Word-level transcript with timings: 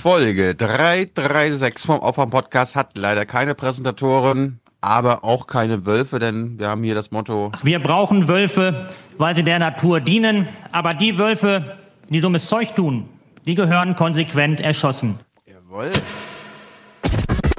Folge 0.00 0.54
336 0.54 1.86
vom 1.86 2.00
Aufwärm 2.00 2.30
Podcast 2.30 2.74
hat 2.74 2.96
leider 2.96 3.26
keine 3.26 3.54
Präsentatoren, 3.54 4.58
aber 4.80 5.24
auch 5.24 5.46
keine 5.46 5.84
Wölfe, 5.84 6.18
denn 6.18 6.58
wir 6.58 6.68
haben 6.70 6.82
hier 6.82 6.94
das 6.94 7.10
Motto. 7.10 7.52
Wir 7.62 7.80
brauchen 7.80 8.26
Wölfe, 8.26 8.86
weil 9.18 9.34
sie 9.34 9.42
der 9.42 9.58
Natur 9.58 10.00
dienen, 10.00 10.48
aber 10.72 10.94
die 10.94 11.18
Wölfe, 11.18 11.76
die 12.08 12.22
dummes 12.22 12.48
Zeug 12.48 12.74
tun, 12.74 13.10
die 13.44 13.54
gehören 13.54 13.94
konsequent 13.94 14.60
erschossen. 14.60 15.20
Jawohl. 15.44 15.92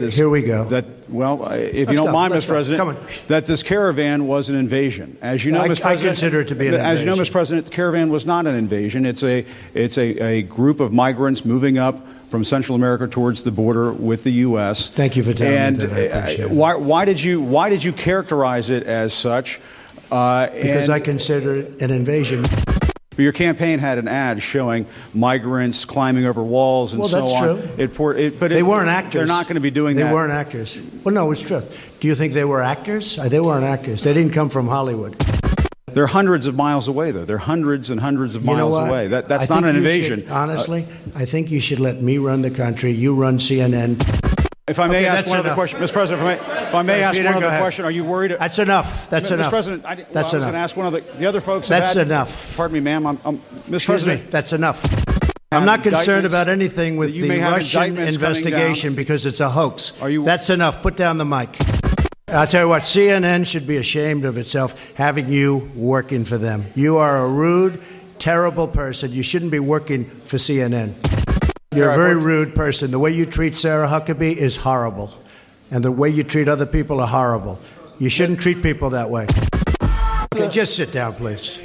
This, 0.02 0.18
Here 0.18 0.30
we 0.30 0.42
go. 0.42 0.66
That 0.66 0.86
well, 1.10 1.44
if 1.52 1.74
Let's 1.74 1.92
you 1.92 1.98
don't 1.98 2.06
go, 2.08 2.12
mind, 2.12 2.34
Mr. 2.34 2.48
go. 2.48 2.54
President, 2.54 3.00
that 3.28 3.46
this 3.46 3.64
caravan 3.64 4.28
was 4.28 4.50
an 4.50 4.56
invasion. 4.56 5.18
As 5.22 5.46
you 5.46 5.52
know, 5.52 5.62
I- 5.62 5.68
Mr. 5.70 5.80
I 5.80 5.82
President, 5.82 6.18
consider 6.18 6.42
it 6.42 6.48
to 6.50 6.56
be 6.56 6.68
an 6.68 6.74
As 6.76 7.00
you 7.00 7.06
know, 7.06 7.14
invasion. 7.14 7.32
Mr. 7.32 7.34
President, 7.34 7.66
the 7.68 7.72
caravan 7.72 8.10
was 8.10 8.26
not 8.26 8.48
an 8.48 8.56
invasion. 8.56 9.06
It's 9.06 9.24
a 9.24 9.46
it's 9.74 9.98
a, 9.98 10.18
a 10.20 10.42
group 10.44 10.80
of 10.80 10.92
migrants 10.92 11.46
moving 11.46 11.78
up 11.78 12.06
from 12.30 12.44
Central 12.44 12.76
America 12.76 13.08
towards 13.08 13.44
the 13.44 13.52
border 13.52 13.92
with 13.92 14.24
the 14.24 14.32
U.S. 14.48 14.90
Thank 14.90 15.16
you 15.18 15.24
for 15.24 15.34
telling 15.34 15.54
me 15.54 15.58
and 15.60 15.92
that. 15.92 16.40
I 16.40 16.44
uh, 16.44 16.50
why 16.50 16.76
why 16.76 17.06
did 17.06 17.22
you 17.22 17.42
why 17.42 17.70
did 17.70 17.84
you 17.84 17.92
characterize 17.94 18.70
it 18.70 18.84
as 18.84 19.14
such? 19.14 19.60
Uh, 20.12 20.48
Because 20.52 20.90
I 20.90 21.00
consider 21.00 21.56
it 21.58 21.82
an 21.82 21.90
invasion. 21.92 22.46
Your 23.18 23.34
campaign 23.34 23.80
had 23.80 23.98
an 23.98 24.08
ad 24.08 24.42
showing 24.42 24.86
migrants 25.14 25.84
climbing 25.84 26.26
over 26.26 26.42
walls 26.42 26.94
and 26.94 27.02
Well, 27.02 27.10
so 27.10 27.20
that's 27.22 27.34
on. 27.34 27.44
true. 27.62 27.70
It, 27.78 27.94
pour, 27.94 28.16
it, 28.16 28.40
but 28.40 28.52
They 28.52 28.60
it, 28.60 28.64
weren't 28.64 28.88
actors. 28.88 29.14
They're 29.20 29.26
not 29.26 29.46
going 29.48 29.56
to 29.56 29.62
be 29.62 29.70
doing 29.72 29.96
they 29.98 30.04
that. 30.04 30.10
They 30.10 30.14
weren't 30.16 30.32
actors. 30.32 30.78
Well, 31.04 31.14
no, 31.14 31.30
it's 31.32 31.42
true. 31.42 31.62
Do 32.00 32.08
you 32.08 32.16
think 32.16 32.34
they 32.34 32.46
were 32.46 32.62
actors? 32.62 33.20
Uh, 33.20 33.28
They 33.28 33.42
weren't 33.42 33.66
actors. 33.66 34.04
They 34.04 34.14
didn't 34.14 34.32
come 34.34 34.50
from 34.50 34.68
Hollywood. 34.70 35.16
They're 35.88 36.08
hundreds 36.08 36.46
of 36.46 36.56
miles 36.56 36.88
away, 36.88 37.12
though. 37.12 37.26
They're 37.26 37.38
hundreds 37.38 37.90
and 37.90 38.00
hundreds 38.00 38.36
of 38.36 38.44
You 38.46 38.54
miles 38.56 38.78
away. 38.78 39.08
That, 39.08 39.28
that's 39.28 39.52
I 39.52 39.56
not 39.60 39.70
an 39.70 39.76
invasion. 39.76 40.22
should- 40.22 40.30
honestly, 40.32 40.88
I 41.14 41.26
think 41.26 41.52
you 41.52 41.60
should 41.60 41.82
let 41.82 42.02
me 42.02 42.18
run 42.18 42.44
the 42.44 42.50
country. 42.52 42.92
You 42.92 43.14
run 43.14 43.40
CNN. 43.40 43.98
If 44.68 44.80
I 44.80 44.88
may 44.88 44.98
Okay, 45.00 45.06
ask 45.08 45.28
one 45.28 45.40
other 45.40 45.54
question, 45.54 45.80
Mr. 45.80 45.92
President, 45.94 46.22
if 46.40 46.40
I 46.46 46.54
may, 46.54 46.64
if 46.64 46.76
I 46.76 46.82
may 46.84 47.04
ask 47.04 47.18
Peter, 47.18 47.30
one 47.30 47.38
other 47.38 47.48
ahead. 47.48 47.62
question, 47.62 47.84
are 47.86 47.92
you 47.92 48.06
worried? 48.06 48.36
That's 48.40 48.60
enough. 48.60 49.10
That's 49.10 49.30
Mr. 49.30 49.34
enough. 49.34 49.50
President, 49.50 49.86
I, 49.86 49.96
well, 49.96 50.06
That's 50.12 50.16
I 50.16 50.22
was 50.22 50.34
enough. 50.34 50.42
going 50.44 50.54
to 50.54 50.60
ask 50.60 50.78
one 50.78 50.86
of 50.86 50.94
the, 50.94 51.00
the 51.18 51.26
other 51.26 51.42
folks. 51.42 51.68
That's 51.68 51.94
had- 51.96 52.08
enough. 52.08 52.56
Pardon 52.56 52.76
me, 52.76 52.80
ma'am. 52.80 53.06
I'm, 53.08 53.20
I'm, 53.26 53.38
Mr. 53.38 53.74
Excuse 53.74 53.86
President, 53.86 54.24
me. 54.26 54.30
That's 54.30 54.54
enough. 54.54 54.86
I'm 55.52 55.66
not 55.66 55.84
concerned 55.84 56.26
about 56.26 56.48
anything 56.48 56.96
with 56.96 57.14
you 57.14 57.28
the 57.28 57.40
Russian 57.42 57.98
investigation 57.98 58.96
because 58.96 59.26
it's 59.26 59.42
a 59.42 59.50
hoax. 59.50 60.00
Are 60.02 60.10
you- 60.10 60.24
That's 60.24 60.50
enough. 60.50 60.82
Put 60.82 60.96
down 60.96 61.18
the 61.18 61.26
mic. 61.26 61.58
I'll 62.30 62.48
tell 62.48 62.64
you 62.64 62.70
what, 62.70 62.84
CNN 62.84 63.46
should 63.46 63.68
be 63.68 63.76
ashamed 63.76 64.24
of 64.24 64.38
itself 64.38 64.94
having 64.96 65.30
you 65.30 65.70
working 65.76 66.24
for 66.24 66.38
them. 66.38 66.64
You 66.76 66.98
are 66.98 67.26
a 67.26 67.28
rude, 67.28 67.82
terrible 68.20 68.70
person. 68.70 69.12
You 69.12 69.24
shouldn't 69.24 69.52
be 69.52 69.60
working 69.60 70.06
for 70.06 70.38
CNN. 70.38 70.94
You're 71.74 71.92
a 71.92 71.96
very 71.96 72.18
rude 72.18 72.54
person. 72.54 72.92
The 72.92 73.00
way 73.00 73.12
you 73.12 73.26
treat 73.26 73.56
Sarah 73.56 73.88
Huckabee 73.88 74.36
is 74.36 74.58
horrible. 74.58 75.10
And 75.72 75.82
the 75.82 75.92
way 75.92 76.10
you 76.10 76.22
treat 76.22 76.50
other 76.50 76.66
people 76.66 77.00
are 77.00 77.08
horrible. 77.08 77.62
You 77.98 78.10
shouldn't 78.10 78.42
treat 78.42 78.62
people 78.62 78.90
that 78.90 79.10
way. 79.10 79.26
Okay, 80.36 80.50
just 80.50 80.76
sit 80.76 80.92
down, 80.92 81.14
please. 81.14 81.62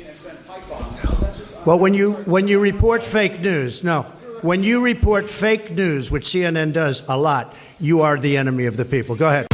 Well, 1.65 1.81
when 1.81 1.93
you 1.93 2.13
when 2.25 2.47
you 2.47 2.61
report 2.61 3.03
fake 3.03 3.41
news, 3.41 3.83
no, 3.83 4.03
when 4.43 4.63
you 4.63 4.81
report 4.81 5.29
fake 5.29 5.73
news, 5.73 6.09
which 6.09 6.27
CNN 6.27 6.73
does 6.73 7.03
a 7.09 7.19
lot, 7.19 7.53
you 7.81 8.03
are 8.03 8.17
the 8.17 8.37
enemy 8.37 8.67
of 8.67 8.77
the 8.77 8.85
people. 8.85 9.17
Go 9.17 9.29
ahead. 9.29 9.49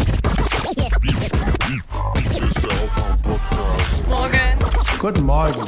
Morgen. 4.07 4.59
Guten 4.99 5.25
Morgen. 5.25 5.67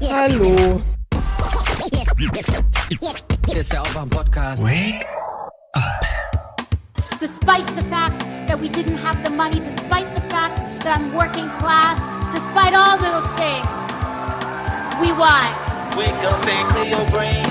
Hallo. 0.00 0.80
Hier 2.88 3.60
ist 3.60 3.72
der 3.72 3.80
Aufwärm-Podcast. 3.80 4.62
despite 7.18 7.66
the 7.76 7.82
fact 7.88 8.20
that 8.46 8.60
we 8.60 8.68
didn't 8.68 8.98
have 8.98 9.22
the 9.24 9.30
money, 9.30 9.58
despite 9.58 10.14
the 10.14 10.20
fact 10.28 10.58
that 10.84 10.98
I'm 10.98 11.14
working 11.14 11.48
class, 11.58 11.96
despite 12.34 12.74
all 12.74 12.98
those 12.98 13.30
things, 13.40 13.88
we 15.00 15.12
won. 15.16 15.48
Wake 15.96 16.22
up 16.28 16.44
and 16.46 16.68
clear 16.72 16.90
your 16.98 17.06
brain. 17.08 17.44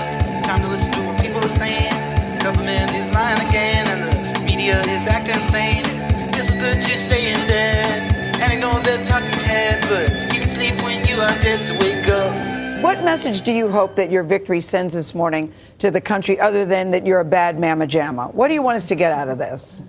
Time 0.43 0.61
to 0.61 0.67
listen 0.67 0.91
to 0.91 1.01
what 1.01 1.19
people 1.19 1.43
are 1.43 1.57
saying. 1.57 1.93
Government 2.39 2.91
is 2.91 3.11
lying 3.11 3.41
again, 3.49 3.87
and 3.87 4.35
the 4.35 4.41
media 4.41 4.81
is 4.81 5.07
acting 5.07 5.41
insane. 5.41 5.85
Feels 6.33 6.49
so 6.49 6.53
good 6.59 6.79
just 6.81 7.05
stay 7.05 7.33
in 7.33 7.47
What 12.83 13.01
message 13.01 13.43
do 13.43 13.53
you 13.53 13.69
hope 13.69 13.95
that 13.95 14.11
your 14.11 14.23
victory 14.23 14.59
sends 14.59 14.93
this 14.93 15.15
morning 15.15 15.53
to 15.77 15.89
the 15.89 16.01
country 16.01 16.37
other 16.37 16.65
than 16.65 16.91
that 16.91 17.05
you're 17.05 17.21
a 17.21 17.25
bad 17.39 17.57
mamma 17.57 17.87
jamma? 17.87 18.33
What 18.33 18.49
do 18.49 18.53
you 18.53 18.61
want 18.61 18.75
us 18.75 18.87
to 18.89 18.95
get 18.95 19.13
out 19.13 19.29
of 19.29 19.37
this? 19.37 19.81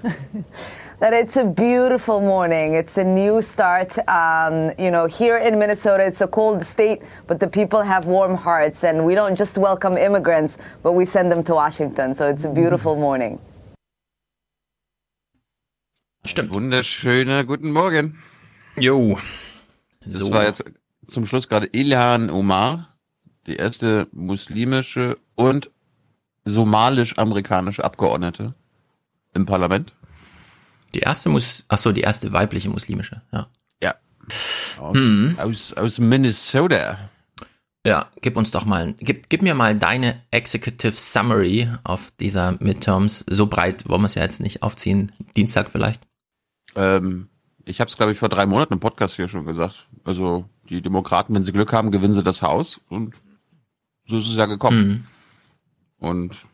that 1.00 1.12
it's 1.12 1.36
a 1.36 1.44
beautiful 1.44 2.20
morning. 2.20 2.74
It's 2.74 2.98
a 2.98 3.02
new 3.02 3.42
start. 3.42 3.98
Um, 4.08 4.70
you 4.78 4.92
know, 4.92 5.06
here 5.06 5.38
in 5.38 5.58
Minnesota, 5.58 6.06
it's 6.06 6.20
a 6.20 6.28
cold 6.28 6.64
state, 6.64 7.02
but 7.26 7.40
the 7.40 7.48
people 7.48 7.82
have 7.82 8.06
warm 8.06 8.36
hearts, 8.36 8.84
and 8.84 9.04
we 9.04 9.16
don't 9.16 9.34
just 9.34 9.58
welcome 9.58 9.96
immigrants, 9.98 10.56
but 10.84 10.92
we 10.92 11.04
send 11.04 11.32
them 11.32 11.42
to 11.42 11.54
Washington. 11.54 12.14
So 12.14 12.28
it's 12.30 12.44
a 12.44 12.48
beautiful 12.48 12.94
morning. 12.94 13.40
Stimmt. 16.24 16.54
Wunderschöner 16.54 17.42
guten 17.44 17.72
Morgen. 17.72 18.18
Jo. 18.78 19.18
Das 20.06 20.20
So. 20.20 20.30
war 20.30 20.44
jetzt 20.44 20.62
zum 21.06 21.26
Schluss 21.26 21.48
gerade 21.48 21.66
Ilhan 21.72 22.30
Omar, 22.30 22.96
die 23.46 23.56
erste 23.56 24.08
muslimische 24.12 25.18
und 25.34 25.70
somalisch-amerikanische 26.44 27.84
Abgeordnete 27.84 28.54
im 29.34 29.46
Parlament. 29.46 29.92
Die 30.94 31.00
erste 31.00 31.28
muss, 31.28 31.64
ach 31.68 31.78
so, 31.78 31.92
die 31.92 32.02
erste 32.02 32.32
weibliche 32.32 32.70
muslimische, 32.70 33.22
ja. 33.32 33.48
Ja. 33.82 33.94
Aus, 34.78 34.96
Mhm. 34.96 35.36
aus, 35.38 35.72
aus 35.74 35.98
Minnesota. 35.98 37.10
Ja, 37.86 38.10
gib 38.22 38.36
uns 38.36 38.50
doch 38.50 38.64
mal, 38.64 38.94
gib, 38.98 39.28
gib 39.28 39.42
mir 39.42 39.54
mal 39.54 39.76
deine 39.76 40.22
Executive 40.30 40.94
Summary 40.98 41.68
auf 41.82 42.10
dieser 42.18 42.52
Midterms. 42.60 43.24
So 43.28 43.46
breit 43.46 43.86
wollen 43.88 44.02
wir 44.02 44.06
es 44.06 44.14
ja 44.14 44.22
jetzt 44.22 44.40
nicht 44.40 44.62
aufziehen. 44.62 45.12
Dienstag 45.36 45.70
vielleicht. 45.70 46.00
Ähm, 46.76 47.28
ich 47.66 47.80
habe 47.80 47.90
es, 47.90 47.96
glaube 47.96 48.12
ich, 48.12 48.18
vor 48.18 48.28
drei 48.30 48.46
Monaten 48.46 48.72
im 48.74 48.80
Podcast 48.80 49.16
hier 49.16 49.28
schon 49.28 49.44
gesagt. 49.44 49.86
Also 50.04 50.48
die 50.74 50.82
Demokraten, 50.82 51.34
wenn 51.34 51.44
sie 51.44 51.52
Glück 51.52 51.72
haben, 51.72 51.90
gewinnen 51.90 52.14
sie 52.14 52.22
das 52.22 52.42
Haus. 52.42 52.80
Und 52.88 53.14
so 54.04 54.18
ist 54.18 54.28
es 54.28 54.36
ja 54.36 54.46
gekommen. 54.46 55.06
Mhm. 56.00 56.06
Und 56.06 56.46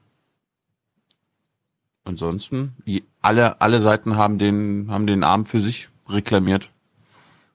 ansonsten, 2.04 2.76
alle, 3.20 3.60
alle 3.60 3.80
Seiten 3.80 4.16
haben 4.16 4.38
den, 4.38 4.90
haben 4.90 5.06
den 5.06 5.24
Arm 5.24 5.46
für 5.46 5.60
sich 5.60 5.88
reklamiert. 6.08 6.70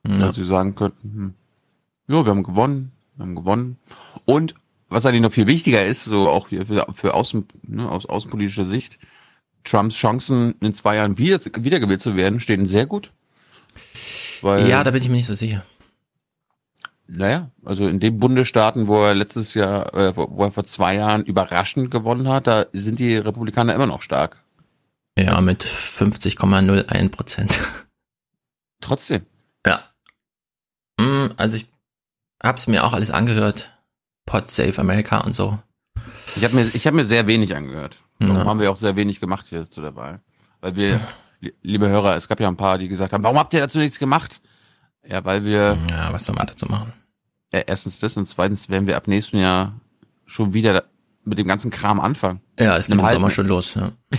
Ja. 0.06 0.18
Dass 0.18 0.36
sie 0.36 0.44
sagen 0.44 0.74
könnten, 0.74 1.12
hm, 1.12 1.34
ja, 2.08 2.24
wir 2.24 2.30
haben 2.30 2.44
gewonnen, 2.44 2.92
wir 3.16 3.24
haben 3.24 3.34
gewonnen. 3.34 3.76
Und 4.24 4.54
was 4.88 5.04
eigentlich 5.04 5.22
noch 5.22 5.32
viel 5.32 5.48
wichtiger 5.48 5.84
ist, 5.84 6.04
so 6.04 6.28
auch 6.28 6.48
hier 6.48 6.66
für, 6.66 6.86
für 6.92 7.14
Außen, 7.14 7.46
ne, 7.62 7.90
aus 7.90 8.06
außenpolitischer 8.06 8.64
Sicht, 8.64 8.98
Trumps 9.64 9.96
Chancen 9.96 10.54
in 10.60 10.74
zwei 10.74 10.96
Jahren 10.96 11.18
wieder, 11.18 11.40
wiedergewählt 11.44 12.00
zu 12.00 12.14
werden, 12.14 12.38
stehen 12.38 12.66
sehr 12.66 12.86
gut. 12.86 13.12
Weil, 14.42 14.68
Ja, 14.68 14.84
da 14.84 14.92
bin 14.92 15.02
ich 15.02 15.08
mir 15.08 15.16
nicht 15.16 15.26
so 15.26 15.34
sicher. 15.34 15.64
Naja, 17.08 17.50
also 17.64 17.86
in 17.88 18.00
den 18.00 18.18
Bundesstaaten, 18.18 18.86
wo 18.88 19.02
er 19.02 19.14
letztes 19.14 19.54
Jahr, 19.54 19.94
äh, 19.94 20.16
wo 20.16 20.44
er 20.44 20.50
vor 20.50 20.64
zwei 20.66 20.96
Jahren 20.96 21.24
überraschend 21.24 21.90
gewonnen 21.90 22.28
hat, 22.28 22.46
da 22.46 22.66
sind 22.72 22.98
die 22.98 23.16
Republikaner 23.16 23.74
immer 23.74 23.86
noch 23.86 24.02
stark. 24.02 24.42
Ja, 25.18 25.40
mit 25.40 25.64
50,01 25.64 27.08
Prozent. 27.10 27.58
Trotzdem. 28.80 29.24
Ja. 29.66 29.80
Mm, 30.98 31.28
Also 31.36 31.56
ich 31.56 31.66
hab's 32.42 32.66
mir 32.66 32.84
auch 32.84 32.92
alles 32.92 33.10
angehört. 33.10 33.72
Pod 34.26 34.50
Save 34.50 34.78
America 34.78 35.18
und 35.18 35.34
so. 35.34 35.58
Ich 36.34 36.44
habe 36.44 36.54
mir, 36.56 36.70
ich 36.74 36.86
hab 36.86 36.94
mir 36.94 37.04
sehr 37.04 37.26
wenig 37.26 37.54
angehört. 37.56 37.96
Darum 38.18 38.36
Ja. 38.36 38.44
haben 38.44 38.60
wir 38.60 38.70
auch 38.70 38.76
sehr 38.76 38.96
wenig 38.96 39.20
gemacht 39.20 39.46
hier 39.48 39.70
zu 39.70 39.80
der 39.80 39.94
Wahl. 39.96 40.20
Weil 40.60 40.76
wir, 40.76 41.00
li- 41.40 41.54
liebe 41.62 41.88
Hörer, 41.88 42.16
es 42.16 42.28
gab 42.28 42.40
ja 42.40 42.48
ein 42.48 42.56
paar, 42.56 42.76
die 42.78 42.88
gesagt 42.88 43.12
haben, 43.12 43.22
warum 43.24 43.38
habt 43.38 43.54
ihr 43.54 43.60
dazu 43.60 43.78
nichts 43.78 43.98
gemacht? 43.98 44.40
Ja, 45.08 45.24
weil 45.24 45.44
wir, 45.44 45.76
Ja, 45.90 46.12
was 46.12 46.24
soll 46.24 46.34
man 46.34 46.46
dazu 46.46 46.66
machen? 46.66 46.92
ja, 47.52 47.60
erstens 47.60 47.98
das 48.00 48.16
und 48.16 48.28
zweitens 48.28 48.68
werden 48.68 48.86
wir 48.86 48.96
ab 48.96 49.06
nächsten 49.08 49.38
Jahr 49.38 49.80
schon 50.26 50.52
wieder 50.52 50.84
mit 51.24 51.38
dem 51.38 51.46
ganzen 51.46 51.70
Kram 51.70 52.00
anfangen. 52.00 52.40
Ja, 52.58 52.76
es 52.76 52.86
geht 52.86 52.94
Im 52.96 53.02
halben- 53.02 53.14
Sommer 53.20 53.30
schon 53.30 53.46
los. 53.46 53.74
Ja. 53.74 53.92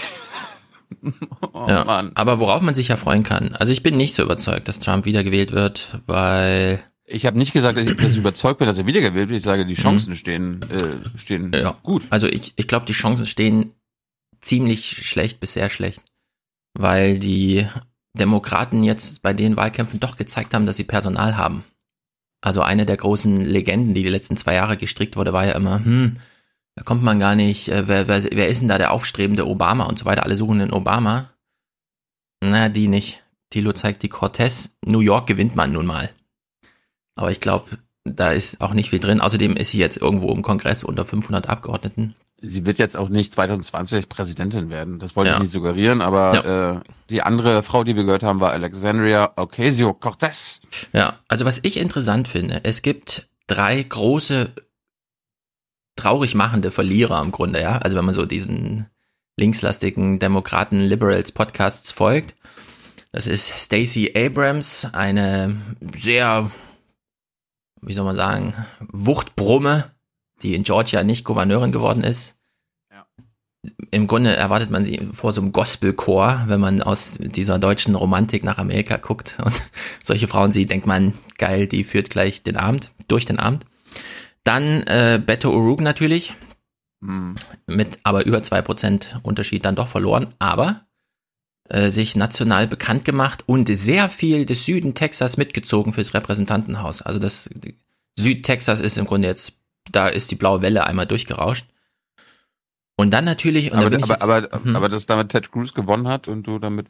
Oh 1.53 1.65
ja. 1.67 1.83
Mann. 1.83 2.11
Aber 2.15 2.39
worauf 2.39 2.61
man 2.61 2.73
sich 2.73 2.87
ja 2.87 2.95
freuen 2.95 3.23
kann. 3.23 3.53
Also 3.55 3.73
ich 3.73 3.83
bin 3.83 3.97
nicht 3.97 4.13
so 4.13 4.23
überzeugt, 4.23 4.67
dass 4.69 4.79
Trump 4.79 5.03
wiedergewählt 5.05 5.51
wird, 5.51 5.99
weil 6.05 6.81
Ich 7.05 7.25
habe 7.25 7.37
nicht 7.37 7.51
gesagt, 7.53 7.77
dass 7.77 7.85
ich, 7.85 7.95
dass 7.97 8.11
ich 8.11 8.17
überzeugt 8.17 8.59
bin, 8.59 8.67
dass 8.67 8.77
er 8.77 8.85
wiedergewählt 8.85 9.27
wird. 9.29 9.37
Ich 9.37 9.43
sage, 9.43 9.65
die 9.65 9.75
Chancen 9.75 10.15
stehen, 10.15 10.61
äh, 10.71 11.17
stehen 11.19 11.47
Mhm. 11.47 11.53
ja, 11.53 11.77
gut. 11.83 12.03
Also 12.09 12.27
ich, 12.27 12.53
ich 12.55 12.67
glaube, 12.69 12.85
die 12.85 12.93
Chancen 12.93 13.25
stehen 13.25 13.73
ziemlich 14.41 15.05
schlecht 15.07 15.39
bis 15.41 15.53
sehr 15.53 15.69
schlecht, 15.69 16.03
weil 16.73 17.19
die 17.19 17.67
Demokraten 18.17 18.83
jetzt 18.83 19.21
bei 19.21 19.33
den 19.33 19.57
Wahlkämpfen 19.57 19.99
doch 19.99 20.17
gezeigt 20.17 20.53
haben, 20.53 20.65
dass 20.65 20.77
sie 20.77 20.83
Personal 20.83 21.37
haben. 21.37 21.63
Also 22.41 22.61
eine 22.61 22.85
der 22.85 22.97
großen 22.97 23.37
Legenden, 23.45 23.93
die 23.93 24.03
die 24.03 24.09
letzten 24.09 24.37
zwei 24.37 24.53
Jahre 24.53 24.77
gestrickt 24.77 25.15
wurde, 25.15 25.33
war 25.33 25.45
ja 25.45 25.53
immer, 25.53 25.83
hm, 25.83 26.17
Da 26.75 26.83
kommt 26.83 27.01
man 27.01 27.19
gar 27.19 27.33
nicht, 27.33 27.69
äh, 27.69 27.87
wer, 27.87 28.07
wer, 28.07 28.23
wer 28.23 28.49
ist 28.49 28.61
denn 28.61 28.67
da 28.67 28.77
der 28.77 28.91
aufstrebende 28.91 29.47
Obama 29.47 29.85
und 29.85 29.97
so 29.97 30.05
weiter, 30.05 30.23
alle 30.23 30.35
suchen 30.35 30.59
den 30.59 30.71
Obama. 30.71 31.31
Na, 32.39 32.69
die 32.69 32.87
nicht. 32.87 33.23
Tilo 33.49 33.73
zeigt 33.73 34.03
die 34.03 34.09
Cortez. 34.09 34.77
New 34.85 34.99
York 34.99 35.25
gewinnt 35.25 35.55
man 35.55 35.71
nun 35.71 35.87
mal. 35.87 36.11
Aber 37.15 37.31
ich 37.31 37.41
glaube, 37.41 37.79
da 38.03 38.31
ist 38.31 38.61
auch 38.61 38.73
nicht 38.73 38.91
viel 38.91 38.99
drin. 38.99 39.21
Außerdem 39.21 39.57
ist 39.57 39.71
sie 39.71 39.79
jetzt 39.79 39.97
irgendwo 39.97 40.31
im 40.31 40.43
Kongress 40.43 40.83
unter 40.83 41.03
500 41.03 41.49
Abgeordneten. 41.49 42.13
Sie 42.39 42.65
wird 42.65 42.77
jetzt 42.77 42.95
auch 42.95 43.09
nicht 43.09 43.33
2020 43.33 44.09
Präsidentin 44.09 44.69
werden. 44.69 44.99
Das 44.99 45.15
wollte 45.15 45.31
Ja. 45.31 45.37
ich 45.37 45.43
nicht 45.43 45.51
suggerieren, 45.51 46.01
aber 46.01 46.83
äh, 46.85 46.89
die 47.09 47.23
andere 47.23 47.63
Frau, 47.63 47.83
die 47.83 47.95
wir 47.95 48.03
gehört 48.03 48.21
haben, 48.23 48.39
war 48.39 48.51
Alexandria 48.51 49.31
Ocasio-Cortez. 49.35 50.61
Ja, 50.93 51.19
also 51.27 51.45
was 51.45 51.59
ich 51.63 51.77
interessant 51.77 52.27
finde, 52.27 52.61
es 52.63 52.83
gibt 52.83 53.27
drei 53.47 53.81
große, 53.81 54.53
traurig 55.95 56.35
machende 56.35 56.69
Verlierer 56.69 57.21
im 57.23 57.31
Grunde, 57.31 57.59
ja. 57.61 57.77
Also 57.79 57.97
wenn 57.97 58.05
man 58.05 58.13
so 58.13 58.25
diesen 58.25 58.85
linkslastigen 59.39 60.19
Demokraten 60.19 60.79
Liberals 60.81 61.31
Podcasts 61.31 61.91
folgt. 61.91 62.35
Das 63.11 63.25
ist 63.27 63.49
Stacey 63.59 64.13
Abrams, 64.15 64.87
eine 64.93 65.55
sehr, 65.81 66.51
wie 67.81 67.93
soll 67.93 68.05
man 68.05 68.15
sagen, 68.15 68.53
Wuchtbrumme, 68.91 69.91
die 70.41 70.55
in 70.55 70.63
Georgia 70.63 71.03
nicht 71.03 71.23
Gouverneurin 71.23 71.71
geworden 71.71 72.03
ist. 72.03 72.35
Im 73.91 74.07
Grunde 74.07 74.33
erwartet 74.35 74.71
man 74.71 74.85
sie 74.85 75.09
vor 75.11 75.33
so 75.33 75.41
einem 75.41 75.51
Gospelchor, 75.51 76.43
wenn 76.47 76.59
man 76.59 76.81
aus 76.81 77.17
dieser 77.19 77.59
deutschen 77.59 77.95
Romantik 77.95 78.43
nach 78.43 78.57
Amerika 78.57 78.97
guckt 78.97 79.37
und 79.43 79.61
solche 80.03 80.27
Frauen 80.27 80.51
sieht, 80.51 80.69
denkt 80.69 80.87
man, 80.87 81.13
geil, 81.37 81.67
die 81.67 81.83
führt 81.83 82.09
gleich 82.09 82.43
den 82.43 82.55
Abend, 82.55 82.91
durch 83.07 83.25
den 83.25 83.39
Abend. 83.39 83.65
Dann 84.43 84.83
äh, 84.83 85.21
Beto 85.23 85.51
O'Rourke 85.51 85.83
natürlich, 85.83 86.33
mit 86.99 87.99
aber 88.03 88.25
über 88.25 88.41
zwei 88.41 88.61
Prozent 88.61 89.19
Unterschied 89.23 89.65
dann 89.65 89.75
doch 89.75 89.87
verloren, 89.87 90.33
aber 90.39 90.87
äh, 91.69 91.89
sich 91.89 92.15
national 92.15 92.67
bekannt 92.67 93.03
gemacht 93.05 93.43
und 93.45 93.67
sehr 93.67 94.09
viel 94.09 94.45
des 94.45 94.65
Süden 94.65 94.93
Texas 94.93 95.35
mitgezogen 95.37 95.93
fürs 95.93 96.13
Repräsentantenhaus. 96.13 97.01
Also 97.01 97.19
das 97.19 97.49
Südtexas 98.17 98.79
ist 98.79 98.97
im 98.97 99.05
Grunde 99.05 99.27
jetzt, 99.27 99.56
da 99.91 100.07
ist 100.07 100.31
die 100.31 100.35
blaue 100.35 100.61
Welle 100.61 100.85
einmal 100.85 101.05
durchgerauscht. 101.07 101.65
Und 102.95 103.11
dann 103.11 103.25
natürlich, 103.25 103.71
und 103.71 103.79
da 103.79 103.85
Aber, 103.85 103.95
ich, 103.97 104.03
aber, 104.03 104.13
jetzt, 104.41 104.53
aber, 104.53 104.59
Mhm. 104.63 104.75
aber 104.75 104.89
dass 104.89 105.05
damit 105.05 105.29
Ted 105.29 105.51
Cruz 105.51 105.73
gewonnen 105.73 106.07
hat 106.07 106.27
und 106.27 106.43
du 106.47 106.59
damit 106.59 106.87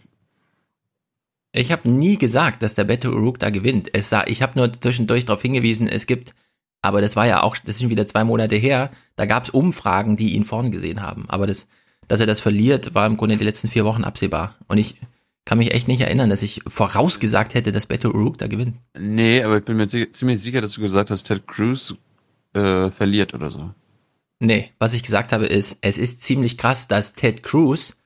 ich 1.54 1.72
habe 1.72 1.90
nie 1.90 2.18
gesagt, 2.18 2.62
dass 2.62 2.76
der 2.76 2.84
Beto 2.84 3.10
O'Rourke 3.10 3.40
da 3.40 3.50
gewinnt. 3.50 3.90
Es 3.94 4.10
sah, 4.10 4.24
ich 4.28 4.42
habe 4.42 4.60
nur 4.60 4.72
zwischendurch 4.72 5.26
darauf 5.26 5.42
hingewiesen, 5.42 5.88
es 5.88 6.06
gibt, 6.06 6.36
aber 6.82 7.02
das 7.02 7.16
war 7.16 7.26
ja 7.26 7.42
auch, 7.42 7.58
das 7.58 7.80
sind 7.80 7.90
wieder 7.90 8.06
zwei 8.06 8.24
Monate 8.24 8.56
her, 8.56 8.92
da 9.16 9.26
gab 9.26 9.44
es 9.44 9.50
Umfragen, 9.50 10.18
die 10.18 10.36
ihn 10.36 10.44
vorn 10.44 10.72
gesehen 10.72 11.02
haben. 11.02 11.26
Aber 11.30 11.48
das, 11.48 11.68
dass 12.08 12.20
er 12.20 12.28
das 12.28 12.42
verliert, 12.42 12.94
war 12.94 13.08
im 13.08 13.18
Grunde 13.18 13.38
die 13.38 13.46
letzten 13.46 13.70
vier 13.70 13.86
Wochen 13.86 14.04
absehbar. 14.04 14.56
Und 14.68 14.78
ich 14.78 14.98
kann 15.46 15.58
mich 15.58 15.74
echt 15.74 15.88
nicht 15.88 16.02
erinnern, 16.02 16.30
dass 16.30 16.44
ich 16.44 16.62
vorausgesagt 16.68 17.54
hätte, 17.54 17.72
dass 17.72 17.86
Beto 17.88 18.10
O'Rourke 18.10 18.38
da 18.38 18.48
gewinnt. 18.48 18.76
Nee, 18.98 19.42
aber 19.42 19.58
ich 19.58 19.66
bin 19.66 19.78
mir 19.78 19.88
ziemlich 19.88 20.42
sicher, 20.42 20.62
dass 20.62 20.74
du 20.74 20.82
gesagt 20.82 21.10
hast, 21.10 21.24
Ted 21.24 21.48
Cruz 21.48 21.96
äh, 22.54 22.92
verliert 22.92 23.34
oder 23.34 23.50
so. 23.50 23.74
Nee, 24.40 24.72
was 24.78 24.94
ich 24.94 25.04
gesagt 25.04 25.32
habe 25.32 25.48
ist, 25.48 25.80
es 25.82 25.98
ist 25.98 26.22
ziemlich 26.22 26.58
krass, 26.58 26.88
dass 26.88 27.14
Ted 27.14 27.44
Cruz 27.44 27.98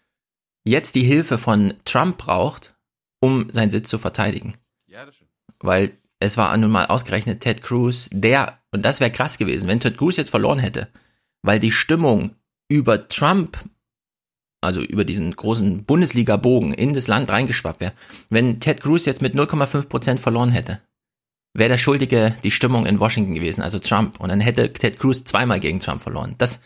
jetzt 0.63 0.95
die 0.95 1.03
Hilfe 1.03 1.37
von 1.37 1.73
Trump 1.85 2.17
braucht, 2.17 2.75
um 3.19 3.49
seinen 3.49 3.71
Sitz 3.71 3.89
zu 3.89 3.99
verteidigen. 3.99 4.53
Ja, 4.87 5.05
das 5.05 5.15
stimmt. 5.15 5.31
Weil 5.59 5.91
es 6.19 6.37
war 6.37 6.55
nun 6.55 6.71
mal 6.71 6.85
ausgerechnet 6.85 7.41
Ted 7.41 7.61
Cruz, 7.61 8.09
der, 8.13 8.59
und 8.71 8.85
das 8.85 8.99
wäre 8.99 9.11
krass 9.11 9.37
gewesen, 9.37 9.67
wenn 9.67 9.79
Ted 9.79 9.97
Cruz 9.97 10.17
jetzt 10.17 10.29
verloren 10.29 10.59
hätte, 10.59 10.87
weil 11.41 11.59
die 11.59 11.71
Stimmung 11.71 12.35
über 12.69 13.07
Trump, 13.07 13.57
also 14.61 14.81
über 14.81 15.03
diesen 15.03 15.35
großen 15.35 15.83
Bundesliga-Bogen 15.83 16.73
in 16.73 16.93
das 16.93 17.07
Land 17.07 17.29
reingeschwappt 17.29 17.81
wäre, 17.81 17.93
wenn 18.29 18.59
Ted 18.59 18.81
Cruz 18.81 19.05
jetzt 19.05 19.21
mit 19.21 19.35
0,5 19.35 19.87
Prozent 19.87 20.19
verloren 20.19 20.51
hätte, 20.51 20.79
wäre 21.53 21.69
der 21.69 21.77
Schuldige 21.77 22.35
die 22.43 22.51
Stimmung 22.51 22.85
in 22.85 22.99
Washington 22.99 23.33
gewesen, 23.33 23.61
also 23.61 23.79
Trump. 23.79 24.19
Und 24.19 24.29
dann 24.29 24.39
hätte 24.39 24.71
Ted 24.71 24.99
Cruz 24.99 25.23
zweimal 25.23 25.59
gegen 25.59 25.79
Trump 25.79 26.01
verloren. 26.01 26.35
Das 26.37 26.61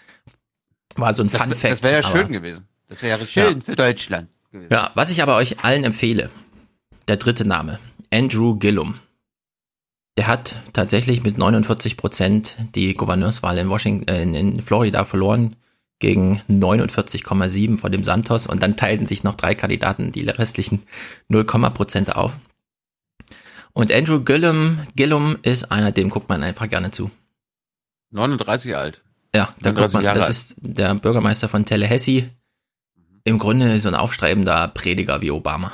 war 0.96 1.14
so 1.14 1.24
ein 1.24 1.30
Das, 1.30 1.42
Fun 1.42 1.52
Fact. 1.54 1.72
das 1.74 1.84
wäre 1.84 2.02
ja 2.02 2.04
schön 2.04 2.32
gewesen. 2.32 2.68
Das 2.88 3.02
wäre 3.02 3.20
ja 3.20 3.26
schön 3.26 3.62
für 3.62 3.76
Deutschland 3.76 4.30
gewesen. 4.52 4.72
ja, 4.72 4.92
was 4.94 5.10
ich 5.10 5.22
aber 5.22 5.36
euch 5.36 5.64
allen 5.64 5.84
empfehle, 5.84 6.30
der 7.08 7.18
dritte 7.18 7.46
Name, 7.46 7.80
Andrew 8.12 8.56
Gillum. 8.56 8.96
Der 10.18 10.28
hat 10.28 10.62
tatsächlich 10.72 11.24
mit 11.24 11.38
49 11.38 11.98
Prozent 11.98 12.56
die 12.74 12.94
Gouverneurswahl 12.94 13.58
in 13.58 13.70
Washington, 13.70 14.08
äh, 14.08 14.22
in, 14.24 14.34
in 14.34 14.62
Florida 14.62 15.04
verloren 15.04 15.58
gegen 16.00 16.42
49,7 16.50 17.78
von 17.78 17.92
dem 17.92 18.04
Santos 18.04 18.48
und 18.48 18.62
dann 18.62 18.78
teilten 18.78 19.08
sich 19.08 19.24
noch 19.24 19.36
drei 19.36 19.56
Kandidaten 19.56 20.12
die 20.12 20.28
restlichen 20.30 20.84
0, 21.30 21.44
Prozent 21.46 22.16
auf. 22.16 22.38
Und 23.76 23.92
Andrew 23.92 24.22
Gillum, 24.22 24.80
Gillum 24.96 25.38
ist 25.42 25.70
einer, 25.70 25.92
dem 25.92 26.10
guckt 26.10 26.30
man 26.30 26.42
einfach 26.44 26.70
gerne 26.70 26.92
zu. 26.92 27.12
39 28.12 28.72
Jahre 28.72 28.84
alt. 28.84 29.02
Ja, 29.36 29.54
da 29.60 29.74
39 29.74 29.76
guckt 29.76 29.94
man, 29.94 30.04
Jahre 30.04 30.20
das 30.20 30.28
alt. 30.28 30.36
ist 30.36 30.56
der 30.58 30.96
Bürgermeister 30.96 31.50
von 31.50 31.66
Tallahassee. 31.66 32.30
Im 33.26 33.38
Grunde 33.38 33.78
so 33.82 33.90
ein 33.90 33.96
aufstrebender 33.96 34.70
Prediger 34.70 35.22
wie 35.22 35.30
Obama. 35.30 35.74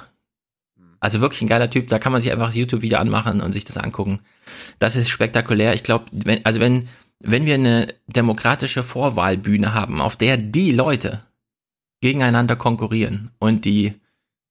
Also 1.00 1.22
wirklich 1.22 1.44
ein 1.44 1.48
geiler 1.48 1.70
Typ, 1.70 1.88
da 1.88 2.00
kann 2.00 2.12
man 2.12 2.22
sich 2.22 2.32
einfach 2.32 2.48
das 2.48 2.56
YouTube-Video 2.56 2.98
anmachen 2.98 3.40
und 3.40 3.52
sich 3.52 3.66
das 3.66 3.78
angucken. 3.78 4.20
Das 4.80 4.96
ist 4.96 5.10
spektakulär. 5.10 5.76
Ich 5.76 5.84
glaube, 5.84 6.06
wenn, 6.12 6.44
also 6.44 6.60
wenn, 6.60 6.88
wenn 7.20 7.46
wir 7.46 7.56
eine 7.56 7.94
demokratische 8.08 8.84
Vorwahlbühne 8.84 9.76
haben, 9.76 10.02
auf 10.02 10.16
der 10.16 10.38
die 10.38 10.72
Leute 10.72 11.22
gegeneinander 12.02 12.56
konkurrieren 12.56 13.30
und 13.38 13.66
die 13.66 13.94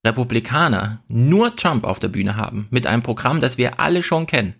Republikaner 0.04 1.02
nur 1.08 1.56
Trump 1.56 1.84
auf 1.84 1.98
der 1.98 2.08
Bühne 2.08 2.36
haben, 2.36 2.66
mit 2.70 2.86
einem 2.86 3.02
Programm, 3.02 3.40
das 3.40 3.58
wir 3.58 3.80
alle 3.80 4.02
schon 4.02 4.26
kennen, 4.26 4.54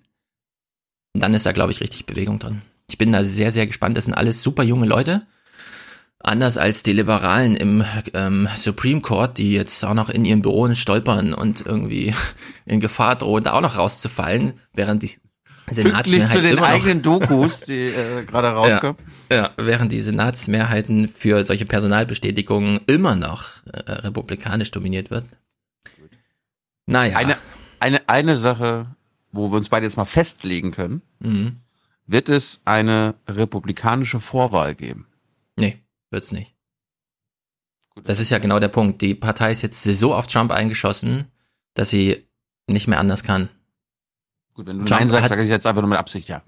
dann 1.14 1.34
ist 1.34 1.46
da, 1.46 1.52
glaube 1.52 1.72
ich, 1.72 1.80
richtig 1.80 2.06
Bewegung 2.06 2.38
drin. 2.38 2.62
Ich 2.88 2.98
bin 2.98 3.12
da 3.12 3.24
sehr, 3.24 3.50
sehr 3.50 3.66
gespannt. 3.66 3.96
Das 3.96 4.04
sind 4.04 4.14
alles 4.14 4.42
super 4.42 4.62
junge 4.62 4.86
Leute. 4.86 5.26
Anders 6.18 6.58
als 6.58 6.82
die 6.82 6.92
Liberalen 6.92 7.56
im 7.56 7.84
ähm, 8.12 8.48
Supreme 8.54 9.00
Court, 9.00 9.38
die 9.38 9.52
jetzt 9.52 9.82
auch 9.84 9.94
noch 9.94 10.10
in 10.10 10.26
ihren 10.26 10.42
Büros 10.42 10.76
stolpern 10.76 11.32
und 11.32 11.64
irgendwie 11.64 12.14
in 12.66 12.80
Gefahr 12.80 13.16
drohen, 13.16 13.44
da 13.44 13.52
auch 13.52 13.62
noch 13.62 13.78
rauszufallen, 13.78 14.52
während 14.74 15.02
die 15.02 15.12
Pünktlich 15.76 16.14
Senatsmehrheit 16.24 16.30
zu 16.30 16.42
den 16.42 16.52
immer 16.52 16.60
noch, 16.62 16.68
eigenen 16.68 17.02
Dokus, 17.02 17.60
die 17.66 17.86
äh, 17.86 18.24
gerade 18.24 18.48
rauskommen. 18.48 18.96
ja, 19.30 19.50
während 19.56 19.92
die 19.92 20.00
Senatsmehrheiten 20.00 21.08
für 21.08 21.44
solche 21.44 21.64
Personalbestätigungen 21.66 22.80
immer 22.86 23.16
noch 23.16 23.64
äh, 23.72 23.90
republikanisch 23.92 24.70
dominiert 24.70 25.10
wird. 25.10 25.24
Naja. 26.86 27.16
Eine, 27.16 27.36
eine, 27.78 28.08
eine 28.08 28.36
Sache, 28.36 28.86
wo 29.32 29.50
wir 29.50 29.56
uns 29.56 29.68
beide 29.68 29.86
jetzt 29.86 29.96
mal 29.96 30.04
festlegen 30.04 30.72
können, 30.72 31.02
Mhm. 31.20 31.56
wird 32.06 32.28
es 32.28 32.60
eine 32.64 33.14
republikanische 33.28 34.20
Vorwahl 34.20 34.74
geben. 34.74 35.06
Nee, 35.56 35.78
wird's 36.10 36.32
nicht. 36.32 36.54
Das 38.04 38.18
ist 38.20 38.30
ja 38.30 38.38
genau 38.38 38.58
der 38.58 38.68
Punkt. 38.68 39.02
Die 39.02 39.14
Partei 39.14 39.50
ist 39.52 39.62
jetzt 39.62 39.82
so 39.82 40.14
auf 40.14 40.26
Trump 40.26 40.52
eingeschossen, 40.52 41.26
dass 41.74 41.90
sie 41.90 42.26
nicht 42.66 42.88
mehr 42.88 42.98
anders 42.98 43.22
kann. 43.24 43.50
Gut, 44.60 44.66
wenn 44.66 44.78
du 44.78 44.84
Trump 44.84 45.00
Nein 45.00 45.08
sagst, 45.08 45.30
sage 45.30 45.42
ich 45.42 45.48
jetzt 45.48 45.64
einfach 45.66 45.80
nur 45.80 45.88
mit 45.88 45.98
Absicht 45.98 46.28
ja. 46.28 46.42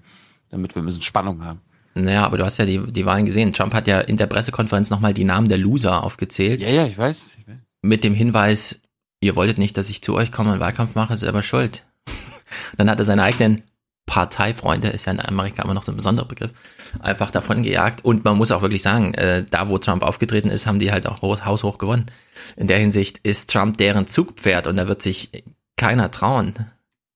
Damit 0.51 0.75
wir 0.75 0.83
ein 0.83 0.85
bisschen 0.85 1.01
Spannung 1.01 1.43
haben. 1.43 1.61
Naja, 1.95 2.25
aber 2.25 2.37
du 2.37 2.45
hast 2.45 2.57
ja 2.59 2.65
die, 2.65 2.77
die 2.91 3.07
Wahlen 3.07 3.25
gesehen. 3.25 3.53
Trump 3.53 3.73
hat 3.73 3.87
ja 3.87 4.01
in 4.01 4.17
der 4.17 4.27
Pressekonferenz 4.27 4.91
nochmal 4.91 5.15
die 5.15 5.23
Namen 5.23 5.49
der 5.49 5.57
Loser 5.57 6.03
aufgezählt. 6.03 6.61
Ja, 6.61 6.69
ja, 6.69 6.85
ich 6.85 6.95
weiß. 6.95 7.17
Ich 7.39 7.47
weiß. 7.47 7.55
Mit 7.81 8.03
dem 8.03 8.13
Hinweis, 8.13 8.81
ihr 9.19 9.35
wolltet 9.35 9.57
nicht, 9.57 9.77
dass 9.77 9.89
ich 9.89 10.03
zu 10.03 10.13
euch 10.13 10.31
komme 10.31 10.53
und 10.53 10.59
Wahlkampf 10.59 10.93
mache, 10.93 11.15
ist 11.15 11.21
selber 11.21 11.41
schuld. 11.41 11.85
Dann 12.77 12.87
hat 12.87 12.99
er 12.99 13.05
seine 13.05 13.23
eigenen 13.23 13.61
Parteifreunde, 14.05 14.89
ist 14.89 15.05
ja 15.05 15.11
in 15.13 15.19
Amerika 15.19 15.63
immer 15.63 15.73
noch 15.73 15.81
so 15.81 15.91
ein 15.91 15.95
besonderer 15.95 16.27
Begriff, 16.27 16.51
einfach 16.99 17.31
davon 17.31 17.63
gejagt. 17.63 18.05
Und 18.05 18.23
man 18.25 18.37
muss 18.37 18.51
auch 18.51 18.61
wirklich 18.61 18.83
sagen, 18.83 19.13
äh, 19.15 19.43
da 19.49 19.69
wo 19.69 19.77
Trump 19.79 20.03
aufgetreten 20.03 20.49
ist, 20.49 20.67
haben 20.67 20.77
die 20.79 20.91
halt 20.91 21.07
auch 21.07 21.21
haus- 21.23 21.45
haushoch 21.45 21.77
gewonnen. 21.79 22.07
In 22.55 22.67
der 22.67 22.77
Hinsicht 22.79 23.19
ist 23.23 23.49
Trump 23.49 23.77
deren 23.77 24.05
Zugpferd 24.07 24.67
und 24.67 24.75
da 24.75 24.87
wird 24.87 25.01
sich 25.01 25.31
keiner 25.77 26.11
trauen. 26.11 26.53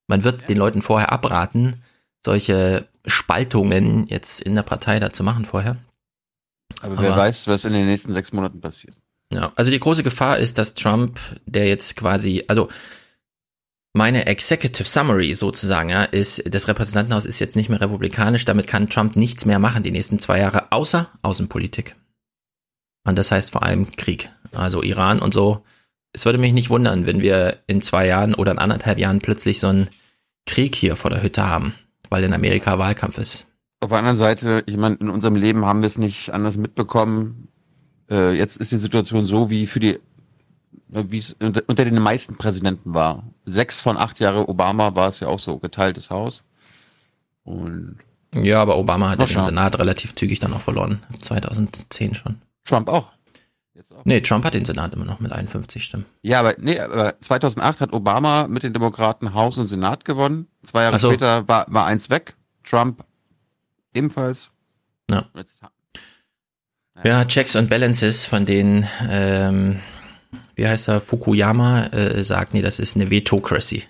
Man 0.08 0.24
wird 0.24 0.50
den 0.50 0.58
Leuten 0.58 0.82
vorher 0.82 1.12
abraten, 1.12 1.84
solche 2.24 2.88
Spaltungen 3.06 4.08
jetzt 4.08 4.42
in 4.42 4.56
der 4.56 4.64
Partei 4.64 5.00
da 5.00 5.12
zu 5.12 5.24
machen 5.24 5.46
vorher. 5.46 5.78
Aber, 6.82 7.00
wer 7.00 7.14
Aber- 7.14 7.22
weiß, 7.24 7.48
was 7.48 7.66
in 7.66 7.74
den 7.74 7.86
nächsten 7.86 8.14
sechs 8.14 8.32
Monaten 8.32 8.62
passiert. 8.62 8.96
Ja, 9.32 9.52
also 9.56 9.72
die 9.72 9.80
große 9.80 10.04
Gefahr 10.04 10.38
ist, 10.38 10.58
dass 10.58 10.74
Trump, 10.74 11.20
der 11.46 11.68
jetzt 11.68 11.98
quasi, 11.98 12.46
also 12.48 12.70
meine 13.94 14.26
Executive 14.26 14.88
Summary 14.88 15.34
sozusagen, 15.34 15.90
ja, 15.90 16.04
ist, 16.04 16.44
das 16.54 16.68
Repräsentantenhaus 16.68 17.26
ist 17.26 17.40
jetzt 17.40 17.56
nicht 17.56 17.68
mehr 17.68 17.82
republikanisch, 17.82 18.46
damit 18.46 18.68
kann 18.68 18.90
Trump 18.90 19.16
nichts 19.16 19.44
mehr 19.46 19.60
machen 19.60 19.84
die 19.84 19.92
nächsten 19.92 20.20
zwei 20.20 20.40
Jahre, 20.40 20.72
außer 20.72 21.10
Außenpolitik. 21.24 21.96
Und 23.06 23.18
das 23.18 23.32
heißt 23.32 23.52
vor 23.52 23.64
allem 23.64 23.92
Krieg. 23.96 24.30
Also 24.54 24.82
Iran 24.84 25.20
und 25.20 25.34
so. 25.34 25.64
Es 26.18 26.26
würde 26.26 26.40
mich 26.40 26.52
nicht 26.52 26.72
wundern, 26.72 27.06
wenn 27.06 27.22
wir 27.22 27.58
in 27.68 27.84
zwei 27.84 28.08
Jahren 28.08 28.34
oder 28.34 28.52
in 28.52 28.58
anderthalb 28.58 28.98
Jahren 28.98 29.20
plötzlich 29.20 29.60
so 29.60 29.68
einen 29.68 29.88
Krieg 30.48 30.74
hier 30.74 30.96
vor 30.96 31.12
der 31.12 31.22
Hütte 31.22 31.48
haben, 31.48 31.76
weil 32.10 32.24
in 32.24 32.34
Amerika 32.34 32.80
Wahlkampf 32.80 33.20
ist. 33.20 33.46
Auf 33.82 33.90
der 33.90 34.00
anderen 34.00 34.18
Seite, 34.18 34.64
ich 34.66 34.78
meine, 34.78 34.96
in 34.96 35.12
unserem 35.12 35.36
Leben 35.36 35.64
haben 35.64 35.82
wir 35.82 35.86
es 35.86 36.00
nicht 36.00 36.34
anders 36.34 36.58
mitbekommen. 36.58 37.50
Äh, 38.10 38.32
jetzt 38.32 38.58
ist 38.58 38.72
die 38.72 38.78
Situation 38.78 39.28
so, 39.28 39.52
wie 39.52 39.68
für 39.68 39.80
die, 39.80 40.00
äh, 40.92 41.04
wie 41.08 41.20
es 41.20 41.34
unter, 41.34 41.62
unter 41.68 41.86
den 41.86 42.00
meisten 42.00 42.36
Präsidenten 42.36 42.96
war. 42.96 43.24
Sechs 43.46 43.82
von 43.82 43.96
acht 43.96 44.20
Jahre 44.20 44.50
Obama 44.50 44.96
war 44.96 45.10
es 45.10 45.20
ja 45.20 45.28
auch 45.28 45.40
so 45.40 45.60
geteiltes 45.60 46.10
Haus. 46.10 46.44
Und 47.44 48.00
Ja, 48.34 48.60
aber 48.64 48.80
Obama 48.80 49.12
hat 49.12 49.20
ja 49.20 49.28
den. 49.28 49.44
Senat 49.44 49.78
relativ 49.78 50.16
zügig 50.16 50.40
dann 50.40 50.54
auch 50.54 50.62
verloren. 50.62 51.04
2010 51.20 52.16
schon. 52.16 52.42
Trump 52.66 52.90
auch. 52.90 53.12
Nee, 54.06 54.22
Trump 54.22 54.46
hat 54.46 54.54
den 54.54 54.66
Senat 54.66 54.94
immer 54.94 55.06
noch 55.06 55.20
mit 55.20 55.32
51 55.32 55.84
Stimmen. 55.84 56.06
Ja, 56.22 56.40
aber 56.40 56.56
nee, 56.58 56.80
aber 56.80 57.20
2008 57.20 57.82
hat 57.82 57.94
Obama 57.94 58.48
mit 58.48 58.64
den 58.64 58.74
Demokraten 58.74 59.34
Haus 59.34 59.58
und 59.58 59.68
Senat 59.68 60.06
gewonnen. 60.06 60.48
Zwei 60.66 60.84
Jahre 60.84 61.00
so. 61.00 61.10
später 61.10 61.48
war, 61.48 61.66
war 61.70 61.86
eins 61.86 62.10
weg. 62.10 62.36
Trump 62.64 63.04
ebenfalls. 63.94 64.52
Ja. 65.10 65.30
Jetzt, 65.36 65.60
Ja, 67.04 67.26
Checks 67.26 67.56
and 67.56 67.70
Balances, 67.70 68.26
von 68.26 68.46
denen, 68.46 68.88
ähm, 69.08 69.80
wie 70.56 70.68
heißt 70.68 70.88
er, 70.90 71.02
Fukuyama 71.02 71.88
äh, 71.88 72.24
sagt, 72.24 72.54
nee, 72.54 72.62
das 72.62 72.80
ist 72.80 72.96
eine 72.96 73.10
Vetocracy. 73.12 73.84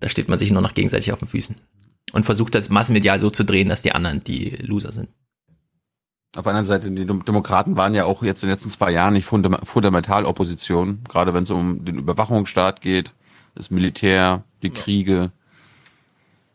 Da 0.00 0.08
steht 0.08 0.28
man 0.28 0.38
sich 0.38 0.50
nur 0.50 0.62
noch 0.62 0.74
gegenseitig 0.74 1.12
auf 1.12 1.18
den 1.18 1.28
Füßen. 1.28 1.56
Und 2.12 2.24
versucht 2.24 2.54
das 2.54 2.70
massenmedial 2.70 3.18
so 3.18 3.30
zu 3.30 3.44
drehen, 3.44 3.68
dass 3.68 3.82
die 3.82 3.92
anderen 3.92 4.24
die 4.24 4.50
Loser 4.60 4.92
sind. 4.92 5.08
Auf 6.36 6.42
der 6.44 6.50
anderen 6.50 6.66
Seite, 6.66 6.90
die 6.90 7.06
Dem- 7.06 7.24
Demokraten 7.24 7.76
waren 7.76 7.94
ja 7.94 8.04
auch 8.04 8.22
jetzt 8.22 8.42
in 8.42 8.48
den 8.48 8.54
letzten 8.56 8.70
zwei 8.70 8.90
Jahren 8.90 9.14
nicht 9.14 9.26
fundam- 9.26 9.64
fundamental 9.64 10.26
Opposition, 10.26 11.00
gerade 11.08 11.32
wenn 11.32 11.44
es 11.44 11.50
um 11.50 11.84
den 11.84 11.96
Überwachungsstaat 11.98 12.80
geht, 12.82 13.12
das 13.54 13.70
Militär, 13.70 14.44
die 14.62 14.70
Kriege. 14.70 15.32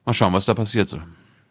Mal 0.05 0.13
schauen, 0.13 0.33
was 0.33 0.45
da 0.45 0.53
passiert. 0.53 0.95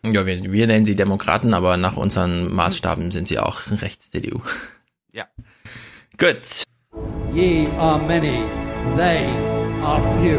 Ja, 0.05 0.27
wir, 0.27 0.53
wir 0.53 0.67
nennen 0.67 0.85
sie 0.85 0.95
Demokraten, 0.95 1.53
aber 1.53 1.77
nach 1.77 1.97
unseren 1.97 2.55
Maßstaben 2.55 3.11
sind 3.11 3.27
sie 3.27 3.39
auch 3.41 3.61
rechts-CDU. 3.71 4.41
Ja. 5.13 5.25
Gut. 6.17 6.63
Ye 7.35 7.67
are 7.79 7.99
many, 7.99 8.43
they 8.97 9.27
are 9.83 10.01
few. 10.21 10.39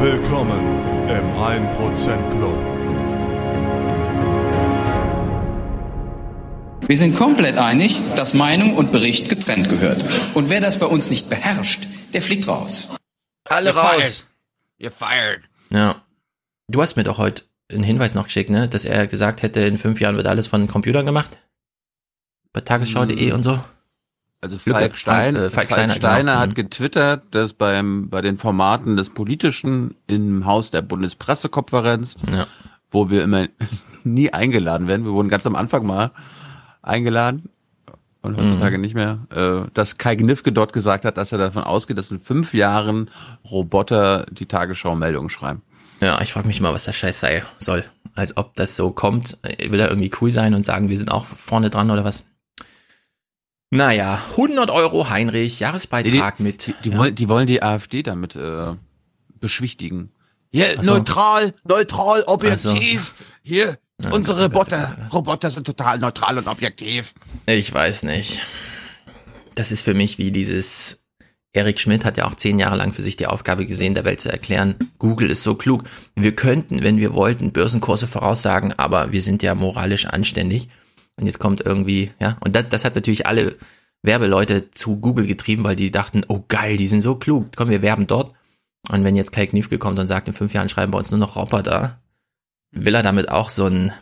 Willkommen 0.00 0.99
im 1.18 1.26
1% 1.32 2.30
Club. 2.36 2.58
Wir 6.86 6.96
sind 6.96 7.16
komplett 7.16 7.56
einig, 7.56 8.00
dass 8.16 8.34
Meinung 8.34 8.74
und 8.74 8.90
Bericht 8.90 9.28
getrennt 9.28 9.68
gehört. 9.68 10.02
Und 10.34 10.50
wer 10.50 10.60
das 10.60 10.78
bei 10.78 10.86
uns 10.86 11.08
nicht 11.08 11.30
beherrscht, 11.30 11.86
der 12.12 12.20
fliegt 12.20 12.48
raus. 12.48 12.88
Alle 13.48 13.70
You're 13.70 13.74
raus. 13.74 14.26
You're 14.80 14.90
fired. 14.90 15.42
Ja. 15.70 16.02
Du 16.68 16.82
hast 16.82 16.96
mir 16.96 17.04
doch 17.04 17.18
heute 17.18 17.44
einen 17.70 17.84
Hinweis 17.84 18.14
noch 18.14 18.24
geschickt, 18.24 18.50
ne? 18.50 18.68
Dass 18.68 18.84
er 18.84 19.06
gesagt 19.06 19.42
hätte, 19.42 19.60
in 19.60 19.78
fünf 19.78 20.00
Jahren 20.00 20.16
wird 20.16 20.26
alles 20.26 20.48
von 20.48 20.66
Computern 20.66 21.06
gemacht. 21.06 21.38
Bei 22.52 22.60
tagesschau.de 22.60 23.30
und 23.32 23.44
so. 23.44 23.60
Also. 24.42 24.56
Falk, 24.58 24.96
Stein, 24.96 25.36
Äh, 25.36 25.40
Falk 25.50 25.52
Falk 25.52 25.72
Steiner, 25.72 25.94
Steiner, 25.94 26.32
genau. 26.32 26.38
hat 26.42 26.50
Mhm. 26.50 26.54
getwittert, 26.54 27.22
dass 27.32 27.52
beim 27.52 28.08
bei 28.08 28.22
den 28.22 28.38
Formaten 28.38 28.96
des 28.96 29.10
Politischen 29.10 29.94
im 30.06 30.46
Haus 30.46 30.70
der 30.70 30.82
Bundespressekonferenz, 30.82 32.16
Ja. 32.30 32.46
wo 32.90 33.10
wir 33.10 33.22
immer 33.22 33.48
nie 34.04 34.32
eingeladen 34.32 34.86
werden, 34.88 35.04
wir 35.04 35.12
wurden 35.12 35.28
ganz 35.28 35.46
am 35.46 35.56
Anfang 35.56 35.84
mal 35.86 36.10
eingeladen 36.82 37.50
und 38.22 38.36
heutzutage 38.38 38.76
Mhm. 38.78 38.80
nicht 38.82 38.94
mehr, 38.94 39.18
äh, 39.30 39.68
dass 39.74 39.98
Kai 39.98 40.14
Gnifke 40.16 40.52
dort 40.52 40.72
gesagt 40.72 41.04
hat, 41.04 41.18
dass 41.18 41.32
er 41.32 41.38
davon 41.38 41.64
ausgeht, 41.64 41.98
dass 41.98 42.10
in 42.10 42.20
fünf 42.20 42.54
Jahren 42.54 43.10
Roboter 43.50 44.26
die 44.30 44.46
Tagesschau-Meldungen 44.46 45.28
schreiben. 45.30 45.62
Ja, 46.00 46.18
ich 46.22 46.32
frage 46.32 46.46
mich 46.48 46.62
mal, 46.62 46.72
was 46.72 46.84
der 46.86 46.94
Scheiß 46.94 47.20
sei 47.20 47.42
soll. 47.58 47.84
Als 48.14 48.36
ob 48.38 48.54
das 48.56 48.74
so 48.74 48.90
kommt. 48.90 49.36
Will 49.42 49.78
er 49.78 49.88
irgendwie 49.90 50.10
cool 50.20 50.32
sein 50.32 50.54
und 50.54 50.64
sagen, 50.64 50.88
wir 50.88 50.96
sind 50.96 51.10
auch 51.12 51.26
vorne 51.26 51.68
dran 51.68 51.90
oder 51.90 52.04
was? 52.04 52.24
Naja, 53.70 54.20
100 54.32 54.70
Euro 54.70 55.10
Heinrich, 55.10 55.60
Jahresbeitrag 55.60 56.40
mit. 56.40 56.66
Die, 56.66 56.74
die, 56.84 56.90
ja. 56.90 56.98
wollen, 56.98 57.14
die 57.14 57.28
wollen 57.28 57.46
die 57.46 57.62
AfD 57.62 58.02
damit 58.02 58.34
äh, 58.34 58.74
beschwichtigen. 59.38 60.10
Ja, 60.50 60.66
Ach 60.76 60.82
so. 60.82 60.94
neutral, 60.94 61.54
neutral, 61.62 62.24
objektiv. 62.24 63.14
Hier, 63.42 63.78
Ja, 64.02 64.10
unsere 64.10 64.44
Roboter, 64.44 64.96
Roboter 65.12 65.50
sind 65.50 65.66
total 65.66 66.00
neutral 66.00 66.38
und 66.38 66.48
objektiv. 66.48 67.14
Ich 67.46 67.72
weiß 67.72 68.02
nicht. 68.02 68.44
Das 69.54 69.70
ist 69.70 69.82
für 69.82 69.94
mich 69.94 70.18
wie 70.18 70.32
dieses. 70.32 70.96
Erik 71.52 71.80
Schmidt 71.80 72.04
hat 72.04 72.16
ja 72.16 72.26
auch 72.26 72.36
zehn 72.36 72.60
Jahre 72.60 72.76
lang 72.76 72.92
für 72.92 73.02
sich 73.02 73.16
die 73.16 73.26
Aufgabe 73.26 73.66
gesehen, 73.66 73.94
der 73.94 74.04
Welt 74.04 74.20
zu 74.20 74.30
erklären, 74.30 74.76
Google 74.98 75.30
ist 75.30 75.42
so 75.42 75.56
klug. 75.56 75.82
Wir 76.14 76.34
könnten, 76.36 76.84
wenn 76.84 76.96
wir 76.96 77.16
wollten, 77.16 77.50
Börsenkurse 77.50 78.06
voraussagen, 78.06 78.72
aber 78.74 79.10
wir 79.10 79.20
sind 79.20 79.42
ja 79.42 79.56
moralisch 79.56 80.06
anständig. 80.06 80.68
Und 81.20 81.26
jetzt 81.26 81.38
kommt 81.38 81.60
irgendwie, 81.60 82.10
ja, 82.18 82.38
und 82.40 82.56
das, 82.56 82.68
das 82.70 82.84
hat 82.84 82.94
natürlich 82.94 83.26
alle 83.26 83.56
Werbeleute 84.02 84.70
zu 84.70 84.98
Google 84.98 85.26
getrieben, 85.26 85.64
weil 85.64 85.76
die 85.76 85.90
dachten, 85.90 86.24
oh 86.28 86.44
geil, 86.48 86.78
die 86.78 86.88
sind 86.88 87.02
so 87.02 87.16
klug, 87.16 87.50
komm, 87.54 87.68
wir 87.68 87.82
werben 87.82 88.06
dort. 88.06 88.34
Und 88.88 89.04
wenn 89.04 89.16
jetzt 89.16 89.32
Kai 89.32 89.46
Kniefke 89.46 89.76
kommt 89.78 89.98
und 89.98 90.06
sagt, 90.06 90.28
in 90.28 90.34
fünf 90.34 90.54
Jahren 90.54 90.70
schreiben 90.70 90.92
wir 90.94 90.96
uns 90.96 91.10
nur 91.10 91.20
noch 91.20 91.36
Roboter, 91.36 92.00
will 92.70 92.94
er 92.94 93.02
damit 93.02 93.28
auch 93.28 93.50
so 93.50 93.66
ein 93.66 93.92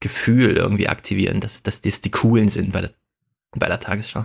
Gefühl 0.00 0.56
irgendwie 0.56 0.88
aktivieren, 0.88 1.40
dass, 1.40 1.62
dass 1.62 1.80
das 1.80 2.00
die 2.00 2.10
coolen 2.10 2.48
sind 2.48 2.72
bei 2.72 2.80
der, 2.80 2.90
bei 3.52 3.68
der 3.68 3.78
Tagesschau. 3.78 4.24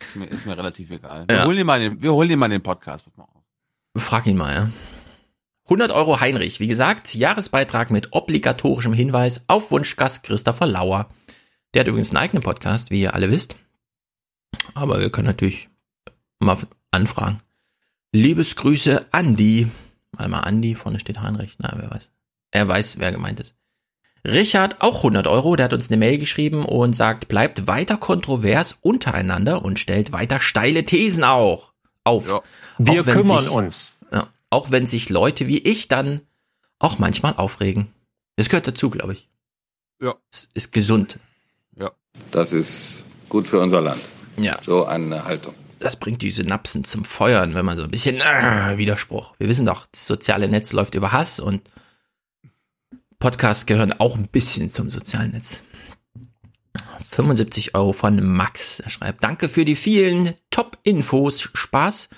Ist 0.00 0.16
mir, 0.16 0.26
ist 0.26 0.44
mir 0.44 0.58
relativ 0.58 0.90
egal. 0.90 1.24
Ja. 1.30 1.38
Wir, 1.38 1.44
holen 1.46 1.58
ihn 1.58 1.66
mal 1.66 1.80
in 1.80 1.92
den, 1.94 2.02
wir 2.02 2.12
holen 2.12 2.30
ihn 2.30 2.38
mal 2.38 2.48
den 2.48 2.62
Podcast. 2.62 3.06
Frag 3.96 4.26
ihn 4.26 4.36
mal, 4.36 4.54
ja. 4.54 4.70
100 5.70 5.92
Euro 5.92 6.18
Heinrich, 6.18 6.58
wie 6.58 6.66
gesagt, 6.66 7.14
Jahresbeitrag 7.14 7.92
mit 7.92 8.12
obligatorischem 8.12 8.92
Hinweis 8.92 9.44
auf 9.46 9.70
Wunschgast 9.70 10.24
Christopher 10.24 10.66
Lauer. 10.66 11.08
Der 11.72 11.80
hat 11.80 11.86
übrigens 11.86 12.10
einen 12.10 12.16
eigenen 12.16 12.42
Podcast, 12.42 12.90
wie 12.90 13.02
ihr 13.02 13.14
alle 13.14 13.30
wisst. 13.30 13.54
Aber 14.74 14.98
wir 14.98 15.10
können 15.10 15.28
natürlich 15.28 15.68
mal 16.40 16.58
anfragen. 16.90 17.38
Liebesgrüße, 18.10 19.06
Andi. 19.12 19.68
Warte 20.10 20.30
mal, 20.32 20.40
Andi, 20.40 20.74
vorne 20.74 20.98
steht 20.98 21.20
Heinrich. 21.20 21.54
Na, 21.58 21.72
wer 21.76 21.88
weiß. 21.88 22.10
Er 22.50 22.66
weiß, 22.66 22.98
wer 22.98 23.12
gemeint 23.12 23.38
ist. 23.38 23.54
Richard, 24.26 24.82
auch 24.82 24.96
100 24.96 25.28
Euro, 25.28 25.54
der 25.54 25.66
hat 25.66 25.72
uns 25.72 25.88
eine 25.88 25.98
Mail 25.98 26.18
geschrieben 26.18 26.64
und 26.64 26.96
sagt, 26.96 27.28
bleibt 27.28 27.68
weiter 27.68 27.96
kontrovers 27.96 28.76
untereinander 28.80 29.64
und 29.64 29.78
stellt 29.78 30.10
weiter 30.10 30.40
steile 30.40 30.84
Thesen 30.84 31.22
auch 31.22 31.72
auf. 32.02 32.26
Wir 32.78 33.02
Auch 33.02 33.06
wenn 33.06 33.14
kümmern 33.14 33.44
sich, 33.44 33.50
uns. 33.50 33.96
Auch 34.50 34.70
wenn 34.70 34.86
sich 34.86 35.08
Leute 35.08 35.46
wie 35.46 35.58
ich 35.58 35.88
dann 35.88 36.22
auch 36.78 36.98
manchmal 36.98 37.34
aufregen. 37.36 37.92
Das 38.36 38.48
gehört 38.48 38.66
dazu, 38.66 38.90
glaube 38.90 39.12
ich. 39.12 39.28
Ja. 40.00 40.14
Es 40.30 40.48
ist 40.54 40.72
gesund. 40.72 41.18
Ja. 41.76 41.92
Das 42.30 42.52
ist 42.52 43.04
gut 43.28 43.48
für 43.48 43.60
unser 43.60 43.80
Land. 43.80 44.00
Ja. 44.36 44.58
So 44.64 44.84
eine 44.86 45.24
Haltung. 45.24 45.54
Das 45.78 45.96
bringt 45.96 46.20
die 46.22 46.30
Synapsen 46.30 46.84
zum 46.84 47.04
Feuern, 47.04 47.54
wenn 47.54 47.64
man 47.64 47.76
so 47.76 47.84
ein 47.84 47.90
bisschen 47.90 48.16
äh, 48.16 48.76
Widerspruch. 48.76 49.34
Wir 49.38 49.48
wissen 49.48 49.66
doch, 49.66 49.86
das 49.92 50.06
soziale 50.06 50.48
Netz 50.48 50.72
läuft 50.72 50.94
über 50.94 51.12
Hass 51.12 51.40
und 51.40 51.62
Podcasts 53.18 53.66
gehören 53.66 53.92
auch 53.98 54.16
ein 54.16 54.28
bisschen 54.28 54.70
zum 54.70 54.90
sozialen 54.90 55.32
Netz. 55.32 55.62
75 57.10 57.74
Euro 57.74 57.92
von 57.92 58.22
Max. 58.24 58.80
Er 58.80 58.90
schreibt, 58.90 59.24
danke 59.24 59.48
für 59.48 59.64
die 59.64 59.76
vielen 59.76 60.34
Top-Infos, 60.50 61.50
Spaß 61.52 62.08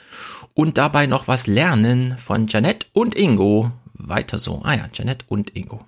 und 0.55 0.79
dabei 0.79 1.07
noch 1.07 1.29
was 1.29 1.47
lernen 1.47 2.17
von 2.19 2.47
Janette 2.47 2.87
und 2.93 3.15
Ingo. 3.15 3.73
Weiter 3.95 4.39
so. 4.39 4.61
Ah 4.65 4.75
ja, 4.75 4.89
Janette 4.93 5.25
und 5.29 5.57
Ingo. 5.57 5.85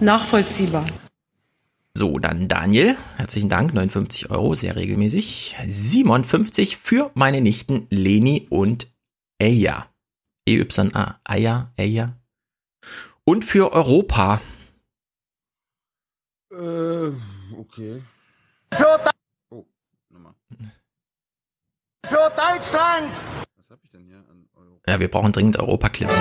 Nachvollziehbar. 0.00 0.86
So, 1.94 2.18
dann 2.18 2.48
Daniel, 2.48 2.96
herzlichen 3.16 3.48
Dank, 3.48 3.74
59 3.74 4.30
Euro, 4.30 4.54
sehr 4.54 4.76
regelmäßig. 4.76 5.56
57 5.66 6.76
für 6.76 7.10
meine 7.14 7.40
Nichten 7.40 7.86
Leni 7.90 8.46
und 8.48 8.88
Eya. 9.38 9.86
E-Y-A, 10.46 11.20
Eya, 11.28 11.72
Eya. 11.76 12.16
Und 13.24 13.44
für 13.44 13.72
Europa. 13.72 14.40
Äh, 16.52 17.12
okay. 17.56 18.02
Für, 18.72 18.98
De 19.04 19.12
Oh, 19.50 19.66
nochmal. 20.08 20.34
Für 22.10 22.16
Deutschland! 22.16 23.12
Was 23.56 23.70
habe 23.70 23.80
ich 23.84 23.90
denn 23.90 24.02
hier 24.04 24.16
an 24.18 24.44
Euro? 24.56 24.80
Ja, 24.88 24.98
wir 24.98 25.08
brauchen 25.08 25.30
dringend 25.30 25.56
Europa-Clips. 25.60 26.20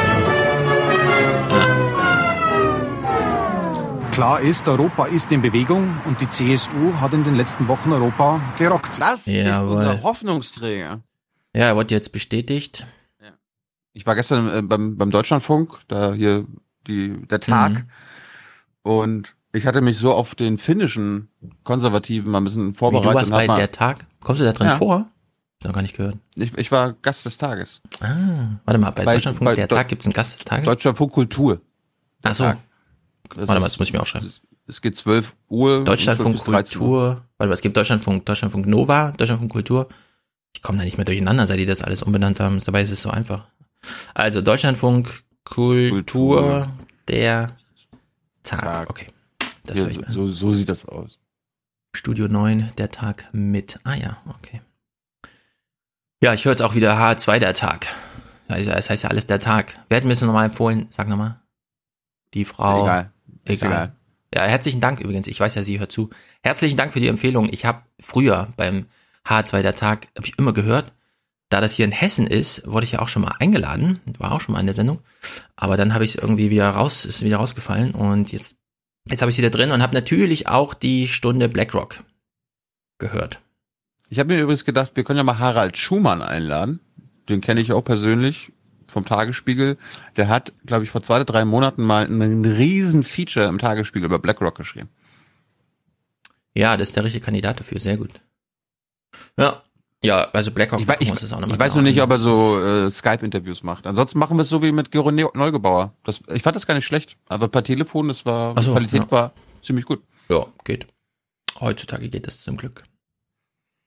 Klar 4.12 4.42
ist, 4.42 4.68
Europa 4.68 5.06
ist 5.06 5.32
in 5.32 5.42
Bewegung 5.42 5.98
und 6.06 6.22
die 6.22 6.30
CSU 6.30 6.94
hat 7.02 7.14
in 7.14 7.24
den 7.24 7.36
letzten 7.36 7.68
Wochen 7.68 7.92
Europa 7.92 8.40
gerockt. 8.60 9.00
Das 9.02 9.26
ist 9.26 9.34
Jawohl. 9.34 9.78
unser 9.78 10.04
Hoffnungsträger. 10.04 11.02
Ja, 11.56 11.66
er 11.66 11.76
wurde 11.76 11.96
jetzt 11.96 12.12
bestätigt. 12.12 12.86
Ich 13.94 14.06
war 14.06 14.14
gestern 14.14 14.50
äh, 14.52 14.62
beim, 14.62 14.96
beim 14.98 15.10
Deutschlandfunk, 15.10 15.80
da 15.88 16.14
hier 16.14 16.46
die, 16.86 17.18
der 17.28 17.40
Tag. 17.40 17.72
Mhm. 17.74 17.90
Und 18.84 19.36
ich 19.54 19.66
hatte 19.66 19.82
mich 19.82 19.98
so 19.98 20.14
auf 20.14 20.36
den 20.36 20.60
finnischen 20.60 21.30
Konservativen 21.64 22.32
mal 22.32 22.38
ein 22.40 22.44
bisschen 22.44 22.74
Wie 22.74 22.78
vorbereitet. 22.78 23.12
du 23.12 23.16
warst 23.16 23.32
und 23.32 23.36
hab 23.36 23.42
bei 23.42 23.48
mal, 23.48 23.56
der 23.56 23.72
Tag? 23.72 24.06
Kommst 24.22 24.42
du 24.42 24.46
da 24.46 24.54
drin 24.54 24.68
Ja. 24.68 24.78
vor? 24.78 25.08
Noch 25.64 25.74
gar 25.74 25.82
nicht 25.82 25.96
gehört. 25.98 26.18
Ich, 26.36 26.58
ich 26.58 26.72
war 26.72 26.94
Gast 26.94 27.26
des 27.26 27.38
Tages. 27.38 27.82
Ah, 28.00 28.60
warte 28.66 28.80
mal, 28.80 28.92
bei, 28.92 29.04
Deutschlandfunk 29.04 29.56
der 29.56 29.68
Deu- 29.68 29.76
Tag 29.76 29.90
gibt's 29.90 30.06
einen 30.06 30.14
Gast 30.14 30.40
des 30.40 30.46
Tages? 30.46 30.66
Deutschlandfunk 30.66 31.12
Kultur. 31.12 31.62
Ach 32.24 32.34
so. 32.36 32.46
Tag. 32.46 32.58
Warte 33.36 33.60
mal, 33.60 33.60
das 33.68 33.78
muss 33.78 33.90
ich 33.90 33.94
mir 33.94 34.00
aufschreiben. 34.02 34.28
Es, 34.30 34.42
es 34.68 34.82
geht 34.82 34.96
12 34.96 35.36
Uhr. 35.50 35.84
Deutschlandfunk 35.84 36.38
12 36.38 36.46
bis 36.46 36.54
13 36.54 36.82
Uhr. 36.82 36.88
Kultur. 36.88 37.26
Warte 37.38 37.48
mal, 37.50 37.54
es 37.54 37.62
gibt 37.62 37.76
Deutschlandfunk, 37.76 38.26
Deutschlandfunk 38.26 38.68
Nova, 38.68 39.12
Deutschlandfunk 39.12 39.52
Kultur. 39.52 39.90
Ich 40.56 40.62
komme 40.62 40.78
da 40.78 40.86
nicht 40.86 40.98
mehr 40.98 41.06
durcheinander, 41.06 41.46
seit 41.46 41.60
die 41.60 41.66
das 41.66 41.82
alles 41.82 42.04
umbenannt 42.04 42.40
haben. 42.40 42.60
Dabei 42.64 42.82
ist 42.82 42.92
es 42.92 43.02
so 43.02 43.10
einfach. 43.10 43.46
Also 44.14 44.42
Deutschlandfunk 44.42 45.24
Kultur, 45.44 46.70
der 47.08 47.56
Tag. 48.44 48.90
Okay. 48.90 49.08
Das 49.66 49.78
Ja, 49.80 49.86
höre 49.86 49.92
ich 49.92 50.02
mal. 50.02 50.12
so, 50.12 50.28
so 50.28 50.54
sieht 50.54 50.70
das 50.70 50.86
aus. 50.86 51.20
Studio 51.96 52.28
9, 52.28 52.70
der 52.78 52.92
Tag 52.92 53.28
mit. 53.34 53.80
Ah 53.84 53.96
ja, 53.96 54.18
okay. 54.30 54.62
Ja, 56.22 56.34
ich 56.34 56.44
höre 56.46 56.52
jetzt 56.52 56.62
auch 56.62 56.76
wieder 56.76 56.98
H2, 56.98 57.40
der 57.40 57.54
Tag. 57.54 57.88
Ja, 58.50 58.56
also, 58.56 58.72
Es 58.72 58.90
heißt 58.90 59.04
ja 59.04 59.10
alles 59.10 59.26
der 59.26 59.40
Tag. 59.40 59.80
Wer 59.88 59.98
hat 59.98 60.04
mir 60.04 60.10
das 60.10 60.22
nochmal 60.22 60.46
empfohlen? 60.46 60.88
Sag 60.90 61.08
nochmal. 61.08 61.40
Die 62.34 62.46
Frau. 62.46 62.84
Egal. 62.84 63.12
Egal. 63.46 63.70
egal. 63.72 63.96
Ja, 64.34 64.44
herzlichen 64.44 64.82
Dank 64.82 65.00
übrigens. 65.00 65.28
Ich 65.28 65.40
weiß 65.40 65.56
ja, 65.56 65.64
sie 65.64 65.80
hört 65.80 65.92
zu. 65.92 66.10
Herzlichen 66.44 66.78
Dank 66.78 66.94
für 66.94 67.00
die 67.00 67.08
Empfehlung. 67.08 67.50
Ich 67.52 67.66
habe 67.66 67.84
früher 68.00 68.50
beim 68.58 68.88
H2 69.26 69.62
der 69.62 69.76
Tag, 69.76 70.08
habe 70.16 70.28
ich 70.28 70.38
immer 70.38 70.54
gehört, 70.54 70.94
da 71.50 71.62
das 71.62 71.74
hier 71.74 71.86
in 71.86 71.92
Hessen 71.92 72.28
ist, 72.28 72.68
wurde 72.68 72.86
ich 72.86 72.94
ja 72.94 73.00
auch 73.00 73.08
schon 73.08 73.24
mal 73.24 73.36
eingeladen, 73.40 74.00
war 74.20 74.32
auch 74.32 74.42
schon 74.42 74.54
mal 74.54 74.60
in 74.60 74.68
der 74.68 74.76
Sendung, 74.76 75.00
aber 75.56 75.78
dann 75.78 75.94
habe 75.94 76.04
ich 76.04 76.12
es 76.12 76.16
irgendwie 76.16 76.52
wieder 76.52 76.70
raus, 76.70 77.06
ist 77.06 77.24
wieder 77.24 77.38
rausgefallen 77.38 77.92
und 77.96 78.32
jetzt, 78.32 78.56
jetzt 79.06 79.22
habe 79.22 79.32
ich 79.32 79.36
sie 79.36 79.42
wieder 79.42 79.50
drin 79.50 79.72
und 79.72 79.82
habe 79.82 79.96
natürlich 79.96 80.48
auch 80.48 80.76
die 80.76 81.08
Stunde 81.08 81.50
BlackRock 81.50 82.04
gehört. 83.00 83.42
Ich 84.10 84.20
habe 84.20 84.34
mir 84.34 84.42
übrigens 84.42 84.66
gedacht, 84.66 84.92
wir 84.96 85.04
können 85.04 85.18
ja 85.18 85.24
mal 85.24 85.40
Harald 85.40 85.78
Schumann 85.78 86.22
einladen. 86.22 86.80
Den 87.28 87.42
kenne 87.42 87.62
ich 87.62 87.72
auch 87.74 87.84
persönlich 87.84 88.52
vom 88.88 89.06
Tagesspiegel. 89.06 89.78
Der 90.18 90.28
hat, 90.28 90.52
glaube 90.66 90.84
ich, 90.84 90.90
vor 90.90 91.04
zwei 91.04 91.18
oder 91.18 91.26
drei 91.26 91.46
Monaten 91.46 91.84
mal 91.84 92.06
einen 92.06 92.44
riesen 92.44 93.04
Feature 93.04 93.46
im 93.48 93.60
Tagesspiegel 93.60 94.06
über 94.08 94.18
BlackRock 94.20 94.56
geschrieben. 94.56 94.90
Ja, 96.56 96.76
das 96.76 96.90
ist 96.90 96.96
der 96.96 97.04
richtige 97.04 97.24
Kandidat 97.24 97.60
dafür, 97.60 97.80
sehr 97.80 97.98
gut. 97.98 98.14
Ja, 99.38 99.62
ja, 100.04 100.30
also 100.32 100.52
BlackRock 100.52 100.80
Ich, 100.82 100.88
wei- 100.88 100.94
gucken 100.94 101.06
wir 101.06 101.06
ich, 101.08 101.12
uns 101.12 101.22
das 101.22 101.34
auch 101.34 101.40
noch 101.40 101.48
mal 101.48 101.54
ich 101.54 101.60
weiß 101.60 101.76
noch 101.76 101.84
nicht, 101.84 102.02
ob 102.02 102.10
er 102.10 102.18
so 102.18 102.60
äh, 102.60 102.90
Skype-Interviews 102.90 103.64
macht. 103.64 103.86
Ansonsten 103.86 104.18
machen 104.18 104.38
wir 104.38 104.42
es 104.42 104.50
so 104.50 104.64
wie 104.64 104.72
mit 104.72 104.92
Gero 104.92 105.12
Neu- 105.12 105.30
Neugebauer. 105.36 105.94
Das, 106.04 106.22
ich 106.34 106.42
fand 106.42 106.56
das 106.56 106.66
gar 106.66 106.74
nicht 106.74 106.86
schlecht. 106.86 107.18
Aber 107.28 107.48
per 107.48 107.64
Telefon, 107.64 108.08
das 108.08 108.26
war, 108.26 108.56
so, 108.62 108.72
die 108.72 108.72
Qualität 108.72 109.02
ja. 109.04 109.12
war 109.12 109.34
ziemlich 109.62 109.86
gut. 109.86 110.02
Ja, 110.30 110.46
geht. 110.64 110.88
Heutzutage 111.60 112.10
geht 112.10 112.26
das 112.26 112.42
zum 112.42 112.58
Glück. 112.58 112.84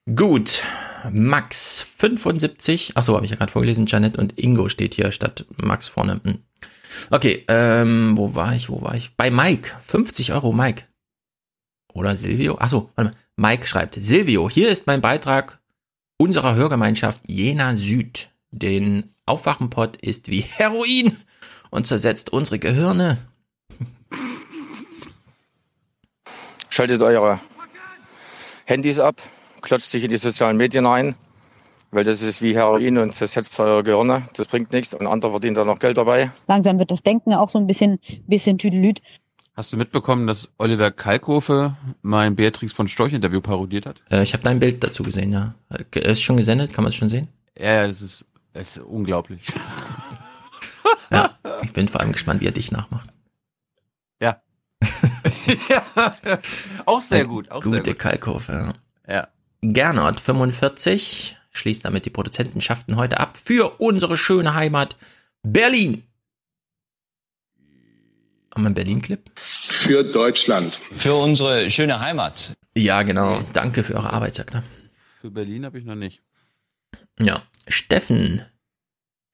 Gut. 0.06 0.64
Max 1.11 1.80
75. 1.99 2.97
Achso, 2.97 3.14
habe 3.14 3.25
ich 3.25 3.30
ja 3.30 3.37
gerade 3.37 3.52
vorgelesen. 3.52 3.87
Janet 3.87 4.16
und 4.16 4.38
Ingo 4.38 4.68
steht 4.68 4.94
hier 4.94 5.12
statt 5.12 5.44
Max 5.56 5.88
vorne. 5.88 6.21
Hm. 6.23 6.38
Okay, 7.11 7.44
ähm, 7.49 8.16
wo 8.16 8.35
war 8.35 8.54
ich? 8.54 8.68
Wo 8.68 8.82
war 8.82 8.94
ich? 8.94 9.16
Bei 9.16 9.30
Mike. 9.30 9.73
50 9.80 10.32
Euro, 10.32 10.52
Mike. 10.52 10.85
Oder 11.92 12.16
Silvio? 12.16 12.59
Achso, 12.59 12.90
warte 12.94 13.11
mal. 13.11 13.16
Mike 13.37 13.66
schreibt. 13.66 13.94
Silvio, 13.94 14.50
hier 14.50 14.71
ist 14.71 14.87
mein 14.87 15.00
Beitrag 15.00 15.59
unserer 16.18 16.54
Hörgemeinschaft 16.54 17.21
Jena 17.26 17.75
Süd. 17.75 18.30
Den 18.50 19.14
Aufwachenpott 19.26 19.97
ist 19.97 20.28
wie 20.28 20.40
Heroin 20.40 21.16
und 21.71 21.87
zersetzt 21.87 22.30
unsere 22.32 22.59
Gehirne. 22.59 23.18
Schaltet 26.68 27.02
eure 27.02 27.40
Handys 28.64 28.99
ab, 28.99 29.21
klotzt 29.62 29.90
sich 29.90 30.04
in 30.04 30.11
die 30.11 30.16
sozialen 30.16 30.57
Medien 30.57 30.87
ein, 30.87 31.14
weil 31.90 32.04
das 32.04 32.23
ist 32.23 32.42
wie 32.42 32.54
Heroin 32.54 32.99
und 32.99 33.14
zersetzt 33.14 33.59
eure 33.61 33.83
Gehirne. 33.83 34.28
Das 34.35 34.49
bringt 34.49 34.73
nichts 34.73 34.95
und 34.95 35.07
andere 35.07 35.33
verdienen 35.33 35.54
da 35.54 35.64
noch 35.64 35.78
Geld 35.78 35.97
dabei. 35.97 36.31
Langsam 36.49 36.78
wird 36.78 36.90
das 36.90 37.02
Denken 37.02 37.33
auch 37.35 37.49
so 37.49 37.59
ein 37.59 37.66
bisschen, 37.66 37.99
bisschen 38.26 38.59
tüdelüt. 38.59 39.00
Hast 39.54 39.73
du 39.73 39.76
mitbekommen, 39.76 40.26
dass 40.26 40.50
Oliver 40.59 40.90
Kalkofe 40.90 41.77
mein 42.01 42.37
Beatrix 42.37 42.72
von 42.72 42.88
Storch 42.88 43.12
Interview 43.12 43.42
parodiert 43.42 43.85
hat? 43.85 44.03
Äh, 44.11 44.22
ich 44.22 44.33
habe 44.33 44.42
dein 44.42 44.59
Bild 44.59 44.83
dazu 44.83 45.03
gesehen, 45.03 45.31
ja. 45.31 45.55
Äh, 45.68 46.01
Ist 46.01 46.22
schon 46.22 46.38
gesendet, 46.38 46.72
kann 46.72 46.85
man 46.85 46.88
es 46.88 46.94
schon 46.96 47.11
sehen? 47.11 47.29
Ja, 47.59 47.87
das 47.87 48.01
ist, 48.01 48.25
das 48.55 48.77
ist 48.77 48.85
unglaublich. 48.85 49.40
Ja, 51.11 51.38
ich 51.62 51.75
bin 51.75 51.88
vor 51.88 52.01
allem 52.01 52.12
gespannt, 52.12 52.40
wie 52.40 52.46
er 52.46 52.53
dich 52.53 52.72
nachmacht. 52.72 53.11
Ja. 54.20 54.40
ja. 55.68 55.85
Auch 56.87 57.03
sehr 57.03 57.27
gut. 57.27 57.51
Auch 57.51 57.62
Gute 57.62 57.83
sehr 57.85 57.92
gut. 57.92 57.98
Kalkhofe, 57.98 58.72
ja. 59.07 59.14
Ja. 59.14 59.29
Gernot 59.62 60.20
45 60.20 61.37
schließt 61.53 61.85
damit 61.85 62.05
die 62.05 62.11
Produzentenschaften 62.11 62.96
heute 62.96 63.20
ab 63.20 63.37
für 63.37 63.81
unsere 63.81 64.16
schöne 64.16 64.55
Heimat 64.55 64.96
Berlin. 65.42 66.03
Haben 68.53 68.64
wir 68.64 68.66
einen 68.66 68.75
Berlin-Clip? 68.75 69.31
Für 69.37 70.05
Deutschland. 70.05 70.81
Für 70.92 71.14
unsere 71.14 71.70
schöne 71.70 72.01
Heimat. 72.01 72.53
Ja, 72.77 73.03
genau. 73.03 73.42
Danke 73.53 73.83
für 73.85 73.94
eure 73.94 74.12
Arbeit, 74.12 74.35
sagt 74.35 74.55
er. 74.55 74.64
Für 75.20 75.31
Berlin 75.31 75.64
habe 75.64 75.79
ich 75.79 75.85
noch 75.85 75.94
nicht. 75.94 76.20
Ja, 77.18 77.42
Steffen 77.68 78.42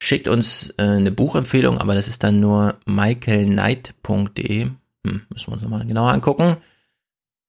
schickt 0.01 0.29
uns 0.29 0.71
äh, 0.77 0.83
eine 0.83 1.11
Buchempfehlung, 1.11 1.79
aber 1.79 1.95
das 1.95 2.07
ist 2.07 2.23
dann 2.23 2.38
nur 2.38 2.79
michaelknight.de. 2.85 4.64
Hm, 5.07 5.23
müssen 5.31 5.47
wir 5.49 5.53
uns 5.55 5.62
nochmal 5.62 5.87
genauer 5.87 6.12
angucken. 6.12 6.59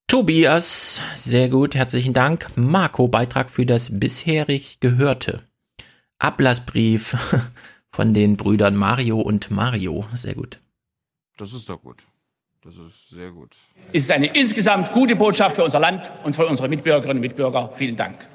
Tobias, 0.09 1.03
sehr 1.13 1.49
gut, 1.49 1.75
herzlichen 1.75 2.15
Dank. 2.15 2.47
Marco, 2.55 3.07
Beitrag 3.07 3.51
für 3.51 3.67
das 3.67 3.99
bisherig 3.99 4.79
Gehörte. 4.79 5.43
Ablassbrief 6.17 7.15
von 7.91 8.15
den 8.15 8.35
Brüdern 8.35 8.75
Mario 8.75 9.21
und 9.21 9.51
Mario, 9.51 10.07
sehr 10.15 10.33
gut. 10.33 10.61
Das 11.37 11.53
ist 11.53 11.69
doch 11.69 11.79
gut. 11.83 12.07
Das 12.63 12.75
ist 12.75 13.09
sehr 13.09 13.29
gut. 13.29 13.55
Es 13.93 14.05
ist 14.05 14.11
eine 14.11 14.35
insgesamt 14.35 14.91
gute 14.93 15.15
Botschaft 15.15 15.57
für 15.57 15.63
unser 15.63 15.79
Land 15.79 16.11
und 16.23 16.35
für 16.35 16.47
unsere 16.47 16.69
Mitbürgerinnen 16.69 17.17
und 17.17 17.21
Mitbürger. 17.21 17.71
Vielen 17.75 17.95
Dank. 17.95 18.27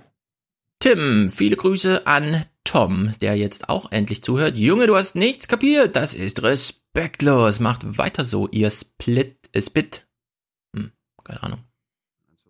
Tim, 0.78 1.28
viele 1.28 1.56
Grüße 1.56 2.06
an 2.06 2.46
Tom, 2.62 3.14
der 3.20 3.36
jetzt 3.36 3.68
auch 3.68 3.90
endlich 3.90 4.22
zuhört. 4.22 4.56
Junge, 4.56 4.86
du 4.86 4.94
hast 4.94 5.16
nichts 5.16 5.48
kapiert. 5.48 5.96
Das 5.96 6.14
ist 6.14 6.44
respektlos. 6.44 7.58
Macht 7.58 7.98
weiter 7.98 8.24
so, 8.24 8.46
ihr 8.52 8.70
Split, 8.70 9.50
äh, 9.52 9.60
Spit. 9.60 10.03
Keine 11.24 11.42
Ahnung. 11.42 11.58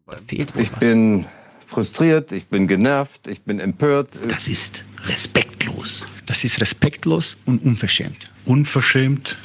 Da 0.06 0.16
fehlt 0.18 0.54
wohl 0.54 0.62
Ich 0.62 0.72
was. 0.72 0.78
bin 0.80 1.24
frustriert, 1.66 2.32
ich 2.32 2.46
bin 2.48 2.66
genervt, 2.66 3.26
ich 3.26 3.42
bin 3.42 3.58
empört. 3.60 4.10
Das 4.28 4.48
ist 4.48 4.84
respektlos. 5.06 6.04
Das 6.26 6.44
ist 6.44 6.60
respektlos 6.60 7.36
und 7.46 7.62
unverschämt. 7.64 8.30
Unverschämt, 8.44 9.36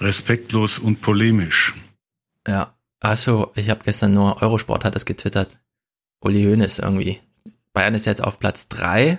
respektlos 0.00 0.78
und 0.78 1.00
polemisch. 1.00 1.74
Ja, 2.46 2.74
achso, 3.00 3.52
ich 3.54 3.70
habe 3.70 3.82
gestern 3.84 4.14
nur 4.14 4.42
Eurosport 4.42 4.84
hat 4.84 4.94
das 4.94 5.04
getwittert. 5.06 5.50
Uli 6.20 6.44
Hoeneß 6.44 6.78
irgendwie. 6.80 7.20
Bayern 7.72 7.94
ist 7.94 8.04
jetzt 8.06 8.22
auf 8.22 8.38
Platz 8.38 8.68
3, 8.68 9.18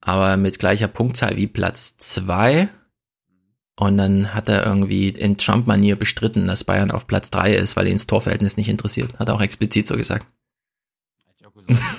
aber 0.00 0.36
mit 0.36 0.58
gleicher 0.58 0.88
Punktzahl 0.88 1.36
wie 1.36 1.46
Platz 1.46 1.96
2. 1.96 2.68
Und 3.78 3.96
dann 3.96 4.34
hat 4.34 4.48
er 4.48 4.66
irgendwie 4.66 5.08
in 5.08 5.38
Trump-Manier 5.38 5.94
bestritten, 5.94 6.48
dass 6.48 6.64
Bayern 6.64 6.90
auf 6.90 7.06
Platz 7.06 7.30
3 7.30 7.54
ist, 7.54 7.76
weil 7.76 7.86
ihn 7.86 7.92
das 7.92 8.08
Torverhältnis 8.08 8.56
nicht 8.56 8.68
interessiert. 8.68 9.16
Hat 9.20 9.28
er 9.28 9.36
auch 9.36 9.40
explizit 9.40 9.86
so 9.86 9.96
gesagt. 9.96 10.26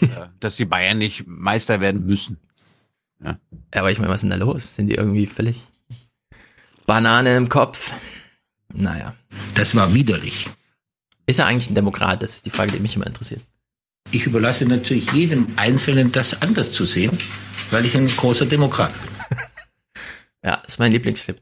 Ja, 0.02 0.34
dass 0.42 0.58
die 0.58 0.66
Bayern 0.66 0.98
nicht 0.98 1.26
Meister 1.26 1.80
werden 1.80 2.06
müssen. 2.06 2.38
Ja. 3.24 3.40
Aber 3.72 3.92
ich 3.92 4.00
meine, 4.00 4.12
was 4.12 4.24
ist 4.24 4.30
denn 4.30 4.38
da 4.38 4.46
los? 4.46 4.76
Sind 4.76 4.88
die 4.88 4.96
irgendwie 4.96 5.26
völlig 5.26 5.68
Banane 6.86 7.38
im 7.38 7.48
Kopf? 7.48 7.94
Naja. 8.74 9.16
Das 9.54 9.74
war 9.74 9.94
widerlich. 9.94 10.50
Ist 11.28 11.40
er 11.40 11.46
eigentlich 11.46 11.70
ein 11.70 11.76
Demokrat? 11.76 12.22
Das 12.24 12.36
ist 12.36 12.46
die 12.46 12.50
Frage, 12.50 12.74
die 12.74 12.80
mich 12.80 12.98
immer 12.98 13.08
interessiert. 13.08 13.42
Ich 14.12 14.26
überlasse 14.26 14.66
natürlich 14.66 15.12
jedem 15.14 15.48
Einzelnen, 15.56 16.12
das 16.12 16.42
anders 16.42 16.74
zu 16.74 16.84
sehen, 16.84 17.18
weil 17.72 17.86
ich 17.86 17.96
ein 17.96 18.08
großer 18.08 18.46
Demokrat 18.46 18.92
bin. 19.02 19.38
Ja, 20.42 20.62
das 20.64 20.76
ist 20.76 20.80
mein 20.80 20.94
Lieblingsclip. 20.94 21.42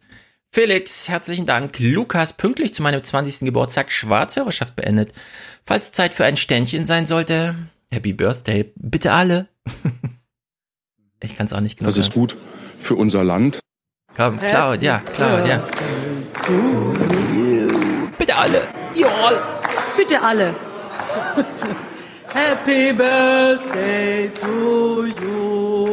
Felix, 0.51 1.07
herzlichen 1.07 1.45
Dank. 1.45 1.77
Lukas, 1.79 2.33
pünktlich 2.33 2.73
zu 2.73 2.81
meinem 2.81 3.03
20. 3.03 3.41
Geburtstag 3.41 3.91
Schwarzhörerschaft 3.91 4.75
beendet. 4.75 5.13
Falls 5.65 5.91
Zeit 5.91 6.13
für 6.13 6.25
ein 6.25 6.37
Ständchen 6.37 6.85
sein 6.85 7.05
sollte, 7.05 7.55
Happy 7.91 8.13
Birthday, 8.13 8.71
bitte 8.75 9.11
alle. 9.11 9.47
ich 11.21 11.35
kann 11.35 11.45
es 11.45 11.53
auch 11.53 11.59
nicht 11.59 11.77
genug 11.77 11.89
Das 11.89 11.97
ist 11.97 12.13
gut 12.13 12.35
für 12.79 12.95
unser 12.95 13.23
Land. 13.23 13.59
Komm, 14.15 14.37
Claudia, 14.37 14.99
Claudia. 14.99 15.61
Bitte 18.17 18.35
alle. 18.35 18.67
Jawohl. 18.95 19.39
Bitte 19.95 20.21
alle. 20.21 20.55
Happy 22.33 22.93
Birthday 22.93 24.31
to 24.33 25.05
you. 25.05 25.87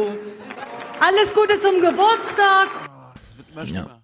Alles 0.99 1.33
Gute 1.33 1.59
zum 1.59 1.79
Geburtstag. 1.79 2.69
Ja. 3.65 4.01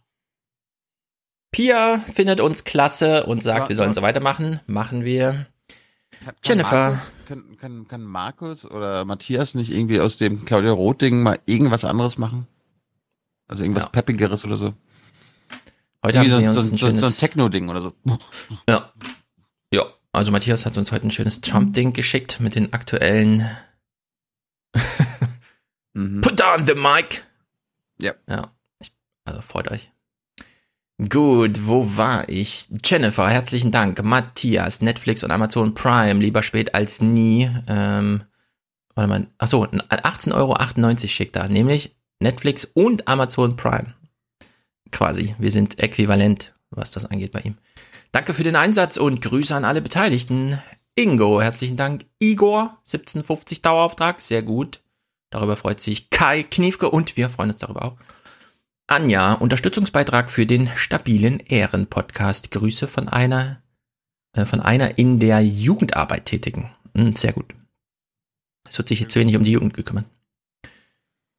Pia 1.51 1.99
findet 1.99 2.39
uns 2.41 2.63
klasse 2.63 3.25
und 3.25 3.43
sagt, 3.43 3.63
Ja, 3.63 3.69
wir 3.69 3.75
sollen 3.75 3.89
ja. 3.89 3.93
so 3.93 4.01
weitermachen. 4.01 4.59
Machen 4.67 5.03
wir. 5.03 5.47
Kann 6.23 6.35
Jennifer. 6.43 6.91
Markus, 6.91 7.11
kann, 7.27 7.57
kann, 7.57 7.87
kann 7.87 8.03
Markus 8.03 8.65
oder 8.65 9.05
Matthias 9.05 9.53
nicht 9.55 9.71
irgendwie 9.71 9.99
aus 9.99 10.17
dem 10.17 10.45
Claudia 10.45 10.71
Roth-Ding 10.71 11.21
mal 11.23 11.39
irgendwas 11.45 11.83
anderes 11.85 12.17
machen? 12.17 12.47
Also 13.47 13.63
irgendwas 13.63 13.83
Ja. 13.85 13.89
Peppigeres 13.89 14.45
oder 14.45 14.57
so. 14.57 14.73
Heute 16.03 16.19
haben 16.19 16.25
Irgendwie 16.27 16.47
sie 16.47 16.53
so, 16.53 16.59
uns 16.59 16.67
so, 16.67 16.73
ein 16.73 16.77
so, 16.77 16.77
so 16.77 16.85
ein 16.87 16.99
schönes... 16.99 17.17
Techno-Ding 17.19 17.69
oder 17.69 17.81
so. 17.81 17.93
Ja. 18.67 18.91
Ja, 19.73 19.85
also 20.11 20.31
Matthias 20.31 20.65
hat 20.65 20.77
uns 20.77 20.91
heute 20.91 21.07
ein 21.07 21.11
schönes 21.11 21.41
Trump-Ding 21.41 21.93
geschickt 21.93 22.39
mit 22.39 22.55
den 22.55 22.73
aktuellen 22.73 23.49
Mhm. 25.93 26.21
Put 26.21 26.41
on 26.41 26.65
the 26.65 26.75
mic. 26.75 27.23
Ja. 27.99 28.13
Ja. 28.27 28.51
Ich, 28.79 28.93
also 29.25 29.41
freut 29.41 29.69
euch. 29.69 29.91
Gut, 31.09 31.65
wo 31.65 31.97
war 31.97 32.29
ich? 32.29 32.67
Jennifer, 32.85 33.27
herzlichen 33.27 33.71
Dank. 33.71 34.03
Matthias, 34.03 34.81
Netflix 34.81 35.23
und 35.23 35.31
Amazon 35.31 35.73
Prime, 35.73 36.19
lieber 36.19 36.43
spät 36.43 36.75
als 36.75 37.01
nie. 37.01 37.49
Ähm, 37.67 38.23
warte 38.93 39.09
mal, 39.09 39.27
achso, 39.39 39.63
18,98 39.63 40.33
Euro 40.35 40.97
schickt 41.07 41.35
er, 41.37 41.49
nämlich 41.49 41.95
Netflix 42.19 42.65
und 42.65 43.07
Amazon 43.07 43.55
Prime. 43.55 43.95
Quasi, 44.91 45.35
wir 45.39 45.49
sind 45.49 45.79
äquivalent, 45.79 46.53
was 46.69 46.91
das 46.91 47.05
angeht 47.05 47.31
bei 47.31 47.39
ihm. 47.39 47.57
Danke 48.11 48.35
für 48.35 48.43
den 48.43 48.55
Einsatz 48.55 48.97
und 48.97 49.21
Grüße 49.21 49.55
an 49.55 49.65
alle 49.65 49.81
Beteiligten. 49.81 50.61
Ingo, 50.93 51.41
herzlichen 51.41 51.77
Dank. 51.77 52.03
Igor, 52.19 52.77
1750 52.81 53.63
Dauerauftrag, 53.63 54.21
sehr 54.21 54.43
gut. 54.43 54.81
Darüber 55.31 55.55
freut 55.55 55.79
sich 55.79 56.11
Kai 56.11 56.43
Kniefke 56.43 56.91
und 56.91 57.17
wir 57.17 57.31
freuen 57.31 57.49
uns 57.49 57.59
darüber 57.59 57.85
auch. 57.85 57.97
Anja, 58.91 59.35
Unterstützungsbeitrag 59.35 60.29
für 60.29 60.45
den 60.45 60.69
stabilen 60.75 61.39
Ehrenpodcast. 61.39 62.51
Grüße 62.51 62.89
von 62.89 63.07
einer, 63.07 63.61
äh, 64.33 64.43
von 64.43 64.59
einer 64.59 64.97
in 64.97 65.17
der 65.17 65.39
Jugendarbeit 65.39 66.25
tätigen. 66.25 66.71
Hm, 66.93 67.13
sehr 67.13 67.31
gut. 67.31 67.55
Es 68.67 68.77
wird 68.77 68.89
sich 68.89 68.99
jetzt 68.99 69.15
wenig 69.15 69.37
um 69.37 69.45
die 69.45 69.51
Jugend 69.51 69.75
gekümmert. 69.75 70.03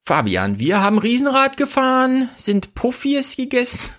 Fabian, 0.01 0.59
wir 0.61 0.81
haben 0.81 0.97
Riesenrad 0.97 1.59
gefahren, 1.59 2.31
sind 2.37 2.75
Puffies 2.75 3.37
gegessen. 3.37 3.93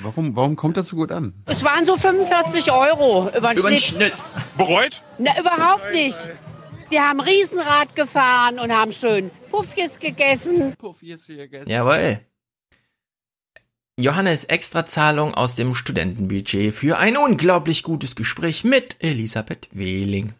Warum, 0.00 0.34
warum 0.34 0.56
kommt 0.56 0.76
das 0.76 0.88
so 0.88 0.96
gut 0.96 1.12
an? 1.12 1.32
Es 1.46 1.62
waren 1.62 1.86
so 1.86 1.96
45 1.96 2.72
Euro 2.72 3.28
über 3.36 3.54
den 3.54 3.58
Über 3.60 3.70
den 3.70 3.78
Schnitt. 3.78 4.12
Schnitt. 4.12 4.14
Bereut? 4.58 5.00
Na, 5.18 5.38
überhaupt 5.38 5.92
nicht. 5.92 6.28
Wir 6.88 7.08
haben 7.08 7.20
Riesenrad 7.20 7.94
gefahren 7.94 8.58
und 8.58 8.72
haben 8.72 8.92
schön 8.92 9.30
Puffjes 9.56 9.98
gegessen. 9.98 10.76
Puffies 10.76 11.26
gegessen. 11.26 11.68
Jawohl. 11.70 12.20
Johannes 13.98 14.44
Extrazahlung 14.44 15.32
aus 15.32 15.54
dem 15.54 15.74
Studentenbudget 15.74 16.74
für 16.74 16.98
ein 16.98 17.16
unglaublich 17.16 17.82
gutes 17.82 18.14
Gespräch 18.14 18.64
mit 18.64 19.02
Elisabeth 19.02 19.68
Wehling. 19.72 20.34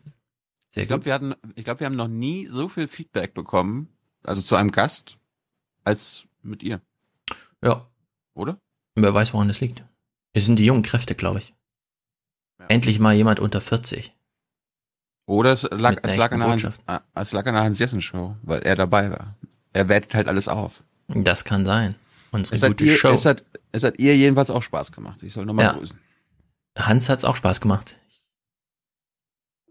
Sehr 0.69 0.83
Ich 0.83 0.89
glaube, 0.89 1.07
wir 1.07 1.15
hatten, 1.15 1.35
ich 1.55 1.65
glaube, 1.65 1.81
wir 1.81 1.87
haben 1.87 1.97
noch 1.97 2.09
nie 2.09 2.47
so 2.49 2.69
viel 2.69 2.89
Feedback 2.89 3.33
bekommen, 3.33 3.89
also 4.23 4.43
zu 4.43 4.55
einem 4.57 4.71
Gast, 4.73 5.17
als 5.85 6.27
mit 6.43 6.63
ihr, 6.63 6.83
Ja, 7.65 7.89
oder? 8.35 8.59
wer 8.97 9.15
weiß, 9.15 9.33
woran 9.33 9.49
das 9.49 9.61
liegt. 9.61 9.83
Es 10.35 10.45
sind 10.45 10.59
die 10.59 10.67
jungen 10.67 10.83
Kräfte, 10.83 11.15
glaube 11.15 11.39
ich. 11.39 11.55
Endlich 12.69 12.99
mal 12.99 13.15
jemand 13.15 13.41
unter 13.41 13.63
40. 13.63 14.13
Oder 15.27 15.53
es 15.53 15.63
lag, 15.71 15.97
es 16.03 16.17
lag, 16.17 16.31
an 16.33 16.41
der 16.41 16.49
Hans, 16.49 16.69
ah, 16.87 17.01
es 17.15 17.33
lag 17.33 17.45
an 17.47 17.55
der 17.55 17.65
Hans-Jessen-Show, 17.65 18.37
weil 18.43 18.61
er 18.63 18.77
dabei 18.77 19.11
war. 19.11 19.35
Er 19.73 19.89
wertet 19.89 20.15
halt 20.15 20.29
alles 20.29 20.47
auf. 20.49 20.83
Das 21.09 21.45
kann 21.45 21.65
sein. 21.67 21.97
Unsere 22.31 22.55
Es 22.57 22.63
hat, 22.63 22.71
gute 22.71 22.85
ihr, 22.85 22.97
Show. 22.97 23.11
es, 23.11 23.25
hat, 23.27 23.43
es 23.73 23.83
hat 23.83 23.99
ihr 23.99 24.17
jedenfalls 24.17 24.51
auch 24.51 24.63
Spaß 24.63 24.93
gemacht. 24.93 25.23
Ich 25.23 25.33
soll 25.33 25.45
nochmal 25.45 25.67
Ja. 25.67 25.73
grüßen. 25.73 25.99
Hans 26.79 27.09
hat's 27.09 27.25
auch 27.25 27.37
Spaß 27.37 27.61
gemacht. 27.61 27.97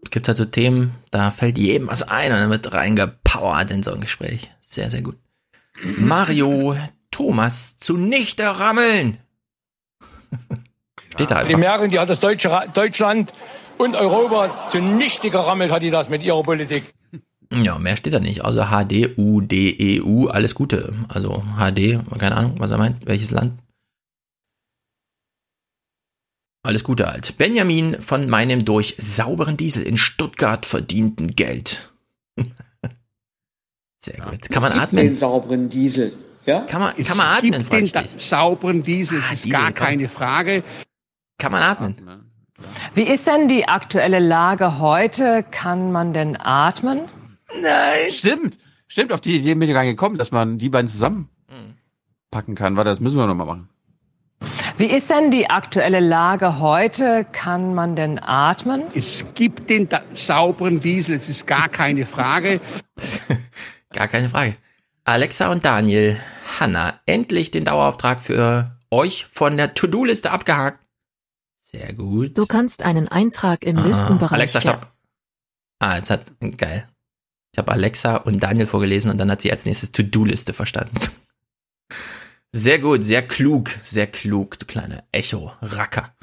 Es 0.04 0.10
gibt 0.10 0.28
halt 0.28 0.36
so 0.36 0.44
Themen, 0.44 0.94
da 1.10 1.30
fällt 1.30 1.56
jedem 1.58 1.88
was 1.88 2.02
ein 2.02 2.32
und 2.32 2.38
dann 2.38 2.50
wird 2.50 2.72
reingepowert 2.72 3.70
in 3.70 3.82
so 3.82 3.92
ein 3.92 4.00
Gespräch. 4.00 4.50
Sehr, 4.60 4.90
sehr 4.90 5.02
gut. 5.02 5.16
Mario 5.82 6.76
Thomas 7.10 7.76
zunichte 7.78 8.44
rammeln. 8.58 9.18
Steht 11.12 11.30
da 11.30 11.36
Die 11.42 11.46
einfach. 11.46 11.58
Merkel, 11.58 11.88
die 11.88 11.98
hat 11.98 12.10
das 12.10 12.20
deutsche 12.20 12.50
Ra 12.50 12.66
Deutschland 12.66 13.32
und 13.78 13.94
Europa 13.96 14.68
zunichte 14.68 15.30
gerammelt, 15.30 15.70
hat 15.72 15.82
die 15.82 15.90
das 15.90 16.08
mit 16.08 16.22
ihrer 16.22 16.42
Politik. 16.42 16.94
Ja, 17.52 17.78
mehr 17.78 17.96
steht 17.96 18.12
da 18.14 18.18
nicht. 18.20 18.44
Also 18.44 18.64
HD, 18.64 19.16
U, 19.18 19.40
D, 19.40 19.70
E, 19.70 20.00
U, 20.00 20.28
alles 20.28 20.54
Gute. 20.54 20.94
Also 21.08 21.44
HD, 21.58 22.00
keine 22.18 22.36
Ahnung, 22.36 22.54
was 22.58 22.70
er 22.72 22.78
meint, 22.78 23.06
welches 23.06 23.30
Land. 23.30 23.52
Alles 26.64 26.82
Gute 26.82 27.06
halt. 27.06 27.38
Benjamin 27.38 28.02
von 28.02 28.28
meinem 28.28 28.64
durch 28.64 28.96
sauberen 28.98 29.56
Diesel 29.56 29.84
in 29.84 29.96
Stuttgart 29.96 30.66
verdienten 30.66 31.36
Geld. 31.36 31.92
Sehr 34.02 34.18
gut. 34.18 34.50
Kann 34.50 34.62
man 34.62 34.72
Den 34.72 34.80
atmen? 34.80 35.14
sauberen 35.14 35.68
Diesel. 35.68 36.16
Ja? 36.44 36.62
Kann 36.62 36.80
man, 36.80 36.94
Es 36.96 37.06
kann 37.08 37.16
man 37.16 37.26
atmen? 37.28 37.52
gibt 37.68 37.72
den 37.94 38.18
sauberen 38.18 38.82
Diesel, 38.82 39.20
Ah, 39.22 39.32
ist 39.32 39.44
Diesel, 39.44 39.50
gar 39.58 39.66
komm. 39.72 39.86
keine 39.86 40.08
Frage. 40.08 40.64
Kann 41.38 41.52
man 41.52 41.62
atmen? 41.62 42.25
Wie 42.94 43.02
ist 43.02 43.26
denn 43.26 43.48
die 43.48 43.68
aktuelle 43.68 44.18
Lage 44.18 44.78
heute? 44.78 45.44
Kann 45.50 45.92
man 45.92 46.12
denn 46.12 46.36
atmen? 46.36 47.02
Nein! 47.62 48.12
Stimmt. 48.12 48.58
Stimmt, 48.88 49.12
auf 49.12 49.20
die 49.20 49.36
Idee 49.36 49.54
bin 49.54 49.68
ich 49.68 49.74
gar 49.74 49.82
nicht 49.82 49.92
gekommen, 49.92 50.16
dass 50.16 50.30
man 50.30 50.58
die 50.58 50.68
beiden 50.68 50.88
zusammen 50.88 51.28
packen 52.30 52.54
kann. 52.54 52.76
Warte, 52.76 52.90
das 52.90 53.00
müssen 53.00 53.16
wir 53.16 53.26
nochmal 53.26 53.46
machen. 53.46 53.68
Wie 54.76 54.84
ist 54.86 55.08
denn 55.08 55.30
die 55.30 55.48
aktuelle 55.48 56.00
Lage 56.00 56.58
heute? 56.58 57.24
Kann 57.32 57.74
man 57.74 57.96
denn 57.96 58.18
atmen? 58.18 58.82
Es 58.94 59.24
gibt 59.34 59.70
den 59.70 59.88
da 59.88 60.02
sauberen 60.12 60.82
Diesel, 60.82 61.16
es 61.16 61.30
ist 61.30 61.46
gar 61.46 61.68
keine 61.68 62.04
Frage. 62.04 62.60
Gar 63.94 64.08
keine 64.08 64.28
Frage. 64.28 64.56
Alexa 65.04 65.50
und 65.50 65.64
Daniel, 65.64 66.18
Hanna, 66.60 67.00
endlich 67.06 67.50
den 67.50 67.64
Dauerauftrag 67.64 68.20
für 68.20 68.76
euch 68.90 69.26
von 69.32 69.56
der 69.56 69.72
To-Do-Liste 69.72 70.30
abgehakt. 70.30 70.85
Sehr 71.68 71.92
gut. 71.94 72.38
Du 72.38 72.46
kannst 72.46 72.82
einen 72.84 73.08
Eintrag 73.08 73.64
im 73.64 73.76
Ah, 73.76 73.86
Listenbereich 73.86 74.32
Alexa, 74.32 74.60
stopp. 74.60 74.86
Ah, 75.80 75.96
jetzt 75.96 76.10
hat, 76.10 76.24
geil. 76.58 76.88
Ich 77.52 77.58
habe 77.58 77.72
Alexa 77.72 78.16
und 78.18 78.40
Daniel 78.40 78.66
vorgelesen 78.66 79.10
und 79.10 79.18
dann 79.18 79.30
hat 79.30 79.40
sie 79.40 79.50
als 79.50 79.66
nächstes 79.66 79.90
To-Do-Liste 79.90 80.52
verstanden. 80.52 80.98
Sehr 82.52 82.78
gut, 82.78 83.04
sehr 83.04 83.26
klug, 83.26 83.70
sehr 83.82 84.06
klug, 84.06 84.58
du 84.58 84.64
kleiner 84.64 85.04
Echo-Racker. 85.12 86.14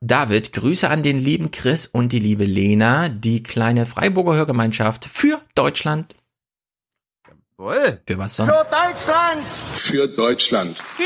David, 0.00 0.52
Grüße 0.52 0.88
an 0.88 1.02
den 1.02 1.18
lieben 1.18 1.50
Chris 1.50 1.88
und 1.88 2.12
die 2.12 2.20
liebe 2.20 2.44
Lena, 2.44 3.08
die 3.08 3.42
kleine 3.42 3.84
Freiburger 3.86 4.34
Hörgemeinschaft 4.34 5.06
für 5.06 5.42
Deutschland. 5.56 6.14
Jawohl. 7.58 8.00
Für 8.06 8.18
was 8.18 8.36
sonst? 8.36 8.54
Für 8.54 8.64
Deutschland! 8.70 9.46
Für 9.74 10.06
Deutschland. 10.06 10.78
Für 10.78 11.04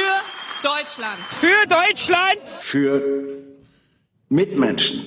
Deutschland. 0.63 1.21
Für 1.27 1.67
Deutschland! 1.67 2.41
Für 2.59 3.03
Mitmenschen. 4.31 5.01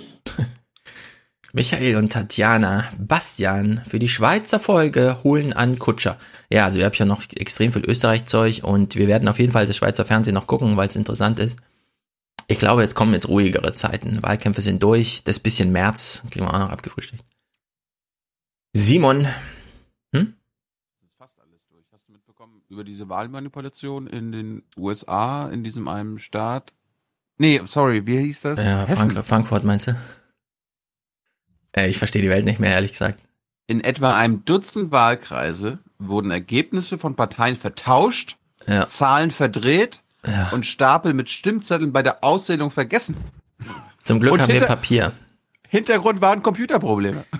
Michael 1.54 1.96
und 1.96 2.12
Tatjana, 2.12 2.86
Bastian 3.00 3.82
für 3.88 3.98
die 3.98 4.10
Schweizer 4.10 4.60
Folge 4.60 5.24
holen 5.24 5.54
an 5.54 5.80
Kutscher. 5.80 6.20
Ja, 6.50 6.66
also 6.66 6.78
wir 6.78 6.86
haben 6.86 6.94
ja 6.96 7.06
noch 7.06 7.24
extrem 7.36 7.72
viel 7.72 7.86
Österreich-Zeug 7.86 8.64
und 8.64 8.96
wir 8.96 9.08
werden 9.08 9.28
auf 9.28 9.40
jeden 9.40 9.54
Fall 9.54 9.66
das 9.66 9.78
Schweizer 9.78 10.06
Fernsehen 10.06 10.34
noch 10.34 10.48
gucken, 10.48 10.78
weil 10.78 10.90
es 10.90 10.96
interessant 10.96 11.40
ist. 11.40 11.58
Ich 12.48 12.60
glaube, 12.60 12.82
jetzt 12.82 12.96
kommen 12.96 13.14
jetzt 13.14 13.30
ruhigere 13.30 13.74
Zeiten. 13.74 14.22
Wahlkämpfe 14.22 14.62
sind 14.62 14.84
durch. 14.84 15.24
Das 15.24 15.40
bisschen 15.40 15.72
März 15.72 16.24
kriegen 16.30 16.46
wir 16.46 16.54
auch 16.54 16.60
noch 16.60 16.70
abgefrühstückt. 16.70 17.24
Simon, 18.74 19.28
Über 22.74 22.84
diese 22.84 23.08
Wahlmanipulation 23.08 24.08
in 24.08 24.32
den 24.32 24.64
USA, 24.76 25.48
in 25.48 25.64
diesem 25.64 25.88
einen 25.88 26.18
Staat. 26.18 26.74
Nee, 27.38 27.62
sorry, 27.66 28.06
wie 28.06 28.20
hieß 28.20 28.42
das? 28.42 28.60
ja. 28.64 28.86
Frank 28.86 29.26
Frankfurt 29.26 29.64
meinst 29.64 29.88
du? 29.88 29.96
Äh, 31.76 31.90
ich 31.90 31.98
verstehe 31.98 32.22
die 32.22 32.30
Welt 32.30 32.46
nicht 32.46 32.60
mehr, 32.60 32.72
ehrlich 32.72 32.92
gesagt. 32.92 33.20
In 33.68 33.84
etwa 33.84 34.16
einem 34.16 34.46
Dutzend 34.46 34.92
Wahlkreise 34.92 35.80
wurden 35.98 36.32
Ergebnisse 36.32 36.98
von 36.98 37.16
Parteien 37.16 37.56
vertauscht, 37.56 38.38
Ja. 38.68 38.86
Zahlen 38.88 39.32
verdreht 39.32 40.02
Ja. 40.26 40.50
und 40.52 40.66
Stapel 40.66 41.14
mit 41.14 41.30
Stimmzetteln 41.30 41.92
bei 41.94 42.04
der 42.04 42.24
Auszählung 42.24 42.72
vergessen. 42.72 43.16
Zum 44.04 44.20
Glück 44.20 44.34
Und 44.34 44.42
haben 44.42 44.54
wir 44.54 44.66
Papier. 44.66 45.14
Hintergrund 45.70 46.22
waren 46.22 46.44
Computerprobleme. 46.44 47.24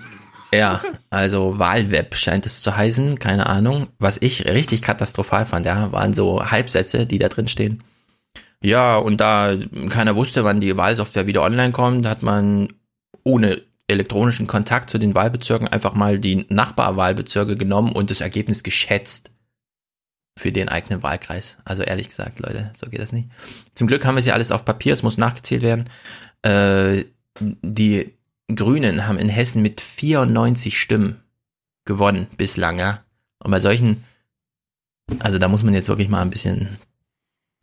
Ja, 0.52 0.80
also 1.10 1.58
Wahlweb 1.58 2.14
scheint 2.14 2.46
es 2.46 2.62
zu 2.62 2.76
heißen, 2.76 3.18
keine 3.18 3.46
Ahnung. 3.46 3.88
Was 3.98 4.18
ich 4.22 4.44
richtig 4.44 4.82
katastrophal 4.82 5.46
fand, 5.46 5.66
ja, 5.66 5.90
waren 5.90 6.14
so 6.14 6.48
Halbsätze, 6.48 7.06
die 7.06 7.18
da 7.18 7.28
drin 7.28 7.48
stehen. 7.48 7.82
Ja, 8.64 8.96
und 8.96 9.18
da 9.18 9.58
keiner 9.90 10.16
wusste, 10.16 10.42
wann 10.44 10.62
die 10.62 10.74
Wahlsoftware 10.74 11.26
wieder 11.26 11.42
online 11.42 11.72
kommt, 11.72 12.06
hat 12.06 12.22
man 12.22 12.68
ohne 13.22 13.60
elektronischen 13.88 14.46
Kontakt 14.46 14.88
zu 14.88 14.96
den 14.96 15.14
Wahlbezirken 15.14 15.68
einfach 15.68 15.92
mal 15.92 16.18
die 16.18 16.46
Nachbarwahlbezirke 16.48 17.56
genommen 17.56 17.92
und 17.92 18.10
das 18.10 18.22
Ergebnis 18.22 18.62
geschätzt 18.62 19.30
für 20.38 20.50
den 20.50 20.70
eigenen 20.70 21.02
Wahlkreis. 21.02 21.58
Also 21.66 21.82
ehrlich 21.82 22.08
gesagt, 22.08 22.40
Leute, 22.40 22.70
so 22.74 22.88
geht 22.88 23.02
das 23.02 23.12
nicht. 23.12 23.28
Zum 23.74 23.86
Glück 23.86 24.06
haben 24.06 24.14
wir 24.14 24.22
sie 24.22 24.32
alles 24.32 24.50
auf 24.50 24.64
Papier, 24.64 24.94
es 24.94 25.02
muss 25.02 25.18
nachgezählt 25.18 25.60
werden. 25.60 25.90
Äh, 26.40 27.04
die 27.38 28.14
Grünen 28.54 29.06
haben 29.06 29.18
in 29.18 29.28
Hessen 29.28 29.60
mit 29.60 29.82
94 29.82 30.78
Stimmen 30.78 31.22
gewonnen 31.84 32.28
bislang, 32.38 32.78
ja. 32.78 33.04
Und 33.40 33.50
bei 33.50 33.60
solchen, 33.60 34.04
also 35.18 35.36
da 35.36 35.48
muss 35.48 35.62
man 35.62 35.74
jetzt 35.74 35.88
wirklich 35.88 36.08
mal 36.08 36.22
ein 36.22 36.30
bisschen, 36.30 36.78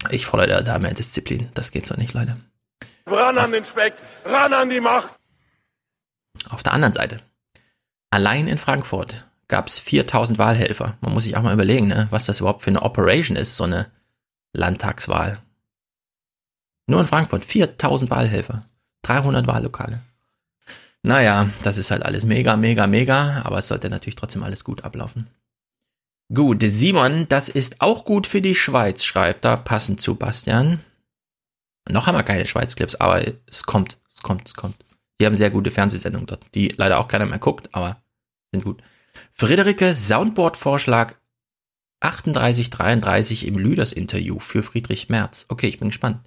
ich 0.09 0.25
fordere 0.25 0.63
da 0.63 0.79
mehr 0.79 0.93
Disziplin. 0.93 1.49
Das 1.53 1.71
geht 1.71 1.87
so 1.87 1.95
nicht, 1.95 2.13
Leute. 2.13 2.37
Ran 3.05 3.37
an 3.37 3.51
den 3.51 3.65
Speck, 3.65 3.93
ran 4.25 4.53
an 4.53 4.69
die 4.69 4.79
Macht. 4.79 5.13
Auf 6.49 6.63
der 6.63 6.73
anderen 6.73 6.93
Seite, 6.93 7.21
allein 8.09 8.47
in 8.47 8.57
Frankfurt 8.57 9.25
gab 9.47 9.67
es 9.67 9.79
4000 9.79 10.39
Wahlhelfer. 10.39 10.97
Man 11.01 11.13
muss 11.13 11.23
sich 11.23 11.35
auch 11.35 11.41
mal 11.41 11.53
überlegen, 11.53 11.87
ne, 11.87 12.07
was 12.09 12.25
das 12.25 12.39
überhaupt 12.39 12.63
für 12.63 12.69
eine 12.69 12.81
Operation 12.81 13.37
ist, 13.37 13.57
so 13.57 13.65
eine 13.65 13.91
Landtagswahl. 14.53 15.39
Nur 16.87 17.01
in 17.01 17.07
Frankfurt 17.07 17.45
4000 17.45 18.09
Wahlhelfer, 18.09 18.63
300 19.03 19.47
Wahllokale. 19.47 20.01
Naja, 21.03 21.49
das 21.63 21.77
ist 21.77 21.91
halt 21.91 22.03
alles 22.03 22.25
mega, 22.25 22.55
mega, 22.57 22.87
mega, 22.87 23.41
aber 23.43 23.59
es 23.59 23.67
sollte 23.67 23.89
natürlich 23.89 24.15
trotzdem 24.15 24.43
alles 24.43 24.63
gut 24.63 24.83
ablaufen. 24.83 25.29
Gut, 26.33 26.63
Simon, 26.63 27.27
das 27.27 27.49
ist 27.49 27.81
auch 27.81 28.05
gut 28.05 28.25
für 28.25 28.41
die 28.41 28.55
Schweiz, 28.55 29.03
schreibt 29.03 29.43
da 29.43 29.57
passend 29.57 29.99
zu 29.99 30.15
Bastian. 30.15 30.79
Noch 31.89 32.07
haben 32.07 32.17
wir 32.17 32.23
keine 32.23 32.45
Schweiz-Clips, 32.45 32.95
aber 32.95 33.25
es 33.47 33.63
kommt, 33.63 33.97
es 34.07 34.21
kommt, 34.21 34.47
es 34.47 34.53
kommt. 34.53 34.85
Die 35.19 35.25
haben 35.25 35.35
sehr 35.35 35.49
gute 35.49 35.71
Fernsehsendungen 35.71 36.27
dort, 36.27 36.45
die 36.55 36.69
leider 36.69 36.99
auch 36.99 37.09
keiner 37.09 37.25
mehr 37.25 37.39
guckt, 37.39 37.73
aber 37.73 38.01
sind 38.53 38.63
gut. 38.63 38.81
Friederike, 39.31 39.93
Soundboard-Vorschlag 39.93 41.15
3833 41.99 43.45
im 43.45 43.57
Lüders-Interview 43.57 44.39
für 44.39 44.63
Friedrich 44.63 45.09
Merz. 45.09 45.45
Okay, 45.49 45.67
ich 45.67 45.79
bin 45.79 45.89
gespannt. 45.89 46.19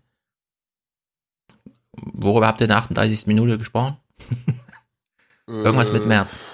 Worüber 1.92 2.46
habt 2.46 2.60
ihr 2.60 2.64
in 2.64 2.68
der 2.68 2.78
38. 2.78 3.26
Minute 3.26 3.56
gesprochen? 3.56 3.96
Irgendwas 5.46 5.92
mit 5.92 6.06
Merz. 6.06 6.42
Äh, 6.42 6.44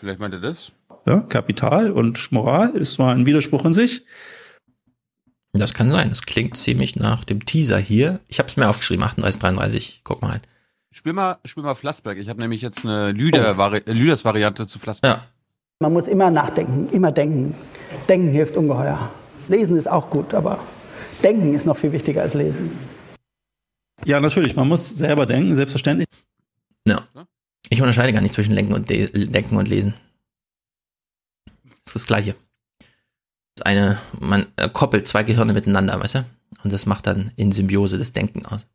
Vielleicht 0.00 0.20
meint 0.20 0.34
er 0.34 0.40
das? 0.40 0.72
Ja, 1.06 1.20
Kapital 1.20 1.90
und 1.90 2.30
Moral 2.30 2.70
ist 2.70 2.94
zwar 2.94 3.14
ein 3.14 3.26
Widerspruch 3.26 3.64
in 3.64 3.74
sich. 3.74 4.04
Das 5.52 5.74
kann 5.74 5.90
sein. 5.90 6.10
Das 6.10 6.22
klingt 6.22 6.56
ziemlich 6.56 6.96
nach 6.96 7.24
dem 7.24 7.44
Teaser 7.44 7.78
hier. 7.78 8.20
Ich 8.28 8.38
habe 8.38 8.48
es 8.48 8.56
mir 8.56 8.68
aufgeschrieben, 8.68 9.02
3833. 9.02 10.02
Guck 10.04 10.22
mal 10.22 10.32
halt. 10.32 10.42
Spiel 10.92 11.12
mal, 11.12 11.38
spiel 11.44 11.62
mal 11.62 11.74
Flassberg. 11.74 12.18
Ich 12.18 12.28
habe 12.28 12.40
nämlich 12.40 12.62
jetzt 12.62 12.84
eine 12.84 13.12
Lüder 13.12 13.52
-Vari 13.52 13.82
Lüders-Variante 13.90 14.66
zu 14.66 14.78
Flassberg. 14.78 15.18
Ja. 15.18 15.26
Man 15.80 15.92
muss 15.92 16.08
immer 16.08 16.30
nachdenken, 16.30 16.88
immer 16.92 17.10
denken. 17.10 17.54
Denken 18.08 18.28
hilft 18.28 18.56
ungeheuer. 18.56 19.10
Lesen 19.48 19.76
ist 19.76 19.88
auch 19.88 20.10
gut, 20.10 20.34
aber 20.34 20.60
denken 21.24 21.54
ist 21.54 21.64
noch 21.64 21.76
viel 21.76 21.92
wichtiger 21.92 22.22
als 22.22 22.34
lesen. 22.34 22.72
Ja, 24.04 24.20
natürlich. 24.20 24.56
Man 24.56 24.68
muss 24.68 24.88
selber 24.88 25.26
denken, 25.26 25.56
selbstverständlich. 25.56 26.06
Ja. 26.86 27.00
Ich 27.68 27.80
unterscheide 27.80 28.12
gar 28.12 28.20
nicht 28.20 28.34
zwischen 28.34 28.54
Lenken 28.54 28.74
und 28.74 28.90
De 28.90 29.26
Denken 29.26 29.56
und 29.56 29.68
Lesen. 29.68 29.94
Das 31.82 31.90
ist 31.90 31.94
das 31.94 32.06
Gleiche. 32.06 32.34
Das 33.56 33.66
eine, 33.66 33.98
man 34.18 34.46
äh, 34.56 34.68
koppelt 34.68 35.06
zwei 35.06 35.22
Gehirne 35.22 35.52
miteinander, 35.52 35.98
weißt 36.00 36.16
du? 36.16 36.24
Und 36.62 36.72
das 36.72 36.86
macht 36.86 37.06
dann 37.06 37.32
in 37.36 37.52
Symbiose 37.52 37.98
das 37.98 38.12
Denken 38.12 38.44
aus. 38.46 38.66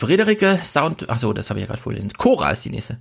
Friederike 0.00 0.60
Sound, 0.64 1.08
ach 1.08 1.18
so, 1.18 1.32
das 1.32 1.50
habe 1.50 1.58
ich 1.58 1.62
ja 1.62 1.66
gerade 1.68 1.80
vorgelesen. 1.80 2.12
Cora 2.12 2.50
ist 2.50 2.64
die 2.64 2.70
nächste. 2.70 3.00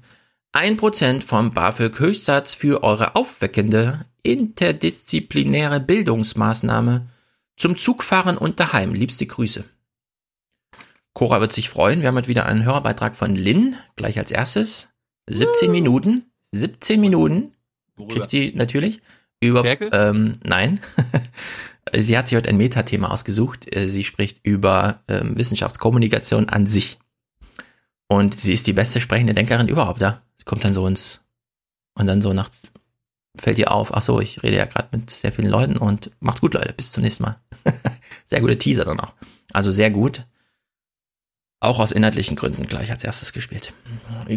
1% 0.54 1.22
vom 1.22 1.52
BAföG 1.52 2.00
Höchstsatz 2.00 2.54
für 2.54 2.84
eure 2.84 3.16
aufweckende 3.16 4.06
interdisziplinäre 4.24 5.82
Bildungsmaßnahme 5.82 7.08
zum 7.58 7.76
Zugfahren 7.76 8.38
und 8.38 8.60
daheim. 8.60 8.94
Liebste 8.94 9.26
Grüße. 9.26 9.66
Cora 11.14 11.42
wird 11.42 11.54
sich 11.54 11.70
freuen. 11.70 12.02
Wir 12.02 12.08
haben 12.08 12.16
heute 12.16 12.28
wieder 12.28 12.46
einen 12.46 12.64
Hörerbeitrag 12.64 13.16
von 13.16 13.36
Lynn, 13.36 13.76
gleich 13.96 14.18
als 14.18 14.32
erstes. 14.32 14.90
17 15.28 15.72
Minuten. 15.72 16.32
17 16.52 17.00
Minuten. 17.00 17.55
Kriegt 18.10 18.30
sie 18.30 18.54
natürlich. 18.56 19.02
Über, 19.42 19.64
ähm, 19.94 20.34
nein. 20.44 20.80
sie 21.94 22.18
hat 22.18 22.28
sich 22.28 22.38
heute 22.38 22.50
ein 22.50 22.58
Metathema 22.58 23.10
ausgesucht. 23.10 23.74
Äh, 23.76 23.90
Sie 23.90 24.04
spricht 24.04 24.40
über 24.44 25.04
ähm, 25.08 25.38
Wissenschaftskommunikation 25.38 26.50
an 26.50 26.68
sich. 26.68 26.98
Und 28.08 28.40
sie 28.40 28.54
ist 28.54 28.68
die 28.68 28.74
beste 28.74 29.02
sprechende 29.02 29.34
Denkerin 29.34 29.68
überhaupt, 29.68 30.02
ja. 30.02 30.22
Sie 30.36 30.44
kommt 30.46 30.64
dann 30.64 30.74
so 30.74 30.88
ins, 30.88 31.26
und 31.96 32.08
dann 32.08 32.22
so 32.22 32.34
nachts 32.34 32.72
fällt 33.40 33.58
ihr 33.58 33.72
auf, 33.72 33.94
ach 33.94 34.02
so, 34.02 34.20
ich 34.20 34.44
rede 34.44 34.58
ja 34.58 34.66
gerade 34.66 34.98
mit 34.98 35.10
sehr 35.10 35.32
vielen 35.32 35.50
Leuten 35.50 35.78
und 35.78 36.12
macht's 36.20 36.42
gut, 36.42 36.54
Leute, 36.54 36.74
bis 36.74 36.92
zum 36.92 37.04
nächsten 37.04 37.24
Mal. 37.24 37.40
sehr 38.26 38.42
gute 38.42 38.58
Teaser 38.58 38.86
dann 38.86 39.00
auch. 39.00 39.14
Also 39.52 39.72
sehr 39.72 39.92
gut. 39.92 40.26
Auch 41.60 41.80
aus 41.80 41.92
inhaltlichen 41.92 42.36
Gründen 42.36 42.68
gleich 42.68 42.92
als 42.92 43.04
erstes 43.04 43.34
gespielt. 43.34 43.74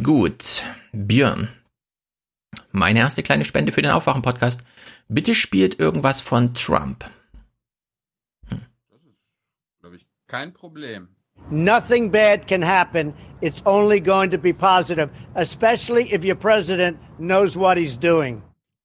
Gut. 0.03 0.65
Björn. 0.93 1.49
Meine 2.71 3.01
erste 3.01 3.23
kleine 3.23 3.45
Spende 3.45 3.73
für 3.73 3.83
den 3.83 3.91
Aufwachen-Podcast. 3.91 4.63
Bitte 5.09 5.35
spielt 5.35 5.79
irgendwas 5.79 6.21
von 6.21 6.55
Trump. 6.55 7.05
Kein 10.27 10.53
Problem. 10.53 11.09
Nothing 11.51 12.11
bad 12.11 12.47
can 12.47 12.63
happen. 12.63 13.15
It's 13.41 13.65
only 13.65 14.01
going 14.01 14.31
to 14.31 14.39
be 14.39 14.53
positive, 14.53 15.09
especially 15.35 16.13
if 16.13 16.23
your 16.23 16.35
president 16.35 16.99
knows 17.19 17.57
what 17.57 17.79
he's 17.79 17.99
doing. 17.99 18.43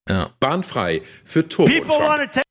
Ja. 0.07 0.29
Bahnfrei 0.39 1.01
für 1.25 1.47
Turbo 1.47 1.71
People 1.71 2.27
take 2.31 2.43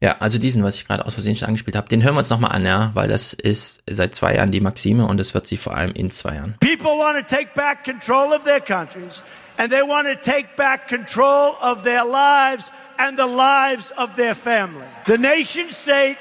Ja, 0.00 0.16
also 0.18 0.38
diesen, 0.38 0.62
was 0.62 0.76
ich 0.76 0.86
gerade 0.86 1.06
aus 1.06 1.14
Versehen 1.14 1.34
schon 1.34 1.48
angespielt 1.48 1.76
habe, 1.76 1.88
den 1.88 2.02
hören 2.02 2.14
wir 2.14 2.18
uns 2.18 2.28
nochmal 2.28 2.52
an, 2.52 2.66
ja, 2.66 2.90
weil 2.92 3.08
das 3.08 3.32
ist 3.32 3.82
seit 3.88 4.14
zwei 4.14 4.34
Jahren 4.34 4.50
die 4.50 4.60
Maxime 4.60 5.06
und 5.06 5.18
es 5.18 5.32
wird 5.32 5.46
sie 5.46 5.56
vor 5.56 5.74
allem 5.74 5.92
in 5.92 6.10
zwei 6.10 6.34
Jahren. 6.34 6.56
People 6.60 6.90
want 6.98 7.16
to 7.16 7.34
take 7.34 7.48
back 7.54 7.84
control 7.84 8.34
of 8.34 8.44
their 8.44 8.60
countries, 8.60 9.22
and 9.58 9.70
they 9.70 9.82
want 9.82 10.06
to 10.08 10.16
take 10.16 10.56
back 10.56 10.88
control 10.88 11.56
of 11.60 11.84
their 11.84 12.04
lives 12.04 12.70
and 12.98 13.18
the 13.18 13.26
lives 13.26 13.90
of 13.96 14.16
their 14.16 14.34
family. 14.34 14.86
The 15.06 15.18
nation 15.18 15.70
state 15.70 16.16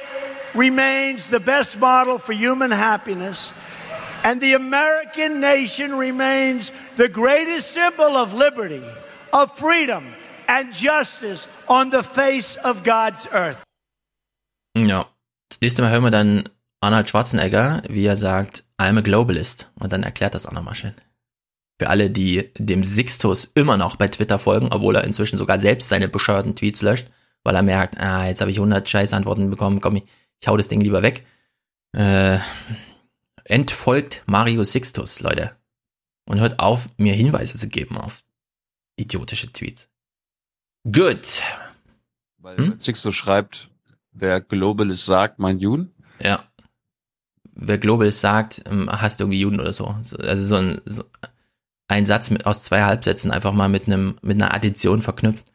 remains 0.53 1.29
the 1.29 1.39
best 1.39 1.79
model 1.79 2.17
for 2.17 2.33
human 2.33 2.71
happiness, 2.71 3.51
and 4.23 4.41
the 4.41 4.53
American 4.53 5.39
nation 5.39 5.95
remains 5.95 6.71
the 6.97 7.09
greatest 7.09 7.71
symbol 7.71 8.17
of 8.17 8.33
liberty, 8.33 8.83
of 9.31 9.57
freedom, 9.57 10.13
and 10.47 10.73
justice 10.73 11.47
on 11.67 11.89
the 11.89 12.03
face 12.03 12.57
of 12.57 12.83
God's 12.83 13.27
earth. 13.33 13.63
Ja. 14.75 15.05
Das 15.49 15.61
nächste 15.61 15.83
Mal 15.83 15.91
hören 15.91 16.03
wir 16.03 16.11
dann 16.11 16.49
Arnold 16.81 17.09
Schwarzenegger, 17.09 17.83
wie 17.87 18.05
er 18.05 18.15
sagt, 18.15 18.63
I'm 18.79 18.97
a 18.97 19.01
globalist. 19.01 19.69
Und 19.79 19.93
dann 19.93 20.03
erklärt 20.03 20.33
das 20.33 20.45
auch 20.45 20.51
nochmal 20.51 20.75
schön. 20.75 20.95
Für 21.83 21.89
alle, 21.89 22.09
die 22.09 22.49
dem 22.57 22.81
Sixtus 22.85 23.43
immer 23.43 23.75
noch 23.75 23.97
bei 23.97 24.07
Twitter 24.07 24.39
folgen, 24.39 24.69
obwohl 24.71 24.95
er 24.95 25.03
inzwischen 25.03 25.35
sogar 25.35 25.59
selbst 25.59 25.89
seine 25.89 26.07
bescheuerten 26.07 26.55
Tweets 26.55 26.81
löscht, 26.81 27.09
weil 27.43 27.55
er 27.55 27.61
merkt, 27.61 27.99
ah, 27.99 28.25
jetzt 28.25 28.39
habe 28.39 28.51
ich 28.51 28.57
100 28.57 28.87
Scheißantworten 28.87 29.49
bekommen, 29.49 29.81
komm, 29.81 29.97
ich, 29.97 30.05
ich 30.39 30.47
hau 30.47 30.55
das 30.55 30.69
Ding 30.69 30.79
lieber 30.79 31.01
weg. 31.01 31.25
Äh, 31.91 32.39
entfolgt 33.43 34.23
Mario 34.27 34.63
Sixtus, 34.63 35.19
Leute. 35.19 35.57
Und 36.23 36.39
hört 36.39 36.59
auf, 36.59 36.87
mir 36.95 37.15
Hinweise 37.15 37.57
zu 37.57 37.67
geben 37.67 37.97
auf 37.97 38.23
idiotische 38.95 39.51
Tweets. 39.51 39.89
Gut. 40.89 41.41
Weil 42.37 42.55
hm? 42.55 42.79
Sixtus 42.79 43.13
schreibt, 43.13 43.69
wer 44.13 44.39
Globalist 44.39 45.05
sagt, 45.05 45.37
meint 45.37 45.61
Juden. 45.61 45.91
Ja. 46.21 46.47
Wer 47.51 47.77
Globalist 47.77 48.21
sagt, 48.21 48.63
ähm, 48.71 48.89
hasst 48.89 49.19
irgendwie 49.19 49.41
Juden 49.41 49.59
oder 49.59 49.73
so. 49.73 49.97
Also 50.19 50.45
so 50.45 50.55
ein, 50.55 50.81
so 50.85 51.03
ein 51.87 52.05
Satz 52.05 52.29
mit 52.29 52.45
aus 52.45 52.63
zwei 52.63 52.83
Halbsätzen 52.83 53.31
einfach 53.31 53.53
mal 53.53 53.69
mit 53.69 53.87
einem 53.87 54.15
mit 54.21 54.41
einer 54.41 54.53
Addition 54.53 55.01
verknüpft. 55.01 55.45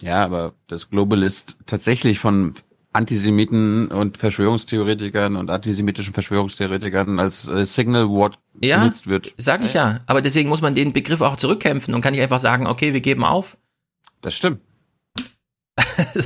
Ja, 0.00 0.24
aber 0.24 0.54
das 0.66 0.90
Globalist 0.90 1.56
tatsächlich 1.66 2.18
von 2.18 2.54
Antisemiten 2.92 3.88
und 3.88 4.16
Verschwörungstheoretikern 4.16 5.36
und 5.36 5.50
antisemitischen 5.50 6.14
Verschwörungstheoretikern 6.14 7.20
als 7.20 7.46
äh, 7.46 7.64
Signal 7.64 8.08
Word 8.08 8.38
ja, 8.60 8.78
benutzt 8.78 9.06
wird. 9.06 9.34
Sag 9.36 9.62
ich 9.62 9.74
ja. 9.74 10.00
Aber 10.06 10.22
deswegen 10.22 10.48
muss 10.48 10.62
man 10.62 10.74
den 10.74 10.92
Begriff 10.92 11.20
auch 11.20 11.36
zurückkämpfen 11.36 11.94
und 11.94 12.00
kann 12.00 12.12
nicht 12.12 12.22
einfach 12.22 12.38
sagen, 12.38 12.66
okay, 12.66 12.94
wir 12.94 13.02
geben 13.02 13.22
auf. 13.22 13.58
Das 14.22 14.34
stimmt. 14.34 14.60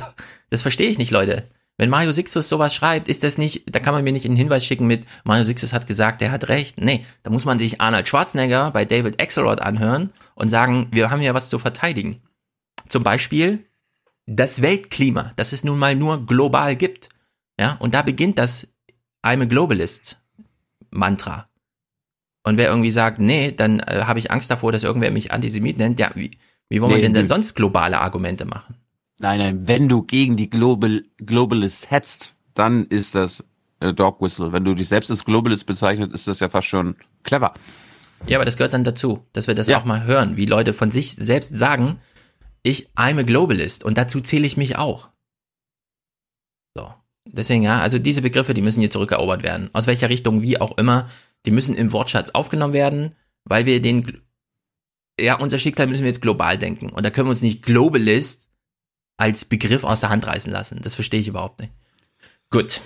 das 0.49 0.61
verstehe 0.61 0.89
ich 0.89 0.97
nicht, 0.97 1.11
Leute. 1.11 1.49
Wenn 1.77 1.89
Mario 1.89 2.11
Sixtus 2.11 2.47
sowas 2.47 2.75
schreibt, 2.75 3.07
ist 3.07 3.23
das 3.23 3.37
nicht, 3.37 3.73
da 3.73 3.79
kann 3.79 3.93
man 3.93 4.03
mir 4.03 4.13
nicht 4.13 4.25
einen 4.25 4.35
Hinweis 4.35 4.65
schicken 4.65 4.85
mit, 4.85 5.05
Mario 5.23 5.43
Sixtus 5.43 5.73
hat 5.73 5.87
gesagt, 5.87 6.21
der 6.21 6.31
hat 6.31 6.47
recht. 6.47 6.79
Nee, 6.79 7.05
da 7.23 7.31
muss 7.31 7.45
man 7.45 7.57
sich 7.57 7.81
Arnold 7.81 8.07
Schwarzenegger 8.07 8.71
bei 8.71 8.85
David 8.85 9.21
Axelrod 9.21 9.61
anhören 9.61 10.11
und 10.35 10.49
sagen, 10.49 10.87
wir 10.91 11.09
haben 11.09 11.21
ja 11.21 11.33
was 11.33 11.49
zu 11.49 11.57
verteidigen. 11.57 12.21
Zum 12.87 13.03
Beispiel 13.03 13.65
das 14.27 14.61
Weltklima, 14.61 15.33
das 15.35 15.53
es 15.53 15.63
nun 15.63 15.79
mal 15.79 15.95
nur 15.95 16.25
global 16.25 16.75
gibt. 16.75 17.09
Ja, 17.59 17.77
und 17.79 17.93
da 17.93 18.01
beginnt 18.01 18.37
das 18.37 18.67
I'm 19.23 19.41
a 19.41 19.45
Globalist 19.45 20.19
Mantra. 20.89 21.47
Und 22.43 22.57
wer 22.57 22.69
irgendwie 22.69 22.91
sagt, 22.91 23.19
nee, 23.19 23.51
dann 23.51 23.79
äh, 23.79 24.03
habe 24.05 24.19
ich 24.19 24.31
Angst 24.31 24.49
davor, 24.49 24.71
dass 24.71 24.83
irgendwer 24.83 25.11
mich 25.11 25.31
Antisemit 25.31 25.77
nennt, 25.77 25.99
ja, 25.99 26.11
wie, 26.15 26.31
wie 26.69 26.81
wollen 26.81 26.91
nee, 26.91 26.97
wir 26.97 27.03
denn, 27.03 27.13
denn 27.13 27.27
sonst 27.27 27.53
globale 27.53 27.99
Argumente 28.01 28.45
machen? 28.45 28.75
Nein, 29.21 29.37
nein, 29.37 29.67
wenn 29.67 29.87
du 29.87 30.01
gegen 30.01 30.35
die 30.35 30.49
Global, 30.49 31.03
Globalist 31.17 31.91
hetzt, 31.91 32.33
dann 32.55 32.87
ist 32.87 33.13
das 33.13 33.43
äh, 33.79 33.93
Dog 33.93 34.19
Whistle. 34.19 34.51
Wenn 34.51 34.65
du 34.65 34.73
dich 34.73 34.87
selbst 34.87 35.11
als 35.11 35.23
Globalist 35.23 35.67
bezeichnet, 35.67 36.11
ist 36.11 36.27
das 36.27 36.39
ja 36.39 36.49
fast 36.49 36.67
schon 36.67 36.95
clever. 37.21 37.53
Ja, 38.25 38.39
aber 38.39 38.45
das 38.45 38.57
gehört 38.57 38.73
dann 38.73 38.83
dazu, 38.83 39.23
dass 39.33 39.45
wir 39.45 39.53
das 39.53 39.69
auch 39.69 39.85
mal 39.85 40.05
hören, 40.05 40.37
wie 40.37 40.47
Leute 40.47 40.73
von 40.73 40.89
sich 40.89 41.13
selbst 41.13 41.55
sagen, 41.55 41.99
ich, 42.63 42.89
I'm 42.95 43.19
a 43.19 43.21
Globalist 43.21 43.83
und 43.83 43.99
dazu 43.99 44.21
zähle 44.21 44.47
ich 44.47 44.57
mich 44.57 44.75
auch. 44.77 45.09
So. 46.75 46.91
Deswegen, 47.25 47.61
ja, 47.61 47.79
also 47.79 47.99
diese 47.99 48.23
Begriffe, 48.23 48.55
die 48.55 48.63
müssen 48.63 48.79
hier 48.79 48.89
zurückerobert 48.89 49.43
werden. 49.43 49.69
Aus 49.73 49.85
welcher 49.85 50.09
Richtung, 50.09 50.41
wie 50.41 50.59
auch 50.59 50.79
immer, 50.79 51.07
die 51.45 51.51
müssen 51.51 51.75
im 51.75 51.93
Wortschatz 51.93 52.31
aufgenommen 52.31 52.73
werden, 52.73 53.15
weil 53.45 53.67
wir 53.67 53.83
den, 53.83 54.23
ja, 55.19 55.35
unser 55.37 55.59
Schicksal 55.59 55.85
müssen 55.85 56.01
wir 56.01 56.09
jetzt 56.09 56.23
global 56.23 56.57
denken. 56.57 56.89
Und 56.89 57.05
da 57.05 57.11
können 57.11 57.27
wir 57.27 57.31
uns 57.31 57.43
nicht 57.43 57.61
Globalist 57.61 58.50
als 59.21 59.45
Begriff 59.45 59.83
aus 59.83 59.99
der 59.99 60.09
Hand 60.09 60.25
reißen 60.25 60.51
lassen. 60.51 60.79
Das 60.81 60.95
verstehe 60.95 61.19
ich 61.19 61.27
überhaupt 61.27 61.59
nicht. 61.59 61.71
Gut. 62.49 62.81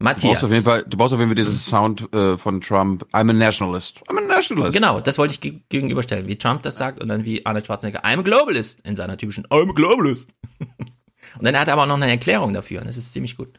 Du 0.00 0.04
brauchst 0.04 0.24
Matthias. 0.24 0.42
auf 0.42 0.50
jeden 0.50 0.64
Fall, 0.64 0.82
du 0.82 0.96
brauchst 0.96 1.14
auf 1.14 1.20
jeden 1.20 1.30
Fall 1.30 1.36
dieses 1.36 1.64
Sound 1.64 2.12
äh, 2.12 2.36
von 2.36 2.60
Trump. 2.60 3.06
I'm 3.12 3.30
a 3.30 3.32
nationalist. 3.32 4.02
I'm 4.08 4.18
a 4.18 4.20
nationalist. 4.20 4.72
Genau, 4.72 4.98
das 4.98 5.18
wollte 5.18 5.34
ich 5.34 5.40
ge 5.40 5.60
gegenüberstellen, 5.68 6.26
wie 6.26 6.36
Trump 6.36 6.62
das 6.62 6.76
sagt 6.76 7.00
und 7.00 7.06
dann 7.06 7.24
wie 7.24 7.46
Arnold 7.46 7.66
Schwarzenegger, 7.66 8.04
I'm 8.04 8.18
a 8.18 8.22
globalist, 8.22 8.80
in 8.80 8.96
seiner 8.96 9.16
typischen 9.16 9.46
I'm 9.46 9.70
a 9.70 9.72
globalist. 9.72 10.30
und 10.58 11.44
dann 11.44 11.56
hat 11.56 11.68
er 11.68 11.74
aber 11.74 11.84
auch 11.84 11.86
noch 11.86 11.94
eine 11.94 12.10
Erklärung 12.10 12.52
dafür 12.52 12.80
und 12.80 12.88
das 12.88 12.96
ist 12.96 13.12
ziemlich 13.12 13.36
gut. 13.36 13.56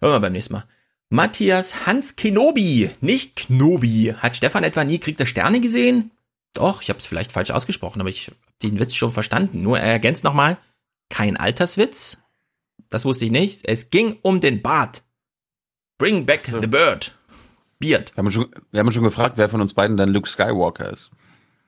Hören 0.00 0.12
wir 0.12 0.20
beim 0.20 0.32
nächsten 0.32 0.52
Mal. 0.52 0.64
Matthias 1.10 1.86
Hans 1.86 2.14
Kenobi, 2.14 2.90
nicht 3.00 3.34
Knobi. 3.34 4.14
Hat 4.16 4.36
Stefan 4.36 4.62
etwa 4.62 4.84
nie 4.84 5.00
Krieg 5.00 5.16
der 5.16 5.26
Sterne 5.26 5.60
gesehen? 5.60 6.12
Doch, 6.52 6.82
ich 6.82 6.88
habe 6.88 7.00
es 7.00 7.06
vielleicht 7.06 7.32
falsch 7.32 7.50
ausgesprochen, 7.50 8.00
aber 8.00 8.10
ich 8.10 8.28
habe 8.28 8.36
den 8.62 8.78
Witz 8.78 8.94
schon 8.94 9.10
verstanden. 9.10 9.62
Nur 9.62 9.80
er 9.80 9.90
ergänzt 9.90 10.22
nochmal, 10.22 10.58
kein 11.12 11.36
Alterswitz. 11.36 12.18
Das 12.88 13.04
wusste 13.04 13.26
ich 13.26 13.30
nicht. 13.30 13.68
Es 13.68 13.90
ging 13.90 14.18
um 14.22 14.40
den 14.40 14.62
Bart. 14.62 15.04
Bring 15.98 16.24
back 16.26 16.42
the 16.42 16.66
bird. 16.66 17.14
Beard. 17.78 18.12
Wir 18.14 18.18
haben, 18.22 18.30
schon, 18.32 18.46
wir 18.70 18.80
haben 18.80 18.92
schon 18.92 19.02
gefragt, 19.04 19.36
wer 19.36 19.48
von 19.48 19.60
uns 19.60 19.74
beiden 19.74 19.96
dann 19.96 20.08
Luke 20.08 20.28
Skywalker 20.28 20.90
ist. 20.90 21.10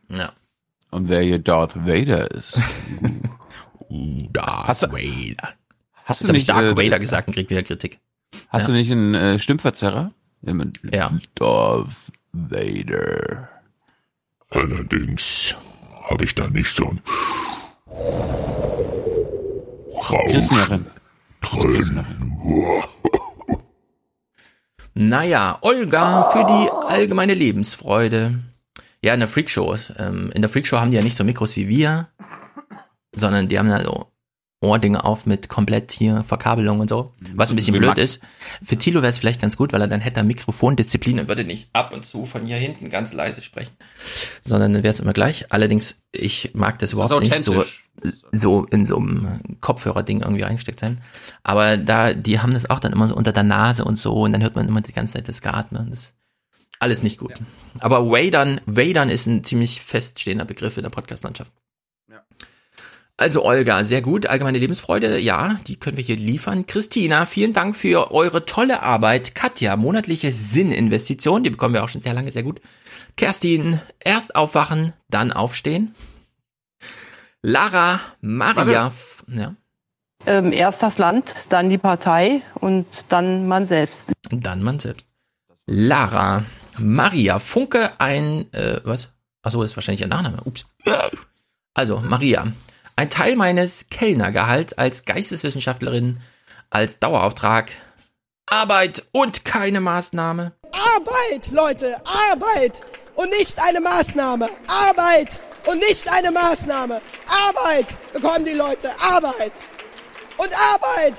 Ja. 0.09 0.33
Und 0.91 1.09
wer 1.09 1.21
hier 1.21 1.39
Darth 1.39 1.77
Vader 1.77 2.31
ist. 2.31 2.59
uh, 3.91 4.29
Darth 4.33 4.69
hast 4.69 4.83
du, 4.85 4.93
Vader. 4.93 5.55
Hast 6.05 6.21
Jetzt 6.23 6.29
du 6.29 6.33
nicht, 6.33 6.49
Dark 6.49 6.65
äh, 6.65 6.77
Vader 6.77 6.99
gesagt 6.99 7.29
und 7.29 7.35
krieg 7.35 7.51
wieder 7.51 7.63
Kritik. 7.63 8.01
Hast 8.49 8.63
Ja. 8.63 8.69
du 8.69 8.73
nicht 8.73 8.91
einen 8.91 9.15
äh, 9.15 9.39
Stimmverzerrer? 9.39 10.13
Ja. 10.91 11.13
Darth 11.35 11.91
Vader. 12.33 13.49
Allerdings 14.51 15.55
habe 16.09 16.25
ich 16.25 16.35
da 16.35 16.49
nicht 16.49 16.75
so 16.75 16.87
ein 16.89 17.01
Drin. 21.41 22.05
Naja, 24.97 25.59
Olga 25.61 26.31
für 26.31 26.45
die 26.45 26.71
allgemeine 26.89 27.35
Lebensfreude. 27.35 28.39
Ja, 29.03 29.13
in 29.13 29.21
der 29.21 29.29
Freakshow. 29.29 29.75
Ähm, 29.99 30.31
in 30.33 30.41
der 30.41 30.49
Freakshow 30.49 30.79
haben 30.79 30.93
die 30.93 30.97
ja 30.97 31.03
nicht 31.03 31.17
so 31.17 31.25
Mikros 31.25 31.57
wie 31.57 31.67
wir, 31.67 32.09
sondern 33.13 33.49
die 33.49 33.59
haben 33.59 33.69
ja 33.69 33.83
so 33.83 34.07
Ohrdinge 34.61 35.05
auf 35.05 35.27
mit 35.27 35.49
komplett 35.49 35.91
hier 35.91 36.23
Verkabelung 36.23 36.81
und 36.81 36.89
so. 36.89 37.13
Was 37.35 37.51
ein 37.51 37.57
bisschen 37.57 37.75
Wie 37.75 37.79
blöd 37.79 37.89
Max. 37.89 38.01
ist. 38.01 38.21
Für 38.63 38.77
Tilo 38.77 39.03
wäre 39.03 39.11
es 39.11 39.19
vielleicht 39.19 39.41
ganz 39.41 39.57
gut, 39.57 39.73
weil 39.73 39.81
er 39.81 39.89
dann 39.89 40.01
hätte 40.01 40.21
er 40.21 40.25
Mikrofondisziplin 40.25 41.21
und 41.21 41.29
würde 41.29 41.45
nicht 41.45 41.69
ab 41.73 41.93
und 41.93 42.07
zu 42.07 42.25
von 42.25 42.47
hier 42.47 42.57
hinten 42.57 42.89
ganz 42.89 43.13
leise 43.13 43.43
sprechen, 43.43 43.73
sondern 44.43 44.73
dann 44.73 44.83
wäre 44.85 44.95
es 44.95 45.01
immer 45.01 45.13
gleich. 45.13 45.53
Allerdings, 45.53 46.03
ich 46.13 46.53
mag 46.55 46.79
das 46.79 46.93
überhaupt 46.93 47.21
nicht 47.21 47.41
so. 47.41 47.65
So 48.33 48.65
in 48.67 48.87
so 48.87 48.99
einem 48.99 49.41
Kopfhörer-Ding 49.61 50.21
irgendwie 50.21 50.45
eingesteckt 50.45 50.81
sein. 50.81 51.01
Aber 51.43 51.77
da, 51.77 52.13
die 52.13 52.41
haben 52.41 52.53
das 52.53 52.69
auch 52.69 52.81
dann 52.81 52.93
immer 52.93 53.07
so 53.07 53.15
unter 53.15 53.33
der 53.33 53.45
Nase 53.45 53.85
und 53.85 53.99
so 53.99 54.23
und 54.23 54.33
dann 54.33 54.43
hört 54.43 54.57
man 54.57 54.69
immer 54.69 54.81
die 54.81 54.93
ganze 54.93 55.15
Zeit 55.15 55.29
das 55.29 55.41
Geatmen. 55.41 55.91
Das 55.91 56.15
alles 56.81 57.03
nicht 57.03 57.19
gut. 57.19 57.35
Aber 57.79 58.11
Wadern, 58.11 58.61
Wadern 58.67 59.09
ist 59.09 59.27
ein 59.27 59.45
ziemlich 59.45 59.81
feststehender 59.81 60.45
Begriff 60.45 60.77
in 60.77 60.83
der 60.83 60.91
Podcast-Landschaft. 60.91 61.53
Also 63.17 63.45
Olga, 63.45 63.85
sehr 63.85 64.03
gut. 64.03 64.27
Allgemeine 64.27 64.59
Lebensfreude, 64.59 65.21
ja, 65.21 65.57
die 65.69 65.77
können 65.77 65.97
wir 65.97 66.03
hier 66.03 66.17
liefern. 66.17 66.67
Christina, 66.67 67.27
vielen 67.27 67.53
Dank 67.53 67.77
für 67.77 68.11
eure 68.11 68.45
tolle 68.45 68.83
Arbeit. 68.83 69.37
Katja, 69.37 69.77
monatliche 69.77 70.33
Sinninvestition, 70.33 71.45
die 71.45 71.51
bekommen 71.51 71.75
wir 71.75 71.85
auch 71.85 71.89
schon 71.89 72.01
sehr 72.01 72.15
lange, 72.15 72.33
sehr 72.33 72.43
gut. 72.43 72.61
Kerstin, 73.17 73.81
erst 74.01 74.35
aufwachen, 74.35 74.95
dann 75.09 75.33
aufstehen. 75.33 75.95
Lara, 77.47 78.01
Maria, 78.23 78.87
f- 78.87 79.23
ja, 79.29 79.55
Ähm, 80.25 80.51
erst 80.51 80.83
das 80.83 80.97
Land, 80.97 81.35
dann 81.51 81.69
die 81.69 81.77
Partei 81.77 82.41
und 82.55 82.87
dann 83.11 83.47
man 83.47 83.67
selbst. 83.67 84.13
dann 84.31 84.63
man 84.63 84.79
selbst. 84.81 85.07
Lara, 85.67 86.45
Maria, 86.79 87.39
Funke, 87.39 87.91
ein, 88.01 88.51
äh, 88.55 88.81
was? 88.85 89.11
Achso, 89.43 89.63
ist 89.63 89.77
wahrscheinlich 89.77 90.01
ihr 90.01 90.07
Nachname. 90.07 90.39
Ups. 90.45 90.65
Also, 91.75 92.01
Maria, 92.01 92.47
ein 92.97 93.11
Teil 93.11 93.37
meines 93.37 93.91
Kellnergehalts 93.91 94.73
als 94.73 95.05
Geisteswissenschaftlerin, 95.05 96.21
als 96.71 96.99
Dauerauftrag, 96.99 97.73
Arbeit 98.47 99.05
und 99.13 99.45
keine 99.45 99.81
Maßnahme. 99.83 100.53
Arbeit, 100.73 101.51
Leute, 101.51 101.97
Arbeit 102.07 102.81
und 103.17 103.29
nicht 103.31 103.59
eine 103.59 103.81
Maßnahme. 103.83 104.49
Arbeit 104.67 105.41
und 105.67 105.79
nicht 105.79 106.09
eine 106.09 106.31
Maßnahme. 106.31 107.01
Arbeit 107.27 107.97
bekommen 108.13 108.45
die 108.45 108.53
Leute, 108.53 108.91
Arbeit. 109.01 109.53
Und 110.37 110.51
Arbeit, 110.53 111.19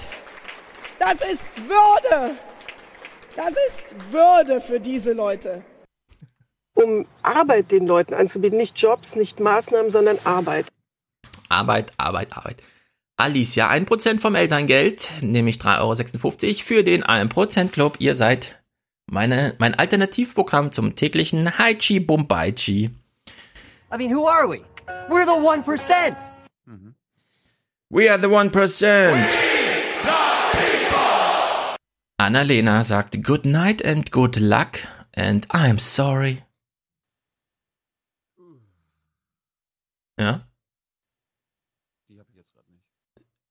das 0.99 1.21
ist 1.21 1.49
Würde. 1.67 2.37
Das 3.35 3.49
ist 3.67 4.11
Würde 4.11 4.61
für 4.61 4.79
diese 4.79 5.13
Leute. 5.13 5.63
Um 6.75 7.05
Arbeit 7.21 7.71
den 7.71 7.87
Leuten 7.87 8.13
anzubieten, 8.13 8.57
nicht 8.57 8.77
Jobs, 8.77 9.15
nicht 9.15 9.39
Maßnahmen, 9.39 9.91
sondern 9.91 10.17
Arbeit. 10.25 10.65
Arbeit, 11.47 11.91
Arbeit, 11.97 12.35
Arbeit. 12.35 12.61
Alicia, 13.17 13.69
1% 13.69 14.19
vom 14.19 14.35
Elterngeld, 14.35 15.09
nämlich 15.21 15.55
3,56 15.55 16.47
Euro 16.47 16.55
für 16.65 16.83
den 16.83 17.03
1% 17.03 17.69
Club. 17.69 17.95
Ihr 17.99 18.13
seid 18.13 18.61
meine, 19.09 19.55
mein 19.57 19.73
Alternativprogramm 19.73 20.73
zum 20.73 20.95
täglichen 20.95 21.57
Haichi 21.57 22.01
Bumbaichi. 22.01 22.91
I 23.91 23.97
mean, 23.97 24.09
who 24.09 24.25
are 24.25 24.47
we? 24.47 24.63
We're 25.09 25.25
the 25.25 25.31
1%. 25.31 26.31
We 27.89 28.09
are 28.09 28.17
the 28.17 28.27
1%. 28.27 29.41
Annalena 32.19 32.83
sagt 32.83 33.21
Good 33.23 33.45
night 33.45 33.83
and 33.85 34.09
good 34.11 34.37
luck 34.37 34.79
and 35.13 35.45
I'm 35.51 35.79
sorry. 35.79 36.41
Ja? 40.19 40.41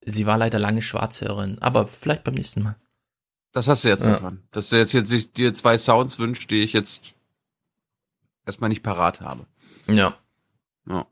Sie 0.07 0.27
war 0.27 0.37
leider 0.37 0.59
lange 0.59 0.83
Schwarzhörerin, 0.83 1.59
aber 1.61 1.87
vielleicht 1.87 2.25
beim 2.25 2.35
nächsten 2.35 2.63
Mal. 2.63 2.77
Das 3.53 3.69
hast 3.69 3.85
du 3.85 3.89
jetzt 3.89 4.05
Ja. 4.05 4.13
davon. 4.15 4.43
Dass 4.51 4.69
du 4.69 4.77
jetzt, 4.77 4.93
jetzt 4.93 5.09
sich 5.09 5.33
dir 5.33 5.55
zwei 5.55 5.79
Sounds 5.79 6.19
wünschst, 6.19 6.51
die 6.51 6.63
ich 6.63 6.73
jetzt 6.75 7.15
erstmal 8.45 8.69
nicht 8.69 8.83
parat 8.83 9.21
habe. 9.23 9.47
Ja. 9.87 10.19
Ja. 10.89 11.07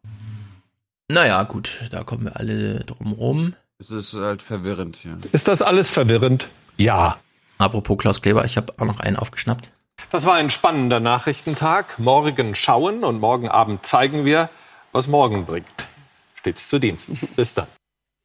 Naja, 1.09 1.43
gut, 1.45 1.89
da 1.91 2.05
kommen 2.05 2.25
wir 2.25 2.37
alle 2.37 2.81
drum 2.81 3.13
rum. 3.13 3.55
Es 3.79 3.91
ist 3.91 4.15
halt 4.15 4.43
verwirrend, 4.43 5.03
ja. 5.05 5.17
Ist 5.33 5.49
das 5.49 5.61
alles 5.61 5.91
verwirrend? 5.91 6.49
Ja. 6.77 7.19
Apropos 7.59 7.99
Klaus 7.99 8.23
Kleber, 8.23 8.45
ich 8.45 8.57
habe 8.57 8.73
auch 8.79 8.87
noch 8.87 9.01
einen 9.01 9.17
aufgeschnappt. 9.17 9.69
Das 10.11 10.25
war 10.25 10.35
ein 10.35 10.51
spannender 10.51 11.01
Nachrichtentag. 11.01 11.99
Morgen 11.99 12.55
schauen 12.55 13.05
und 13.05 13.21
morgen 13.21 13.49
Abend 13.49 13.85
zeigen 13.87 14.25
wir, 14.25 14.51
was 14.93 15.07
morgen 15.07 15.47
bringt. 15.47 15.89
Stets 16.35 16.69
zu 16.69 16.79
Diensten. 16.79 17.19
Bis 17.37 17.55
dann. 17.55 17.67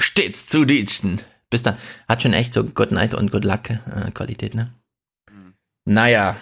Stets 0.01 0.47
zu 0.47 0.65
Diensten. 0.65 1.21
Bis 1.49 1.63
dann. 1.63 1.77
Hat 2.07 2.23
schon 2.23 2.33
echt 2.33 2.53
so 2.53 2.63
Good 2.63 2.91
Night 2.91 3.13
und 3.13 3.31
Good 3.31 3.45
Luck 3.45 3.69
äh, 3.69 4.11
Qualität, 4.13 4.53
ne? 4.53 4.73
Naja. 5.85 6.35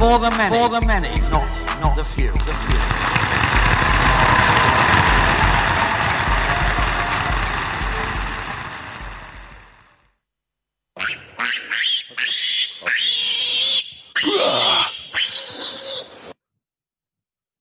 For 0.00 0.18
the 0.18 0.30
many. 0.30 0.56
For 0.56 0.70
the 0.70 0.80
many, 0.86 1.20
not, 1.28 1.62
not 1.82 1.94
the 1.94 2.02
few. 2.02 2.32
The 2.32 2.54
few. 2.54 2.78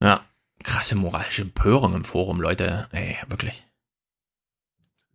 Ja. 0.01 0.21
Krasse 0.63 0.95
moralische 0.95 1.41
Empörung 1.41 1.93
im 1.93 2.05
Forum, 2.05 2.39
Leute. 2.39 2.87
Ey, 2.93 3.17
wirklich. 3.27 3.65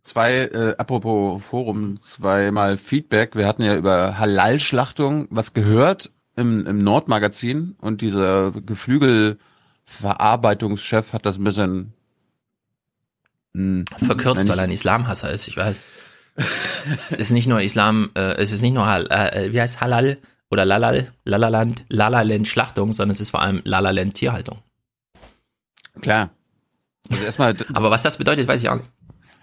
Zwei, 0.03 0.41
äh, 0.41 0.75
apropos 0.77 1.43
Forum, 1.43 1.99
zweimal 2.03 2.77
Feedback. 2.77 3.35
Wir 3.35 3.47
hatten 3.47 3.63
ja 3.63 3.75
über 3.75 4.19
Halal-Schlachtung 4.19 5.27
was 5.31 5.53
gehört 5.53 6.11
im, 6.35 6.65
im 6.65 6.77
Nordmagazin 6.79 7.75
und 7.79 8.01
dieser 8.01 8.51
Geflügelverarbeitungschef 8.51 11.13
hat 11.13 11.25
das 11.25 11.37
ein 11.37 11.43
bisschen 11.43 11.93
mh, 13.53 13.85
Verkürzt, 13.97 14.41
wenn 14.41 14.47
weil 14.49 14.59
er 14.59 14.65
ein 14.65 14.71
Islamhasser 14.71 15.31
ist, 15.31 15.47
ich 15.47 15.57
weiß. 15.57 15.79
es 17.09 17.17
ist 17.17 17.31
nicht 17.31 17.47
nur 17.47 17.61
Islam, 17.61 18.11
äh, 18.15 18.33
es 18.35 18.51
ist 18.51 18.61
nicht 18.61 18.73
nur 18.73 18.85
Hal, 18.85 19.07
äh, 19.07 19.51
wie 19.53 19.61
heißt 19.61 19.81
Halal 19.81 20.17
oder 20.49 20.65
Lalal, 20.65 21.11
Lalaland, 21.23 21.85
Lalaland 21.89 22.47
Schlachtung, 22.47 22.93
sondern 22.93 23.13
es 23.13 23.21
ist 23.21 23.31
vor 23.31 23.41
allem 23.41 23.61
Lalaland 23.63 24.13
Tierhaltung. 24.13 24.59
Klar. 26.01 26.29
Also 27.11 27.23
erstmal, 27.23 27.55
Aber 27.73 27.91
was 27.91 28.03
das 28.03 28.17
bedeutet, 28.17 28.47
weiß 28.47 28.61
ich 28.61 28.69
auch 28.69 28.75
nicht. 28.75 28.89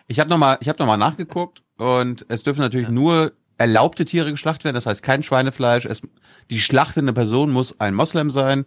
ich 0.07 0.21
habe 0.21 0.29
nochmal, 0.29 0.59
ich 0.61 0.69
habe 0.69 0.79
noch 0.79 0.87
mal 0.87 0.97
nachgeguckt 0.97 1.63
und 1.79 2.27
es 2.29 2.43
dürfen 2.43 2.61
natürlich 2.61 2.89
nur 2.89 3.33
erlaubte 3.59 4.05
Tiere 4.05 4.31
geschlachtet 4.31 4.65
werden, 4.65 4.75
das 4.75 4.87
heißt 4.87 5.03
kein 5.03 5.23
Schweinefleisch. 5.23 5.85
Es, 5.85 6.03
die 6.51 6.61
schlachtende 6.61 7.13
Person 7.13 7.51
muss 7.51 7.79
ein 7.81 7.95
Moslem 7.95 8.31
sein. 8.31 8.65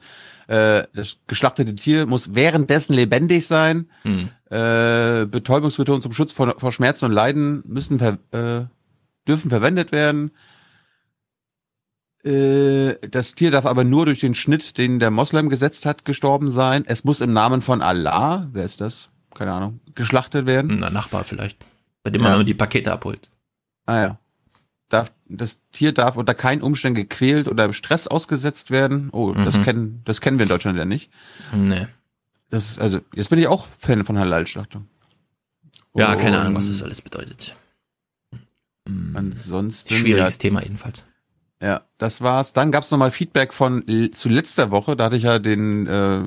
Äh, 0.48 0.84
das 0.94 1.18
geschlachtete 1.28 1.76
Tier 1.76 2.06
muss 2.06 2.34
währenddessen 2.36 2.94
lebendig 2.94 3.48
sein. 3.48 3.90
Hm. 4.04 4.30
Äh, 4.50 5.26
Betäubungsmethoden 5.26 6.02
zum 6.02 6.14
Schutz 6.14 6.32
vor, 6.32 6.56
vor 6.60 6.72
Schmerzen 6.72 7.06
und 7.06 7.12
Leiden 7.12 7.64
müssen 7.66 8.00
ver, 8.00 8.20
äh, 8.32 8.66
dürfen 9.28 9.50
verwendet 9.50 9.92
werden. 9.92 10.32
Äh, 12.24 12.96
das 13.10 13.36
Tier 13.36 13.52
darf 13.52 13.66
aber 13.66 13.84
nur 13.84 14.06
durch 14.06 14.20
den 14.20 14.34
Schnitt, 14.36 14.78
den 14.78 15.00
der 15.00 15.12
Moslem 15.12 15.50
gesetzt 15.50 15.86
hat, 15.86 16.06
gestorben 16.06 16.50
sein. 16.50 16.84
Es 16.88 17.04
muss 17.04 17.22
im 17.22 17.34
Namen 17.34 17.62
von 17.62 17.82
Allah, 17.82 18.48
wer 18.52 18.66
ist 18.66 18.82
das? 18.82 19.10
Keine 19.34 19.52
Ahnung, 19.54 19.80
geschlachtet 19.96 20.46
werden. 20.46 20.78
Na, 20.80 20.90
Nachbar 20.90 21.24
vielleicht. 21.24 21.58
Bei 22.04 22.10
dem 22.10 22.22
man 22.22 22.32
Ja. 22.32 22.36
nur 22.38 22.46
die 22.46 22.54
Pakete 22.54 22.92
abholt. 22.92 23.30
Ah 23.86 24.02
ja. 24.02 24.20
Darf, 24.90 25.12
das 25.28 25.60
Tier 25.72 25.94
darf 25.94 26.16
unter 26.16 26.36
keinen 26.36 26.62
Umständen 26.62 26.96
gequält 26.96 27.48
oder 27.48 27.66
im 27.66 27.74
Stress 27.74 28.08
ausgesetzt 28.08 28.70
werden. 28.70 29.10
Oh, 29.12 29.32
das 29.34 29.58
Mhm. 29.58 29.64
kennen, 29.64 30.02
das 30.06 30.22
kennen 30.22 30.38
wir 30.38 30.44
in 30.44 30.50
Deutschland 30.50 30.78
ja 30.78 30.86
nicht. 30.86 31.10
Nee. 31.54 31.88
Das 32.52 32.70
ist, 32.72 32.80
also, 32.80 33.00
jetzt 33.14 33.30
bin 33.32 33.40
ich 33.40 33.48
auch 33.48 33.68
Fan 33.80 34.04
von 34.06 34.20
Halal-Schlachtung. 34.20 34.88
Ja, 35.96 36.16
keine 36.16 36.40
Ahnung, 36.40 36.56
was 36.56 36.68
Und 36.68 36.76
das 36.76 36.84
alles 36.84 37.02
bedeutet. 37.02 37.56
Ansonsten. 39.14 39.94
Schwieriges 39.94 40.36
ja, 40.36 40.40
Thema 40.40 40.62
jedenfalls. 40.62 41.04
Ja, 41.62 41.82
das 41.98 42.22
war's. 42.22 42.54
Dann 42.54 42.72
gab's 42.72 42.92
nochmal 42.92 43.12
Feedback 43.12 43.54
von 43.54 43.88
l- 43.88 44.12
zu 44.12 44.30
letzter 44.30 44.70
Woche. 44.72 44.96
Da 44.96 45.06
hatte 45.06 45.16
ich 45.16 45.24
ja 45.24 45.40
den 45.40 45.88
äh, 45.88 46.24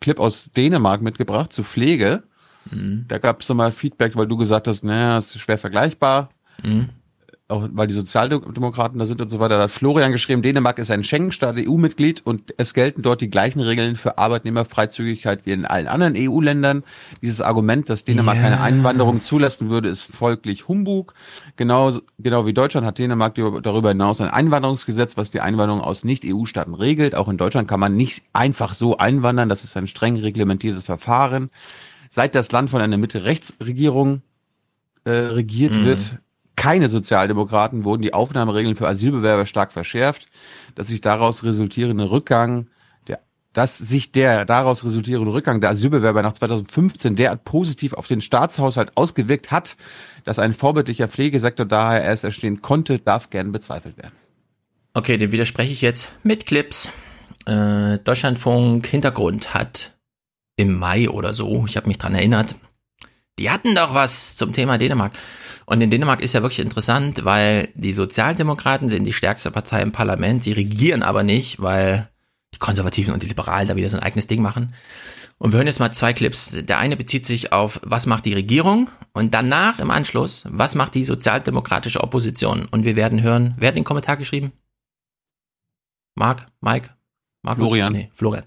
Clip 0.00 0.18
aus 0.18 0.50
Dänemark 0.56 1.02
mitgebracht 1.02 1.52
zu 1.52 1.64
Pflege. 1.64 2.22
Mhm. 2.70 3.04
Da 3.08 3.18
gab's 3.18 3.48
nochmal 3.48 3.72
Feedback, 3.72 4.16
weil 4.16 4.26
du 4.28 4.36
gesagt 4.36 4.68
hast, 4.68 4.84
naja, 4.84 5.18
ist 5.18 5.38
schwer 5.38 5.58
vergleichbar. 5.58 6.30
Mhm. 6.62 6.88
Auch 7.50 7.66
weil 7.72 7.86
die 7.86 7.94
Sozialdemokraten 7.94 8.98
da 8.98 9.06
sind 9.06 9.22
und 9.22 9.30
so 9.30 9.40
weiter. 9.40 9.56
Da 9.56 9.62
hat 9.62 9.70
Florian 9.70 10.12
geschrieben, 10.12 10.42
Dänemark 10.42 10.78
ist 10.78 10.90
ein 10.90 11.02
Schengen-Staat, 11.02 11.56
EU-Mitglied 11.56 12.20
und 12.26 12.52
es 12.58 12.74
gelten 12.74 13.00
dort 13.00 13.22
die 13.22 13.30
gleichen 13.30 13.60
Regeln 13.60 13.96
für 13.96 14.18
Arbeitnehmerfreizügigkeit 14.18 15.46
wie 15.46 15.52
in 15.52 15.64
allen 15.64 15.86
anderen 15.88 16.12
EU-Ländern. 16.14 16.84
Dieses 17.22 17.40
Argument, 17.40 17.88
dass 17.88 18.04
Dänemark 18.04 18.36
Ja. 18.36 18.42
keine 18.42 18.60
Einwanderung 18.60 19.22
zulassen 19.22 19.70
würde, 19.70 19.88
ist 19.88 20.02
folglich 20.02 20.68
Humbug. 20.68 21.14
Genau, 21.56 21.90
genau 22.18 22.44
wie 22.44 22.52
Deutschland 22.52 22.86
hat 22.86 22.98
Dänemark 22.98 23.34
darüber 23.62 23.88
hinaus 23.88 24.20
ein 24.20 24.28
Einwanderungsgesetz, 24.28 25.16
was 25.16 25.30
die 25.30 25.40
Einwanderung 25.40 25.80
aus 25.80 26.04
Nicht-EU-Staaten 26.04 26.74
regelt. 26.74 27.14
Auch 27.14 27.28
in 27.28 27.38
Deutschland 27.38 27.66
kann 27.66 27.80
man 27.80 27.96
nicht 27.96 28.24
einfach 28.34 28.74
so 28.74 28.98
einwandern. 28.98 29.48
Das 29.48 29.64
ist 29.64 29.74
ein 29.74 29.86
streng 29.86 30.16
reglementiertes 30.18 30.82
Verfahren. 30.84 31.48
Seit 32.10 32.34
das 32.34 32.52
Land 32.52 32.68
von 32.68 32.82
einer 32.82 32.98
Mitte-Rechts-Regierung 32.98 34.20
äh, 35.04 35.10
regiert 35.10 35.72
Mhm. 35.72 35.84
wird, 35.86 36.18
keine 36.58 36.88
Sozialdemokraten 36.88 37.84
wurden 37.84 38.02
die 38.02 38.12
Aufnahmeregeln 38.12 38.74
für 38.74 38.88
Asylbewerber 38.88 39.46
stark 39.46 39.72
verschärft, 39.72 40.26
dass 40.74 40.88
sich 40.88 41.00
daraus 41.00 41.44
resultierende 41.44 42.10
Rückgang 42.10 42.68
der 43.06 43.20
dass 43.52 43.78
sich 43.78 44.10
der 44.10 44.44
daraus 44.44 44.84
resultierende 44.84 45.32
Rückgang 45.32 45.60
der 45.60 45.70
Asylbewerber 45.70 46.20
nach 46.22 46.32
2015 46.32 47.14
derart 47.14 47.44
positiv 47.44 47.92
auf 47.92 48.08
den 48.08 48.20
Staatshaushalt 48.20 48.96
ausgewirkt 48.96 49.52
hat, 49.52 49.76
dass 50.24 50.40
ein 50.40 50.52
vorbildlicher 50.52 51.06
Pflegesektor 51.06 51.64
daher 51.64 52.02
erst 52.02 52.24
entstehen 52.24 52.60
konnte, 52.60 52.98
darf 52.98 53.30
gern 53.30 53.52
bezweifelt 53.52 53.96
werden. 53.96 54.14
Okay, 54.94 55.16
dem 55.16 55.30
widerspreche 55.30 55.72
ich 55.72 55.80
jetzt 55.80 56.10
mit 56.24 56.44
Clips. 56.44 56.90
Äh, 57.46 57.98
Deutschlandfunk 57.98 58.84
Hintergrund 58.84 59.54
hat 59.54 59.94
im 60.56 60.76
Mai 60.76 61.08
oder 61.08 61.32
so, 61.32 61.64
ich 61.68 61.76
habe 61.76 61.86
mich 61.86 61.98
dran 61.98 62.16
erinnert, 62.16 62.56
die 63.38 63.50
hatten 63.50 63.76
doch 63.76 63.94
was 63.94 64.34
zum 64.34 64.52
Thema 64.52 64.76
Dänemark. 64.76 65.12
Und 65.68 65.82
in 65.82 65.90
Dänemark 65.90 66.22
ist 66.22 66.32
ja 66.32 66.40
wirklich 66.40 66.60
interessant, 66.60 67.26
weil 67.26 67.68
die 67.74 67.92
Sozialdemokraten 67.92 68.88
sind 68.88 69.04
die 69.04 69.12
stärkste 69.12 69.50
Partei 69.50 69.82
im 69.82 69.92
Parlament, 69.92 70.42
sie 70.42 70.52
regieren 70.52 71.02
aber 71.02 71.22
nicht, 71.22 71.60
weil 71.60 72.08
die 72.54 72.58
Konservativen 72.58 73.12
und 73.12 73.22
die 73.22 73.26
Liberalen 73.26 73.68
da 73.68 73.76
wieder 73.76 73.90
so 73.90 73.98
ein 73.98 74.02
eigenes 74.02 74.26
Ding 74.26 74.40
machen. 74.40 74.72
Und 75.36 75.52
wir 75.52 75.58
hören 75.58 75.66
jetzt 75.66 75.78
mal 75.78 75.92
zwei 75.92 76.14
Clips. 76.14 76.52
Der 76.52 76.78
eine 76.78 76.96
bezieht 76.96 77.26
sich 77.26 77.52
auf, 77.52 77.80
was 77.84 78.06
macht 78.06 78.24
die 78.24 78.32
Regierung? 78.32 78.88
Und 79.12 79.34
danach 79.34 79.78
im 79.78 79.90
Anschluss, 79.90 80.44
was 80.48 80.74
macht 80.74 80.94
die 80.94 81.04
sozialdemokratische 81.04 82.02
Opposition? 82.02 82.66
Und 82.70 82.86
wir 82.86 82.96
werden 82.96 83.20
hören, 83.20 83.54
wer 83.58 83.68
hat 83.68 83.76
den 83.76 83.84
Kommentar 83.84 84.16
geschrieben? 84.16 84.52
Marc, 86.14 86.46
Mike, 86.62 86.88
Markus? 87.42 87.64
Florian. 87.64 87.92
Nee, 87.92 88.10
Florian. 88.14 88.44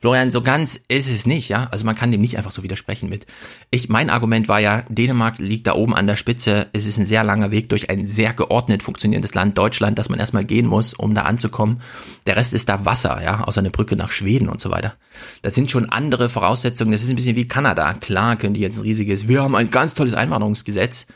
Florian, 0.00 0.30
so 0.30 0.40
ganz 0.40 0.80
ist 0.88 1.10
es 1.10 1.26
nicht, 1.26 1.50
ja. 1.50 1.68
Also 1.70 1.84
man 1.84 1.94
kann 1.94 2.10
dem 2.10 2.22
nicht 2.22 2.38
einfach 2.38 2.52
so 2.52 2.62
widersprechen 2.62 3.10
mit. 3.10 3.26
Ich, 3.70 3.90
mein 3.90 4.08
Argument 4.08 4.48
war 4.48 4.58
ja, 4.58 4.82
Dänemark 4.88 5.38
liegt 5.38 5.66
da 5.66 5.74
oben 5.74 5.94
an 5.94 6.06
der 6.06 6.16
Spitze. 6.16 6.68
Es 6.72 6.86
ist 6.86 6.98
ein 6.98 7.04
sehr 7.04 7.22
langer 7.22 7.50
Weg 7.50 7.68
durch 7.68 7.90
ein 7.90 8.06
sehr 8.06 8.32
geordnet 8.32 8.82
funktionierendes 8.82 9.34
Land 9.34 9.58
Deutschland, 9.58 9.98
das 9.98 10.08
man 10.08 10.18
erstmal 10.18 10.44
gehen 10.44 10.66
muss, 10.66 10.94
um 10.94 11.14
da 11.14 11.22
anzukommen. 11.22 11.82
Der 12.26 12.36
Rest 12.36 12.54
ist 12.54 12.70
da 12.70 12.86
Wasser, 12.86 13.22
ja, 13.22 13.44
außer 13.44 13.60
eine 13.60 13.70
Brücke 13.70 13.94
nach 13.94 14.10
Schweden 14.10 14.48
und 14.48 14.62
so 14.62 14.70
weiter. 14.70 14.94
Das 15.42 15.54
sind 15.54 15.70
schon 15.70 15.90
andere 15.90 16.30
Voraussetzungen. 16.30 16.92
Das 16.92 17.02
ist 17.02 17.10
ein 17.10 17.16
bisschen 17.16 17.36
wie 17.36 17.46
Kanada. 17.46 17.92
Klar 17.92 18.36
können 18.36 18.54
die 18.54 18.60
jetzt 18.60 18.78
ein 18.78 18.82
riesiges, 18.82 19.28
wir 19.28 19.42
haben 19.42 19.54
ein 19.54 19.70
ganz 19.70 19.92
tolles 19.92 20.14
Einwanderungsgesetz. 20.14 21.06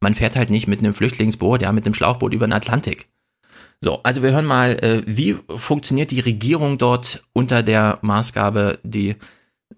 Man 0.00 0.16
fährt 0.16 0.34
halt 0.34 0.50
nicht 0.50 0.66
mit 0.66 0.80
einem 0.80 0.92
Flüchtlingsboot, 0.92 1.62
ja, 1.62 1.70
mit 1.70 1.86
einem 1.86 1.94
Schlauchboot 1.94 2.34
über 2.34 2.48
den 2.48 2.52
Atlantik. 2.52 3.06
So, 3.80 4.02
also 4.02 4.22
wir 4.22 4.32
hören 4.32 4.46
mal, 4.46 4.72
äh, 4.82 5.02
wie 5.06 5.36
funktioniert 5.56 6.10
die 6.10 6.20
Regierung 6.20 6.78
dort 6.78 7.24
unter 7.32 7.62
der 7.62 7.98
Maßgabe, 8.02 8.78
die 8.82 9.16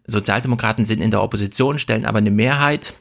Sozialdemokraten 0.06 0.84
sind 0.84 1.00
in 1.00 1.10
der 1.10 1.22
Opposition, 1.22 1.78
stellen 1.78 2.06
aber 2.06 2.18
eine 2.18 2.30
Mehrheit. 2.30 2.94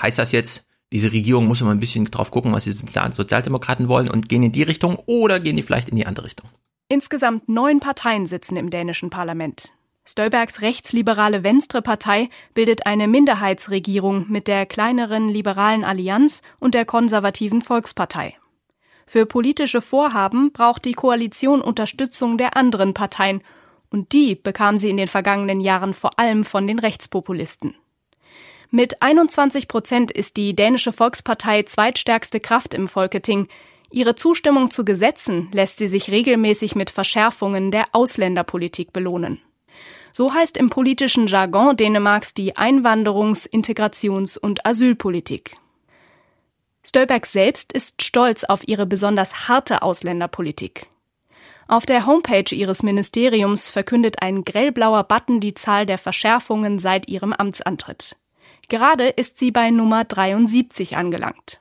Heißt 0.00 0.18
das 0.18 0.32
jetzt, 0.32 0.66
diese 0.92 1.12
Regierung 1.12 1.46
muss 1.46 1.60
immer 1.60 1.72
ein 1.72 1.80
bisschen 1.80 2.04
drauf 2.06 2.30
gucken, 2.30 2.52
was 2.52 2.64
die 2.64 2.72
Sozial 2.72 3.12
Sozialdemokraten 3.12 3.88
wollen 3.88 4.08
und 4.08 4.28
gehen 4.28 4.42
in 4.42 4.52
die 4.52 4.62
Richtung 4.62 4.96
oder 5.06 5.40
gehen 5.40 5.56
die 5.56 5.62
vielleicht 5.62 5.88
in 5.88 5.96
die 5.96 6.06
andere 6.06 6.26
Richtung? 6.26 6.48
Insgesamt 6.88 7.48
neun 7.48 7.80
Parteien 7.80 8.26
sitzen 8.26 8.56
im 8.56 8.70
dänischen 8.70 9.10
Parlament. 9.10 9.72
Stolbergs 10.08 10.60
rechtsliberale 10.60 11.42
Venstre-Partei 11.42 12.30
bildet 12.54 12.86
eine 12.86 13.08
Minderheitsregierung 13.08 14.26
mit 14.30 14.46
der 14.46 14.64
kleineren 14.64 15.28
liberalen 15.28 15.82
Allianz 15.82 16.42
und 16.60 16.74
der 16.74 16.84
konservativen 16.84 17.60
Volkspartei. 17.60 18.36
Für 19.06 19.24
politische 19.24 19.80
Vorhaben 19.80 20.52
braucht 20.52 20.84
die 20.84 20.94
Koalition 20.94 21.62
Unterstützung 21.62 22.38
der 22.38 22.56
anderen 22.56 22.92
Parteien, 22.92 23.40
und 23.88 24.12
die 24.12 24.34
bekam 24.34 24.78
sie 24.78 24.90
in 24.90 24.96
den 24.96 25.06
vergangenen 25.06 25.60
Jahren 25.60 25.94
vor 25.94 26.18
allem 26.18 26.44
von 26.44 26.66
den 26.66 26.80
Rechtspopulisten. 26.80 27.76
Mit 28.70 29.00
21 29.00 29.68
Prozent 29.68 30.10
ist 30.10 30.36
die 30.36 30.56
dänische 30.56 30.92
Volkspartei 30.92 31.62
zweitstärkste 31.62 32.40
Kraft 32.40 32.74
im 32.74 32.88
Folketing. 32.88 33.46
Ihre 33.92 34.16
Zustimmung 34.16 34.72
zu 34.72 34.84
Gesetzen 34.84 35.48
lässt 35.52 35.78
sie 35.78 35.86
sich 35.86 36.10
regelmäßig 36.10 36.74
mit 36.74 36.90
Verschärfungen 36.90 37.70
der 37.70 37.84
Ausländerpolitik 37.92 38.92
belohnen. 38.92 39.40
So 40.10 40.34
heißt 40.34 40.56
im 40.56 40.68
politischen 40.68 41.28
Jargon 41.28 41.76
Dänemarks 41.76 42.34
die 42.34 42.56
Einwanderungs-, 42.56 43.48
Integrations- 43.48 44.36
und 44.36 44.66
Asylpolitik. 44.66 45.56
Stolberg 46.86 47.26
selbst 47.26 47.72
ist 47.72 48.00
stolz 48.00 48.44
auf 48.44 48.68
ihre 48.68 48.86
besonders 48.86 49.48
harte 49.48 49.82
Ausländerpolitik. 49.82 50.86
Auf 51.66 51.84
der 51.84 52.06
Homepage 52.06 52.54
ihres 52.54 52.84
Ministeriums 52.84 53.68
verkündet 53.68 54.22
ein 54.22 54.44
grellblauer 54.44 55.02
Button 55.02 55.40
die 55.40 55.54
Zahl 55.54 55.84
der 55.84 55.98
Verschärfungen 55.98 56.78
seit 56.78 57.08
ihrem 57.08 57.32
Amtsantritt. 57.32 58.14
Gerade 58.68 59.08
ist 59.08 59.36
sie 59.36 59.50
bei 59.50 59.70
Nummer 59.70 60.04
73 60.04 60.96
angelangt. 60.96 61.58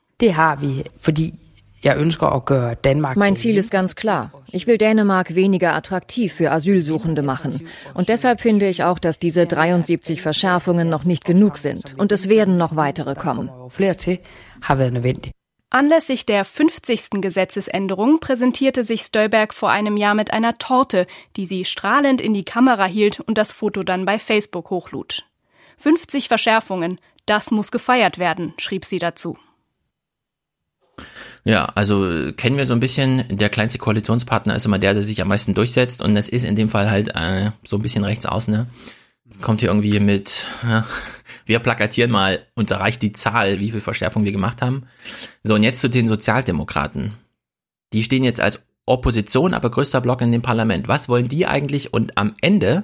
Mein 3.16 3.36
Ziel 3.36 3.58
ist 3.58 3.72
ganz 3.72 3.96
klar. 3.96 4.32
Ich 4.52 4.68
will 4.68 4.78
Dänemark 4.78 5.34
weniger 5.34 5.74
attraktiv 5.74 6.34
für 6.34 6.52
Asylsuchende 6.52 7.24
machen. 7.24 7.68
Und 7.96 8.10
deshalb 8.10 8.42
finde 8.42 8.68
ich 8.68 8.84
auch, 8.84 9.00
dass 9.00 9.20
diese 9.20 9.48
73 9.48 10.22
Verschärfungen 10.22 10.88
noch 10.88 11.04
nicht 11.04 11.26
genug 11.26 11.58
sind. 11.58 11.96
Und 11.98 12.12
es 12.12 12.30
werden 12.30 12.58
noch 12.58 12.76
weitere 12.76 13.16
kommen. 13.16 13.50
Har 14.68 14.76
været 14.76 14.94
nødvendigt. 14.94 15.36
Anlässlich 15.72 16.26
der 16.26 16.46
50. 16.46 17.22
Gesetzesänderung 17.22 18.20
präsentierte 18.20 18.84
sich 18.84 19.02
Stolberg 19.02 19.54
vor 19.54 19.72
einem 19.72 19.98
Jahr 19.98 20.16
mit 20.16 20.32
einer 20.32 20.58
Torte, 20.58 21.08
die 21.36 21.46
sie 21.46 21.66
strahlend 21.66 22.22
in 22.22 22.34
die 22.34 22.46
Kamera 22.46 22.86
hielt 22.86 23.20
und 23.20 23.38
das 23.38 23.52
Foto 23.52 23.84
dann 23.84 24.06
bei 24.06 24.20
Facebook 24.20 24.70
hochlud. 24.70 25.26
50 25.78 26.28
Verschärfungen, 26.30 27.00
das 27.26 27.52
muss 27.52 27.72
gefeiert 27.72 28.20
werden, 28.20 28.54
schrieb 28.58 28.86
sie 28.86 29.00
dazu. 29.00 29.38
Ja, 31.44 31.66
also 31.76 32.10
äh, 32.10 32.32
kennen 32.32 32.58
wir 32.58 32.66
so 32.66 32.74
ein 32.74 32.80
bisschen, 32.80 33.26
der 33.30 33.50
kleinste 33.50 33.78
Koalitionspartner 33.78 34.56
ist 34.56 34.66
immer 34.66 34.80
der, 34.80 34.94
der 34.94 35.04
sich 35.04 35.22
am 35.22 35.28
meisten 35.28 35.54
durchsetzt 35.54 36.02
und 36.02 36.16
das 36.16 36.30
ist 36.30 36.46
in 36.46 36.56
dem 36.56 36.70
Fall 36.70 36.90
halt 36.90 37.10
äh, 37.16 37.52
so 37.64 37.76
ein 37.76 37.82
bisschen 37.82 38.04
rechts 38.04 38.26
außen, 38.26 38.54
ne? 38.54 38.68
Kommt 39.42 39.60
hier 39.60 39.70
irgendwie 39.70 40.00
mit, 40.00 40.48
ja, 40.64 40.86
wir 41.46 41.60
plakatieren 41.60 42.12
mal 42.12 42.46
und 42.56 42.72
erreicht 42.72 43.02
die 43.02 43.12
Zahl, 43.12 43.60
wie 43.60 43.72
viel 43.72 43.82
Verschärfung 43.82 44.26
wir 44.26 44.32
gemacht 44.32 44.62
haben. 44.62 44.84
So, 45.44 45.56
und 45.56 45.64
jetzt 45.64 45.82
zu 45.82 45.90
den 45.90 46.08
Sozialdemokraten. 46.08 47.14
Die 47.94 48.04
stehen 48.04 48.24
jetzt 48.24 48.42
als 48.42 48.62
Opposition, 48.86 49.54
aber 49.54 49.70
größter 49.72 50.02
Block 50.02 50.22
in 50.22 50.32
dem 50.32 50.42
Parlament. 50.42 50.88
Was 50.88 51.10
wollen 51.10 51.28
die 51.28 51.48
eigentlich? 51.48 51.94
Und 51.94 52.18
am 52.18 52.34
Ende 52.42 52.84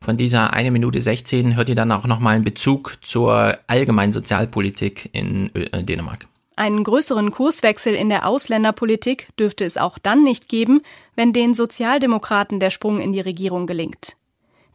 von 0.00 0.16
dieser 0.16 0.52
eine 0.52 0.70
Minute 0.70 1.00
16 1.00 1.56
hört 1.56 1.68
ihr 1.70 1.74
dann 1.74 1.92
auch 1.92 2.06
nochmal 2.06 2.34
einen 2.34 2.44
Bezug 2.44 2.98
zur 3.02 3.58
allgemeinen 3.66 4.12
Sozialpolitik 4.12 5.10
in 5.12 5.54
äh, 5.54 5.82
Dänemark. 5.82 6.26
Einen 6.56 6.84
größeren 6.84 7.30
Kurswechsel 7.30 7.94
in 7.94 8.10
der 8.10 8.26
Ausländerpolitik 8.26 9.28
dürfte 9.38 9.64
es 9.64 9.76
auch 9.76 9.98
dann 9.98 10.22
nicht 10.22 10.48
geben, 10.48 10.82
wenn 11.16 11.32
den 11.32 11.52
Sozialdemokraten 11.52 12.60
der 12.60 12.70
Sprung 12.70 13.00
in 13.00 13.12
die 13.12 13.20
Regierung 13.20 13.66
gelingt. 13.66 14.16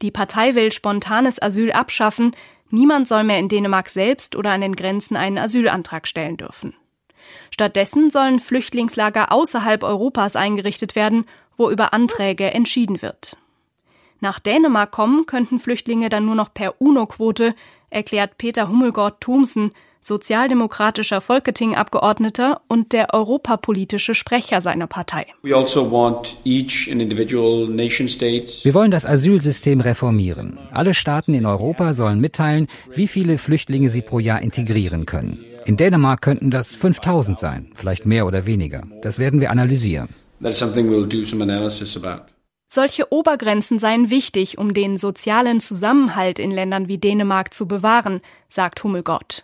Die 0.01 0.11
Partei 0.11 0.55
will 0.55 0.71
spontanes 0.71 1.41
Asyl 1.41 1.71
abschaffen, 1.71 2.35
niemand 2.71 3.07
soll 3.07 3.23
mehr 3.23 3.39
in 3.39 3.49
Dänemark 3.49 3.89
selbst 3.89 4.35
oder 4.35 4.51
an 4.51 4.61
den 4.61 4.75
Grenzen 4.75 5.15
einen 5.15 5.37
Asylantrag 5.37 6.07
stellen 6.07 6.37
dürfen. 6.37 6.73
Stattdessen 7.51 8.09
sollen 8.09 8.39
Flüchtlingslager 8.39 9.31
außerhalb 9.31 9.83
Europas 9.83 10.35
eingerichtet 10.35 10.95
werden, 10.95 11.25
wo 11.57 11.69
über 11.69 11.93
Anträge 11.93 12.51
entschieden 12.51 13.01
wird. 13.01 13.37
Nach 14.21 14.39
Dänemark 14.39 14.91
kommen 14.91 15.25
könnten 15.25 15.59
Flüchtlinge 15.59 16.09
dann 16.09 16.25
nur 16.25 16.35
noch 16.35 16.53
per 16.53 16.81
UNO-Quote, 16.81 17.55
erklärt 17.89 18.37
Peter 18.37 18.67
Hummelgott 18.67 19.21
Thomsen, 19.21 19.71
sozialdemokratischer 20.01 21.21
Folketing-Abgeordneter 21.21 22.61
und 22.67 22.93
der 22.93 23.13
europapolitische 23.13 24.15
Sprecher 24.15 24.61
seiner 24.61 24.87
Partei. 24.87 25.27
Also 25.43 25.91
Wir 28.63 28.73
wollen 28.73 28.91
das 28.91 29.05
Asylsystem 29.05 29.81
reformieren. 29.81 30.57
Alle 30.71 30.93
Staaten 30.93 31.33
in 31.33 31.45
Europa 31.45 31.93
sollen 31.93 32.19
mitteilen, 32.19 32.67
wie 32.93 33.07
viele 33.07 33.37
Flüchtlinge 33.37 33.89
sie 33.89 34.01
pro 34.01 34.19
Jahr 34.19 34.41
integrieren 34.41 35.05
können. 35.05 35.43
In 35.65 35.77
Dänemark 35.77 36.21
könnten 36.21 36.51
das 36.51 36.73
5000 36.73 37.37
sein, 37.37 37.67
vielleicht 37.73 38.05
mehr 38.05 38.25
oder 38.25 38.45
weniger. 38.45 38.83
Das 39.01 39.19
werden 39.19 39.41
wir 39.41 39.51
analysieren. 39.51 40.09
Solche 42.71 43.11
Obergrenzen 43.11 43.79
seien 43.79 44.11
wichtig, 44.11 44.59
um 44.59 44.75
den 44.75 44.97
sozialen 44.97 45.59
Zusammenhalt 45.59 46.37
in 46.37 46.51
Ländern 46.51 46.87
wie 46.87 46.99
Dänemark 46.99 47.51
zu 47.51 47.67
bewahren, 47.67 48.21
sagt 48.47 48.83
Hummelgott. 48.83 49.43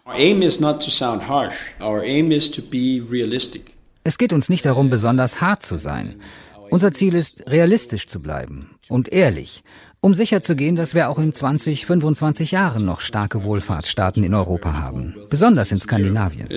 Es 4.04 4.20
geht 4.20 4.32
uns 4.32 4.50
nicht 4.50 4.64
darum, 4.64 4.92
besonders 4.92 5.42
hart 5.42 5.64
zu 5.64 5.78
sein. 5.78 6.22
Unser 6.70 6.92
Ziel 6.92 7.16
ist, 7.16 7.48
realistisch 7.48 8.06
zu 8.06 8.22
bleiben 8.22 8.76
und 8.90 9.12
ehrlich, 9.12 9.64
um 10.02 10.14
sicherzugehen, 10.14 10.76
dass 10.76 10.94
wir 10.94 11.10
auch 11.10 11.18
in 11.18 11.34
20, 11.34 11.88
25 11.88 12.52
Jahren 12.52 12.86
noch 12.86 13.00
starke 13.00 13.44
Wohlfahrtsstaaten 13.44 14.24
in 14.24 14.36
Europa 14.36 14.74
haben, 14.76 15.16
besonders 15.32 15.72
in 15.72 15.80
Skandinavien. 15.80 16.48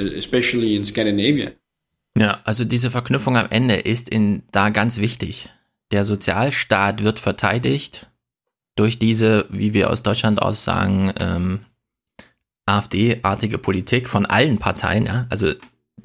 Ja, 2.14 2.40
also 2.44 2.64
diese 2.66 2.90
Verknüpfung 2.90 3.38
am 3.38 3.46
Ende 3.48 3.76
ist 3.76 4.10
in, 4.10 4.42
da 4.52 4.68
ganz 4.68 4.98
wichtig 4.98 5.48
der 5.91 6.05
Sozialstaat 6.05 7.03
wird 7.03 7.18
verteidigt 7.18 8.11
durch 8.76 8.99
diese, 8.99 9.47
wie 9.51 9.74
wir 9.74 9.91
aus 9.91 10.03
Deutschland 10.03 10.41
aus 10.41 10.64
sagen, 10.64 11.12
ähm, 11.20 11.61
AfD-artige 12.66 13.59
Politik 13.59 14.07
von 14.07 14.26
allen 14.26 14.59
Parteien. 14.59 15.07
Ja? 15.07 15.26
Also 15.30 15.53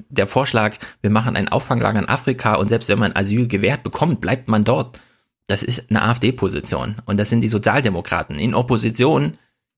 der 0.08 0.26
Vorschlag, 0.26 0.76
wir 1.02 1.10
machen 1.10 1.36
ein 1.36 1.48
Auffanglager 1.48 2.00
in 2.00 2.08
Afrika 2.08 2.54
und 2.54 2.68
selbst 2.68 2.88
wenn 2.88 2.98
man 2.98 3.14
Asyl 3.14 3.46
gewährt 3.46 3.82
bekommt, 3.82 4.20
bleibt 4.20 4.48
man 4.48 4.64
dort. 4.64 4.98
Das 5.46 5.62
ist 5.62 5.90
eine 5.90 6.02
AfD-Position. 6.02 6.96
Und 7.04 7.18
das 7.18 7.28
sind 7.28 7.42
die 7.42 7.48
Sozialdemokraten 7.48 8.38
in 8.38 8.54
Opposition, 8.54 9.36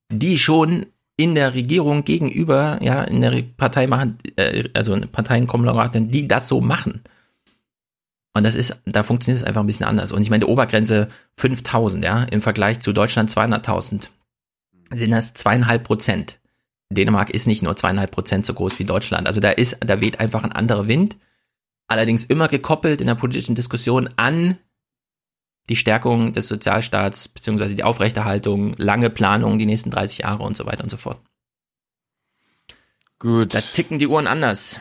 die 0.09 0.37
schon 0.39 0.85
in 1.17 1.35
der 1.35 1.53
Regierung 1.55 2.03
gegenüber, 2.03 2.79
ja, 2.81 3.03
in 3.03 3.21
der 3.21 3.41
Partei 3.57 3.87
machen, 3.87 4.17
äh, 4.37 4.69
also 4.73 4.97
Parteienkonglomeratien, 5.11 6.09
die 6.09 6.27
das 6.27 6.47
so 6.47 6.61
machen. 6.61 7.01
Und 8.37 8.43
das 8.43 8.53
ist, 8.53 8.79
da 8.85 9.01
funktioniert 9.01 9.41
es 9.41 9.47
einfach 9.47 9.61
ein 9.61 9.67
bisschen 9.67 9.87
anders. 9.87 10.11
Und 10.11 10.21
ich 10.21 10.29
meine, 10.29 10.45
die 10.45 10.51
Obergrenze 10.51 11.09
5000, 11.37 12.03
ja, 12.03 12.21
im 12.23 12.43
Vergleich 12.43 12.79
zu 12.79 12.93
Deutschland 12.93 13.31
200.000 13.31 14.09
sind 14.91 15.09
das 15.09 15.33
zweieinhalb 15.33 15.83
Prozent. 15.83 16.37
Dänemark 16.91 17.31
ist 17.31 17.47
nicht 17.47 17.63
nur 17.63 17.75
zweieinhalb 17.75 18.11
Prozent 18.11 18.45
so 18.45 18.53
groß 18.53 18.77
wie 18.77 18.85
Deutschland. 18.85 19.25
Also 19.25 19.39
da 19.39 19.49
ist, 19.49 19.77
da 19.79 20.01
weht 20.01 20.19
einfach 20.19 20.43
ein 20.43 20.51
anderer 20.51 20.87
Wind. 20.87 21.17
Allerdings 21.87 22.25
immer 22.25 22.47
gekoppelt 22.47 23.01
in 23.01 23.07
der 23.07 23.15
politischen 23.15 23.55
Diskussion 23.55 24.07
an 24.17 24.59
die 25.67 25.75
Stärkung 25.75 26.31
des 26.31 26.47
Sozialstaats, 26.47 27.27
beziehungsweise 27.29 27.73
die 27.73 27.83
Aufrechterhaltung, 27.83 28.75
lange 28.77 29.09
Planung, 29.09 29.57
die 29.57 29.65
nächsten 29.65 29.89
30 29.89 30.19
Jahre 30.19 30.43
und 30.43 30.55
so 30.55 30.67
weiter 30.67 30.83
und 30.83 30.91
so 30.91 30.97
fort. 30.97 31.19
Gut. 33.17 33.55
Da 33.55 33.61
ticken 33.61 33.97
die 33.97 34.07
Uhren 34.07 34.27
anders. 34.27 34.79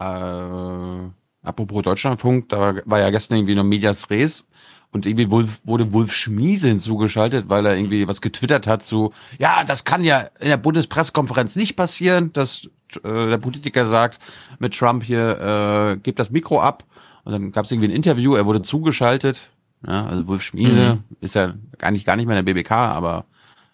Äh, 0.00 1.07
Apropos 1.48 1.82
Deutschlandfunk, 1.82 2.50
da 2.50 2.74
war 2.84 2.98
ja 2.98 3.08
gestern 3.08 3.38
irgendwie 3.38 3.54
noch 3.54 3.64
Medias 3.64 4.10
Res 4.10 4.46
und 4.92 5.06
irgendwie 5.06 5.30
wurde 5.30 5.92
Wolf 5.94 6.12
Schmiese 6.12 6.68
hinzugeschaltet, 6.68 7.48
weil 7.48 7.64
er 7.64 7.74
irgendwie 7.74 8.06
was 8.06 8.20
getwittert 8.20 8.66
hat, 8.66 8.84
so, 8.84 9.12
ja, 9.38 9.64
das 9.64 9.84
kann 9.84 10.04
ja 10.04 10.28
in 10.40 10.48
der 10.48 10.58
Bundespressekonferenz 10.58 11.56
nicht 11.56 11.74
passieren, 11.74 12.34
dass 12.34 12.68
äh, 13.02 13.30
der 13.30 13.38
Politiker 13.38 13.86
sagt, 13.86 14.18
mit 14.58 14.76
Trump 14.76 15.02
hier, 15.02 15.96
äh, 15.96 15.96
gebt 15.96 16.18
das 16.18 16.30
Mikro 16.30 16.60
ab. 16.60 16.84
Und 17.24 17.32
dann 17.32 17.50
gab 17.50 17.64
es 17.64 17.72
irgendwie 17.72 17.88
ein 17.88 17.96
Interview, 17.96 18.34
er 18.34 18.44
wurde 18.44 18.60
zugeschaltet. 18.60 19.50
Ja, 19.86 20.06
also 20.06 20.26
Wolf 20.26 20.42
Schmiese 20.42 20.96
mhm. 20.96 21.16
ist 21.22 21.34
ja 21.34 21.54
eigentlich 21.80 22.04
gar 22.04 22.16
nicht 22.16 22.26
mehr 22.26 22.38
in 22.38 22.44
der 22.44 22.52
BBK, 22.52 22.72
aber 22.72 23.24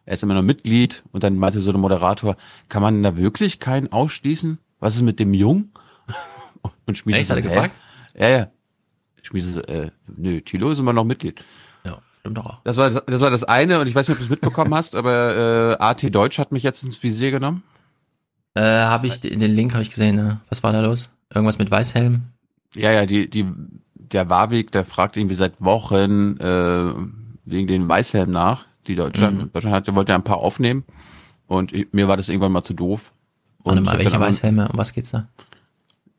er 0.07 0.15
ist 0.15 0.23
immer 0.23 0.35
noch 0.35 0.43
Mitglied. 0.43 1.03
Und 1.11 1.25
dann 1.25 1.37
meinte 1.37 1.61
so 1.61 1.73
der 1.73 1.81
Moderator, 1.81 2.37
kann 2.69 2.83
man 2.83 3.03
da 3.03 3.17
wirklich 3.17 3.59
keinen 3.59 3.91
ausschließen? 3.91 4.59
Was 4.79 4.95
ist 4.95 5.03
mit 5.03 5.19
dem 5.19 5.35
Jung? 5.35 5.71
Und 6.87 6.99
Schmiese 6.99 7.19
Echt, 7.19 7.31
hat 7.31 7.37
er 7.37 7.43
gefragt? 7.43 7.75
Ja, 8.17 8.29
ja. 8.29 8.51
Schmiese 9.23 9.53
so, 9.53 9.61
äh, 9.63 9.91
nö, 10.17 10.41
Thilo 10.41 10.71
ist 10.71 10.79
immer 10.79 10.93
noch 10.93 11.05
Mitglied. 11.05 11.41
Ja, 11.85 11.99
stimmt 12.21 12.39
doch 12.39 12.47
auch. 12.47 12.61
Das 12.65 12.77
war 12.77 12.91
das, 12.91 13.21
war 13.21 13.31
das 13.31 13.45
eine 13.45 13.81
und 13.81 13.87
ich 13.87 13.95
weiß 13.95 14.09
nicht, 14.09 14.17
ob 14.17 14.19
du 14.19 14.25
es 14.25 14.31
mitbekommen 14.31 14.75
hast, 14.75 14.95
aber 14.95 15.79
äh, 15.81 15.83
AT 15.83 16.15
Deutsch 16.15 16.39
hat 16.39 16.53
mich 16.53 16.63
jetzt 16.63 16.83
ins 16.83 17.03
Visier 17.03 17.31
genommen. 17.31 17.63
Äh, 18.55 18.63
habe 18.63 19.07
ich 19.07 19.21
den 19.21 19.41
Link 19.41 19.73
habe 19.73 19.83
ich 19.83 19.91
gesehen, 19.91 20.17
ne? 20.17 20.41
Was 20.49 20.63
war 20.63 20.73
da 20.73 20.81
los? 20.81 21.11
Irgendwas 21.35 21.59
mit 21.59 21.71
Weißhelm? 21.71 22.23
Ja, 22.75 22.93
ja, 22.93 23.07
die 23.07 23.29
die 23.29 23.47
der 23.95 24.29
Warweg, 24.29 24.71
der 24.71 24.85
fragt 24.85 25.17
irgendwie 25.17 25.35
seit 25.35 25.61
Wochen 25.61 26.37
äh, 26.37 26.93
wegen 27.45 27.67
den 27.67 27.89
Weißhelm 27.89 28.31
nach. 28.31 28.67
Die 28.87 28.95
Deutschland, 28.95 29.39
mhm. 29.39 29.53
Deutschland 29.53 29.75
hat, 29.75 29.95
wollte 29.95 30.13
ja 30.13 30.17
ein 30.17 30.25
paar 30.25 30.37
aufnehmen 30.37 30.85
und 31.47 31.73
ich, 31.73 31.93
mir 31.93 32.09
war 32.09 32.17
das 32.17 32.29
irgendwann 32.29 32.53
mal 32.53 32.63
zu 32.63 32.75
doof. 32.75 33.13
Und, 33.63 33.79
und 33.79 33.85
mal, 33.85 33.99
welche 33.99 34.21
Weißhelme? 34.21 34.69
Um 34.69 34.79
was 34.79 34.93
geht's 34.93 35.11
da? 35.11 35.29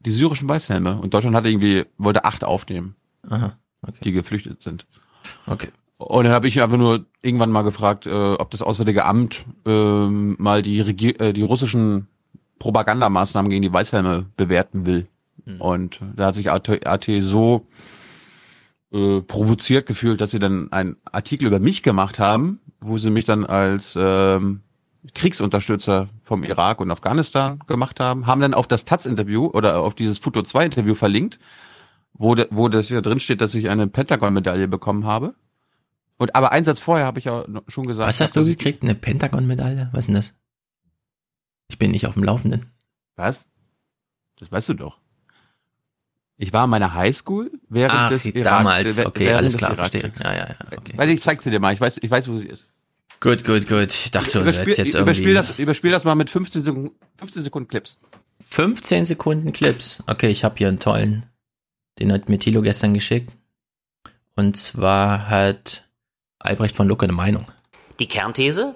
Die 0.05 0.11
syrischen 0.11 0.47
Weißhelme. 0.47 0.97
Und 0.97 1.13
Deutschland 1.13 1.35
hatte 1.35 1.49
irgendwie, 1.49 1.85
wollte 1.97 2.25
acht 2.25 2.43
aufnehmen, 2.43 2.95
Aha, 3.29 3.57
okay. 3.81 3.99
die 4.03 4.11
geflüchtet 4.11 4.61
sind. 4.61 4.85
Okay. 5.47 5.69
Und 5.97 6.25
dann 6.25 6.33
habe 6.33 6.47
ich 6.47 6.61
einfach 6.61 6.77
nur 6.77 7.05
irgendwann 7.21 7.51
mal 7.51 7.63
gefragt, 7.63 8.05
äh, 8.05 8.33
ob 8.33 8.51
das 8.51 8.61
Auswärtige 8.61 9.05
Amt 9.05 9.45
äh, 9.65 10.07
mal 10.07 10.61
die, 10.61 10.81
Regier 10.81 11.19
äh, 11.21 11.33
die 11.33 11.41
russischen 11.41 12.07
Propagandamaßnahmen 12.59 13.49
gegen 13.49 13.61
die 13.61 13.73
Weißhelme 13.73 14.25
bewerten 14.35 14.85
will. 14.85 15.07
Mhm. 15.45 15.61
Und 15.61 15.99
da 16.15 16.27
hat 16.27 16.35
sich 16.35 16.51
AT, 16.51 16.85
AT 16.85 17.09
so 17.19 17.67
äh, 18.91 19.21
provoziert 19.21 19.85
gefühlt, 19.85 20.19
dass 20.19 20.31
sie 20.31 20.39
dann 20.39 20.71
einen 20.71 20.97
Artikel 21.11 21.47
über 21.47 21.59
mich 21.59 21.81
gemacht 21.81 22.19
haben, 22.19 22.59
wo 22.81 22.97
sie 22.97 23.09
mich 23.09 23.25
dann 23.25 23.45
als 23.45 23.95
ähm, 23.97 24.61
Kriegsunterstützer 25.13 26.09
vom 26.21 26.43
Irak 26.43 26.79
und 26.81 26.91
Afghanistan 26.91 27.59
gemacht 27.67 27.99
haben, 27.99 28.27
haben 28.27 28.41
dann 28.41 28.53
auf 28.53 28.67
das 28.67 28.85
Taz-Interview 28.85 29.47
oder 29.47 29.79
auf 29.79 29.95
dieses 29.95 30.17
Futo 30.17 30.41
2-Interview 30.41 30.95
verlinkt, 30.95 31.39
wo, 32.13 32.35
de, 32.35 32.47
wo 32.49 32.69
das 32.69 32.89
ja 32.89 33.01
drin 33.01 33.19
steht, 33.19 33.41
dass 33.41 33.55
ich 33.55 33.69
eine 33.69 33.87
Pentagon-Medaille 33.87 34.67
bekommen 34.67 35.05
habe. 35.05 35.35
Und 36.17 36.35
aber 36.35 36.51
einen 36.51 36.65
Satz 36.65 36.79
vorher 36.79 37.05
habe 37.05 37.19
ich 37.19 37.25
ja 37.25 37.45
schon 37.67 37.85
gesagt. 37.85 38.07
Was 38.07 38.21
hast 38.21 38.35
du 38.35 38.45
gekriegt? 38.45 38.83
Eine 38.83 38.95
Pentagon-Medaille? 38.95 39.89
Was 39.91 39.99
ist 39.99 40.07
denn 40.07 40.15
das? 40.15 40.33
Ich 41.67 41.77
bin 41.77 41.91
nicht 41.91 42.07
auf 42.07 42.13
dem 42.13 42.23
Laufenden. 42.23 42.71
Was? 43.15 43.45
Das 44.39 44.51
weißt 44.51 44.69
du 44.69 44.73
doch. 44.75 44.99
Ich 46.37 46.51
war 46.51 46.65
in 46.65 46.69
meiner 46.69 46.93
Highschool 46.93 47.51
während 47.69 47.95
Ach, 47.95 48.09
des 48.09 48.25
Irak, 48.25 48.43
damals. 48.43 48.99
Okay, 48.99 49.33
alles 49.33 49.55
klar, 49.55 49.75
verstehe. 49.75 50.11
Ja, 50.21 50.33
ja, 50.33 50.47
ja. 50.49 50.55
Okay. 50.77 50.93
Weil 50.95 51.09
ich 51.09 51.21
zeig 51.21 51.41
sie 51.41 51.49
dir 51.49 51.59
mal. 51.59 51.73
Ich 51.73 51.79
weiß, 51.79 51.99
ich 52.01 52.11
weiß, 52.11 52.27
wo 52.27 52.35
sie 52.35 52.47
ist. 52.47 52.67
Gut, 53.19 53.43
gut, 53.43 53.67
gut. 53.67 53.93
Ich 53.93 54.11
dachte 54.11 54.31
schon, 54.31 54.41
überspiel, 54.41 54.67
jetzt, 54.67 54.77
jetzt 54.77 54.95
irgendwie. 54.95 55.21
Überspiel 55.21 55.33
das, 55.33 55.57
überspiel 55.57 55.91
das 55.91 56.03
mal 56.03 56.15
mit 56.15 56.29
15 56.29 56.61
Sekunden, 56.61 56.91
15 57.17 57.43
Sekunden 57.43 57.69
Clips. 57.69 57.99
15 58.47 59.05
Sekunden 59.05 59.53
Clips. 59.53 60.03
Okay, 60.07 60.29
ich 60.29 60.43
habe 60.43 60.55
hier 60.57 60.67
einen 60.67 60.79
tollen. 60.79 61.25
Den 61.99 62.11
hat 62.11 62.29
mir 62.29 62.39
Thilo 62.39 62.61
gestern 62.61 62.93
geschickt. 62.93 63.31
Und 64.35 64.57
zwar 64.57 65.29
hat 65.29 65.85
Albrecht 66.39 66.75
von 66.75 66.87
Lucke 66.87 67.05
eine 67.05 67.13
Meinung. 67.13 67.45
Die 67.99 68.07
Kernthese 68.07 68.75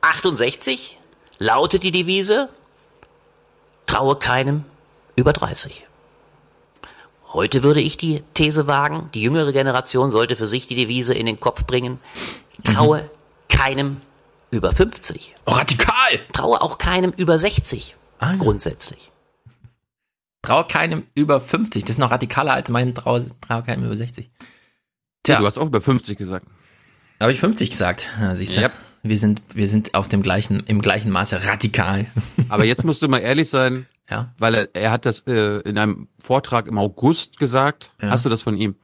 68 0.00 0.98
lautet 1.38 1.82
die 1.82 1.90
Devise 1.90 2.48
Traue 3.86 4.16
keinem 4.16 4.64
über 5.16 5.32
30. 5.32 5.86
Heute 7.32 7.62
würde 7.62 7.80
ich 7.80 7.96
die 7.96 8.22
These 8.34 8.66
wagen, 8.66 9.10
die 9.14 9.22
jüngere 9.22 9.52
Generation 9.52 10.10
sollte 10.10 10.36
für 10.36 10.46
sich 10.46 10.66
die 10.66 10.74
Devise 10.76 11.12
in 11.12 11.26
den 11.26 11.40
Kopf 11.40 11.66
bringen. 11.66 11.98
Traue 12.64 13.02
mhm 13.02 13.19
keinem 13.60 13.98
über 14.50 14.72
50. 14.72 15.34
Radikal! 15.46 16.18
Traue 16.32 16.62
auch 16.62 16.78
keinem 16.78 17.12
über 17.16 17.38
60. 17.38 17.94
Ah, 18.18 18.32
ja. 18.32 18.38
Grundsätzlich. 18.38 19.12
Trau 20.40 20.64
keinem 20.64 21.02
über 21.14 21.42
50. 21.42 21.84
Das 21.84 21.90
ist 21.90 21.98
noch 21.98 22.10
radikaler 22.10 22.54
als 22.54 22.70
mein 22.70 22.94
Trau, 22.94 23.20
trau 23.46 23.60
keinem 23.60 23.84
über 23.84 23.94
60. 23.94 24.30
Tja. 25.24 25.38
Du 25.38 25.44
hast 25.44 25.58
auch 25.58 25.66
über 25.66 25.82
50 25.82 26.16
gesagt. 26.16 26.46
Habe 27.20 27.32
ich 27.32 27.40
50 27.40 27.68
gesagt? 27.68 28.08
Ja, 28.18 28.34
siehst 28.34 28.56
du? 28.56 28.62
Yep. 28.62 28.72
Wir 29.02 29.18
sind, 29.18 29.42
wir 29.52 29.68
sind 29.68 29.94
auf 29.94 30.08
dem 30.08 30.22
gleichen, 30.22 30.60
im 30.60 30.80
gleichen 30.80 31.10
Maße 31.10 31.44
radikal. 31.44 32.06
Aber 32.48 32.64
jetzt 32.64 32.84
musst 32.84 33.02
du 33.02 33.08
mal 33.08 33.18
ehrlich 33.18 33.50
sein, 33.50 33.86
ja. 34.08 34.34
weil 34.38 34.54
er, 34.54 34.74
er 34.74 34.90
hat 34.90 35.04
das 35.04 35.20
äh, 35.26 35.60
in 35.68 35.76
einem 35.76 36.08
Vortrag 36.18 36.66
im 36.66 36.78
August 36.78 37.38
gesagt. 37.38 37.92
Ja. 38.00 38.08
Hast 38.08 38.24
du 38.24 38.30
das 38.30 38.40
von 38.40 38.56
ihm? 38.56 38.76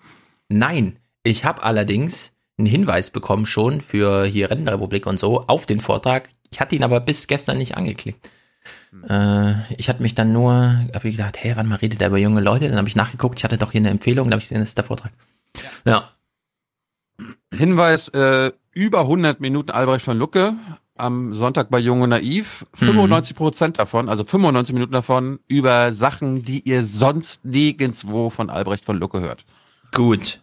Nein, 0.50 0.98
ich 1.22 1.46
habe 1.46 1.62
allerdings 1.62 2.35
einen 2.58 2.66
Hinweis 2.66 3.10
bekommen 3.10 3.46
schon 3.46 3.80
für 3.80 4.24
hier 4.24 4.50
Rentenrepublik 4.50 5.06
und 5.06 5.18
so 5.18 5.42
auf 5.46 5.66
den 5.66 5.80
Vortrag. 5.80 6.28
Ich 6.50 6.60
hatte 6.60 6.74
ihn 6.74 6.84
aber 6.84 7.00
bis 7.00 7.26
gestern 7.26 7.58
nicht 7.58 7.76
angeklickt. 7.76 8.30
Äh, 9.08 9.54
ich 9.74 9.88
hatte 9.88 10.02
mich 10.02 10.14
dann 10.14 10.32
nur, 10.32 10.54
habe 10.94 11.08
ich 11.08 11.16
gedacht, 11.16 11.36
hey, 11.38 11.56
wann 11.56 11.68
mal 11.68 11.76
redet 11.76 12.00
er 12.00 12.08
über 12.08 12.18
junge 12.18 12.40
Leute? 12.40 12.68
Dann 12.68 12.78
habe 12.78 12.88
ich 12.88 12.96
nachgeguckt, 12.96 13.38
ich 13.38 13.44
hatte 13.44 13.58
doch 13.58 13.72
hier 13.72 13.80
eine 13.80 13.90
Empfehlung, 13.90 14.28
da 14.28 14.34
habe 14.34 14.40
ich 14.40 14.48
gesehen, 14.48 14.60
das 14.60 14.70
ist 14.70 14.78
der 14.78 14.84
Vortrag. 14.84 15.12
Ja. 15.84 16.10
Hinweis, 17.52 18.08
äh, 18.08 18.52
über 18.72 19.00
100 19.00 19.40
Minuten 19.40 19.70
Albrecht 19.70 20.04
von 20.04 20.18
Lucke 20.18 20.54
am 20.96 21.34
Sonntag 21.34 21.70
bei 21.70 21.78
Jung 21.78 22.02
und 22.02 22.10
Naiv. 22.10 22.66
95 22.74 23.36
Prozent 23.36 23.78
davon, 23.78 24.08
also 24.08 24.24
95 24.24 24.74
Minuten 24.74 24.92
davon, 24.92 25.40
über 25.46 25.92
Sachen, 25.92 26.42
die 26.42 26.60
ihr 26.60 26.84
sonst 26.84 27.44
nirgendwo 27.44 28.30
von 28.30 28.50
Albrecht 28.50 28.84
von 28.84 28.98
Lucke 28.98 29.20
hört. 29.20 29.44
Gut. 29.92 30.42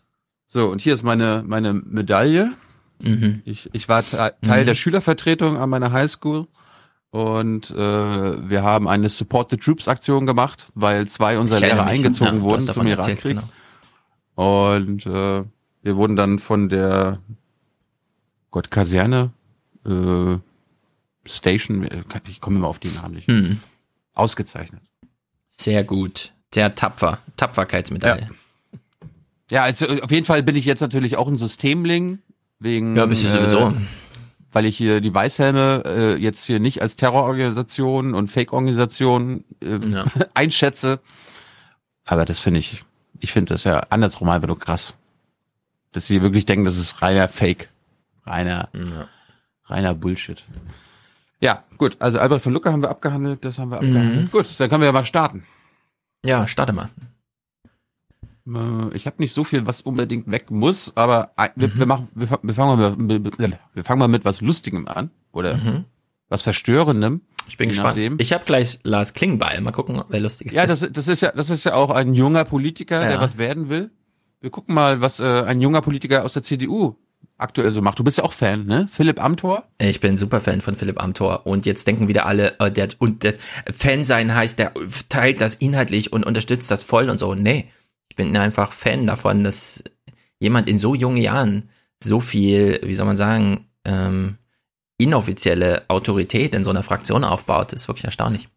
So, 0.54 0.70
und 0.70 0.82
hier 0.82 0.94
ist 0.94 1.02
meine, 1.04 1.44
meine 1.46 1.74
Medaille. 1.74 2.54
Mhm. 3.02 3.42
Ich, 3.44 3.70
ich 3.74 3.90
war 3.90 4.04
te- 4.04 4.36
Teil 4.44 4.62
Mhm. 4.62 4.68
der 4.68 4.76
Schülervertretung 4.76 5.58
an 5.58 5.68
meiner 5.70 5.92
Highschool 5.92 6.48
und 7.10 7.72
äh, 7.72 7.76
wir 8.50 8.62
haben 8.62 8.88
eine 8.88 9.10
Support 9.10 9.50
the 9.50 9.58
Troops 9.58 9.88
Aktion 9.88 10.28
gemacht, 10.28 10.68
weil 10.76 11.08
zwei 11.08 11.40
unserer 11.40 11.60
Lehrer 11.60 11.84
mich, 11.86 11.94
eingezogen 11.96 12.36
ja, 12.38 12.42
wurden 12.42 12.62
zum 12.72 12.86
Irakkrieg. 12.86 13.36
genau. 13.36 13.50
Und 14.36 15.06
äh, 15.08 15.44
wir 15.82 15.96
wurden 15.98 16.16
dann 16.16 16.38
von 16.38 16.70
der 16.70 17.18
Gott 18.52 18.70
Kaserne 18.70 19.32
äh, 19.88 20.38
Station, 21.26 21.84
äh, 21.84 22.04
ich 22.28 22.42
komme 22.42 22.58
immer 22.58 22.68
auf 22.68 22.78
die 22.80 22.90
Namen 22.92 23.16
nicht, 23.16 23.28
Mhm. 23.28 23.60
ausgezeichnet. 24.14 24.82
Sehr 25.50 25.84
gut. 25.84 26.32
Sehr 26.54 26.76
tapfer. 26.76 27.18
Tapferkeitsmedaille. 27.38 28.22
Ja, 28.22 28.30
also 29.62 29.86
auf 30.02 30.10
jeden 30.12 30.26
Fall 30.26 30.42
bin 30.42 30.56
ich 30.56 30.66
jetzt 30.66 30.80
natürlich 30.82 31.16
auch 31.18 31.28
ein 31.28 31.38
Systemling 31.38 32.20
wegen 32.60 32.96
Ja, 32.96 33.06
bist 33.06 33.24
du 33.24 33.28
sowieso. 33.28 33.70
Äh, 33.70 33.74
weil 34.52 34.66
ich 34.66 34.78
hier 34.78 35.00
die 35.02 35.14
Weißhelme 35.14 35.84
äh, 35.86 36.16
jetzt 36.16 36.46
hier 36.46 36.60
nicht 36.60 36.82
als 36.82 36.96
Terrororganisation 36.96 38.14
und 38.16 38.30
Fake-Organisation 38.30 39.44
äh, 39.64 39.78
Ja. 39.86 40.06
einschätze. 40.34 41.00
Aber 42.06 42.26
das 42.26 42.40
finde 42.40 42.60
ich, 42.60 42.84
ich 43.20 43.32
finde 43.32 43.54
das 43.54 43.64
ja 43.64 43.82
andersrum 43.90 44.30
einfach 44.30 44.48
nur 44.48 44.60
krass. 44.60 44.94
Dass 45.92 46.08
sie 46.08 46.22
wirklich 46.22 46.46
denken, 46.46 46.66
das 46.66 46.78
ist 46.78 47.02
reiner 47.02 47.28
Fake. 47.28 47.70
Reiner, 48.26 48.70
Ja. 48.74 49.08
reiner 49.66 49.94
Bullshit. 49.94 50.44
Ja, 51.42 51.64
gut. 51.78 51.98
Also 52.00 52.20
Albert 52.20 52.42
von 52.42 52.54
Lucke 52.54 52.72
haben 52.72 52.82
wir 52.82 52.90
abgehandelt, 52.90 53.44
das 53.46 53.60
haben 53.60 53.70
wir 53.70 53.82
Mhm. 53.82 53.88
abgehandelt. 53.98 54.32
Gut, 54.32 54.48
dann 54.60 54.70
können 54.70 54.82
wir 54.82 54.86
ja 54.88 54.92
mal 54.94 55.06
starten. 55.06 55.44
Ja, 56.26 56.48
starte 56.48 56.74
mal. 56.74 56.90
Äh, 58.48 58.96
Ich 58.96 59.06
habe 59.06 59.16
nicht 59.20 59.34
so 59.34 59.44
viel, 59.44 59.66
was 59.66 59.82
unbedingt 59.82 60.30
weg 60.30 60.52
muss, 60.52 60.92
aber 60.96 61.32
wir, 61.56 61.68
Mhm. 61.70 61.80
wir 61.80 61.86
machen, 61.86 62.08
wir, 62.16 62.30
wir 62.42 62.54
fangen 62.54 62.80
mal, 62.80 62.96
mit- 62.96 63.40
wir 63.74 63.84
fangen 63.84 64.00
mal 64.00 64.08
mit 64.08 64.26
was 64.26 64.42
Lustigem 64.42 64.88
an 64.88 65.12
oder 65.32 65.56
Mhm. 65.58 65.86
was 66.30 66.42
Verstörendem. 66.42 67.22
Ich 67.48 67.58
bin 67.58 67.70
gespannt. 67.70 67.98
nachdem. 67.98 68.16
Ich 68.20 68.32
habe 68.32 68.46
gleich 68.46 68.80
Lars 68.84 69.14
Klingbeil. 69.14 69.60
Mal 69.62 69.72
gucken, 69.72 70.02
wer 70.10 70.20
lustig 70.22 70.48
ist. 70.48 70.54
Ja, 70.54 70.66
das, 70.66 70.80
das 70.92 71.08
ist 71.10 71.22
ja, 71.22 71.32
das 71.32 71.50
ist 71.50 71.66
ja 71.66 71.74
auch 71.76 71.90
ein 71.90 72.14
junger 72.14 72.46
Politiker, 72.46 73.00
der 73.02 73.12
Ja. 73.14 73.22
was 73.22 73.38
werden 73.38 73.70
will. 73.70 73.92
Wir 74.40 74.50
gucken 74.50 74.74
mal, 74.76 75.02
was 75.02 75.20
äh, 75.20 75.24
ein 75.24 75.60
junger 75.62 75.82
Politiker 75.82 76.24
aus 76.26 76.34
der 76.34 76.44
CDU 76.44 76.96
aktuell 77.38 77.72
so 77.72 77.82
macht. 77.82 78.00
Du 78.00 78.04
bist 78.04 78.18
ja 78.20 78.24
auch 78.24 78.32
Fan, 78.34 78.66
ne? 78.66 78.88
Philipp 78.92 79.22
Amthor. 79.22 79.64
Ich 79.78 80.00
bin 80.00 80.16
super 80.18 80.40
Fan 80.40 80.62
von 80.62 80.76
Philipp 80.76 81.02
Amthor 81.02 81.46
und 81.46 81.66
jetzt 81.66 81.86
denken 81.88 82.08
wieder 82.08 82.26
alle, 82.26 82.58
äh, 82.60 82.72
der 82.72 82.88
und 83.00 83.24
das 83.26 83.40
Fan 83.74 84.06
sein 84.06 84.34
heißt, 84.34 84.60
der 84.60 84.74
teilt 85.10 85.42
das 85.42 85.56
inhaltlich 85.56 86.14
und 86.14 86.26
unterstützt 86.26 86.72
das 86.72 86.84
voll 86.84 87.10
und 87.10 87.20
so. 87.20 87.36
Nee, 87.36 87.70
ich 88.14 88.16
bin 88.16 88.38
einfach 88.38 88.74
Fan 88.74 89.08
davon, 89.08 89.44
dass 89.44 89.84
jemand 90.40 90.70
in 90.70 90.78
so 90.78 90.94
jungen 90.94 91.18
Jahren 91.18 91.70
so 92.04 92.20
viel, 92.20 92.80
wie 92.84 92.94
soll 92.94 93.08
man 93.08 93.18
sagen, 93.18 93.66
ähm, 93.86 94.38
inoffizielle 95.00 95.82
Autorität 95.88 96.54
in 96.54 96.64
so 96.64 96.70
einer 96.70 96.84
Fraktion 96.84 97.24
aufbaut, 97.24 97.74
ist 97.74 97.88
wirklich 97.88 98.06
erstaunlich. 98.06 98.50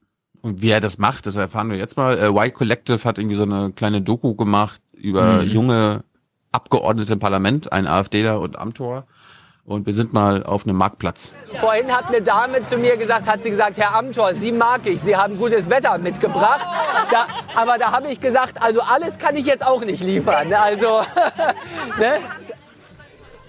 Und 0.43 0.61
wie 0.61 0.69
er 0.69 0.83
das 0.83 0.99
macht, 0.99 1.25
das 1.25 1.37
erfahren 1.37 1.71
wir 1.71 1.79
jetzt 1.79 1.97
mal. 1.97 2.19
Äh, 2.19 2.27
Y 2.29 2.53
Collective 2.53 3.03
hat 3.05 3.17
irgendwie 3.17 3.37
so 3.37 3.45
eine 3.45 3.73
kleine 3.73 4.03
Doku 4.03 4.35
gemacht 4.35 4.79
über 4.93 5.43
Mhm. 5.43 5.49
junge 5.51 6.05
Abgeordnete 6.53 7.15
im 7.15 7.19
Parlament, 7.19 7.73
ein 7.73 7.87
AfDler 7.87 8.39
und 8.41 8.59
Amthor. 8.59 9.07
Und 9.67 9.85
wir 9.85 9.95
sind 9.95 10.13
mal 10.13 10.45
auf 10.45 10.65
einem 10.65 10.77
Marktplatz. 10.77 11.33
Vorhin 11.59 11.91
hat 11.91 12.07
eine 12.07 12.23
Dame 12.23 12.63
zu 12.63 12.79
mir 12.79 12.97
gesagt, 12.97 13.27
hat 13.27 13.43
sie 13.43 13.51
gesagt, 13.51 13.77
Herr 13.79 13.97
Amthor, 13.97 14.33
Sie 14.35 14.53
mag 14.53 14.83
ich, 14.87 15.01
Sie 15.01 15.17
haben 15.17 15.37
gutes 15.39 15.69
Wetter 15.69 15.99
mitgebracht. 15.99 16.65
Da, 17.11 17.27
aber 17.57 17.77
da 17.77 17.91
habe 17.91 18.09
ich 18.09 18.21
gesagt, 18.21 18.63
also 18.63 18.81
alles 18.81 19.19
kann 19.19 19.35
ich 19.35 19.45
jetzt 19.45 19.67
auch 19.67 19.85
nicht 19.85 20.05
liefern. 20.05 20.53
Also, 20.53 21.01
ne? 21.99 22.19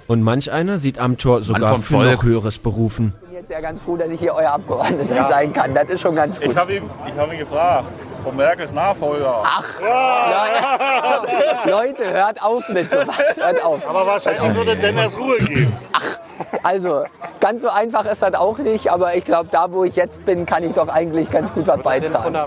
Und 0.07 0.23
manch 0.23 0.51
einer 0.51 0.79
sieht 0.79 0.97
Amthor 0.97 1.43
sogar 1.43 1.77
für 1.79 2.03
noch 2.03 2.23
Höheres 2.23 2.57
berufen. 2.57 3.13
Ich 3.47 3.49
bin 3.49 3.59
jetzt 3.59 3.63
ja 3.63 3.69
ganz 3.69 3.81
froh, 3.81 3.95
dass 3.95 4.09
ich 4.09 4.19
hier 4.19 4.35
euer 4.35 4.51
Abgeordneter 4.51 5.29
sein 5.29 5.53
kann. 5.53 5.73
Das 5.73 5.87
ist 5.87 6.01
schon 6.01 6.15
ganz 6.15 6.37
gut. 6.37 6.51
Ich 6.51 6.57
habe 6.57 6.73
ihn, 6.73 6.89
ich 7.07 7.17
hab 7.17 7.31
ihn 7.31 7.39
gefragt, 7.39 7.85
von 8.21 8.35
Merkels 8.35 8.73
Nachfolger. 8.73 9.41
Ach, 9.45 9.63
Leute, 11.63 12.11
hört 12.11 12.43
auf 12.43 12.67
mit 12.67 12.91
sowas. 12.91 13.17
Hört 13.37 13.63
auf. 13.63 13.79
Aber 13.87 14.05
wahrscheinlich 14.05 14.53
würde 14.53 14.75
Dennis 14.75 15.17
Ruhe 15.17 15.37
geben. 15.37 15.73
Also, 16.61 17.05
ganz 17.39 17.61
so 17.61 17.69
einfach 17.69 18.05
ist 18.05 18.21
das 18.21 18.33
auch 18.33 18.57
nicht, 18.57 18.91
aber 18.91 19.15
ich 19.15 19.23
glaube, 19.23 19.47
da 19.49 19.71
wo 19.71 19.85
ich 19.85 19.95
jetzt 19.95 20.25
bin, 20.25 20.45
kann 20.45 20.65
ich 20.65 20.73
doch 20.73 20.89
eigentlich 20.89 21.29
ganz 21.29 21.53
gut 21.53 21.67
was 21.67 21.81
beitragen. 21.81 22.37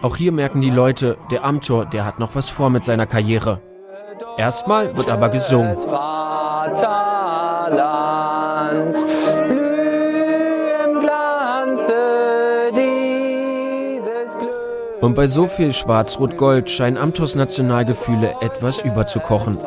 Auch 0.00 0.16
hier 0.16 0.32
merken 0.32 0.62
die 0.62 0.70
Leute, 0.70 1.18
der 1.30 1.44
Amthor, 1.44 1.84
der 1.84 2.06
hat 2.06 2.18
noch 2.18 2.34
was 2.34 2.48
vor 2.48 2.70
mit 2.70 2.82
seiner 2.82 3.04
Karriere. 3.04 3.60
Erstmal 4.38 4.96
wird 4.96 5.10
aber 5.10 5.28
gesungen. 5.28 5.76
Vaterland, 5.76 6.86
Und 15.00 15.14
bei 15.14 15.26
so 15.28 15.46
viel 15.46 15.72
Schwarz-Rot-Gold 15.72 16.70
scheinen 16.70 16.96
Amthors 16.96 17.34
Nationalgefühle 17.34 18.36
etwas 18.40 18.80
überzukochen. 18.82 19.58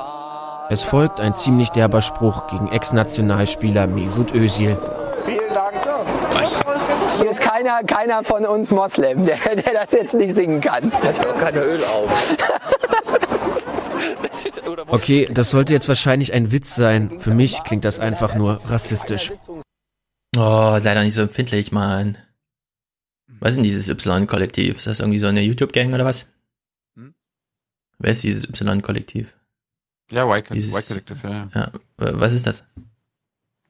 Es 0.69 0.81
folgt 0.81 1.19
ein 1.19 1.33
ziemlich 1.33 1.69
derber 1.69 2.01
Spruch 2.01 2.47
gegen 2.47 2.67
Ex-Nationalspieler 2.71 3.87
Mesut 3.87 4.33
Özil. 4.33 4.77
Vielen 5.25 5.53
Dank. 5.53 5.73
Hier 7.17 7.31
ist 7.31 7.41
keiner, 7.41 7.83
keiner 7.83 8.23
von 8.23 8.45
uns 8.45 8.71
Moslem, 8.71 9.25
der, 9.25 9.37
der 9.37 9.73
das 9.73 9.91
jetzt 9.91 10.13
nicht 10.13 10.35
singen 10.35 10.61
kann. 10.61 10.91
Hat 10.91 11.25
auch 11.25 11.39
keine 11.39 11.59
Öl 11.59 11.83
auf. 11.83 12.35
Okay, 14.87 15.27
das 15.31 15.49
sollte 15.49 15.73
jetzt 15.73 15.89
wahrscheinlich 15.89 16.33
ein 16.33 16.51
Witz 16.51 16.75
sein. 16.75 17.19
Für 17.19 17.33
mich 17.33 17.63
klingt 17.63 17.85
das 17.85 17.99
einfach 17.99 18.35
nur 18.35 18.61
rassistisch. 18.67 19.31
Oh, 20.37 20.77
sei 20.79 20.93
doch 20.95 21.01
nicht 21.01 21.15
so 21.15 21.23
empfindlich, 21.23 21.71
Mann. 21.71 22.17
Was 23.39 23.53
ist 23.53 23.55
denn 23.57 23.63
dieses 23.63 23.87
Y-Kollektiv? 23.89 24.77
Ist 24.77 24.87
das 24.87 24.99
irgendwie 24.99 25.19
so 25.19 25.27
eine 25.27 25.41
YouTube-Gang 25.41 25.93
oder 25.93 26.05
was? 26.05 26.25
Hm? 26.95 27.13
Wer 27.97 28.11
ist 28.11 28.23
dieses 28.23 28.45
Y-Kollektiv? 28.45 29.35
Ja, 30.11 30.25
Y, 30.25 30.43
Co- 30.43 30.53
Dieses- 30.53 30.73
y 30.73 30.81
Collective, 30.87 31.27
ja, 31.27 31.49
ja. 31.53 31.71
Was 31.97 32.33
ist 32.33 32.47
das? 32.47 32.63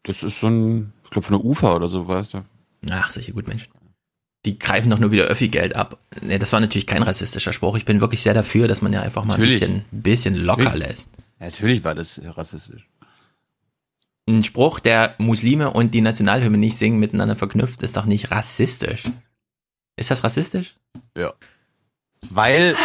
Das 0.03 0.23
ist 0.23 0.39
so 0.39 0.47
ein, 0.47 0.93
ich 1.03 1.09
glaube, 1.09 1.27
von 1.27 1.37
der 1.37 1.45
UFA 1.45 1.75
oder 1.75 1.89
so, 1.89 2.07
weißt 2.07 2.33
du. 2.35 2.43
Ach, 2.89 3.11
solche 3.11 3.33
Gutmenschen. 3.33 3.71
Die 4.45 4.57
greifen 4.57 4.89
doch 4.89 4.99
nur 4.99 5.11
wieder 5.11 5.25
Öffi-Geld 5.25 5.75
ab. 5.75 5.99
Nee, 6.21 6.39
das 6.39 6.53
war 6.53 6.61
natürlich 6.61 6.87
kein 6.87 7.03
rassistischer 7.03 7.51
Spruch. 7.51 7.75
Ich 7.75 7.83
bin 7.83 7.99
wirklich 7.99 8.21
sehr 8.23 8.33
dafür, 8.33 8.69
dass 8.69 8.81
man 8.81 8.93
ja 8.93 9.01
einfach 9.01 9.25
mal 9.25 9.33
ein 9.33 9.41
Natürlich. 9.41 9.59
bisschen, 9.59 9.85
bisschen 9.91 10.35
locker 10.35 10.63
Natürlich. 10.63 10.87
lässt. 10.87 11.07
Natürlich 11.39 11.83
war 11.83 11.93
das 11.93 12.21
rassistisch. 12.23 12.87
Ein 14.29 14.43
Spruch, 14.45 14.79
der 14.79 15.15
Muslime 15.17 15.71
und 15.71 15.93
die 15.93 16.01
Nationalhymne 16.01 16.57
nicht 16.57 16.77
singen, 16.77 16.99
miteinander 16.99 17.35
verknüpft, 17.35 17.83
ist 17.83 17.97
doch 17.97 18.05
nicht 18.05 18.31
rassistisch. 18.31 19.03
Ist 19.99 20.11
das 20.11 20.23
rassistisch? 20.23 20.75
Ja. 21.17 21.33
Weil, 22.29 22.75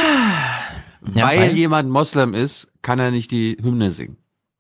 Ja, 1.15 1.27
weil, 1.27 1.39
weil? 1.41 1.53
jemand 1.57 1.91
Moslem 1.91 2.35
ist, 2.35 2.69
kann 2.83 2.99
er 2.99 3.11
nicht 3.11 3.31
die 3.31 3.57
Hymne 3.63 3.93
singen. 3.93 4.17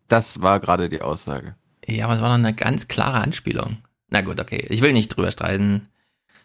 Das 0.08 0.40
war 0.42 0.60
gerade 0.60 0.88
die 0.88 1.00
Aussage. 1.02 1.56
Ja, 1.86 2.04
aber 2.06 2.14
es 2.14 2.20
war 2.20 2.28
doch 2.28 2.34
eine 2.34 2.54
ganz 2.54 2.88
klare 2.88 3.18
Anspielung. 3.20 3.78
Na 4.08 4.20
gut, 4.20 4.40
okay. 4.40 4.66
Ich 4.70 4.80
will 4.80 4.92
nicht 4.92 5.08
drüber 5.08 5.30
streiten. 5.30 5.88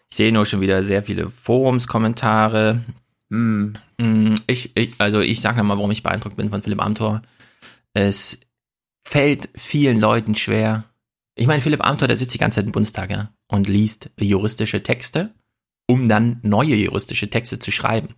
Ich 0.10 0.18
sehe 0.18 0.32
nur 0.32 0.46
schon 0.46 0.62
wieder 0.62 0.84
sehr 0.84 1.04
viele 1.04 1.30
Forumskommentare. 1.30 2.82
Hm. 3.30 3.74
Mm, 4.00 4.36
Ich, 4.48 4.72
ich, 4.76 4.96
also 4.98 5.20
ich 5.20 5.42
sage 5.42 5.62
mal, 5.64 5.78
warum 5.78 5.92
ich 5.92 6.02
beeindruckt 6.04 6.36
bin 6.38 6.50
von 6.50 6.62
Philipp 6.62 6.82
Amthor. 6.82 7.22
Es 7.94 8.40
fällt 9.04 9.50
vielen 9.56 10.00
Leuten 10.00 10.36
schwer. 10.36 10.84
Ich 11.36 11.48
meine, 11.48 11.62
Philipp 11.62 11.86
Amthor, 11.86 12.08
der 12.08 12.18
sitzt 12.18 12.34
die 12.34 12.38
ganze 12.40 12.56
Zeit 12.56 12.66
im 12.66 12.72
Bundestag, 12.72 13.12
ja, 13.12 13.30
und 13.48 13.68
liest 13.70 14.10
juristische 14.20 14.84
Texte, 14.84 15.32
um 15.90 16.08
dann 16.08 16.38
neue 16.44 16.76
juristische 16.76 17.32
Texte 17.32 17.58
zu 17.58 17.72
schreiben. 17.72 18.10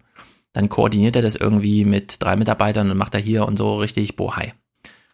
Dann 0.52 0.68
koordiniert 0.68 1.16
er 1.16 1.22
das 1.22 1.38
irgendwie 1.38 1.86
mit 1.86 2.22
drei 2.22 2.36
Mitarbeitern 2.36 2.92
und 2.92 2.98
macht 2.98 3.16
er 3.16 3.22
hier 3.22 3.48
und 3.48 3.56
so 3.56 3.78
richtig 3.78 4.18
bohai. 4.18 4.54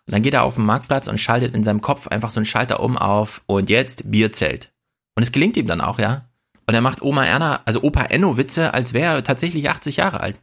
Und 0.08 0.14
dann 0.14 0.24
geht 0.24 0.34
er 0.34 0.42
auf 0.42 0.56
den 0.56 0.66
Marktplatz 0.66 1.08
und 1.08 1.20
schaltet 1.20 1.54
in 1.54 1.64
seinem 1.64 1.82
Kopf 1.82 2.08
einfach 2.08 2.32
so 2.32 2.40
einen 2.40 2.48
Schalter 2.48 2.80
um 2.80 2.98
auf 2.98 3.44
und 3.46 3.70
jetzt 3.70 4.10
Bierzelt. 4.10 4.74
Und 5.16 5.22
es 5.22 5.32
gelingt 5.32 5.56
ihm 5.56 5.68
dann 5.68 5.82
auch, 5.82 6.00
ja. 6.00 6.32
Und 6.66 6.74
er 6.74 6.82
macht 6.82 7.04
Oma 7.04 7.26
Erna, 7.26 7.62
also 7.66 7.84
Opa 7.84 8.06
Enno 8.06 8.38
Witze, 8.38 8.74
als 8.74 8.94
wäre 8.94 9.18
er 9.18 9.24
tatsächlich 9.24 9.70
80 9.70 9.98
Jahre 9.98 10.20
alt. 10.20 10.42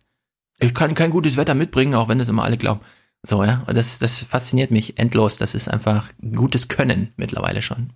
Ich 0.61 0.73
kann 0.73 0.95
kein 0.95 1.11
gutes 1.11 1.37
Wetter 1.37 1.55
mitbringen, 1.55 1.97
auch 1.97 2.09
wenn 2.09 2.21
das 2.21 2.29
immer 2.29 2.45
alle 2.45 2.59
glauben. 2.59 2.81
So, 3.25 3.43
ja. 3.43 3.65
Und 3.67 3.77
das, 3.77 3.99
das 3.99 4.21
fasziniert 4.21 4.71
mich 4.71 4.99
endlos. 4.99 5.37
Das 5.37 5.57
ist 5.57 5.67
einfach 5.67 6.11
gutes 6.37 6.69
Können 6.69 7.13
mittlerweile 7.17 7.61
schon. 7.61 7.93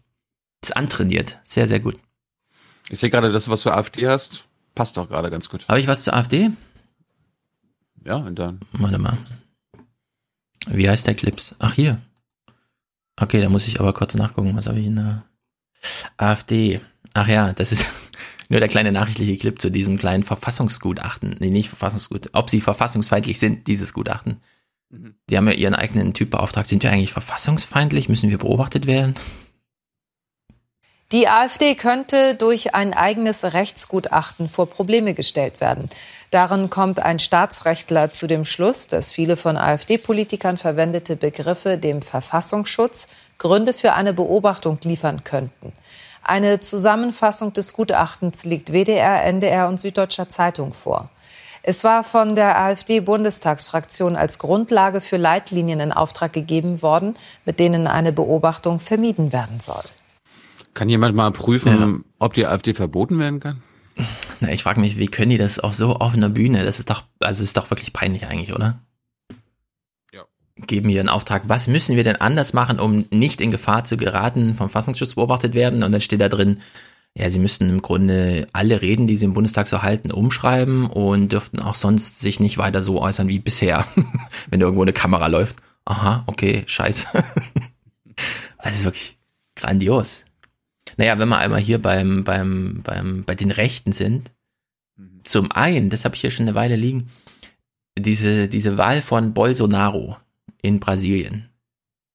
Ist 0.60 0.76
antrainiert. 0.76 1.38
Sehr, 1.44 1.68
sehr 1.68 1.78
gut. 1.78 1.94
Ich 2.90 3.00
sehe 3.00 3.10
gerade, 3.10 3.32
das, 3.32 3.48
was 3.48 3.62
du 3.62 3.70
AfD 3.70 4.08
hast, 4.08 4.44
passt 4.74 4.96
doch 4.96 5.08
gerade 5.08 5.30
ganz 5.30 5.48
gut. 5.48 5.66
Habe 5.68 5.80
ich 5.80 5.86
was 5.86 6.04
zur 6.04 6.14
AfD? 6.14 6.50
Ja, 8.04 8.16
und 8.16 8.38
dann. 8.38 8.60
Warte 8.72 8.98
mal. 8.98 9.18
Wie 10.66 10.88
heißt 10.88 11.06
der 11.06 11.14
Clips? 11.14 11.54
Ach, 11.58 11.74
hier. 11.74 12.00
Okay, 13.16 13.40
da 13.40 13.48
muss 13.48 13.66
ich 13.66 13.80
aber 13.80 13.92
kurz 13.92 14.14
nachgucken. 14.14 14.56
Was 14.56 14.66
habe 14.66 14.80
ich 14.80 14.86
in 14.86 14.96
der 14.96 15.24
AfD? 16.16 16.80
Ach 17.14 17.28
ja, 17.28 17.52
das 17.52 17.72
ist 17.72 17.86
nur 18.48 18.60
der 18.60 18.68
kleine 18.68 18.92
nachrichtliche 18.92 19.36
Clip 19.36 19.60
zu 19.60 19.70
diesem 19.70 19.98
kleinen 19.98 20.22
Verfassungsgutachten. 20.22 21.36
Nee, 21.40 21.50
nicht 21.50 21.68
Verfassungsgutachten. 21.68 22.34
Ob 22.34 22.48
sie 22.48 22.60
verfassungsfeindlich 22.60 23.38
sind, 23.38 23.66
dieses 23.66 23.92
Gutachten. 23.92 24.40
Mhm. 24.90 25.14
Die 25.28 25.36
haben 25.36 25.48
ja 25.48 25.54
ihren 25.54 25.74
eigenen 25.74 26.14
Typ 26.14 26.30
beauftragt. 26.30 26.68
Sind 26.68 26.82
wir 26.82 26.90
eigentlich 26.90 27.12
verfassungsfeindlich? 27.12 28.08
Müssen 28.08 28.30
wir 28.30 28.38
beobachtet 28.38 28.86
werden? 28.86 29.14
Die 31.10 31.26
AfD 31.26 31.74
könnte 31.74 32.34
durch 32.34 32.74
ein 32.74 32.92
eigenes 32.92 33.54
Rechtsgutachten 33.54 34.46
vor 34.46 34.68
Probleme 34.68 35.14
gestellt 35.14 35.58
werden. 35.62 35.88
Darin 36.30 36.68
kommt 36.68 37.00
ein 37.00 37.18
Staatsrechtler 37.18 38.12
zu 38.12 38.26
dem 38.26 38.44
Schluss, 38.44 38.88
dass 38.88 39.10
viele 39.10 39.38
von 39.38 39.56
AfD-Politikern 39.56 40.58
verwendete 40.58 41.16
Begriffe 41.16 41.78
dem 41.78 42.02
Verfassungsschutz 42.02 43.08
Gründe 43.38 43.72
für 43.72 43.94
eine 43.94 44.12
Beobachtung 44.12 44.78
liefern 44.82 45.24
könnten. 45.24 45.72
Eine 46.22 46.60
Zusammenfassung 46.60 47.54
des 47.54 47.72
Gutachtens 47.72 48.44
liegt 48.44 48.74
WDR, 48.74 49.24
NDR 49.24 49.68
und 49.68 49.80
Süddeutscher 49.80 50.28
Zeitung 50.28 50.74
vor. 50.74 51.08
Es 51.62 51.84
war 51.84 52.04
von 52.04 52.36
der 52.36 52.58
AfD-Bundestagsfraktion 52.60 54.14
als 54.14 54.38
Grundlage 54.38 55.00
für 55.00 55.16
Leitlinien 55.16 55.80
in 55.80 55.92
Auftrag 55.92 56.34
gegeben 56.34 56.82
worden, 56.82 57.14
mit 57.46 57.60
denen 57.60 57.86
eine 57.86 58.12
Beobachtung 58.12 58.78
vermieden 58.78 59.32
werden 59.32 59.58
soll. 59.58 59.84
Kann 60.78 60.88
jemand 60.88 61.16
mal 61.16 61.32
prüfen, 61.32 61.80
ja. 61.80 61.98
ob 62.20 62.34
die 62.34 62.46
AfD 62.46 62.72
verboten 62.72 63.18
werden 63.18 63.40
kann? 63.40 63.62
Na, 64.38 64.52
ich 64.52 64.62
frage 64.62 64.80
mich, 64.80 64.96
wie 64.96 65.08
können 65.08 65.30
die 65.30 65.36
das 65.36 65.58
auf 65.58 65.74
so 65.74 65.96
offener 65.98 66.28
Bühne? 66.28 66.64
Das 66.64 66.78
ist 66.78 66.88
doch, 66.88 67.02
also 67.18 67.42
ist 67.42 67.56
doch 67.56 67.68
wirklich 67.70 67.92
peinlich 67.92 68.28
eigentlich, 68.28 68.52
oder? 68.52 68.78
Ja. 70.12 70.22
Geben 70.54 70.88
hier 70.88 71.00
einen 71.00 71.08
Auftrag. 71.08 71.48
Was 71.48 71.66
müssen 71.66 71.96
wir 71.96 72.04
denn 72.04 72.14
anders 72.14 72.52
machen, 72.52 72.78
um 72.78 73.06
nicht 73.10 73.40
in 73.40 73.50
Gefahr 73.50 73.82
zu 73.82 73.96
geraten, 73.96 74.54
vom 74.54 74.70
Fassungsschutz 74.70 75.16
beobachtet 75.16 75.52
werden? 75.52 75.82
Und 75.82 75.90
dann 75.90 76.00
steht 76.00 76.20
da 76.20 76.28
drin, 76.28 76.60
ja, 77.12 77.28
sie 77.28 77.40
müssten 77.40 77.68
im 77.68 77.82
Grunde 77.82 78.46
alle 78.52 78.80
Reden, 78.80 79.08
die 79.08 79.16
sie 79.16 79.24
im 79.24 79.34
Bundestag 79.34 79.66
so 79.66 79.82
halten, 79.82 80.12
umschreiben 80.12 80.86
und 80.86 81.32
dürften 81.32 81.58
auch 81.58 81.74
sonst 81.74 82.20
sich 82.20 82.38
nicht 82.38 82.56
weiter 82.56 82.84
so 82.84 83.02
äußern 83.02 83.26
wie 83.26 83.40
bisher, 83.40 83.84
wenn 84.48 84.60
irgendwo 84.60 84.82
eine 84.82 84.92
Kamera 84.92 85.26
läuft. 85.26 85.56
Aha, 85.86 86.22
okay, 86.28 86.62
scheiße. 86.66 87.08
also 88.58 88.84
wirklich 88.84 89.18
grandios. 89.56 90.22
Naja, 90.98 91.18
wenn 91.18 91.28
wir 91.28 91.38
einmal 91.38 91.60
hier 91.60 91.80
beim, 91.80 92.24
beim, 92.24 92.82
beim, 92.82 93.24
bei 93.24 93.36
den 93.36 93.52
Rechten 93.52 93.92
sind, 93.92 94.32
mhm. 94.96 95.20
zum 95.24 95.52
einen, 95.52 95.90
das 95.90 96.04
habe 96.04 96.16
ich 96.16 96.20
hier 96.20 96.32
schon 96.32 96.46
eine 96.46 96.56
Weile 96.56 96.76
liegen, 96.76 97.08
diese, 97.96 98.48
diese 98.48 98.76
Wahl 98.76 99.00
von 99.00 99.32
Bolsonaro 99.32 100.16
in 100.60 100.80
Brasilien 100.80 101.48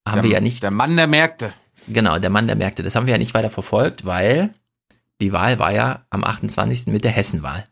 haben 0.08 0.22
der, 0.22 0.24
wir 0.24 0.32
ja 0.32 0.42
nicht. 0.42 0.62
Der 0.64 0.74
Mann 0.74 0.98
der 0.98 1.08
Märkte. 1.08 1.54
Genau, 1.88 2.20
der 2.20 2.30
Mann 2.30 2.48
der 2.48 2.58
Märkte. 2.58 2.84
Das 2.84 2.96
haben 2.96 3.08
wir 3.08 3.14
ja 3.14 3.18
nicht 3.18 3.34
weiter 3.34 3.50
verfolgt, 3.50 4.06
weil 4.06 4.54
die 5.22 5.32
Wahl 5.32 5.60
war 5.60 5.72
ja 5.72 6.06
am 6.10 6.24
28. 6.24 6.88
mit 6.88 7.06
der 7.06 7.12
Hessenwahl. 7.12 7.68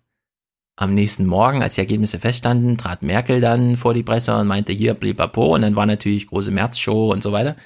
Am 0.78 0.94
nächsten 0.96 1.26
Morgen, 1.26 1.62
als 1.62 1.76
die 1.76 1.82
Ergebnisse 1.82 2.20
feststanden, 2.20 2.78
trat 2.78 3.04
Merkel 3.04 3.42
dann 3.42 3.76
vor 3.76 3.94
die 3.94 4.04
Presse 4.04 4.36
und 4.36 4.48
meinte 4.48 4.72
hier 4.72 4.94
blibapo 4.94 5.54
und 5.56 5.62
dann 5.62 5.76
war 5.76 5.86
natürlich 5.86 6.28
große 6.28 6.52
Märzshow 6.52 7.12
und 7.12 7.22
so 7.22 7.34
weiter. 7.34 7.58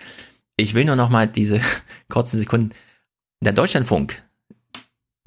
Ich 0.57 0.73
will 0.73 0.85
nur 0.85 0.95
noch 0.95 1.09
mal 1.09 1.27
diese 1.27 1.61
kurzen 2.09 2.39
Sekunden 2.39 2.71
der 3.45 3.53
Deutschlandfunk, 3.53 4.23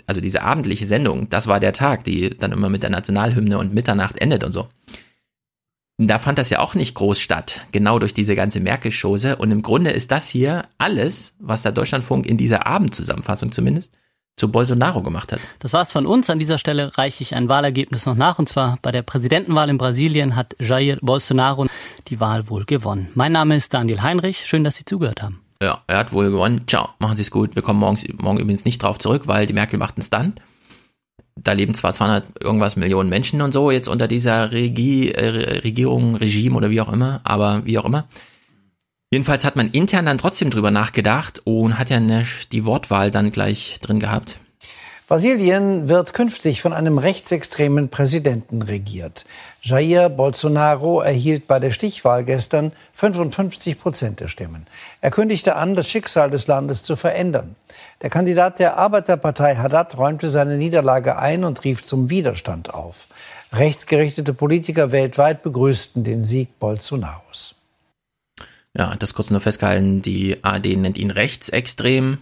also 0.06 0.20
diese 0.20 0.42
abendliche 0.42 0.86
Sendung, 0.86 1.28
das 1.30 1.46
war 1.46 1.60
der 1.60 1.72
Tag, 1.72 2.04
die 2.04 2.30
dann 2.30 2.52
immer 2.52 2.68
mit 2.68 2.82
der 2.82 2.90
Nationalhymne 2.90 3.58
und 3.58 3.74
Mitternacht 3.74 4.16
endet 4.16 4.44
und 4.44 4.52
so. 4.52 4.68
Da 6.00 6.20
fand 6.20 6.38
das 6.38 6.48
ja 6.50 6.60
auch 6.60 6.74
nicht 6.74 6.94
groß 6.94 7.18
statt, 7.18 7.62
genau 7.72 7.98
durch 7.98 8.14
diese 8.14 8.36
ganze 8.36 8.60
Merkel-Chose. 8.60 9.36
Und 9.36 9.50
im 9.50 9.62
Grunde 9.62 9.90
ist 9.90 10.12
das 10.12 10.28
hier 10.28 10.62
alles, 10.78 11.34
was 11.40 11.62
der 11.62 11.72
Deutschlandfunk 11.72 12.24
in 12.24 12.36
dieser 12.36 12.68
Abendzusammenfassung 12.68 13.50
zumindest 13.50 13.90
zu 14.36 14.52
Bolsonaro 14.52 15.02
gemacht 15.02 15.32
hat. 15.32 15.40
Das 15.58 15.72
war's 15.72 15.90
von 15.90 16.06
uns. 16.06 16.30
An 16.30 16.38
dieser 16.38 16.58
Stelle 16.58 16.96
reiche 16.96 17.22
ich 17.22 17.34
ein 17.34 17.48
Wahlergebnis 17.48 18.06
noch 18.06 18.14
nach. 18.14 18.38
Und 18.38 18.48
zwar 18.48 18.78
bei 18.80 18.92
der 18.92 19.02
Präsidentenwahl 19.02 19.68
in 19.68 19.78
Brasilien 19.78 20.36
hat 20.36 20.54
Jair 20.60 20.98
Bolsonaro 21.02 21.66
die 22.06 22.20
Wahl 22.20 22.48
wohl 22.48 22.64
gewonnen. 22.64 23.10
Mein 23.14 23.32
Name 23.32 23.56
ist 23.56 23.74
Daniel 23.74 24.00
Heinrich. 24.00 24.46
Schön, 24.46 24.62
dass 24.62 24.76
Sie 24.76 24.84
zugehört 24.84 25.20
haben. 25.20 25.42
Ja, 25.62 25.82
er 25.88 25.98
hat 25.98 26.12
wohl 26.12 26.30
gewonnen. 26.30 26.66
Ciao, 26.68 26.90
machen 27.00 27.16
Sie 27.16 27.22
es 27.22 27.30
gut. 27.30 27.56
Wir 27.56 27.62
kommen 27.62 27.80
morgens, 27.80 28.06
morgen 28.18 28.38
übrigens 28.38 28.64
nicht 28.64 28.82
drauf 28.82 28.98
zurück, 28.98 29.26
weil 29.26 29.46
die 29.46 29.52
Merkel 29.52 29.78
macht 29.78 29.96
einen 29.96 30.04
Stunt. 30.04 30.40
Da 31.34 31.52
leben 31.52 31.74
zwar 31.74 31.92
200 31.92 32.42
irgendwas 32.42 32.76
Millionen 32.76 33.08
Menschen 33.08 33.42
und 33.42 33.52
so 33.52 33.70
jetzt 33.70 33.88
unter 33.88 34.08
dieser 34.08 34.52
Regie, 34.52 35.10
äh, 35.10 35.60
Regierung, 35.60 36.16
Regime 36.16 36.56
oder 36.56 36.70
wie 36.70 36.80
auch 36.80 36.92
immer, 36.92 37.20
aber 37.24 37.64
wie 37.64 37.78
auch 37.78 37.84
immer. 37.84 38.06
Jedenfalls 39.10 39.44
hat 39.44 39.56
man 39.56 39.70
intern 39.70 40.06
dann 40.06 40.18
trotzdem 40.18 40.50
drüber 40.50 40.70
nachgedacht 40.70 41.40
und 41.44 41.78
hat 41.78 41.90
ja 41.90 41.96
eine, 41.96 42.26
die 42.52 42.64
Wortwahl 42.64 43.10
dann 43.10 43.32
gleich 43.32 43.78
drin 43.80 44.00
gehabt. 44.00 44.38
Brasilien 45.08 45.88
wird 45.88 46.12
künftig 46.12 46.60
von 46.60 46.74
einem 46.74 46.98
rechtsextremen 46.98 47.88
Präsidenten 47.88 48.60
regiert. 48.60 49.24
Jair 49.62 50.10
Bolsonaro 50.10 51.00
erhielt 51.00 51.46
bei 51.46 51.58
der 51.58 51.70
Stichwahl 51.70 52.24
gestern 52.24 52.72
55 52.92 53.80
Prozent 53.80 54.20
der 54.20 54.28
Stimmen. 54.28 54.66
Er 55.00 55.10
kündigte 55.10 55.56
an, 55.56 55.74
das 55.74 55.88
Schicksal 55.88 56.30
des 56.30 56.46
Landes 56.46 56.82
zu 56.82 56.94
verändern. 56.94 57.56
Der 58.02 58.10
Kandidat 58.10 58.58
der 58.58 58.76
Arbeiterpartei 58.76 59.56
Haddad 59.56 59.96
räumte 59.96 60.28
seine 60.28 60.58
Niederlage 60.58 61.18
ein 61.18 61.42
und 61.44 61.64
rief 61.64 61.86
zum 61.86 62.10
Widerstand 62.10 62.74
auf. 62.74 63.08
Rechtsgerichtete 63.54 64.34
Politiker 64.34 64.92
weltweit 64.92 65.42
begrüßten 65.42 66.04
den 66.04 66.22
Sieg 66.22 66.58
Bolsonaros. 66.58 67.54
Ja, 68.76 68.94
das 68.96 69.14
kurz 69.14 69.30
nur 69.30 69.40
festgehalten, 69.40 70.02
die 70.02 70.44
AD 70.44 70.76
nennt 70.76 70.98
ihn 70.98 71.10
rechtsextrem 71.10 72.18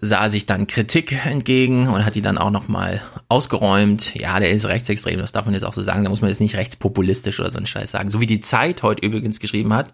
sah 0.00 0.30
sich 0.30 0.46
dann 0.46 0.66
Kritik 0.66 1.26
entgegen 1.26 1.88
und 1.88 2.04
hat 2.04 2.14
die 2.14 2.22
dann 2.22 2.38
auch 2.38 2.50
nochmal 2.50 3.02
ausgeräumt. 3.28 4.14
Ja, 4.14 4.40
der 4.40 4.50
ist 4.50 4.66
rechtsextrem, 4.66 5.18
das 5.18 5.32
darf 5.32 5.44
man 5.44 5.54
jetzt 5.54 5.64
auch 5.64 5.74
so 5.74 5.82
sagen. 5.82 6.04
Da 6.04 6.10
muss 6.10 6.22
man 6.22 6.30
jetzt 6.30 6.40
nicht 6.40 6.56
rechtspopulistisch 6.56 7.38
oder 7.40 7.50
so 7.50 7.58
einen 7.58 7.66
Scheiß 7.66 7.90
sagen. 7.90 8.10
So 8.10 8.20
wie 8.20 8.26
die 8.26 8.40
Zeit 8.40 8.82
heute 8.82 9.04
übrigens 9.04 9.38
geschrieben 9.38 9.74
hat, 9.74 9.92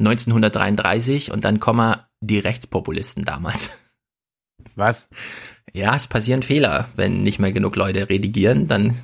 1933 0.00 1.30
und 1.30 1.44
dann 1.44 1.60
Komma 1.60 2.08
die 2.20 2.38
Rechtspopulisten 2.38 3.24
damals. 3.24 3.70
Was? 4.74 5.08
Ja, 5.72 5.94
es 5.94 6.06
passieren 6.06 6.42
Fehler, 6.42 6.88
wenn 6.96 7.22
nicht 7.22 7.38
mehr 7.38 7.52
genug 7.52 7.76
Leute 7.76 8.08
redigieren, 8.08 8.66
dann 8.66 8.96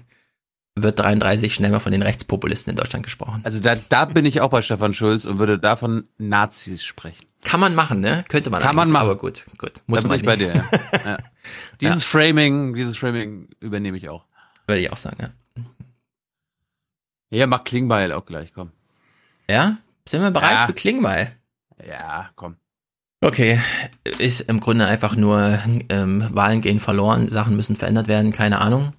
wird 0.74 0.99
33 0.99 1.55
schnell 1.55 1.70
mal 1.70 1.80
von 1.80 1.93
den 1.93 2.03
Rechtspopulisten 2.03 2.70
in 2.70 2.76
Deutschland 2.76 3.05
gesprochen. 3.05 3.43
Also 3.45 3.61
da, 3.61 3.76
da 3.88 4.07
bin 4.07 4.24
ich 4.24 4.40
auch 4.40 4.51
bei 4.51 4.62
Stefan 4.62 4.95
Schulz 4.95 5.24
und 5.24 5.38
würde 5.38 5.59
davon 5.59 6.09
Nazis 6.18 6.84
sprechen. 6.84 7.26
Kann 7.43 7.61
man 7.61 7.74
machen, 7.74 8.01
ne? 8.01 8.24
Könnte 8.28 8.51
man 8.51 8.62
Kann 8.62 8.76
man 8.76 8.90
machen. 8.90 9.03
Aber 9.03 9.16
gut, 9.16 9.47
gut. 9.59 9.82
Muss 9.86 10.03
da 10.03 10.09
man 10.09 10.18
nicht. 10.18 10.26
bei 10.26 10.36
dir, 10.36 10.55
ja. 10.55 10.64
ja. 11.05 11.18
Dieses 11.80 12.05
ja. 12.05 12.09
Framing, 12.09 12.74
dieses 12.74 12.97
Framing 12.97 13.49
übernehme 13.59 13.97
ich 13.97 14.09
auch. 14.09 14.24
Würde 14.68 14.80
ich 14.80 14.93
auch 14.93 14.97
sagen, 14.97 15.16
ja. 15.20 15.30
Ja, 17.30 17.47
mach 17.47 17.64
Klingbeil 17.64 18.12
auch 18.12 18.26
gleich, 18.26 18.53
komm. 18.53 18.70
Ja? 19.49 19.78
Sind 20.07 20.22
wir 20.22 20.30
bereit 20.30 20.66
für 20.66 20.74
Klingbeil? 20.74 21.36
Ja, 21.84 22.30
komm. 22.36 22.57
Okay, 23.24 23.61
ist 24.18 24.40
im 24.43 24.61
Grunde 24.61 24.86
einfach 24.86 25.16
nur 25.16 25.61
ähm, 25.88 26.26
Wahlen 26.32 26.61
gehen 26.61 26.80
verloren, 26.80 27.28
Sachen 27.28 27.57
müssen 27.57 27.76
verändert 27.76 28.09
werden, 28.09 28.32
keine 28.32 28.61
Ahnung. 28.61 28.93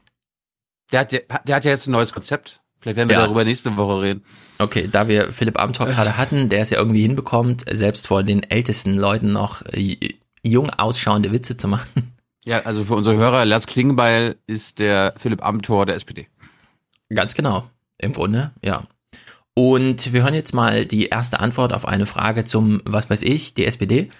Der 0.91 1.01
hat, 1.01 1.11
ja, 1.11 1.19
der 1.19 1.55
hat 1.55 1.65
ja 1.65 1.71
jetzt 1.71 1.87
ein 1.87 1.91
neues 1.91 2.13
Konzept. 2.13 2.61
Vielleicht 2.79 2.97
werden 2.97 3.09
wir 3.09 3.17
darüber 3.17 3.43
nächste 3.43 3.75
Woche 3.77 4.01
reden. 4.01 4.23
Okay, 4.63 4.87
da 4.89 5.09
wir 5.09 5.33
Philipp 5.33 5.59
Amthor 5.59 5.87
gerade 5.87 6.15
hatten, 6.15 6.47
der 6.47 6.61
es 6.61 6.69
ja 6.69 6.77
irgendwie 6.77 7.01
hinbekommt, 7.01 7.65
selbst 7.69 8.07
vor 8.07 8.23
den 8.23 8.43
ältesten 8.43 8.95
Leuten 8.95 9.33
noch 9.33 9.61
jung 10.41 10.69
ausschauende 10.69 11.33
Witze 11.33 11.57
zu 11.57 11.67
machen. 11.67 12.13
Ja, 12.45 12.61
also 12.61 12.85
für 12.85 12.95
unsere 12.95 13.17
Hörer, 13.17 13.45
Lars 13.45 13.67
Klingenbeil 13.67 14.35
ist 14.47 14.79
der 14.79 15.13
Philipp 15.17 15.45
Amthor 15.45 15.85
der 15.85 15.95
SPD. 15.95 16.27
Ganz 17.13 17.35
genau. 17.35 17.69
Im 17.97 18.13
Grunde, 18.13 18.51
ja. 18.61 18.83
Und 19.53 20.13
wir 20.13 20.23
hören 20.23 20.33
jetzt 20.33 20.53
mal 20.53 20.85
die 20.85 21.07
erste 21.07 21.39
Antwort 21.39 21.73
auf 21.73 21.85
eine 21.85 22.05
Frage 22.05 22.43
zum, 22.43 22.81
was 22.85 23.09
weiß 23.09 23.21
ich, 23.23 23.53
die 23.53 23.65
SPD. 23.65 24.11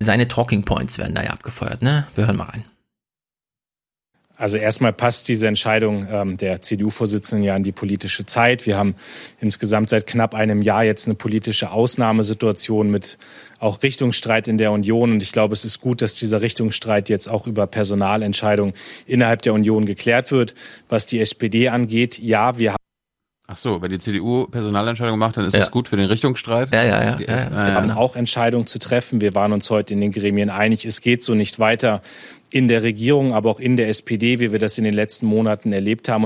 Seine 0.00 0.28
Talking 0.28 0.64
Points 0.64 0.98
werden 0.98 1.14
da 1.14 1.22
ja 1.22 1.30
abgefeuert, 1.30 1.82
ne? 1.82 2.06
Wir 2.14 2.26
hören 2.26 2.36
mal 2.36 2.44
rein. 2.44 2.64
Also 4.40 4.56
erstmal 4.56 4.92
passt 4.94 5.28
diese 5.28 5.46
Entscheidung 5.46 6.06
ähm, 6.10 6.36
der 6.38 6.62
CDU-Vorsitzenden 6.62 7.44
ja 7.44 7.54
in 7.54 7.62
die 7.62 7.72
politische 7.72 8.24
Zeit. 8.24 8.66
Wir 8.66 8.78
haben 8.78 8.94
insgesamt 9.38 9.90
seit 9.90 10.06
knapp 10.06 10.34
einem 10.34 10.62
Jahr 10.62 10.82
jetzt 10.82 11.06
eine 11.06 11.14
politische 11.14 11.70
Ausnahmesituation 11.70 12.90
mit 12.90 13.18
auch 13.58 13.82
Richtungsstreit 13.82 14.48
in 14.48 14.56
der 14.56 14.72
Union. 14.72 15.12
Und 15.12 15.22
ich 15.22 15.32
glaube, 15.32 15.52
es 15.52 15.66
ist 15.66 15.80
gut, 15.80 16.00
dass 16.00 16.14
dieser 16.14 16.40
Richtungsstreit 16.40 17.10
jetzt 17.10 17.28
auch 17.30 17.46
über 17.46 17.66
Personalentscheidungen 17.66 18.72
innerhalb 19.06 19.42
der 19.42 19.52
Union 19.52 19.84
geklärt 19.84 20.30
wird. 20.32 20.54
Was 20.88 21.04
die 21.04 21.20
SPD 21.20 21.68
angeht, 21.68 22.18
ja, 22.18 22.58
wir 22.58 22.70
haben 22.70 22.76
Ach 23.52 23.56
so, 23.56 23.82
wenn 23.82 23.90
die 23.90 23.98
CDU 23.98 24.46
Personalentscheidungen 24.46 25.18
macht, 25.18 25.36
dann 25.36 25.44
ist 25.44 25.54
Ja. 25.54 25.58
das 25.60 25.72
gut 25.72 25.88
für 25.88 25.96
den 25.96 26.06
Richtungsstreit. 26.06 26.72
Ja, 26.72 26.84
ja, 26.84 27.02
ja. 27.04 27.16
Die- 27.16 27.24
ja, 27.24 27.36
ja. 27.36 27.50
Wir 27.50 27.74
haben 27.74 27.90
auch 27.90 28.14
Entscheidungen 28.14 28.68
zu 28.68 28.78
treffen. 28.78 29.20
Wir 29.20 29.34
waren 29.34 29.52
uns 29.52 29.68
heute 29.70 29.92
in 29.92 30.00
den 30.00 30.12
Gremien 30.12 30.50
einig, 30.50 30.84
es 30.84 31.00
geht 31.00 31.24
so 31.24 31.34
nicht 31.34 31.58
weiter 31.58 32.00
in 32.52 32.68
der 32.68 32.82
Regierung, 32.82 33.32
aber 33.32 33.50
auch 33.50 33.60
in 33.60 33.76
der 33.76 33.88
SPD, 33.88 34.40
wie 34.40 34.52
wir 34.52 34.58
das 34.58 34.78
in 34.78 34.84
den 34.84 34.94
letzten 34.94 35.26
Monaten 35.26 35.72
erlebt 35.72 36.08
haben. 36.08 36.24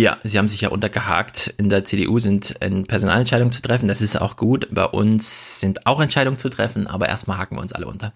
Ja, 0.00 0.16
sie 0.24 0.38
haben 0.38 0.48
sich 0.48 0.62
ja 0.62 0.70
untergehakt. 0.70 1.54
In 1.58 1.68
der 1.68 1.84
CDU 1.84 2.18
sind 2.18 2.56
äh, 2.60 2.70
Personalentscheidungen 2.82 3.52
zu 3.52 3.60
treffen. 3.62 3.88
Das 3.88 4.00
ist 4.00 4.20
auch 4.20 4.36
gut. 4.36 4.68
Bei 4.70 4.86
uns 4.86 5.60
sind 5.60 5.86
auch 5.86 6.00
Entscheidungen 6.00 6.38
zu 6.38 6.48
treffen, 6.48 6.86
aber 6.86 7.08
erstmal 7.08 7.38
haken 7.38 7.56
wir 7.56 7.60
uns 7.62 7.72
alle 7.72 7.86
unter. 7.86 8.12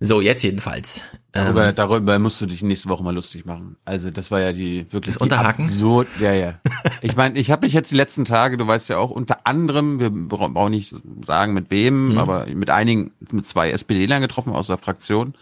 So, 0.00 0.20
jetzt 0.20 0.42
jedenfalls. 0.42 1.02
Darüber, 1.32 1.68
Ähm, 1.68 1.74
darüber 1.76 2.18
musst 2.18 2.40
du 2.40 2.46
dich 2.46 2.62
nächste 2.62 2.88
Woche 2.88 3.04
mal 3.04 3.14
lustig 3.14 3.44
machen. 3.44 3.76
Also 3.84 4.10
das 4.10 4.30
war 4.30 4.40
ja 4.40 4.52
die 4.52 4.86
wirklich 4.92 5.14
Das 5.14 5.22
Unterhaken? 5.22 5.68
So, 5.68 6.04
ja, 6.20 6.32
ja. 6.32 6.58
Ich 7.00 7.14
meine, 7.16 7.38
ich 7.38 7.50
habe 7.50 7.64
mich 7.66 7.74
jetzt 7.74 7.90
die 7.92 7.96
letzten 7.96 8.24
Tage, 8.24 8.56
du 8.56 8.66
weißt 8.66 8.88
ja 8.88 8.96
auch, 8.98 9.10
unter 9.10 9.46
anderem, 9.46 10.00
wir 10.00 10.10
bra- 10.10 10.48
brauchen 10.48 10.72
nicht 10.72 10.94
sagen 11.26 11.52
mit 11.54 11.70
wem, 11.70 12.12
Mhm. 12.12 12.18
aber 12.18 12.46
mit 12.46 12.70
einigen, 12.70 13.12
mit 13.30 13.46
zwei 13.46 13.70
SPD-Lern 13.70 14.22
getroffen 14.22 14.52
aus 14.52 14.66
der 14.66 14.78
Fraktion. 14.78 15.34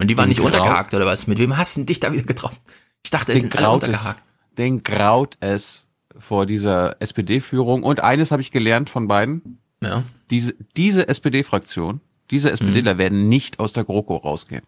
Und 0.00 0.08
die 0.08 0.16
waren 0.16 0.28
nicht 0.28 0.38
Den 0.38 0.46
untergehakt 0.46 0.94
oder 0.94 1.06
was? 1.06 1.26
Mit 1.26 1.38
wem 1.38 1.56
hast 1.56 1.76
du 1.76 1.84
dich 1.84 2.00
da 2.00 2.12
wieder 2.12 2.22
getroffen? 2.24 2.56
Ich 3.04 3.10
dachte, 3.10 3.32
es 3.32 3.38
Den 3.38 3.42
sind 3.42 3.56
alle 3.56 3.66
graut, 3.66 3.82
es, 3.82 3.88
untergehakt. 3.88 4.22
den 4.58 4.82
graut 4.82 5.36
es 5.40 5.86
vor 6.18 6.46
dieser 6.46 7.00
SPD-Führung. 7.00 7.82
Und 7.82 8.00
eines 8.00 8.30
habe 8.30 8.42
ich 8.42 8.50
gelernt 8.50 8.90
von 8.90 9.08
beiden. 9.08 9.58
Ja. 9.82 10.04
Diese, 10.30 10.54
diese 10.76 11.08
SPD-Fraktion, 11.08 12.00
diese 12.30 12.50
SPDler 12.50 12.98
werden 12.98 13.28
nicht 13.28 13.58
aus 13.58 13.72
der 13.72 13.84
GroKo 13.84 14.16
rausgehen. 14.16 14.62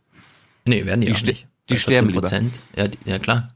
Nee, 0.64 0.86
werden 0.86 1.00
die, 1.02 1.08
Die 1.08 1.14
auch 1.14 1.22
nicht. 1.22 1.46
die 1.68 1.78
sterben 1.78 2.10
14 2.10 2.20
Prozent. 2.20 2.52
Ja, 2.76 2.88
die, 2.88 2.98
ja, 3.04 3.18
klar. 3.18 3.54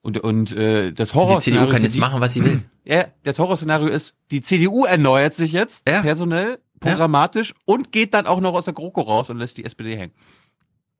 Und, 0.00 0.18
und 0.18 0.52
äh, 0.52 0.92
das 0.92 1.14
Horror 1.14 1.38
Die 1.38 1.50
CDU 1.50 1.68
kann 1.68 1.82
jetzt 1.82 1.98
machen, 1.98 2.20
was 2.20 2.32
sie 2.34 2.44
will. 2.44 2.62
Ja, 2.88 3.06
das 3.24 3.40
Horrorszenario 3.40 3.88
ist, 3.88 4.14
die 4.30 4.40
CDU 4.40 4.84
erneuert 4.84 5.34
sich 5.34 5.50
jetzt 5.50 5.84
personell, 5.84 6.60
programmatisch 6.78 7.52
und 7.64 7.90
geht 7.90 8.14
dann 8.14 8.28
auch 8.28 8.38
noch 8.40 8.54
aus 8.54 8.66
der 8.66 8.74
GroKo 8.74 9.00
raus 9.00 9.28
und 9.28 9.38
lässt 9.38 9.56
die 9.56 9.64
SPD 9.64 9.96
hängen. 9.96 10.12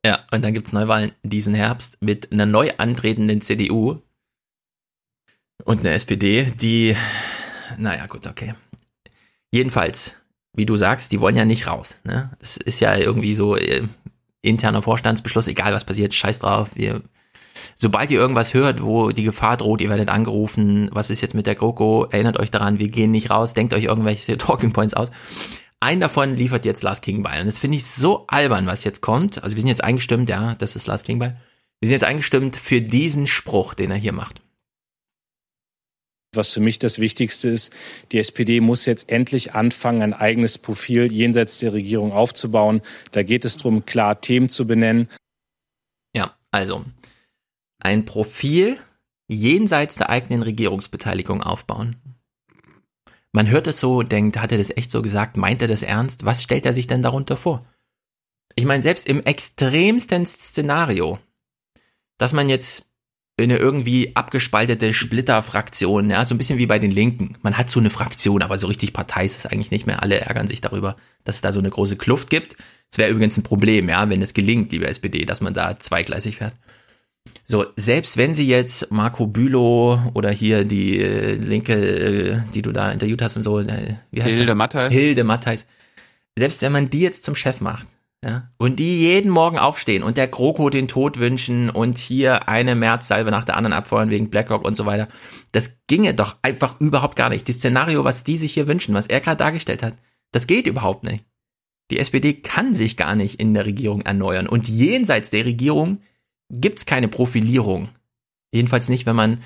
Ja, 0.07 0.21
und 0.31 0.45
dann 0.45 0.55
gibt's 0.55 0.73
Neuwahlen 0.73 1.11
diesen 1.25 1.53
Herbst 1.53 1.99
mit 2.01 2.31
einer 2.31 2.47
neu 2.47 2.71
antretenden 2.79 3.41
CDU 3.41 4.03
und 5.65 5.81
einer 5.81 5.95
SPD, 5.95 6.45
die, 6.45 6.95
naja, 7.77 8.07
gut, 8.07 8.29
okay. 8.29 8.55
Jedenfalls, 9.51 10.15
wie 10.53 10.65
du 10.65 10.77
sagst, 10.77 11.11
die 11.11 11.21
wollen 11.21 11.35
ja 11.35 11.45
nicht 11.45 11.67
raus. 11.67 11.99
Ne? 12.05 12.31
Das 12.39 12.57
ist 12.57 12.79
ja 12.79 12.97
irgendwie 12.97 13.35
so 13.35 13.57
äh, 13.57 13.83
interner 14.43 14.81
Vorstandsbeschluss, 14.81 15.49
egal 15.49 15.73
was 15.73 15.85
passiert, 15.85 16.15
scheiß 16.15 16.39
drauf. 16.39 16.77
Wir, 16.77 17.03
sobald 17.75 18.13
ihr 18.13 18.21
irgendwas 18.21 18.55
hört, 18.55 18.85
wo 18.85 19.11
die 19.11 19.25
Gefahr 19.25 19.57
droht, 19.57 19.81
ihr 19.81 19.91
werdet 19.91 20.09
angerufen, 20.09 20.89
was 20.93 21.11
ist 21.11 21.21
jetzt 21.21 21.35
mit 21.35 21.49
der 21.49 21.57
GroKo, 21.57 22.07
erinnert 22.13 22.39
euch 22.39 22.53
daran, 22.53 22.79
wir 22.79 22.91
gehen 22.91 23.11
nicht 23.11 23.31
raus, 23.31 23.55
denkt 23.55 23.75
euch 23.75 23.87
irgendwelche 23.87 24.37
Talking 24.39 24.73
Points 24.73 24.95
aus. 24.95 25.11
Einen 25.81 26.01
davon 26.01 26.37
liefert 26.37 26.65
jetzt 26.65 26.83
Lars 26.83 27.01
Klingbeil. 27.01 27.41
Und 27.41 27.47
das 27.47 27.59
finde 27.59 27.77
ich 27.77 27.87
so 27.87 28.27
albern, 28.29 28.67
was 28.67 28.85
jetzt 28.85 29.03
kommt. 29.03 29.43
Also 29.43 29.57
wir 29.57 29.61
sind 29.61 29.69
jetzt 29.69 29.85
eingestimmt, 29.85 30.29
ja, 30.29 30.55
das 30.55 30.75
ist 30.75 30.87
Lars 30.87 31.05
Klingbeil. 31.05 31.41
Wir 31.81 31.89
sind 31.89 31.95
jetzt 31.95 32.05
eingestimmt 32.05 32.57
für 32.57 32.81
diesen 32.81 33.27
Spruch, 33.27 33.75
den 33.75 33.91
er 33.91 33.97
hier 33.97 34.13
macht. 34.13 34.41
Was 36.35 36.53
für 36.53 36.61
mich 36.61 36.79
das 36.79 36.99
Wichtigste 36.99 37.49
ist, 37.49 37.75
die 38.13 38.19
SPD 38.19 38.61
muss 38.61 38.87
jetzt 38.87 39.11
endlich 39.11 39.55
anfangen, 39.55 40.03
ein 40.03 40.15
eigenes 40.15 40.59
Profil 40.59 41.11
jenseits 41.13 41.59
der 41.59 41.73
Regierung 41.73 42.13
aufzubauen. 42.13 42.83
Da 43.13 43.23
geht 43.23 43.45
es 43.45 43.57
darum, 43.57 43.87
klar 43.87 44.21
Themen 44.21 44.49
zu 44.49 44.67
benennen. 44.67 45.09
Ja, 46.15 46.37
also 46.51 46.85
ein 47.79 48.05
Profil 48.05 48.79
jenseits 49.29 49.97
der 49.97 50.11
eigenen 50.11 50.43
Regierungsbeteiligung 50.43 51.43
aufbauen. 51.43 51.97
Man 53.37 53.51
hört 53.51 53.67
es 53.67 53.81
so, 53.81 54.03
denkt, 54.03 54.39
hat 54.39 54.51
er 54.51 54.57
das 54.57 54.75
echt 54.75 54.91
so 54.91 55.03
gesagt, 55.03 55.37
meint 55.37 55.61
er 55.61 55.69
das 55.69 55.83
ernst? 55.83 56.25
Was 56.25 56.43
stellt 56.43 56.65
er 56.65 56.73
sich 56.73 56.87
denn 56.87 57.03
darunter 57.03 57.37
vor? 57.37 57.67
Ich 58.55 58.65
meine, 58.65 58.81
selbst 58.81 59.07
im 59.07 59.21
extremsten 59.21 60.25
Szenario, 60.25 61.19
dass 62.17 62.33
man 62.33 62.49
jetzt 62.49 62.87
in 63.37 63.51
eine 63.51 63.59
irgendwie 63.59 64.17
abgespaltete 64.17 64.95
Splitterfraktion, 64.95 66.09
ja, 66.09 66.25
so 66.25 66.35
ein 66.35 66.39
bisschen 66.39 66.59
wie 66.59 66.65
bei 66.65 66.79
den 66.79 66.91
Linken. 66.91 67.37
Man 67.43 67.59
hat 67.59 67.69
so 67.69 67.79
eine 67.79 67.91
Fraktion, 67.91 68.41
aber 68.41 68.57
so 68.57 68.69
richtig 68.69 68.95
Partei 68.95 69.27
ist 69.27 69.37
es 69.37 69.45
eigentlich 69.45 69.71
nicht 69.71 69.87
mehr. 69.87 70.03
Alle 70.03 70.19
ärgern 70.19 70.49
sich 70.49 70.63
darüber, 70.63 70.97
dass 71.25 71.35
es 71.35 71.43
da 71.43 71.53
so 71.53 71.59
eine 71.59 71.69
große 71.69 71.97
Kluft 71.99 72.31
gibt. 72.31 72.57
Es 72.91 72.97
wäre 72.97 73.11
übrigens 73.11 73.37
ein 73.37 73.43
Problem, 73.43 73.91
ja, 73.91 74.09
wenn 74.09 74.23
es 74.23 74.33
gelingt, 74.33 74.73
liebe 74.73 74.89
SPD, 74.89 75.27
dass 75.27 75.43
man 75.43 75.53
da 75.53 75.79
zweigleisig 75.79 76.37
fährt. 76.37 76.55
So, 77.45 77.67
selbst 77.77 78.17
wenn 78.17 78.35
sie 78.35 78.47
jetzt 78.47 78.91
Marco 78.91 79.27
Bülow 79.27 80.01
oder 80.15 80.31
hier 80.31 80.65
die 80.65 81.01
äh, 81.01 81.35
Linke, 81.35 81.75
äh, 81.75 82.39
die 82.55 82.63
du 82.63 82.73
da 82.73 82.91
interviewt 82.91 83.23
hast 83.23 83.37
und 83.37 83.43
so, 83.43 83.61
äh, 83.61 83.95
wie 84.11 84.23
heißt 84.23 84.37
Hilde? 84.37 84.55
Mattheis. 84.55 84.93
Hilde 84.93 85.25
Mattheis. 85.25 85.67
Selbst 86.39 86.63
wenn 86.63 86.73
man 86.73 86.91
die 86.91 87.01
jetzt 87.01 87.25
zum 87.25 87.37
Chef 87.37 87.61
macht, 87.61 87.87
ja, 88.25 88.51
und 88.59 88.81
die 88.81 89.01
jeden 89.01 89.31
Morgen 89.31 89.59
aufstehen 89.59 90.03
und 90.03 90.17
der 90.17 90.27
GroKo 90.27 90.71
den 90.71 90.89
Tod 90.89 91.19
wünschen 91.19 91.71
und 91.71 91.99
hier 91.99 92.49
eine 92.49 92.75
Märzsalve 92.75 93.31
nach 93.31 93.45
der 93.45 93.57
anderen 93.57 93.75
abfeuern 93.75 94.11
wegen 94.11 94.31
BlackRock 94.31 94.65
und 94.65 94.77
so 94.77 94.87
weiter, 94.87 95.07
das 95.53 95.77
ginge 95.87 96.15
doch 96.15 96.37
einfach 96.43 96.81
überhaupt 96.81 97.17
gar 97.17 97.29
nicht. 97.29 97.49
Das 97.49 97.57
Szenario, 97.57 98.05
was 98.05 98.25
die 98.25 98.37
sich 98.37 98.55
hier 98.55 98.67
wünschen, 98.67 98.95
was 98.95 99.07
er 99.07 99.21
gerade 99.21 99.37
dargestellt 99.37 99.83
hat, 99.83 99.97
das 100.33 100.47
geht 100.47 100.67
überhaupt 100.67 101.05
nicht. 101.05 101.25
Die 101.91 101.99
SPD 101.99 102.35
kann 102.35 102.75
sich 102.75 102.97
gar 102.97 103.15
nicht 103.15 103.39
in 103.39 103.55
der 103.55 103.65
Regierung 103.65 104.01
erneuern. 104.01 104.49
Und 104.49 104.69
jenseits 104.69 105.31
der 105.31 105.45
Regierung 105.45 106.01
gibt's 106.51 106.87
keine 106.87 107.09
Profilierung. 107.09 107.89
Jedenfalls 108.53 108.89
nicht, 108.89 109.07
wenn 109.07 109.17
man 109.17 109.43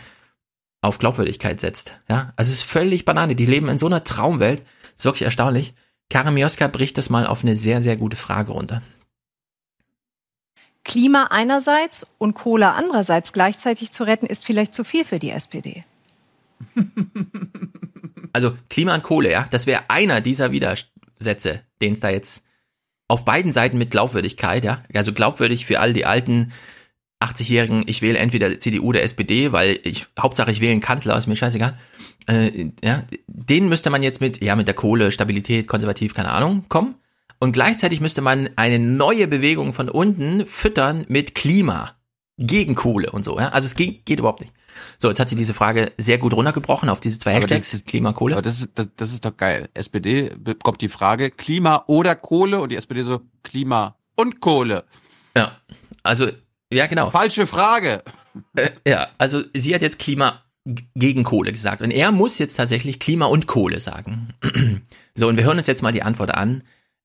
auf 0.82 0.98
Glaubwürdigkeit 0.98 1.60
setzt. 1.60 1.98
Ja, 2.08 2.32
also 2.36 2.50
es 2.50 2.60
ist 2.60 2.70
völlig 2.70 3.04
Banane. 3.04 3.34
Die 3.34 3.46
leben 3.46 3.68
in 3.68 3.78
so 3.78 3.86
einer 3.86 4.04
Traumwelt. 4.04 4.64
ist 4.96 5.04
wirklich 5.04 5.22
erstaunlich. 5.22 5.74
Karin 6.08 6.34
Mioska 6.34 6.68
bricht 6.68 6.98
das 6.98 7.10
mal 7.10 7.26
auf 7.26 7.42
eine 7.42 7.54
sehr, 7.54 7.82
sehr 7.82 7.96
gute 7.96 8.16
Frage 8.16 8.52
runter. 8.52 8.82
Klima 10.84 11.28
einerseits 11.30 12.06
und 12.18 12.34
Kohle 12.34 12.72
andererseits 12.72 13.32
gleichzeitig 13.32 13.92
zu 13.92 14.04
retten, 14.04 14.26
ist 14.26 14.44
vielleicht 14.44 14.74
zu 14.74 14.82
viel 14.82 15.04
für 15.04 15.18
die 15.18 15.30
SPD. 15.30 15.84
Also 18.32 18.56
Klima 18.68 18.94
und 18.94 19.02
Kohle, 19.02 19.30
ja, 19.30 19.48
das 19.50 19.66
wäre 19.66 19.84
einer 19.88 20.20
dieser 20.20 20.52
Widersätze, 20.52 21.62
den 21.80 21.94
es 21.94 22.00
da 22.00 22.10
jetzt 22.10 22.44
auf 23.08 23.24
beiden 23.24 23.52
Seiten 23.52 23.76
mit 23.76 23.90
Glaubwürdigkeit, 23.90 24.64
ja, 24.64 24.84
also 24.94 25.12
glaubwürdig 25.12 25.66
für 25.66 25.80
all 25.80 25.92
die 25.92 26.06
alten 26.06 26.52
80-Jährigen, 27.20 27.84
ich 27.86 28.02
wähle 28.02 28.18
entweder 28.18 28.58
CDU 28.58 28.86
oder 28.86 29.02
SPD, 29.02 29.52
weil 29.52 29.78
ich, 29.82 30.06
Hauptsache 30.18 30.50
ich 30.50 30.60
wähle 30.60 30.72
einen 30.72 30.80
Kanzler, 30.80 31.16
ist 31.16 31.26
mir 31.26 31.36
scheißegal. 31.36 31.78
Äh, 32.26 32.70
ja, 32.82 33.02
den 33.26 33.68
müsste 33.68 33.90
man 33.90 34.02
jetzt 34.02 34.20
mit, 34.20 34.42
ja, 34.42 34.56
mit 34.56 34.66
der 34.68 34.74
Kohle, 34.74 35.10
Stabilität, 35.12 35.68
konservativ, 35.68 36.14
keine 36.14 36.30
Ahnung, 36.30 36.64
kommen. 36.68 36.94
Und 37.38 37.52
gleichzeitig 37.52 38.00
müsste 38.00 38.20
man 38.20 38.50
eine 38.56 38.78
neue 38.78 39.26
Bewegung 39.26 39.72
von 39.72 39.88
unten 39.88 40.46
füttern 40.46 41.04
mit 41.08 41.34
Klima 41.34 41.92
gegen 42.38 42.74
Kohle 42.74 43.10
und 43.10 43.22
so, 43.22 43.38
ja. 43.38 43.50
Also 43.50 43.66
es 43.66 43.74
geht, 43.74 44.06
geht 44.06 44.18
überhaupt 44.18 44.40
nicht. 44.40 44.52
So, 44.98 45.08
jetzt 45.08 45.20
hat 45.20 45.28
sie 45.28 45.36
diese 45.36 45.52
Frage 45.52 45.92
sehr 45.98 46.16
gut 46.16 46.32
runtergebrochen 46.32 46.88
auf 46.88 47.00
diese 47.00 47.18
zwei 47.18 47.32
Aber 47.32 47.40
Hashtags, 47.42 47.70
das- 47.72 47.84
Klima, 47.84 48.12
Kohle. 48.14 48.34
Aber 48.36 48.42
das 48.42 48.60
ist, 48.60 48.70
das, 48.76 48.88
das 48.96 49.12
ist 49.12 49.24
doch 49.26 49.36
geil. 49.36 49.68
SPD 49.74 50.30
bekommt 50.38 50.80
die 50.80 50.88
Frage 50.88 51.30
Klima 51.30 51.84
oder 51.86 52.14
Kohle 52.14 52.60
und 52.60 52.70
die 52.70 52.76
SPD 52.76 53.02
so 53.02 53.20
Klima 53.42 53.96
und 54.16 54.40
Kohle. 54.40 54.84
Ja, 55.36 55.58
also, 56.02 56.28
ja, 56.72 56.86
genau. 56.86 57.10
Falsche 57.10 57.46
Frage. 57.46 58.02
Äh, 58.54 58.70
ja, 58.86 59.08
also 59.18 59.42
sie 59.54 59.74
hat 59.74 59.82
jetzt 59.82 59.98
Klima 59.98 60.42
gegen 60.94 61.24
Kohle 61.24 61.52
gesagt. 61.52 61.82
Und 61.82 61.90
er 61.90 62.12
muss 62.12 62.38
jetzt 62.38 62.56
tatsächlich 62.56 62.98
Klima 62.98 63.26
und 63.26 63.46
Kohle 63.46 63.80
sagen. 63.80 64.28
so, 65.14 65.28
und 65.28 65.36
wir 65.36 65.44
hören 65.44 65.58
uns 65.58 65.66
jetzt 65.66 65.82
mal 65.82 65.92
die 65.92 66.02
Antwort 66.02 66.32
an. 66.34 66.62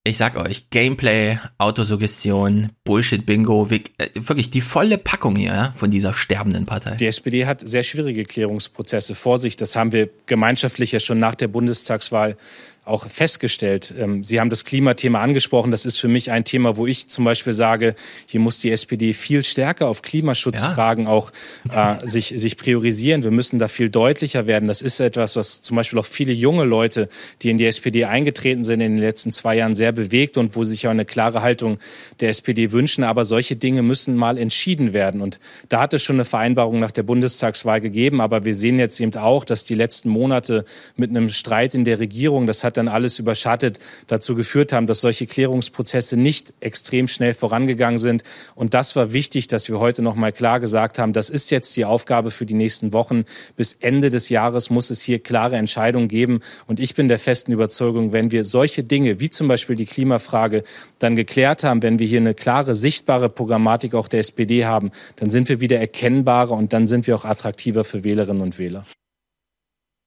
Ich 0.07 0.17
sag 0.17 0.35
euch, 0.35 0.69
Gameplay, 0.69 1.39
Autosuggestion, 1.57 2.69
Bullshit-Bingo, 2.83 3.67
äh, 3.71 4.09
wirklich 4.13 4.51
die 4.51 4.61
volle 4.61 4.99
Packung 4.99 5.35
hier 5.35 5.51
ja, 5.51 5.73
von 5.75 5.89
dieser 5.89 6.13
sterbenden 6.13 6.67
Partei. 6.67 6.95
Die 6.95 7.07
SPD 7.07 7.47
hat 7.47 7.67
sehr 7.67 7.81
schwierige 7.81 8.23
Klärungsprozesse 8.23 9.15
vor 9.15 9.39
sich. 9.39 9.55
Das 9.55 9.75
haben 9.75 9.93
wir 9.93 10.09
gemeinschaftlich 10.27 10.91
ja 10.91 10.99
schon 10.99 11.17
nach 11.17 11.33
der 11.33 11.47
Bundestagswahl 11.47 12.37
auch 12.85 13.09
festgestellt. 13.09 13.93
Ähm, 13.99 14.23
Sie 14.23 14.39
haben 14.39 14.51
das 14.51 14.63
Klimathema 14.63 15.19
angesprochen. 15.19 15.71
Das 15.71 15.85
ist 15.85 15.97
für 15.97 16.07
mich 16.07 16.29
ein 16.29 16.45
Thema, 16.45 16.77
wo 16.77 16.85
ich 16.85 17.07
zum 17.09 17.25
Beispiel 17.25 17.53
sage, 17.53 17.95
hier 18.27 18.39
muss 18.39 18.59
die 18.59 18.69
SPD 18.69 19.13
viel 19.13 19.43
stärker 19.43 19.87
auf 19.87 20.03
Klimaschutzfragen 20.03 21.05
ja. 21.05 21.09
auch 21.09 21.31
äh, 21.71 21.95
sich, 22.05 22.33
sich 22.35 22.57
priorisieren. 22.57 23.23
Wir 23.23 23.31
müssen 23.31 23.57
da 23.57 23.67
viel 23.67 23.89
deutlicher 23.89 24.45
werden. 24.45 24.67
Das 24.67 24.83
ist 24.83 24.99
etwas, 24.99 25.35
was 25.35 25.63
zum 25.63 25.75
Beispiel 25.75 25.97
auch 25.97 26.05
viele 26.05 26.31
junge 26.31 26.63
Leute, 26.63 27.09
die 27.41 27.49
in 27.49 27.57
die 27.57 27.65
SPD 27.65 28.05
eingetreten 28.05 28.63
sind, 28.63 28.81
in 28.81 28.93
den 28.93 29.01
letzten 29.01 29.31
zwei 29.31 29.55
Jahren 29.57 29.73
sehr 29.73 29.91
bewegt 29.91 30.37
und 30.37 30.55
wo 30.55 30.63
sich 30.63 30.85
auch 30.85 30.91
eine 30.91 31.05
klare 31.05 31.41
Haltung 31.41 31.79
der 32.19 32.29
SPD 32.29 32.71
wünschen. 32.71 33.03
Aber 33.03 33.25
solche 33.25 33.55
Dinge 33.55 33.81
müssen 33.81 34.15
mal 34.15 34.37
entschieden 34.37 34.93
werden. 34.93 35.21
Und 35.21 35.39
da 35.69 35.81
hat 35.81 35.95
es 35.95 36.03
schon 36.03 36.17
eine 36.17 36.25
Vereinbarung 36.25 36.79
nach 36.79 36.91
der 36.91 37.03
Bundestagswahl 37.03 37.81
gegeben. 37.81 38.21
Aber 38.21 38.45
wir 38.45 38.53
sehen 38.53 38.77
jetzt 38.77 38.99
eben 38.99 39.15
auch, 39.15 39.43
dass 39.43 39.65
die 39.65 39.75
letzten 39.75 40.09
Monate 40.09 40.65
mit 40.95 41.09
einem 41.09 41.29
Streit 41.29 41.73
in 41.73 41.83
der 41.83 41.99
Regierung, 41.99 42.45
das 42.45 42.63
hat 42.63 42.74
dann 42.77 42.87
alles 42.87 43.19
überschattet, 43.19 43.79
dazu 44.07 44.35
geführt 44.35 44.73
haben, 44.73 44.87
dass 44.87 45.01
solche 45.01 45.27
Klärungsprozesse 45.27 46.17
nicht 46.17 46.53
extrem 46.59 47.07
schnell 47.07 47.33
vorangegangen 47.33 47.97
sind. 47.97 48.23
Und 48.55 48.73
das 48.73 48.95
war 48.95 49.13
wichtig, 49.13 49.47
dass 49.47 49.69
wir 49.69 49.79
heute 49.79 50.01
noch 50.01 50.15
mal 50.15 50.31
klar 50.31 50.59
gesagt 50.59 50.99
haben, 50.99 51.13
das 51.13 51.29
ist 51.29 51.51
jetzt 51.51 51.75
die 51.77 51.85
Aufgabe 51.85 52.31
für 52.31 52.45
die 52.45 52.53
nächsten 52.53 52.93
Wochen. 52.93 53.25
Bis 53.55 53.73
Ende 53.73 54.09
des 54.09 54.29
Jahres 54.29 54.69
muss 54.69 54.89
es 54.89 55.01
hier 55.01 55.19
klare 55.19 55.55
Entscheidungen 55.57 56.07
geben. 56.07 56.39
Und 56.67 56.79
ich 56.79 56.95
bin 56.95 57.07
der 57.07 57.19
festen 57.19 57.51
Überzeugung, 57.51 58.13
wenn 58.13 58.31
wir 58.31 58.43
solche 58.43 58.83
Dinge 58.83 59.19
wie 59.19 59.29
zum 59.29 59.47
Beispiel 59.47 59.75
die 59.75 59.85
Klimafrage 59.85 60.63
dann 60.99 61.15
geklärt 61.15 61.63
haben, 61.63 61.81
wenn 61.81 61.99
wir 61.99 62.07
hier 62.07 62.19
eine 62.19 62.33
klare, 62.33 62.75
sichtbare 62.75 63.29
Programmatik 63.29 63.93
auch 63.93 64.07
der 64.07 64.19
SPD 64.19 64.65
haben, 64.65 64.91
dann 65.17 65.29
sind 65.29 65.49
wir 65.49 65.61
wieder 65.61 65.79
erkennbarer 65.79 66.51
und 66.51 66.73
dann 66.73 66.87
sind 66.87 67.07
wir 67.07 67.15
auch 67.15 67.25
attraktiver 67.25 67.83
für 67.83 68.03
Wählerinnen 68.03 68.41
und 68.41 68.59
Wähler. 68.59 68.85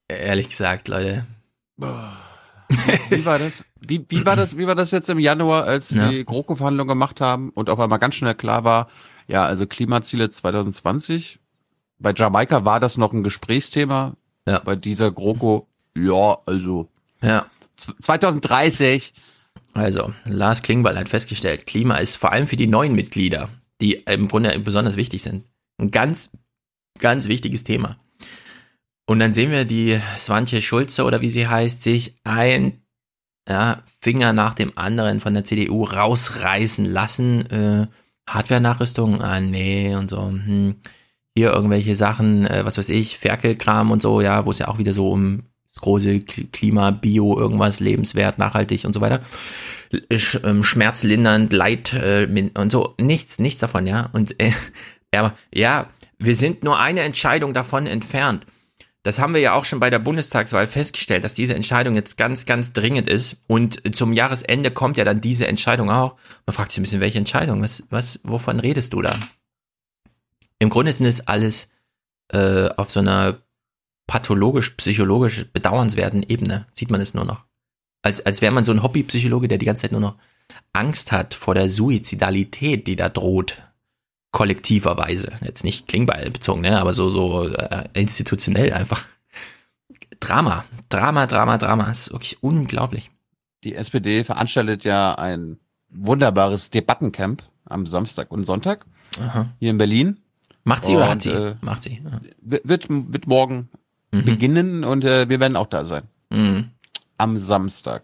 Ehrlich 0.08 0.48
gesagt, 0.48 0.88
Leute. 0.88 1.26
Boah. 1.76 2.27
Wie 2.68 3.24
war 3.24 3.38
das? 3.38 3.64
Wie, 3.80 4.04
wie 4.08 4.26
war 4.26 4.36
das? 4.36 4.58
Wie 4.58 4.66
war 4.66 4.74
das 4.74 4.90
jetzt 4.90 5.08
im 5.08 5.18
Januar, 5.18 5.64
als 5.64 5.90
ja. 5.90 6.08
die 6.08 6.24
GroKo-Verhandlungen 6.24 6.88
gemacht 6.88 7.20
haben 7.20 7.50
und 7.50 7.70
auf 7.70 7.80
einmal 7.80 7.98
ganz 7.98 8.14
schnell 8.14 8.34
klar 8.34 8.64
war, 8.64 8.88
ja, 9.26 9.44
also 9.44 9.66
Klimaziele 9.66 10.30
2020. 10.30 11.38
Bei 11.98 12.12
Jamaika 12.14 12.64
war 12.64 12.80
das 12.80 12.96
noch 12.96 13.12
ein 13.12 13.22
Gesprächsthema. 13.22 14.16
Ja. 14.46 14.60
Bei 14.60 14.76
dieser 14.76 15.10
GroKo, 15.10 15.66
ja, 15.96 16.38
also. 16.46 16.88
Ja. 17.22 17.46
2030. 17.76 19.12
Also, 19.74 20.12
Lars 20.24 20.62
Klingbeil 20.62 20.98
hat 20.98 21.08
festgestellt, 21.08 21.66
Klima 21.66 21.96
ist 21.96 22.16
vor 22.16 22.32
allem 22.32 22.46
für 22.46 22.56
die 22.56 22.66
neuen 22.66 22.94
Mitglieder, 22.94 23.48
die 23.80 23.94
im 23.94 24.28
Grunde 24.28 24.58
besonders 24.58 24.96
wichtig 24.96 25.22
sind, 25.22 25.44
ein 25.78 25.90
ganz, 25.90 26.30
ganz 26.98 27.28
wichtiges 27.28 27.64
Thema. 27.64 27.96
Und 29.08 29.20
dann 29.20 29.32
sehen 29.32 29.50
wir 29.50 29.64
die 29.64 29.98
Swantje 30.18 30.60
Schulze 30.60 31.02
oder 31.04 31.22
wie 31.22 31.30
sie 31.30 31.48
heißt, 31.48 31.82
sich 31.82 32.18
ein 32.24 32.82
ja, 33.48 33.78
Finger 34.02 34.34
nach 34.34 34.52
dem 34.52 34.76
anderen 34.76 35.20
von 35.20 35.32
der 35.32 35.46
CDU 35.46 35.84
rausreißen 35.84 36.84
lassen. 36.84 37.50
Äh, 37.50 37.86
Hardware-Nachrüstung, 38.28 39.22
ah 39.22 39.40
nee 39.40 39.94
und 39.94 40.10
so. 40.10 40.28
Hm. 40.28 40.76
Hier 41.34 41.54
irgendwelche 41.54 41.96
Sachen, 41.96 42.46
äh, 42.46 42.66
was 42.66 42.76
weiß 42.76 42.90
ich, 42.90 43.16
Ferkelkram 43.16 43.92
und 43.92 44.02
so, 44.02 44.20
ja, 44.20 44.44
wo 44.44 44.50
es 44.50 44.58
ja 44.58 44.68
auch 44.68 44.76
wieder 44.76 44.92
so 44.92 45.10
um 45.10 45.44
das 45.72 45.80
große 45.80 46.20
Klima, 46.20 46.90
Bio, 46.90 47.38
irgendwas, 47.38 47.80
lebenswert, 47.80 48.36
nachhaltig 48.36 48.84
und 48.84 48.92
so 48.92 49.00
weiter. 49.00 49.22
Sch 50.14 50.38
ähm, 50.44 50.62
schmerzlindernd, 50.62 51.54
Leid 51.54 51.94
äh, 51.94 52.50
und 52.52 52.70
so. 52.70 52.94
Nichts, 52.98 53.38
nichts 53.38 53.60
davon, 53.60 53.86
ja. 53.86 54.10
Und 54.12 54.38
äh, 54.38 54.52
aber 55.16 55.32
ja, 55.50 55.88
wir 56.18 56.34
sind 56.36 56.62
nur 56.62 56.78
eine 56.78 57.00
Entscheidung 57.00 57.54
davon 57.54 57.86
entfernt. 57.86 58.44
Das 59.04 59.18
haben 59.18 59.32
wir 59.32 59.40
ja 59.40 59.54
auch 59.54 59.64
schon 59.64 59.80
bei 59.80 59.90
der 59.90 60.00
Bundestagswahl 60.00 60.66
festgestellt, 60.66 61.24
dass 61.24 61.34
diese 61.34 61.54
Entscheidung 61.54 61.94
jetzt 61.94 62.16
ganz, 62.16 62.46
ganz 62.46 62.72
dringend 62.72 63.08
ist. 63.08 63.42
Und 63.46 63.94
zum 63.94 64.12
Jahresende 64.12 64.70
kommt 64.70 64.96
ja 64.96 65.04
dann 65.04 65.20
diese 65.20 65.46
Entscheidung 65.46 65.90
auch. 65.90 66.16
Man 66.46 66.54
fragt 66.54 66.72
sich 66.72 66.80
ein 66.80 66.82
bisschen, 66.82 67.00
welche 67.00 67.18
Entscheidung? 67.18 67.62
Was, 67.62 67.84
was, 67.90 68.20
wovon 68.24 68.60
redest 68.60 68.92
du 68.92 69.02
da? 69.02 69.14
Im 70.58 70.68
Grunde 70.68 70.92
sind 70.92 71.06
es 71.06 71.26
alles 71.26 71.70
äh, 72.32 72.68
auf 72.76 72.90
so 72.90 73.00
einer 73.00 73.40
pathologisch-psychologisch 74.08 75.46
bedauernswerten 75.52 76.24
Ebene. 76.24 76.66
Sieht 76.72 76.90
man 76.90 77.00
es 77.00 77.14
nur 77.14 77.24
noch. 77.24 77.44
Als, 78.02 78.24
als 78.26 78.42
wäre 78.42 78.52
man 78.52 78.64
so 78.64 78.72
ein 78.72 78.82
Hobbypsychologe, 78.82 79.48
der 79.48 79.58
die 79.58 79.66
ganze 79.66 79.82
Zeit 79.82 79.92
nur 79.92 80.00
noch 80.00 80.16
Angst 80.72 81.12
hat 81.12 81.34
vor 81.34 81.54
der 81.54 81.70
Suizidalität, 81.70 82.86
die 82.86 82.96
da 82.96 83.08
droht 83.08 83.62
kollektiverweise. 84.30 85.32
Jetzt 85.42 85.64
nicht 85.64 85.88
Klingbeil 85.88 86.30
bezogen, 86.30 86.60
ne, 86.62 86.80
aber 86.80 86.92
so, 86.92 87.08
so 87.08 87.48
äh, 87.48 87.88
institutionell 87.94 88.72
einfach. 88.72 89.04
Drama, 90.20 90.64
Drama, 90.88 91.26
Drama, 91.26 91.58
Drama. 91.58 91.90
Ist 91.90 92.12
wirklich 92.12 92.42
unglaublich. 92.42 93.10
Die 93.64 93.74
SPD 93.74 94.24
veranstaltet 94.24 94.84
ja 94.84 95.14
ein 95.14 95.58
wunderbares 95.90 96.70
Debattencamp 96.70 97.42
am 97.64 97.86
Samstag 97.86 98.30
und 98.30 98.44
Sonntag 98.44 98.86
Aha. 99.20 99.48
hier 99.58 99.70
in 99.70 99.78
Berlin. 99.78 100.18
Macht 100.64 100.84
sie 100.84 100.92
und, 100.92 100.98
oder 100.98 101.10
hat 101.10 101.22
sie? 101.22 101.30
Äh, 101.30 101.54
Macht 101.60 101.82
sie. 101.82 102.02
Ja. 102.04 102.20
Wird, 102.40 102.86
wird 102.88 103.26
morgen 103.26 103.70
mhm. 104.12 104.24
beginnen 104.24 104.84
und 104.84 105.04
äh, 105.04 105.28
wir 105.28 105.40
werden 105.40 105.56
auch 105.56 105.68
da 105.68 105.84
sein. 105.84 106.04
Mhm. 106.30 106.70
Am 107.16 107.38
Samstag. 107.38 108.02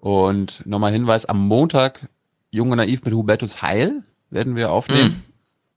Und 0.00 0.66
nochmal 0.66 0.92
Hinweis, 0.92 1.24
am 1.24 1.46
Montag 1.46 2.08
Jung 2.50 2.70
und 2.70 2.76
Naiv 2.76 3.04
mit 3.04 3.14
Hubertus 3.14 3.62
Heil 3.62 4.02
werden 4.34 4.56
wir 4.56 4.70
aufnehmen. 4.70 5.24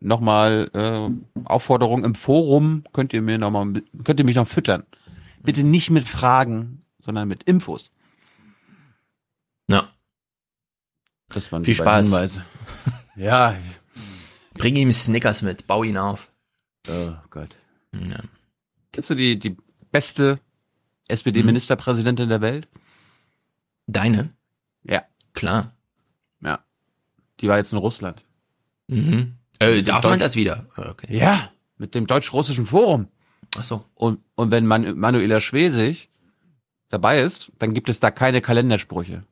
Mhm. 0.01 0.07
Nochmal 0.07 0.69
äh, 0.73 1.39
Aufforderung 1.45 2.03
im 2.03 2.13
Forum, 2.13 2.83
könnt 2.91 3.13
ihr 3.13 3.21
mir 3.21 3.37
nochmal, 3.37 3.81
könnt 4.03 4.19
ihr 4.19 4.25
mich 4.25 4.35
noch 4.35 4.47
füttern. 4.47 4.83
Bitte 5.41 5.63
nicht 5.63 5.89
mit 5.89 6.07
Fragen, 6.07 6.83
sondern 6.99 7.27
mit 7.27 7.43
Infos. 7.43 7.93
Ja. 9.67 9.89
Das 11.29 11.51
waren 11.51 11.65
Viel 11.65 11.75
Spaß. 11.75 12.07
Hinweise. 12.07 12.45
ja. 13.15 13.55
Bring 14.53 14.75
ihm 14.75 14.91
Snickers 14.91 15.41
mit, 15.41 15.67
bau 15.67 15.83
ihn 15.83 15.97
auf. 15.97 16.31
Oh 16.87 17.13
Gott. 17.29 17.55
Ja. 17.93 18.19
Kennst 18.91 19.09
du 19.09 19.15
die, 19.15 19.39
die 19.39 19.57
beste 19.91 20.39
SPD-Ministerpräsidentin 21.07 22.25
mhm. 22.25 22.29
der 22.29 22.41
Welt? 22.41 22.67
Deine? 23.87 24.33
Ja. 24.83 25.03
Klar. 25.33 25.73
Ja. 26.41 26.63
Die 27.39 27.47
war 27.47 27.57
jetzt 27.57 27.71
in 27.71 27.79
Russland. 27.79 28.26
Mhm. 28.87 29.35
Äh, 29.59 29.83
darf 29.83 30.03
man 30.03 30.19
das 30.19 30.35
wieder? 30.35 30.65
Ah, 30.75 30.89
okay. 30.89 31.15
Ja, 31.15 31.51
mit 31.77 31.95
dem 31.95 32.07
Deutsch-Russischen 32.07 32.65
Forum. 32.65 33.07
Ach 33.57 33.63
so. 33.63 33.83
Und, 33.95 34.19
und 34.35 34.51
wenn 34.51 34.65
Man 34.65 34.97
Manuela 34.97 35.39
Schwesig 35.39 36.09
dabei 36.89 37.21
ist, 37.21 37.51
dann 37.59 37.73
gibt 37.73 37.89
es 37.89 37.99
da 37.99 38.11
keine 38.11 38.41
Kalendersprüche. 38.41 39.23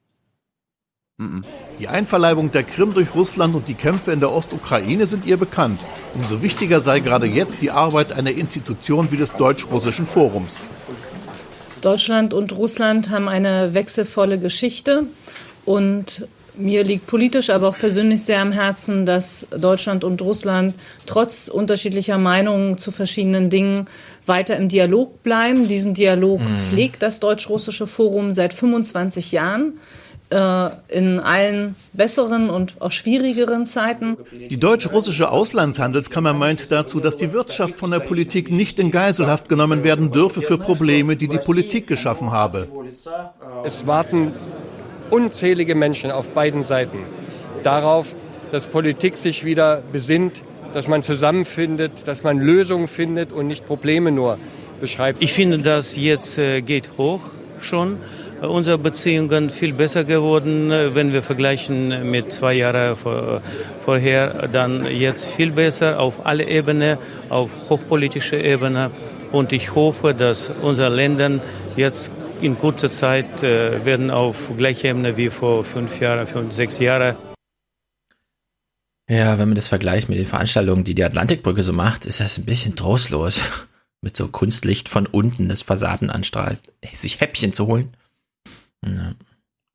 Die 1.79 1.87
Einverleibung 1.87 2.51
der 2.51 2.63
Krim 2.63 2.93
durch 2.93 3.15
Russland 3.15 3.55
und 3.55 3.69
die 3.69 3.73
Kämpfe 3.73 4.11
in 4.11 4.19
der 4.19 4.33
Ostukraine 4.33 5.07
sind 5.07 5.25
ihr 5.25 5.37
bekannt. 5.37 5.79
Umso 6.13 6.41
wichtiger 6.41 6.81
sei 6.81 6.99
gerade 6.99 7.25
jetzt 7.25 7.61
die 7.61 7.71
Arbeit 7.71 8.11
einer 8.11 8.31
Institution 8.31 9.11
wie 9.11 9.17
des 9.17 9.31
Deutsch-Russischen 9.31 10.05
Forums. 10.05 10.67
Deutschland 11.79 12.33
und 12.33 12.51
Russland 12.51 13.11
haben 13.11 13.29
eine 13.29 13.73
wechselvolle 13.73 14.39
Geschichte 14.39 15.03
und 15.63 16.27
mir 16.57 16.83
liegt 16.83 17.07
politisch, 17.07 17.49
aber 17.49 17.69
auch 17.69 17.77
persönlich 17.77 18.23
sehr 18.23 18.41
am 18.41 18.51
Herzen, 18.51 19.05
dass 19.05 19.47
Deutschland 19.51 20.03
und 20.03 20.21
Russland 20.21 20.75
trotz 21.05 21.47
unterschiedlicher 21.47 22.17
Meinungen 22.17 22.77
zu 22.77 22.91
verschiedenen 22.91 23.49
Dingen 23.49 23.87
weiter 24.25 24.55
im 24.57 24.69
Dialog 24.69 25.23
bleiben. 25.23 25.67
Diesen 25.67 25.93
Dialog 25.93 26.41
mhm. 26.41 26.57
pflegt 26.69 27.01
das 27.01 27.19
Deutsch-Russische 27.19 27.87
Forum 27.87 28.31
seit 28.31 28.53
25 28.53 29.31
Jahren 29.31 29.79
äh, 30.31 30.69
in 30.89 31.19
allen 31.19 31.75
besseren 31.93 32.49
und 32.49 32.81
auch 32.81 32.91
schwierigeren 32.91 33.65
Zeiten. 33.65 34.17
Die 34.31 34.59
deutsch-russische 34.59 35.29
Auslandshandelskammer 35.29 36.33
meint 36.33 36.71
dazu, 36.71 36.99
dass 36.99 37.15
die 37.15 37.31
Wirtschaft 37.31 37.75
von 37.75 37.91
der 37.91 37.99
Politik 37.99 38.51
nicht 38.51 38.79
in 38.79 38.89
Geiselhaft 38.89 39.49
genommen 39.49 39.83
werden 39.83 40.11
dürfe 40.11 40.41
für 40.41 40.57
Probleme, 40.57 41.15
die 41.15 41.27
die 41.27 41.37
Politik 41.37 41.87
geschaffen 41.87 42.31
habe. 42.31 42.67
Es 43.63 43.85
warten 43.85 44.33
unzählige 45.09 45.75
Menschen 45.75 46.11
auf 46.11 46.29
beiden 46.29 46.63
Seiten 46.63 46.99
darauf, 47.63 48.15
dass 48.51 48.67
Politik 48.67 49.17
sich 49.17 49.43
wieder 49.43 49.81
besinnt, 49.91 50.43
dass 50.73 50.87
man 50.87 51.03
zusammenfindet, 51.03 52.07
dass 52.07 52.23
man 52.23 52.39
Lösungen 52.39 52.87
findet 52.87 53.31
und 53.31 53.47
nicht 53.47 53.65
Probleme 53.65 54.11
nur 54.11 54.37
beschreibt. 54.79 55.21
Ich 55.21 55.33
finde, 55.33 55.59
das 55.59 55.95
jetzt 55.95 56.37
äh, 56.37 56.61
geht 56.61 56.89
hoch 56.97 57.21
schon. 57.59 57.97
Äh, 58.41 58.47
unsere 58.47 58.77
Beziehungen 58.77 59.49
viel 59.49 59.73
besser 59.73 60.03
geworden, 60.03 60.71
äh, 60.71 60.93
wenn 60.93 61.13
wir 61.13 61.21
vergleichen 61.21 62.09
mit 62.11 62.31
zwei 62.31 62.53
Jahren 62.55 62.95
vor, 62.95 63.41
vorher. 63.83 64.47
Dann 64.51 64.85
jetzt 64.85 65.25
viel 65.25 65.51
besser 65.51 65.99
auf 65.99 66.25
alle 66.25 66.47
Ebenen, 66.47 66.97
auf 67.29 67.49
hochpolitischer 67.69 68.43
Ebene. 68.43 68.91
Und 69.31 69.53
ich 69.53 69.73
hoffe, 69.75 70.13
dass 70.13 70.51
unsere 70.61 70.93
Länder 70.93 71.39
jetzt 71.75 72.11
in 72.41 72.57
kurzer 72.57 72.89
Zeit 72.89 73.43
äh, 73.43 73.85
werden 73.85 74.11
auf 74.11 74.51
gleicher 74.57 74.89
Ebene 74.89 75.17
wie 75.17 75.29
vor 75.29 75.63
fünf 75.63 75.99
Jahren, 75.99 76.27
fünf, 76.27 76.53
sechs 76.53 76.79
Jahren. 76.79 77.15
Ja, 79.09 79.37
wenn 79.37 79.49
man 79.49 79.55
das 79.55 79.67
vergleicht 79.67 80.09
mit 80.09 80.17
den 80.17 80.25
Veranstaltungen, 80.25 80.83
die 80.83 80.95
die 80.95 81.03
Atlantikbrücke 81.03 81.61
so 81.61 81.73
macht, 81.73 82.05
ist 82.05 82.19
das 82.19 82.37
ein 82.37 82.45
bisschen 82.45 82.75
trostlos. 82.75 83.41
mit 84.05 84.15
so 84.15 84.27
Kunstlicht 84.27 84.87
von 84.87 85.07
unten 85.07 85.49
das 85.49 85.63
Fassaden 85.63 86.11
anstrahlt, 86.11 86.59
sich 86.93 87.19
Häppchen 87.21 87.53
zu 87.53 87.65
holen. 87.65 87.89
Ja. 88.85 89.15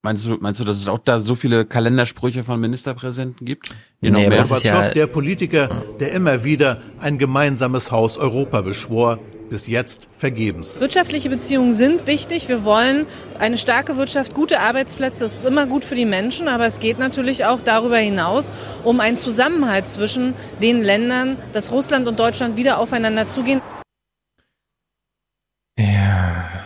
Meinst 0.02 0.24
du, 0.24 0.36
meinst 0.40 0.60
du, 0.60 0.64
dass 0.64 0.76
es 0.76 0.88
auch 0.88 1.00
da 1.00 1.20
so 1.20 1.34
viele 1.34 1.66
Kalendersprüche 1.66 2.44
von 2.44 2.58
Ministerpräsidenten 2.58 3.44
gibt? 3.44 3.74
Nee, 4.00 4.10
noch 4.10 4.20
aber 4.20 4.28
mehr? 4.28 4.42
ist 4.42 4.62
ja- 4.62 4.72
Gorbatschow, 4.72 4.94
der 4.94 5.06
Politiker, 5.08 5.84
der 5.98 6.12
immer 6.12 6.44
wieder 6.44 6.80
ein 7.00 7.18
gemeinsames 7.18 7.90
Haus 7.90 8.16
Europa 8.16 8.62
beschwor, 8.62 9.18
bis 9.50 9.66
jetzt 9.66 10.08
vergebens. 10.16 10.80
Wirtschaftliche 10.80 11.28
Beziehungen 11.28 11.72
sind 11.72 12.06
wichtig. 12.06 12.48
Wir 12.48 12.64
wollen 12.64 13.06
eine 13.38 13.58
starke 13.58 13.96
Wirtschaft, 13.96 14.34
gute 14.34 14.60
Arbeitsplätze. 14.60 15.24
Das 15.24 15.34
ist 15.34 15.44
immer 15.44 15.66
gut 15.66 15.84
für 15.84 15.96
die 15.96 16.06
Menschen, 16.06 16.48
aber 16.48 16.66
es 16.66 16.78
geht 16.78 16.98
natürlich 16.98 17.44
auch 17.44 17.60
darüber 17.60 17.98
hinaus 17.98 18.52
um 18.84 19.00
einen 19.00 19.16
Zusammenhalt 19.16 19.88
zwischen 19.88 20.34
den 20.62 20.80
Ländern, 20.80 21.36
dass 21.52 21.70
Russland 21.72 22.08
und 22.08 22.18
Deutschland 22.18 22.56
wieder 22.56 22.78
aufeinander 22.78 23.28
zugehen. 23.28 23.60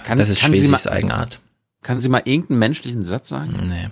Kann, 0.04 0.18
das 0.18 0.28
ist 0.28 0.40
Schwesigs 0.40 0.84
mal- 0.84 0.92
Eigenart. 0.92 1.40
Kann 1.82 2.00
sie 2.00 2.08
mal 2.08 2.22
irgendeinen 2.24 2.58
menschlichen 2.58 3.04
Satz 3.04 3.28
sagen? 3.30 3.68
Nee. 3.68 3.88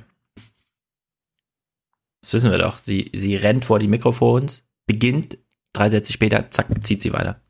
Das 2.21 2.35
wissen 2.35 2.51
wir 2.51 2.59
doch. 2.59 2.79
Sie, 2.83 3.11
sie 3.15 3.37
rennt 3.37 3.65
vor 3.65 3.79
die 3.79 3.89
Mikrofons, 3.89 4.65
beginnt, 4.87 5.39
drei 5.73 5.91
Sätze 5.91 6.13
später, 6.13 6.51
zack, 6.51 6.67
zieht 6.83 7.03
sie 7.03 7.13
weiter. 7.13 7.42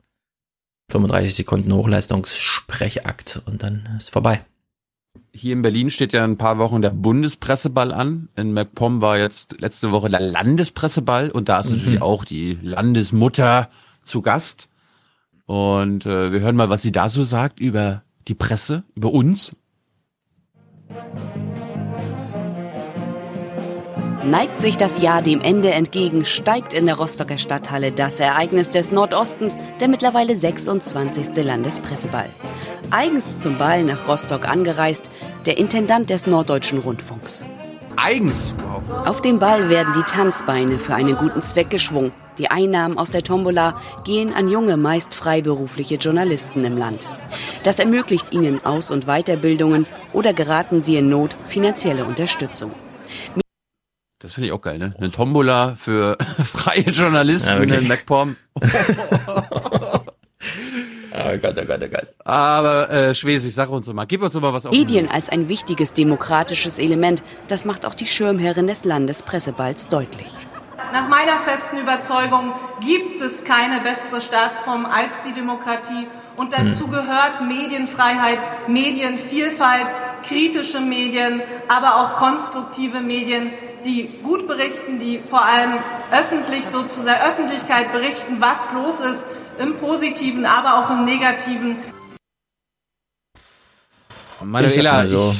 35 0.92 1.34
Sekunden 1.34 1.72
Hochleistungssprechakt 1.72 3.42
und 3.46 3.62
dann 3.62 3.88
ist 3.98 4.10
vorbei. 4.10 4.44
Hier 5.34 5.54
in 5.54 5.62
Berlin 5.62 5.90
steht 5.90 6.12
ja 6.12 6.24
ein 6.24 6.36
paar 6.38 6.58
Wochen 6.58 6.82
der 6.82 6.90
Bundespresseball 6.90 7.92
an. 7.92 8.28
In 8.36 8.52
MacPom 8.52 9.00
war 9.00 9.18
jetzt 9.18 9.60
letzte 9.60 9.90
Woche 9.90 10.08
der 10.10 10.20
Landespresseball 10.20 11.30
und 11.30 11.48
da 11.48 11.60
ist 11.60 11.70
Mhm. 11.70 11.76
natürlich 11.76 12.02
auch 12.02 12.24
die 12.24 12.58
Landesmutter 12.62 13.70
zu 14.04 14.20
Gast. 14.22 14.68
Und 15.46 16.06
äh, 16.06 16.32
wir 16.32 16.40
hören 16.40 16.56
mal, 16.56 16.68
was 16.70 16.82
sie 16.82 16.92
da 16.92 17.08
so 17.08 17.22
sagt 17.24 17.60
über 17.60 18.02
die 18.28 18.34
Presse, 18.34 18.84
über 18.94 19.12
uns. 19.12 19.56
Neigt 24.24 24.60
sich 24.60 24.76
das 24.76 25.02
Jahr 25.02 25.20
dem 25.20 25.40
Ende 25.40 25.72
entgegen, 25.72 26.24
steigt 26.24 26.74
in 26.74 26.86
der 26.86 26.94
Rostocker 26.94 27.38
Stadthalle 27.38 27.90
das 27.90 28.20
Ereignis 28.20 28.70
des 28.70 28.92
Nordostens, 28.92 29.58
der 29.80 29.88
mittlerweile 29.88 30.36
26. 30.36 31.44
Landespresseball. 31.44 32.28
Eigens 32.92 33.36
zum 33.40 33.58
Ball 33.58 33.82
nach 33.82 34.06
Rostock 34.06 34.48
angereist, 34.48 35.10
der 35.44 35.58
Intendant 35.58 36.08
des 36.08 36.28
Norddeutschen 36.28 36.78
Rundfunks. 36.78 37.44
Eigens? 37.96 38.54
Wow. 38.86 39.08
Auf 39.08 39.22
dem 39.22 39.40
Ball 39.40 39.68
werden 39.68 39.92
die 39.96 40.04
Tanzbeine 40.04 40.78
für 40.78 40.94
einen 40.94 41.16
guten 41.16 41.42
Zweck 41.42 41.70
geschwungen. 41.70 42.12
Die 42.38 42.48
Einnahmen 42.48 42.98
aus 42.98 43.10
der 43.10 43.22
Tombola 43.24 43.74
gehen 44.04 44.32
an 44.32 44.48
junge, 44.48 44.76
meist 44.76 45.14
freiberufliche 45.14 45.96
Journalisten 45.96 46.64
im 46.64 46.76
Land. 46.76 47.08
Das 47.64 47.80
ermöglicht 47.80 48.32
ihnen 48.32 48.64
Aus- 48.64 48.92
und 48.92 49.06
Weiterbildungen 49.06 49.86
oder 50.12 50.32
geraten 50.32 50.80
sie 50.80 50.96
in 50.96 51.08
Not 51.08 51.36
finanzielle 51.46 52.04
Unterstützung. 52.04 52.70
Das 54.22 54.32
finde 54.34 54.46
ich 54.46 54.52
auch 54.52 54.60
geil, 54.60 54.78
ne? 54.78 54.94
Eine 54.98 55.10
Tombola 55.10 55.74
für 55.74 56.16
freie 56.44 56.82
Journalisten 56.82 57.68
Ja, 57.68 57.76
in 57.76 57.88
MacPom. 57.88 58.36
Oh 58.54 58.60
Gott, 61.42 61.58
oh 61.58 61.64
Gott, 61.66 61.80
oh 61.82 61.88
Gott. 61.88 62.06
Aber 62.24 62.88
äh, 62.88 63.14
Schwesig, 63.16 63.52
sag 63.52 63.68
uns 63.70 63.88
mal, 63.88 64.04
gib 64.04 64.22
uns 64.22 64.32
mal 64.34 64.52
was 64.52 64.64
auf. 64.66 64.72
Medien 64.72 65.08
als 65.08 65.28
ein 65.28 65.48
wichtiges 65.48 65.92
demokratisches 65.92 66.78
Element, 66.78 67.24
das 67.48 67.64
macht 67.64 67.84
auch 67.84 67.94
die 67.94 68.06
Schirmherrin 68.06 68.68
des 68.68 68.84
Landespresseballs 68.84 69.88
deutlich. 69.88 70.30
Nach 70.92 71.08
meiner 71.08 71.38
festen 71.38 71.78
Überzeugung 71.78 72.52
gibt 72.80 73.20
es 73.20 73.44
keine 73.44 73.80
bessere 73.80 74.20
Staatsform 74.20 74.86
als 74.86 75.22
die 75.22 75.32
Demokratie. 75.32 76.06
Und 76.36 76.52
dazu 76.52 76.88
gehört 76.88 77.42
Medienfreiheit, 77.42 78.38
Medienvielfalt, 78.68 79.86
kritische 80.22 80.80
Medien, 80.80 81.42
aber 81.68 81.96
auch 81.96 82.14
konstruktive 82.14 83.00
Medien, 83.00 83.50
die 83.84 84.20
gut 84.22 84.46
berichten, 84.48 84.98
die 84.98 85.18
vor 85.18 85.44
allem 85.44 85.78
öffentlich 86.10 86.66
sozusagen 86.66 87.20
Öffentlichkeit 87.22 87.92
berichten, 87.92 88.36
was 88.40 88.72
los 88.72 89.00
ist, 89.00 89.24
im 89.58 89.76
Positiven, 89.78 90.46
aber 90.46 90.78
auch 90.78 90.90
im 90.90 91.04
Negativen. 91.04 91.76
Manuela, 94.42 94.68
Ich 94.68 94.74
sag 94.74 94.84
mal 94.84 95.08
so. 95.08 95.34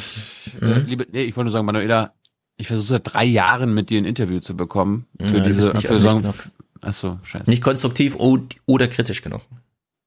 ich, 0.47 0.63
äh, 0.63 0.79
liebe, 0.81 1.07
nee, 1.11 1.23
ich 1.25 1.37
wollte 1.37 1.47
nur 1.47 1.53
sagen, 1.53 1.67
Manuela, 1.67 2.13
ich 2.57 2.67
versuche 2.69 2.89
seit 2.89 3.13
drei 3.13 3.25
Jahren 3.25 3.75
mit 3.75 3.91
dir 3.91 3.99
ein 4.01 4.05
Interview 4.05 4.41
zu 4.41 4.57
bekommen. 4.57 5.07
Für 5.21 5.39
Ja, 5.39 5.45
diese 5.45 5.73
nicht 5.75 5.87
für 5.87 6.01
Song. 6.01 6.23
genug. 6.23 6.35
Achso, 6.81 7.19
scheiße. 7.23 7.49
Nicht 7.49 7.63
konstruktiv 7.63 8.17
oder 8.17 8.89
kritisch 8.89 9.23
genug. 9.23 9.41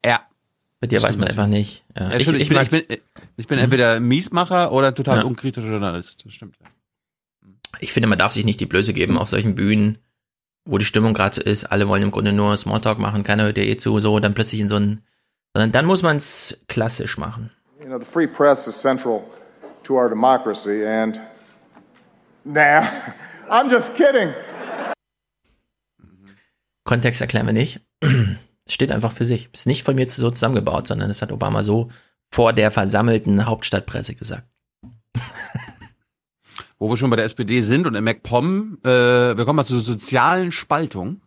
Ja. 0.06 0.22
Bei 0.82 0.88
dir 0.88 1.02
weiß 1.02 1.18
man 1.18 1.28
einfach 1.30 1.48
nicht. 1.48 1.84
Ja, 1.98 2.12
Ja, 2.12 2.20
stimmt, 2.20 2.39
ich, 2.39 2.50
bin, 2.50 2.62
ich, 2.62 2.70
bin, 2.70 2.84
ich 3.38 3.48
bin 3.48 3.60
entweder 3.60 3.93
ein 3.93 4.04
Miesmacher 4.08 4.72
oder 4.72 4.93
total 4.93 5.20
Ja. 5.20 5.24
unkritischer 5.24 5.68
Journalist. 5.68 6.26
Das 6.26 6.34
stimmt. 6.34 6.58
ich 7.80 7.91
finde, 7.93 8.08
man 8.08 8.18
darf 8.18 8.34
sich 8.34 8.46
nicht 8.46 8.60
die 8.60 8.66
Blöße 8.66 8.93
geben 8.93 9.18
auf 9.18 9.28
solchen 9.30 9.56
Bühnen, 9.56 9.98
wo 10.66 10.78
die 10.78 10.86
Stimmung 10.86 11.14
gerade 11.14 11.36
so 11.36 11.41
ist. 11.41 11.66
Alle 11.66 11.88
wollen 11.88 12.04
im 12.04 12.12
Grunde 12.12 12.32
nur 12.34 12.56
Smalltalk 12.58 13.00
machen, 13.00 13.24
keiner 13.24 13.43
hört 13.43 13.58
dir 13.58 13.66
eh 13.66 13.78
zu, 13.78 14.00
so, 14.00 14.20
dann 14.20 14.34
plötzlich 14.34 14.62
in 14.62 14.70
so 14.70 14.76
einen, 14.76 15.02
sondern 15.54 15.72
dann 15.72 15.86
muss 15.86 16.02
man 16.04 16.18
es 16.18 16.64
klassisch 16.68 17.18
machen. 17.18 17.52
You 17.80 17.86
know, 17.88 18.00
the 18.00 18.06
free 18.06 18.28
press 18.28 18.68
is 18.68 18.80
central 18.80 19.24
to 19.84 19.96
our 19.96 20.10
democracy, 20.10 20.86
and 20.86 21.20
nah, 22.46 22.88
I'm 23.50 23.70
just 23.70 23.96
kidding. 23.96 24.34
Kontext 26.84 27.22
erklären 27.22 27.46
wir 27.48 27.54
nicht. 27.54 27.82
Es 28.02 28.74
steht 28.74 28.91
einfach 28.91 29.12
für 29.12 29.26
sich. 29.26 29.50
Ist 29.54 29.68
nicht 29.68 29.84
von 29.84 29.96
mir 29.96 30.08
so 30.08 30.30
zusammengebaut, 30.30 30.88
sondern 30.88 31.08
das 31.10 31.22
hat 31.22 31.32
Obama 31.32 31.64
so 31.64 31.89
vor 32.32 32.54
der 32.54 32.72
versammelten 32.72 33.46
Hauptstadtpresse 33.46 34.16
gesagt. 34.16 34.48
Wo 36.78 36.89
wir 36.89 36.98
schon 36.98 37.10
bei 37.10 37.16
der 37.16 37.26
SPD 37.26 37.62
sind 37.62 37.88
und 37.88 37.96
in 37.96 38.04
MacPom, 38.04 38.80
äh, 38.84 38.88
wir 38.89 39.46
kommen 39.46 39.58
mal 39.58 39.66
zur 39.66 39.80
sozialen 39.82 40.52
Spaltung. 40.52 41.22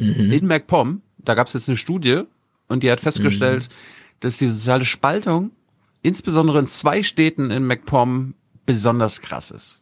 Mhm. 0.00 0.30
In 0.30 0.46
MacPom, 0.46 1.02
da 1.18 1.34
gab 1.34 1.48
es 1.48 1.52
jetzt 1.54 1.68
eine 1.68 1.76
Studie 1.76 2.22
und 2.68 2.82
die 2.82 2.90
hat 2.90 3.00
festgestellt, 3.00 3.68
Mhm. 3.68 3.74
dass 4.20 4.38
die 4.38 4.46
soziale 4.46 4.84
Spaltung 4.84 5.50
insbesondere 6.02 6.58
in 6.60 6.68
zwei 6.68 7.02
Städten 7.02 7.50
in 7.50 7.66
MacPom 7.66 8.34
besonders 8.66 9.20
krass 9.20 9.50
ist. 9.50 9.80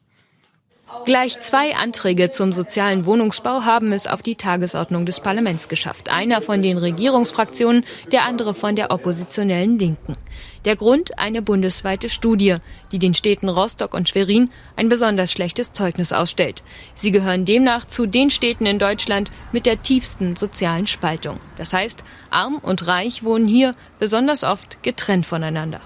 Gleich 1.04 1.40
zwei 1.40 1.74
Anträge 1.74 2.30
zum 2.30 2.52
sozialen 2.52 3.06
Wohnungsbau 3.06 3.62
haben 3.64 3.92
es 3.92 4.06
auf 4.06 4.22
die 4.22 4.36
Tagesordnung 4.36 5.04
des 5.04 5.18
Parlaments 5.18 5.68
geschafft. 5.68 6.12
Einer 6.12 6.40
von 6.40 6.62
den 6.62 6.78
Regierungsfraktionen, 6.78 7.84
der 8.12 8.24
andere 8.24 8.54
von 8.54 8.76
der 8.76 8.92
oppositionellen 8.92 9.78
Linken. 9.78 10.16
Der 10.64 10.76
Grund 10.76 11.18
eine 11.18 11.42
bundesweite 11.42 12.08
Studie, 12.08 12.56
die 12.92 13.00
den 13.00 13.14
Städten 13.14 13.48
Rostock 13.48 13.94
und 13.94 14.08
Schwerin 14.08 14.50
ein 14.76 14.88
besonders 14.88 15.32
schlechtes 15.32 15.72
Zeugnis 15.72 16.12
ausstellt. 16.12 16.62
Sie 16.94 17.10
gehören 17.10 17.44
demnach 17.44 17.84
zu 17.84 18.06
den 18.06 18.30
Städten 18.30 18.66
in 18.66 18.78
Deutschland 18.78 19.32
mit 19.50 19.66
der 19.66 19.82
tiefsten 19.82 20.36
sozialen 20.36 20.86
Spaltung. 20.86 21.40
Das 21.58 21.72
heißt, 21.72 22.04
arm 22.30 22.58
und 22.58 22.86
reich 22.86 23.24
wohnen 23.24 23.48
hier 23.48 23.74
besonders 23.98 24.44
oft 24.44 24.82
getrennt 24.84 25.26
voneinander. 25.26 25.80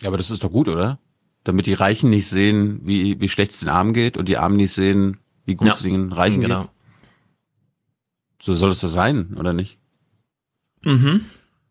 Ja, 0.00 0.08
aber 0.08 0.16
das 0.16 0.30
ist 0.30 0.44
doch 0.44 0.52
gut, 0.52 0.68
oder? 0.68 0.98
Damit 1.48 1.64
die 1.64 1.72
Reichen 1.72 2.10
nicht 2.10 2.28
sehen, 2.28 2.82
wie, 2.82 3.22
wie 3.22 3.28
schlecht 3.30 3.52
es 3.52 3.60
den 3.60 3.70
Armen 3.70 3.94
geht 3.94 4.18
und 4.18 4.28
die 4.28 4.36
Armen 4.36 4.56
nicht 4.56 4.70
sehen, 4.70 5.16
wie 5.46 5.54
gut 5.54 5.68
Ja, 5.68 5.72
es 5.72 5.80
den 5.80 6.12
Reichen 6.12 6.42
genau. 6.42 6.64
geht. 6.64 6.70
So 8.42 8.54
soll 8.54 8.70
es 8.72 8.80
doch 8.80 8.88
sein, 8.90 9.34
oder 9.34 9.54
nicht? 9.54 9.78
Mhm. 10.84 11.24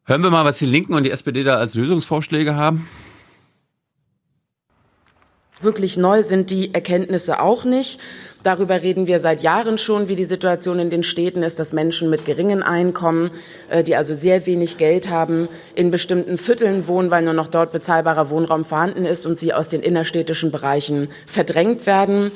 Hören 0.04 0.24
wir 0.24 0.32
mal, 0.32 0.46
was 0.46 0.58
die 0.58 0.66
Linken 0.66 0.96
und 0.96 1.04
die 1.04 1.12
SPD 1.12 1.44
da 1.44 1.58
als 1.58 1.76
Lösungsvorschläge 1.76 2.56
haben. 2.56 2.88
Wirklich 5.62 5.96
neu 5.96 6.24
sind 6.24 6.50
die 6.50 6.74
Erkenntnisse 6.74 7.40
auch 7.40 7.64
nicht. 7.64 8.00
Darüber 8.44 8.82
reden 8.82 9.08
wir 9.08 9.20
seit 9.20 9.42
Jahren 9.42 9.78
schon, 9.78 10.08
wie 10.08 10.16
die 10.16 10.26
Situation 10.26 10.80
in 10.80 10.90
den 10.90 11.04
Städten 11.04 11.44
ist, 11.44 11.60
dass 11.60 11.74
Menschen 11.74 12.10
mit 12.10 12.26
geringen 12.26 12.64
Einkommen, 12.64 13.32
äh, 13.70 13.84
die 13.84 13.96
also 13.96 14.14
sehr 14.14 14.46
wenig 14.46 14.78
Geld 14.78 15.10
haben, 15.10 15.50
in 15.76 15.92
bestimmten 15.92 16.38
Vierteln 16.38 16.88
wohnen, 16.88 17.12
weil 17.12 17.24
nur 17.24 17.34
noch 17.34 17.48
dort 17.48 17.72
bezahlbarer 17.72 18.30
Wohnraum 18.30 18.64
vorhanden 18.64 19.06
ist 19.06 19.26
und 19.26 19.36
sie 19.36 19.54
aus 19.54 19.70
den 19.70 19.82
innerstädtischen 19.82 20.52
Bereichen 20.52 21.10
verdrängt 21.26 21.86
werden. 21.86 22.32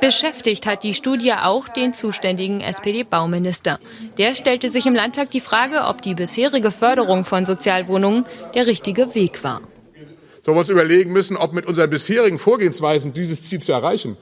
Beschäftigt 0.00 0.66
hat 0.66 0.82
die 0.82 0.92
Studie 0.92 1.32
auch 1.32 1.66
den 1.68 1.94
zuständigen 1.94 2.60
SPD-Bauminister. 2.60 3.78
Der 4.18 4.34
stellte 4.34 4.68
sich 4.68 4.86
im 4.86 4.94
Landtag 4.94 5.30
die 5.30 5.40
Frage, 5.40 5.84
ob 5.84 6.02
die 6.02 6.14
bisherige 6.14 6.70
Förderung 6.70 7.24
von 7.24 7.46
Sozialwohnungen 7.46 8.26
der 8.54 8.66
richtige 8.66 9.14
Weg 9.14 9.42
war. 9.42 9.62
sollen 10.44 10.56
wir 10.56 10.60
uns 10.60 10.68
überlegen 10.68 11.12
müssen, 11.12 11.36
ob 11.36 11.54
mit 11.54 11.66
unseren 11.66 11.88
bisherigen 11.88 12.38
Vorgehensweisen 12.38 13.14
dieses 13.14 13.42
Ziel 13.42 13.60
zu 13.60 13.72
erreichen, 13.72 14.18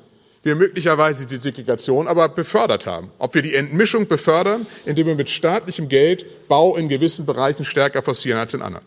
wir 0.48 0.56
möglicherweise 0.56 1.26
die 1.26 1.36
Segregation 1.36 2.08
aber 2.08 2.28
befördert 2.28 2.86
haben. 2.86 3.10
Ob 3.18 3.34
wir 3.34 3.42
die 3.42 3.54
Entmischung 3.54 4.08
befördern, 4.08 4.66
indem 4.86 5.06
wir 5.06 5.14
mit 5.14 5.30
staatlichem 5.30 5.88
Geld 5.88 6.48
Bau 6.48 6.74
in 6.76 6.88
gewissen 6.88 7.26
Bereichen 7.26 7.64
stärker 7.64 8.02
forcieren 8.02 8.40
als 8.40 8.54
in 8.54 8.62
anderen. 8.62 8.86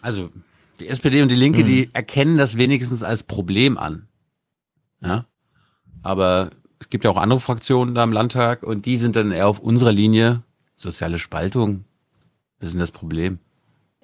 Also, 0.00 0.30
die 0.78 0.88
SPD 0.88 1.20
und 1.20 1.28
die 1.28 1.34
Linke, 1.34 1.62
die 1.62 1.90
erkennen 1.92 2.38
das 2.38 2.56
wenigstens 2.56 3.02
als 3.02 3.22
Problem 3.22 3.76
an. 3.76 4.08
Ja. 5.02 5.26
Aber 6.02 6.50
es 6.78 6.88
gibt 6.88 7.04
ja 7.04 7.10
auch 7.10 7.18
andere 7.18 7.40
Fraktionen 7.40 7.94
da 7.94 8.02
im 8.02 8.12
Landtag 8.12 8.62
und 8.62 8.86
die 8.86 8.96
sind 8.96 9.14
dann 9.14 9.30
eher 9.30 9.46
auf 9.46 9.60
unserer 9.60 9.92
Linie. 9.92 10.42
Soziale 10.76 11.18
Spaltung. 11.18 11.84
Das 12.58 12.70
ist 12.70 12.80
das 12.80 12.90
Problem? 12.90 13.38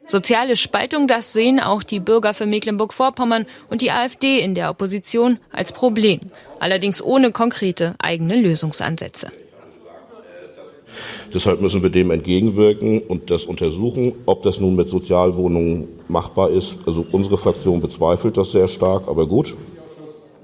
Soziale 0.07 0.57
Spaltung, 0.57 1.09
das 1.09 1.33
sehen 1.33 1.59
auch 1.59 1.83
die 1.83 1.99
Bürger 1.99 2.33
für 2.33 2.47
Mecklenburg-Vorpommern 2.47 3.45
und 3.71 3.83
die 3.83 3.91
AfD 3.91 4.39
in 4.39 4.55
der 4.55 4.71
Opposition 4.71 5.39
als 5.51 5.73
Problem, 5.73 6.21
allerdings 6.61 7.03
ohne 7.03 7.33
konkrete 7.33 7.97
eigene 7.99 8.41
Lösungsansätze. 8.41 9.33
Deshalb 11.35 11.61
müssen 11.61 11.83
wir 11.83 11.91
dem 11.91 12.13
entgegenwirken 12.13 13.01
und 13.01 13.31
das 13.31 13.47
untersuchen, 13.47 14.15
ob 14.27 14.45
das 14.45 14.61
nun 14.61 14.77
mit 14.77 14.89
Sozialwohnungen 14.89 15.89
machbar 16.09 16.51
ist. 16.51 16.77
Also 16.87 17.05
unsere 17.11 17.37
Fraktion 17.37 17.81
bezweifelt 17.81 18.37
das 18.37 18.53
sehr 18.53 18.69
stark, 18.69 19.09
aber 19.09 19.27
gut. 19.27 19.55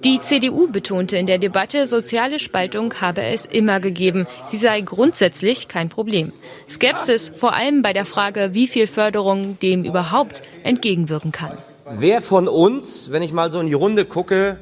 Die 0.04 0.20
CDU 0.20 0.66
betonte 0.66 1.16
in 1.16 1.26
der 1.26 1.38
Debatte, 1.38 1.86
soziale 1.86 2.40
Spaltung 2.40 2.92
habe 3.00 3.22
es 3.22 3.46
immer 3.46 3.78
gegeben. 3.78 4.26
Sie 4.46 4.56
sei 4.56 4.80
grundsätzlich 4.80 5.68
kein 5.68 5.90
Problem. 5.90 6.32
Skepsis 6.68 7.30
vor 7.36 7.54
allem 7.54 7.82
bei 7.82 7.92
der 7.92 8.04
Frage, 8.04 8.50
wie 8.52 8.66
viel 8.66 8.88
Förderung 8.88 9.60
dem 9.60 9.84
überhaupt 9.84 10.42
entgegenwirken 10.64 11.30
kann. 11.30 11.56
Wer 11.88 12.20
von 12.20 12.48
uns, 12.48 13.12
wenn 13.12 13.22
ich 13.22 13.32
mal 13.32 13.52
so 13.52 13.60
in 13.60 13.68
die 13.68 13.74
Runde 13.74 14.04
gucke, 14.04 14.56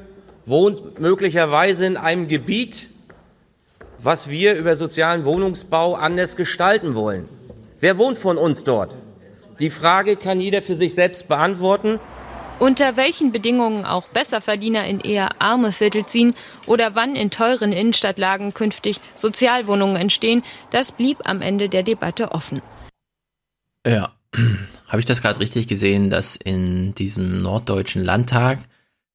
wohnt 0.45 0.99
möglicherweise 0.99 1.87
in 1.87 1.97
einem 1.97 2.27
Gebiet, 2.27 2.89
was 3.97 4.29
wir 4.29 4.53
über 4.53 4.75
sozialen 4.75 5.25
Wohnungsbau 5.25 5.95
anders 5.95 6.35
gestalten 6.35 6.93
wollen? 6.93 7.27
Wer 7.79 7.97
wohnt 7.97 8.19
von 8.19 8.37
uns 8.37 8.63
dort? 8.63 8.91
Die 9.59 9.71
Frage 9.71 10.17
kann 10.17 10.39
jeder 10.39 10.61
für 10.61 10.75
sich 10.75 10.93
selbst 10.93 11.27
beantworten. 11.27 11.99
Unter 12.61 12.95
welchen 12.95 13.31
Bedingungen 13.31 13.85
auch 13.85 14.07
Besserverdiener 14.09 14.85
in 14.85 14.99
eher 14.99 15.41
arme 15.41 15.71
Viertel 15.71 16.05
ziehen 16.05 16.35
oder 16.67 16.93
wann 16.93 17.15
in 17.15 17.31
teuren 17.31 17.71
Innenstadtlagen 17.71 18.53
künftig 18.53 19.01
Sozialwohnungen 19.15 19.95
entstehen, 19.95 20.43
das 20.69 20.91
blieb 20.91 21.27
am 21.27 21.41
Ende 21.41 21.69
der 21.69 21.81
Debatte 21.81 22.33
offen. 22.33 22.61
Ja, 23.83 24.13
habe 24.87 24.99
ich 24.99 25.05
das 25.05 25.23
gerade 25.23 25.39
richtig 25.39 25.65
gesehen, 25.65 26.11
dass 26.11 26.35
in 26.35 26.93
diesem 26.93 27.41
norddeutschen 27.41 28.03
Landtag, 28.03 28.59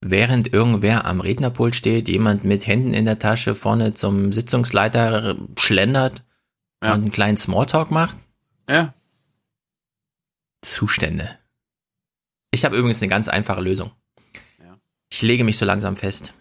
während 0.00 0.52
irgendwer 0.52 1.04
am 1.04 1.20
Rednerpult 1.20 1.76
steht, 1.76 2.08
jemand 2.08 2.42
mit 2.42 2.66
Händen 2.66 2.94
in 2.94 3.04
der 3.04 3.20
Tasche 3.20 3.54
vorne 3.54 3.94
zum 3.94 4.32
Sitzungsleiter 4.32 5.36
schlendert 5.56 6.24
ja. 6.82 6.94
und 6.94 7.02
einen 7.02 7.12
kleinen 7.12 7.36
Smalltalk 7.36 7.92
macht? 7.92 8.16
Ja. 8.68 8.92
Zustände. 10.62 11.38
Ich 12.56 12.64
habe 12.64 12.74
übrigens 12.74 13.02
eine 13.02 13.10
ganz 13.10 13.28
einfache 13.28 13.60
Lösung. 13.60 13.90
Ja. 14.58 14.78
Ich 15.10 15.20
lege 15.20 15.44
mich 15.44 15.58
so 15.58 15.66
langsam 15.66 15.94
fest, 15.94 16.32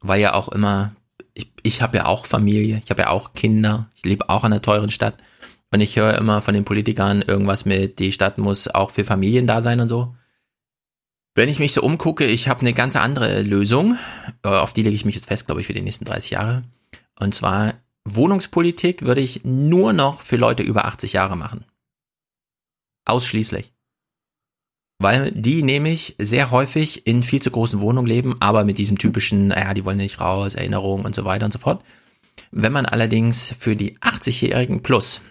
weil 0.00 0.20
ja 0.20 0.34
auch 0.34 0.48
immer, 0.48 0.96
ich, 1.32 1.48
ich 1.62 1.80
habe 1.80 1.98
ja 1.98 2.06
auch 2.06 2.26
Familie, 2.26 2.80
ich 2.82 2.90
habe 2.90 3.02
ja 3.02 3.10
auch 3.10 3.34
Kinder, 3.34 3.82
ich 3.94 4.04
lebe 4.04 4.28
auch 4.28 4.42
in 4.42 4.52
einer 4.52 4.62
teuren 4.62 4.90
Stadt 4.90 5.18
und 5.70 5.80
ich 5.80 5.94
höre 5.94 6.18
immer 6.18 6.42
von 6.42 6.54
den 6.54 6.64
Politikern 6.64 7.22
irgendwas 7.22 7.66
mit, 7.66 8.00
die 8.00 8.10
Stadt 8.10 8.36
muss 8.36 8.66
auch 8.66 8.90
für 8.90 9.04
Familien 9.04 9.46
da 9.46 9.62
sein 9.62 9.78
und 9.78 9.88
so. 9.88 10.16
Wenn 11.36 11.48
ich 11.48 11.60
mich 11.60 11.72
so 11.72 11.82
umgucke, 11.82 12.26
ich 12.26 12.48
habe 12.48 12.62
eine 12.62 12.72
ganz 12.72 12.96
andere 12.96 13.40
Lösung, 13.42 13.96
äh, 14.42 14.48
auf 14.48 14.72
die 14.72 14.82
lege 14.82 14.96
ich 14.96 15.04
mich 15.04 15.14
jetzt 15.14 15.28
fest, 15.28 15.46
glaube 15.46 15.60
ich, 15.60 15.68
für 15.68 15.72
die 15.72 15.82
nächsten 15.82 16.04
30 16.04 16.32
Jahre. 16.32 16.64
Und 17.16 17.32
zwar 17.32 17.74
Wohnungspolitik 18.04 19.02
würde 19.02 19.20
ich 19.20 19.44
nur 19.44 19.92
noch 19.92 20.20
für 20.20 20.36
Leute 20.36 20.64
über 20.64 20.86
80 20.86 21.12
Jahre 21.12 21.36
machen. 21.36 21.64
Ausschließlich 23.04 23.72
weil 25.00 25.32
die 25.32 25.62
nämlich 25.62 26.14
sehr 26.18 26.50
häufig 26.50 27.06
in 27.06 27.22
viel 27.22 27.40
zu 27.40 27.50
großen 27.50 27.80
Wohnungen 27.80 28.06
leben, 28.06 28.36
aber 28.38 28.64
mit 28.64 28.76
diesem 28.76 28.98
typischen, 28.98 29.50
ja, 29.50 29.72
die 29.72 29.84
wollen 29.86 29.96
nicht 29.96 30.20
raus, 30.20 30.54
Erinnerungen 30.54 31.06
und 31.06 31.14
so 31.14 31.24
weiter 31.24 31.46
und 31.46 31.52
so 31.52 31.58
fort. 31.58 31.82
Wenn 32.52 32.72
man 32.72 32.84
allerdings 32.84 33.54
für 33.58 33.74
die 33.74 33.96
80-Jährigen 33.98 34.82
plus 34.82 35.22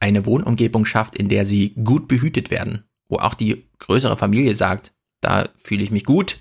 eine 0.00 0.24
Wohnumgebung 0.24 0.86
schafft, 0.86 1.16
in 1.16 1.28
der 1.28 1.44
sie 1.44 1.74
gut 1.74 2.08
behütet 2.08 2.50
werden, 2.50 2.84
wo 3.10 3.18
auch 3.18 3.34
die 3.34 3.68
größere 3.78 4.16
Familie 4.16 4.54
sagt, 4.54 4.94
da 5.20 5.50
fühle 5.58 5.84
ich 5.84 5.90
mich 5.90 6.04
gut, 6.04 6.38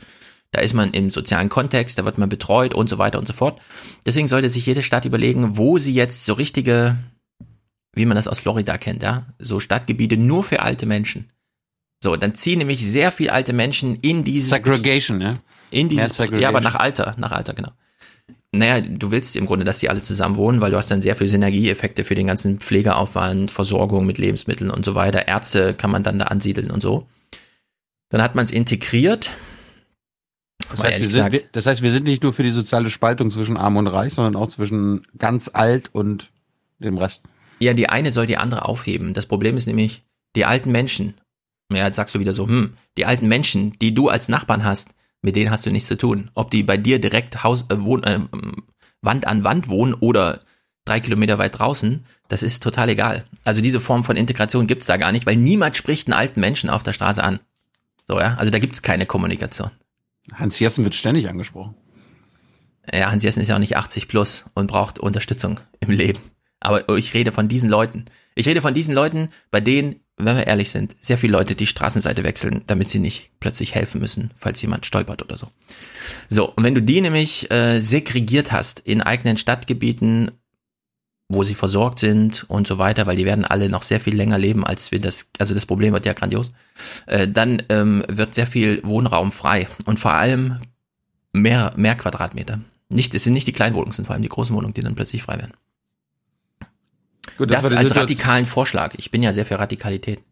da 0.52 0.62
ist 0.62 0.74
man 0.74 0.92
im 0.92 1.12
sozialen 1.12 1.50
Kontext, 1.50 2.00
da 2.00 2.06
wird 2.06 2.18
man 2.18 2.30
betreut 2.30 2.74
und 2.74 2.90
so 2.90 2.98
weiter 2.98 3.20
und 3.20 3.28
so 3.28 3.34
fort. 3.34 3.60
Deswegen 4.06 4.30
sollte 4.30 4.50
sich 4.50 4.66
jede 4.66 4.84
Stadt 4.84 5.04
überlegen, 5.04 5.58
wo 5.58 5.78
sie 5.78 5.94
jetzt 5.94 6.24
so 6.24 6.32
richtige, 6.34 6.96
wie 7.94 8.06
man 8.06 8.16
das 8.16 8.30
aus 8.30 8.40
Florida 8.40 8.78
kennt, 8.78 9.04
ja, 9.04 9.26
so 9.38 9.60
Stadtgebiete 9.60 10.16
nur 10.16 10.46
für 10.46 10.62
alte 10.62 10.86
Menschen 10.86 11.30
so, 12.04 12.16
dann 12.16 12.36
ziehen 12.36 12.60
nämlich 12.60 12.86
sehr 12.86 13.12
viele 13.12 13.34
alte 13.34 13.54
Menschen 13.54 13.96
in 13.96 14.24
dieses 14.24 14.50
Segregation, 14.50 15.22
ja. 15.22 15.36
In 15.72 15.90
dieses, 15.90 16.18
ja, 16.18 16.50
aber 16.50 16.62
nach 16.62 16.76
Alter, 16.76 17.16
nach 17.18 17.32
Alter, 17.32 17.54
genau. 17.54 17.72
Naja, 18.52 18.80
du 18.82 19.12
willst 19.12 19.36
im 19.36 19.46
Grunde, 19.46 19.66
dass 19.66 19.80
die 19.80 19.90
alle 19.90 20.00
zusammen 20.00 20.38
wohnen, 20.38 20.62
weil 20.62 20.72
du 20.72 20.78
hast 20.78 20.90
dann 20.90 21.02
sehr 21.02 21.16
viele 21.16 21.30
Synergieeffekte 21.30 22.04
für 22.04 22.16
den 22.16 22.28
ganzen 22.28 22.60
Pflegeaufwand, 22.60 23.52
Versorgung 23.52 24.06
mit 24.06 24.18
Lebensmitteln 24.18 24.72
und 24.72 24.86
so 24.86 24.96
weiter. 24.96 25.28
Ärzte 25.28 25.74
kann 25.74 25.92
man 25.92 26.04
dann 26.04 26.20
da 26.20 26.26
ansiedeln 26.26 26.72
und 26.72 26.82
so. 26.82 27.08
Dann 28.10 28.22
hat 28.22 28.36
man 28.36 28.46
es 28.46 28.52
integriert. 28.52 29.32
Das 30.72 30.84
heißt, 30.84 31.00
wir 31.02 31.10
sind, 31.10 31.50
das 31.52 31.66
heißt, 31.66 31.82
wir 31.82 31.92
sind 31.92 32.06
nicht 32.06 32.24
nur 32.24 32.34
für 32.34 32.44
die 32.44 32.52
soziale 32.52 32.90
Spaltung 32.90 33.30
zwischen 33.30 33.58
Arm 33.58 33.76
und 33.78 33.88
Reich, 33.88 34.14
sondern 34.14 34.36
auch 34.42 34.48
zwischen 34.48 35.06
ganz 35.18 35.50
alt 35.52 35.90
und 35.92 36.32
dem 36.80 36.98
Rest. 36.98 37.24
Ja, 37.60 37.74
die 37.74 37.90
eine 37.90 38.12
soll 38.12 38.26
die 38.26 38.38
andere 38.38 38.66
aufheben. 38.66 39.14
Das 39.14 39.26
Problem 39.26 39.58
ist 39.58 39.66
nämlich, 39.66 40.04
die 40.36 40.46
alten 40.46 40.72
Menschen 40.72 41.16
ja, 41.72 41.86
jetzt 41.86 41.96
sagst 41.96 42.16
du 42.16 42.20
wieder 42.20 42.34
so, 42.34 42.48
hm, 42.48 42.74
die 42.98 43.06
alten 43.06 43.28
Menschen, 43.28 43.74
die 43.80 43.94
du 43.94 44.10
als 44.10 44.30
Nachbarn 44.30 44.64
hast, 44.64 44.94
mit 45.22 45.36
denen 45.36 45.52
hast 45.52 45.66
du 45.66 45.72
nichts 45.72 45.88
zu 45.88 45.98
tun. 45.98 46.30
Ob 46.36 46.52
die 46.52 46.64
bei 46.64 46.78
dir 46.78 47.00
direkt 47.00 47.44
Haus, 47.44 47.66
äh, 47.70 47.78
wohn, 47.80 48.04
äh, 48.04 48.20
Wand 49.02 49.28
an 49.28 49.44
Wand 49.44 49.70
wohnen 49.70 49.94
oder 49.96 50.40
drei 50.86 51.00
Kilometer 51.00 51.38
weit 51.40 51.58
draußen, 51.58 52.06
das 52.28 52.44
ist 52.44 52.62
total 52.62 52.90
egal. 52.90 53.26
Also 53.44 53.62
diese 53.62 53.80
Form 53.80 54.04
von 54.04 54.18
Integration 54.18 54.68
gibt's 54.68 54.86
da 54.86 54.98
gar 54.98 55.12
nicht, 55.12 55.26
weil 55.26 55.36
niemand 55.36 55.76
spricht 55.76 56.08
einen 56.08 56.14
alten 56.14 56.40
Menschen 56.40 56.70
auf 56.70 56.84
der 56.84 56.94
Straße 56.94 57.24
an. 57.24 57.40
So, 58.08 58.20
ja, 58.20 58.36
also 58.36 58.52
da 58.52 58.60
gibt's 58.60 58.84
keine 58.84 59.06
Kommunikation. 59.06 59.72
Hans 60.34 60.60
Jessen 60.60 60.84
wird 60.84 60.96
ständig 60.96 61.28
angesprochen. 61.28 61.76
Ja, 62.94 63.12
Hans 63.12 63.24
Jessen 63.24 63.42
ist 63.42 63.48
ja 63.48 63.56
auch 63.56 63.60
nicht 63.60 63.78
80 63.78 64.08
plus 64.08 64.46
und 64.54 64.68
braucht 64.68 65.00
Unterstützung 65.00 65.60
im 65.80 65.90
Leben. 65.90 66.20
Aber 66.60 66.98
ich 66.98 67.14
rede 67.14 67.32
von 67.32 67.48
diesen 67.48 67.70
Leuten. 67.70 68.06
Ich 68.36 68.48
rede 68.48 68.62
von 68.62 68.74
diesen 68.74 68.94
Leuten, 68.94 69.30
bei 69.52 69.62
denen 69.62 70.00
wenn 70.18 70.38
wir 70.38 70.48
ehrlich 70.48 70.72
sind, 70.72 70.96
sehr 71.00 71.18
viele 71.18 71.34
Leute 71.34 71.56
die 71.56 71.68
Straßenseite 71.68 72.24
wechseln, 72.24 72.64
damit 72.68 72.90
sie 72.90 73.00
nicht 73.00 73.32
plötzlich 73.40 73.76
helfen 73.76 74.00
müssen, 74.00 74.32
falls 74.36 74.62
jemand 74.62 74.86
stolpert 74.86 75.22
oder 75.22 75.36
so. 75.36 75.50
So, 76.30 76.52
und 76.54 76.64
wenn 76.64 76.76
du 76.76 76.82
die 76.82 77.02
nämlich 77.02 77.52
äh, 77.52 77.80
segregiert 77.80 78.52
hast 78.52 78.80
in 78.80 79.02
eigenen 79.02 79.38
Stadtgebieten, 79.38 80.32
wo 81.28 81.44
sie 81.44 81.56
versorgt 81.56 82.00
sind 82.00 82.46
und 82.50 82.68
so 82.68 82.78
weiter, 82.78 83.08
weil 83.08 83.16
die 83.16 83.26
werden 83.26 83.46
alle 83.46 83.70
noch 83.70 83.84
sehr 83.84 84.00
viel 84.00 84.16
länger 84.16 84.38
leben, 84.38 84.64
als 84.64 84.92
wir 84.92 85.00
das, 85.00 85.30
also 85.40 85.54
das 85.54 85.66
Problem 85.66 85.92
wird 85.92 86.06
ja 86.06 86.14
grandios, 86.14 86.52
äh, 87.08 87.28
dann 87.28 87.64
ähm, 87.70 88.04
wird 88.08 88.36
sehr 88.36 88.48
viel 88.48 88.82
Wohnraum 88.84 89.32
frei 89.32 89.68
und 89.86 90.00
vor 90.00 90.14
allem 90.14 90.60
mehr, 91.34 91.74
mehr 91.76 91.96
Quadratmeter. 91.96 92.62
Nicht, 92.90 93.16
es 93.16 93.24
sind 93.24 93.34
nicht 93.34 93.48
die 93.48 93.54
kleinen 93.54 93.74
Wohnungen, 93.74 93.90
es 93.90 93.96
sind 93.96 94.06
vor 94.06 94.14
allem 94.14 94.22
die 94.22 94.30
großen 94.30 94.56
Wohnungen, 94.56 94.76
die 94.76 94.82
dann 94.82 94.96
plötzlich 94.96 95.24
frei 95.24 95.38
werden. 95.38 95.54
Gut, 97.38 97.52
das, 97.52 97.64
das 97.64 97.74
als 97.74 97.96
radikalen 97.96 98.46
Vorschlag. 98.46 98.94
Ich 98.98 99.12
bin 99.12 99.24
ja 99.24 99.34
sehr 99.34 99.46
für 99.46 99.60
Radikalität. 99.60 100.24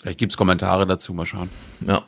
Vielleicht 0.00 0.18
gibt's 0.18 0.36
Kommentare 0.36 0.86
dazu, 0.86 1.12
mal 1.14 1.26
schauen. 1.26 1.48
Ja. 1.80 2.02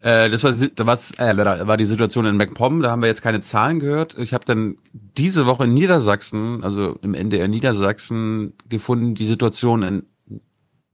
Äh, 0.00 0.30
das 0.30 0.44
war, 0.44 0.54
was, 0.86 1.12
äh, 1.18 1.36
war 1.66 1.76
die 1.76 1.84
Situation 1.84 2.24
in 2.24 2.36
MacPom, 2.36 2.82
da 2.82 2.90
haben 2.90 3.02
wir 3.02 3.08
jetzt 3.08 3.22
keine 3.22 3.40
Zahlen 3.40 3.80
gehört. 3.80 4.16
Ich 4.16 4.32
habe 4.32 4.44
dann 4.44 4.76
diese 4.92 5.46
Woche 5.46 5.64
in 5.64 5.74
Niedersachsen, 5.74 6.62
also 6.62 6.98
im 7.02 7.14
NDR 7.14 7.48
Niedersachsen, 7.48 8.54
gefunden, 8.68 9.14
die 9.14 9.26
Situation 9.26 9.82
in 9.82 10.06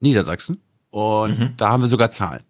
Niedersachsen. 0.00 0.62
Und 0.90 1.38
mhm. 1.38 1.54
da 1.56 1.70
haben 1.70 1.82
wir 1.82 1.88
sogar 1.88 2.10
Zahlen. 2.10 2.42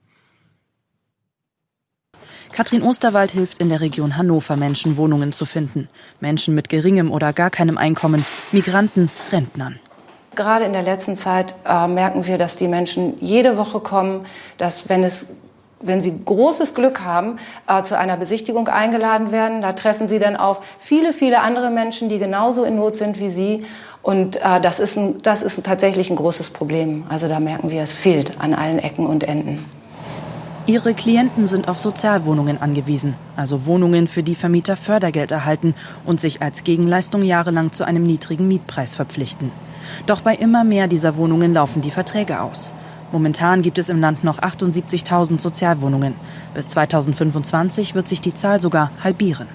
Katrin 2.52 2.82
Osterwald 2.82 3.32
hilft 3.32 3.58
in 3.58 3.68
der 3.68 3.80
Region 3.80 4.16
Hannover 4.16 4.56
Menschen 4.56 4.96
Wohnungen 4.96 5.32
zu 5.32 5.44
finden. 5.44 5.88
Menschen 6.20 6.54
mit 6.54 6.68
geringem 6.68 7.10
oder 7.10 7.32
gar 7.32 7.50
keinem 7.50 7.78
Einkommen, 7.78 8.24
Migranten, 8.52 9.10
Rentnern. 9.32 9.80
Gerade 10.36 10.64
in 10.64 10.72
der 10.72 10.82
letzten 10.82 11.16
Zeit 11.16 11.54
äh, 11.66 11.86
merken 11.86 12.26
wir, 12.26 12.38
dass 12.38 12.56
die 12.56 12.68
Menschen 12.68 13.14
jede 13.20 13.56
Woche 13.56 13.80
kommen, 13.80 14.26
dass 14.58 14.88
wenn 14.88 15.04
es 15.04 15.26
wenn 15.86 16.00
Sie 16.00 16.14
großes 16.24 16.74
Glück 16.74 17.02
haben, 17.02 17.38
äh, 17.68 17.82
zu 17.82 17.98
einer 17.98 18.16
Besichtigung 18.16 18.68
eingeladen 18.68 19.32
werden. 19.32 19.62
Da 19.62 19.72
treffen 19.72 20.08
Sie 20.08 20.18
dann 20.18 20.36
auf 20.36 20.60
viele, 20.78 21.12
viele 21.12 21.40
andere 21.40 21.70
Menschen, 21.70 22.08
die 22.08 22.18
genauso 22.18 22.64
in 22.64 22.76
Not 22.76 22.96
sind 22.96 23.20
wie 23.20 23.30
Sie. 23.30 23.64
Und 24.02 24.36
äh, 24.36 24.60
das, 24.60 24.80
ist 24.80 24.96
ein, 24.96 25.18
das 25.22 25.42
ist 25.42 25.62
tatsächlich 25.64 26.10
ein 26.10 26.16
großes 26.16 26.50
Problem. 26.50 27.04
Also 27.08 27.28
da 27.28 27.40
merken 27.40 27.70
wir, 27.70 27.82
es 27.82 27.94
fehlt 27.94 28.40
an 28.40 28.54
allen 28.54 28.78
Ecken 28.78 29.06
und 29.06 29.24
Enden. 29.24 29.64
Ihre 30.66 30.94
Klienten 30.94 31.46
sind 31.46 31.68
auf 31.68 31.78
Sozialwohnungen 31.78 32.62
angewiesen, 32.62 33.14
also 33.36 33.66
Wohnungen, 33.66 34.08
für 34.08 34.22
die 34.22 34.34
Vermieter 34.34 34.76
Fördergeld 34.76 35.30
erhalten 35.30 35.74
und 36.06 36.22
sich 36.22 36.40
als 36.40 36.64
Gegenleistung 36.64 37.22
jahrelang 37.22 37.70
zu 37.70 37.84
einem 37.84 38.02
niedrigen 38.02 38.48
Mietpreis 38.48 38.94
verpflichten. 38.94 39.52
Doch 40.06 40.20
bei 40.20 40.34
immer 40.34 40.64
mehr 40.64 40.88
dieser 40.88 41.16
Wohnungen 41.16 41.54
laufen 41.54 41.82
die 41.82 41.90
Verträge 41.90 42.40
aus. 42.40 42.70
Momentan 43.12 43.62
gibt 43.62 43.78
es 43.78 43.90
im 43.90 44.00
Land 44.00 44.24
noch 44.24 44.40
78.000 44.40 45.40
Sozialwohnungen. 45.40 46.14
Bis 46.52 46.68
2025 46.68 47.94
wird 47.94 48.08
sich 48.08 48.20
die 48.20 48.34
Zahl 48.34 48.60
sogar 48.60 48.90
halbieren. 49.02 49.46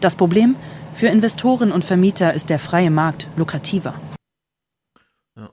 Das 0.00 0.16
Problem? 0.16 0.54
Für 0.94 1.06
Investoren 1.06 1.72
und 1.72 1.84
Vermieter 1.84 2.34
ist 2.34 2.50
der 2.50 2.58
freie 2.58 2.90
Markt 2.90 3.26
lukrativer. 3.36 3.94
Ja. 5.34 5.50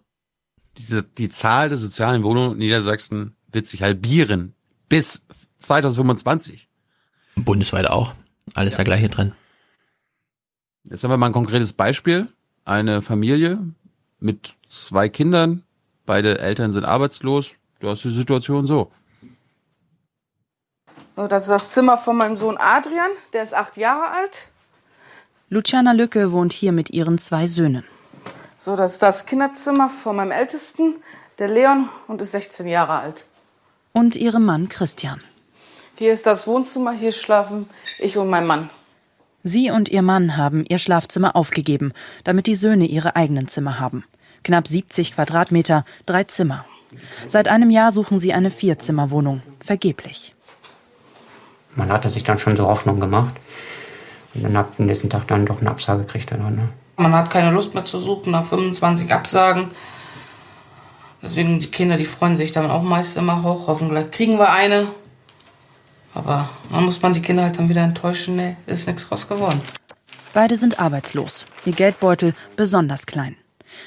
Diese, 0.78 1.04
die 1.04 1.30
Zahl 1.30 1.70
der 1.70 1.78
sozialen 1.78 2.24
Wohnungen 2.24 2.54
in 2.54 2.58
Niedersachsen 2.58 3.36
wird 3.50 3.66
sich 3.66 3.82
halbieren 3.82 4.54
bis 4.90 5.24
2025. 5.60 6.68
Bundesweit 7.36 7.88
auch. 7.88 8.14
Alles 8.56 8.74
ja. 8.74 8.78
der 8.78 8.86
gleiche 8.86 9.10
Trend. 9.10 9.34
Jetzt 10.90 11.04
haben 11.04 11.12
wir 11.12 11.18
mal 11.18 11.28
ein 11.28 11.34
konkretes 11.34 11.74
Beispiel. 11.74 12.28
Eine 12.66 13.02
Familie 13.02 13.60
mit 14.20 14.54
zwei 14.70 15.10
Kindern, 15.10 15.64
beide 16.06 16.40
Eltern 16.40 16.74
sind 16.74 16.86
arbeitslos. 16.86 17.52
Du 17.80 17.90
hast 17.90 18.04
die 18.04 18.14
Situation 18.14 18.66
so. 18.66 18.92
Das 21.16 21.44
ist 21.44 21.50
das 21.50 21.72
Zimmer 21.72 21.98
von 21.98 22.16
meinem 22.18 22.38
Sohn 22.38 22.58
Adrian, 22.58 23.10
der 23.34 23.44
ist 23.44 23.56
acht 23.56 23.76
Jahre 23.78 24.12
alt. 24.12 24.50
Luciana 25.50 25.92
Lücke 25.92 26.32
wohnt 26.32 26.54
hier 26.54 26.72
mit 26.72 26.92
ihren 26.92 27.18
zwei 27.18 27.48
Söhnen. 27.48 27.84
So, 28.58 28.76
das 28.76 28.94
ist 28.94 29.02
das 29.02 29.26
Kinderzimmer 29.26 29.90
von 29.90 30.16
meinem 30.16 30.32
Ältesten, 30.32 30.96
der 31.40 31.48
Leon, 31.48 31.90
und 32.08 32.22
ist 32.22 32.32
16 32.32 32.68
Jahre 32.68 33.00
alt. 33.00 33.26
Und 33.94 34.16
ihrem 34.16 34.46
Mann 34.46 34.68
Christian. 34.70 35.22
Hier 35.96 36.14
ist 36.14 36.26
das 36.26 36.46
Wohnzimmer, 36.46 36.92
hier 36.92 37.12
schlafen 37.12 37.70
ich 37.98 38.18
und 38.18 38.30
mein 38.30 38.46
Mann. 38.46 38.70
Sie 39.48 39.72
und 39.72 39.90
ihr 39.90 40.02
Mann 40.02 40.38
haben 40.38 40.66
ihr 40.68 40.78
Schlafzimmer 40.78 41.36
aufgegeben, 41.36 41.94
damit 42.24 42.48
die 42.48 42.56
Söhne 42.56 42.86
ihre 42.86 43.16
eigenen 43.16 43.48
Zimmer 43.48 43.80
haben. 43.80 44.04
Knapp 44.44 44.68
70 44.68 45.16
Quadratmeter, 45.16 45.86
drei 46.06 46.24
Zimmer. 46.26 46.66
Seit 47.28 47.48
einem 47.48 47.70
Jahr 47.70 47.92
suchen 47.92 48.20
sie 48.20 48.34
eine 48.34 48.52
Vierzimmerwohnung. 48.52 49.42
Vergeblich. 49.60 50.34
Man 51.76 51.92
hatte 51.92 52.10
sich 52.10 52.24
dann 52.24 52.40
schon 52.40 52.58
so 52.58 52.68
Hoffnung 52.68 53.00
gemacht. 53.00 53.36
Und 54.34 54.44
dann 54.44 54.56
ab 54.56 54.76
dem 54.78 54.86
nächsten 54.86 55.10
Tag 55.10 55.28
dann 55.28 55.46
doch 55.46 55.62
eine 55.62 55.70
Absage 55.70 56.04
gekriegt. 56.04 56.32
Dann, 56.32 56.56
ne? 56.56 56.70
Man 56.98 57.14
hat 57.14 57.30
keine 57.30 57.52
Lust 57.52 57.74
mehr 57.74 57.86
zu 57.86 58.00
suchen 58.00 58.32
nach 58.32 58.46
25 58.46 59.12
Absagen. 59.12 59.72
Deswegen 61.22 61.60
die 61.60 61.68
Kinder, 61.68 61.98
die 61.98 62.06
freuen 62.06 62.36
sich 62.36 62.52
dann 62.52 62.70
auch 62.70 62.84
meist 62.84 63.18
immer 63.18 63.44
hoch. 63.44 63.68
Hoffentlich 63.68 64.12
kriegen 64.12 64.40
wir 64.40 64.52
eine. 64.52 64.88
Aber 66.18 66.50
dann 66.72 66.84
muss 66.84 67.00
man 67.00 67.14
die 67.14 67.22
Kinder 67.22 67.44
halt 67.44 67.60
dann 67.60 67.70
wieder 67.70 67.84
enttäuschen. 67.84 68.38
Nee, 68.38 68.58
ist 68.66 68.88
nichts 68.88 69.12
raus 69.12 69.28
geworden. 69.28 69.62
Beide 70.34 70.56
sind 70.56 70.80
arbeitslos. 70.80 71.46
Ihr 71.64 71.74
Geldbeutel 71.74 72.34
besonders 72.56 73.06
klein. 73.06 73.38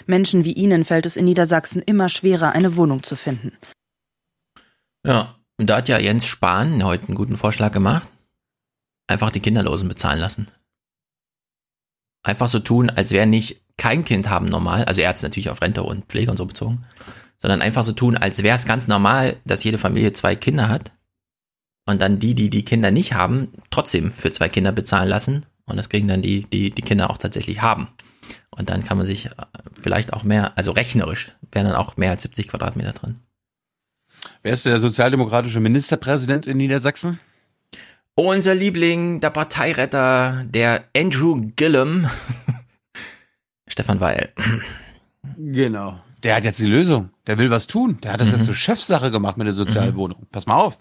Menschen 0.07 0.45
wie 0.45 0.53
ihnen 0.53 0.85
fällt 0.85 1.07
es 1.07 1.17
in 1.17 1.25
Niedersachsen 1.25 1.83
immer 1.83 2.09
schwerer, 2.09 2.53
eine 2.53 2.77
Wohnung 2.77 3.03
zu 3.03 3.17
finden. 3.17 3.59
Ja, 5.05 5.35
und 5.59 5.69
da 5.69 5.79
hat 5.79 5.89
ja 5.89 5.99
Jens 5.99 6.25
Spahn 6.25 6.85
heute 6.85 7.09
einen 7.09 7.17
guten 7.17 7.37
Vorschlag 7.37 7.73
gemacht. 7.73 8.09
Einfach 9.09 9.31
die 9.31 9.41
Kinderlosen 9.41 9.89
bezahlen 9.89 10.21
lassen. 10.21 10.47
Einfach 12.23 12.47
so 12.47 12.61
tun, 12.61 12.91
als 12.91 13.11
wäre 13.11 13.27
nicht 13.27 13.61
kein 13.77 14.05
Kind 14.05 14.31
haben 14.31 14.47
normal, 14.47 14.85
also 14.85 15.01
er 15.01 15.09
hat 15.09 15.17
es 15.17 15.23
natürlich 15.23 15.51
auf 15.51 15.63
Rente 15.63 15.83
und 15.83 16.05
Pflege 16.05 16.31
und 16.31 16.37
so 16.37 16.47
bezogen, 16.47 16.85
sondern 17.39 17.61
einfach 17.61 17.83
so 17.83 17.93
tun, 17.93 18.17
als 18.17 18.45
wäre 18.45 18.55
es 18.55 18.67
ganz 18.67 18.87
normal, 18.87 19.37
dass 19.47 19.65
jede 19.65 19.79
Familie 19.79 20.13
zwei 20.13 20.37
Kinder 20.37 20.69
hat 20.69 20.93
und 21.91 22.01
dann 22.01 22.19
die, 22.19 22.35
die 22.35 22.51
die 22.51 22.65
Kinder 22.65 22.91
nicht 22.91 23.15
haben, 23.15 23.49
trotzdem 23.71 24.13
für 24.13 24.31
zwei 24.31 24.49
Kinder 24.49 24.73
bezahlen 24.73 25.09
lassen 25.09 25.45
und 25.67 25.77
das 25.77 25.89
kriegen 25.89 26.09
dann 26.09 26.23
die, 26.23 26.41
die 26.41 26.71
die 26.71 26.83
Kinder 26.83 27.11
auch 27.11 27.19
tatsächlich 27.19 27.63
haben. 27.63 27.89
Und 28.51 28.71
dann 28.71 28.85
kann 28.85 28.97
man 28.97 29.07
sich 29.07 29.27
äh, 29.27 29.31
vielleicht 29.81 30.13
auch 30.13 30.23
mehr, 30.23 30.57
also 30.57 30.73
rechnerisch, 30.73 31.33
wären 31.53 31.67
dann 31.67 31.77
auch 31.77 31.97
mehr 31.97 32.11
als 32.11 32.23
70 32.23 32.49
Quadratmeter 32.49 32.93
drin. 32.93 33.21
Wer 34.43 34.53
ist 34.53 34.67
der 34.67 34.81
sozialdemokratische 34.81 35.61
Ministerpräsident 35.61 36.47
in 36.47 36.57
Niedersachsen? 36.57 37.19
Unser 38.15 38.55
Liebling, 38.55 39.21
der 39.21 39.31
Parteiretter, 39.31 40.45
der 40.47 40.85
Andrew 40.95 41.51
Gillum. 41.57 42.09
Stefan 43.67 44.01
Weil. 44.01 44.31
Genau. 45.37 46.01
Der 46.23 46.37
hat 46.37 46.45
jetzt 46.45 46.59
die 46.59 46.67
Lösung. 46.67 47.11
Der 47.27 47.39
will 47.39 47.51
was 47.51 47.67
tun. 47.67 47.99
Der 48.03 48.13
hat 48.13 48.21
das 48.21 48.29
mhm. 48.29 48.35
jetzt 48.35 48.47
zur 48.47 48.55
Chefsache 48.55 49.11
gemacht 49.11 49.37
mit 49.39 49.47
der 49.47 49.55
Sozialwohnung. 49.55 50.21
Mhm. 50.21 50.27
Pass 50.31 50.47
mal 50.47 50.57
auf 50.57 50.79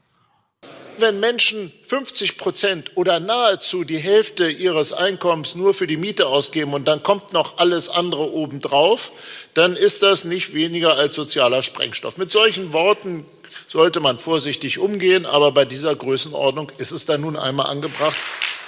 wenn 1.01 1.19
Menschen 1.19 1.71
50 1.85 2.37
Prozent 2.37 2.91
oder 2.95 3.19
nahezu 3.19 3.83
die 3.83 3.97
Hälfte 3.97 4.49
ihres 4.49 4.93
Einkommens 4.93 5.55
nur 5.55 5.73
für 5.73 5.87
die 5.87 5.97
Miete 5.97 6.27
ausgeben 6.27 6.73
und 6.73 6.87
dann 6.87 7.03
kommt 7.03 7.33
noch 7.33 7.57
alles 7.57 7.89
andere 7.89 8.31
obendrauf, 8.31 9.11
dann 9.53 9.75
ist 9.75 10.03
das 10.03 10.23
nicht 10.23 10.53
weniger 10.53 10.95
als 10.97 11.15
sozialer 11.15 11.61
Sprengstoff. 11.61 12.17
Mit 12.17 12.31
solchen 12.31 12.73
Worten 12.73 13.25
sollte 13.67 13.99
man 13.99 14.19
vorsichtig 14.19 14.79
umgehen, 14.79 15.25
aber 15.25 15.51
bei 15.51 15.65
dieser 15.65 15.95
Größenordnung 15.95 16.71
ist 16.77 16.91
es 16.91 17.05
dann 17.05 17.21
nun 17.21 17.35
einmal 17.35 17.67
angebracht. 17.67 18.17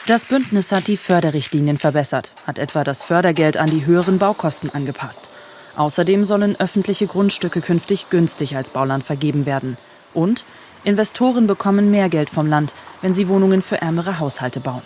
Das 0.07 0.25
Bündnis 0.25 0.71
hat 0.71 0.87
die 0.87 0.97
Förderrichtlinien 0.97 1.77
verbessert, 1.77 2.33
hat 2.47 2.57
etwa 2.57 2.83
das 2.83 3.03
Fördergeld 3.03 3.57
an 3.57 3.69
die 3.69 3.85
höheren 3.85 4.17
Baukosten 4.17 4.69
angepasst. 4.71 5.29
Außerdem 5.77 6.25
sollen 6.25 6.59
öffentliche 6.59 7.07
Grundstücke 7.07 7.61
künftig 7.61 8.09
günstig 8.09 8.55
als 8.55 8.71
Bauland 8.71 9.03
vergeben 9.03 9.45
werden. 9.45 9.77
Und 10.13 10.43
Investoren 10.83 11.45
bekommen 11.45 11.91
mehr 11.91 12.09
Geld 12.09 12.29
vom 12.29 12.47
Land, 12.47 12.73
wenn 13.01 13.13
sie 13.13 13.27
Wohnungen 13.27 13.61
für 13.61 13.81
ärmere 13.81 14.19
Haushalte 14.19 14.59
bauen. 14.59 14.81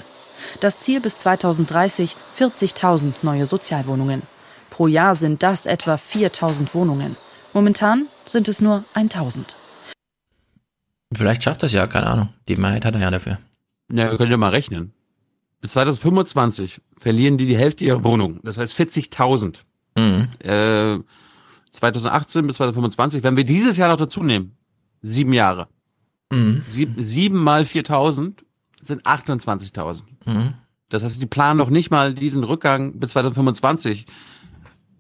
Das 0.59 0.79
Ziel 0.79 0.99
bis 0.99 1.17
2030 1.17 2.15
40.000 2.37 3.13
neue 3.23 3.45
Sozialwohnungen. 3.45 4.21
Pro 4.69 4.87
Jahr 4.87 5.15
sind 5.15 5.41
das 5.41 5.65
etwa 5.65 5.95
4.000 5.95 6.73
Wohnungen. 6.73 7.15
Momentan 7.53 8.07
sind 8.25 8.49
es 8.49 8.61
nur 8.61 8.83
1.000. 8.93 9.55
Vielleicht 11.13 11.43
schafft 11.43 11.63
das 11.63 11.71
ja, 11.71 11.87
keine 11.87 12.07
Ahnung. 12.07 12.29
Die 12.49 12.57
Mehrheit 12.57 12.83
hat 12.83 12.95
er 12.95 13.01
ja 13.01 13.11
dafür. 13.11 13.37
Ja, 13.89 14.11
wir 14.11 14.17
können 14.17 14.31
ja 14.31 14.37
mal 14.37 14.49
rechnen. 14.49 14.93
Bis 15.61 15.71
2025 15.71 16.81
verlieren 16.97 17.37
die 17.37 17.45
die 17.45 17.57
Hälfte 17.57 17.85
ihrer 17.85 18.03
Wohnungen. 18.03 18.41
Das 18.43 18.57
heißt 18.57 18.77
40.000. 18.77 19.59
Mhm. 19.95 20.23
Äh, 20.39 20.99
2018 21.71 22.47
bis 22.47 22.57
2025, 22.57 23.23
wenn 23.23 23.37
wir 23.37 23.45
dieses 23.45 23.77
Jahr 23.77 23.89
noch 23.89 23.97
dazu 23.97 24.23
nehmen, 24.23 24.57
sieben 25.01 25.33
Jahre, 25.33 25.67
Mhm. 26.35 26.63
Sieb, 26.69 26.95
sieben 26.97 27.37
mal 27.41 27.65
4000 27.65 28.43
sind 28.81 29.03
28.000. 29.03 30.03
Mhm. 30.25 30.53
Das 30.89 31.03
heißt, 31.03 31.21
die 31.21 31.25
planen 31.25 31.57
noch 31.57 31.69
nicht 31.69 31.89
mal 31.91 32.13
diesen 32.13 32.43
Rückgang 32.43 32.99
bis 32.99 33.11
2025 33.11 34.05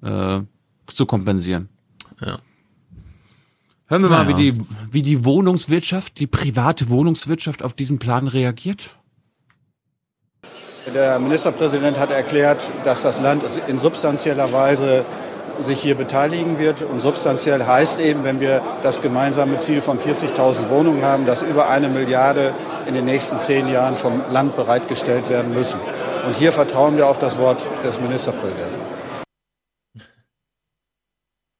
äh, 0.01 0.41
zu 0.87 1.05
kompensieren. 1.05 1.69
Ja. 2.21 2.37
Hören 3.87 4.01
wir 4.01 4.09
naja. 4.09 4.23
mal, 4.23 4.27
wie 4.29 4.51
die, 4.51 4.61
wie 4.89 5.03
die 5.03 5.25
Wohnungswirtschaft, 5.25 6.19
die 6.19 6.27
private 6.27 6.89
Wohnungswirtschaft 6.89 7.61
auf 7.61 7.73
diesen 7.73 7.99
Plan 7.99 8.27
reagiert. 8.27 8.95
Der 10.93 11.19
Ministerpräsident 11.19 11.97
hat 11.99 12.11
erklärt, 12.11 12.71
dass 12.83 13.01
das 13.01 13.19
Land 13.19 13.43
in 13.67 13.77
substanzieller 13.79 14.51
Weise 14.53 15.03
sich 15.59 15.81
hier 15.81 15.95
beteiligen 15.95 16.59
wird. 16.59 16.81
Und 16.81 17.01
substanziell 17.01 17.65
heißt 17.65 17.99
eben, 17.99 18.23
wenn 18.23 18.39
wir 18.39 18.61
das 18.83 19.01
gemeinsame 19.01 19.57
Ziel 19.57 19.81
von 19.81 19.99
40.000 19.99 20.69
Wohnungen 20.69 21.03
haben, 21.03 21.25
dass 21.25 21.41
über 21.41 21.69
eine 21.69 21.89
Milliarde 21.89 22.53
in 22.87 22.93
den 22.93 23.05
nächsten 23.05 23.39
zehn 23.39 23.67
Jahren 23.67 23.95
vom 23.95 24.21
Land 24.31 24.55
bereitgestellt 24.55 25.29
werden 25.29 25.53
müssen. 25.53 25.79
Und 26.25 26.35
hier 26.35 26.51
vertrauen 26.51 26.97
wir 26.97 27.07
auf 27.07 27.19
das 27.19 27.37
Wort 27.37 27.61
des 27.83 27.99
Ministerpräsidenten. 27.99 28.79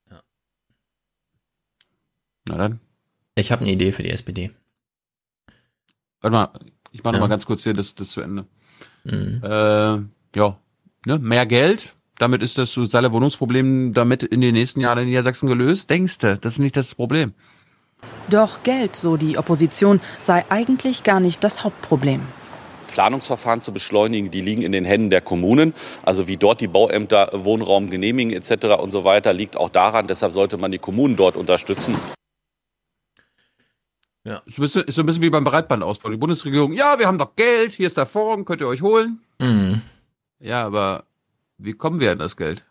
Ja. 0.10 0.20
Na 2.46 2.58
dann. 2.58 2.80
Ich 3.36 3.52
habe 3.52 3.62
eine 3.62 3.72
Idee 3.72 3.92
für 3.92 4.04
die 4.04 4.12
SPD. 4.12 4.52
Warte 6.22 6.34
mal, 6.34 6.60
ich 6.92 7.04
mache 7.04 7.16
ja. 7.16 7.20
noch 7.20 7.28
mal 7.28 7.34
ganz 7.34 7.46
kurz 7.46 7.64
hier 7.64 7.74
das, 7.74 7.94
das 7.96 8.10
zu 8.10 8.22
Ende. 8.22 8.46
Mhm. 9.04 9.42
Äh, 9.44 10.38
ja, 10.40 10.58
ne? 11.06 11.20
mehr 11.20 11.46
Geld, 11.46 11.95
damit 12.18 12.42
ist 12.42 12.58
das 12.58 12.72
soziale 12.72 13.12
Wohnungsproblem 13.12 13.94
damit 13.94 14.24
in 14.24 14.42
den 14.42 14.54
nächsten 14.54 14.80
Jahren 14.80 15.00
in 15.00 15.06
Niedersachsen 15.06 15.48
gelöst? 15.48 15.90
Denkst 15.90 16.18
du, 16.20 16.38
das 16.38 16.54
ist 16.54 16.60
nicht 16.60 16.78
das 16.78 16.96
Problem? 16.96 17.34
Doch 18.30 18.64
Geld, 18.64 18.96
so 18.96 19.18
die 19.18 19.38
Opposition, 19.38 20.02
sei 20.20 20.46
eigentlich 20.50 21.04
gar 21.04 21.20
nicht 21.20 21.44
das 21.44 21.64
Hauptproblem. 21.64 22.22
Planungsverfahren 22.96 23.62
zu 23.62 23.74
beschleunigen, 23.74 24.32
die 24.32 24.42
liegen 24.42 24.62
in 24.62 24.72
den 24.72 24.86
Händen 24.86 25.10
der 25.10 25.22
Kommunen. 25.22 25.74
Also 26.04 26.28
wie 26.28 26.38
dort 26.38 26.62
die 26.62 26.68
Bauämter 26.68 27.30
Wohnraum 27.34 27.90
genehmigen 27.90 28.32
etc. 28.32 28.82
und 28.82 28.92
so 28.92 29.04
weiter, 29.04 29.34
liegt 29.34 29.58
auch 29.58 29.70
daran. 29.70 30.08
Deshalb 30.08 30.32
sollte 30.32 30.58
man 30.58 30.72
die 30.72 30.78
Kommunen 30.78 31.18
dort 31.18 31.36
unterstützen. 31.36 31.96
Ja. 34.24 34.42
Ist, 34.46 34.58
so 34.58 35.02
ein 35.02 35.06
bisschen 35.06 35.22
wie 35.22 35.30
beim 35.30 35.44
Breitbandausbau. 35.44 36.10
Die 36.10 36.18
Bundesregierung, 36.18 36.72
ja, 36.72 36.98
wir 36.98 37.06
haben 37.06 37.20
doch 37.20 37.36
Geld, 37.36 37.74
hier 37.74 37.88
ist 37.88 37.98
der 37.98 38.08
Fonds, 38.08 38.46
könnt 38.48 38.62
ihr 38.62 38.68
euch 38.68 38.82
holen. 38.82 39.20
Mhm. 39.40 39.82
Ja, 40.40 40.66
aber 40.66 41.04
wie 41.58 41.74
kommen 41.74 42.00
wir 42.00 42.12
an 42.12 42.20
das 42.20 42.38
Geld? 42.38 42.66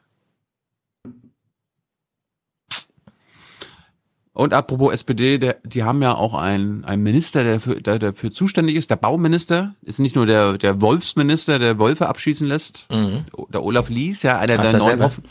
Und 4.35 4.53
apropos 4.53 4.93
SPD, 4.93 5.39
der, 5.39 5.59
die 5.63 5.85
haben 5.85 6.03
ja 6.03 6.13
auch 6.15 6.35
einen, 6.35 6.85
einen 6.85 7.05
Minister, 7.05 7.45
der, 7.45 7.61
für, 7.61 7.81
der 7.81 8.01
dafür 8.01 8.33
zuständig 8.33 8.75
ist. 8.75 8.91
Der 8.91 8.97
Bauminister 8.97 9.77
ist 9.83 10.01
nicht 10.01 10.17
nur 10.17 10.27
der, 10.27 10.59
der 10.59 10.81
Wolfsminister, 10.81 11.61
der 11.61 11.79
Wolfe 11.79 12.09
abschießen 12.09 12.47
lässt. 12.47 12.87
Mhm. 12.91 13.27
Der 13.51 13.63
Olaf 13.63 13.89
Lies, 13.89 14.25
ja, 14.25 14.37
einer 14.39 14.59
Hast 14.59 14.73
der 14.73 14.81
neuen 14.81 15.03
Offen. 15.03 15.23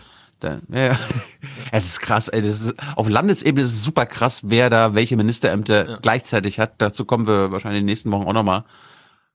Der, 0.41 0.61
ja, 0.71 0.97
es 1.73 1.87
ist 1.87 1.99
krass, 1.99 2.29
ey. 2.29 2.41
Das 2.41 2.61
ist, 2.61 2.75
auf 2.95 3.09
Landesebene 3.09 3.65
ist 3.65 3.73
es 3.73 3.83
super 3.83 4.05
krass, 4.05 4.41
wer 4.45 4.69
da 4.69 4.95
welche 4.95 5.17
Ministerämter 5.17 5.89
ja. 5.89 5.97
gleichzeitig 6.01 6.57
hat. 6.57 6.75
Dazu 6.77 7.03
kommen 7.03 7.27
wir 7.27 7.51
wahrscheinlich 7.51 7.81
in 7.81 7.85
den 7.85 7.91
nächsten 7.91 8.11
Wochen 8.13 8.25
auch 8.25 8.33
nochmal. 8.33 8.63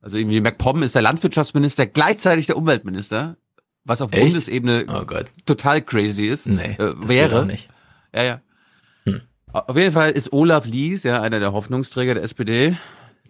Also 0.01 0.17
irgendwie 0.17 0.41
MacPom 0.41 0.81
ist 0.81 0.95
der 0.95 1.03
Landwirtschaftsminister, 1.03 1.85
gleichzeitig 1.85 2.47
der 2.47 2.57
Umweltminister 2.57 3.37
was 3.85 4.01
auf 4.01 4.11
Echt? 4.11 4.21
Bundesebene 4.21 4.85
oh 4.87 5.05
total 5.45 5.81
crazy 5.81 6.25
ist. 6.25 6.47
Nee, 6.47 6.75
äh, 6.77 6.93
wäre. 6.97 7.45
nicht. 7.45 7.69
Ja, 8.13 8.23
ja. 8.23 8.41
Hm. 9.05 9.21
Auf 9.51 9.75
jeden 9.75 9.93
Fall 9.93 10.11
ist 10.11 10.31
Olaf 10.33 10.65
Lies, 10.65 11.03
ja, 11.03 11.21
einer 11.21 11.39
der 11.39 11.53
Hoffnungsträger 11.53 12.13
der 12.13 12.23
SPD, 12.23 12.77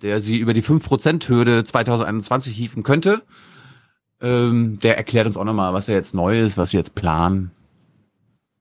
der 0.01 0.21
sie 0.21 0.37
über 0.37 0.53
die 0.53 0.63
5%-Hürde 0.63 1.63
2021 1.63 2.55
hieven 2.55 2.83
könnte. 2.83 3.23
Ähm, 4.21 4.79
der 4.79 4.97
erklärt 4.97 5.27
uns 5.27 5.37
auch 5.37 5.45
nochmal, 5.45 5.73
was 5.73 5.87
er 5.87 5.95
jetzt 5.95 6.13
neu 6.13 6.41
ist, 6.41 6.57
was 6.57 6.71
sie 6.71 6.77
jetzt 6.77 6.95
planen. 6.95 7.51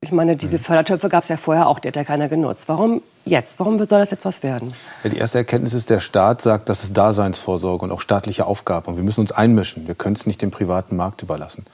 Ich 0.01 0.13
meine, 0.13 0.37
diese 0.37 0.61
Fördertöpfe 0.61 1.09
gab 1.09 1.25
es 1.25 1.29
ja 1.29 1.37
vorher 1.37 1.67
auch, 1.67 1.81
die 1.81 1.89
hat 1.89 1.97
ja 1.97 2.05
keiner 2.05 2.29
genutzt. 2.29 2.69
Warum 2.69 3.03
jetzt? 3.25 3.59
Warum 3.59 3.79
soll 3.79 3.99
das 3.99 4.13
jetzt 4.13 4.25
was 4.25 4.45
werden? 4.45 4.73
Ja, 5.03 5.11
die 5.11 5.17
erste 5.17 5.39
Erkenntnis 5.39 5.75
ist, 5.75 5.91
der 5.91 5.99
Staat 5.99 6.41
sagt, 6.41 6.69
das 6.69 6.85
ist 6.85 6.97
Daseinsvorsorge 6.97 7.85
und 7.85 7.91
auch 7.91 8.01
staatliche 8.01 8.47
Aufgabe. 8.47 8.91
Und 8.91 8.97
wir 8.97 9.03
müssen 9.03 9.23
uns 9.23 9.33
einmischen. 9.33 9.89
Wir 9.89 9.97
können 9.97 10.15
es 10.15 10.25
nicht 10.25 10.41
dem 10.41 10.53
privaten 10.53 10.95
Markt 10.95 11.23
überlassen. 11.23 11.67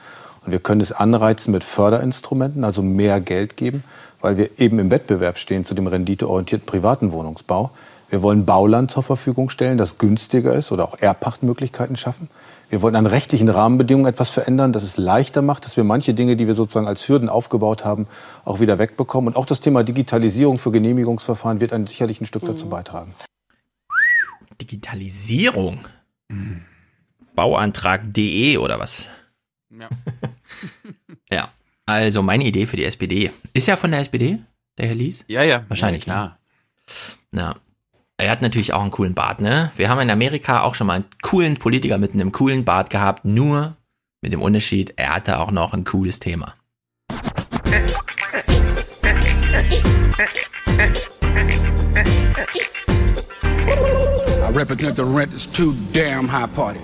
Und 0.43 0.51
wir 0.51 0.57
können 0.57 0.81
es 0.81 0.91
anreizen 0.91 1.51
mit 1.51 1.63
Förderinstrumenten, 1.63 2.63
also 2.63 2.81
mehr 2.81 3.21
Geld 3.21 3.57
geben, 3.57 3.83
weil 4.21 4.37
wir 4.37 4.49
eben 4.57 4.79
im 4.79 4.89
Wettbewerb 4.89 5.37
stehen 5.37 5.63
zu 5.63 5.75
dem 5.75 5.85
renditeorientierten 5.85 6.65
privaten 6.65 7.11
Wohnungsbau. 7.11 7.69
Wir 8.09 8.23
wollen 8.23 8.43
Bauland 8.43 8.89
zur 8.89 9.03
Verfügung 9.03 9.51
stellen, 9.51 9.77
das 9.77 9.99
günstiger 9.99 10.53
ist 10.53 10.71
oder 10.71 10.85
auch 10.85 10.97
Erbpachtmöglichkeiten 10.97 11.95
schaffen. 11.95 12.29
Wir 12.69 12.81
wollen 12.81 12.95
an 12.95 13.05
rechtlichen 13.05 13.49
Rahmenbedingungen 13.49 14.07
etwas 14.11 14.31
verändern, 14.31 14.73
dass 14.73 14.83
es 14.83 14.97
leichter 14.97 15.41
macht, 15.41 15.65
dass 15.65 15.77
wir 15.77 15.83
manche 15.83 16.13
Dinge, 16.13 16.35
die 16.35 16.47
wir 16.47 16.55
sozusagen 16.55 16.87
als 16.87 17.07
Hürden 17.07 17.29
aufgebaut 17.29 17.85
haben, 17.85 18.07
auch 18.43 18.59
wieder 18.59 18.79
wegbekommen. 18.79 19.27
Und 19.27 19.37
auch 19.37 19.45
das 19.45 19.61
Thema 19.61 19.83
Digitalisierung 19.83 20.57
für 20.57 20.71
Genehmigungsverfahren 20.71 21.59
wird 21.59 21.73
ein, 21.73 21.85
sicherlich 21.87 22.21
ein 22.21 22.25
Stück 22.25 22.43
mhm. 22.43 22.47
dazu 22.47 22.67
beitragen. 22.69 23.13
Digitalisierung? 24.59 25.79
Mhm. 26.29 26.61
Bauantrag.de 27.35 28.57
oder 28.57 28.79
was? 28.79 29.09
Ja. 29.69 29.89
ja. 31.31 31.49
Also 31.85 32.23
meine 32.23 32.45
Idee 32.45 32.65
für 32.65 32.77
die 32.77 32.85
SPD. 32.85 33.31
Ist 33.53 33.67
ja 33.67 33.77
von 33.77 33.91
der 33.91 33.99
SPD, 33.99 34.39
der 34.77 34.87
Herr 34.87 34.95
Lies? 34.95 35.23
Ja, 35.27 35.43
ja. 35.43 35.65
Wahrscheinlich, 35.67 36.05
ja, 36.05 36.13
klar. 36.13 36.27
Ne? 36.27 36.35
Na, 37.31 37.55
er 38.17 38.31
hat 38.31 38.41
natürlich 38.41 38.73
auch 38.73 38.81
einen 38.81 38.91
coolen 38.91 39.13
Bart, 39.13 39.41
ne? 39.41 39.71
Wir 39.75 39.89
haben 39.89 39.99
in 39.99 40.09
Amerika 40.09 40.61
auch 40.61 40.75
schon 40.75 40.87
mal 40.87 40.93
einen 40.93 41.05
coolen 41.21 41.57
Politiker 41.57 41.97
mit 41.97 42.13
einem 42.13 42.31
coolen 42.31 42.63
Bart 42.63 42.89
gehabt, 42.89 43.25
nur 43.25 43.75
mit 44.21 44.31
dem 44.31 44.41
Unterschied, 44.41 44.93
er 44.95 45.15
hatte 45.15 45.39
auch 45.39 45.51
noch 45.51 45.73
ein 45.73 45.83
cooles 45.83 46.19
Thema. 46.19 46.55
I 54.41 54.51
represent 54.51 54.95
the 54.95 55.03
rent 55.03 55.33
is 55.33 55.45
too 55.45 55.73
damn 55.91 56.27
high 56.27 56.47
party. 56.47 56.79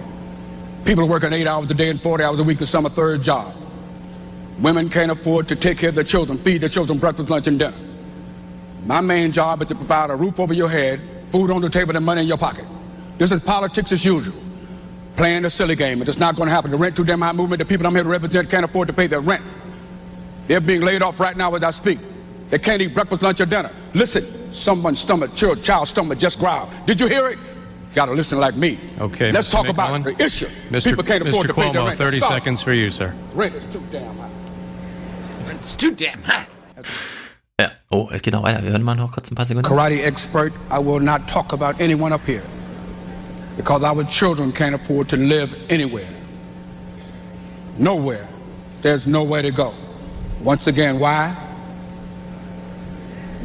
People 0.83 1.07
working 1.07 1.31
eight 1.31 1.47
hours 1.47 1.71
a 1.71 1.73
day 1.73 1.89
and 1.89 2.01
40 2.01 2.23
hours 2.23 2.39
a 2.39 2.43
week 2.43 2.57
to 2.57 2.65
some 2.65 2.85
a 2.85 2.89
third 2.89 3.21
job. 3.21 3.55
Women 4.59 4.89
can't 4.89 5.11
afford 5.11 5.47
to 5.47 5.55
take 5.55 5.77
care 5.77 5.89
of 5.89 5.95
their 5.95 6.03
children, 6.03 6.37
feed 6.39 6.59
their 6.59 6.69
children 6.69 6.99
breakfast, 6.99 7.29
lunch, 7.29 7.47
and 7.47 7.57
dinner. 7.57 7.77
My 8.85 8.99
main 8.99 9.31
job 9.31 9.61
is 9.61 9.67
to 9.69 9.75
provide 9.75 10.09
a 10.09 10.15
roof 10.15 10.39
over 10.39 10.53
your 10.53 10.67
head 10.67 10.99
food 11.31 11.49
on 11.51 11.61
the 11.61 11.69
table 11.69 11.95
and 11.95 12.05
money 12.05 12.21
in 12.21 12.27
your 12.27 12.37
pocket. 12.37 12.65
This 13.17 13.31
is 13.31 13.41
politics 13.41 13.91
as 13.91 14.03
usual. 14.03 14.35
Playing 15.15 15.45
a 15.45 15.49
silly 15.49 15.75
game. 15.75 16.01
It's 16.01 16.17
not 16.17 16.35
going 16.35 16.47
to 16.47 16.53
happen. 16.53 16.71
The 16.71 16.77
rent 16.77 16.95
too 16.95 17.03
damn 17.05 17.21
high 17.21 17.31
movement, 17.31 17.59
the 17.59 17.65
people 17.65 17.85
I'm 17.85 17.93
here 17.93 18.03
to 18.03 18.09
represent 18.09 18.49
can't 18.49 18.65
afford 18.65 18.87
to 18.87 18.93
pay 18.93 19.07
their 19.07 19.21
rent. 19.21 19.43
They're 20.47 20.61
being 20.61 20.81
laid 20.81 21.01
off 21.01 21.19
right 21.19 21.35
now 21.35 21.53
as 21.55 21.63
I 21.63 21.71
speak. 21.71 21.99
They 22.49 22.59
can't 22.59 22.81
eat 22.81 22.93
breakfast, 22.93 23.21
lunch, 23.21 23.39
or 23.39 23.45
dinner. 23.45 23.71
Listen, 23.93 24.51
someone's 24.51 24.99
stomach, 24.99 25.35
child, 25.35 25.63
child's 25.63 25.91
stomach 25.91 26.19
just 26.19 26.39
growled. 26.39 26.69
Did 26.85 26.99
you 26.99 27.07
hear 27.07 27.27
it? 27.29 27.37
You 27.37 27.95
gotta 27.95 28.13
listen 28.13 28.39
like 28.39 28.55
me. 28.55 28.79
Okay. 28.99 29.31
Let's 29.31 29.49
Mr. 29.49 29.51
talk 29.51 29.65
McMillan. 29.67 30.01
about 30.01 30.17
the 30.17 30.23
issue. 30.23 30.49
Mr. 30.69 30.89
People 30.89 31.03
can't 31.03 31.27
afford 31.27 31.45
Mr. 31.45 31.47
to 31.47 31.53
pay 31.53 31.71
their 31.71 31.81
Cuomo, 31.81 31.87
rent. 31.87 31.97
30 31.97 32.17
Stop. 32.17 32.31
seconds 32.31 32.61
for 32.61 32.73
you, 32.73 32.89
sir. 32.89 33.13
Rent 33.33 33.55
is 33.55 33.63
too 33.71 33.83
damn 33.91 34.17
high. 34.17 34.29
It's 35.51 35.75
too 35.75 35.91
damn 35.91 36.21
high. 36.23 36.47
Ja. 37.61 37.71
Oh, 37.91 38.09
es 38.11 38.23
geht 38.23 38.33
noch 38.33 38.41
weiter. 38.41 38.63
Wir 38.63 38.71
hören 38.71 38.81
mal 38.81 38.95
noch 38.95 39.11
kurz 39.11 39.29
ein 39.29 39.35
paar 39.35 39.45
Sekunden. 39.45 39.67
Karate 39.67 40.01
expert, 40.01 40.51
I 40.71 40.79
will 40.79 40.99
not 40.99 41.27
talk 41.27 41.53
about 41.53 41.79
anyone 41.79 42.11
up 42.13 42.25
here 42.25 42.41
because 43.55 43.83
our 43.83 44.03
children 44.05 44.51
can't 44.51 44.73
afford 44.73 45.07
to 45.09 45.15
live 45.15 45.55
anywhere. 45.69 46.07
Nowhere. 47.77 48.27
There's 48.81 49.05
nowhere 49.05 49.43
to 49.43 49.51
go. 49.51 49.73
Once 50.43 50.65
again, 50.65 50.97
why? 50.99 51.35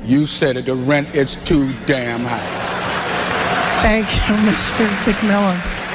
You 0.06 0.24
said 0.24 0.56
it, 0.56 0.64
the 0.64 0.74
rent 0.74 1.14
is 1.14 1.36
too 1.44 1.74
damn 1.84 2.24
high. 2.24 3.82
Thank 3.82 4.06
you, 4.16 4.34
Mr. 4.48 4.86
McMillan. 5.04 5.85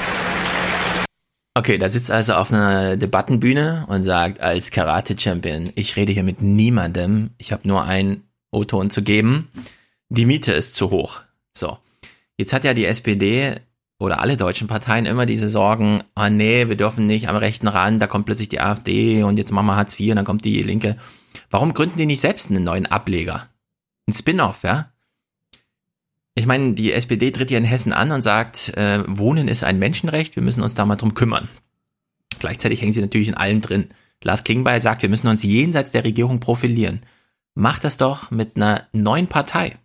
Okay, 1.53 1.77
da 1.77 1.89
sitzt 1.89 2.11
also 2.11 2.35
auf 2.35 2.53
einer 2.53 2.95
Debattenbühne 2.95 3.85
und 3.89 4.03
sagt 4.03 4.39
als 4.39 4.71
Karate-Champion, 4.71 5.73
ich 5.75 5.97
rede 5.97 6.13
hier 6.13 6.23
mit 6.23 6.41
niemandem, 6.41 7.31
ich 7.37 7.51
habe 7.51 7.67
nur 7.67 7.83
einen 7.83 8.23
O-Ton 8.51 8.89
zu 8.89 9.01
geben, 9.01 9.49
die 10.07 10.25
Miete 10.25 10.53
ist 10.53 10.75
zu 10.75 10.91
hoch. 10.91 11.21
So, 11.53 11.77
jetzt 12.37 12.53
hat 12.53 12.63
ja 12.63 12.73
die 12.73 12.85
SPD 12.85 13.57
oder 13.99 14.21
alle 14.21 14.37
deutschen 14.37 14.69
Parteien 14.69 15.05
immer 15.05 15.25
diese 15.25 15.49
Sorgen, 15.49 16.03
ah 16.15 16.27
oh 16.27 16.29
nee, 16.29 16.69
wir 16.69 16.77
dürfen 16.77 17.05
nicht 17.05 17.27
am 17.27 17.35
rechten 17.35 17.67
Rand, 17.67 18.01
da 18.01 18.07
kommt 18.07 18.27
plötzlich 18.27 18.47
die 18.47 18.61
AfD 18.61 19.23
und 19.23 19.37
jetzt 19.37 19.51
machen 19.51 19.65
wir 19.65 19.75
Hartz 19.75 19.99
IV 19.99 20.11
und 20.11 20.15
dann 20.15 20.25
kommt 20.25 20.45
die 20.45 20.61
Linke. 20.61 20.95
Warum 21.49 21.73
gründen 21.73 21.97
die 21.97 22.05
nicht 22.05 22.21
selbst 22.21 22.49
einen 22.49 22.63
neuen 22.63 22.85
Ableger? 22.85 23.49
Ein 24.07 24.13
Spin-off, 24.13 24.63
ja? 24.63 24.90
Ich 26.33 26.45
meine, 26.45 26.73
die 26.73 26.93
SPD 26.93 27.31
tritt 27.31 27.49
hier 27.49 27.57
in 27.57 27.65
Hessen 27.65 27.91
an 27.91 28.11
und 28.11 28.21
sagt, 28.21 28.75
äh, 28.77 29.03
Wohnen 29.07 29.47
ist 29.47 29.63
ein 29.63 29.79
Menschenrecht, 29.79 30.35
wir 30.35 30.43
müssen 30.43 30.63
uns 30.63 30.75
da 30.75 30.85
mal 30.85 30.95
drum 30.95 31.13
kümmern. 31.13 31.49
Gleichzeitig 32.39 32.81
hängen 32.81 32.93
sie 32.93 33.01
natürlich 33.01 33.27
in 33.27 33.35
allen 33.35 33.61
drin. 33.61 33.89
Lars 34.23 34.43
Klingbeil 34.43 34.79
sagt, 34.79 35.01
wir 35.01 35.09
müssen 35.09 35.27
uns 35.27 35.43
jenseits 35.43 35.91
der 35.91 36.03
Regierung 36.03 36.39
profilieren. 36.39 37.01
Macht 37.53 37.83
das 37.83 37.97
doch 37.97 38.31
mit 38.31 38.55
einer 38.55 38.87
neuen 38.93 39.27
Partei. 39.27 39.77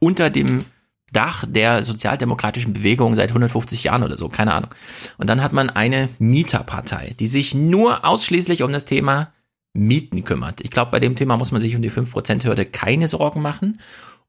Unter 0.00 0.30
dem 0.30 0.64
Dach 1.12 1.44
der 1.48 1.84
sozialdemokratischen 1.84 2.72
Bewegung 2.72 3.14
seit 3.14 3.30
150 3.30 3.84
Jahren 3.84 4.02
oder 4.02 4.16
so, 4.16 4.28
keine 4.28 4.52
Ahnung. 4.52 4.70
Und 5.16 5.28
dann 5.28 5.42
hat 5.42 5.52
man 5.52 5.70
eine 5.70 6.08
Mieterpartei, 6.18 7.14
die 7.20 7.28
sich 7.28 7.54
nur 7.54 8.04
ausschließlich 8.04 8.62
um 8.62 8.72
das 8.72 8.84
Thema 8.84 9.32
Mieten 9.72 10.24
kümmert. 10.24 10.60
Ich 10.62 10.70
glaube, 10.70 10.90
bei 10.90 11.00
dem 11.00 11.14
Thema 11.14 11.36
muss 11.36 11.52
man 11.52 11.60
sich 11.60 11.76
um 11.76 11.82
die 11.82 11.92
5%-Hürde 11.92 12.66
keine 12.66 13.06
Sorgen 13.08 13.40
machen. 13.40 13.80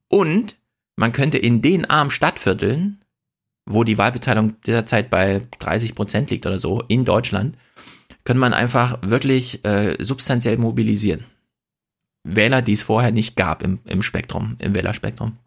Und 0.08 0.56
man 0.98 1.14
könnte 1.14 1.38
in 1.38 1.62
den 1.62 1.86
armen 1.86 2.12
Stadtvierteln, 2.12 3.00
wo 3.66 3.84
die 3.84 3.98
Wahlbeteiligung 3.98 4.60
derzeit 4.62 5.10
bei 5.10 5.42
30 5.60 5.96
Prozent 5.96 6.30
liegt 6.30 6.46
oder 6.46 6.58
so, 6.58 6.84
in 6.88 7.06
Deutschland, 7.06 7.58
könnte 8.26 8.40
man 8.40 8.54
einfach 8.54 9.00
wirklich 9.04 9.64
äh, 9.64 9.96
substanziell 10.00 10.58
mobilisieren. 10.58 11.24
Wähler, 12.24 12.62
die 12.62 12.74
es 12.74 12.84
vorher 12.84 13.12
nicht 13.12 13.36
gab 13.36 13.64
im, 13.64 13.80
im 13.86 14.02
Spektrum, 14.02 14.56
im 14.60 14.76
Wählerspektrum. 14.76 15.38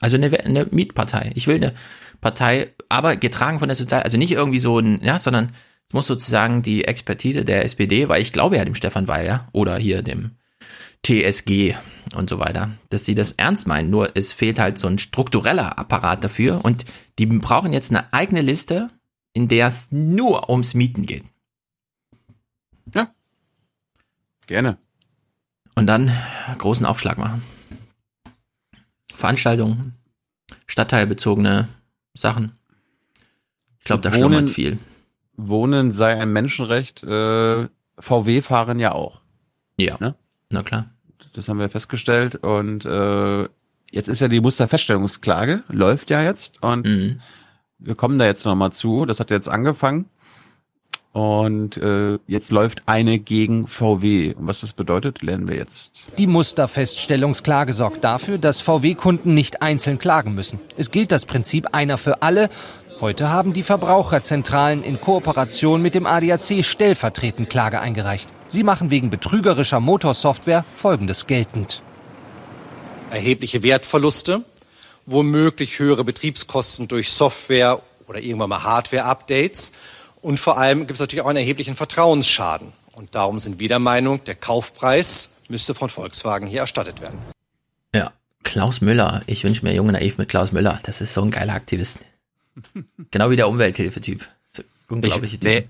Also 0.00 0.16
eine, 0.16 0.40
eine 0.40 0.66
Mietpartei. 0.66 1.30
Ich 1.34 1.46
will 1.46 1.56
eine 1.56 1.74
Partei, 2.20 2.72
aber 2.88 3.16
getragen 3.16 3.58
von 3.58 3.68
der 3.68 3.76
Sozial, 3.76 4.02
also 4.02 4.16
nicht 4.16 4.32
irgendwie 4.32 4.58
so 4.58 4.78
ein, 4.78 5.00
ja, 5.04 5.18
sondern 5.18 5.52
es 5.86 5.92
muss 5.92 6.06
sozusagen 6.06 6.62
die 6.62 6.84
Expertise 6.84 7.44
der 7.44 7.64
SPD, 7.64 8.08
weil 8.08 8.22
ich 8.22 8.32
glaube 8.32 8.56
ja 8.56 8.64
dem 8.64 8.74
Stefan 8.74 9.06
Weil, 9.06 9.26
ja, 9.26 9.48
oder 9.52 9.76
hier 9.76 10.02
dem 10.02 10.32
TSG 11.04 11.74
und 12.14 12.28
so 12.30 12.38
weiter, 12.38 12.70
dass 12.90 13.04
sie 13.04 13.14
das 13.14 13.32
ernst 13.32 13.66
meinen. 13.66 13.90
Nur 13.90 14.16
es 14.16 14.32
fehlt 14.32 14.58
halt 14.58 14.78
so 14.78 14.86
ein 14.88 14.98
struktureller 14.98 15.78
Apparat 15.78 16.24
dafür 16.24 16.64
und 16.64 16.84
die 17.18 17.26
brauchen 17.26 17.72
jetzt 17.72 17.90
eine 17.90 18.12
eigene 18.12 18.40
Liste, 18.42 18.90
in 19.32 19.48
der 19.48 19.66
es 19.68 19.90
nur 19.92 20.48
ums 20.50 20.74
Mieten 20.74 21.06
geht. 21.06 21.24
Ja. 22.94 23.12
Gerne. 24.46 24.78
Und 25.74 25.86
dann 25.86 26.12
großen 26.58 26.86
Aufschlag 26.86 27.18
machen. 27.18 27.42
Veranstaltungen, 29.12 29.94
stadtteilbezogene 30.66 31.68
Sachen. 32.14 32.52
Ich 33.78 33.84
glaube, 33.84 34.02
da 34.02 34.10
Wohnen- 34.10 34.18
schlummert 34.18 34.50
viel. 34.50 34.78
Wohnen 35.36 35.90
sei 35.90 36.16
ein 36.20 36.32
Menschenrecht. 36.32 37.02
Äh, 37.02 37.68
VW 37.98 38.40
fahren 38.40 38.78
ja 38.78 38.92
auch. 38.92 39.20
Ja. 39.78 39.96
Ne? 39.98 40.14
Na 40.50 40.62
klar. 40.62 40.90
Das 41.34 41.48
haben 41.48 41.58
wir 41.58 41.68
festgestellt. 41.68 42.36
Und 42.36 42.84
äh, 42.86 43.42
jetzt 43.90 44.08
ist 44.08 44.20
ja 44.20 44.28
die 44.28 44.40
Musterfeststellungsklage, 44.40 45.62
läuft 45.68 46.08
ja 46.10 46.22
jetzt. 46.22 46.62
Und 46.62 46.86
Mhm. 46.86 47.20
wir 47.78 47.94
kommen 47.94 48.18
da 48.18 48.24
jetzt 48.24 48.46
nochmal 48.46 48.72
zu. 48.72 49.04
Das 49.04 49.20
hat 49.20 49.30
jetzt 49.30 49.48
angefangen. 49.48 50.06
Und 51.12 51.76
äh, 51.76 52.18
jetzt 52.26 52.50
läuft 52.50 52.82
eine 52.86 53.20
gegen 53.20 53.68
VW. 53.68 54.34
Und 54.34 54.48
was 54.48 54.60
das 54.62 54.72
bedeutet, 54.72 55.22
lernen 55.22 55.46
wir 55.46 55.54
jetzt. 55.56 56.02
Die 56.18 56.26
Musterfeststellungsklage 56.26 57.72
sorgt 57.72 58.02
dafür, 58.02 58.38
dass 58.38 58.60
VW-Kunden 58.60 59.32
nicht 59.32 59.62
einzeln 59.62 59.98
klagen 59.98 60.34
müssen. 60.34 60.58
Es 60.76 60.90
gilt 60.90 61.12
das 61.12 61.24
Prinzip 61.24 61.68
einer 61.72 61.98
für 61.98 62.22
alle. 62.22 62.50
Heute 63.00 63.28
haben 63.30 63.52
die 63.52 63.62
Verbraucherzentralen 63.62 64.82
in 64.82 65.00
Kooperation 65.00 65.82
mit 65.82 65.94
dem 65.94 66.06
ADAC 66.06 66.64
stellvertretend 66.64 67.48
Klage 67.48 67.80
eingereicht. 67.80 68.28
Sie 68.54 68.62
machen 68.62 68.88
wegen 68.90 69.10
betrügerischer 69.10 69.80
Motorsoftware 69.80 70.64
Folgendes 70.76 71.26
geltend. 71.26 71.82
erhebliche 73.10 73.64
Wertverluste, 73.64 74.42
womöglich 75.06 75.80
höhere 75.80 76.04
Betriebskosten 76.04 76.86
durch 76.86 77.10
Software 77.10 77.82
oder 78.06 78.20
irgendwann 78.20 78.50
mal 78.50 78.62
Hardware-Updates 78.62 79.72
und 80.22 80.38
vor 80.38 80.56
allem 80.56 80.80
gibt 80.86 80.92
es 80.92 81.00
natürlich 81.00 81.24
auch 81.24 81.28
einen 81.30 81.38
erheblichen 81.38 81.74
Vertrauensschaden. 81.74 82.72
Und 82.92 83.16
darum 83.16 83.40
sind 83.40 83.58
wir 83.58 83.66
der 83.66 83.80
Meinung, 83.80 84.22
der 84.22 84.36
Kaufpreis 84.36 85.30
müsste 85.48 85.74
von 85.74 85.90
Volkswagen 85.90 86.46
hier 86.46 86.60
erstattet 86.60 87.00
werden. 87.00 87.18
Ja, 87.92 88.12
Klaus 88.44 88.80
Müller. 88.80 89.22
Ich 89.26 89.42
wünsche 89.42 89.64
mir 89.64 89.74
Junge 89.74 89.90
Naiv 89.94 90.16
mit 90.16 90.28
Klaus 90.28 90.52
Müller. 90.52 90.78
Das 90.84 91.00
ist 91.00 91.12
so 91.12 91.22
ein 91.22 91.32
geiler 91.32 91.54
Aktivist. 91.54 91.98
genau 93.10 93.30
wie 93.30 93.36
der 93.36 93.48
Umwelthilfetyp. 93.48 94.28
So 94.46 94.62
unglaubliche 94.88 95.38
Ich- 95.38 95.42
nee, 95.42 95.68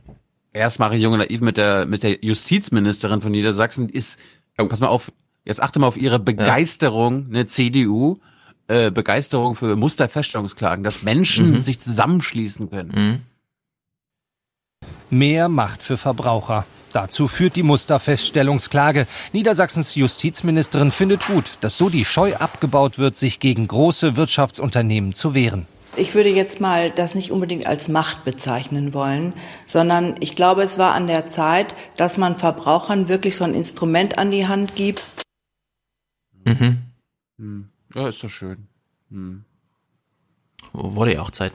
Erst 0.55 0.79
mache 0.79 0.95
ich 0.97 1.03
Junge 1.03 1.19
Naiv 1.19 1.41
mit 1.41 1.57
der, 1.57 1.85
mit 1.85 2.05
der 2.05 2.25
Justizministerin 2.25 3.21
von 3.21 3.33
Niedersachsen. 3.33 3.89
Ist, 3.89 4.19
oh, 4.57 4.67
pass 4.67 4.79
mal 4.79 4.87
auf, 4.87 5.11
jetzt 5.45 5.61
achte 5.61 5.81
mal 5.81 5.89
auf 5.89 5.97
ihre 5.97 6.21
Begeisterung, 6.21 7.27
eine 7.29 7.47
CDU, 7.47 8.19
äh, 8.69 8.93
Begeisterung 8.93 9.57
für 9.57 9.75
Musterfeststellungsklagen, 9.75 10.85
dass 10.85 11.03
Menschen 11.03 11.51
Mhm. 11.51 11.63
sich 11.63 11.81
zusammenschließen 11.81 12.71
können. 12.71 13.25
Mehr 15.11 15.49
Macht 15.49 15.83
für 15.83 15.97
Verbraucher. 15.97 16.65
Dazu 16.93 17.27
führt 17.27 17.57
die 17.57 17.65
Musterfeststellungsklage. 17.65 19.09
Niedersachsens 19.33 19.97
Justizministerin 19.97 20.93
findet 20.93 21.27
gut, 21.27 21.55
dass 21.61 21.77
so 21.77 21.89
die 21.89 22.05
Scheu 22.05 22.37
abgebaut 22.37 22.99
wird, 22.99 23.19
sich 23.19 23.41
gegen 23.41 23.67
große 23.67 24.15
Wirtschaftsunternehmen 24.17 25.15
zu 25.15 25.35
wehren. 25.35 25.67
Ich 25.97 26.15
würde 26.15 26.29
jetzt 26.29 26.61
mal 26.61 26.91
das 26.91 27.15
nicht 27.15 27.31
unbedingt 27.31 27.67
als 27.67 27.89
Macht 27.89 28.25
bezeichnen 28.25 28.95
wollen, 28.95 29.33
sondern 29.67 30.17
ich 30.21 30.35
glaube, 30.35 30.63
es 30.63 30.77
war 30.79 30.95
an 30.95 31.07
der 31.07 31.29
Zeit, 31.29 31.75
dass 31.97 32.17
man 32.17 32.39
Verbrauchern 32.39 33.09
wirklich 33.09 33.37
so 33.37 33.45
ein 33.45 33.55
Instrument 33.55 34.19
an 34.19 34.31
die 34.31 34.49
Hand 34.49 34.75
gibt. 34.75 35.05
Mhm. 36.45 36.79
Hm. 37.39 37.69
Ja, 37.95 38.09
ist 38.09 38.23
doch 38.23 38.29
schön. 38.29 38.67
Hm. 39.11 39.45
Wurde 40.73 41.15
ja 41.15 41.23
auch 41.23 41.31
Zeit. 41.31 41.53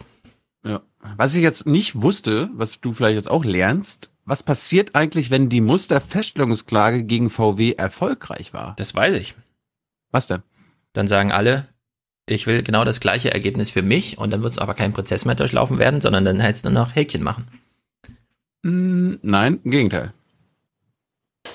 Ja. 0.63 0.81
Was 1.17 1.35
ich 1.35 1.41
jetzt 1.41 1.65
nicht 1.65 2.01
wusste, 2.01 2.49
was 2.53 2.79
du 2.79 2.93
vielleicht 2.93 3.15
jetzt 3.15 3.29
auch 3.29 3.43
lernst, 3.43 4.09
was 4.25 4.43
passiert 4.43 4.95
eigentlich, 4.95 5.31
wenn 5.31 5.49
die 5.49 5.61
Musterfeststellungsklage 5.61 7.03
gegen 7.03 7.29
VW 7.29 7.73
erfolgreich 7.73 8.53
war? 8.53 8.75
Das 8.77 8.93
weiß 8.95 9.15
ich. 9.15 9.35
Was 10.11 10.27
denn? 10.27 10.43
Dann 10.93 11.07
sagen 11.07 11.31
alle, 11.31 11.67
ich 12.31 12.47
will 12.47 12.61
genau 12.63 12.83
das 12.83 12.99
gleiche 12.99 13.33
Ergebnis 13.33 13.71
für 13.71 13.81
mich 13.81 14.17
und 14.17 14.31
dann 14.31 14.43
wird 14.43 14.53
es 14.53 14.59
aber 14.59 14.73
kein 14.73 14.93
Prozess 14.93 15.25
mehr 15.25 15.35
durchlaufen 15.35 15.79
werden, 15.79 16.01
sondern 16.01 16.25
dann 16.25 16.41
heißt 16.41 16.57
es 16.57 16.63
nur 16.63 16.73
noch 16.73 16.95
Häkchen 16.95 17.23
machen. 17.23 17.47
Hm, 18.63 19.19
nein, 19.21 19.59
im 19.63 19.71
Gegenteil. 19.71 20.13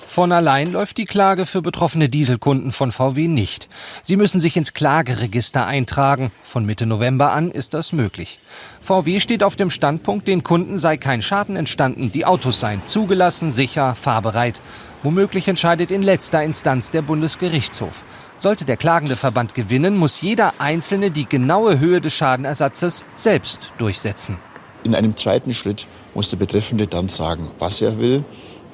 Von 0.07 0.31
allein 0.31 0.71
läuft 0.71 0.97
die 0.97 1.05
Klage 1.05 1.45
für 1.45 1.61
betroffene 1.61 2.07
Dieselkunden 2.07 2.71
von 2.71 2.91
VW 2.91 3.27
nicht. 3.27 3.67
Sie 4.01 4.15
müssen 4.15 4.39
sich 4.39 4.55
ins 4.55 4.73
Klageregister 4.73 5.67
eintragen. 5.67 6.31
Von 6.43 6.65
Mitte 6.65 6.85
November 6.85 7.33
an 7.33 7.51
ist 7.51 7.73
das 7.73 7.91
möglich. 7.91 8.39
VW 8.81 9.19
steht 9.19 9.43
auf 9.43 9.57
dem 9.57 9.69
Standpunkt, 9.69 10.27
den 10.27 10.41
Kunden 10.41 10.77
sei 10.77 10.97
kein 10.97 11.21
Schaden 11.21 11.55
entstanden, 11.57 12.11
die 12.11 12.25
Autos 12.25 12.61
seien 12.61 12.85
zugelassen, 12.85 13.51
sicher, 13.51 13.93
fahrbereit. 13.93 14.61
Womöglich 15.03 15.47
entscheidet 15.49 15.91
in 15.91 16.01
letzter 16.01 16.41
Instanz 16.43 16.91
der 16.91 17.01
Bundesgerichtshof. 17.01 18.05
Sollte 18.37 18.65
der 18.65 18.77
klagende 18.77 19.15
Verband 19.15 19.53
gewinnen, 19.55 19.97
muss 19.97 20.21
jeder 20.21 20.53
Einzelne 20.59 21.09
die 21.09 21.25
genaue 21.25 21.79
Höhe 21.79 22.01
des 22.01 22.13
Schadenersatzes 22.13 23.05
selbst 23.15 23.71
durchsetzen. 23.77 24.37
In 24.83 24.93
einem 24.93 25.15
zweiten 25.17 25.53
Schritt 25.53 25.87
muss 26.13 26.29
der 26.29 26.37
Betreffende 26.37 26.87
dann 26.87 27.07
sagen, 27.07 27.49
was 27.59 27.81
er 27.81 27.97
will. 27.99 28.23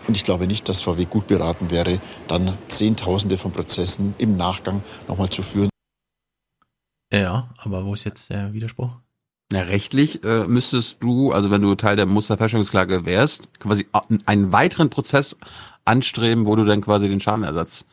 Und 0.07 0.17
ich 0.17 0.23
glaube 0.23 0.47
nicht, 0.47 0.67
dass 0.67 0.81
VW 0.81 1.05
gut 1.05 1.27
beraten 1.27 1.69
wäre, 1.69 2.01
dann 2.27 2.57
Zehntausende 2.67 3.37
von 3.37 3.51
Prozessen 3.51 4.15
im 4.17 4.35
Nachgang 4.35 4.81
nochmal 5.07 5.29
zu 5.29 5.43
führen. 5.43 5.69
Ja, 7.13 7.49
aber 7.57 7.85
wo 7.85 7.93
ist 7.93 8.03
jetzt 8.03 8.29
der 8.29 8.53
Widerspruch? 8.53 8.89
Na, 9.51 9.61
rechtlich 9.61 10.23
äh, 10.23 10.45
müsstest 10.45 11.03
du, 11.03 11.31
also 11.31 11.51
wenn 11.51 11.61
du 11.61 11.75
Teil 11.75 11.97
der 11.97 12.05
Musterfälschungsklage 12.05 13.05
wärst, 13.05 13.49
quasi 13.59 13.85
einen 14.25 14.53
weiteren 14.53 14.89
Prozess 14.89 15.35
anstreben, 15.83 16.45
wo 16.45 16.55
du 16.55 16.63
dann 16.63 16.81
quasi 16.81 17.09
den 17.09 17.19
Schadenersatz 17.19 17.85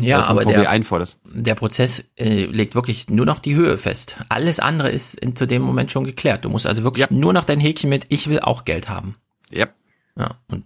Ja, 0.00 0.18
äh, 0.18 0.22
von 0.22 0.30
aber 0.30 0.42
VW 0.42 0.52
der, 0.52 0.70
einforderst. 0.70 1.16
der 1.32 1.54
Prozess 1.54 2.04
äh, 2.16 2.46
legt 2.46 2.74
wirklich 2.74 3.08
nur 3.08 3.26
noch 3.26 3.40
die 3.40 3.54
Höhe 3.54 3.78
fest. 3.78 4.16
Alles 4.28 4.58
andere 4.60 4.90
ist 4.90 5.14
in, 5.14 5.36
zu 5.36 5.46
dem 5.46 5.62
Moment 5.62 5.90
schon 5.90 6.04
geklärt. 6.04 6.44
Du 6.44 6.48
musst 6.48 6.66
also 6.66 6.82
wirklich 6.82 7.08
nur 7.10 7.32
noch 7.32 7.44
dein 7.44 7.60
Häkchen 7.60 7.90
mit 7.90 8.06
Ich 8.08 8.28
will 8.28 8.40
auch 8.40 8.64
Geld 8.64 8.88
haben. 8.88 9.16
Ja. 9.50 9.68
Ja, 10.18 10.36
und 10.48 10.64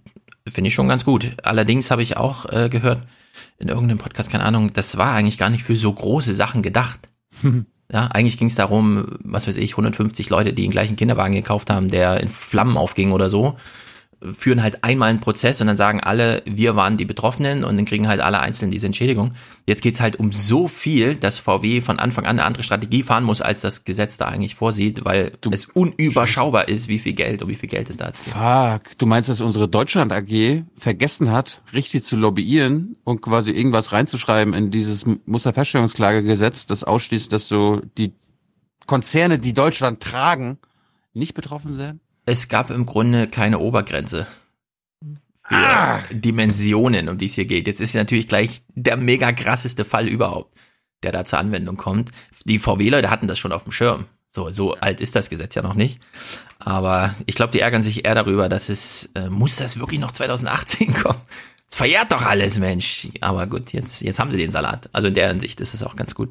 finde 0.49 0.69
ich 0.69 0.75
schon 0.75 0.89
ganz 0.89 1.05
gut. 1.05 1.33
Allerdings 1.43 1.91
habe 1.91 2.03
ich 2.03 2.17
auch 2.17 2.47
äh, 2.51 2.69
gehört 2.69 3.03
in 3.59 3.69
irgendeinem 3.69 3.99
Podcast, 3.99 4.31
keine 4.31 4.45
Ahnung, 4.45 4.73
das 4.73 4.97
war 4.97 5.13
eigentlich 5.13 5.39
gar 5.39 5.51
nicht 5.51 5.65
für 5.65 5.77
so 5.77 5.93
große 5.93 6.35
Sachen 6.35 6.63
gedacht. 6.63 7.01
Ja, 7.93 8.07
eigentlich 8.07 8.39
ging 8.39 8.47
es 8.47 8.55
darum, 8.55 9.19
was 9.25 9.49
weiß 9.49 9.57
ich, 9.57 9.73
150 9.73 10.31
Leute, 10.31 10.53
die 10.53 10.63
den 10.63 10.71
gleichen 10.71 10.95
Kinderwagen 10.95 11.35
gekauft 11.35 11.71
haben, 11.71 11.89
der 11.89 12.21
in 12.21 12.29
Flammen 12.29 12.77
aufging 12.77 13.11
oder 13.11 13.29
so, 13.29 13.57
führen 14.33 14.63
halt 14.63 14.85
einmal 14.85 15.09
einen 15.09 15.21
Prozess 15.21 15.61
und 15.61 15.67
dann 15.67 15.77
sagen 15.77 16.01
alle, 16.01 16.43
wir 16.45 16.77
waren 16.77 16.99
die 16.99 17.07
Betroffenen 17.07 17.65
und 17.65 17.77
dann 17.77 17.87
kriegen 17.87 18.07
halt 18.07 18.21
alle 18.21 18.41
einzeln 18.41 18.71
diese 18.71 18.87
Entschädigung. 18.87 19.33
Jetzt 19.67 19.83
geht's 19.83 20.01
halt 20.01 20.17
um 20.17 20.31
so 20.31 20.69
viel, 20.69 21.17
dass 21.17 21.39
VW 21.39 21.81
von 21.81 21.99
Anfang 21.99 22.25
an 22.25 22.39
eine 22.39 22.45
andere 22.45 22.63
Strategie 22.63 23.03
fahren 23.03 23.25
muss, 23.25 23.41
als 23.41 23.63
das 23.63 23.85
Gesetz 23.85 24.19
da 24.19 24.27
eigentlich 24.27 24.57
vorsieht, 24.57 25.05
weil 25.05 25.33
es 25.51 25.65
unüberschaubar 25.65 26.69
ist, 26.69 26.89
wie 26.89 26.99
viel 26.99 27.15
Geld 27.15 27.43
und 27.43 27.49
wie 27.49 27.55
viel 27.55 27.69
Geld 27.69 27.89
es 27.89 27.97
da 27.97 28.11
gibt. 28.11 28.19
Fuck, 28.19 28.99
du 28.99 29.07
meinst, 29.07 29.31
dass 29.31 29.41
unsere 29.41 29.69
Deutschland 29.69 30.13
AG 30.13 30.65
vergessen 30.77 31.31
hat, 31.31 31.63
richtig 31.73 32.05
zu 32.05 32.17
lobbyieren 32.17 32.97
und 33.05 33.23
quasi 33.23 33.53
irgendwas 33.53 33.93
reinzuschreiben 33.93 34.53
in 34.53 34.71
dieses 34.71 35.07
Musterfeststellungsklagegesetz, 35.25 36.67
das 36.67 36.85
ausschließt, 36.85 37.33
dass 37.33 37.49
so 37.49 37.81
die 37.97 38.13
Konzerne, 38.87 39.39
die 39.39 39.55
Deutschland 39.55 40.01
tragen, 40.01 40.59
nicht 41.15 41.35
betroffen 41.35 41.77
sind? 41.77 42.01
Es 42.31 42.47
gab 42.47 42.71
im 42.71 42.87
Grunde 42.87 43.27
keine 43.27 43.59
Obergrenze 43.59 44.25
für 45.49 46.15
Dimensionen, 46.15 47.09
um 47.09 47.19
die 47.19 47.27
es 47.27 47.35
hier 47.35 47.45
geht. 47.45 47.67
Jetzt 47.67 47.81
ist 47.81 47.97
natürlich 47.97 48.29
gleich 48.29 48.63
der 48.69 48.97
mega 48.97 49.33
krasseste 49.33 49.85
Fall 49.85 50.07
überhaupt, 50.07 50.55
der 51.03 51.11
da 51.11 51.25
zur 51.25 51.41
Anwendung 51.41 51.77
kommt. 51.77 52.13
Die 52.45 52.61
VW-Leute 52.61 53.11
hatten 53.11 53.27
das 53.27 53.41
schon 53.41 53.51
auf 53.51 53.65
dem 53.65 53.73
Schirm. 53.73 54.05
So, 54.29 54.53
so 54.53 54.75
alt 54.75 55.01
ist 55.01 55.17
das 55.17 55.29
Gesetz 55.29 55.57
ja 55.57 55.63
noch 55.63 55.75
nicht. 55.75 55.99
Aber 56.61 57.17
ich 57.27 57.35
glaube, 57.35 57.51
die 57.51 57.59
ärgern 57.59 57.83
sich 57.83 58.05
eher 58.05 58.15
darüber, 58.15 58.49
dass 58.49 58.69
es, 58.69 59.11
äh, 59.17 59.29
muss 59.29 59.57
das 59.57 59.81
wirklich 59.81 59.99
noch 59.99 60.13
2018 60.13 60.95
kommen? 61.03 61.21
Es 61.69 61.75
verjährt 61.75 62.13
doch 62.13 62.25
alles, 62.25 62.61
Mensch. 62.61 63.09
Aber 63.21 63.49
gut, 63.49 63.73
jetzt, 63.73 64.03
jetzt 64.03 64.21
haben 64.21 64.31
sie 64.31 64.39
den 64.39 64.53
Salat. 64.53 64.89
Also 64.93 65.09
in 65.09 65.15
der 65.15 65.31
Hinsicht 65.31 65.61
ist 65.61 65.75
es 65.75 65.83
auch 65.83 65.97
ganz 65.97 66.15
gut. 66.15 66.31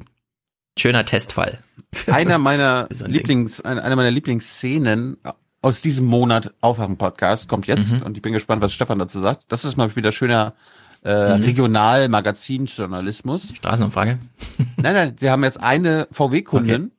Schöner 0.78 1.04
Testfall. 1.04 1.58
Einer 2.06 2.38
meiner 2.38 2.88
So 2.90 3.04
ein 3.04 3.12
Ding. 3.12 3.20
Lieblings, 3.20 3.60
eine 3.60 3.82
einer 3.82 3.96
meiner 3.96 4.10
Lieblingsszenen 4.10 5.18
aus 5.62 5.82
diesem 5.82 6.06
Monat 6.06 6.54
Aufwachen-Podcast 6.60 7.48
kommt 7.48 7.66
jetzt 7.66 7.92
Mhm. 7.92 8.02
und 8.02 8.16
ich 8.16 8.22
bin 8.22 8.32
gespannt, 8.32 8.62
was 8.62 8.72
Stefan 8.72 8.98
dazu 8.98 9.20
sagt. 9.20 9.44
Das 9.48 9.64
ist 9.64 9.76
mal 9.76 9.94
wieder 9.96 10.12
schöner 10.12 10.54
äh, 11.02 11.36
Mhm. 11.38 11.44
Regional-Magazinjournalismus. 11.44 13.52
Straßenumfrage? 13.54 14.18
Nein, 14.76 14.94
nein, 14.94 15.16
sie 15.18 15.30
haben 15.30 15.44
jetzt 15.44 15.62
eine 15.62 16.08
VW-Kundin, 16.10 16.90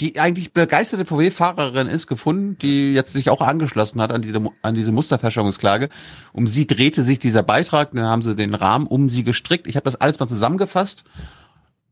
die 0.00 0.18
eigentlich 0.20 0.52
begeisterte 0.52 1.04
VW-Fahrerin 1.04 1.88
ist, 1.88 2.06
gefunden, 2.06 2.56
die 2.58 2.94
jetzt 2.94 3.12
sich 3.12 3.28
auch 3.28 3.40
angeschlossen 3.40 4.00
hat 4.00 4.12
an, 4.12 4.22
die, 4.22 4.32
an 4.62 4.74
diese 4.74 4.92
Musterfälschungsklage. 4.92 5.88
Um 6.32 6.46
sie 6.46 6.66
drehte 6.66 7.02
sich 7.02 7.18
dieser 7.18 7.42
Beitrag, 7.42 7.90
dann 7.92 8.04
haben 8.06 8.22
sie 8.22 8.36
den 8.36 8.54
Rahmen 8.54 8.86
um 8.86 9.08
sie 9.08 9.24
gestrickt. 9.24 9.66
Ich 9.66 9.76
habe 9.76 9.84
das 9.84 9.96
alles 9.96 10.18
mal 10.20 10.28
zusammengefasst, 10.28 11.04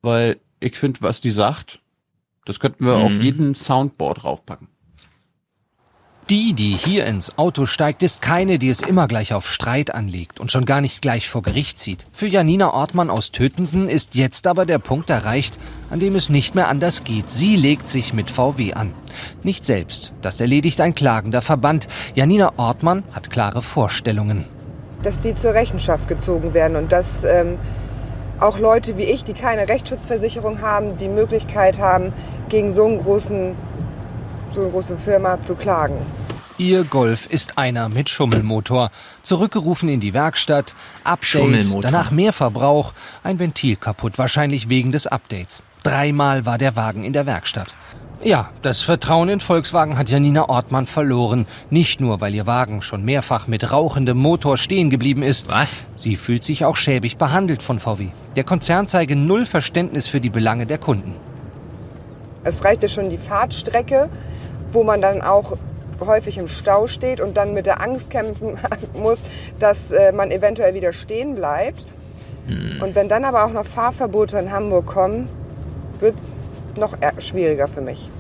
weil 0.01 0.39
ich 0.61 0.77
finde, 0.77 1.03
was 1.03 1.21
die 1.21 1.31
sagt, 1.33 1.81
das 2.45 2.61
könnten 2.61 2.87
wir 2.87 2.95
auf 2.95 3.11
Mhm. 3.13 3.21
jeden 3.21 3.55
Soundboard 3.55 4.23
draufpacken. 4.23 4.69
Die, 6.31 6.53
die 6.53 6.73
hier 6.77 7.07
ins 7.07 7.39
Auto 7.39 7.65
steigt, 7.65 8.03
ist 8.03 8.21
keine, 8.21 8.59
die 8.59 8.69
es 8.69 8.83
immer 8.83 9.09
gleich 9.09 9.33
auf 9.33 9.51
Streit 9.51 9.95
anlegt 9.95 10.41
und 10.41 10.53
schon 10.53 10.67
gar 10.67 10.83
nicht 10.83 11.01
gleich 11.01 11.27
vor 11.27 11.41
Gericht 11.41 11.79
zieht. 11.79 12.07
Für 12.13 12.27
Janina 12.27 12.75
Ortmann 12.75 13.09
aus 13.09 13.31
Tötensen 13.31 13.89
ist 13.89 14.15
jetzt 14.15 14.47
aber 14.47 14.67
der 14.67 14.79
Punkt 14.79 15.09
erreicht, 15.09 15.59
an 15.89 16.01
dem 16.01 16.15
es 16.17 16.29
nicht 16.29 16.55
mehr 16.55 16.69
anders 16.69 17.03
geht. 17.03 17.33
Sie 17.33 17.57
legt 17.57 17.89
sich 17.89 18.13
mit 18.13 18.31
VW 18.31 18.75
an. 18.75 18.93
Nicht 19.43 19.65
selbst, 19.65 20.13
das 20.21 20.39
erledigt 20.39 20.83
ein 20.83 20.95
klagender 20.95 21.41
Verband. 21.41 21.89
Janina 22.15 22.53
Ortmann 22.59 23.05
hat 23.13 23.31
klare 23.31 23.63
Vorstellungen. 23.63 24.45
dass 25.03 25.21
die 25.21 25.35
zur 25.35 25.55
Rechenschaft 25.55 26.09
gezogen 26.09 26.53
werden 26.53 26.77
und 26.77 26.93
dass 26.93 27.25
ähm, 27.25 27.59
auch 28.41 28.59
Leute 28.59 28.99
wie 28.99 29.05
ich, 29.05 29.25
die 29.25 29.33
keine 29.33 29.69
Rechtsschutzversicherung 29.69 30.61
haben, 30.61 30.99
die 30.99 31.09
Möglichkeit 31.09 31.81
haben, 31.81 32.13
gegen 32.49 32.71
so, 32.71 32.85
einen 32.85 32.99
großen, 32.99 33.57
so 34.53 34.63
eine 34.63 34.71
große 34.71 34.97
Firma 34.97 35.41
zu 35.41 35.55
klagen. 35.55 35.99
Ihr 36.59 36.83
Golf 36.83 37.27
ist 37.27 37.57
einer 37.57 37.89
mit 37.89 38.11
Schummelmotor. 38.11 38.91
Zurückgerufen 39.23 39.89
in 39.89 40.01
die 40.01 40.13
Werkstatt. 40.13 40.75
Update, 41.05 41.67
danach 41.83 42.11
mehr 42.11 42.33
Verbrauch. 42.33 42.93
Ein 43.23 43.39
Ventil 43.39 43.77
kaputt, 43.77 44.19
wahrscheinlich 44.19 44.69
wegen 44.69 44.91
des 44.91 45.07
Updates. 45.07 45.63
Dreimal 45.85 46.47
war 46.47 46.59
der 46.59 46.75
Wagen 46.75 47.05
in 47.05 47.13
der 47.13 47.27
Werkstatt. 47.27 47.77
Ja, 48.25 48.51
das 48.63 48.83
Vertrauen 48.83 49.29
in 49.29 49.39
Volkswagen 49.39 49.97
hat 49.97 50.11
Janina 50.11 50.49
Ortmann 50.49 50.87
verloren. 50.87 51.47
Nicht 51.71 52.01
nur, 52.01 52.21
weil 52.21 52.35
ihr 52.35 52.49
Wagen 52.49 52.83
schon 52.83 53.05
mehrfach 53.05 53.47
mit 53.47 53.71
rauchendem 53.71 54.19
Motor 54.19 54.57
stehen 54.57 54.91
geblieben 54.91 55.23
ist. 55.23 55.49
Was? 55.49 55.85
Sie 55.95 56.17
fühlt 56.17 56.43
sich 56.43 56.65
auch 56.65 56.75
schäbig 56.75 57.17
behandelt 57.17 57.63
von 57.63 57.79
VW. 57.79 58.09
Der 58.35 58.43
Konzern 58.43 58.89
zeige 58.89 59.15
null 59.15 59.47
Verständnis 59.47 60.09
für 60.09 60.21
die 60.21 60.31
Belange 60.31 60.67
der 60.67 60.79
Kunden. 60.79 61.15
Es 62.43 62.65
reichte 62.65 62.89
schon 62.89 63.09
die 63.09 63.19
Fahrtstrecke, 63.19 64.09
wo 64.73 64.85
man 64.85 65.01
dann 65.01 65.23
auch 65.23 65.57
häufig 66.01 66.39
im 66.39 66.49
Stau 66.49 66.87
steht 66.87 67.21
und 67.21 67.37
dann 67.37 67.55
mit 67.55 67.67
der 67.67 67.83
Angst 67.83 68.11
kämpfen 68.11 68.59
muss, 68.95 69.23
dass 69.59 69.91
äh, 69.91 70.13
man 70.13 70.31
eventuell 70.31 70.75
wieder 70.75 70.93
stehen 70.93 71.35
bleibt. 71.35 71.87
Und 72.81 72.95
wenn 72.95 73.09
dann 73.09 73.27
aber 73.27 73.45
auch 73.45 73.53
noch 73.53 73.67
Fahrverbote 73.67 74.39
in 74.39 74.51
Hamburg 74.51 74.87
kommen, 74.87 75.29
wird 75.99 76.19
es 76.19 76.35
noch 76.79 76.97
schwieriger 77.19 77.69
für 77.69 77.83
mich. 77.83 78.11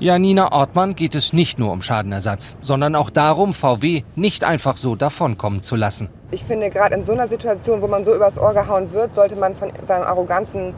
Janina 0.00 0.52
Ortmann 0.52 0.96
geht 0.96 1.14
es 1.14 1.32
nicht 1.32 1.58
nur 1.58 1.72
um 1.72 1.80
Schadenersatz, 1.80 2.56
sondern 2.60 2.96
auch 2.96 3.10
darum, 3.10 3.54
VW 3.54 4.02
nicht 4.16 4.42
einfach 4.44 4.76
so 4.76 4.96
davonkommen 4.96 5.62
zu 5.62 5.76
lassen. 5.76 6.08
Ich 6.32 6.44
finde, 6.44 6.68
gerade 6.68 6.96
in 6.96 7.04
so 7.04 7.12
einer 7.12 7.28
Situation, 7.28 7.80
wo 7.80 7.86
man 7.86 8.04
so 8.04 8.14
übers 8.14 8.36
Ohr 8.36 8.52
gehauen 8.52 8.92
wird, 8.92 9.14
sollte 9.14 9.36
man 9.36 9.54
von 9.54 9.72
seinem 9.86 10.02
arroganten 10.02 10.74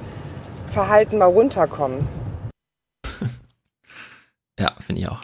Verhalten 0.69 1.19
mal 1.19 1.27
runterkommen. 1.27 2.07
Ja, 4.59 4.75
finde 4.81 5.03
ich 5.03 5.09
auch. 5.09 5.21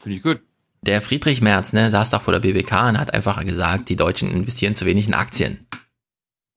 Finde 0.00 0.16
ich 0.16 0.22
gut. 0.22 0.40
Der 0.82 1.00
Friedrich 1.00 1.40
Merz, 1.40 1.72
ne, 1.72 1.90
saß 1.90 2.10
doch 2.10 2.22
vor 2.22 2.32
der 2.32 2.40
BBK 2.40 2.88
und 2.88 2.98
hat 2.98 3.12
einfach 3.12 3.44
gesagt, 3.44 3.88
die 3.88 3.96
Deutschen 3.96 4.30
investieren 4.30 4.74
zu 4.74 4.86
wenig 4.86 5.08
in 5.08 5.14
Aktien. 5.14 5.66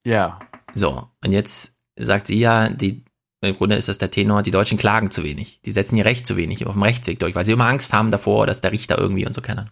Ja. 0.05 0.39
So, 0.73 1.09
und 1.23 1.31
jetzt 1.31 1.75
sagt 1.95 2.27
sie 2.27 2.39
ja, 2.39 2.69
die, 2.69 3.03
im 3.41 3.55
Grunde 3.55 3.75
ist 3.75 3.87
das 3.87 3.97
der 3.97 4.11
Tenor, 4.11 4.43
die 4.43 4.51
Deutschen 4.51 4.77
klagen 4.77 5.11
zu 5.11 5.23
wenig. 5.23 5.59
Die 5.65 5.71
setzen 5.71 5.97
ihr 5.97 6.05
Recht 6.05 6.27
zu 6.27 6.37
wenig 6.37 6.65
auf 6.65 6.73
dem 6.73 6.83
Rechtsweg 6.83 7.19
durch, 7.19 7.35
weil 7.35 7.45
sie 7.45 7.51
immer 7.51 7.67
Angst 7.67 7.93
haben 7.93 8.11
davor, 8.11 8.45
dass 8.45 8.61
der 8.61 8.71
Richter 8.71 8.97
irgendwie 8.97 9.25
und 9.25 9.33
so 9.33 9.41
kennen. 9.41 9.69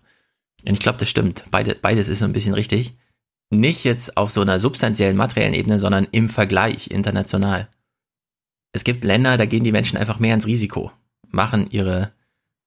Und 0.67 0.73
ich 0.73 0.79
glaube, 0.79 0.97
das 0.97 1.09
stimmt. 1.09 1.45
Beide, 1.51 1.75
beides 1.75 2.09
ist 2.09 2.19
so 2.19 2.25
ein 2.25 2.33
bisschen 2.33 2.53
richtig. 2.53 2.95
Nicht 3.51 3.83
jetzt 3.83 4.17
auf 4.17 4.31
so 4.31 4.41
einer 4.41 4.59
substanziellen, 4.59 5.15
materiellen 5.15 5.53
Ebene, 5.53 5.79
sondern 5.79 6.07
im 6.11 6.29
Vergleich 6.29 6.91
international. 6.91 7.67
Es 8.71 8.83
gibt 8.83 9.03
Länder, 9.03 9.37
da 9.37 9.45
gehen 9.45 9.63
die 9.63 9.71
Menschen 9.71 9.97
einfach 9.97 10.19
mehr 10.19 10.35
ins 10.35 10.45
Risiko, 10.45 10.91
machen 11.29 11.69
ihre 11.71 12.11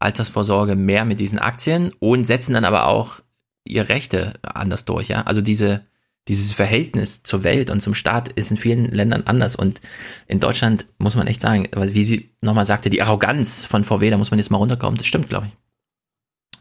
Altersvorsorge 0.03 0.77
mehr 0.77 1.05
mit 1.05 1.21
diesen 1.21 1.39
Aktien 1.39 1.93
und 1.99 2.25
setzen 2.25 2.55
dann 2.55 2.65
aber 2.65 2.87
auch 2.87 3.21
ihre 3.65 3.89
Rechte 3.89 4.35
anders 4.43 4.85
durch, 4.85 5.09
ja. 5.09 5.23
Also 5.23 5.41
diese, 5.41 5.85
dieses 6.29 6.53
Verhältnis 6.53 7.23
zur 7.23 7.45
Welt 7.45 7.71
und 7.71 7.81
zum 7.81 7.95
Staat 7.95 8.31
ist 8.33 8.51
in 8.51 8.57
vielen 8.57 8.87
Ländern 8.87 9.23
anders 9.25 9.57
und 9.57 9.81
in 10.27 10.41
Deutschland 10.41 10.87
muss 10.99 11.17
man 11.17 11.27
echt 11.27 11.41
sagen, 11.41 11.69
wie 11.75 12.05
sie 12.05 12.31
nochmal 12.41 12.67
sagte, 12.67 12.91
die 12.91 13.03
Arroganz 13.03 13.65
von 13.65 13.85
VW, 13.85 14.11
da 14.11 14.19
muss 14.19 14.31
man 14.31 14.39
jetzt 14.39 14.51
mal 14.51 14.59
runterkommen, 14.59 14.99
das 14.99 15.07
stimmt, 15.07 15.29
glaube 15.29 15.47
ich. 15.47 15.53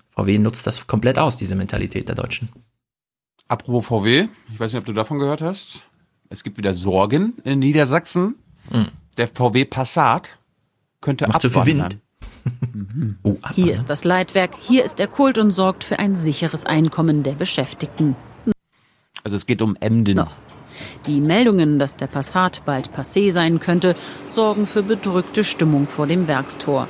VW 0.10 0.38
nutzt 0.38 0.68
das 0.68 0.88
komplett 0.88 1.18
aus, 1.18 1.38
diese 1.38 1.56
Mentalität 1.56 2.08
der 2.10 2.16
Deutschen. 2.16 2.50
Apropos 3.48 3.86
VW, 3.86 4.28
ich 4.54 4.60
weiß 4.60 4.72
nicht, 4.72 4.80
ob 4.80 4.86
du 4.86 4.94
davon 4.94 5.20
gehört 5.20 5.42
hast. 5.42 5.82
Es 6.30 6.44
gibt 6.44 6.58
wieder 6.58 6.74
Sorgen 6.74 7.34
in 7.44 7.60
Niedersachsen. 7.60 8.36
Mhm. 8.70 8.88
Der 9.18 9.28
VW 9.28 9.66
Passat 9.66 10.38
könnte 11.02 11.28
Macht 11.28 11.44
abwandern. 11.44 11.66
So 11.66 11.72
viel 11.72 11.82
Wind. 11.82 12.01
Oh, 13.24 13.38
hier 13.54 13.74
ist 13.74 13.90
das 13.90 14.04
Leitwerk, 14.04 14.52
hier 14.60 14.84
ist 14.84 15.00
der 15.00 15.08
Kult 15.08 15.38
und 15.38 15.52
sorgt 15.52 15.84
für 15.84 16.00
ein 16.00 16.16
sicheres 16.16 16.66
Einkommen 16.66 17.24
der 17.24 17.34
Beschäftigten. 17.34 18.16
Also 19.24 19.38
es 19.38 19.46
geht 19.46 19.62
um 19.62 19.76
Emden. 19.80 20.18
Noch. 20.18 20.32
Die 21.06 21.20
Meldungen, 21.20 21.80
dass 21.80 21.96
der 21.96 22.08
Passat 22.08 22.64
bald 22.66 22.90
passé 22.92 23.32
sein 23.32 23.60
könnte, 23.60 23.96
sorgen 24.30 24.66
für 24.66 24.84
bedrückte 24.84 25.44
Stimmung 25.44 25.88
vor 25.88 26.08
dem 26.08 26.28
Werkstor. 26.28 26.88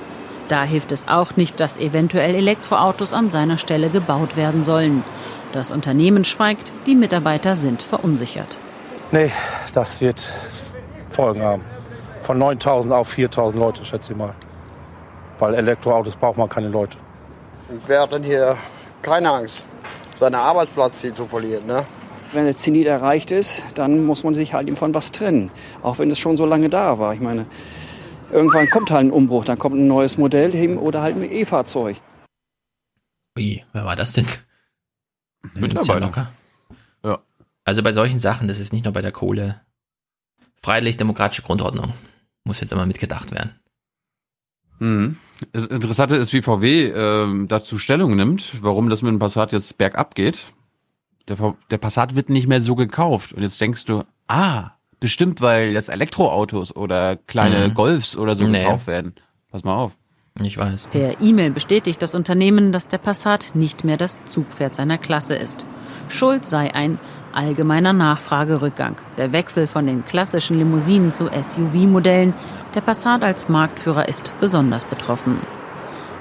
Da 0.48 0.64
hilft 0.64 0.92
es 0.92 1.08
auch 1.08 1.38
nicht, 1.38 1.60
dass 1.60 1.78
eventuell 1.78 2.36
Elektroautos 2.36 3.14
an 3.14 3.32
seiner 3.32 3.58
Stelle 3.58 3.90
gebaut 3.90 4.36
werden 4.36 4.64
sollen. 4.64 5.04
Das 5.54 5.72
Unternehmen 5.72 6.26
schweigt, 6.26 6.72
die 6.86 6.96
Mitarbeiter 6.96 7.56
sind 7.56 7.82
verunsichert. 7.82 8.58
Nee, 9.12 9.32
das 9.74 10.02
wird 10.02 10.30
Folgen 11.10 11.42
haben. 11.42 11.64
Von 12.24 12.38
9000 12.38 12.94
auf 12.94 13.10
4000 13.10 13.64
Leute, 13.64 13.86
schätze 13.86 14.14
ich 14.14 14.18
mal. 14.18 14.34
Weil 15.42 15.56
Elektroautos 15.56 16.16
braucht 16.16 16.38
man 16.38 16.48
keine 16.48 16.68
Leute. 16.68 17.00
Wer 17.88 18.02
hat 18.02 18.14
denn 18.14 18.22
hier 18.22 18.56
keine 19.02 19.32
Angst, 19.32 19.66
seinen 20.16 20.36
Arbeitsplatz 20.36 21.02
hier 21.02 21.16
zu 21.16 21.26
verlieren? 21.26 21.66
Ne? 21.66 21.84
Wenn 22.32 22.46
der 22.46 22.56
Zenit 22.56 22.86
erreicht 22.86 23.32
ist, 23.32 23.66
dann 23.74 24.06
muss 24.06 24.24
man 24.24 24.36
sich 24.36 24.54
halt 24.54 24.70
von 24.78 24.94
was 24.94 25.12
trennen. 25.12 25.52
Auch 25.82 25.98
wenn 25.98 26.12
es 26.12 26.20
schon 26.20 26.38
so 26.38 26.46
lange 26.46 26.70
da 26.70 27.00
war. 27.00 27.16
Ich 27.16 27.22
meine, 27.22 27.48
irgendwann 28.32 28.70
kommt 28.70 28.92
halt 28.92 29.08
ein 29.08 29.12
Umbruch, 29.12 29.44
dann 29.44 29.58
kommt 29.58 29.78
ein 29.78 29.88
neues 29.88 30.20
Modell 30.20 30.52
hin 30.52 30.78
oder 30.78 31.02
halt 31.02 31.16
ein 31.16 31.24
E-Fahrzeug. 31.24 31.98
Wie, 33.34 33.66
wer 33.74 33.84
war 33.84 33.96
das 33.96 34.14
denn? 34.14 34.28
Mitarbeiter. 35.56 36.32
Ja. 37.04 37.18
Also 37.64 37.82
bei 37.82 37.94
solchen 37.94 38.20
Sachen, 38.20 38.48
das 38.48 38.60
ist 38.60 38.74
nicht 38.74 38.84
nur 38.86 38.94
bei 38.94 39.02
der 39.02 39.12
Kohle. 39.12 39.62
Freiheitlich-demokratische 40.58 41.42
Grundordnung 41.42 41.94
muss 42.44 42.60
jetzt 42.60 42.72
immer 42.72 42.86
mitgedacht 42.86 43.32
werden. 43.32 43.60
Mhm. 44.82 45.18
Das 45.54 45.68
Interessante 45.68 46.16
ist, 46.16 46.34
wie 46.34 46.42
VW 46.42 46.88
äh, 46.88 47.46
dazu 47.48 47.78
Stellung 47.78 48.16
nimmt, 48.16 48.62
warum 48.62 48.90
das 48.90 49.02
mit 49.02 49.12
dem 49.12 49.20
Passat 49.20 49.52
jetzt 49.52 49.78
bergab 49.78 50.16
geht. 50.16 50.46
Der, 51.28 51.56
der 51.70 51.78
Passat 51.78 52.16
wird 52.16 52.30
nicht 52.30 52.48
mehr 52.48 52.62
so 52.62 52.76
gekauft. 52.76 53.34
Und 53.34 53.44
jetzt 53.44 53.62
denkst 53.62 53.86
du, 53.86 54.04
ah, 54.28 54.72
bestimmt, 55.00 55.40
weil 55.40 55.72
jetzt 55.72 55.90
Elektroautos 55.90 56.76
oder 56.76 57.16
kleine 57.16 57.70
mhm. 57.70 57.74
Golfs 57.76 58.18
oder 58.18 58.36
so 58.36 58.46
nee. 58.48 58.64
gekauft 58.64 58.88
werden. 58.88 59.14
Pass 59.52 59.64
mal 59.64 59.76
auf. 59.76 59.98
Ich 60.42 60.58
weiß. 60.58 60.88
Per 60.92 61.22
E-Mail 61.22 61.52
bestätigt 61.52 62.02
das 62.02 62.16
Unternehmen, 62.16 62.72
dass 62.72 62.88
der 62.88 62.98
Passat 62.98 63.52
nicht 63.54 63.84
mehr 63.84 63.98
das 63.98 64.20
Zugpferd 64.26 64.74
seiner 64.74 64.98
Klasse 64.98 65.36
ist. 65.36 65.66
Schuld 66.10 66.46
sei 66.46 66.74
ein 66.74 67.00
allgemeiner 67.34 67.94
Nachfragerückgang, 67.94 68.96
der 69.18 69.32
Wechsel 69.32 69.68
von 69.68 69.86
den 69.86 70.06
klassischen 70.06 70.58
Limousinen 70.58 71.12
zu 71.12 71.28
SUV-Modellen. 71.28 72.34
Der 72.74 72.82
Passat 72.82 73.24
als 73.26 73.50
Marktführer 73.50 74.08
ist 74.08 74.32
besonders 74.40 74.86
betroffen. 74.86 75.42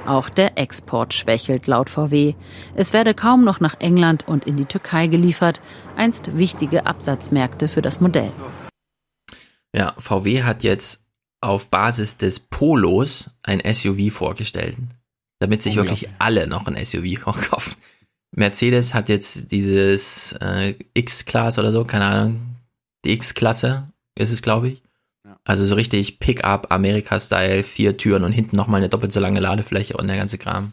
Auch 0.04 0.28
der 0.28 0.58
Export 0.58 1.14
schwächelt 1.14 1.68
laut 1.68 1.88
VW. 1.88 2.34
Es 2.74 2.92
werde 2.92 3.14
kaum 3.14 3.44
noch 3.44 3.60
nach 3.60 3.78
England 3.78 4.26
und 4.26 4.46
in 4.46 4.56
die 4.56 4.64
Türkei 4.64 5.06
geliefert, 5.06 5.60
einst 5.96 6.36
wichtige 6.36 6.86
Absatzmärkte 6.86 7.68
für 7.68 7.82
das 7.82 8.00
Modell. 8.00 8.32
Ja, 9.76 9.94
VW 9.98 10.42
hat 10.42 10.64
jetzt 10.64 11.04
auf 11.40 11.68
Basis 11.68 12.16
des 12.16 12.40
Polos 12.40 13.30
ein 13.44 13.62
SUV 13.64 14.12
vorgestellt, 14.12 14.76
damit 15.38 15.62
sich 15.62 15.76
wirklich 15.76 16.08
alle 16.18 16.48
noch 16.48 16.66
ein 16.66 16.84
SUV 16.84 17.20
kaufen. 17.50 17.76
Mercedes 18.34 18.92
hat 18.92 19.08
jetzt 19.08 19.52
dieses 19.52 20.32
äh, 20.40 20.74
X-Class 20.94 21.60
oder 21.60 21.70
so, 21.70 21.84
keine 21.84 22.06
Ahnung, 22.06 22.56
die 23.04 23.12
X-Klasse 23.12 23.88
ist 24.16 24.32
es, 24.32 24.42
glaube 24.42 24.70
ich. 24.70 24.82
Also 25.44 25.64
so 25.64 25.74
richtig 25.74 26.20
Pickup, 26.20 26.70
Amerika-Style, 26.70 27.62
vier 27.62 27.96
Türen 27.96 28.24
und 28.24 28.32
hinten 28.32 28.56
nochmal 28.56 28.80
eine 28.80 28.88
doppelt 28.88 29.12
so 29.12 29.20
lange 29.20 29.40
Ladefläche 29.40 29.96
und 29.96 30.06
der 30.06 30.16
ganze 30.16 30.38
Kram. 30.38 30.72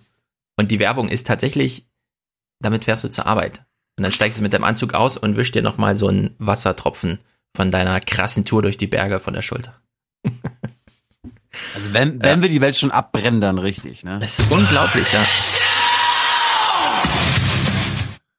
Und 0.58 0.72
die 0.72 0.80
Werbung 0.80 1.08
ist 1.10 1.28
tatsächlich, 1.28 1.88
damit 2.60 2.86
fährst 2.86 3.04
du 3.04 3.10
zur 3.10 3.26
Arbeit. 3.26 3.64
Und 3.98 4.04
dann 4.04 4.12
steigst 4.12 4.38
du 4.38 4.44
mit 4.44 4.54
dem 4.54 4.64
Anzug 4.64 4.94
aus 4.94 5.18
und 5.18 5.38
wischst 5.38 5.56
dir 5.56 5.62
nochmal 5.62 5.96
so 5.96 6.08
einen 6.08 6.36
Wassertropfen 6.38 7.20
von 7.56 7.72
deiner 7.72 8.00
krassen 8.00 8.46
Tour 8.46 8.62
durch 8.62 8.78
die 8.78 8.88
Berge 8.88 9.20
von 9.20 9.34
der 9.34 9.42
Schulter. 9.42 9.80
Also 11.74 11.94
wenn, 11.94 12.22
wenn 12.22 12.38
ja. 12.38 12.42
wir 12.44 12.50
die 12.50 12.62
Welt 12.62 12.78
schon 12.78 12.92
abbrennen, 12.92 13.42
dann 13.42 13.58
richtig, 13.58 14.04
ne? 14.04 14.20
Das 14.20 14.38
ist 14.38 14.52
unglaublich, 14.52 15.12
ja. 15.12 15.26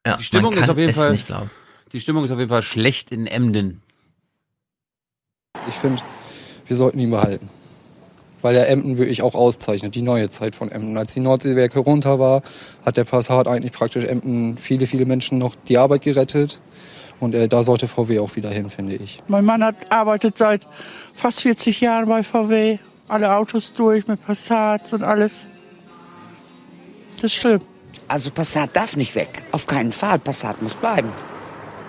ja 0.06 0.16
die 0.16 0.24
Stimmung 0.24 0.52
ist 0.52 0.68
auf 0.68 0.78
jeden 0.78 0.94
Fall, 0.94 1.18
die 1.92 2.00
Stimmung 2.00 2.24
ist 2.24 2.30
auf 2.30 2.38
jeden 2.38 2.50
Fall 2.50 2.62
schlecht 2.62 3.10
in 3.10 3.26
Emden. 3.26 3.82
Ich 5.66 5.74
finde, 5.74 6.00
wir 6.69 6.77
sollten 6.77 6.99
ihn 6.99 7.11
behalten. 7.11 7.49
Weil 8.40 8.55
er 8.55 8.69
Emden 8.69 8.99
wirklich 8.99 9.23
auch 9.23 9.35
auszeichnet, 9.35 9.97
die 9.97 10.03
neue 10.03 10.31
Zeit 10.31 10.55
von 10.55 10.70
Emden. 10.70 10.97
Als 10.97 11.12
die 11.12 11.20
Nordseewerke 11.20 11.81
runter 11.81 12.20
war, 12.20 12.43
hat 12.86 12.97
der 12.97 13.05
Passat 13.05 13.49
eigentlich 13.49 13.73
praktisch 13.73 14.05
Emden 14.05 14.57
viele, 14.57 14.86
viele 14.86 15.07
Menschen 15.07 15.39
noch 15.39 15.57
die 15.66 15.77
Arbeit 15.77 16.03
gerettet. 16.03 16.61
Und 17.19 17.35
äh, 17.35 17.49
da 17.49 17.65
sollte 17.65 17.89
VW 17.89 18.20
auch 18.20 18.36
wieder 18.36 18.51
hin, 18.51 18.70
finde 18.70 18.95
ich. 18.95 19.20
Mein 19.27 19.45
Mann 19.45 19.65
hat, 19.65 19.90
arbeitet 19.90 20.39
seit 20.39 20.66
fast 21.15 21.40
40 21.40 21.81
Jahren 21.81 22.07
bei 22.07 22.23
VW. 22.23 22.78
Alle 23.09 23.35
Autos 23.35 23.73
durch 23.74 24.07
mit 24.07 24.24
Passat 24.24 24.93
und 24.93 25.03
alles. 25.03 25.47
Das 27.20 27.32
stimmt. 27.32 27.65
Also 28.07 28.31
Passat 28.31 28.77
darf 28.77 28.97
nicht 28.97 29.15
weg. 29.16 29.43
Auf 29.51 29.66
keinen 29.66 29.93
Fall. 29.93 30.19
Passat 30.19 30.62
muss 30.62 30.74
bleiben. 30.74 31.09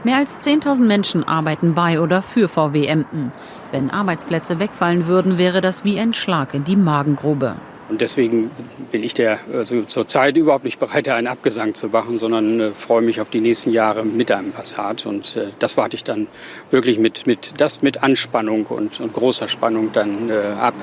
Mehr 0.04 0.18
als 0.18 0.40
10.000 0.40 0.86
Menschen 0.86 1.24
arbeiten 1.26 1.76
bei 1.76 2.00
oder 2.00 2.22
für 2.22 2.48
VW 2.48 2.86
Emden. 2.86 3.32
Wenn 3.72 3.91
Arbeitsplätze 3.91 4.60
wegfallen 4.60 5.08
würden, 5.08 5.38
wäre 5.38 5.62
das 5.62 5.86
wie 5.86 6.00
ein 6.00 6.14
Schlag 6.14 6.54
in 6.54 6.64
die 6.64 6.76
Magengrube. 6.76 7.56
Und 7.90 8.02
deswegen 8.02 8.52
bin 8.91 9.04
ich 9.04 9.16
der 9.16 9.40
also 9.52 9.82
zurzeit 9.84 10.38
überhaupt 10.38 10.64
nicht 10.64 10.80
bereit, 10.80 11.10
einen 11.10 11.28
Abgesang 11.28 11.74
zu 11.74 11.88
machen, 11.88 12.20
sondern 12.20 12.60
äh, 12.60 12.74
freue 12.74 13.02
mich 13.02 13.20
auf 13.20 13.32
die 13.32 13.41
nächsten 13.41 13.72
Jahre 13.72 14.06
mit 14.06 14.32
einem 14.32 14.52
Passat. 14.52 15.08
Und 15.08 15.36
äh, 15.36 15.50
das 15.58 15.76
warte 15.76 15.96
ich 15.96 16.04
dann 16.04 16.28
wirklich 16.70 17.00
mit, 17.00 17.26
mit, 17.26 17.56
das 17.58 17.82
mit 17.82 18.04
Anspannung 18.04 18.68
und, 18.68 19.00
und 19.00 19.14
großer 19.14 19.48
Spannung 19.48 19.91
dann 19.91 20.30
äh, 20.30 20.56
ab, 20.60 20.76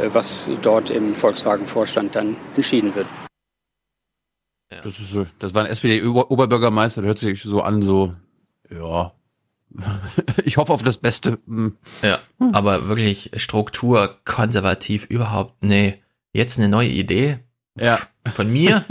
äh, 0.00 0.08
was 0.12 0.50
dort 0.62 0.90
im 0.90 1.14
Volkswagen-Vorstand 1.14 2.16
dann 2.16 2.36
entschieden 2.56 2.94
wird. 2.96 3.06
Das, 4.82 4.98
ist, 4.98 5.16
das 5.38 5.54
war 5.54 5.64
ein 5.64 5.70
SPD-Oberbürgermeister, 5.70 7.02
der 7.02 7.08
hört 7.08 7.18
sich 7.18 7.42
so 7.42 7.62
an, 7.62 7.82
so 7.82 8.12
ja. 8.70 9.12
ich 10.44 10.56
hoffe 10.56 10.72
auf 10.72 10.82
das 10.82 10.98
Beste. 10.98 11.38
Hm. 11.46 11.76
Ja, 12.02 12.18
aber 12.52 12.88
wirklich 12.88 13.30
Struktur 13.36 14.18
konservativ 14.24 15.06
überhaupt. 15.06 15.62
Nee, 15.62 16.02
jetzt 16.32 16.58
eine 16.58 16.68
neue 16.68 16.88
Idee. 16.88 17.38
Ja. 17.78 17.98
Von 18.34 18.52
mir? 18.52 18.84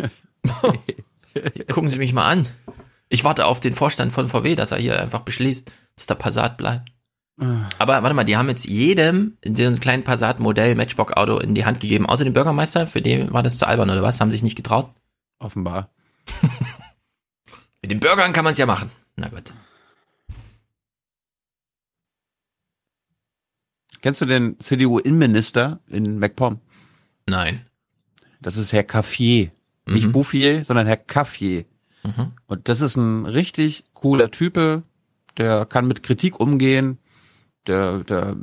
Gucken 1.72 1.90
Sie 1.90 2.00
mich 2.00 2.14
mal 2.14 2.28
an. 2.28 2.48
Ich 3.10 3.24
warte 3.24 3.46
auf 3.46 3.60
den 3.60 3.74
Vorstand 3.74 4.12
von 4.12 4.28
VW, 4.28 4.56
dass 4.56 4.72
er 4.72 4.80
hier 4.80 5.00
einfach 5.00 5.22
beschließt, 5.22 5.72
dass 5.96 6.08
der 6.08 6.16
Passat 6.16 6.58
bleibt. 6.58 6.92
Aber 7.40 8.02
warte 8.02 8.16
mal, 8.16 8.24
die 8.24 8.36
haben 8.36 8.50
jetzt 8.50 8.66
jedem 8.66 9.38
einen 9.46 9.80
kleinen 9.80 10.04
Passat-Modell 10.04 10.74
Matchbox-Auto 10.74 11.38
in 11.38 11.54
die 11.54 11.66
Hand 11.66 11.82
gegeben, 11.82 12.08
außer 12.08 12.24
dem 12.24 12.34
Bürgermeister. 12.34 12.88
Für 12.88 13.02
den 13.02 13.32
war 13.32 13.44
das 13.44 13.60
zu 13.60 13.68
albern 13.68 13.92
oder 13.92 14.02
was? 14.02 14.20
Haben 14.20 14.32
sich 14.32 14.42
nicht 14.42 14.56
getraut? 14.56 14.90
Offenbar. 15.38 15.92
Mit 17.84 17.92
den 17.92 18.00
Bürgern 18.00 18.34
kann 18.34 18.44
man 18.44 18.54
es 18.54 18.58
ja 18.58 18.66
machen. 18.66 18.90
Na 19.18 19.28
gut. 19.28 19.54
Kennst 24.02 24.22
du 24.22 24.26
den 24.26 24.60
CDU-Innenminister 24.60 25.80
in 25.88 26.20
MacPom? 26.20 26.60
Nein. 27.28 27.66
Das 28.42 28.58
ist 28.58 28.74
Herr 28.74 28.84
Caffier. 28.84 29.52
Nicht 29.88 30.08
Mhm. 30.08 30.12
Bouffier, 30.12 30.66
sondern 30.66 30.86
Herr 30.88 30.98
Caffier. 30.98 31.66
Mhm. 32.04 32.34
Und 32.46 32.70
das 32.70 32.82
ist 32.82 32.96
ein 32.96 33.26
richtig 33.26 33.86
cooler 33.94 34.32
Type, 34.32 34.84
der 35.38 35.66
kann 35.66 35.88
mit 35.88 36.04
Kritik 36.04 36.40
umgehen, 36.40 36.98
der, 37.68 38.04
der, 38.04 38.36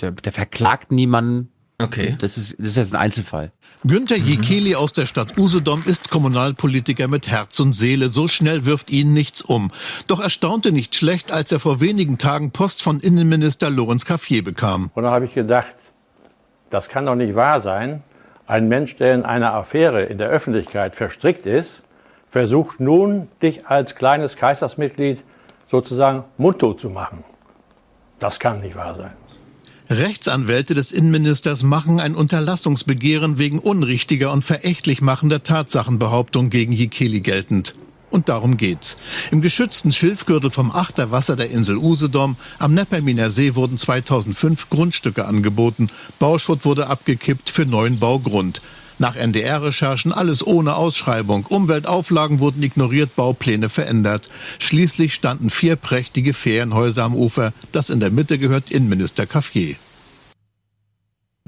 der, 0.00 0.12
der 0.12 0.32
verklagt 0.32 0.92
niemanden. 0.92 1.50
Okay. 1.80 2.16
Das 2.20 2.36
ist, 2.36 2.58
das 2.58 2.68
ist 2.68 2.76
jetzt 2.76 2.94
ein 2.94 3.00
Einzelfall. 3.00 3.52
Günter 3.84 4.16
Jekeli 4.16 4.74
aus 4.74 4.92
der 4.92 5.06
Stadt 5.06 5.38
Usedom 5.38 5.84
ist 5.86 6.10
Kommunalpolitiker 6.10 7.06
mit 7.06 7.28
Herz 7.28 7.60
und 7.60 7.74
Seele. 7.74 8.08
So 8.08 8.26
schnell 8.26 8.66
wirft 8.66 8.90
ihn 8.90 9.12
nichts 9.12 9.42
um. 9.42 9.70
Doch 10.08 10.18
er 10.18 10.30
staunte 10.30 10.72
nicht 10.72 10.96
schlecht, 10.96 11.30
als 11.30 11.52
er 11.52 11.60
vor 11.60 11.80
wenigen 11.80 12.18
Tagen 12.18 12.50
Post 12.50 12.82
von 12.82 12.98
Innenminister 12.98 13.70
Lorenz 13.70 14.04
Caffier 14.04 14.42
bekam. 14.42 14.90
Und 14.94 15.04
da 15.04 15.12
habe 15.12 15.24
ich 15.24 15.34
gedacht, 15.34 15.76
das 16.70 16.88
kann 16.88 17.06
doch 17.06 17.14
nicht 17.14 17.36
wahr 17.36 17.60
sein. 17.60 18.02
Ein 18.48 18.66
Mensch, 18.66 18.96
der 18.96 19.14
in 19.14 19.24
einer 19.24 19.54
Affäre 19.54 20.02
in 20.02 20.18
der 20.18 20.30
Öffentlichkeit 20.30 20.96
verstrickt 20.96 21.46
ist, 21.46 21.82
versucht 22.28 22.80
nun, 22.80 23.28
dich 23.40 23.68
als 23.68 23.94
kleines 23.94 24.36
Kaisersmitglied 24.36 25.22
sozusagen 25.70 26.24
mundtot 26.38 26.80
zu 26.80 26.90
machen. 26.90 27.22
Das 28.18 28.40
kann 28.40 28.62
nicht 28.62 28.74
wahr 28.74 28.96
sein. 28.96 29.12
Rechtsanwälte 29.90 30.74
des 30.74 30.92
Innenministers 30.92 31.62
machen 31.62 31.98
ein 31.98 32.14
Unterlassungsbegehren 32.14 33.38
wegen 33.38 33.58
unrichtiger 33.58 34.32
und 34.32 34.44
verächtlich 34.44 35.00
machender 35.00 35.42
Tatsachenbehauptung 35.42 36.50
gegen 36.50 36.72
Jekeli 36.72 37.20
geltend. 37.20 37.72
Und 38.10 38.28
darum 38.28 38.58
geht's. 38.58 38.96
Im 39.30 39.40
geschützten 39.40 39.92
Schilfgürtel 39.92 40.50
vom 40.50 40.72
Achterwasser 40.72 41.36
der 41.36 41.50
Insel 41.50 41.78
Usedom 41.78 42.36
am 42.58 42.74
Nepperminer 42.74 43.30
See 43.30 43.54
wurden 43.54 43.78
2005 43.78 44.68
Grundstücke 44.68 45.24
angeboten. 45.24 45.88
Bauschutt 46.18 46.66
wurde 46.66 46.88
abgekippt 46.88 47.48
für 47.48 47.64
neuen 47.64 47.98
Baugrund. 47.98 48.60
Nach 48.98 49.14
NDR-Recherchen 49.14 50.12
alles 50.12 50.44
ohne 50.44 50.74
Ausschreibung. 50.74 51.46
Umweltauflagen 51.46 52.40
wurden 52.40 52.62
ignoriert, 52.62 53.14
Baupläne 53.14 53.68
verändert. 53.68 54.28
Schließlich 54.58 55.14
standen 55.14 55.50
vier 55.50 55.76
prächtige 55.76 56.34
Ferienhäuser 56.34 57.04
am 57.04 57.14
Ufer. 57.14 57.52
Das 57.70 57.90
in 57.90 58.00
der 58.00 58.10
Mitte 58.10 58.38
gehört 58.38 58.72
Innenminister 58.72 59.26
Caffier. 59.26 59.76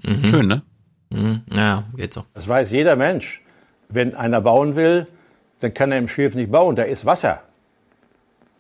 Mhm. 0.03 0.25
Schön, 0.25 0.47
ne? 0.47 0.63
Mhm. 1.11 1.43
Ja, 1.53 1.85
geht 1.97 2.15
so. 2.15 2.25
Das 2.35 2.47
weiß 2.47 2.71
jeder 2.71 2.95
Mensch. 2.95 3.43
Wenn 3.89 4.15
einer 4.15 4.41
bauen 4.41 4.77
will, 4.77 5.09
dann 5.59 5.75
kann 5.75 5.91
er 5.91 5.99
im 5.99 6.07
Schilf 6.09 6.37
nicht 6.37 6.53
bauen. 6.53 6.77
Da 6.77 6.85
ist 6.85 7.05
Wasser. 7.05 7.43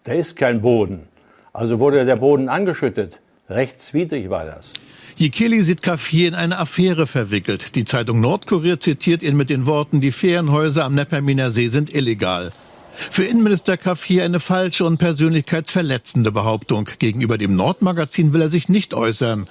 Da 0.04 0.12
ist 0.12 0.34
kein 0.34 0.60
Boden. 0.60 1.06
Also 1.52 1.78
wurde 1.78 2.04
der 2.04 2.16
Boden 2.16 2.48
angeschüttet. 2.48 3.20
Rechtswidrig 3.48 4.30
war 4.30 4.44
das. 4.44 4.72
Jekeli 5.20 5.62
sieht 5.62 5.82
Caffier 5.82 6.28
in 6.28 6.34
eine 6.34 6.56
Affäre 6.56 7.06
verwickelt. 7.06 7.74
Die 7.74 7.84
Zeitung 7.84 8.20
Nordkurier 8.20 8.80
zitiert 8.80 9.22
ihn 9.22 9.36
mit 9.36 9.50
den 9.50 9.66
Worten, 9.66 10.00
die 10.00 10.12
Ferienhäuser 10.12 10.86
am 10.86 10.94
Nepperminer 10.94 11.50
See 11.50 11.68
sind 11.68 11.94
illegal. 11.94 12.52
Für 12.94 13.24
Innenminister 13.24 13.76
Caffier 13.76 14.24
eine 14.24 14.40
falsche 14.40 14.86
und 14.86 14.96
persönlichkeitsverletzende 14.96 16.32
Behauptung. 16.32 16.88
Gegenüber 16.98 17.36
dem 17.36 17.54
Nordmagazin 17.54 18.32
will 18.32 18.40
er 18.40 18.48
sich 18.48 18.70
nicht 18.70 18.94
äußern. 18.94 19.46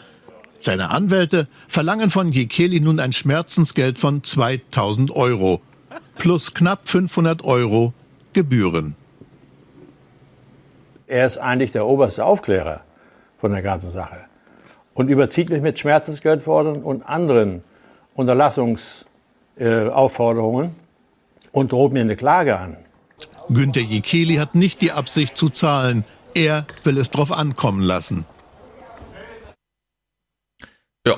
Seine 0.59 0.89
Anwälte 0.89 1.47
verlangen 1.67 2.09
von 2.09 2.31
Jekeli 2.31 2.79
nun 2.79 2.99
ein 2.99 3.13
Schmerzensgeld 3.13 3.99
von 3.99 4.23
2000 4.23 5.11
Euro. 5.11 5.61
Plus 6.17 6.55
knapp 6.55 6.89
500 6.89 7.43
Euro 7.43 7.93
Gebühren. 8.33 8.95
Er 11.05 11.27
ist 11.27 11.37
eigentlich 11.37 11.71
der 11.71 11.85
oberste 11.85 12.25
Aufklärer 12.25 12.81
von 13.37 13.51
der 13.51 13.61
ganzen 13.61 13.91
Sache. 13.91 14.28
Und 14.99 15.07
überzieht 15.07 15.49
mich 15.49 15.61
mit 15.61 15.79
Schmerzensgeldforderungen 15.79 16.83
und 16.83 17.03
anderen 17.03 17.63
Unterlassungsaufforderungen 18.15 20.75
und 21.53 21.71
droht 21.71 21.93
mir 21.93 22.01
eine 22.01 22.17
Klage 22.17 22.59
an. 22.59 22.75
Günter 23.47 23.79
Jekeli 23.79 24.35
hat 24.35 24.55
nicht 24.55 24.81
die 24.81 24.91
Absicht 24.91 25.37
zu 25.37 25.47
zahlen. 25.47 26.03
Er 26.35 26.67
will 26.83 26.97
es 26.97 27.11
drauf 27.11 27.31
ankommen 27.31 27.81
lassen. 27.81 28.25
Ja. 31.07 31.15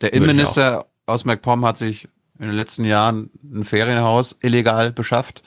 Der 0.00 0.12
Innenminister 0.12 0.86
aus 1.06 1.24
MacPom 1.24 1.64
hat 1.64 1.78
sich 1.78 2.08
in 2.40 2.46
den 2.46 2.56
letzten 2.56 2.84
Jahren 2.84 3.30
ein 3.44 3.62
Ferienhaus 3.62 4.36
illegal 4.40 4.90
beschafft. 4.90 5.44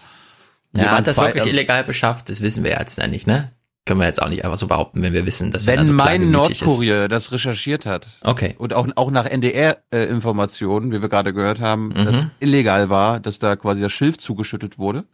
Ja, 0.78 0.92
hat 0.92 1.08
das 1.08 1.18
wirklich 1.18 1.46
illegal 1.46 1.84
beschafft? 1.84 2.30
Das 2.30 2.40
wissen 2.40 2.64
wir 2.64 2.78
jetzt 2.80 2.98
ja 2.98 3.08
nicht, 3.08 3.28
ne? 3.28 3.52
Können 3.90 4.02
wir 4.02 4.06
jetzt 4.08 4.22
auch 4.22 4.30
nicht 4.30 4.46
einfach 4.46 4.58
so 4.58 4.68
behaupten, 4.68 5.02
wenn 5.02 5.14
wir 5.14 5.26
wissen, 5.26 5.50
dass 5.50 5.66
er 5.66 5.74
Wenn 5.74 5.80
also 5.80 5.94
mein 5.94 6.30
klagewütig 6.30 6.52
ist. 6.52 6.62
Nordkurier 6.62 7.08
das 7.08 7.32
recherchiert 7.32 7.88
hat 7.88 8.08
Okay. 8.22 8.54
und 8.60 8.74
auch, 8.76 8.88
auch 8.98 9.10
nach 9.10 9.26
NDR-Informationen, 9.26 10.92
wie 10.92 11.02
wir 11.02 11.10
gerade 11.10 11.34
gehört 11.34 11.60
haben, 11.60 11.88
Mhm. 11.90 12.06
dass 12.06 12.26
illegal 12.40 12.92
war, 12.92 13.20
dass 13.20 13.40
da 13.40 13.56
quasi 13.56 13.82
das 13.82 13.92
Schilf 13.92 14.20
zugeschüttet 14.20 14.78
wurde. 14.78 15.06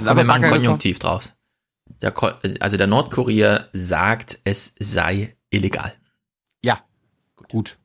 Aber 0.00 0.16
wir 0.16 0.24
machen 0.24 0.42
Konjunktiv 0.44 0.98
draus. 0.98 1.34
Der, 2.00 2.10
Ko- 2.10 2.32
also 2.60 2.78
der 2.78 2.86
Nordkurier 2.86 3.68
sagt, 3.74 4.38
es 4.44 4.74
sei 4.78 5.36
illegal. 5.50 5.92
Ja, 6.64 6.80
gut. 7.50 7.76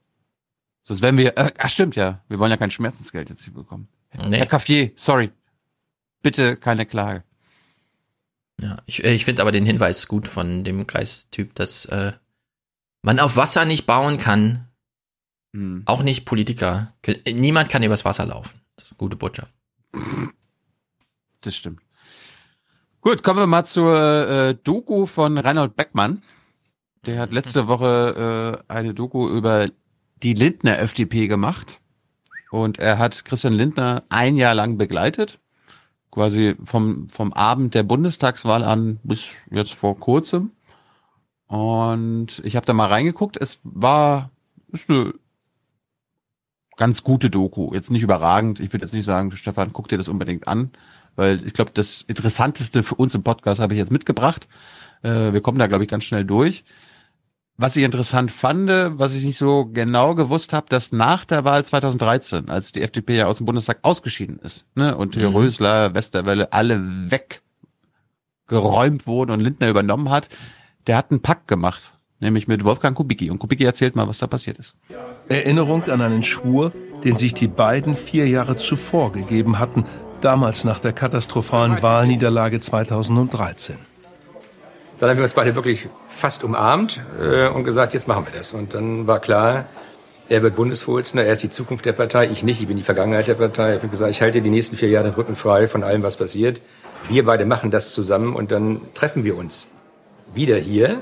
Sonst 0.85 1.01
werden 1.01 1.17
wir, 1.17 1.37
äh, 1.37 1.51
ach 1.57 1.69
stimmt 1.69 1.95
ja, 1.97 2.21
wir 2.29 2.39
wollen 2.39 2.51
ja 2.51 2.57
kein 2.57 2.71
Schmerzensgeld 2.71 3.29
jetzt 3.29 3.43
hier 3.43 3.53
bekommen. 3.53 3.89
Nee. 4.29 4.37
Herr 4.37 4.45
Caffier, 4.45 4.91
sorry. 4.95 5.31
Bitte 6.21 6.55
keine 6.55 6.85
Klage. 6.85 7.23
Ja, 8.61 8.77
ich, 8.85 9.03
ich 9.03 9.25
finde 9.25 9.41
aber 9.41 9.51
den 9.51 9.65
Hinweis 9.65 10.07
gut 10.07 10.27
von 10.27 10.63
dem 10.63 10.85
Kreistyp, 10.87 11.55
dass 11.55 11.85
äh, 11.85 12.13
man 13.01 13.19
auf 13.19 13.35
Wasser 13.35 13.65
nicht 13.65 13.85
bauen 13.85 14.17
kann. 14.17 14.67
Hm. 15.53 15.83
Auch 15.85 16.03
nicht 16.03 16.25
Politiker. 16.25 16.93
Niemand 17.27 17.69
kann 17.69 17.83
übers 17.83 18.05
Wasser 18.05 18.25
laufen. 18.25 18.59
Das 18.75 18.85
ist 18.87 18.91
eine 18.93 18.97
gute 18.97 19.15
Botschaft. 19.15 19.53
Das 21.41 21.55
stimmt. 21.55 21.81
Gut, 23.01 23.21
kommen 23.21 23.39
wir 23.39 23.47
mal 23.47 23.65
zur 23.65 24.29
äh, 24.29 24.55
Doku 24.55 25.05
von 25.05 25.37
Reinhold 25.37 25.75
Beckmann. 25.75 26.23
Der 27.05 27.19
hat 27.19 27.33
letzte 27.33 27.67
Woche 27.67 28.63
äh, 28.69 28.73
eine 28.73 28.93
Doku 28.93 29.27
über 29.27 29.69
die 30.23 30.33
Lindner 30.33 30.79
FDP 30.79 31.27
gemacht. 31.27 31.81
Und 32.49 32.79
er 32.79 32.99
hat 32.99 33.25
Christian 33.25 33.53
Lindner 33.53 34.03
ein 34.09 34.37
Jahr 34.37 34.55
lang 34.55 34.77
begleitet. 34.77 35.39
Quasi 36.13 36.55
vom, 36.63 37.09
vom 37.09 37.33
Abend 37.33 37.73
der 37.73 37.81
Bundestagswahl 37.81 38.63
an 38.63 38.99
bis 39.01 39.33
jetzt 39.49 39.73
vor 39.73 39.99
kurzem. 39.99 40.51
Und 41.47 42.39
ich 42.43 42.55
habe 42.55 42.67
da 42.67 42.73
mal 42.73 42.85
reingeguckt. 42.85 43.35
Es 43.35 43.57
war 43.63 44.29
ist 44.71 44.91
eine 44.91 45.15
ganz 46.77 47.03
gute 47.03 47.31
Doku. 47.31 47.73
Jetzt 47.73 47.89
nicht 47.89 48.03
überragend. 48.03 48.59
Ich 48.59 48.71
würde 48.71 48.85
jetzt 48.85 48.93
nicht 48.93 49.05
sagen, 49.05 49.31
Stefan, 49.35 49.73
guck 49.73 49.87
dir 49.87 49.97
das 49.97 50.07
unbedingt 50.07 50.47
an, 50.47 50.69
weil 51.15 51.43
ich 51.47 51.53
glaube, 51.53 51.71
das 51.73 52.03
Interessanteste 52.03 52.83
für 52.83 52.93
uns 52.93 53.15
im 53.15 53.23
Podcast 53.23 53.59
habe 53.59 53.73
ich 53.73 53.79
jetzt 53.79 53.91
mitgebracht. 53.91 54.47
Äh, 55.01 55.33
wir 55.33 55.41
kommen 55.41 55.57
da, 55.57 55.65
glaube 55.65 55.83
ich, 55.83 55.89
ganz 55.89 56.03
schnell 56.03 56.25
durch. 56.25 56.63
Was 57.55 57.75
ich 57.75 57.83
interessant 57.83 58.31
fand, 58.31 58.67
was 58.97 59.13
ich 59.13 59.23
nicht 59.23 59.37
so 59.37 59.65
genau 59.67 60.15
gewusst 60.15 60.53
habe, 60.53 60.65
dass 60.69 60.91
nach 60.91 61.23
der 61.23 61.43
Wahl 61.43 61.63
2013, 61.63 62.49
als 62.49 62.71
die 62.71 62.81
FDP 62.81 63.17
ja 63.17 63.27
aus 63.27 63.37
dem 63.37 63.45
Bundestag 63.45 63.77
ausgeschieden 63.83 64.39
ist, 64.39 64.65
ne, 64.73 64.97
und 64.97 65.13
hier 65.15 65.29
Mhm. 65.29 65.35
Rösler, 65.35 65.93
Westerwelle 65.93 66.51
alle 66.51 66.81
weggeräumt 68.49 69.05
wurden 69.05 69.31
und 69.31 69.39
Lindner 69.39 69.69
übernommen 69.69 70.09
hat, 70.09 70.29
der 70.87 70.97
hat 70.97 71.11
einen 71.11 71.21
Pakt 71.21 71.47
gemacht, 71.47 71.81
nämlich 72.19 72.47
mit 72.47 72.63
Wolfgang 72.63 72.97
Kubicki. 72.97 73.29
Und 73.29 73.37
Kubicki 73.37 73.63
erzählt 73.65 73.95
mal, 73.95 74.07
was 74.07 74.17
da 74.17 74.25
passiert 74.25 74.57
ist. 74.57 74.75
Erinnerung 75.29 75.83
an 75.83 76.01
einen 76.01 76.23
Schwur, 76.23 76.73
den 77.03 77.17
sich 77.17 77.35
die 77.35 77.47
beiden 77.47 77.95
vier 77.95 78.27
Jahre 78.27 78.57
zuvor 78.57 79.11
gegeben 79.11 79.59
hatten, 79.59 79.85
damals 80.21 80.63
nach 80.63 80.79
der 80.79 80.93
katastrophalen 80.93 81.81
Wahlniederlage 81.83 82.59
2013. 82.59 83.75
Dann 85.03 85.09
haben 85.09 85.17
wir 85.17 85.23
uns 85.23 85.33
beide 85.33 85.53
wirklich 85.53 85.89
fast 86.07 86.45
umarmt 86.45 87.01
äh, 87.19 87.49
und 87.49 87.65
gesagt, 87.65 87.93
jetzt 87.93 88.07
machen 88.07 88.25
wir 88.25 88.31
das. 88.31 88.53
Und 88.53 88.73
dann 88.73 89.05
war 89.05 89.19
klar, 89.19 89.65
er 90.29 90.43
wird 90.43 90.55
Bundesvorsitzender, 90.55 91.25
er 91.25 91.33
ist 91.33 91.43
die 91.43 91.49
Zukunft 91.49 91.85
der 91.85 91.91
Partei, 91.91 92.27
ich 92.27 92.41
nicht, 92.41 92.61
ich 92.61 92.67
bin 92.69 92.77
die 92.77 92.83
Vergangenheit 92.83 93.27
der 93.27 93.33
Partei. 93.33 93.71
Ich 93.71 93.79
habe 93.79 93.89
gesagt, 93.89 94.11
ich 94.11 94.21
halte 94.21 94.41
die 94.41 94.49
nächsten 94.49 94.77
vier 94.77 94.87
Jahre 94.87 95.09
den 95.09 95.13
Rücken 95.15 95.35
frei 95.35 95.67
von 95.67 95.83
allem, 95.83 96.03
was 96.03 96.15
passiert. 96.15 96.61
Wir 97.09 97.25
beide 97.25 97.45
machen 97.45 97.69
das 97.69 97.91
zusammen 97.91 98.33
und 98.33 98.53
dann 98.53 98.79
treffen 98.93 99.25
wir 99.25 99.35
uns 99.35 99.73
wieder 100.33 100.55
hier. 100.55 101.01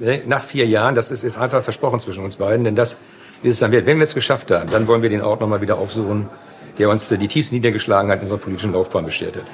ne, 0.00 0.20
Nach 0.26 0.44
vier 0.44 0.66
Jahren, 0.66 0.94
das 0.94 1.10
ist 1.10 1.22
jetzt 1.22 1.38
einfach 1.38 1.62
versprochen 1.62 1.98
zwischen 1.98 2.22
uns 2.22 2.36
beiden, 2.36 2.64
denn 2.64 2.76
das 2.76 2.98
ist 3.42 3.52
es 3.52 3.58
dann 3.60 3.72
wert. 3.72 3.86
Wenn 3.86 3.96
wir 3.96 4.04
es 4.04 4.14
geschafft 4.14 4.50
haben, 4.50 4.70
dann 4.70 4.86
wollen 4.86 5.00
wir 5.00 5.08
den 5.08 5.22
Ort 5.22 5.40
nochmal 5.40 5.62
wieder 5.62 5.78
aufsuchen, 5.78 6.28
der 6.76 6.90
uns 6.90 7.08
die 7.08 7.26
tiefsten 7.26 7.54
niedergeschlagen 7.54 8.10
hat 8.10 8.18
in 8.18 8.24
unserer 8.24 8.38
politischen 8.38 8.74
Laufbahn 8.74 9.06
beschert 9.06 9.38
hat. 9.38 9.44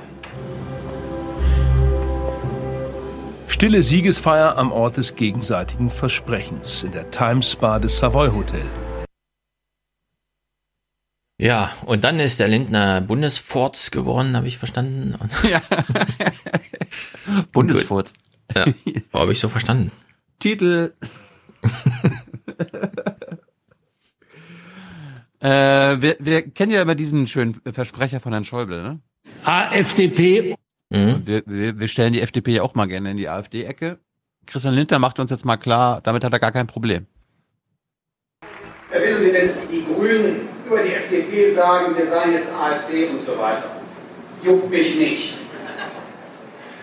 Stille 3.57 3.83
Siegesfeier 3.83 4.59
am 4.59 4.71
Ort 4.71 4.99
des 4.99 5.15
gegenseitigen 5.15 5.89
Versprechens 5.89 6.83
in 6.83 6.93
der 6.93 7.11
Times 7.11 7.53
Spa 7.53 7.79
des 7.79 7.97
Savoy 7.97 8.29
Hotel. 8.29 8.67
Ja, 11.41 11.73
und 11.87 12.05
dann 12.05 12.21
ist 12.21 12.39
der 12.39 12.49
Lindner 12.49 13.01
Bundesfurz 13.01 13.91
geworden, 13.91 14.37
habe 14.37 14.47
ich 14.47 14.59
verstanden. 14.59 15.15
Ja. 15.51 15.63
Bundesfurz. 17.51 18.13
ja, 18.55 18.67
habe 19.15 19.33
ich 19.33 19.41
so 19.41 19.49
verstanden. 19.49 19.91
Titel. 20.39 20.93
äh, 25.41 26.03
wir, 26.03 26.17
wir 26.21 26.51
kennen 26.51 26.73
ja 26.73 26.83
immer 26.83 26.95
diesen 26.95 27.27
schönen 27.27 27.59
Versprecher 27.73 28.21
von 28.21 28.33
Herrn 28.33 28.45
Schäuble, 28.45 28.83
ne? 28.83 29.01
AfDP. 29.45 30.57
Und 30.91 31.27
wir, 31.27 31.43
wir, 31.47 31.79
wir 31.79 31.89
stellen 31.89 32.13
die 32.13 32.21
FDP 32.21 32.55
ja 32.55 32.63
auch 32.63 32.75
mal 32.75 32.87
gerne 32.87 33.11
in 33.11 33.17
die 33.17 33.29
AfD-Ecke. 33.29 33.99
Christian 34.47 34.75
Lindner 34.75 34.99
macht 34.99 35.19
uns 35.19 35.31
jetzt 35.31 35.45
mal 35.45 35.57
klar, 35.57 36.01
damit 36.03 36.23
hat 36.23 36.33
er 36.33 36.39
gar 36.39 36.53
kein 36.53 36.69
Problem. 36.69 37.07
Ja, 38.93 39.01
wissen 39.01 39.25
Sie, 39.25 39.33
wenn 39.33 39.51
die 39.71 39.85
Grünen 39.85 40.49
über 40.65 40.83
die 40.83 40.93
FDP 40.93 41.51
sagen, 41.51 41.97
wir 41.97 42.07
seien 42.07 42.33
jetzt 42.33 42.53
AfD 42.55 43.07
und 43.07 43.21
so 43.21 43.37
weiter, 43.39 43.71
juckt 44.43 44.71
mich 44.71 44.97
nicht. 44.99 45.39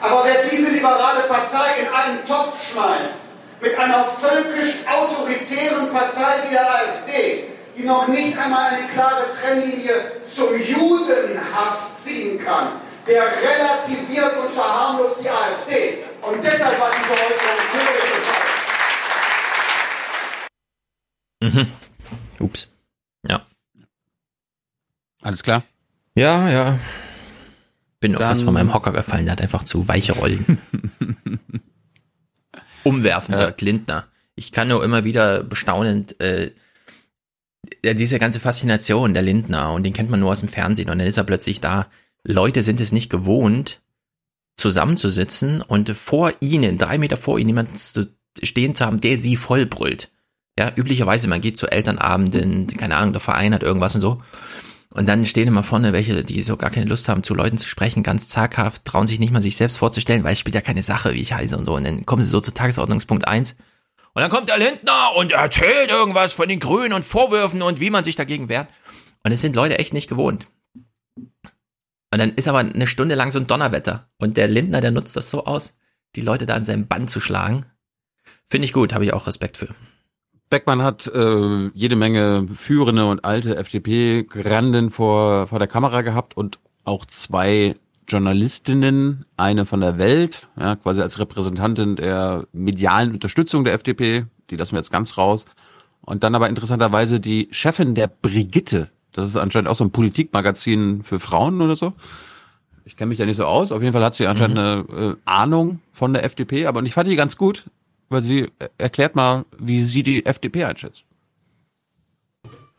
Aber 0.02 0.26
wer 0.26 0.44
diese 0.52 0.74
liberale 0.74 1.24
Partei 1.30 1.82
in 1.82 1.88
einen 1.88 2.26
Topf 2.28 2.74
schmeißt, 2.74 3.22
mit 3.62 3.80
einer 3.80 4.04
völkisch-autoritären 4.04 5.90
Partei 5.94 6.44
wie 6.50 6.54
der 6.54 6.70
AfD, 6.70 7.46
die 7.78 7.86
noch 7.86 8.10
nicht 8.10 8.38
einmal 8.38 8.72
eine 8.72 8.86
klare 8.88 9.32
Trennlinie 9.32 9.94
zum 10.26 10.50
Judenhass 10.58 12.04
ziehen 12.04 12.38
kann, 12.44 12.74
der 13.08 13.24
relativiert 13.24 14.38
und 14.42 14.50
verharmlost 14.52 15.22
die 15.24 15.30
AfD. 15.30 15.98
Und 16.22 16.44
deshalb 16.44 16.80
war 16.80 16.90
diese 16.92 17.12
Äußerung 17.12 17.60
tödlich 17.72 18.14
und 18.16 18.24
falsch. 18.26 18.54
Mhm. 21.42 21.68
Ups. 22.40 22.68
Ja. 23.28 23.46
Alles 25.22 25.44
klar? 25.44 25.64
Ja, 26.16 26.50
ja. 26.50 26.80
Bin 28.00 28.14
Dann- 28.14 28.22
fast 28.22 28.44
von 28.44 28.54
meinem 28.54 28.74
Hocker 28.74 28.92
gefallen, 28.92 29.26
der 29.26 29.34
hat 29.34 29.42
einfach 29.42 29.64
zu 29.64 29.88
weiche 29.88 30.14
Rollen. 30.14 30.62
Umwerfender 32.84 33.56
Lindner. 33.60 34.08
Ich 34.36 34.52
kann 34.52 34.68
nur 34.68 34.84
immer 34.84 35.04
wieder 35.04 35.44
bestaunend, 35.44 36.20
äh, 36.20 36.52
ja, 37.84 37.94
diese 37.94 38.20
ganze 38.20 38.40
Faszination 38.42 39.14
der 39.14 39.24
Lindner 39.24 39.72
und 39.72 39.84
den 39.84 39.94
kennt 39.94 40.10
man 40.10 40.20
nur 40.20 40.32
aus 40.32 40.42
dem 40.42 40.50
Fernsehen 40.50 40.90
und 40.90 40.98
dann 40.98 41.08
ist 41.08 41.18
er 41.18 41.24
plötzlich 41.24 41.62
da. 41.62 41.88
Leute 42.24 42.64
sind 42.64 42.80
es 42.80 42.91
nicht 42.91 43.10
gewohnt, 43.10 43.82
zusammenzusitzen 44.56 45.62
und 45.62 45.90
vor 45.91 46.34
ihnen, 46.40 46.78
drei 46.78 46.98
Meter 46.98 47.18
vor 47.18 47.40
ihnen, 47.40 47.50
jemanden 47.50 47.76
zu 47.76 48.08
stehen 48.41 48.76
zu 48.76 48.86
haben, 48.86 49.02
der 49.02 49.18
sie 49.18 49.36
vollbrüllt. 49.36 50.10
Ja, 50.58 50.72
üblicherweise, 50.76 51.28
man 51.28 51.41
geht 51.41 51.58
zu 51.58 51.68
Elternabenden, 51.68 52.68
keine 52.68 52.95
Ahnung, 52.95 53.14
der 53.14 53.22
Verein 53.22 53.54
hat 53.54 53.64
irgendwas 53.64 53.95
und 53.95 54.02
so. 54.02 54.22
Und 54.94 55.08
dann 55.10 55.26
stehen 55.26 55.48
immer 55.48 55.64
vorne 55.64 55.91
welche, 55.91 56.24
die 56.24 56.44
so 56.44 56.56
gar 56.56 56.70
keine 56.70 56.86
Lust 56.86 57.10
haben, 57.10 57.24
zu 57.24 57.34
Leuten 57.34 57.58
zu 57.58 57.68
sprechen, 57.68 58.04
ganz 58.04 58.28
zaghaft, 58.30 58.86
trauen 58.86 59.08
sich 59.08 59.20
nicht 59.20 59.34
mal 59.34 59.41
sich 59.41 59.58
selbst 59.58 59.78
vorzustellen, 59.78 60.24
weil 60.24 60.34
es 60.34 60.40
spielt 60.40 60.54
ja 60.54 60.62
keine 60.62 60.84
Sache, 60.84 61.16
wie 61.16 61.22
ich 61.22 61.34
heiße 61.34 61.58
und 61.58 61.66
so. 61.66 61.76
Und 61.76 61.84
dann 61.84 62.06
kommen 62.06 62.22
sie 62.22 62.30
so 62.30 62.40
zu 62.40 62.54
Tagesordnungspunkt 62.54 63.28
eins 63.28 63.56
Und 64.14 64.22
dann 64.22 64.30
kommt 64.30 64.50
der 64.50 64.60
Lindner 64.60 65.16
und 65.16 65.32
erzählt 65.32 65.90
irgendwas 65.90 66.34
von 66.34 66.48
den 66.48 66.60
Grünen 66.60 66.94
und 66.94 67.04
Vorwürfen 67.04 67.64
und 67.64 67.80
wie 67.80 67.90
man 67.90 68.04
sich 68.04 68.16
dagegen 68.16 68.50
wehrt. 68.50 68.70
Und 69.24 69.32
es 69.32 69.41
sind 69.41 69.56
Leute 69.56 69.80
echt 69.80 69.94
nicht 69.94 70.10
gewohnt. 70.10 70.45
Und 72.14 72.19
dann 72.19 72.30
ist 72.35 72.48
aber 72.48 72.60
eine 72.60 72.85
Stunde 72.85 73.15
lang 73.15 73.31
so 73.31 73.40
ein 73.40 73.48
Donnerwetter. 73.48 74.07
Und 74.19 74.38
der 74.38 74.48
Lindner, 74.48 74.81
der 74.81 74.91
nutzt 74.91 75.15
das 75.15 75.31
so 75.31 75.45
aus, 75.45 75.76
die 76.15 76.22
Leute 76.22 76.45
da 76.45 76.53
an 76.53 76.64
seinem 76.64 76.85
Bann 76.85 77.07
zu 77.07 77.19
schlagen. 77.19 77.65
Finde 78.45 78.65
ich 78.65 78.72
gut, 78.72 78.94
habe 78.94 79.03
ich 79.03 79.14
auch 79.14 79.26
Respekt 79.26 79.57
für. 79.57 79.69
Beckmann 80.52 80.84
hat 80.84 81.07
äh, 81.07 81.69
jede 81.73 81.95
Menge 81.95 82.48
führende 82.53 83.07
und 83.07 83.26
alte 83.26 83.57
FDP-Granden 83.57 84.91
vor, 84.91 85.48
vor 85.48 85.57
der 85.57 85.68
Kamera 85.68 86.03
gehabt 86.03 86.38
und 86.38 86.60
auch 86.84 87.06
zwei 87.06 87.73
Journalistinnen, 88.07 89.26
eine 89.35 89.65
von 89.65 89.81
der 89.81 89.98
Welt, 89.98 90.48
ja, 90.56 90.76
quasi 90.76 91.02
als 91.02 91.18
Repräsentantin 91.18 91.95
der 91.95 92.45
medialen 92.53 93.11
Unterstützung 93.14 93.64
der 93.64 93.73
FDP, 93.73 94.27
die 94.52 94.56
lassen 94.56 94.73
wir 94.73 94.80
jetzt 94.81 94.91
ganz 94.91 95.18
raus. 95.18 95.45
Und 96.02 96.23
dann 96.23 96.35
aber 96.35 96.48
interessanterweise 96.48 97.19
die 97.19 97.48
Chefin 97.49 97.95
der 97.95 98.06
Brigitte. 98.06 98.91
Das 99.14 99.27
ist 99.27 99.38
anscheinend 99.38 99.69
auch 99.69 99.76
so 99.76 99.84
ein 99.84 99.91
Politikmagazin 99.91 101.03
für 101.03 101.19
Frauen 101.19 101.61
oder 101.61 101.76
so. 101.76 101.94
Ich 102.85 102.98
kenne 102.98 103.10
mich 103.10 103.19
ja 103.19 103.26
nicht 103.26 103.38
so 103.38 103.45
aus. 103.45 103.72
Auf 103.72 103.81
jeden 103.81 103.94
Fall 103.94 104.03
hat 104.03 104.15
sie 104.15 104.27
anscheinend 104.27 104.60
eine 104.60 104.85
äh, 104.90 105.15
Ahnung 105.26 105.80
von 105.94 106.14
der 106.14 106.26
FDP, 106.26 106.65
aber 106.65 106.84
ich 106.84 106.94
fand 106.94 107.10
die 107.10 107.15
ganz 107.15 107.38
gut, 107.38 107.65
weil 108.10 108.23
sie 108.23 108.52
äh, 108.60 108.69
erklärt 108.77 109.15
mal, 109.15 109.45
wie 109.57 109.81
sie 109.84 110.03
die 110.03 110.26
FDP 110.26 110.65
einschätzt. 110.65 111.06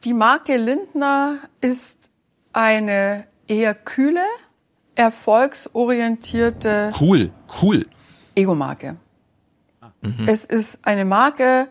Die 0.04 0.12
Marke 0.12 0.58
Lindner 0.58 1.38
ist 1.62 2.10
eine 2.52 3.26
eher 3.48 3.74
kühle, 3.74 4.24
erfolgsorientierte 4.94 6.92
Cool, 7.00 7.30
cool. 7.62 7.86
Ego-Marke. 8.34 8.96
Es 10.26 10.44
ist 10.44 10.86
eine 10.86 11.06
Marke, 11.06 11.68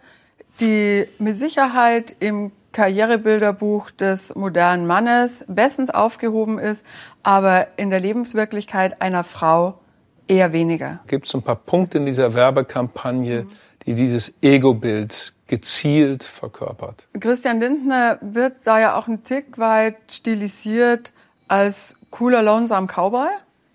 die 0.60 1.06
mit 1.20 1.38
Sicherheit 1.38 2.16
im 2.20 2.52
Karrierebilderbuch 2.74 3.92
des 3.92 4.36
modernen 4.36 4.86
Mannes 4.86 5.46
bestens 5.48 5.90
aufgehoben 5.90 6.60
ist, 6.60 6.86
aber 7.24 7.68
in 7.78 7.90
der 7.90 8.00
Lebenswirklichkeit 8.00 9.02
einer 9.02 9.24
Frau 9.24 9.80
eher 10.28 10.52
weniger. 10.52 11.00
Gibt 11.08 11.28
es 11.28 11.34
ein 11.34 11.42
paar 11.42 11.56
Punkte 11.56 12.00
in 12.00 12.06
dieser 12.06 12.34
Werbekampagne, 12.34 13.48
die 13.86 13.96
dieses 13.96 14.34
Ego-Bild 14.42 15.34
gezielt 15.48 16.24
verkörpert? 16.24 17.08
Christian 17.20 17.60
Lindner 17.60 18.18
wird 18.22 18.66
da 18.66 18.80
ja 18.80 18.96
auch 18.98 19.08
ein 19.08 19.24
Tick 19.24 19.58
weit 19.58 19.98
stilisiert 20.10 21.14
als 21.48 21.98
cooler 22.10 22.42
Lonesome 22.42 22.88
Cowboy, 22.88 23.28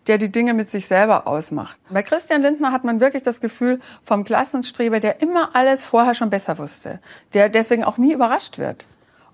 der 0.08 0.18
die 0.18 0.32
Dinge 0.32 0.54
mit 0.54 0.68
sich 0.68 0.86
selber 0.86 1.26
ausmacht. 1.26 1.76
Bei 1.90 2.02
Christian 2.02 2.42
Lindner 2.42 2.72
hat 2.72 2.84
man 2.84 3.00
wirklich 3.00 3.22
das 3.22 3.40
Gefühl 3.40 3.78
vom 4.02 4.24
Klassenstreber, 4.24 5.00
der 5.00 5.20
immer 5.20 5.54
alles 5.54 5.84
vorher 5.84 6.14
schon 6.14 6.30
besser 6.30 6.58
wusste, 6.58 7.00
der 7.34 7.48
deswegen 7.48 7.84
auch 7.84 7.98
nie 7.98 8.14
überrascht 8.14 8.58
wird. 8.58 8.88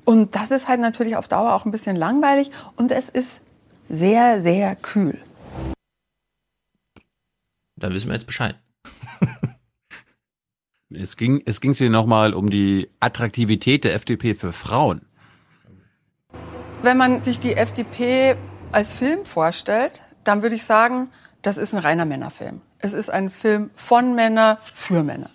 Und 0.05 0.34
das 0.34 0.51
ist 0.51 0.68
halt 0.68 0.80
natürlich 0.80 1.16
auf 1.16 1.28
Dauer 1.28 1.55
auch 1.55 1.64
ein 1.64 1.72
bisschen 1.72 1.96
langweilig 1.96 2.51
und 2.76 2.90
es 2.90 3.09
ist 3.09 3.40
sehr, 3.88 4.42
sehr 4.42 4.76
kühl. 4.76 5.18
Da 7.76 7.92
wissen 7.92 8.09
wir 8.09 8.14
jetzt 8.14 8.26
Bescheid. 8.26 8.56
Es 10.96 11.16
ging, 11.16 11.42
es 11.44 11.60
ging 11.60 11.74
hier 11.74 11.90
nochmal 11.90 12.34
um 12.34 12.51
die 12.51 12.88
Attraktivität 13.01 13.82
der 13.82 13.94
FDP 13.94 14.34
für 14.34 14.52
Frauen. 14.52 15.01
Wenn 16.82 16.96
man 16.96 17.24
sich 17.24 17.40
die 17.40 17.56
FDP 17.56 18.36
als 18.70 18.92
Film 18.92 19.24
vorstellt, 19.24 20.02
dann 20.24 20.42
würde 20.42 20.56
ich 20.56 20.64
sagen, 20.64 21.10
das 21.42 21.59
ist 21.59 21.74
ein 21.74 21.80
reiner 21.80 22.05
Männerfilm. 22.05 22.60
Es 22.78 22.92
ist 22.92 23.10
ein 23.10 23.30
Film 23.30 23.70
von 23.74 24.14
Männern 24.14 24.56
für 24.72 25.02
Männer. 25.02 25.30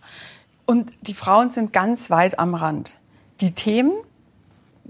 Und 0.65 1.07
die 1.07 1.13
Frauen 1.13 1.49
sind 1.49 1.73
ganz 1.73 2.09
weit 2.09 2.39
am 2.39 2.55
Rand. 2.55 2.95
Die 3.41 3.53
Themen 3.53 3.93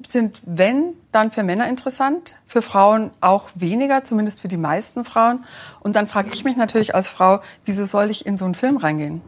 sind, 0.05 0.41
wenn, 0.45 0.93
dann 1.11 1.31
für 1.31 1.43
Männer 1.43 1.67
interessant, 1.67 2.35
für 2.45 2.61
Frauen 2.61 3.11
auch 3.21 3.49
weniger, 3.55 4.03
zumindest 4.03 4.41
für 4.41 4.47
die 4.47 4.57
meisten 4.57 5.05
Frauen. 5.05 5.45
Und 5.81 5.95
dann 5.95 6.07
frage 6.07 6.29
ich 6.33 6.43
mich 6.43 6.55
natürlich 6.55 6.95
als 6.95 7.09
Frau, 7.09 7.41
wieso 7.65 7.85
soll 7.85 8.09
ich 8.09 8.25
in 8.25 8.37
so 8.37 8.45
einen 8.45 8.55
Film 8.55 8.77
reingehen? 8.77 9.21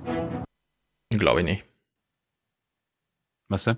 Glaube 1.09 1.41
ich 1.41 1.45
nicht. 1.45 1.65
Was 3.49 3.65
denn? 3.65 3.77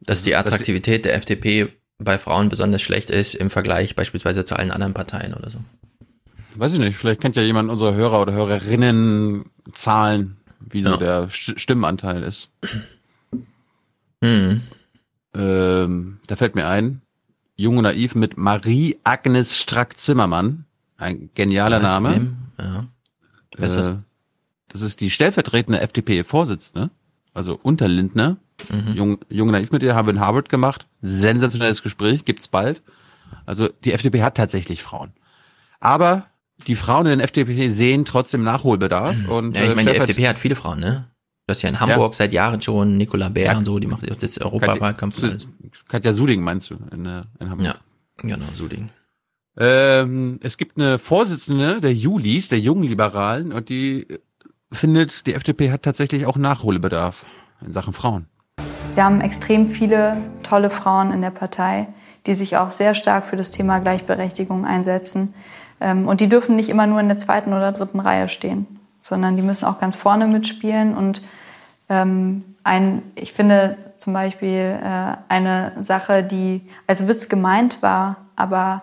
Dass 0.00 0.22
die 0.22 0.36
Attraktivität 0.36 1.04
der 1.04 1.14
FDP 1.14 1.72
bei 1.98 2.18
Frauen 2.18 2.48
besonders 2.48 2.82
schlecht 2.82 3.10
ist 3.10 3.34
im 3.34 3.50
Vergleich 3.50 3.94
beispielsweise 3.96 4.44
zu 4.44 4.56
allen 4.56 4.70
anderen 4.70 4.94
Parteien 4.94 5.34
oder 5.34 5.50
so. 5.50 5.58
Weiß 6.56 6.72
ich 6.72 6.78
nicht, 6.78 6.96
vielleicht 6.96 7.20
kennt 7.20 7.36
ja 7.36 7.42
jemand 7.42 7.70
unserer 7.70 7.94
Hörer 7.94 8.22
oder 8.22 8.32
Hörerinnen 8.32 9.46
Zahlen, 9.72 10.36
wie 10.60 10.82
so 10.84 10.90
Ja. 10.92 10.96
der 10.96 11.28
St 11.30 11.58
Stimmenanteil 11.60 12.22
ist. 12.22 12.50
Hm. 14.22 14.62
Ähm, 15.34 16.20
da 16.26 16.36
fällt 16.36 16.54
mir 16.54 16.66
ein, 16.66 17.02
Jung 17.56 17.76
und 17.76 17.82
Naiv 17.82 18.14
mit 18.14 18.38
Marie-Agnes 18.38 19.58
Strack-Zimmermann. 19.58 20.64
Ein 20.96 21.28
genialer 21.34 21.76
Weiß 21.76 21.82
Name. 21.82 22.32
Ja. 22.58 22.86
Ist 23.58 23.76
das? 23.76 23.88
Äh, 23.88 23.96
das 24.68 24.80
ist 24.80 25.00
die 25.00 25.10
stellvertretende 25.10 25.80
FDP-Vorsitzende, 25.80 26.90
also 27.34 27.58
unter 27.62 27.86
Lindner. 27.86 28.38
Mhm. 28.70 28.94
Jung, 28.94 29.18
Jung 29.28 29.48
und 29.48 29.52
Naiv 29.52 29.70
mit 29.72 29.82
ihr 29.82 29.94
haben 29.94 30.06
wir 30.06 30.14
in 30.14 30.20
Harvard 30.20 30.48
gemacht. 30.48 30.86
Sensationelles 31.02 31.82
Gespräch, 31.82 32.24
gibt's 32.24 32.48
bald. 32.48 32.82
Also 33.46 33.68
die 33.84 33.92
FDP 33.92 34.22
hat 34.22 34.36
tatsächlich 34.36 34.82
Frauen. 34.82 35.12
Aber 35.80 36.26
die 36.66 36.76
Frauen 36.76 37.06
in 37.06 37.18
der 37.18 37.24
FDP 37.24 37.68
sehen 37.68 38.04
trotzdem 38.04 38.42
Nachholbedarf. 38.44 39.16
Und, 39.28 39.54
Ja, 39.56 39.64
ich 39.64 39.70
äh, 39.70 39.74
meine, 39.74 39.90
die 39.92 39.96
FDP 39.98 40.28
hat 40.28 40.38
viele 40.38 40.54
Frauen, 40.54 40.80
ne? 40.80 41.08
Das 41.46 41.58
ist 41.58 41.62
ja 41.62 41.68
in 41.68 41.80
Hamburg 41.80 42.14
seit 42.14 42.32
Jahren 42.32 42.62
schon, 42.62 42.96
Nicola 42.96 43.28
Bär 43.28 43.52
Ja. 43.52 43.58
und 43.58 43.66
so, 43.66 43.78
die 43.78 43.86
macht 43.86 44.02
jetzt 44.08 44.22
das 44.22 44.38
Europawahlkampf 44.40 45.22
alles. 45.22 45.46
Katja 45.88 46.14
Suding 46.14 46.40
meinst 46.42 46.70
du 46.70 46.76
in, 46.90 47.04
äh, 47.04 47.24
in 47.38 47.50
Hamburg? 47.50 47.66
Ja, 47.66 47.76
genau, 48.16 48.46
Suding. 48.54 48.88
Ähm, 49.58 50.40
es 50.42 50.56
gibt 50.56 50.78
eine 50.78 50.98
Vorsitzende 50.98 51.80
der 51.80 51.92
Julis, 51.92 52.48
der 52.48 52.60
jungen 52.60 52.84
Liberalen, 52.84 53.52
und 53.52 53.68
die 53.68 54.06
findet, 54.72 55.26
die 55.26 55.34
FDP 55.34 55.70
hat 55.70 55.82
tatsächlich 55.82 56.24
auch 56.26 56.36
Nachholbedarf 56.36 57.26
in 57.64 57.72
Sachen 57.72 57.92
Frauen. 57.92 58.26
Wir 58.94 59.04
haben 59.04 59.20
extrem 59.20 59.68
viele 59.68 60.18
tolle 60.44 60.70
Frauen 60.70 61.10
in 61.10 61.20
der 61.20 61.30
Partei, 61.30 61.88
die 62.26 62.34
sich 62.34 62.56
auch 62.56 62.70
sehr 62.70 62.94
stark 62.94 63.26
für 63.26 63.34
das 63.34 63.50
Thema 63.50 63.80
Gleichberechtigung 63.80 64.64
einsetzen. 64.64 65.34
Ähm, 65.80 66.06
und 66.06 66.20
die 66.20 66.28
dürfen 66.28 66.54
nicht 66.54 66.68
immer 66.68 66.86
nur 66.86 67.00
in 67.00 67.08
der 67.08 67.18
zweiten 67.18 67.52
oder 67.52 67.72
dritten 67.72 67.98
Reihe 67.98 68.28
stehen, 68.28 68.68
sondern 69.02 69.34
die 69.34 69.42
müssen 69.42 69.64
auch 69.64 69.80
ganz 69.80 69.96
vorne 69.96 70.28
mitspielen. 70.28 70.96
Und 70.96 71.22
ähm, 71.88 72.44
ein, 72.62 73.02
ich 73.16 73.32
finde 73.32 73.76
zum 73.98 74.12
Beispiel 74.12 74.78
äh, 74.80 75.16
eine 75.26 75.72
Sache, 75.80 76.22
die 76.22 76.62
als 76.86 77.08
Witz 77.08 77.28
gemeint 77.28 77.82
war, 77.82 78.18
aber 78.36 78.82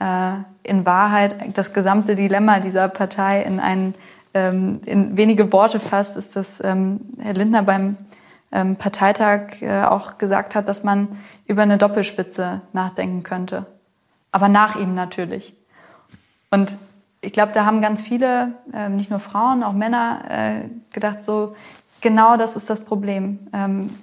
äh, 0.00 0.32
in 0.62 0.86
Wahrheit 0.86 1.34
das 1.52 1.74
gesamte 1.74 2.14
Dilemma 2.14 2.60
dieser 2.60 2.88
Partei 2.88 3.42
in, 3.42 3.60
ein, 3.60 3.94
ähm, 4.32 4.80
in 4.86 5.18
wenige 5.18 5.52
Worte 5.52 5.80
fasst, 5.80 6.16
ist, 6.16 6.34
dass 6.34 6.60
Herr 6.60 7.34
Lindner 7.34 7.62
beim 7.62 7.98
Parteitag 8.76 9.60
äh, 9.60 9.82
auch 9.84 10.18
gesagt 10.18 10.54
hat, 10.54 10.68
dass 10.68 10.84
man 10.84 11.18
über 11.46 11.62
eine 11.62 11.78
Doppelspitze 11.78 12.62
nachdenken 12.72 13.22
könnte. 13.22 13.66
Aber 14.32 14.48
nach 14.48 14.76
ihm 14.76 14.94
natürlich. 14.94 15.54
Und 16.50 16.78
ich 17.20 17.32
glaube, 17.32 17.52
da 17.52 17.64
haben 17.64 17.80
ganz 17.80 18.02
viele, 18.02 18.54
äh, 18.72 18.88
nicht 18.88 19.10
nur 19.10 19.18
Frauen, 19.18 19.62
auch 19.62 19.72
Männer, 19.72 20.24
äh, 20.28 20.68
gedacht, 20.92 21.24
so 21.24 21.56
genau 22.00 22.36
das 22.36 22.54
ist 22.54 22.70
das 22.70 22.84
Problem. 22.84 23.48
Ähm, 23.52 23.98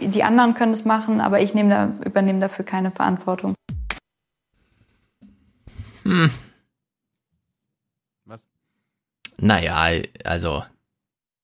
die 0.00 0.22
anderen 0.22 0.54
können 0.54 0.72
es 0.72 0.84
machen, 0.84 1.20
aber 1.20 1.40
ich 1.40 1.52
da, 1.52 1.90
übernehme 2.04 2.40
dafür 2.40 2.64
keine 2.64 2.90
Verantwortung. 2.90 3.54
Hm. 6.02 6.30
Was? 8.24 8.40
Naja, 9.38 10.02
also 10.24 10.64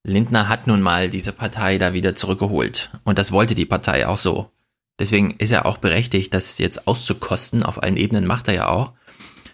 Lindner 0.05 0.49
hat 0.49 0.67
nun 0.67 0.81
mal 0.81 1.09
diese 1.09 1.33
Partei 1.33 1.79
da 1.79 1.93
wieder 1.93 2.15
zurückgeholt. 2.15 2.91
Und 3.05 3.19
das 3.19 3.33
wollte 3.33 3.55
die 3.55 3.67
Partei 3.67 4.07
auch 4.09 4.17
so. 4.17 4.51
Deswegen 4.99 5.33
ist 5.39 5.53
er 5.53 5.67
auch 5.67 5.79
berechtigt, 5.79 6.35
das 6.35 6.59
jetzt 6.59 6.87
auszukosten. 6.87 7.63
Auf 7.63 7.83
allen 7.83 7.97
Ebenen 7.97 8.27
macht 8.27 8.49
er 8.49 8.55
ja 8.55 8.69
auch. 8.69 8.93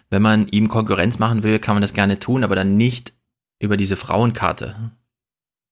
Wenn 0.09 0.21
man 0.21 0.47
ihm 0.47 0.67
Konkurrenz 0.67 1.19
machen 1.19 1.43
will, 1.43 1.59
kann 1.59 1.75
man 1.75 1.81
das 1.81 1.93
gerne 1.93 2.19
tun, 2.19 2.43
aber 2.43 2.55
dann 2.55 2.77
nicht 2.77 3.13
über 3.59 3.77
diese 3.77 3.95
Frauenkarte. 3.95 4.91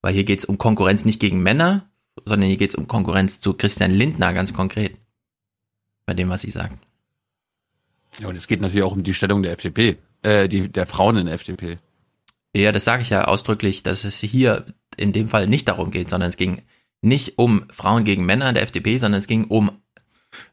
Weil 0.00 0.14
hier 0.14 0.24
geht 0.24 0.40
es 0.40 0.44
um 0.44 0.58
Konkurrenz 0.58 1.04
nicht 1.04 1.20
gegen 1.20 1.42
Männer, 1.42 1.88
sondern 2.24 2.48
hier 2.48 2.56
geht 2.56 2.70
es 2.70 2.76
um 2.76 2.86
Konkurrenz 2.86 3.40
zu 3.40 3.54
Christian 3.54 3.90
Lindner 3.90 4.32
ganz 4.32 4.54
konkret. 4.54 4.96
Bei 6.06 6.14
dem, 6.14 6.28
was 6.28 6.42
sie 6.42 6.50
sagen. 6.50 6.78
Ja, 8.20 8.28
und 8.28 8.36
es 8.36 8.46
geht 8.46 8.60
natürlich 8.60 8.84
auch 8.84 8.92
um 8.92 9.02
die 9.02 9.14
Stellung 9.14 9.42
der 9.42 9.52
FDP, 9.52 9.98
äh, 10.22 10.48
die, 10.48 10.68
der 10.68 10.86
Frauen 10.86 11.16
in 11.16 11.26
der 11.26 11.34
FDP. 11.34 11.78
Ja, 12.62 12.72
das 12.72 12.84
sage 12.84 13.02
ich 13.02 13.10
ja 13.10 13.24
ausdrücklich, 13.24 13.82
dass 13.82 14.04
es 14.04 14.20
hier 14.20 14.66
in 14.96 15.12
dem 15.12 15.28
Fall 15.28 15.46
nicht 15.46 15.68
darum 15.68 15.90
geht, 15.90 16.10
sondern 16.10 16.28
es 16.28 16.36
ging 16.36 16.62
nicht 17.00 17.38
um 17.38 17.64
Frauen 17.70 18.04
gegen 18.04 18.26
Männer 18.26 18.48
in 18.48 18.54
der 18.54 18.64
FDP, 18.64 18.98
sondern 18.98 19.20
es 19.20 19.26
ging 19.26 19.44
um 19.44 19.70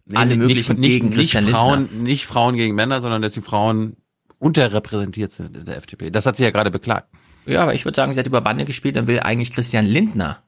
nee, 0.05 0.15
alle 0.15 0.35
möglichen 0.35 0.79
nicht, 0.79 0.89
gegen 0.89 1.07
nicht, 1.07 1.17
Christian 1.17 1.45
nicht 1.45 1.53
Frauen, 1.53 1.79
Lindner. 1.81 2.03
Nicht 2.03 2.25
Frauen 2.25 2.55
gegen 2.55 2.75
Männer, 2.75 3.01
sondern 3.01 3.21
dass 3.21 3.33
die 3.33 3.41
Frauen 3.41 3.97
unterrepräsentiert 4.37 5.31
sind 5.31 5.57
in 5.57 5.65
der 5.65 5.77
FDP. 5.77 6.11
Das 6.11 6.25
hat 6.25 6.37
sie 6.37 6.43
ja 6.43 6.51
gerade 6.51 6.71
beklagt. 6.71 7.09
Ja, 7.45 7.63
aber 7.63 7.73
ich 7.73 7.85
würde 7.85 7.95
sagen, 7.95 8.13
sie 8.13 8.19
hat 8.19 8.27
über 8.27 8.41
Bande 8.41 8.65
gespielt 8.65 8.97
und 8.97 9.07
will 9.07 9.19
eigentlich 9.19 9.51
Christian 9.51 9.85
Lindner 9.85 10.43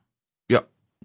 ja. 0.49 0.61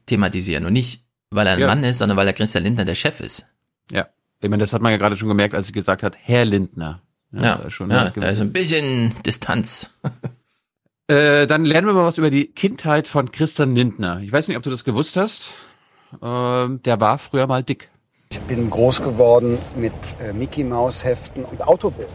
thematisieren 0.06 0.66
und 0.66 0.72
nicht, 0.72 1.04
weil 1.30 1.46
er 1.46 1.54
ein 1.54 1.60
Ja. 1.60 1.66
Mann 1.66 1.84
ist, 1.84 1.98
sondern 1.98 2.16
weil 2.16 2.26
er 2.26 2.32
Christian 2.32 2.64
Lindner 2.64 2.84
der 2.84 2.94
Chef 2.94 3.20
ist. 3.20 3.46
Ja. 3.90 4.08
Ich 4.40 4.48
meine, 4.48 4.62
das 4.62 4.72
hat 4.72 4.82
man 4.82 4.92
ja 4.92 4.98
gerade 4.98 5.16
schon 5.16 5.28
gemerkt, 5.28 5.54
als 5.54 5.68
sie 5.68 5.72
gesagt 5.72 6.02
hat, 6.02 6.16
Herr 6.20 6.44
Lindner. 6.44 7.02
Ja, 7.32 7.56
da 7.56 7.62
ist 7.64 7.72
schon 7.72 7.90
ja, 7.90 8.10
da 8.10 8.28
ist 8.28 8.40
ein 8.40 8.52
bisschen 8.52 9.14
Distanz. 9.24 9.90
Äh, 11.12 11.46
dann 11.46 11.66
lernen 11.66 11.88
wir 11.88 11.92
mal 11.92 12.06
was 12.06 12.16
über 12.16 12.30
die 12.30 12.46
Kindheit 12.46 13.06
von 13.06 13.30
Christian 13.30 13.74
Lindner. 13.74 14.20
Ich 14.22 14.32
weiß 14.32 14.48
nicht, 14.48 14.56
ob 14.56 14.62
du 14.62 14.70
das 14.70 14.82
gewusst 14.82 15.18
hast. 15.18 15.52
Ähm, 16.22 16.80
der 16.84 17.00
war 17.00 17.18
früher 17.18 17.46
mal 17.46 17.62
dick. 17.62 17.90
Ich 18.30 18.40
bin 18.40 18.70
groß 18.70 19.02
geworden 19.02 19.58
mit 19.76 19.92
äh, 20.26 20.32
Mickey 20.32 20.64
Maus 20.64 21.04
Heften 21.04 21.44
und 21.44 21.60
Autobild. 21.60 22.08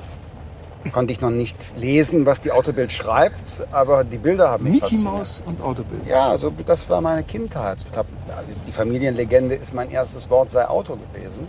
Konnte 0.92 1.14
ich 1.14 1.22
noch 1.22 1.30
nicht 1.30 1.76
lesen, 1.78 2.26
was 2.26 2.42
die 2.42 2.52
Autobild 2.52 2.92
schreibt, 2.92 3.68
aber 3.72 4.04
die 4.04 4.18
Bilder 4.18 4.50
haben 4.50 4.64
mich 4.64 4.74
Mickey 4.76 4.86
fasziniert. 4.86 5.14
Maus 5.14 5.44
und 5.46 5.62
Autobild. 5.62 6.02
Ja, 6.08 6.30
also 6.30 6.52
das 6.66 6.90
war 6.90 7.02
meine 7.02 7.24
Kindheit. 7.24 7.80
Ich 7.80 7.92
glaub, 7.92 8.08
also 8.36 8.66
die 8.66 8.72
Familienlegende 8.72 9.54
ist 9.54 9.76
mein 9.76 9.92
erstes 9.92 10.30
Wort 10.32 10.50
sei 10.50 10.66
Auto 10.68 10.96
gewesen. 10.96 11.46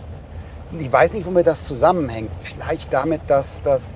Und 0.71 0.81
ich 0.81 0.91
weiß 0.91 1.13
nicht, 1.13 1.25
womit 1.25 1.47
das 1.47 1.65
zusammenhängt. 1.65 2.29
Vielleicht 2.41 2.93
damit, 2.93 3.21
dass, 3.27 3.61
dass 3.61 3.95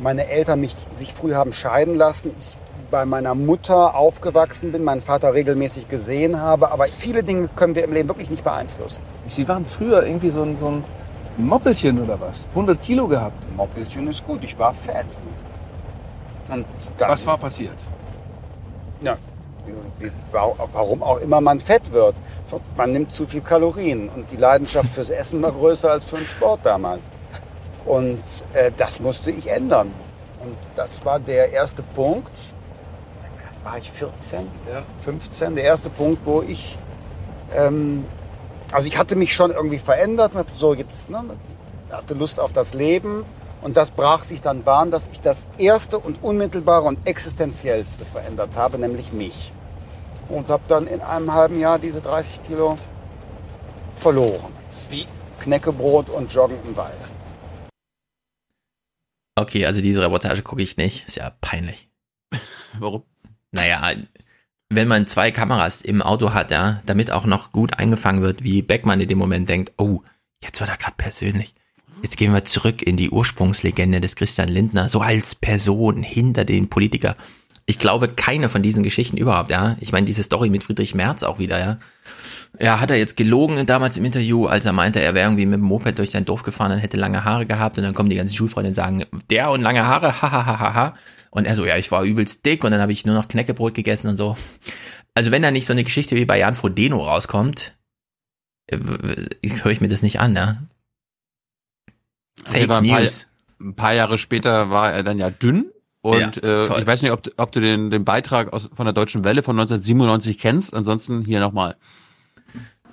meine 0.00 0.28
Eltern 0.28 0.60
mich 0.60 0.76
sich 0.92 1.12
früh 1.12 1.34
haben 1.34 1.52
scheiden 1.52 1.96
lassen. 1.96 2.30
Ich 2.38 2.56
bei 2.94 3.06
meiner 3.06 3.34
Mutter 3.34 3.96
aufgewachsen 3.96 4.70
bin, 4.70 4.84
meinen 4.84 5.02
Vater 5.02 5.34
regelmäßig 5.34 5.88
gesehen 5.88 6.40
habe. 6.40 6.70
Aber 6.70 6.84
viele 6.84 7.24
Dinge 7.24 7.48
können 7.48 7.74
wir 7.74 7.82
im 7.82 7.92
Leben 7.92 8.08
wirklich 8.08 8.30
nicht 8.30 8.44
beeinflussen. 8.44 9.02
Sie 9.26 9.48
waren 9.48 9.66
früher 9.66 10.06
irgendwie 10.06 10.30
so 10.30 10.44
ein, 10.44 10.54
so 10.54 10.68
ein 10.68 10.84
Moppelchen 11.36 12.00
oder 12.00 12.20
was? 12.20 12.48
100 12.50 12.80
Kilo 12.80 13.08
gehabt. 13.08 13.34
Moppelchen 13.56 14.06
ist 14.06 14.24
gut, 14.24 14.44
ich 14.44 14.56
war 14.56 14.72
fett. 14.72 15.06
Und 16.48 16.64
dann, 16.96 17.10
Was 17.10 17.26
war 17.26 17.36
passiert? 17.36 17.74
Ja, 19.02 19.16
warum 20.30 21.02
auch 21.02 21.18
immer 21.18 21.40
man 21.40 21.58
fett 21.58 21.92
wird. 21.92 22.14
Man 22.76 22.92
nimmt 22.92 23.10
zu 23.10 23.26
viel 23.26 23.40
Kalorien 23.40 24.08
und 24.08 24.30
die 24.30 24.36
Leidenschaft 24.36 24.92
fürs 24.92 25.10
Essen 25.10 25.42
war 25.42 25.50
größer 25.50 25.90
als 25.90 26.04
für 26.04 26.14
den 26.14 26.26
Sport 26.26 26.60
damals. 26.62 27.10
Und 27.86 28.22
äh, 28.52 28.70
das 28.76 29.00
musste 29.00 29.32
ich 29.32 29.50
ändern. 29.50 29.90
Und 30.44 30.56
das 30.76 31.04
war 31.04 31.18
der 31.18 31.50
erste 31.50 31.82
Punkt. 31.82 32.30
War 33.64 33.78
ich 33.78 33.90
14, 33.90 34.46
15? 34.98 35.56
Der 35.56 35.64
erste 35.64 35.88
Punkt, 35.88 36.20
wo 36.26 36.42
ich, 36.42 36.76
ähm, 37.56 38.04
also 38.72 38.86
ich 38.86 38.98
hatte 38.98 39.16
mich 39.16 39.34
schon 39.34 39.50
irgendwie 39.50 39.78
verändert. 39.78 40.34
hatte 40.34 40.52
So 40.52 40.74
jetzt, 40.74 41.10
ne, 41.10 41.24
hatte 41.90 42.12
Lust 42.12 42.38
auf 42.38 42.52
das 42.52 42.74
Leben. 42.74 43.24
Und 43.62 43.78
das 43.78 43.90
brach 43.90 44.22
sich 44.22 44.42
dann 44.42 44.62
Bahn, 44.62 44.90
dass 44.90 45.08
ich 45.10 45.22
das 45.22 45.46
erste 45.56 45.98
und 45.98 46.22
unmittelbare 46.22 46.84
und 46.84 47.08
existenziellste 47.08 48.04
verändert 48.04 48.50
habe, 48.54 48.78
nämlich 48.78 49.12
mich. 49.12 49.50
Und 50.28 50.48
habe 50.48 50.64
dann 50.68 50.86
in 50.86 51.00
einem 51.00 51.32
halben 51.32 51.58
Jahr 51.58 51.78
diese 51.78 52.02
30 52.02 52.42
Kilo 52.42 52.76
verloren. 53.96 54.52
Wie? 54.90 55.06
Knäckebrot 55.40 56.10
und 56.10 56.30
Joggen 56.30 56.58
im 56.66 56.76
Wald. 56.76 56.92
Okay, 59.36 59.64
also 59.64 59.80
diese 59.80 60.02
Reportage 60.02 60.42
gucke 60.42 60.62
ich 60.62 60.76
nicht. 60.76 61.08
Ist 61.08 61.16
ja 61.16 61.32
peinlich. 61.40 61.88
Warum? 62.78 63.04
Naja, 63.54 63.94
wenn 64.68 64.88
man 64.88 65.06
zwei 65.06 65.30
Kameras 65.30 65.80
im 65.80 66.02
Auto 66.02 66.34
hat, 66.34 66.50
ja, 66.50 66.82
damit 66.86 67.10
auch 67.10 67.24
noch 67.24 67.52
gut 67.52 67.78
eingefangen 67.78 68.22
wird, 68.22 68.42
wie 68.42 68.62
Beckmann 68.62 69.00
in 69.00 69.08
dem 69.08 69.18
Moment 69.18 69.48
denkt, 69.48 69.72
oh, 69.78 70.02
jetzt 70.42 70.60
wird 70.60 70.70
er 70.70 70.76
gerade 70.76 70.96
persönlich. 70.96 71.54
Jetzt 72.02 72.16
gehen 72.16 72.34
wir 72.34 72.44
zurück 72.44 72.82
in 72.82 72.96
die 72.96 73.10
Ursprungslegende 73.10 74.00
des 74.00 74.16
Christian 74.16 74.48
Lindner, 74.48 74.88
so 74.88 75.00
als 75.00 75.34
Person 75.34 76.02
hinter 76.02 76.44
den 76.44 76.68
Politiker. 76.68 77.16
Ich 77.66 77.78
glaube, 77.78 78.08
keine 78.08 78.50
von 78.50 78.62
diesen 78.62 78.82
Geschichten 78.82 79.16
überhaupt, 79.16 79.50
ja. 79.50 79.76
Ich 79.80 79.92
meine, 79.92 80.04
diese 80.04 80.22
Story 80.22 80.50
mit 80.50 80.64
Friedrich 80.64 80.94
Merz 80.94 81.22
auch 81.22 81.38
wieder, 81.38 81.58
ja. 81.58 81.78
Ja, 82.60 82.78
hat 82.78 82.90
er 82.90 82.98
jetzt 82.98 83.16
gelogen 83.16 83.64
damals 83.66 83.96
im 83.96 84.04
Interview, 84.04 84.46
als 84.46 84.66
er 84.66 84.72
meinte, 84.72 85.00
er 85.00 85.14
wäre 85.14 85.26
irgendwie 85.26 85.46
mit 85.46 85.60
dem 85.60 85.64
Moped 85.64 85.98
durch 85.98 86.10
sein 86.10 86.24
Dorf 86.24 86.42
gefahren 86.42 86.72
und 86.72 86.78
hätte 86.78 86.96
lange 86.96 87.24
Haare 87.24 87.46
gehabt 87.46 87.78
und 87.78 87.84
dann 87.84 87.94
kommen 87.94 88.10
die 88.10 88.16
ganzen 88.16 88.36
Schulfreunde 88.36 88.68
und 88.68 88.74
sagen, 88.74 89.04
der 89.30 89.50
und 89.50 89.62
lange 89.62 89.86
Haare, 89.86 90.20
hahaha. 90.22 90.94
Und 91.34 91.46
er 91.46 91.56
so, 91.56 91.66
ja, 91.66 91.76
ich 91.76 91.90
war 91.90 92.04
übelst 92.04 92.46
dick 92.46 92.62
und 92.62 92.70
dann 92.70 92.80
habe 92.80 92.92
ich 92.92 93.04
nur 93.04 93.14
noch 93.16 93.26
Knäckebrot 93.26 93.74
gegessen 93.74 94.08
und 94.08 94.16
so. 94.16 94.36
Also 95.14 95.32
wenn 95.32 95.42
da 95.42 95.50
nicht 95.50 95.66
so 95.66 95.72
eine 95.72 95.82
Geschichte 95.82 96.14
wie 96.14 96.24
bei 96.24 96.38
Jan 96.38 96.54
Frodeno 96.54 97.02
rauskommt, 97.04 97.76
äh, 98.68 98.78
höre 98.78 99.72
ich 99.72 99.80
mir 99.80 99.88
das 99.88 100.02
nicht 100.02 100.20
an. 100.20 100.68
Okay, 102.40 102.50
Fake 102.50 102.62
ein 102.62 102.68
paar, 102.68 102.80
News. 102.82 103.26
ein 103.60 103.74
paar 103.74 103.94
Jahre 103.94 104.18
später 104.18 104.70
war 104.70 104.92
er 104.92 105.02
dann 105.02 105.18
ja 105.18 105.30
dünn. 105.30 105.72
Und 106.02 106.36
Ja, 106.36 106.62
äh, 106.64 106.80
ich 106.80 106.86
weiß 106.86 107.02
nicht, 107.02 107.10
ob, 107.10 107.28
ob 107.36 107.50
du 107.50 107.60
den, 107.60 107.90
den 107.90 108.04
Beitrag 108.04 108.52
aus, 108.52 108.68
von 108.72 108.86
der 108.86 108.92
Deutschen 108.92 109.24
Welle 109.24 109.42
von 109.42 109.58
1997 109.58 110.38
kennst. 110.38 110.72
Ansonsten 110.72 111.24
hier 111.24 111.40
nochmal. 111.40 111.74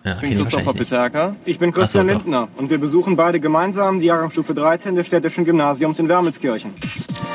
Ja, 0.03 0.14
Ich 0.22 0.30
bin 0.30 0.38
Christopher 0.44 0.73
Peterka. 0.73 1.36
Ich 1.45 1.60
bin 1.60 1.72
Christian 1.72 2.07
so. 2.07 2.14
Lindner 2.15 2.48
und 2.57 2.69
wir 2.69 2.80
besuchen 2.80 3.15
beide 3.15 3.40
gemeinsam 3.40 3.99
die 3.99 4.07
Jahrgangsstufe 4.07 4.53
13 4.53 4.95
des 4.95 5.06
städtischen 5.07 5.45
Gymnasiums 5.45 5.99
in 5.99 6.10
Wermelskirchen. 6.10 6.73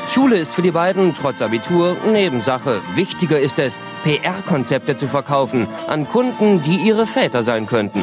Schule 0.09 0.37
ist 0.37 0.51
für 0.51 0.61
die 0.61 0.71
beiden 0.71 1.13
trotz 1.13 1.41
Abitur 1.41 1.95
Nebensache. 2.11 2.79
Wichtiger 2.95 3.39
ist 3.39 3.59
es, 3.59 3.79
PR-Konzepte 4.03 4.97
zu 4.97 5.07
verkaufen 5.07 5.67
an 5.87 6.07
Kunden, 6.09 6.61
die 6.61 6.75
ihre 6.77 7.07
Väter 7.07 7.43
sein 7.43 7.67
könnten. 7.67 8.01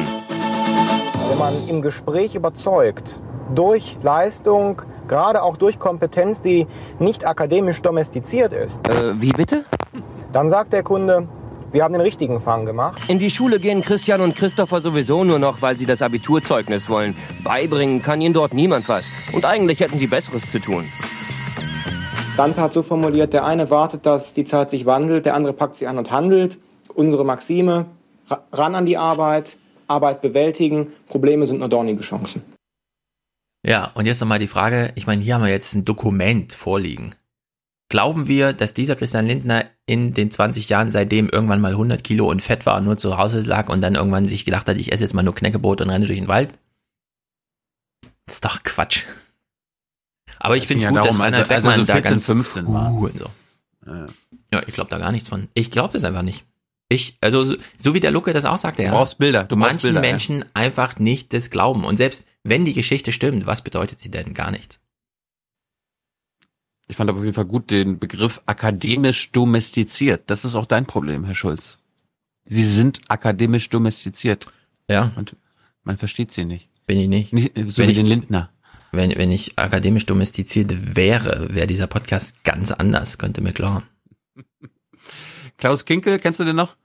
Wenn 1.29 1.37
man 1.37 1.53
im 1.67 1.81
Gespräch 1.81 2.33
überzeugt, 2.35 3.19
durch 3.53 3.97
Leistung, 4.01 4.81
gerade 5.07 5.43
auch 5.43 5.57
durch 5.57 5.77
Kompetenz, 5.77 6.41
die 6.41 6.65
nicht 6.97 7.27
akademisch 7.27 7.81
domestiziert 7.81 8.53
ist, 8.53 8.87
Äh, 8.87 9.19
wie 9.21 9.31
bitte? 9.31 9.65
dann 10.31 10.49
sagt 10.49 10.73
der 10.73 10.81
Kunde, 10.83 11.27
wir 11.75 11.83
haben 11.83 11.91
den 11.91 12.01
richtigen 12.01 12.39
Fang 12.39 12.65
gemacht. 12.65 13.01
In 13.09 13.19
die 13.19 13.29
Schule 13.29 13.59
gehen 13.59 13.81
Christian 13.81 14.21
und 14.21 14.33
Christopher 14.33 14.79
sowieso 14.79 15.25
nur 15.25 15.39
noch, 15.39 15.61
weil 15.61 15.77
sie 15.77 15.85
das 15.85 16.01
Abiturzeugnis 16.01 16.87
wollen. 16.87 17.17
Beibringen 17.43 18.01
kann 18.01 18.21
ihnen 18.21 18.33
dort 18.33 18.53
niemand 18.53 18.87
was. 18.87 19.11
Und 19.33 19.43
eigentlich 19.43 19.81
hätten 19.81 19.97
sie 19.97 20.07
Besseres 20.07 20.49
zu 20.49 20.59
tun. 20.59 20.85
Dante 22.37 22.61
hat 22.61 22.73
so 22.73 22.81
formuliert, 22.81 23.33
der 23.33 23.43
eine 23.43 23.69
wartet, 23.69 24.05
dass 24.05 24.33
die 24.33 24.45
Zeit 24.45 24.69
sich 24.69 24.85
wandelt, 24.85 25.25
der 25.25 25.35
andere 25.35 25.51
packt 25.51 25.75
sie 25.75 25.85
an 25.85 25.97
und 25.97 26.11
handelt. 26.11 26.57
Unsere 26.93 27.25
Maxime, 27.25 27.87
ran 28.53 28.73
an 28.73 28.85
die 28.85 28.95
Arbeit, 28.95 29.57
Arbeit 29.87 30.21
bewältigen, 30.21 30.93
Probleme 31.07 31.45
sind 31.45 31.59
nur 31.59 31.67
dornige 31.67 32.03
Chancen. 32.03 32.41
Ja, 33.65 33.91
und 33.95 34.05
jetzt 34.05 34.21
nochmal 34.21 34.39
die 34.39 34.47
Frage, 34.47 34.93
ich 34.95 35.07
meine, 35.07 35.21
hier 35.21 35.35
haben 35.35 35.43
wir 35.43 35.51
jetzt 35.51 35.73
ein 35.73 35.83
Dokument 35.83 36.53
vorliegen. 36.53 37.15
Glauben 37.89 38.27
wir, 38.27 38.53
dass 38.53 38.73
dieser 38.73 38.95
Christian 38.95 39.27
Lindner 39.27 39.65
in 39.85 40.13
den 40.13 40.31
20 40.31 40.69
Jahren, 40.69 40.89
seitdem 40.89 41.29
irgendwann 41.29 41.61
mal 41.61 41.71
100 41.71 42.03
Kilo 42.03 42.29
und 42.29 42.41
fett 42.41 42.65
war 42.65 42.77
und 42.77 42.85
nur 42.85 42.97
zu 42.97 43.17
Hause 43.17 43.41
lag 43.41 43.69
und 43.69 43.81
dann 43.81 43.95
irgendwann 43.95 44.27
sich 44.27 44.43
gedacht 44.43 44.67
hat, 44.67 44.77
ich 44.77 44.91
esse 44.91 45.03
jetzt 45.03 45.13
mal 45.13 45.21
nur 45.23 45.35
Knäckebrot 45.35 45.81
und 45.81 45.89
renne 45.91 46.07
durch 46.07 46.19
den 46.19 46.27
Wald? 46.27 46.57
Das 48.25 48.35
ist 48.35 48.45
doch 48.45 48.63
Quatsch. 48.63 49.03
Aber 50.39 50.57
ich 50.57 50.65
finde 50.65 50.79
es 50.79 50.83
ja 50.85 50.89
gut, 50.89 50.97
darum, 50.97 51.09
dass 51.09 51.19
also- 51.19 51.37
also 51.37 51.49
Beckmann 51.49 51.79
so 51.79 51.85
da 51.85 51.93
14, 51.93 52.11
ganz 52.11 52.25
15 52.25 52.73
war. 52.73 52.91
Uh, 52.91 53.09
so. 53.09 53.29
Ja, 54.51 54.61
ich 54.65 54.73
glaube 54.73 54.89
da 54.89 54.97
gar 54.97 55.11
nichts 55.11 55.29
von. 55.29 55.47
Ich 55.53 55.69
glaube 55.69 55.93
das 55.93 56.03
einfach 56.03 56.23
nicht. 56.23 56.43
Ich, 56.89 57.17
also 57.21 57.43
so, 57.43 57.55
so 57.77 57.93
wie 57.93 57.99
der 57.99 58.11
Lucke 58.11 58.33
das 58.33 58.45
auch 58.45 58.57
sagte, 58.57 58.83
ja. 58.83 58.89
Du 58.89 58.95
brauchst 58.97 59.17
Bilder, 59.17 59.43
du 59.43 59.55
manchen 59.55 59.81
Bilder, 59.81 60.03
ja. 60.03 60.11
Menschen 60.11 60.45
einfach 60.53 60.97
nicht 60.99 61.33
das 61.33 61.49
glauben. 61.49 61.83
Und 61.83 61.97
selbst 61.97 62.25
wenn 62.43 62.65
die 62.65 62.73
Geschichte 62.73 63.11
stimmt, 63.11 63.47
was 63.47 63.63
bedeutet 63.63 63.99
sie 63.99 64.09
denn 64.09 64.33
gar 64.33 64.51
nichts? 64.51 64.79
Ich 66.87 66.95
fand 66.95 67.09
aber 67.09 67.19
auf 67.19 67.25
jeden 67.25 67.35
Fall 67.35 67.45
gut 67.45 67.71
den 67.71 67.97
Begriff 67.99 68.41
akademisch 68.45 69.31
domestiziert. 69.31 70.23
Das 70.27 70.45
ist 70.45 70.55
auch 70.55 70.65
dein 70.65 70.85
Problem, 70.85 71.23
Herr 71.25 71.35
Schulz. 71.35 71.77
Sie 72.45 72.63
sind 72.63 73.01
akademisch 73.07 73.69
domestiziert. 73.69 74.47
Ja. 74.89 75.11
Und 75.15 75.35
man 75.83 75.97
versteht 75.97 76.31
sie 76.31 76.45
nicht. 76.45 76.69
Bin 76.85 76.99
ich 76.99 77.07
nicht. 77.07 77.33
Nicht 77.33 77.55
so 77.55 77.77
Wenn 77.77 77.87
wie 77.87 77.91
ich- 77.91 77.97
den 77.97 78.05
Lindner. 78.05 78.49
Wenn, 78.91 79.09
wenn 79.17 79.31
ich 79.31 79.57
akademisch 79.59 80.05
domestiziert 80.05 80.95
wäre, 80.95 81.53
wäre 81.53 81.67
dieser 81.67 81.87
Podcast 81.87 82.41
ganz 82.45 82.71
anders, 82.71 83.17
könnte 83.17 83.41
mir 83.41 83.51
klar. 83.51 83.83
Klaus 85.57 85.83
Kinkel, 85.85 86.19
kennst 86.19 86.39
du 86.39 86.43
den 86.45 86.55
noch? 86.55 86.75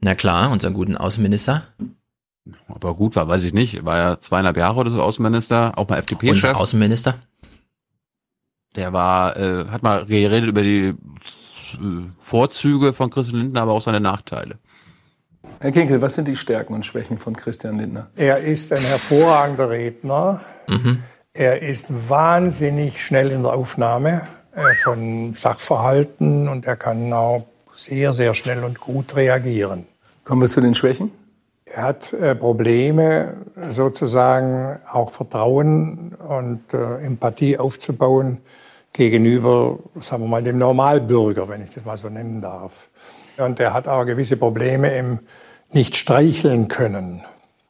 Na 0.00 0.14
klar, 0.14 0.50
unseren 0.50 0.72
guten 0.74 0.96
Außenminister. 0.96 1.64
Ob 2.68 2.84
er 2.84 2.94
gut 2.94 3.16
war, 3.16 3.28
weiß 3.28 3.44
ich 3.44 3.52
nicht. 3.52 3.84
War 3.84 3.98
ja 3.98 4.20
zweieinhalb 4.20 4.56
Jahre 4.56 4.80
oder 4.80 4.90
so 4.90 5.02
Außenminister, 5.02 5.76
auch 5.76 5.88
mal 5.88 5.98
FDP-Chef. 5.98 6.34
Unser 6.34 6.56
Außenminister. 6.56 7.14
Der 8.76 8.92
war, 8.92 9.36
äh, 9.36 9.66
hat 9.68 9.82
mal 9.82 10.04
geredet 10.06 10.48
über 10.48 10.62
die 10.62 10.88
äh, 10.88 10.96
Vorzüge 12.18 12.92
von 12.92 13.10
Christian 13.10 13.40
Lindner, 13.40 13.62
aber 13.62 13.72
auch 13.72 13.82
seine 13.82 14.00
Nachteile. 14.00 14.58
Herr 15.60 15.72
Kinkel, 15.72 16.00
was 16.00 16.14
sind 16.14 16.26
die 16.28 16.36
Stärken 16.36 16.74
und 16.74 16.84
Schwächen 16.84 17.18
von 17.18 17.36
Christian 17.36 17.78
Lindner? 17.78 18.08
Er 18.16 18.38
ist 18.38 18.72
ein 18.72 18.82
hervorragender 18.82 19.70
Redner. 19.70 20.40
Mhm. 20.68 21.02
Er 21.32 21.62
ist 21.62 21.86
wahnsinnig 22.08 23.04
schnell 23.04 23.30
in 23.30 23.42
der 23.42 23.52
Aufnahme 23.54 24.26
äh, 24.54 24.74
von 24.74 25.34
Sachverhalten 25.34 26.48
und 26.48 26.66
er 26.66 26.76
kann 26.76 27.12
auch 27.12 27.46
sehr, 27.72 28.12
sehr 28.12 28.34
schnell 28.34 28.64
und 28.64 28.80
gut 28.80 29.16
reagieren. 29.16 29.86
Kommen 30.24 30.42
wir 30.42 30.48
zu 30.48 30.60
den 30.60 30.74
Schwächen? 30.74 31.10
Er 31.64 31.82
hat 31.82 32.12
äh, 32.12 32.34
Probleme, 32.34 33.46
sozusagen 33.70 34.78
auch 34.90 35.10
Vertrauen 35.10 36.14
und 36.14 36.72
äh, 36.72 37.04
Empathie 37.04 37.58
aufzubauen 37.58 38.38
gegenüber, 38.94 39.78
sagen 40.00 40.22
wir 40.22 40.28
mal, 40.28 40.42
dem 40.42 40.56
Normalbürger, 40.56 41.48
wenn 41.48 41.62
ich 41.62 41.70
das 41.70 41.84
mal 41.84 41.98
so 41.98 42.08
nennen 42.08 42.40
darf. 42.40 42.88
Und 43.36 43.60
er 43.60 43.74
hat 43.74 43.88
auch 43.88 44.04
gewisse 44.06 44.36
Probleme 44.36 44.96
im 44.96 45.18
nicht 45.72 45.96
streicheln 45.96 46.68
können. 46.68 47.20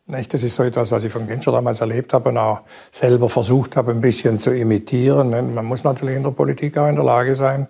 Nicht? 0.06 0.34
Das 0.34 0.42
ist 0.42 0.54
so 0.54 0.62
etwas, 0.62 0.90
was 0.90 1.02
ich 1.02 1.10
von 1.10 1.26
Genscher 1.26 1.50
damals 1.50 1.80
erlebt 1.80 2.12
habe 2.12 2.28
und 2.28 2.36
auch 2.36 2.62
selber 2.92 3.30
versucht 3.30 3.76
habe, 3.76 3.92
ein 3.92 4.02
bisschen 4.02 4.38
zu 4.38 4.50
imitieren. 4.50 5.30
ne? 5.30 5.42
Man 5.42 5.64
muss 5.64 5.82
natürlich 5.82 6.16
in 6.16 6.22
der 6.22 6.30
Politik 6.30 6.76
auch 6.76 6.88
in 6.88 6.96
der 6.96 7.04
Lage 7.04 7.34
sein, 7.34 7.68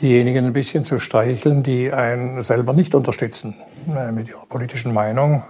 diejenigen 0.00 0.46
ein 0.46 0.52
bisschen 0.54 0.84
zu 0.84 0.98
streicheln, 0.98 1.62
die 1.62 1.92
einen 1.92 2.42
selber 2.42 2.72
nicht 2.72 2.94
unterstützen 2.94 3.54
äh, 3.94 4.10
mit 4.10 4.28
ihrer 4.28 4.46
politischen 4.46 4.94
Meinung. 4.94 5.42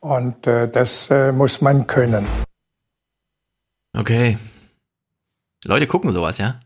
Und 0.00 0.48
äh, 0.48 0.68
das 0.68 1.08
äh, 1.10 1.30
muss 1.30 1.60
man 1.60 1.86
können. 1.86 2.26
Okay. 3.96 4.36
Leute 5.64 5.86
gucken 5.86 6.10
sowas, 6.10 6.38
ja? 6.38 6.60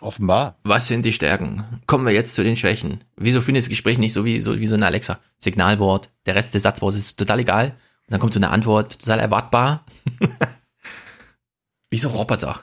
Offenbar. 0.00 0.56
Was 0.64 0.88
sind 0.88 1.04
die 1.04 1.12
Stärken? 1.12 1.64
Kommen 1.86 2.06
wir 2.06 2.12
jetzt 2.12 2.34
zu 2.34 2.42
den 2.42 2.56
Schwächen. 2.56 3.00
Wieso 3.16 3.42
findet 3.42 3.62
das 3.64 3.68
Gespräch 3.68 3.98
nicht 3.98 4.12
so 4.14 4.24
wie 4.24 4.40
so, 4.40 4.58
wie 4.58 4.66
so 4.66 4.74
eine 4.74 4.86
Alexa? 4.86 5.18
Signalwort, 5.38 6.10
der 6.26 6.34
Rest 6.34 6.54
des 6.54 6.62
Satzbaus 6.62 6.96
ist 6.96 7.18
total 7.18 7.40
egal. 7.40 7.66
Und 8.06 8.12
dann 8.12 8.20
kommt 8.20 8.32
so 8.32 8.40
eine 8.40 8.50
Antwort, 8.50 8.98
total 9.00 9.18
erwartbar. 9.18 9.84
wie 11.90 11.98
so 11.98 12.08
Roboter. 12.08 12.60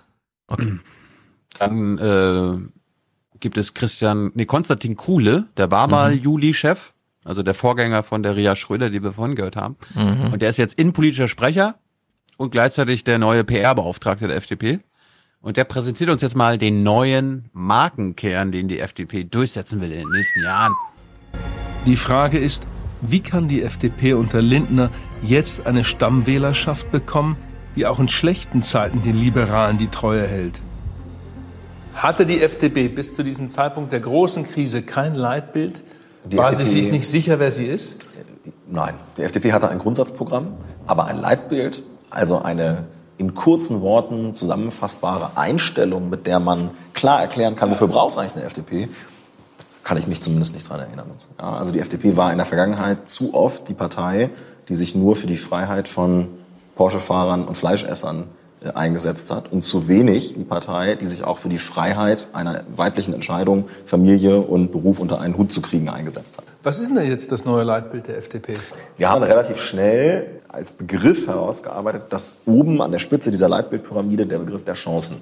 Okay. 0.47 0.79
Dann 1.59 1.97
äh, 1.97 2.57
gibt 3.39 3.57
es 3.57 3.73
Christian, 3.73 4.31
nee, 4.33 4.45
Konstantin 4.45 4.95
Kuhle, 4.95 5.47
der 5.57 5.69
war 5.69 5.87
mal 5.87 6.15
Mhm. 6.15 6.21
Juli-Chef, 6.21 6.93
also 7.23 7.43
der 7.43 7.53
Vorgänger 7.53 8.03
von 8.03 8.23
der 8.23 8.35
Ria 8.35 8.55
Schröder, 8.55 8.89
die 8.89 9.03
wir 9.03 9.11
vorhin 9.11 9.35
gehört 9.35 9.55
haben. 9.57 9.75
Mhm. 9.93 10.33
Und 10.33 10.41
der 10.41 10.49
ist 10.49 10.57
jetzt 10.57 10.75
innenpolitischer 10.79 11.27
Sprecher 11.27 11.75
und 12.37 12.51
gleichzeitig 12.51 13.03
der 13.03 13.17
neue 13.17 13.43
PR-Beauftragte 13.43 14.27
der 14.27 14.37
FDP. 14.37 14.79
Und 15.41 15.57
der 15.57 15.65
präsentiert 15.65 16.09
uns 16.09 16.21
jetzt 16.21 16.35
mal 16.35 16.57
den 16.57 16.83
neuen 16.83 17.49
Markenkern, 17.53 18.51
den 18.51 18.67
die 18.67 18.79
FDP 18.79 19.23
durchsetzen 19.23 19.81
will 19.81 19.91
in 19.91 19.99
den 19.99 20.09
nächsten 20.09 20.43
Jahren. 20.43 20.73
Die 21.85 21.95
Frage 21.95 22.37
ist, 22.37 22.67
wie 23.01 23.19
kann 23.19 23.47
die 23.47 23.61
FDP 23.61 24.13
unter 24.13 24.41
Lindner 24.41 24.89
jetzt 25.21 25.67
eine 25.67 25.83
Stammwählerschaft 25.83 26.91
bekommen, 26.91 27.37
die 27.75 27.85
auch 27.85 27.99
in 27.99 28.07
schlechten 28.07 28.61
Zeiten 28.61 29.03
den 29.03 29.15
Liberalen 29.15 29.77
die 29.77 29.87
Treue 29.87 30.25
hält? 30.25 30.61
Hatte 31.93 32.25
die 32.25 32.41
FDP 32.41 32.89
bis 32.89 33.15
zu 33.15 33.23
diesem 33.23 33.49
Zeitpunkt 33.49 33.91
der 33.91 33.99
großen 33.99 34.43
Krise 34.43 34.81
kein 34.81 35.15
Leitbild? 35.15 35.83
Die 36.25 36.37
War 36.37 36.53
sie 36.53 36.63
FDP 36.63 36.81
sich 36.81 36.91
nicht 36.91 37.07
sicher, 37.07 37.39
wer 37.39 37.51
sie 37.51 37.65
ist? 37.65 38.07
Nein, 38.69 38.95
die 39.17 39.21
FDP 39.21 39.53
hatte 39.53 39.69
ein 39.69 39.79
Grundsatzprogramm, 39.79 40.57
aber 40.87 41.05
ein 41.05 41.21
Leitbild, 41.21 41.83
also 42.09 42.41
eine 42.41 42.85
in 43.17 43.33
kurzen 43.33 43.81
Worten 43.81 44.35
zusammenfassbare 44.35 45.31
Einstellung, 45.35 46.09
mit 46.09 46.27
der 46.27 46.39
man 46.39 46.69
klar 46.93 47.21
erklären 47.21 47.55
kann, 47.55 47.71
wofür 47.71 47.87
braucht 47.87 48.11
es 48.11 48.17
eigentlich 48.17 48.35
eine 48.35 48.45
FDP, 48.45 48.89
kann 49.83 49.97
ich 49.97 50.05
mich 50.05 50.21
zumindest 50.21 50.53
nicht 50.53 50.69
dran 50.69 50.79
erinnern. 50.81 51.07
Ja, 51.39 51.53
also 51.53 51.71
die 51.71 51.79
FDP 51.79 52.15
war 52.15 52.31
in 52.31 52.37
der 52.37 52.45
Vergangenheit 52.45 53.09
zu 53.09 53.33
oft 53.33 53.67
die 53.69 53.73
Partei, 53.73 54.29
die 54.69 54.75
sich 54.75 54.95
nur 54.95 55.15
für 55.15 55.27
die 55.27 55.37
Freiheit 55.37 55.87
von 55.87 56.27
Porsche-Fahrern 56.75 57.45
und 57.45 57.57
Fleischessern 57.57 58.25
eingesetzt 58.75 59.31
hat 59.31 59.51
und 59.51 59.63
zu 59.63 59.87
wenig 59.87 60.33
die 60.35 60.43
Partei, 60.43 60.95
die 60.95 61.07
sich 61.07 61.23
auch 61.23 61.37
für 61.37 61.49
die 61.49 61.57
Freiheit 61.57 62.29
einer 62.33 62.63
weiblichen 62.75 63.13
Entscheidung, 63.13 63.65
Familie 63.85 64.39
und 64.39 64.71
Beruf 64.71 64.99
unter 64.99 65.21
einen 65.21 65.37
Hut 65.37 65.51
zu 65.51 65.61
kriegen, 65.61 65.89
eingesetzt 65.89 66.37
hat. 66.37 66.45
Was 66.63 66.79
ist 66.79 66.89
denn 66.89 67.05
jetzt 67.07 67.31
das 67.31 67.45
neue 67.45 67.63
Leitbild 67.63 68.07
der 68.07 68.17
FDP? 68.17 68.55
Wir 68.97 69.09
haben 69.09 69.23
relativ 69.23 69.61
schnell 69.61 70.41
als 70.49 70.71
Begriff 70.71 71.27
herausgearbeitet, 71.27 72.03
dass 72.09 72.37
oben 72.45 72.81
an 72.81 72.91
der 72.91 72.99
Spitze 72.99 73.31
dieser 73.31 73.49
Leitbildpyramide 73.49 74.25
der 74.25 74.39
Begriff 74.39 74.63
der 74.63 74.73
Chancen 74.73 75.17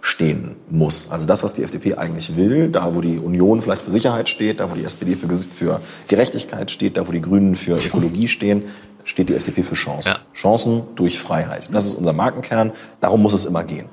stehen 0.00 0.54
muss. 0.70 1.10
Also 1.10 1.26
das, 1.26 1.42
was 1.42 1.54
die 1.54 1.64
FDP 1.64 1.94
eigentlich 1.94 2.36
will, 2.36 2.68
da 2.68 2.94
wo 2.94 3.00
die 3.00 3.18
Union 3.18 3.60
vielleicht 3.60 3.82
für 3.82 3.90
Sicherheit 3.90 4.28
steht, 4.28 4.60
da 4.60 4.70
wo 4.70 4.74
die 4.74 4.84
SPD 4.84 5.16
für, 5.16 5.80
Gerechtigkeit 6.06 6.70
steht, 6.70 6.96
da 6.96 7.08
wo 7.08 7.12
die 7.12 7.20
Grünen 7.20 7.56
für 7.56 7.76
Ökologie 7.76 8.28
stehen, 8.28 8.64
steht 9.06 9.30
die 9.30 9.34
FDP 9.34 9.62
für 9.62 9.74
Chancen. 9.74 10.16
Chancen 10.34 10.94
durch 10.96 11.18
Freiheit. 11.18 11.68
Das 11.72 11.86
ist 11.86 11.94
unser 11.94 12.12
Markenkern. 12.12 12.72
Darum 13.00 13.22
muss 13.22 13.32
es 13.32 13.46
immer 13.46 13.64
gehen. 13.64 13.88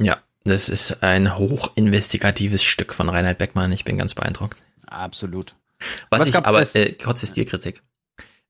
Ja, 0.00 0.16
das 0.44 0.70
ist 0.70 1.02
ein 1.02 1.36
hochinvestigatives 1.36 2.62
Stück 2.64 2.94
von 2.94 3.08
Reinhard 3.10 3.36
Beckmann. 3.36 3.72
Ich 3.72 3.84
bin 3.84 3.98
ganz 3.98 4.14
beeindruckt. 4.14 4.58
Absolut. 4.86 5.54
Was, 6.08 6.20
Was 6.20 6.28
ich 6.28 6.32
gab 6.32 6.46
aber, 6.46 6.74
äh, 6.74 6.92
kurze 6.92 7.26
Stilkritik. 7.26 7.82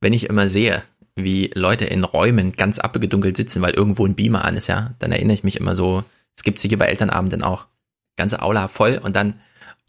Wenn 0.01 0.13
ich 0.13 0.29
immer 0.29 0.49
sehe, 0.49 0.83
wie 1.17 1.51
Leute 1.55 1.85
in 1.85 2.05
Räumen 2.05 2.53
ganz 2.53 2.79
abgedunkelt 2.79 3.37
sitzen, 3.37 3.63
weil 3.63 3.75
irgendwo 3.75 4.07
ein 4.07 4.15
Beamer 4.15 4.45
an 4.45 4.57
ist, 4.57 4.69
ja, 4.69 4.95
dann 4.99 5.13
erinnere 5.13 5.35
ich 5.35 5.45
mich 5.45 5.57
immer 5.57 5.75
so, 5.75 6.05
es 6.37 6.43
gibt's 6.43 6.63
hier 6.63 6.79
bei 6.79 6.87
Elternabenden 6.87 7.43
auch. 7.43 7.67
Ganze 8.17 8.43
Aula 8.43 8.69
voll 8.69 9.01
und 9.03 9.17
dann, 9.17 9.41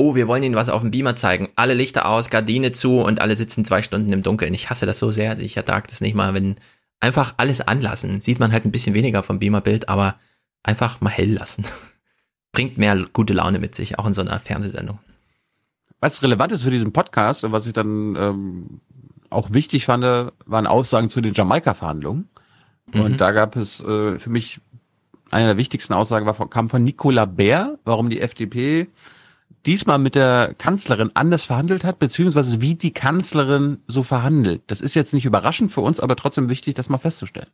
oh, 0.02 0.16
wir 0.16 0.28
wollen 0.28 0.42
Ihnen 0.42 0.56
was 0.56 0.70
auf 0.70 0.82
dem 0.82 0.90
Beamer 0.90 1.14
zeigen. 1.14 1.50
Alle 1.56 1.76
Lichter 1.76 2.08
aus, 2.08 2.30
Gardine 2.30 2.72
zu 2.72 3.00
und 3.02 3.22
alle 3.22 3.36
sitzen 3.36 3.64
zwei 3.64 3.84
Stunden 3.84 4.12
im 4.12 4.24
Dunkeln. 4.24 4.54
Ich 4.54 4.70
hasse 4.70 4.88
das 4.88 4.98
so 4.98 5.12
sehr, 5.12 5.38
ich 5.40 5.56
ertrage 5.56 5.88
das 5.88 6.02
nicht 6.02 6.16
mal, 6.16 6.34
wenn 6.34 6.56
einfach 7.00 7.36
alles 7.38 7.62
anlassen. 7.62 8.20
Sieht 8.20 8.40
man 8.40 8.52
halt 8.52 8.66
ein 8.66 8.72
bisschen 8.72 8.96
weniger 8.96 9.22
vom 9.22 9.38
Beamerbild, 9.40 9.90
aber 9.90 10.16
einfach 10.64 11.02
mal 11.02 11.12
hell 11.12 11.34
lassen. 11.34 11.66
Bringt 12.52 12.78
mehr 12.78 13.06
gute 13.14 13.34
Laune 13.34 13.60
mit 13.60 13.76
sich, 13.76 14.00
auch 14.00 14.08
in 14.08 14.14
so 14.14 14.22
einer 14.22 14.40
Fernsehsendung. 14.40 15.00
Was 16.00 16.24
relevant 16.24 16.52
ist 16.52 16.64
für 16.64 16.72
diesen 16.72 16.94
Podcast 16.94 17.44
und 17.44 17.52
was 17.52 17.68
ich 17.68 17.74
dann 17.74 18.16
ähm, 18.18 18.82
auch 19.30 19.54
wichtig 19.54 19.86
fand, 19.86 20.04
waren 20.04 20.68
Aussagen 20.68 21.12
zu 21.12 21.22
den 21.22 21.34
Jamaika-Verhandlungen. 21.34 22.28
Mhm. 22.92 23.02
Und 23.02 23.22
da 23.22 23.32
gab 23.32 23.56
es 23.56 23.82
äh, 23.82 24.18
für 24.18 24.30
mich 24.32 24.62
eine 25.30 25.48
der 25.48 25.58
wichtigsten 25.58 25.94
Aussagen 25.94 26.26
war 26.26 26.34
von, 26.34 26.50
kam 26.50 26.70
von 26.70 26.84
Nicola 26.84 27.26
Bär, 27.26 27.78
warum 27.86 28.10
die 28.10 28.20
FDP 28.20 28.88
diesmal 29.66 29.98
mit 30.00 30.16
der 30.16 30.56
Kanzlerin 30.58 31.12
anders 31.14 31.46
verhandelt 31.46 31.84
hat, 31.84 32.00
beziehungsweise 32.00 32.62
wie 32.62 32.76
die 32.76 32.92
Kanzlerin 32.94 33.82
so 33.88 34.04
verhandelt. 34.04 34.62
Das 34.68 34.82
ist 34.82 34.96
jetzt 34.96 35.14
nicht 35.14 35.26
überraschend 35.26 35.72
für 35.72 35.82
uns, 35.82 36.00
aber 36.00 36.16
trotzdem 36.16 36.50
wichtig, 36.50 36.76
das 36.76 36.90
mal 36.90 36.98
festzustellen. 36.98 37.48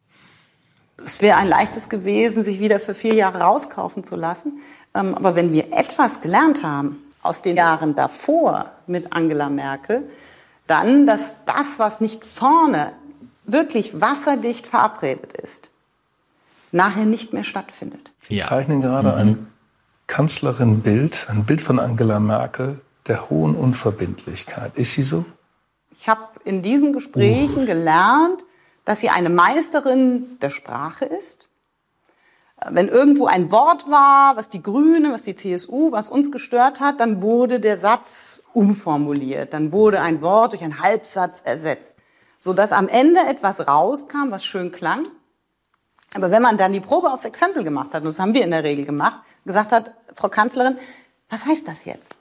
es 1.06 1.22
wäre 1.22 1.38
ein 1.38 1.48
leichtes 1.48 1.90
gewesen, 1.90 2.44
sich 2.44 2.60
wieder 2.60 2.80
für 2.80 2.94
vier 2.96 3.14
Jahre 3.14 3.40
rauskaufen 3.40 4.04
zu 4.04 4.16
lassen. 4.16 4.60
Ähm, 4.96 5.16
aber 5.16 5.36
wenn 5.36 5.52
wir 5.54 5.72
etwas 5.74 6.22
gelernt 6.22 6.64
haben 6.64 6.98
aus 7.22 7.42
den 7.42 7.58
Jahren 7.58 7.96
davor 7.96 8.72
mit 8.88 9.14
Angela 9.14 9.50
Merkel, 9.50 10.04
dann, 10.66 11.06
dass 11.08 11.38
das, 11.46 11.80
was 11.80 12.02
nicht 12.02 12.26
vorne 12.26 12.92
wirklich 13.46 14.02
wasserdicht 14.02 14.68
verabredet 14.68 15.34
ist, 15.34 15.70
nachher 16.72 17.06
nicht 17.06 17.32
mehr 17.34 17.44
stattfindet. 17.46 18.12
Sie 18.22 18.38
zeichnen 18.40 18.82
gerade 18.82 19.12
Mhm. 19.12 19.18
ein 19.18 19.48
Kanzlerin-Bild, 20.08 21.28
ein 21.30 21.46
Bild 21.46 21.62
von 21.62 21.80
Angela 21.80 22.20
Merkel 22.20 22.80
der 23.08 23.30
hohen 23.30 23.56
Unverbindlichkeit. 23.56 24.76
Ist 24.76 24.94
sie 24.94 25.04
so? 25.04 25.26
Ich 25.92 26.10
habe 26.10 26.22
in 26.44 26.62
diesen 26.62 26.94
Gesprächen 26.94 27.66
gelernt, 27.66 28.44
dass 28.86 29.00
sie 29.00 29.10
eine 29.10 29.30
Meisterin 29.30 30.40
der 30.40 30.50
Sprache 30.50 31.06
ist. 31.06 31.48
Wenn 32.70 32.88
irgendwo 32.88 33.28
ein 33.28 33.52
Wort 33.52 33.90
war, 33.90 34.36
was 34.36 34.50
die 34.50 34.64
Grüne, 34.64 35.12
was 35.12 35.24
die 35.24 35.36
CSU, 35.36 35.92
was 35.92 36.10
uns 36.10 36.32
gestört 36.32 36.80
hat, 36.80 37.00
dann 37.00 37.22
wurde 37.22 37.60
der 37.60 37.78
Satz 37.78 38.44
umformuliert. 38.54 39.54
Dann 39.54 39.72
wurde 39.72 40.02
ein 40.02 40.22
Wort 40.22 40.54
durch 40.54 40.64
einen 40.64 40.82
Halbsatz 40.82 41.42
ersetzt, 41.44 41.94
sodass 42.40 42.72
am 42.72 42.88
Ende 42.88 43.22
etwas 43.22 43.68
rauskam, 43.68 44.32
was 44.32 44.44
schön 44.44 44.72
klang. 44.72 45.08
Aber 46.16 46.32
wenn 46.32 46.42
man 46.42 46.58
dann 46.58 46.74
die 46.74 46.80
Probe 46.80 47.12
aufs 47.12 47.26
Exempel 47.26 47.64
gemacht 47.64 47.94
hat, 47.94 48.02
und 48.02 48.08
das 48.08 48.20
haben 48.20 48.34
wir 48.34 48.44
in 48.44 48.52
der 48.52 48.64
Regel 48.64 48.86
gemacht, 48.86 49.20
gesagt 49.48 49.72
hat, 49.72 49.96
Frau 50.16 50.30
Kanzlerin, 50.30 50.78
was 51.30 51.46
heißt 51.46 51.68
das 51.68 51.86
jetzt? 51.86 52.16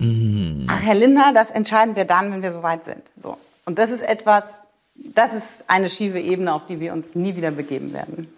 Ach, 0.00 0.80
Herr 0.80 0.94
Lindner, 0.94 1.32
das 1.34 1.50
entscheiden 1.50 1.96
wir 1.96 2.04
dann, 2.04 2.30
wenn 2.30 2.42
wir 2.42 2.52
soweit 2.52 2.84
sind. 2.84 3.10
So. 3.16 3.36
Und 3.64 3.80
das 3.80 3.90
ist 3.90 4.02
etwas, 4.02 4.62
das 4.94 5.32
ist 5.32 5.64
eine 5.66 5.90
schiefe 5.90 6.20
Ebene, 6.20 6.52
auf 6.54 6.66
die 6.66 6.78
wir 6.78 6.92
uns 6.92 7.16
nie 7.16 7.34
wieder 7.34 7.50
begeben 7.50 7.92
werden. 7.92 8.28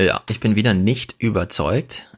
Ja, 0.00 0.22
ich 0.28 0.38
bin 0.40 0.54
wieder 0.54 0.74
nicht 0.74 1.16
überzeugt. 1.18 2.08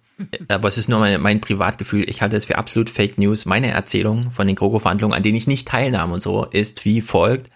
Aber 0.49 0.69
es 0.69 0.79
ist 0.79 0.89
nur 0.89 0.99
mein, 0.99 1.21
mein 1.21 1.41
Privatgefühl. 1.41 2.09
Ich 2.09 2.23
halte 2.23 2.37
es 2.37 2.47
für 2.47 2.57
absolut 2.57 2.89
Fake 2.89 3.19
News. 3.19 3.45
Meine 3.45 3.71
Erzählung 3.71 4.31
von 4.31 4.47
den 4.47 4.57
GroKo-Verhandlungen, 4.57 5.15
an 5.15 5.23
denen 5.23 5.37
ich 5.37 5.47
nicht 5.47 5.69
teilnahm 5.69 6.13
und 6.13 6.23
so, 6.23 6.45
ist 6.45 6.85
wie 6.87 7.03
folgt. 7.03 7.51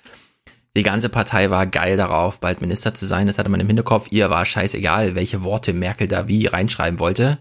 Die 0.77 0.83
ganze 0.85 1.09
Partei 1.09 1.51
war 1.51 1.67
geil 1.67 1.97
darauf, 1.97 2.39
bald 2.39 2.61
Minister 2.61 2.95
zu 2.95 3.07
sein. 3.07 3.27
Das 3.27 3.39
hatte 3.39 3.51
man 3.51 3.61
im 3.61 3.67
Hinterkopf. 3.67 4.09
Ihr 4.11 4.31
war 4.31 4.45
scheißegal, 4.45 5.15
welche 5.15 5.43
Worte 5.43 5.73
Merkel 5.73 6.07
da 6.07 6.29
wie 6.29 6.47
reinschreiben 6.47 7.01
wollte. 7.01 7.39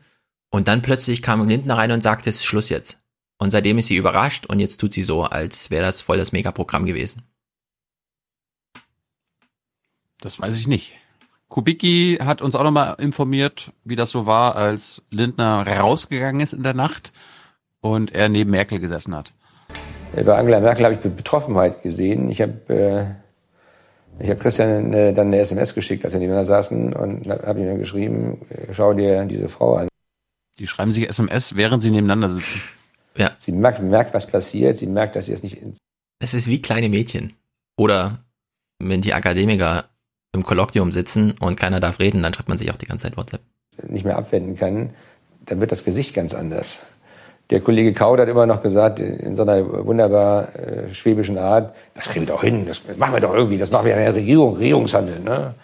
Und 0.49 0.67
dann 0.67 0.81
plötzlich 0.81 1.21
kam 1.21 1.47
Lindner 1.47 1.77
rein 1.77 1.91
und 1.91 2.01
sagte, 2.01 2.29
es 2.29 2.37
ist 2.37 2.45
Schluss 2.45 2.69
jetzt. 2.69 2.99
Und 3.37 3.51
seitdem 3.51 3.77
ist 3.77 3.87
sie 3.87 3.95
überrascht 3.95 4.47
und 4.47 4.59
jetzt 4.59 4.77
tut 4.77 4.93
sie 4.93 5.03
so, 5.03 5.23
als 5.23 5.69
wäre 5.69 5.85
das 5.85 6.01
voll 6.01 6.17
das 6.17 6.31
Megaprogramm 6.31 6.85
gewesen. 6.85 7.21
Das 10.19 10.39
weiß 10.39 10.57
ich 10.57 10.67
nicht. 10.67 10.93
Kubicki 11.47 12.19
hat 12.21 12.41
uns 12.41 12.55
auch 12.55 12.63
nochmal 12.63 12.95
informiert, 12.99 13.71
wie 13.83 13.95
das 13.95 14.11
so 14.11 14.25
war, 14.25 14.55
als 14.55 15.03
Lindner 15.09 15.65
rausgegangen 15.65 16.41
ist 16.41 16.53
in 16.53 16.63
der 16.63 16.73
Nacht 16.73 17.13
und 17.79 18.11
er 18.11 18.27
neben 18.27 18.51
Merkel 18.51 18.79
gesessen 18.79 19.15
hat. 19.15 19.33
Äh, 20.15 20.23
Bei 20.23 20.37
Angela 20.37 20.59
Merkel 20.59 20.85
habe 20.85 20.95
ich 20.95 21.01
Betroffenheit 21.01 21.81
gesehen. 21.83 22.29
Ich 22.29 22.41
habe 22.41 22.53
äh, 22.69 24.23
ich 24.23 24.29
hab 24.29 24.39
Christian 24.39 24.93
äh, 24.93 25.13
dann 25.13 25.27
eine 25.27 25.39
SMS 25.39 25.73
geschickt, 25.73 26.03
als 26.03 26.13
wir 26.13 26.19
nebeneinander 26.19 26.45
saßen 26.45 26.93
und 26.93 27.27
habe 27.27 27.59
ihm 27.59 27.67
dann 27.67 27.79
geschrieben, 27.79 28.41
äh, 28.49 28.73
schau 28.73 28.93
dir 28.93 29.25
diese 29.25 29.49
Frau 29.49 29.75
an. 29.75 29.87
Die 30.57 30.67
schreiben 30.67 30.91
sich 30.91 31.07
SMS, 31.07 31.55
während 31.55 31.81
sie 31.81 31.89
nebeneinander 31.91 32.29
sitzen. 32.29 32.61
Ja. 33.15 33.31
Sie 33.37 33.53
merkt, 33.53 33.81
merkt, 33.81 34.13
was 34.13 34.27
passiert, 34.27 34.77
sie 34.77 34.87
merkt, 34.87 35.15
dass 35.15 35.27
sie 35.27 35.33
es 35.33 35.41
nicht 35.41 35.61
Es 36.19 36.33
ist 36.33 36.47
wie 36.47 36.61
kleine 36.61 36.89
Mädchen. 36.89 37.33
Oder 37.77 38.19
wenn 38.79 39.01
die 39.01 39.13
Akademiker 39.13 39.85
im 40.33 40.43
Kolloquium 40.43 40.91
sitzen 40.91 41.31
und 41.39 41.55
keiner 41.55 41.79
darf 41.79 41.99
reden, 41.99 42.21
dann 42.21 42.33
schreibt 42.33 42.49
man 42.49 42.57
sich 42.57 42.71
auch 42.71 42.77
die 42.77 42.85
ganze 42.85 43.03
Zeit 43.03 43.17
WhatsApp. 43.17 43.41
nicht 43.87 44.05
mehr 44.05 44.17
abwenden 44.17 44.57
kann, 44.57 44.91
dann 45.45 45.61
wird 45.61 45.71
das 45.71 45.85
Gesicht 45.85 46.13
ganz 46.13 46.33
anders. 46.33 46.85
Der 47.49 47.61
Kollege 47.61 47.93
Kaut 47.93 48.19
hat 48.19 48.29
immer 48.29 48.45
noch 48.45 48.61
gesagt, 48.61 48.99
in 48.99 49.35
so 49.35 49.41
einer 49.41 49.85
wunderbar 49.85 50.55
äh, 50.55 50.93
schwäbischen 50.93 51.39
Art, 51.39 51.75
das 51.95 52.07
kriegen 52.07 52.27
wir 52.27 52.33
doch 52.33 52.43
hin, 52.43 52.67
das 52.67 52.83
machen 52.97 53.13
wir 53.13 53.21
doch 53.21 53.33
irgendwie, 53.33 53.57
das 53.57 53.71
machen 53.71 53.87
wir 53.87 53.93
in 53.93 53.99
der 53.99 54.13
Regierung, 54.13 54.57
Regierungshandel. 54.57 55.19
Ne? 55.19 55.55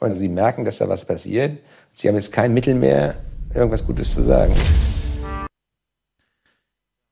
Und 0.00 0.14
sie 0.16 0.28
merken, 0.28 0.66
dass 0.66 0.76
da 0.76 0.88
was 0.88 1.06
passiert. 1.06 1.58
Sie 1.94 2.08
haben 2.08 2.14
jetzt 2.16 2.30
kein 2.30 2.52
Mittel 2.52 2.74
mehr, 2.74 3.14
irgendwas 3.54 3.86
Gutes 3.86 4.12
zu 4.12 4.22
sagen. 4.22 4.54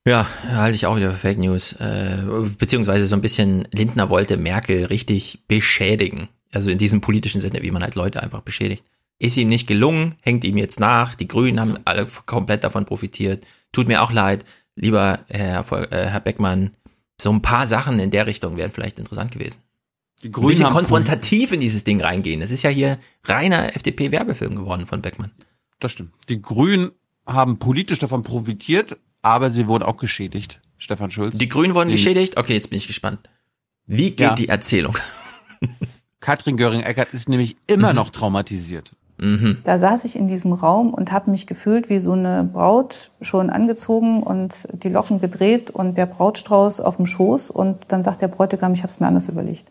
Ja, 0.06 0.26
halte 0.52 0.74
ich 0.74 0.84
auch 0.84 0.96
wieder 0.96 1.10
für 1.10 1.16
Fake 1.16 1.38
News. 1.38 1.72
Äh, 1.80 2.18
beziehungsweise 2.58 3.06
so 3.06 3.16
ein 3.16 3.22
bisschen, 3.22 3.66
Lindner 3.72 4.10
wollte 4.10 4.36
Merkel 4.36 4.84
richtig 4.84 5.42
beschädigen. 5.48 6.28
Also 6.52 6.70
in 6.70 6.78
diesem 6.78 7.00
politischen 7.00 7.40
Sinne, 7.40 7.62
wie 7.62 7.70
man 7.70 7.82
halt 7.82 7.94
Leute 7.94 8.22
einfach 8.22 8.42
beschädigt. 8.42 8.84
Ist 9.18 9.38
ihm 9.38 9.48
nicht 9.48 9.66
gelungen, 9.66 10.16
hängt 10.20 10.44
ihm 10.44 10.58
jetzt 10.58 10.78
nach. 10.78 11.14
Die 11.14 11.26
Grünen 11.26 11.58
haben 11.58 11.78
alle 11.86 12.06
komplett 12.26 12.62
davon 12.62 12.84
profitiert. 12.84 13.42
Tut 13.72 13.88
mir 13.88 14.02
auch 14.02 14.12
leid, 14.12 14.44
lieber 14.74 15.20
Herr, 15.28 15.64
äh, 15.92 16.06
Herr 16.06 16.20
Beckmann. 16.20 16.70
So 17.20 17.30
ein 17.30 17.42
paar 17.42 17.66
Sachen 17.66 17.98
in 17.98 18.10
der 18.10 18.26
Richtung 18.26 18.56
wären 18.56 18.70
vielleicht 18.70 18.98
interessant 18.98 19.30
gewesen. 19.32 19.60
Die 20.22 20.28
Ein 20.28 20.32
Grünen 20.32 20.48
bisschen 20.48 20.66
haben 20.66 20.72
konfrontativ 20.74 21.52
in 21.52 21.60
dieses 21.60 21.84
Ding 21.84 22.00
reingehen. 22.00 22.40
Das 22.40 22.50
ist 22.50 22.62
ja 22.62 22.70
hier 22.70 22.98
reiner 23.24 23.74
FDP-Werbefilm 23.76 24.54
geworden 24.56 24.86
von 24.86 25.02
Beckmann. 25.02 25.32
Das 25.78 25.92
stimmt. 25.92 26.12
Die 26.28 26.40
Grünen 26.40 26.92
haben 27.26 27.58
politisch 27.58 27.98
davon 27.98 28.22
profitiert, 28.22 28.96
aber 29.22 29.50
sie 29.50 29.66
wurden 29.66 29.82
auch 29.84 29.96
geschädigt. 29.98 30.60
Stefan 30.78 31.10
Schulz. 31.10 31.36
Die 31.36 31.48
Grünen 31.48 31.74
wurden 31.74 31.88
Die- 31.88 31.94
geschädigt? 31.96 32.36
Okay, 32.36 32.54
jetzt 32.54 32.70
bin 32.70 32.78
ich 32.78 32.86
gespannt. 32.86 33.28
Wie 33.86 34.10
geht 34.10 34.20
Ja. 34.20 34.34
die 34.34 34.48
Erzählung? 34.48 34.96
Katrin 36.20 36.56
Göring-Eckardt 36.56 37.14
ist 37.14 37.28
nämlich 37.28 37.56
immer 37.66 37.92
noch 37.92 38.10
traumatisiert. 38.10 38.92
Mhm. 39.18 39.58
Da 39.64 39.78
saß 39.78 40.04
ich 40.04 40.16
in 40.16 40.28
diesem 40.28 40.52
Raum 40.52 40.92
und 40.92 41.10
habe 41.10 41.30
mich 41.30 41.46
gefühlt 41.46 41.88
wie 41.88 41.98
so 41.98 42.12
eine 42.12 42.44
Braut, 42.44 43.10
schon 43.22 43.50
angezogen 43.50 44.22
und 44.22 44.68
die 44.72 44.88
Locken 44.88 45.20
gedreht 45.20 45.70
und 45.70 45.96
der 45.96 46.06
Brautstrauß 46.06 46.80
auf 46.80 46.96
dem 46.96 47.06
Schoß 47.06 47.50
und 47.50 47.78
dann 47.88 48.04
sagt 48.04 48.22
der 48.22 48.28
Bräutigam, 48.28 48.74
ich 48.74 48.82
habe 48.82 48.92
es 48.92 49.00
mir 49.00 49.06
anders 49.06 49.28
überlegt. 49.28 49.66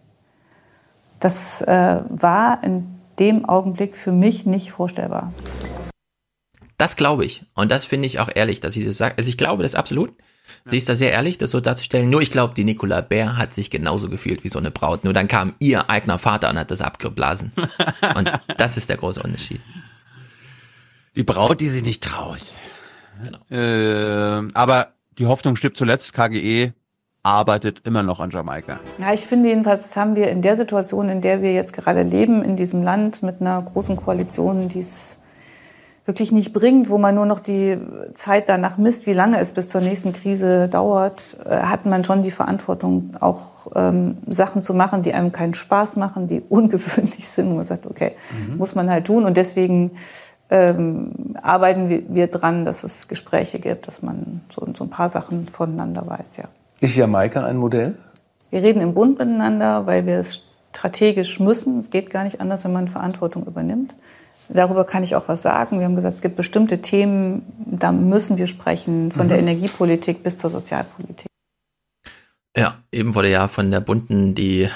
Das 1.20 1.62
äh, 1.62 2.02
war 2.10 2.64
in 2.64 2.88
dem 3.20 3.46
Augenblick 3.46 3.96
für 3.96 4.12
mich 4.12 4.46
nicht 4.46 4.72
vorstellbar. 4.72 5.32
Das 6.78 6.96
glaube 6.96 7.24
ich. 7.24 7.46
Und 7.56 7.72
das 7.72 7.86
finde 7.86 8.08
ich 8.08 8.20
auch 8.20 8.30
ehrlich, 8.34 8.60
dass 8.60 8.74
sie 8.74 8.86
das 8.86 8.98
sagt. 8.98 9.18
Also 9.18 9.30
ich 9.30 9.38
glaube 9.38 9.64
das 9.64 9.76
absolut. 9.76 10.14
Sie 10.64 10.78
ist 10.78 10.90
da 10.90 10.96
sehr 10.96 11.12
ehrlich, 11.12 11.38
das 11.38 11.52
so 11.52 11.60
darzustellen. 11.60 12.10
Nur 12.10 12.22
ich 12.22 12.32
glaube, 12.32 12.54
die 12.56 12.64
Nicola 12.64 13.02
Bär 13.02 13.38
hat 13.38 13.54
sich 13.54 13.70
genauso 13.70 14.10
gefühlt 14.10 14.44
wie 14.44 14.50
so 14.50 14.58
eine 14.58 14.72
Braut. 14.72 15.04
Nur 15.04 15.14
dann 15.14 15.28
kam 15.28 15.54
ihr 15.60 15.90
eigener 15.90 16.18
Vater 16.18 16.50
und 16.50 16.58
hat 16.58 16.72
das 16.72 16.82
abgeblasen. 16.82 17.52
Und 18.16 18.32
das 18.58 18.78
ist 18.78 18.90
der 18.90 18.98
große 18.98 19.22
Unterschied. 19.22 19.62
Die 21.16 21.24
Braut, 21.24 21.62
die 21.62 21.70
sich 21.70 21.84
nicht 21.84 22.04
traut. 22.04 22.42
Äh, 23.50 23.56
aber 24.54 24.94
die 25.18 25.28
Hoffnung 25.28 25.56
stirbt 25.56 25.78
zuletzt. 25.78 26.14
KGE 26.14 26.74
arbeitet 27.24 27.82
immer 27.86 28.04
noch 28.04 28.20
an 28.20 28.30
Jamaika. 28.30 28.80
Ja, 29.00 29.14
ich 29.14 29.22
finde 29.22 29.50
jedenfalls, 29.50 29.82
das 29.82 29.98
haben 29.98 30.16
wir 30.16 30.30
in 30.30 30.42
der 30.42 30.56
Situation, 30.56 31.10
in 31.10 31.22
der 31.22 31.42
wir 31.42 31.54
jetzt 31.54 31.74
gerade 31.74 32.04
leben, 32.04 32.44
in 32.44 32.56
diesem 32.56 32.84
Land 32.84 33.24
mit 33.24 33.42
einer 33.42 33.62
großen 33.62 33.96
Koalition, 33.96 34.68
die 34.68 34.80
es 34.80 35.20
wirklich 36.06 36.32
nicht 36.32 36.54
bringt, 36.54 36.90
wo 36.90 36.98
man 36.98 37.16
nur 37.16 37.26
noch 37.26 37.40
die 37.40 37.78
Zeit 38.14 38.48
danach 38.48 38.78
misst, 38.78 39.08
wie 39.08 39.14
lange 39.14 39.40
es 39.40 39.52
bis 39.54 39.70
zur 39.70 39.82
nächsten 39.82 40.14
Krise 40.14 40.68
dauert, 40.68 41.38
äh, 41.46 41.58
hat 41.62 41.86
man 41.86 42.04
schon 42.04 42.22
die 42.22 42.32
Verantwortung, 42.32 43.12
auch 43.20 43.72
ähm, 43.76 44.18
Sachen 44.28 44.62
zu 44.62 44.74
machen, 44.74 45.02
die 45.02 45.14
einem 45.14 45.32
keinen 45.32 45.56
Spaß 45.56 45.96
machen, 45.96 46.28
die 46.28 46.42
ungewöhnlich 46.50 47.28
sind, 47.28 47.50
wo 47.50 47.56
man 47.56 47.66
sagt, 47.66 47.86
okay, 47.88 48.12
Mhm. 48.48 48.58
muss 48.58 48.76
man 48.76 48.90
halt 48.90 49.06
tun. 49.06 49.26
Und 49.26 49.36
deswegen 49.38 49.92
ähm, 50.52 51.36
arbeiten 51.42 51.90
wir, 51.90 52.04
wir 52.08 52.28
dran, 52.28 52.66
dass 52.66 52.84
es 52.84 53.08
Gespräche 53.08 53.58
gibt, 53.60 53.88
dass 53.88 54.04
man 54.04 54.42
so, 54.52 54.64
so 54.78 54.84
ein 54.84 54.90
paar 54.92 55.10
Sachen 55.10 55.46
voneinander 55.46 56.06
weiß, 56.06 56.38
ja. 56.38 56.46
Ist 56.82 56.96
Jamaika 56.96 57.44
ein 57.46 57.58
Modell? 57.58 57.98
Wir 58.52 58.62
reden 58.62 58.80
im 58.82 58.94
Bund 58.94 59.18
miteinander, 59.18 59.88
weil 59.88 60.06
wir 60.06 60.20
es 60.20 60.44
strategisch 60.72 61.40
müssen. 61.40 61.80
Es 61.80 61.90
geht 61.90 62.10
gar 62.12 62.26
nicht 62.26 62.42
anders, 62.42 62.64
wenn 62.64 62.74
man 62.74 62.88
Verantwortung 62.90 63.46
übernimmt. 63.48 63.96
Darüber 64.50 64.86
kann 64.86 65.04
ich 65.04 65.16
auch 65.16 65.28
was 65.28 65.42
sagen. 65.42 65.80
Wir 65.80 65.86
haben 65.86 65.96
gesagt, 65.96 66.16
es 66.16 66.22
gibt 66.22 66.36
bestimmte 66.36 66.82
Themen, 66.82 67.44
da 67.66 67.92
müssen 67.92 68.38
wir 68.38 68.48
sprechen, 68.48 69.12
von 69.12 69.28
der 69.28 69.38
Mhm. 69.38 69.48
Energiepolitik 69.48 70.24
bis 70.24 70.38
zur 70.38 70.50
Sozialpolitik. 70.50 71.28
Ja, 72.58 72.78
eben 72.92 73.16
wurde 73.16 73.30
ja 73.30 73.48
von 73.48 73.72
der 73.72 73.82
Bunten 73.82 74.36
die 74.36 74.70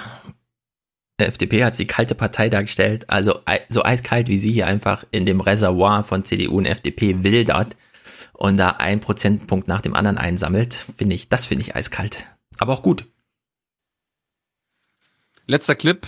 FDP 1.18 1.64
hat 1.66 1.78
die 1.78 1.86
kalte 1.86 2.16
Partei 2.16 2.50
dargestellt, 2.50 3.10
also 3.10 3.40
so 3.68 3.84
eiskalt 3.84 4.28
wie 4.30 4.38
sie 4.38 4.52
hier 4.52 4.68
einfach 4.68 5.06
in 5.12 5.26
dem 5.26 5.42
Reservoir 5.42 6.04
von 6.04 6.24
CDU 6.24 6.58
und 6.58 6.66
FDP 6.66 7.24
wildert 7.24 7.76
und 8.34 8.58
da 8.58 8.70
ein 8.70 9.02
Prozentpunkt 9.02 9.68
nach 9.68 9.82
dem 9.82 9.96
anderen 9.96 10.18
einsammelt, 10.18 10.74
finde 10.98 11.16
ich, 11.16 11.28
das 11.28 11.46
finde 11.46 11.64
ich 11.64 11.76
eiskalt. 11.76 12.26
Aber 12.58 12.74
auch 12.74 12.82
gut. 12.82 13.06
Letzter 15.46 15.76
Clip. 15.76 16.08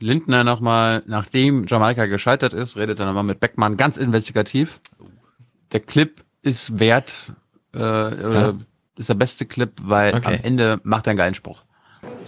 Lindner 0.00 0.44
nochmal, 0.44 1.02
nachdem 1.06 1.66
Jamaika 1.66 2.06
gescheitert 2.06 2.52
ist, 2.52 2.76
redet 2.76 2.98
er 2.98 3.06
nochmal 3.06 3.22
mit 3.24 3.40
Beckmann 3.40 3.76
ganz 3.76 3.96
investigativ. 3.96 4.80
Der 5.72 5.80
Clip 5.80 6.24
ist 6.42 6.78
wert, 6.78 7.32
äh, 7.74 7.78
oder 7.78 8.40
Ja. 8.40 8.52
ist 8.96 9.08
der 9.08 9.14
beste 9.14 9.46
Clip, 9.46 9.72
weil 9.82 10.14
Okay. 10.16 10.34
am 10.38 10.40
Ende 10.44 10.80
macht 10.82 11.06
er 11.06 11.10
einen 11.12 11.18
geilen 11.18 11.34
Spruch. 11.34 11.62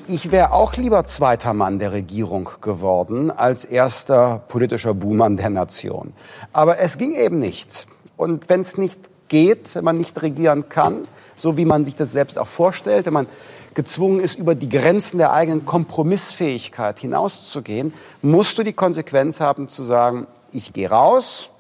ich 0.09 0.31
wäre 0.33 0.53
auch 0.53 0.75
lieber 0.75 1.07
zweiter 1.07 1.55
Mann 1.55 1.79
der 1.79 1.93
Regierung 1.93 2.49
geworden 2.61 3.31
als 3.31 3.65
erster 3.65 4.41
politischer 4.49 4.95
Buhmann 4.95 5.37
der 5.37 5.49
Nation. 5.51 6.13
Aber 6.53 6.79
es 6.79 6.99
ging 6.99 7.15
eben 7.15 7.39
nicht. 7.39 7.87
Und 8.17 8.49
wenn 8.51 8.61
es 8.61 8.77
nicht 8.77 9.01
geht, 9.29 9.75
wenn 9.77 9.85
man 9.85 9.97
nicht 9.97 10.21
regieren 10.21 10.69
kann, 10.69 11.07
so 11.43 11.57
wie 11.57 11.65
man 11.65 11.85
sich 11.85 11.97
das 11.97 12.13
selbst 12.13 12.39
auch 12.39 12.47
vorstellt, 12.47 13.07
wenn 13.07 13.13
man 13.13 13.27
gezwungen 13.75 14.21
ist, 14.21 14.39
über 14.39 14.55
die 14.55 14.69
Grenzen 14.69 15.19
der 15.19 15.33
eigenen 15.33 15.67
Kompromissfähigkeit 15.67 17.01
hinauszugehen, 17.01 17.93
musst 18.23 18.57
du 18.59 18.63
die 18.63 18.73
Konsequenz 18.73 19.41
haben 19.41 19.69
zu 19.69 19.83
sagen, 19.83 20.29
ich 20.53 20.73
gehe 20.73 20.89
raus. 20.89 21.51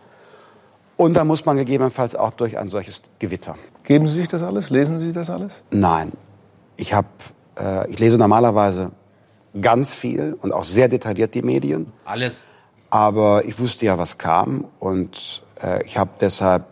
Und 0.96 1.14
dann 1.14 1.26
muss 1.26 1.44
man 1.46 1.56
gegebenenfalls 1.56 2.14
auch 2.14 2.30
durch 2.30 2.58
ein 2.58 2.68
solches 2.68 3.02
Gewitter. 3.18 3.56
Geben 3.82 4.06
Sie 4.06 4.14
sich 4.14 4.28
das 4.28 4.44
alles? 4.44 4.70
Lesen 4.70 5.00
Sie 5.00 5.12
das 5.12 5.30
alles? 5.30 5.62
Nein. 5.72 6.12
Ich, 6.76 6.94
hab, 6.94 7.06
äh, 7.58 7.90
ich 7.90 7.98
lese 7.98 8.18
normalerweise 8.18 8.92
ganz 9.60 9.94
viel 9.94 10.38
und 10.40 10.52
auch 10.52 10.64
sehr 10.64 10.86
detailliert 10.86 11.34
die 11.34 11.42
Medien. 11.42 11.92
Alles. 12.04 12.46
Aber 12.90 13.44
ich 13.44 13.58
wusste 13.58 13.86
ja, 13.86 13.98
was 13.98 14.18
kam. 14.18 14.66
Und 14.78 15.42
äh, 15.60 15.84
ich 15.84 15.98
habe 15.98 16.10
deshalb, 16.20 16.66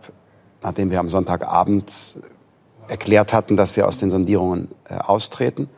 nachdem 0.63 0.93
wir 0.93 1.01
am 1.01 1.09
Sonntagabend 1.09 2.17
erklärt 2.91 3.33
hatten, 3.33 3.57
dass 3.57 3.77
wir 3.77 3.87
aus 3.87 3.99
den 3.99 4.11
Sondierungen 4.11 4.69
äh, 4.89 4.95
austreten, 4.95 5.69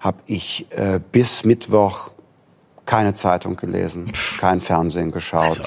habe 0.00 0.18
ich 0.26 0.66
äh, 0.70 1.00
bis 1.12 1.44
Mittwoch 1.44 2.10
keine 2.86 3.12
Zeitung 3.12 3.56
gelesen, 3.56 4.10
kein 4.38 4.60
Fernsehen 4.60 5.10
geschaut, 5.10 5.44
Also. 5.60 5.62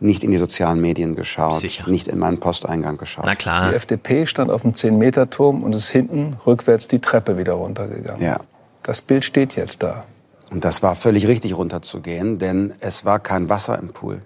nicht 0.00 0.22
in 0.22 0.30
die 0.30 0.36
sozialen 0.36 0.80
Medien 0.80 1.16
geschaut, 1.16 1.58
Sicher. 1.58 1.88
nicht 1.88 2.06
in 2.08 2.18
meinen 2.18 2.38
Posteingang 2.38 2.98
geschaut. 2.98 3.24
Na 3.24 3.34
klar. 3.34 3.70
Die 3.70 3.74
FDP 3.74 4.26
stand 4.26 4.50
auf 4.50 4.62
dem 4.62 4.74
10-Meter-Turm 4.74 5.64
und 5.64 5.74
ist 5.74 5.88
hinten 5.88 6.36
rückwärts 6.46 6.86
die 6.86 7.00
Treppe 7.00 7.36
wieder 7.38 7.54
runtergegangen. 7.54 8.22
Ja. 8.22 8.38
Das 8.82 9.00
Bild 9.00 9.24
steht 9.24 9.56
jetzt 9.56 9.82
da. 9.82 10.04
Und 10.50 10.64
das 10.64 10.82
war 10.82 10.94
völlig 10.94 11.26
richtig 11.26 11.56
runterzugehen, 11.56 12.38
denn 12.38 12.74
es 12.80 13.04
war 13.04 13.18
kein 13.18 13.48
Wasser 13.48 13.78
im 13.78 13.88
Pool. 13.88 14.20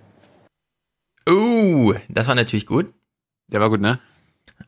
Uh, 1.28 1.94
das 2.08 2.26
war 2.26 2.34
natürlich 2.34 2.66
gut. 2.66 2.92
Der 3.48 3.60
war 3.60 3.70
gut, 3.70 3.80
ne? 3.80 4.00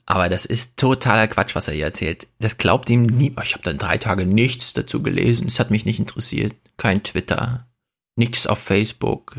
Aber 0.07 0.29
das 0.29 0.47
ist 0.47 0.77
totaler 0.77 1.29
Quatsch, 1.29 1.55
was 1.55 1.69
er 1.69 1.75
hier 1.75 1.85
erzählt. 1.85 2.29
Das 2.39 2.57
glaubt 2.57 2.89
ihm 2.91 3.03
nie. 3.03 3.35
Ich 3.43 3.53
habe 3.53 3.65
dann 3.65 3.79
drei 3.79 3.99
Tage 3.99 4.27
nichts 4.27 4.73
dazu 4.73 5.03
gelesen. 5.03 5.47
Es 5.47 5.61
hat 5.61 5.71
mich 5.71 5.85
nicht 5.85 5.99
interessiert. 5.99 6.55
Kein 6.77 7.03
Twitter. 7.03 7.67
Nix 8.17 8.47
auf 8.47 8.59
Facebook. 8.59 9.37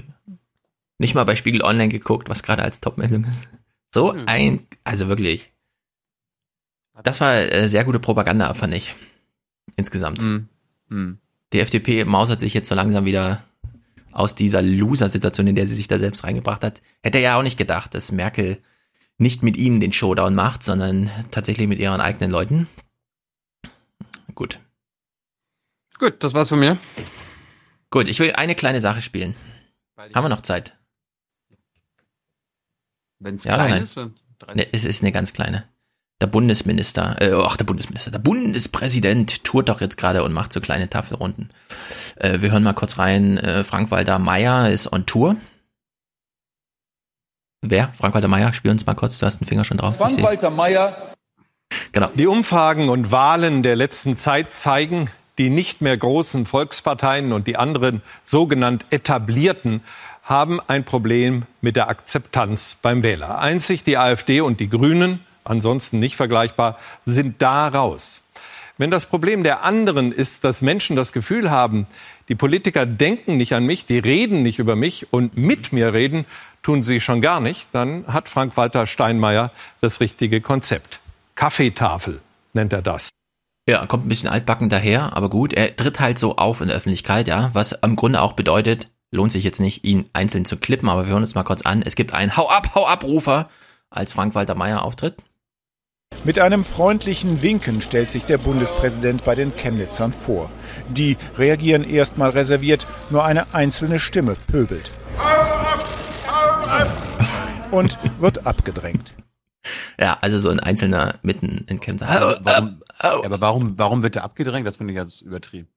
Nicht 1.00 1.16
mal 1.16 1.24
bei 1.24 1.36
Spiegel 1.36 1.64
Online 1.64 1.90
geguckt, 1.90 2.30
was 2.30 2.44
gerade 2.44 2.64
als 2.64 2.82
Topmeldung 2.82 3.24
ist. 3.24 3.48
So 3.94 4.12
ein, 4.12 4.68
also 4.84 5.08
wirklich. 5.08 5.52
Das 7.04 7.22
war 7.22 7.34
äh, 7.34 7.68
sehr 7.68 7.86
gute 7.86 8.00
Propaganda, 8.00 8.54
fand 8.54 8.74
ich. 8.74 8.94
Insgesamt. 9.76 10.22
Hm. 10.22 10.48
Die 11.54 11.60
FDP 11.60 12.04
mausert 12.04 12.40
sich 12.40 12.54
jetzt 12.54 12.70
so 12.70 12.76
langsam 12.76 13.06
wieder 13.06 13.44
aus 14.12 14.36
dieser 14.36 14.62
Loser-Situation, 14.62 15.48
in 15.48 15.56
der 15.56 15.68
sie 15.68 15.76
sich 15.76 15.88
da 15.88 15.98
selbst 15.98 16.24
reingebracht 16.24 16.64
hat. 16.64 16.82
Hätte 17.02 17.20
er 17.20 17.24
ja 17.24 17.40
auch 17.40 17.44
nicht 17.44 17.58
gedacht, 17.58 17.96
dass 17.96 18.12
Merkel 18.12 18.58
nicht 19.20 19.44
mit 19.44 19.58
ihm 19.58 19.80
den 19.80 19.94
Showdown 19.94 20.34
macht, 20.34 20.64
sondern 20.64 21.10
tatsächlich 21.30 21.68
mit 21.68 21.80
ihren 21.80 22.02
eigenen 22.02 22.32
Leuten. 22.32 22.68
Gut. 24.34 24.60
Gut, 26.00 26.24
das 26.24 26.34
war's 26.34 26.50
von 26.50 26.60
mir. 26.60 26.78
Gut, 27.92 28.08
ich 28.08 28.20
will 28.20 28.32
eine 28.34 28.56
kleine 28.56 28.82
Sache 28.82 29.02
spielen. 29.02 29.36
Haben 29.98 30.24
wir 30.26 30.30
noch 30.30 30.42
Zeit? 30.42 30.76
Wenn 33.20 33.36
es 33.36 33.44
Ja 33.44 33.56
klein 33.56 33.70
nein? 33.70 33.84
ist, 33.84 33.98
dann 33.98 34.12
Ne, 34.56 34.68
es 34.72 34.86
ist 34.86 35.04
eine 35.04 35.12
ganz 35.12 35.34
kleine. 35.34 35.66
Der 36.22 36.28
Bundesminister, 36.28 37.22
äh, 37.22 37.34
ach 37.34 37.58
der 37.58 37.66
Bundesminister, 37.66 38.12
der 38.12 38.20
Bundespräsident 38.20 39.44
tourt 39.44 39.68
doch 39.68 39.82
jetzt 39.82 39.98
gerade 39.98 40.24
und 40.24 40.34
macht 40.34 40.54
so 40.54 40.62
kleine 40.62 40.90
Tafelrunden. 40.90 41.50
Äh, 42.16 42.42
wir 42.42 42.52
hören 42.52 42.64
mal 42.64 42.74
kurz 42.74 42.98
rein. 42.98 43.38
Äh, 43.38 43.66
Frank-Walter 43.66 44.20
Meyer 44.20 44.70
ist 44.70 44.92
on 44.92 45.06
Tour. 45.06 45.36
Wer? 47.62 47.92
Frank-Walter 47.94 48.28
Meyer, 48.28 48.54
spiel 48.54 48.72
uns 48.72 48.86
mal 48.86 48.94
kurz, 48.94 49.20
du 49.20 49.26
hast 49.26 49.40
den 49.40 49.48
Finger 49.48 49.64
schon 49.64 49.78
drauf. 49.78 49.98
Frank-Walter 49.98 50.50
Meyer. 50.50 50.96
Genau. 51.92 52.10
Die 52.16 52.28
Umfragen 52.28 52.90
und 52.90 53.12
Wahlen 53.12 53.64
der 53.64 53.76
letzten 53.76 54.16
Zeit 54.16 54.54
zeigen, 54.54 55.10
die 55.38 55.50
nicht 55.50 55.82
mehr 55.82 55.98
großen 55.98 56.46
Volksparteien 56.46 57.34
und 57.34 57.48
die 57.48 57.58
anderen 57.58 58.02
sogenannt 58.24 58.86
etablierten 58.90 59.82
haben 60.24 60.60
ein 60.68 60.84
Problem 60.84 61.44
mit 61.62 61.76
der 61.76 61.90
Akzeptanz 61.90 62.78
beim 62.82 63.04
Wähler. 63.04 63.40
Einzig 63.40 63.84
die 63.84 63.98
AfD 63.98 64.42
und 64.42 64.60
die 64.60 64.70
Grünen, 64.70 65.22
ansonsten 65.44 66.00
nicht 66.00 66.16
vergleichbar, 66.16 66.78
sind 67.04 67.42
da 67.42 67.68
raus. 67.68 68.24
Wenn 68.78 68.92
das 68.92 69.08
Problem 69.08 69.44
der 69.44 69.64
anderen 69.64 70.12
ist, 70.12 70.44
dass 70.44 70.62
Menschen 70.62 70.96
das 70.96 71.12
Gefühl 71.12 71.52
haben, 71.52 71.88
die 72.30 72.36
Politiker 72.36 72.86
denken 72.86 73.38
nicht 73.38 73.54
an 73.54 73.66
mich, 73.66 73.86
die 73.86 73.98
reden 73.98 74.44
nicht 74.44 74.60
über 74.60 74.76
mich 74.76 75.12
und 75.12 75.36
mit 75.36 75.74
mir 75.74 75.94
reden, 75.94 76.26
tun 76.62 76.84
sie 76.84 77.00
schon 77.00 77.22
gar 77.22 77.40
nicht, 77.40 77.68
dann 77.72 78.06
hat 78.08 78.30
Frank-Walter 78.30 78.88
Steinmeier 78.88 79.52
das 79.82 80.00
richtige 80.00 80.42
Konzept. 80.42 81.00
Kaffeetafel 81.36 82.22
nennt 82.54 82.74
er 82.74 82.82
das. 82.82 83.10
Ja, 83.68 83.86
kommt 83.86 84.06
ein 84.06 84.10
bisschen 84.10 84.30
altbacken 84.30 84.70
daher, 84.70 85.16
aber 85.16 85.30
gut. 85.30 85.54
Er 85.54 85.76
tritt 85.76 86.00
halt 86.00 86.18
so 86.18 86.38
auf 86.38 86.62
in 86.62 86.70
der 86.70 86.78
Öffentlichkeit, 86.78 87.28
ja, 87.28 87.52
was 87.54 87.72
im 87.72 87.96
Grunde 87.96 88.22
auch 88.22 88.34
bedeutet, 88.34 88.88
lohnt 89.12 89.32
sich 89.32 89.44
jetzt 89.44 89.60
nicht, 89.60 89.84
ihn 89.84 90.10
einzeln 90.14 90.46
zu 90.46 90.58
klippen, 90.58 90.90
aber 90.90 91.06
wir 91.06 91.14
hören 91.14 91.22
uns 91.22 91.36
mal 91.36 91.44
kurz 91.44 91.62
an. 91.62 91.84
Es 91.84 91.96
gibt 91.96 92.14
einen 92.14 92.36
Hau 92.36 92.50
ab, 92.50 92.74
Hau 92.76 92.88
ab 92.88 93.04
Rufer, 93.04 93.48
als 93.90 94.14
Frank-Walter 94.14 94.56
Meyer 94.56 94.84
auftritt. 94.84 95.16
Mit 96.24 96.40
einem 96.40 96.64
freundlichen 96.64 97.42
Winken 97.42 97.82
stellt 97.82 98.12
sich 98.12 98.26
der 98.26 98.38
Bundespräsident 98.38 99.24
bei 99.24 99.36
den 99.36 99.56
Chemnitzern 99.56 100.12
vor. 100.12 100.52
Die 100.90 101.18
reagieren 101.38 101.88
erstmal 101.88 102.32
reserviert, 102.32 102.86
nur 103.10 103.24
eine 103.24 103.54
einzelne 103.54 104.00
Stimme 104.00 104.36
pöbelt. 104.48 104.92
Und 107.72 107.98
wird 108.20 108.46
abgedrängt. 108.46 109.14
Ja, 110.00 110.18
also 110.22 110.40
so 110.40 110.50
ein 110.50 110.60
Einzelner 110.60 111.16
mitten 111.22 111.66
in 111.68 111.80
Chemnitz. 111.80 112.04
Aber 112.04 112.40
warum, 112.44 112.82
aber 113.00 113.42
warum, 113.42 113.78
warum 113.78 114.04
wird 114.04 114.16
er 114.16 114.24
abgedrängt? 114.24 114.66
Das 114.66 114.78
finde 114.78 114.94
ich 114.94 114.98
ganz 114.98 115.22
übertrieben. 115.22 115.68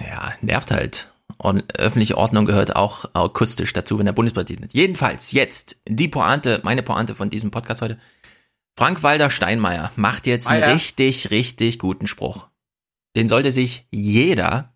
Ja, 0.00 0.32
nervt 0.40 0.70
halt. 0.70 1.10
Und 1.38 1.78
öffentliche 1.78 2.16
Ordnung 2.16 2.46
gehört 2.46 2.76
auch 2.76 3.04
akustisch 3.14 3.72
dazu, 3.72 3.98
wenn 3.98 4.06
der 4.06 4.12
Bundespräsident. 4.12 4.72
Jedenfalls 4.72 5.32
jetzt 5.32 5.76
die 5.88 6.08
Pointe, 6.08 6.60
meine 6.64 6.82
Pointe 6.82 7.14
von 7.14 7.30
diesem 7.30 7.50
Podcast 7.50 7.82
heute. 7.82 7.98
Frank-Walter 8.76 9.30
Steinmeier 9.30 9.92
macht 9.96 10.26
jetzt 10.26 10.48
einen 10.48 10.60
Meier. 10.60 10.74
richtig, 10.74 11.30
richtig 11.30 11.78
guten 11.78 12.06
Spruch. 12.06 12.48
Den 13.16 13.28
sollte 13.28 13.52
sich 13.52 13.86
jeder, 13.90 14.72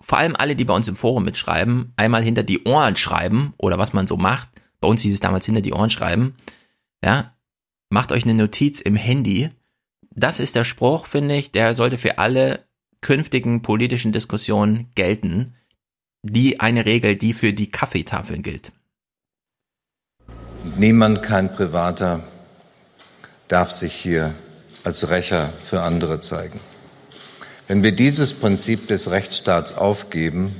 vor 0.00 0.18
allem 0.18 0.36
alle, 0.36 0.56
die 0.56 0.64
bei 0.64 0.74
uns 0.74 0.88
im 0.88 0.96
Forum 0.96 1.24
mitschreiben, 1.24 1.92
einmal 1.96 2.22
hinter 2.22 2.42
die 2.42 2.64
Ohren 2.64 2.96
schreiben 2.96 3.52
oder 3.58 3.78
was 3.78 3.92
man 3.92 4.06
so 4.06 4.16
macht. 4.16 4.48
Bei 4.80 4.88
uns 4.88 5.02
hieß 5.02 5.14
es 5.14 5.20
damals 5.20 5.46
hinter 5.46 5.60
die 5.60 5.72
Ohren 5.72 5.90
schreiben. 5.90 6.34
Ja, 7.04 7.34
macht 7.90 8.12
euch 8.12 8.24
eine 8.24 8.34
Notiz 8.34 8.80
im 8.80 8.96
Handy. 8.96 9.48
Das 10.14 10.40
ist 10.40 10.54
der 10.54 10.64
Spruch, 10.64 11.06
finde 11.06 11.36
ich, 11.36 11.52
der 11.52 11.74
sollte 11.74 11.98
für 11.98 12.18
alle 12.18 12.64
künftigen 13.00 13.62
politischen 13.62 14.12
Diskussionen 14.12 14.90
gelten. 14.94 15.54
Die 16.22 16.60
eine 16.60 16.84
Regel, 16.84 17.16
die 17.16 17.32
für 17.32 17.52
die 17.52 17.70
Kaffeetafeln 17.70 18.42
gilt. 18.42 18.72
Niemand, 20.76 21.22
kein 21.22 21.52
Privater, 21.52 22.22
darf 23.46 23.70
sich 23.70 23.94
hier 23.94 24.34
als 24.84 25.10
Rächer 25.10 25.52
für 25.64 25.82
andere 25.82 26.20
zeigen. 26.20 26.60
Wenn 27.68 27.82
wir 27.82 27.92
dieses 27.92 28.32
Prinzip 28.32 28.88
des 28.88 29.10
Rechtsstaats 29.10 29.74
aufgeben, 29.74 30.56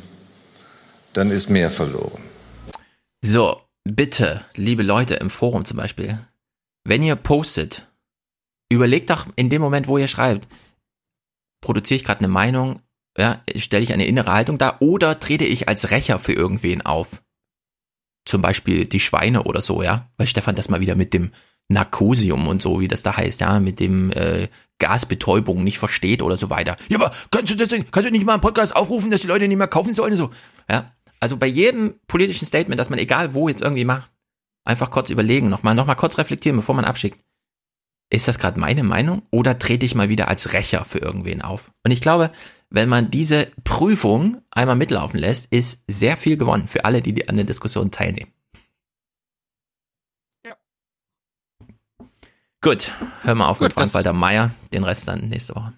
dann 1.15 1.31
ist 1.31 1.49
mehr 1.49 1.71
verloren. 1.71 2.23
So, 3.25 3.63
bitte, 3.83 4.45
liebe 4.55 4.83
Leute 4.83 5.15
im 5.15 5.31
Forum 5.31 5.65
zum 5.65 5.79
Beispiel, 5.79 6.19
wenn 6.85 7.03
ihr 7.03 7.17
postet, 7.17 7.89
überlegt 8.71 9.09
doch 9.09 9.27
in 9.37 9.49
dem 9.49 9.63
Moment, 9.63 9.89
wo 9.89 9.97
ihr 9.97 10.07
schreibt, 10.07 10.49
produziere 11.63 11.97
ich 11.97 12.05
gerade 12.05 12.21
eine 12.21 12.29
Meinung, 12.29 12.83
ja, 13.17 13.43
stelle 13.57 13.83
ich 13.83 13.95
eine 13.95 14.07
innere 14.07 14.31
Haltung 14.31 14.59
dar 14.59 14.83
oder 14.83 15.19
trete 15.19 15.47
ich 15.47 15.67
als 15.67 15.91
Rächer 15.91 16.19
für 16.19 16.35
irgendwen 16.35 16.83
auf? 16.83 17.23
Zum 18.27 18.43
Beispiel 18.43 18.85
die 18.85 19.01
Schweine 19.01 19.45
oder 19.45 19.63
so, 19.63 19.83
ja, 19.83 20.11
weil 20.19 20.27
Stefan 20.27 20.57
das 20.57 20.69
mal 20.69 20.81
wieder 20.81 20.95
mit 20.95 21.15
dem 21.15 21.33
Narkosium 21.69 22.49
und 22.49 22.63
so, 22.63 22.81
wie 22.81 22.89
das 22.89 23.03
da 23.03 23.17
heißt, 23.17 23.41
ja, 23.41 23.61
mit 23.61 23.79
dem 23.79 24.11
äh, 24.13 24.49
Gasbetäubung 24.79 25.65
nicht 25.65 25.79
versteht 25.79 26.23
oder 26.23 26.37
so 26.37 26.51
weiter. 26.51 26.77
Ja, 26.89 26.99
aber 26.99 27.13
kannst 27.31 27.53
du 27.53 27.57
das 27.57 27.69
denn, 27.69 27.91
kannst 27.91 28.09
du 28.09 28.13
nicht 28.13 28.25
mal 28.25 28.33
einen 28.33 28.41
Podcast 28.41 28.75
aufrufen, 28.75 29.11
dass 29.11 29.21
die 29.21 29.27
Leute 29.27 29.47
nicht 29.47 29.59
mehr 29.59 29.69
kaufen 29.69 29.93
sollen 29.93 30.13
und 30.13 30.19
so? 30.19 30.31
Ja, 30.71 30.93
also 31.21 31.37
bei 31.37 31.47
jedem 31.47 31.95
politischen 32.07 32.47
Statement, 32.47 32.81
das 32.81 32.91
man 32.91 32.99
egal 32.99 33.35
wo 33.35 33.49
jetzt 33.49 33.63
irgendwie 33.63 33.85
macht, 33.85 34.11
einfach 34.65 34.91
kurz 34.91 35.11
überlegen, 35.11 35.49
nochmal, 35.49 35.75
nochmal 35.75 35.97
kurz 35.97 36.19
reflektieren, 36.19 36.57
bevor 36.57 36.75
man 36.75 36.85
abschickt. 36.85 37.21
Ist 38.11 38.29
das 38.29 38.39
gerade 38.39 38.59
meine 38.59 38.85
Meinung 38.85 39.23
oder 39.31 39.59
trete 39.59 39.85
ich 39.85 39.95
mal 39.95 40.09
wieder 40.09 40.29
als 40.29 40.55
Rächer 40.55 40.85
für 40.87 40.99
irgendwen 40.99 41.43
auf? 41.43 41.71
Und 41.85 41.91
ich 41.91 42.01
glaube, 42.01 42.31
wenn 42.71 42.89
man 42.89 43.11
diese 43.11 43.49
Prüfung 43.65 44.41
einmal 44.51 44.77
mitlaufen 44.77 45.21
lässt, 45.21 45.53
ist 45.53 45.83
sehr 45.89 46.17
viel 46.17 46.37
gewonnen 46.37 46.69
für 46.69 46.85
alle, 46.85 47.03
die, 47.03 47.13
die 47.13 47.29
an 47.29 47.37
der 47.37 47.45
Diskussion 47.45 47.91
teilnehmen. 47.91 48.33
Gut, 52.61 52.93
hör 53.23 53.37
mal 53.37 53.47
auf 53.47 53.61
mit 53.61 53.73
Frank-Walter 53.73 54.13
Meyer, 54.13 54.51
den 54.73 54.83
Rest 54.83 55.07
dann 55.07 55.29
nächste 55.29 55.55
Woche. 55.55 55.75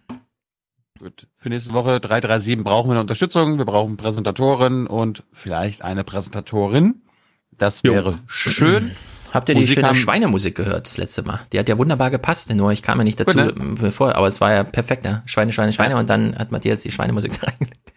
Gut. 0.98 1.26
Für 1.36 1.50
nächste 1.50 1.74
Woche 1.74 2.00
337 2.00 2.64
brauchen 2.64 2.88
wir 2.88 2.92
eine 2.92 3.00
Unterstützung. 3.00 3.58
Wir 3.58 3.66
brauchen 3.66 3.98
Präsentatorin 3.98 4.86
und 4.86 5.22
vielleicht 5.32 5.82
eine 5.82 6.04
Präsentatorin. 6.04 7.02
Das 7.50 7.84
wäre 7.84 8.18
schön. 8.28 8.92
Habt 9.32 9.48
ihr 9.48 9.54
die 9.54 9.60
Musik 9.60 9.78
schöne 9.78 9.94
Schweinemusik 9.94 10.56
gehört 10.56 10.86
das 10.86 10.96
letzte 10.96 11.22
Mal? 11.22 11.40
Die 11.52 11.58
hat 11.58 11.68
ja 11.68 11.76
wunderbar 11.78 12.10
gepasst, 12.10 12.52
nur 12.52 12.72
ich 12.72 12.82
kam 12.82 12.98
ja 12.98 13.04
nicht 13.04 13.20
dazu 13.20 13.38
Gut, 13.38 13.78
bevor, 13.78 14.16
aber 14.16 14.26
es 14.26 14.40
war 14.40 14.52
ja 14.52 14.64
perfekt, 14.64 15.04
ne? 15.04 15.22
Schweine, 15.26 15.52
Schweine, 15.52 15.72
Schweine 15.72 15.96
und 15.96 16.08
dann 16.08 16.36
hat 16.36 16.50
Matthias 16.50 16.80
die 16.80 16.90
Schweinemusik 16.90 17.42
reingelegt. 17.42 17.92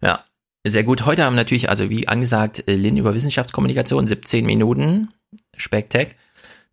Ja, 0.00 0.24
sehr 0.64 0.84
gut. 0.84 1.04
Heute 1.04 1.24
haben 1.24 1.34
wir 1.34 1.40
natürlich, 1.40 1.68
also 1.68 1.90
wie 1.90 2.08
angesagt, 2.08 2.68
äh, 2.68 2.74
Lin 2.76 2.96
über 2.96 3.14
Wissenschaftskommunikation, 3.14 4.06
17 4.06 4.46
Minuten, 4.46 5.08
Spektak. 5.56 6.14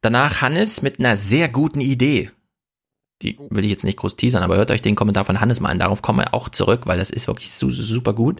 Danach 0.01 0.41
Hannes 0.41 0.81
mit 0.81 0.99
einer 0.99 1.15
sehr 1.15 1.49
guten 1.49 1.81
Idee. 1.81 2.31
Die 3.21 3.38
will 3.49 3.65
ich 3.65 3.71
jetzt 3.71 3.84
nicht 3.84 3.97
groß 3.97 4.15
teasern, 4.15 4.43
aber 4.43 4.55
hört 4.55 4.71
euch 4.71 4.81
den 4.81 4.95
Kommentar 4.95 5.26
von 5.26 5.41
Hannes 5.41 5.59
mal 5.59 5.69
an. 5.69 5.80
Darauf 5.80 6.01
kommen 6.01 6.19
wir 6.19 6.34
auch 6.34 6.47
zurück, 6.47 6.81
weil 6.85 6.97
das 6.97 7.09
ist 7.09 7.27
wirklich 7.27 7.51
su 7.51 7.69
super 7.69 8.13
gut. 8.13 8.39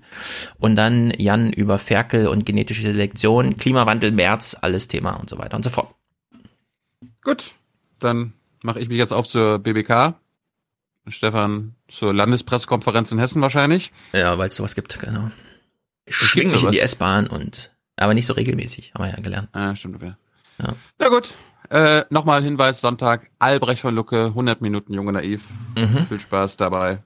Und 0.58 0.78
dann 0.78 1.12
Jan 1.18 1.52
über 1.52 1.78
Ferkel 1.80 2.28
und 2.28 2.46
genetische 2.46 2.84
Selektion, 2.84 3.58
Klimawandel, 3.58 4.12
März, 4.12 4.56
alles 4.62 4.88
Thema 4.88 5.12
und 5.12 5.30
so 5.30 5.38
weiter 5.38 5.58
und 5.58 5.64
so 5.64 5.70
fort. 5.70 5.94
Gut, 7.22 7.56
dann 8.00 8.34
mache 8.64 8.80
ich 8.80 8.88
mich 8.88 8.98
jetzt 8.98 9.12
auf 9.12 9.28
zur 9.28 9.60
BBK. 9.60 10.16
Stefan 11.08 11.76
zur 11.88 12.14
Landespressekonferenz 12.14 13.12
in 13.12 13.20
Hessen 13.20 13.42
wahrscheinlich. 13.42 13.92
Ja, 14.14 14.38
weil 14.38 14.48
es 14.48 14.56
sowas 14.56 14.76
gibt, 14.76 14.98
genau. 15.00 15.32
Ich 16.06 16.16
schwing 16.16 16.52
mich 16.52 16.64
in 16.64 16.72
die. 16.72 16.80
S-Bahn 16.80 17.28
und, 17.28 17.76
aber 17.98 18.14
nicht 18.14 18.26
so 18.26 18.34
regelmäßig, 18.34 18.94
haben 18.94 19.04
wir 19.04 19.12
ja 19.12 19.20
gelernt. 19.20 19.50
Ah, 19.52 19.76
stimmt. 19.76 19.96
Okay. 19.96 20.14
Ja. 20.60 20.76
Na 21.00 21.10
gut. 21.10 21.36
Äh, 21.70 22.04
Nochmal 22.10 22.44
Hinweis, 22.44 22.82
Sonntag, 22.82 23.30
Albrecht 23.38 23.82
von 23.82 23.94
Lucke, 23.94 24.26
100 24.26 24.62
Minuten 24.62 24.94
Junge 24.94 25.12
Naiv. 25.12 25.44
Mhm. 25.78 26.06
Viel 26.08 26.20
Spaß 26.20 26.58
dabei. 26.58 27.00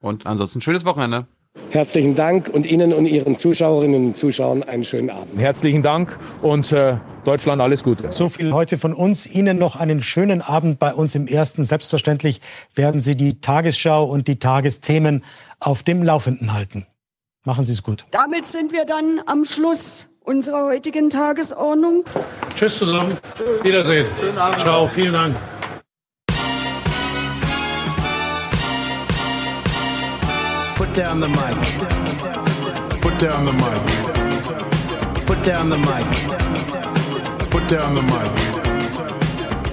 Und 0.00 0.26
ansonsten 0.26 0.60
schönes 0.60 0.84
Wochenende. 0.84 1.26
Herzlichen 1.70 2.14
Dank 2.14 2.48
und 2.48 2.66
Ihnen 2.66 2.92
und 2.92 3.06
Ihren 3.06 3.36
Zuschauerinnen 3.36 4.06
und 4.06 4.16
Zuschauern 4.16 4.62
einen 4.62 4.82
schönen 4.82 5.10
Abend. 5.10 5.38
Herzlichen 5.38 5.82
Dank 5.82 6.16
und 6.42 6.72
äh, 6.72 6.96
Deutschland 7.24 7.60
alles 7.60 7.84
Gute. 7.84 8.10
So 8.10 8.28
viel 8.28 8.52
heute 8.52 8.78
von 8.78 8.94
uns. 8.94 9.26
Ihnen 9.26 9.56
noch 9.56 9.76
einen 9.76 10.02
schönen 10.02 10.42
Abend 10.42 10.78
bei 10.78 10.94
uns 10.94 11.14
im 11.14 11.26
Ersten. 11.26 11.62
Selbstverständlich 11.62 12.40
werden 12.74 13.00
Sie 13.00 13.16
die 13.16 13.40
Tagesschau 13.40 14.04
und 14.04 14.26
die 14.26 14.38
Tagesthemen 14.38 15.24
auf 15.60 15.82
dem 15.82 16.02
Laufenden 16.02 16.52
halten. 16.52 16.86
Machen 17.44 17.64
Sie 17.64 17.72
es 17.72 17.82
gut. 17.82 18.04
Damit 18.10 18.46
sind 18.46 18.72
wir 18.72 18.84
dann 18.84 19.20
am 19.26 19.44
Schluss 19.44 20.06
unserer 20.24 20.64
heutigen 20.64 21.10
Tagesordnung. 21.10 22.04
Tschüss 22.56 22.78
zusammen. 22.78 23.16
Wiedersehen. 23.62 24.06
Schönen 24.18 24.38
Abend. 24.38 24.62
Ciao. 24.62 24.88
Vielen 24.88 25.12
Dank. 25.12 25.36
Put 30.76 30.94
down 30.94 31.20
the 31.20 31.28
mic. 31.28 31.56
Put 33.00 33.18
down 33.18 33.44
the 33.44 33.52
mic. 33.52 35.26
Put 35.26 35.42
down 35.44 35.70
the 35.70 35.78
mic. 35.78 37.50
Put 37.50 37.68
down 37.68 37.94
the 37.94 38.02
mic. 38.02 38.30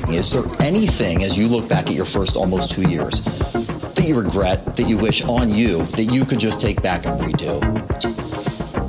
Is 0.10 0.32
there 0.32 0.46
anything, 0.62 1.24
as 1.24 1.38
you 1.38 1.48
look 1.48 1.68
back 1.68 1.88
at 1.88 1.94
your 1.94 2.06
first 2.06 2.36
almost 2.38 2.72
two 2.72 2.88
years, 2.88 3.22
that 3.22 4.06
you 4.08 4.18
regret, 4.18 4.76
that 4.78 4.88
you 4.88 4.98
wish 4.98 5.24
on 5.26 5.50
you, 5.50 5.84
that 5.98 6.06
you 6.06 6.24
could 6.24 6.40
just 6.40 6.62
take 6.62 6.82
back 6.82 7.06
and 7.06 7.20
redo? 7.20 7.62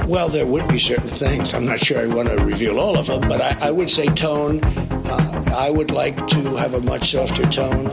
Well, 0.09 0.31
there 0.31 0.47
would 0.47 0.67
be 0.69 0.79
certain 0.79 1.07
things. 1.07 1.53
I'm 1.53 1.67
not 1.67 1.81
sure 1.81 2.01
I 2.01 2.07
want 2.07 2.31
to 2.31 2.37
reveal 2.43 2.81
all 2.81 2.97
of 2.97 3.09
them, 3.09 3.21
but 3.29 3.43
I, 3.43 3.69
I 3.69 3.71
would 3.71 3.91
say 3.91 4.07
tone. 4.07 4.59
Uh, 4.65 5.55
I 5.55 5.69
would 5.69 5.91
like 5.91 6.27
to 6.29 6.57
have 6.57 6.73
a 6.73 6.81
much 6.81 7.11
softer 7.11 7.47
tone. 7.47 7.89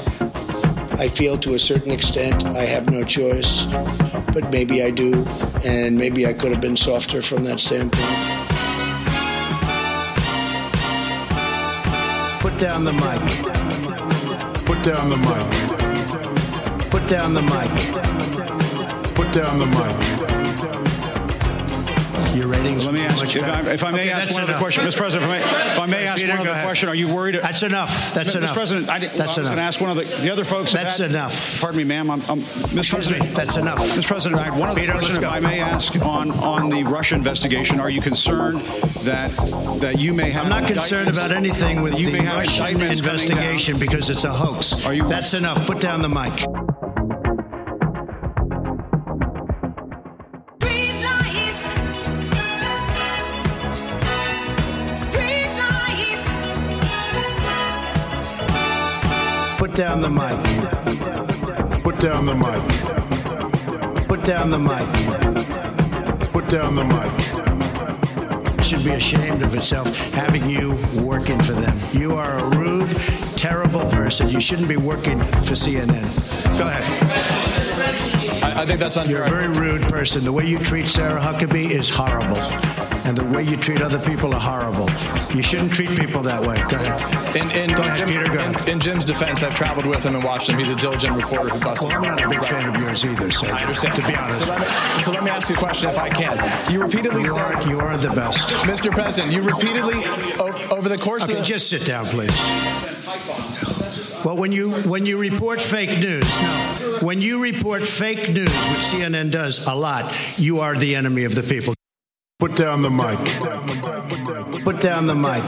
I 0.98 1.10
feel 1.10 1.38
to 1.40 1.56
a 1.56 1.60
certain 1.60 1.92
extent 1.92 2.46
I 2.46 2.62
have 2.62 2.90
no 2.90 3.04
choice, 3.04 3.66
but 4.32 4.50
maybe 4.50 4.82
I 4.82 4.92
do, 4.92 5.26
and 5.66 5.98
maybe 5.98 6.26
I 6.26 6.32
could 6.32 6.54
have 6.54 6.62
been 6.62 6.78
softer 6.78 7.22
from 7.22 7.44
that 7.44 7.60
standpoint. 7.60 8.06
Put 12.40 12.58
down 12.58 12.86
the 12.86 12.94
mic. 12.94 13.22
Put 14.66 14.82
down 14.86 15.10
the 15.10 15.18
mic. 15.18 16.90
Put 16.90 17.08
down 17.10 17.34
the 17.34 17.42
mic. 17.42 17.72
Put 19.16 19.34
down 19.34 19.60
the 19.60 19.66
mic. 19.66 20.25
Your 22.36 22.48
ratings. 22.50 22.86
Let 22.86 22.94
me 22.94 23.02
ask, 23.02 23.24
if 23.34 23.44
I, 23.44 23.62
if 23.72 23.84
I 23.86 23.92
may 23.92 24.02
Okay, 24.02 24.10
ask 24.12 24.24
that's 24.28 24.34
one 24.34 24.44
other 24.44 24.58
question, 24.58 24.84
Mr. 24.84 24.98
President, 24.98 25.32
if 25.32 25.40
I 25.40 25.40
may, 25.40 25.72
if 25.72 25.80
I 25.80 25.86
may 25.86 26.06
ask 26.08 26.22
Peter, 26.22 26.34
one 26.34 26.42
other 26.42 26.50
ahead. 26.52 26.66
question, 26.66 26.90
are 26.90 26.96
you 26.96 27.08
worried? 27.14 27.36
That's 27.36 27.64
enough. 27.64 28.14
That's 28.14 28.34
Mr. 28.36 28.38
enough. 28.40 28.54
President, 28.54 28.90
I, 28.90 29.00
did- 29.00 29.10
well, 29.12 29.18
That's 29.20 29.38
I 29.38 29.42
was 29.42 29.50
going 29.50 29.58
to 29.58 29.64
ask 29.64 29.80
one 29.80 29.90
of 29.90 29.96
the, 29.96 30.04
the 30.22 30.30
other 30.32 30.44
folks. 30.44 30.74
That's 30.74 30.98
had- 30.98 31.12
enough. 31.12 31.62
Pardon 31.62 31.78
me, 31.78 31.84
ma'am. 31.86 32.12
I'm, 32.12 32.20
I'm, 32.24 32.40
Mr. 32.40 32.78
Excuse 32.80 32.90
President, 32.90 33.24
me, 33.24 33.28
that's 33.30 33.56
enough. 33.56 33.80
Mr. 33.80 34.06
President, 34.08 34.42
I 34.42 34.46
had 34.46 34.60
one 34.60 34.68
other 34.68 34.82
Peter, 34.82 34.92
question, 34.92 35.24
if. 35.24 35.30
I 35.30 35.40
may 35.40 35.62
ask, 35.62 35.96
on, 36.06 36.32
on 36.32 36.70
the 36.70 36.84
Russia 36.84 37.16
investigation. 37.16 37.80
Are 37.80 37.90
you 37.90 38.02
concerned 38.02 38.60
that 39.06 39.32
that 39.80 39.98
you 39.98 40.14
may 40.14 40.30
have? 40.32 40.44
I'm 40.44 40.50
not 40.50 40.68
concerned 40.68 41.08
about 41.10 41.32
anything 41.32 41.82
with 41.82 42.02
you 42.02 42.08
the 42.08 42.18
may 42.20 42.24
have 42.26 42.38
Russian 42.40 42.66
indictments 42.66 43.00
investigation 43.00 43.80
because 43.80 44.10
it's 44.10 44.26
a 44.26 44.34
hoax. 44.34 44.86
Are 44.86 44.94
you- 44.94 45.08
That's 45.08 45.34
enough. 45.34 45.66
Put 45.66 45.80
down 45.80 46.02
the 46.02 46.10
mic. 46.10 46.75
Down 59.76 60.00
the 60.00 60.10
mic. 60.10 61.84
Put 61.84 62.00
down 62.00 62.26
the 62.26 62.34
mic. 62.34 64.08
Put 64.08 64.24
down 64.24 64.50
the 64.50 64.58
mic. 64.58 66.32
Put 66.32 66.48
down 66.48 66.76
the 66.76 66.84
mic. 66.86 68.64
Should 68.64 68.86
be 68.86 68.92
ashamed 68.92 69.42
of 69.42 69.54
itself 69.54 70.14
having 70.14 70.48
you 70.48 70.78
working 71.04 71.42
for 71.44 71.52
them. 71.52 71.78
You 71.92 72.16
are 72.16 72.40
a 72.40 72.50
rude, 72.58 72.90
terrible 73.36 73.82
person. 73.92 74.30
You 74.30 74.40
shouldn't 74.40 74.70
be 74.70 74.78
working 74.78 75.20
for 75.20 75.56
CNN. 75.56 76.58
Go 76.58 76.68
ahead. 76.68 78.44
I, 78.44 78.62
I 78.62 78.66
think 78.66 78.80
that's 78.80 78.96
unfair. 78.96 79.18
You're 79.18 79.26
a 79.26 79.30
very 79.30 79.50
rude 79.50 79.82
person. 79.92 80.24
The 80.24 80.32
way 80.32 80.46
you 80.46 80.58
treat 80.58 80.88
Sarah 80.88 81.20
Huckabee 81.20 81.70
is 81.70 81.90
horrible. 81.90 82.85
And 83.06 83.16
the 83.16 83.24
way 83.24 83.44
you 83.44 83.56
treat 83.56 83.82
other 83.84 84.00
people 84.00 84.34
are 84.34 84.40
horrible. 84.40 84.90
You 85.36 85.44
shouldn't 85.44 85.72
treat 85.72 85.90
people 85.92 86.24
that 86.24 86.42
way. 86.42 86.58
Go 86.70 86.78
ahead. 86.78 87.36
In, 87.36 87.52
in, 87.52 87.76
Go 87.76 87.84
ahead, 87.84 87.98
Jim- 87.98 88.08
Peter, 88.08 88.26
go 88.26 88.40
ahead. 88.40 88.68
in, 88.68 88.74
in 88.74 88.80
Jim's 88.80 89.06
defense, 89.06 89.44
I've 89.44 89.54
traveled 89.54 89.86
with 89.86 90.04
him 90.04 90.16
and 90.16 90.24
watched 90.24 90.50
him. 90.50 90.58
He's 90.58 90.72
a 90.72 90.76
diligent 90.76 91.16
reporter 91.16 91.50
who 91.50 91.60
busts. 91.60 91.86
Well, 91.86 91.96
I'm 91.96 92.02
not 92.02 92.24
a 92.24 92.28
big 92.28 92.44
fan 92.44 92.68
of 92.68 92.82
yours 92.82 93.06
either, 93.06 93.30
so 93.30 93.48
I 93.48 93.62
understand. 93.62 93.96
to 93.98 94.08
be 94.08 94.16
honest. 94.16 94.42
So 94.42 94.50
let, 94.50 94.60
me, 94.60 94.68
so 95.04 95.12
let 95.12 95.24
me 95.24 95.30
ask 95.30 95.50
you 95.50 95.56
a 95.56 95.60
question, 95.60 95.90
if 95.92 96.00
I 96.00 96.10
can. 96.10 96.74
You 96.74 96.82
repeatedly 96.82 97.22
You 97.22 97.28
said, 97.28 97.38
are, 97.56 97.70
you 97.70 97.80
are 97.80 97.96
the 97.96 98.10
best. 98.10 98.48
Mr. 98.66 98.90
President, 98.92 99.32
you 99.36 99.44
repeatedly 99.44 100.02
o- 100.40 100.68
over 100.76 100.90
the 100.90 100.98
course 100.98 101.24
Okay, 101.26 101.34
of 101.34 101.40
the, 101.40 101.46
just 101.46 101.70
sit 101.70 101.86
down, 101.86 102.06
please. 102.06 102.34
Well, 104.26 104.36
when 104.38 104.52
you 104.52 104.72
when 104.90 105.06
you 105.06 105.20
report 105.20 105.62
fake 105.62 106.00
news, 106.00 106.34
when 107.04 107.22
you 107.22 107.44
report 107.44 107.88
fake 107.88 108.30
news, 108.30 108.48
which 108.70 108.82
CNN 108.90 109.30
does 109.30 109.68
a 109.68 109.76
lot, 109.76 110.12
you 110.40 110.62
are 110.62 110.74
the 110.76 110.96
enemy 110.96 111.26
of 111.26 111.36
the 111.36 111.44
people. 111.44 111.75
Put 112.46 112.58
down 112.58 112.84
the 112.84 112.92
mic. 112.92 113.18
Put 114.64 114.80
down 114.80 115.08
the 115.08 115.16
mic. 115.16 115.44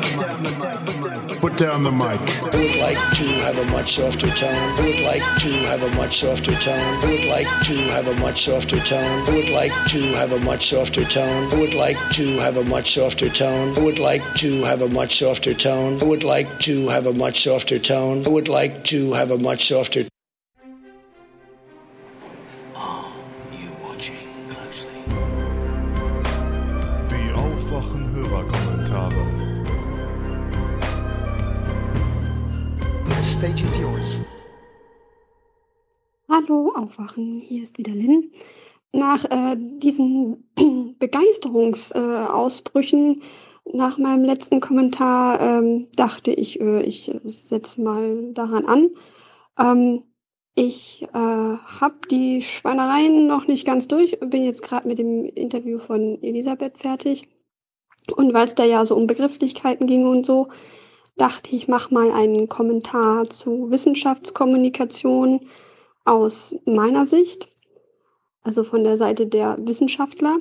Put 1.39 1.55
down 1.55 1.83
the 1.83 1.91
mic. 1.91 2.19
I 2.41 2.57
would 2.57 2.75
like 2.79 2.97
to 3.17 3.27
have 3.45 3.55
a 3.59 3.65
much 3.65 3.93
softer 3.93 4.27
tone. 4.29 4.49
I 4.49 4.81
would 4.81 5.03
like 5.03 5.21
to 5.41 5.49
have 5.69 5.83
a 5.83 5.95
much 5.95 6.17
softer 6.17 6.53
tone. 6.53 6.75
I 6.75 7.05
would 7.05 7.25
like 7.29 7.45
to 7.67 7.75
have 7.93 8.07
a 8.07 8.15
much 8.15 8.45
softer 8.45 8.79
tone. 8.79 9.29
I 9.29 9.35
would 9.35 9.51
like 9.51 9.71
to 9.91 10.01
have 10.15 10.31
a 10.31 10.39
much 10.39 10.65
softer 10.65 11.05
tone. 11.05 11.53
I 11.53 11.59
would 11.59 11.75
like 11.75 11.93
to 12.13 12.39
have 12.39 12.57
a 12.57 12.63
much 12.63 12.95
softer 12.95 13.29
tone. 13.29 13.77
I 13.77 13.81
would 13.83 13.99
like 13.99 14.23
to 14.37 14.63
have 14.63 14.81
a 14.81 14.89
much 14.89 15.19
softer 15.19 15.53
tone. 15.53 16.01
I 16.01 16.05
would 16.05 16.23
like 16.23 16.59
to 16.61 16.87
have 16.87 17.05
a 17.05 17.13
much 17.13 17.43
softer 17.43 17.77
tone. 17.77 18.25
I 18.25 18.29
would 18.29 18.47
like 18.47 18.85
to 18.85 19.13
have 19.13 19.29
a 19.29 19.37
much 19.37 19.67
softer 19.67 20.07
stage 33.38 33.61
is 33.61 33.77
yours. 33.77 34.19
Hallo, 36.27 36.73
Aufwachen, 36.76 37.39
hier 37.39 37.61
ist 37.61 37.77
wieder 37.77 37.91
Lynn. 37.91 38.31
Nach 38.93 39.26
äh, 39.26 39.55
diesen 39.57 40.49
Begeisterungsausbrüchen 40.99 43.22
nach 43.72 43.99
meinem 43.99 44.23
letzten 44.23 44.59
Kommentar 44.59 45.39
ähm, 45.39 45.88
dachte 45.95 46.31
ich, 46.31 46.59
äh, 46.59 46.81
ich 46.81 47.11
setze 47.26 47.84
mal 47.84 48.34
daran 48.34 48.65
an. 48.65 48.89
Ähm, 49.59 50.01
ich 50.55 51.03
äh, 51.03 51.07
habe 51.14 52.07
die 52.09 52.41
Schweinereien 52.41 53.27
noch 53.27 53.45
nicht 53.45 53.68
ganz 53.68 53.88
durch, 53.88 54.19
bin 54.19 54.45
jetzt 54.45 54.64
gerade 54.64 54.88
mit 54.88 54.97
dem 54.97 55.26
Interview 55.26 55.77
von 55.77 56.23
Elisabeth 56.23 56.80
fertig. 56.80 57.27
Und 58.15 58.34
weil 58.34 58.47
es 58.47 58.55
da 58.55 58.64
ja 58.64 58.84
so 58.84 58.95
um 58.95 59.05
Begrifflichkeiten 59.05 59.85
ging 59.85 60.07
und 60.07 60.26
so, 60.26 60.47
dachte 61.18 61.56
ich, 61.56 61.68
mach 61.68 61.91
mal 61.91 62.11
einen 62.11 62.48
Kommentar 62.49 63.30
zu 63.30 63.69
Wissenschaftskommunikation 63.72 65.48
aus 66.06 66.56
meiner 66.65 67.06
Sicht. 67.06 67.49
also 68.48 68.64
von 68.64 68.84
der 68.85 68.98
Seite 68.98 69.27
der 69.27 69.57
Wissenschaftler. 69.60 70.38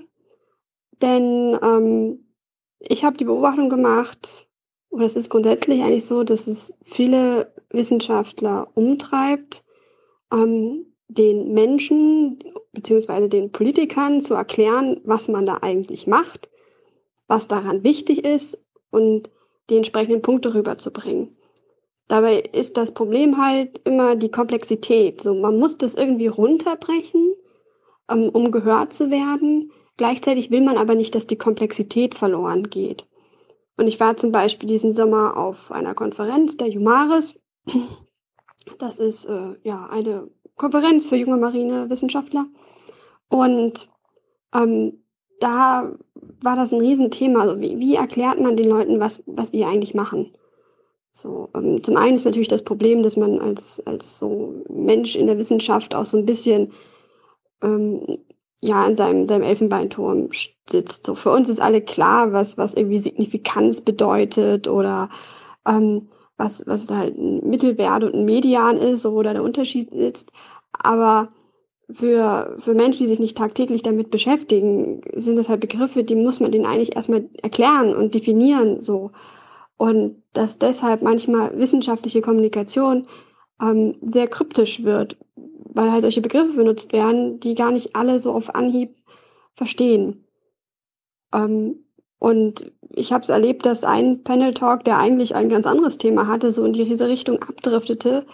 Denn 1.03 1.59
ähm, 1.61 2.25
ich 2.79 3.05
habe 3.05 3.17
die 3.17 3.25
Beobachtung 3.25 3.69
gemacht, 3.69 4.49
oder 4.91 5.05
es 5.05 5.17
ist 5.17 5.29
grundsätzlich 5.29 5.83
eigentlich 5.83 6.07
so, 6.07 6.23
dass 6.23 6.47
es 6.47 6.73
viele 6.85 7.53
Wissenschaftler 7.71 8.69
umtreibt, 8.75 9.65
ähm, 10.33 10.87
den 11.09 11.53
Menschen 11.53 12.39
bzw. 12.73 13.29
den 13.29 13.51
Politikern 13.51 14.21
zu 14.21 14.35
erklären, 14.35 15.01
was 15.05 15.27
man 15.29 15.45
da 15.45 15.59
eigentlich 15.63 16.07
macht, 16.07 16.49
was 17.27 17.49
daran 17.49 17.83
wichtig 17.83 18.25
ist 18.25 18.65
und 18.91 19.31
die 19.71 19.77
entsprechenden 19.77 20.23
Punkte 20.23 20.55
rüberzubringen. 20.55 21.37
Dabei 22.09 22.39
ist 22.41 22.77
das 22.77 22.95
Problem 22.95 23.43
halt 23.43 23.81
immer 23.85 24.15
die 24.15 24.31
Komplexität. 24.31 25.21
So, 25.21 25.35
man 25.35 25.59
muss 25.59 25.77
das 25.77 25.97
irgendwie 25.97 26.29
runterbrechen, 26.29 27.35
ähm, 28.09 28.29
um 28.29 28.53
gehört 28.53 28.93
zu 28.93 29.11
werden. 29.11 29.73
Gleichzeitig 29.97 30.51
will 30.51 30.61
man 30.61 30.79
aber 30.79 30.95
nicht, 30.95 31.15
dass 31.15 31.27
die 31.27 31.39
Komplexität 31.39 32.15
verloren 32.15 32.71
geht. 32.71 33.07
Und 33.77 33.89
ich 33.89 33.99
war 33.99 34.17
zum 34.17 34.33
Beispiel 34.33 34.69
diesen 34.69 34.93
Sommer 34.93 35.37
auf 35.37 35.73
einer 35.73 35.95
Konferenz 35.95 36.57
der 36.57 36.69
Jumaris. 36.69 37.39
Das 38.79 38.99
ist 38.99 39.27
äh, 39.27 39.55
ja 39.63 39.87
eine 39.87 40.29
Konferenz 40.57 41.07
für 41.07 41.17
junge 41.17 41.37
Marinewissenschaftler. 41.37 42.47
Und 43.29 43.89
ähm, 44.55 45.05
da 45.41 45.93
war 46.43 46.57
das 46.57 46.73
ein 46.73 46.81
Riesenthema. 46.81 47.41
Also 47.41 47.61
wie, 47.61 47.79
wie 47.79 47.95
erklärt 47.95 48.41
man 48.41 48.57
den 48.57 48.69
Leuten, 48.69 49.01
was, 49.01 49.23
was 49.27 49.53
wir 49.53 49.69
eigentlich 49.69 49.95
machen? 49.95 50.33
So, 51.13 51.49
ähm, 51.55 51.83
zum 51.83 51.97
einen 51.97 52.17
ist 52.17 52.25
natürlich 52.25 52.49
das 52.49 52.63
Problem, 52.63 53.03
dass 53.03 53.17
man 53.17 53.41
als, 53.41 53.85
als 53.87 54.19
so 54.19 54.55
Mensch 54.69 55.17
in 55.17 55.27
der 55.27 55.39
Wissenschaft 55.39 55.95
auch 55.95 56.07
so 56.07 56.19
ein 56.19 56.27
bisschen 56.27 56.73
ähm, 57.63 58.19
ja, 58.61 58.87
in 58.87 58.97
seinem, 58.97 59.29
seinem 59.29 59.43
Elfenbeinturm 59.43 60.31
sitzt. 60.69 61.07
So, 61.07 61.15
für 61.15 61.31
uns 61.31 61.49
ist 61.49 61.61
alle 61.61 61.81
klar, 61.81 62.33
was, 62.33 62.59
was 62.59 62.75
irgendwie 62.75 62.99
Signifikanz 62.99 63.81
bedeutet 63.81 64.69
oder 64.69 65.09
ähm, 65.67 66.09
was, 66.37 66.67
was 66.67 66.91
halt 66.91 67.17
ein 67.17 67.49
Mittelwert 67.49 68.05
und 68.05 68.15
ein 68.15 68.25
Median 68.25 68.77
ist, 68.77 69.03
so, 69.03 69.15
wo 69.15 69.23
da 69.23 69.33
der 69.33 69.43
Unterschied 69.43 69.91
sitzt. 69.91 70.33
Aber 70.73 71.29
für, 71.93 72.57
für 72.61 72.75
Menschen, 72.75 73.01
die 73.01 73.07
sich 73.07 73.21
nicht 73.21 73.37
tagtäglich 73.37 73.83
damit 73.83 74.11
beschäftigen, 74.11 75.03
sind 75.15 75.37
das 75.37 75.49
halt 75.49 75.61
Begriffe, 75.61 76.03
die 76.05 76.17
muss 76.17 76.41
man 76.41 76.51
denen 76.51 76.67
eigentlich 76.67 76.97
erstmal 76.97 77.29
erklären 77.43 77.95
und 77.95 78.15
definieren, 78.15 78.83
so. 78.83 79.13
Und 79.77 80.23
dass 80.33 80.59
deshalb 80.59 81.03
manchmal 81.03 81.57
wissenschaftliche 81.59 82.23
Kommunikation 82.23 83.07
ähm, 83.61 83.97
sehr 84.01 84.27
kryptisch 84.27 84.83
wird, 84.83 85.17
weil 85.37 85.93
halt 85.93 86.03
solche 86.03 86.23
Begriffe 86.23 86.55
benutzt 86.55 86.93
werden, 86.93 87.41
die 87.41 87.55
gar 87.55 87.71
nicht 87.71 87.95
alle 87.95 88.19
so 88.19 88.33
auf 88.33 88.55
Anhieb 88.55 88.97
verstehen. 89.55 90.25
Ähm, 91.33 91.85
und 92.19 92.73
ich 92.91 93.13
habe 93.13 93.23
es 93.23 93.29
erlebt, 93.29 93.67
dass 93.67 93.85
ein 93.85 94.25
Panel-Talk, 94.25 94.85
der 94.85 94.99
eigentlich 94.99 95.35
ein 95.35 95.51
ganz 95.51 95.67
anderes 95.67 95.99
Thema 95.99 96.27
hatte, 96.27 96.51
so 96.51 96.65
in 96.65 96.73
diese 96.73 97.09
Richtung 97.09 97.41
abdriftete. 97.43 98.27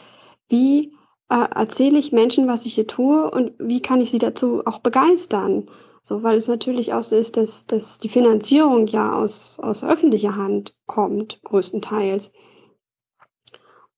Wie 0.49 0.92
äh, 1.33 1.49
erzähle 1.55 1.99
ich 1.99 2.13
Menschen, 2.13 2.47
was 2.47 2.67
ich 2.67 2.75
hier 2.75 2.87
tue 2.87 3.31
und 3.31 3.55
wie 3.59 3.81
kann 3.81 4.03
ich 4.03 4.11
sie 4.11 4.19
dazu 4.19 4.63
auch 4.67 4.81
begeistern? 4.81 5.67
So, 6.05 6.23
weil 6.23 6.37
es 6.37 6.47
natürlich 6.47 6.93
auch 6.93 7.05
so 7.05 7.17
ist, 7.17 7.39
dass, 7.39 7.67
dass 7.67 7.99
die 7.99 8.11
Finanzierung 8.11 8.87
ja 8.87 9.15
aus, 9.15 9.59
aus 9.61 9.83
öffentlicher 9.83 10.37
Hand 10.37 10.77
kommt, 10.87 11.43
größtenteils. 11.45 12.33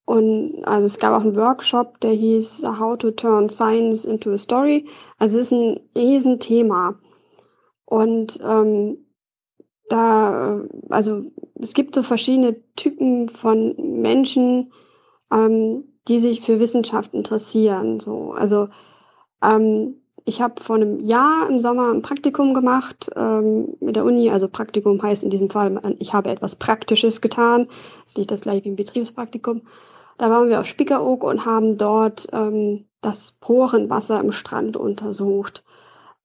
Und 0.05 0.63
also 0.65 0.85
es 0.85 0.99
gab 0.99 1.19
auch 1.19 1.25
einen 1.25 1.35
Workshop, 1.35 1.99
der 2.01 2.13
hieß 2.13 2.65
How 2.79 2.99
to 2.99 3.11
Turn 3.11 3.49
Science 3.49 4.05
into 4.05 4.31
a 4.33 4.39
Story. 4.39 4.87
Also 5.19 5.41
es 5.41 5.47
ist 5.47 5.53
ein 5.53 5.81
Riesenthema. 5.97 7.01
Und 7.87 8.39
ähm, 8.47 8.99
da, 9.89 10.63
also 10.91 11.25
es 11.59 11.73
gibt 11.75 11.95
so 11.95 12.03
verschiedene 12.03 12.63
Typen 12.77 13.29
von 13.31 13.75
Menschen, 13.79 14.73
ähm, 15.33 15.94
die 16.09 16.19
sich 16.19 16.41
für 16.43 16.61
Wissenschaft 16.61 17.15
interessieren. 17.15 18.01
So, 18.01 18.33
also 18.33 18.69
ähm, 19.43 19.97
ich 20.25 20.41
habe 20.41 20.63
vor 20.63 20.77
einem 20.77 21.01
Jahr 21.01 21.49
im 21.49 21.61
Sommer 21.61 21.93
ein 21.93 22.03
Praktikum 22.03 22.55
gemacht 22.55 23.11
ähm, 23.15 23.75
mit 23.81 23.97
der 23.97 24.05
Uni. 24.05 24.31
Also 24.31 24.49
Praktikum 24.49 25.03
heißt 25.03 25.23
in 25.23 25.31
diesem 25.31 25.51
Fall, 25.51 25.81
ich 25.99 26.15
habe 26.15 26.31
etwas 26.31 26.57
Praktisches 26.57 27.21
getan. 27.21 27.67
Das 27.67 28.13
ist 28.13 28.19
nicht 28.19 28.31
das 28.31 28.41
gleiche 28.43 28.65
wie 28.65 28.71
ein 28.71 28.77
Betriebspraktikum. 28.77 29.63
Da 30.17 30.31
waren 30.31 30.49
wir 30.49 30.61
auf 30.61 30.67
Spiekeroog 30.67 31.25
und 31.25 31.45
haben 31.45 31.77
dort 31.77 32.29
ähm, 32.33 32.87
das 33.01 33.33
Porenwasser 33.33 34.21
im 34.21 34.33
Strand 34.33 34.77
untersucht. 34.77 35.65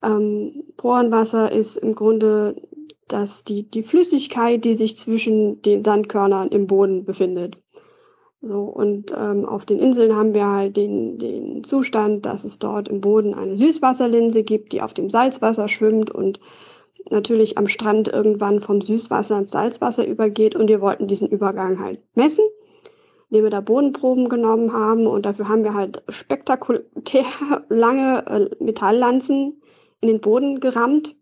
Ähm, 0.02 0.64
Porenwasser 0.76 1.52
ist 1.52 1.76
im 1.76 1.94
Grunde 1.94 2.56
das, 3.08 3.44
die, 3.44 3.68
die 3.68 3.82
Flüssigkeit, 3.82 4.64
die 4.64 4.74
sich 4.74 4.96
zwischen 4.96 5.60
den 5.62 5.84
Sandkörnern 5.84 6.48
im 6.48 6.66
Boden 6.66 7.04
befindet. 7.04 7.59
So, 8.42 8.62
und 8.62 9.12
ähm, 9.14 9.44
auf 9.44 9.66
den 9.66 9.78
Inseln 9.78 10.16
haben 10.16 10.32
wir 10.32 10.46
halt 10.46 10.76
den, 10.76 11.18
den 11.18 11.62
Zustand, 11.62 12.24
dass 12.24 12.44
es 12.44 12.58
dort 12.58 12.88
im 12.88 13.02
Boden 13.02 13.34
eine 13.34 13.58
Süßwasserlinse 13.58 14.42
gibt, 14.44 14.72
die 14.72 14.80
auf 14.80 14.94
dem 14.94 15.10
Salzwasser 15.10 15.68
schwimmt 15.68 16.10
und 16.10 16.40
natürlich 17.10 17.58
am 17.58 17.68
Strand 17.68 18.08
irgendwann 18.08 18.60
vom 18.60 18.80
Süßwasser 18.80 19.38
ins 19.38 19.50
Salzwasser 19.50 20.06
übergeht. 20.06 20.56
Und 20.56 20.68
wir 20.68 20.80
wollten 20.80 21.06
diesen 21.06 21.28
Übergang 21.28 21.80
halt 21.80 22.00
messen, 22.14 22.44
indem 23.28 23.44
wir 23.44 23.50
da 23.50 23.60
Bodenproben 23.60 24.30
genommen 24.30 24.72
haben. 24.72 25.06
Und 25.06 25.26
dafür 25.26 25.48
haben 25.48 25.64
wir 25.64 25.74
halt 25.74 26.02
spektakulär 26.08 26.84
lange 27.68 28.26
äh, 28.26 28.64
Metalllanzen 28.64 29.60
in 30.00 30.08
den 30.08 30.20
Boden 30.20 30.60
gerammt. 30.60 31.14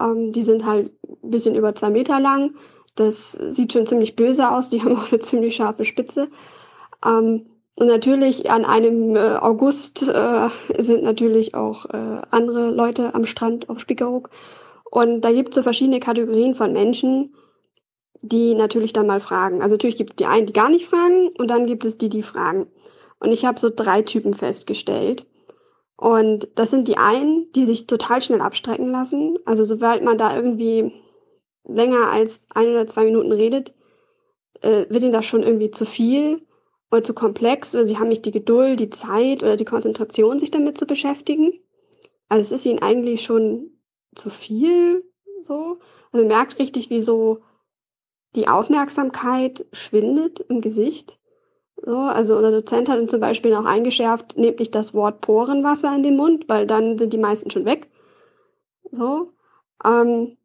Ähm, 0.00 0.32
die 0.32 0.44
sind 0.44 0.64
halt 0.64 0.92
ein 1.22 1.30
bisschen 1.30 1.54
über 1.54 1.74
zwei 1.74 1.90
Meter 1.90 2.20
lang 2.20 2.54
das 2.98 3.32
sieht 3.32 3.72
schon 3.72 3.86
ziemlich 3.86 4.16
böse 4.16 4.50
aus. 4.50 4.70
Die 4.70 4.82
haben 4.82 4.96
auch 4.96 5.10
eine 5.10 5.20
ziemlich 5.20 5.56
scharfe 5.56 5.84
Spitze. 5.84 6.28
Ähm, 7.04 7.46
und 7.74 7.86
natürlich 7.86 8.50
an 8.50 8.64
einem 8.64 9.14
äh, 9.14 9.36
August 9.36 10.02
äh, 10.08 10.48
sind 10.78 11.04
natürlich 11.04 11.54
auch 11.54 11.86
äh, 11.86 12.22
andere 12.30 12.70
Leute 12.70 13.14
am 13.14 13.24
Strand 13.24 13.68
auf 13.68 13.78
Spiekeroog. 13.78 14.30
Und 14.90 15.20
da 15.20 15.32
gibt 15.32 15.50
es 15.50 15.56
so 15.56 15.62
verschiedene 15.62 16.00
Kategorien 16.00 16.54
von 16.54 16.72
Menschen, 16.72 17.34
die 18.20 18.54
natürlich 18.54 18.92
dann 18.92 19.06
mal 19.06 19.20
fragen. 19.20 19.62
Also 19.62 19.74
natürlich 19.74 19.96
gibt 19.96 20.10
es 20.10 20.16
die 20.16 20.26
einen, 20.26 20.46
die 20.46 20.52
gar 20.52 20.70
nicht 20.70 20.86
fragen 20.86 21.28
und 21.38 21.50
dann 21.50 21.66
gibt 21.66 21.84
es 21.84 21.98
die, 21.98 22.08
die 22.08 22.22
fragen. 22.22 22.66
Und 23.20 23.30
ich 23.30 23.44
habe 23.44 23.60
so 23.60 23.70
drei 23.74 24.02
Typen 24.02 24.34
festgestellt. 24.34 25.26
Und 25.96 26.48
das 26.56 26.70
sind 26.70 26.88
die 26.88 26.96
einen, 26.96 27.50
die 27.52 27.64
sich 27.64 27.86
total 27.86 28.20
schnell 28.22 28.40
abstrecken 28.40 28.90
lassen. 28.90 29.38
Also 29.44 29.64
sobald 29.64 30.02
man 30.02 30.18
da 30.18 30.34
irgendwie 30.34 30.92
länger 31.68 32.10
als 32.10 32.40
ein 32.50 32.68
oder 32.68 32.86
zwei 32.86 33.04
Minuten 33.04 33.32
redet, 33.32 33.74
äh, 34.60 34.86
wird 34.88 35.02
ihnen 35.02 35.12
das 35.12 35.26
schon 35.26 35.42
irgendwie 35.42 35.70
zu 35.70 35.86
viel 35.86 36.42
oder 36.90 37.04
zu 37.04 37.14
komplex 37.14 37.74
oder 37.74 37.84
sie 37.84 37.98
haben 37.98 38.08
nicht 38.08 38.24
die 38.24 38.32
Geduld, 38.32 38.80
die 38.80 38.90
Zeit 38.90 39.42
oder 39.42 39.56
die 39.56 39.64
Konzentration, 39.64 40.38
sich 40.38 40.50
damit 40.50 40.78
zu 40.78 40.86
beschäftigen. 40.86 41.52
Also 42.28 42.42
es 42.42 42.52
ist 42.52 42.66
ihnen 42.66 42.80
eigentlich 42.80 43.22
schon 43.22 43.70
zu 44.14 44.30
viel 44.30 45.04
so. 45.42 45.78
Also 46.12 46.24
man 46.24 46.28
merkt 46.28 46.58
richtig, 46.58 46.90
wie 46.90 47.00
so 47.00 47.42
die 48.34 48.48
Aufmerksamkeit 48.48 49.66
schwindet 49.72 50.40
im 50.40 50.60
Gesicht. 50.60 51.18
So, 51.76 51.96
also 51.96 52.36
unser 52.36 52.50
Dozent 52.50 52.88
hat 52.88 52.98
uns 52.98 53.10
zum 53.10 53.20
Beispiel 53.20 53.52
noch 53.52 53.64
eingeschärft, 53.64 54.36
nehmt 54.36 54.58
nicht 54.58 54.74
das 54.74 54.94
Wort 54.94 55.20
Porenwasser 55.20 55.94
in 55.94 56.02
den 56.02 56.16
Mund, 56.16 56.48
weil 56.48 56.66
dann 56.66 56.98
sind 56.98 57.12
die 57.12 57.18
meisten 57.18 57.50
schon 57.50 57.64
weg. 57.64 57.88
So. 58.90 59.32
Ähm, 59.84 60.36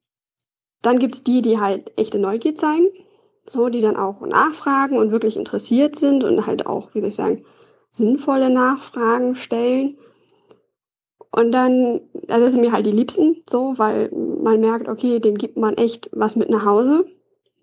dann 0.84 1.00
gibt 1.00 1.16
es 1.16 1.24
die, 1.24 1.42
die 1.42 1.60
halt 1.60 1.92
echte 1.98 2.20
Neugier 2.20 2.54
zeigen, 2.54 2.88
so, 3.48 3.70
die 3.70 3.82
dann 3.82 3.98
auch 3.98 4.22
nachfragen 4.22 4.98
und 4.98 5.12
wirklich 5.12 5.36
interessiert 5.36 5.98
sind 5.98 6.24
und 6.24 6.46
halt 6.46 6.68
auch, 6.68 6.94
wie 6.94 7.00
soll 7.00 7.10
ich 7.10 7.16
sagen, 7.16 7.46
sinnvolle 7.92 8.50
Nachfragen 8.50 9.36
stellen. 9.36 9.98
Und 11.32 11.52
dann, 11.52 12.02
also 12.28 12.44
das 12.44 12.54
sind 12.54 12.62
mir 12.62 12.72
halt 12.72 12.86
die 12.86 12.92
Liebsten, 12.92 13.44
so, 13.50 13.74
weil 13.78 14.10
man 14.12 14.60
merkt, 14.60 14.88
okay, 14.88 15.20
denen 15.20 15.38
gibt 15.38 15.58
man 15.58 15.78
echt 15.78 16.10
was 16.12 16.36
mit 16.36 16.50
nach 16.50 16.66
Hause, 16.66 17.06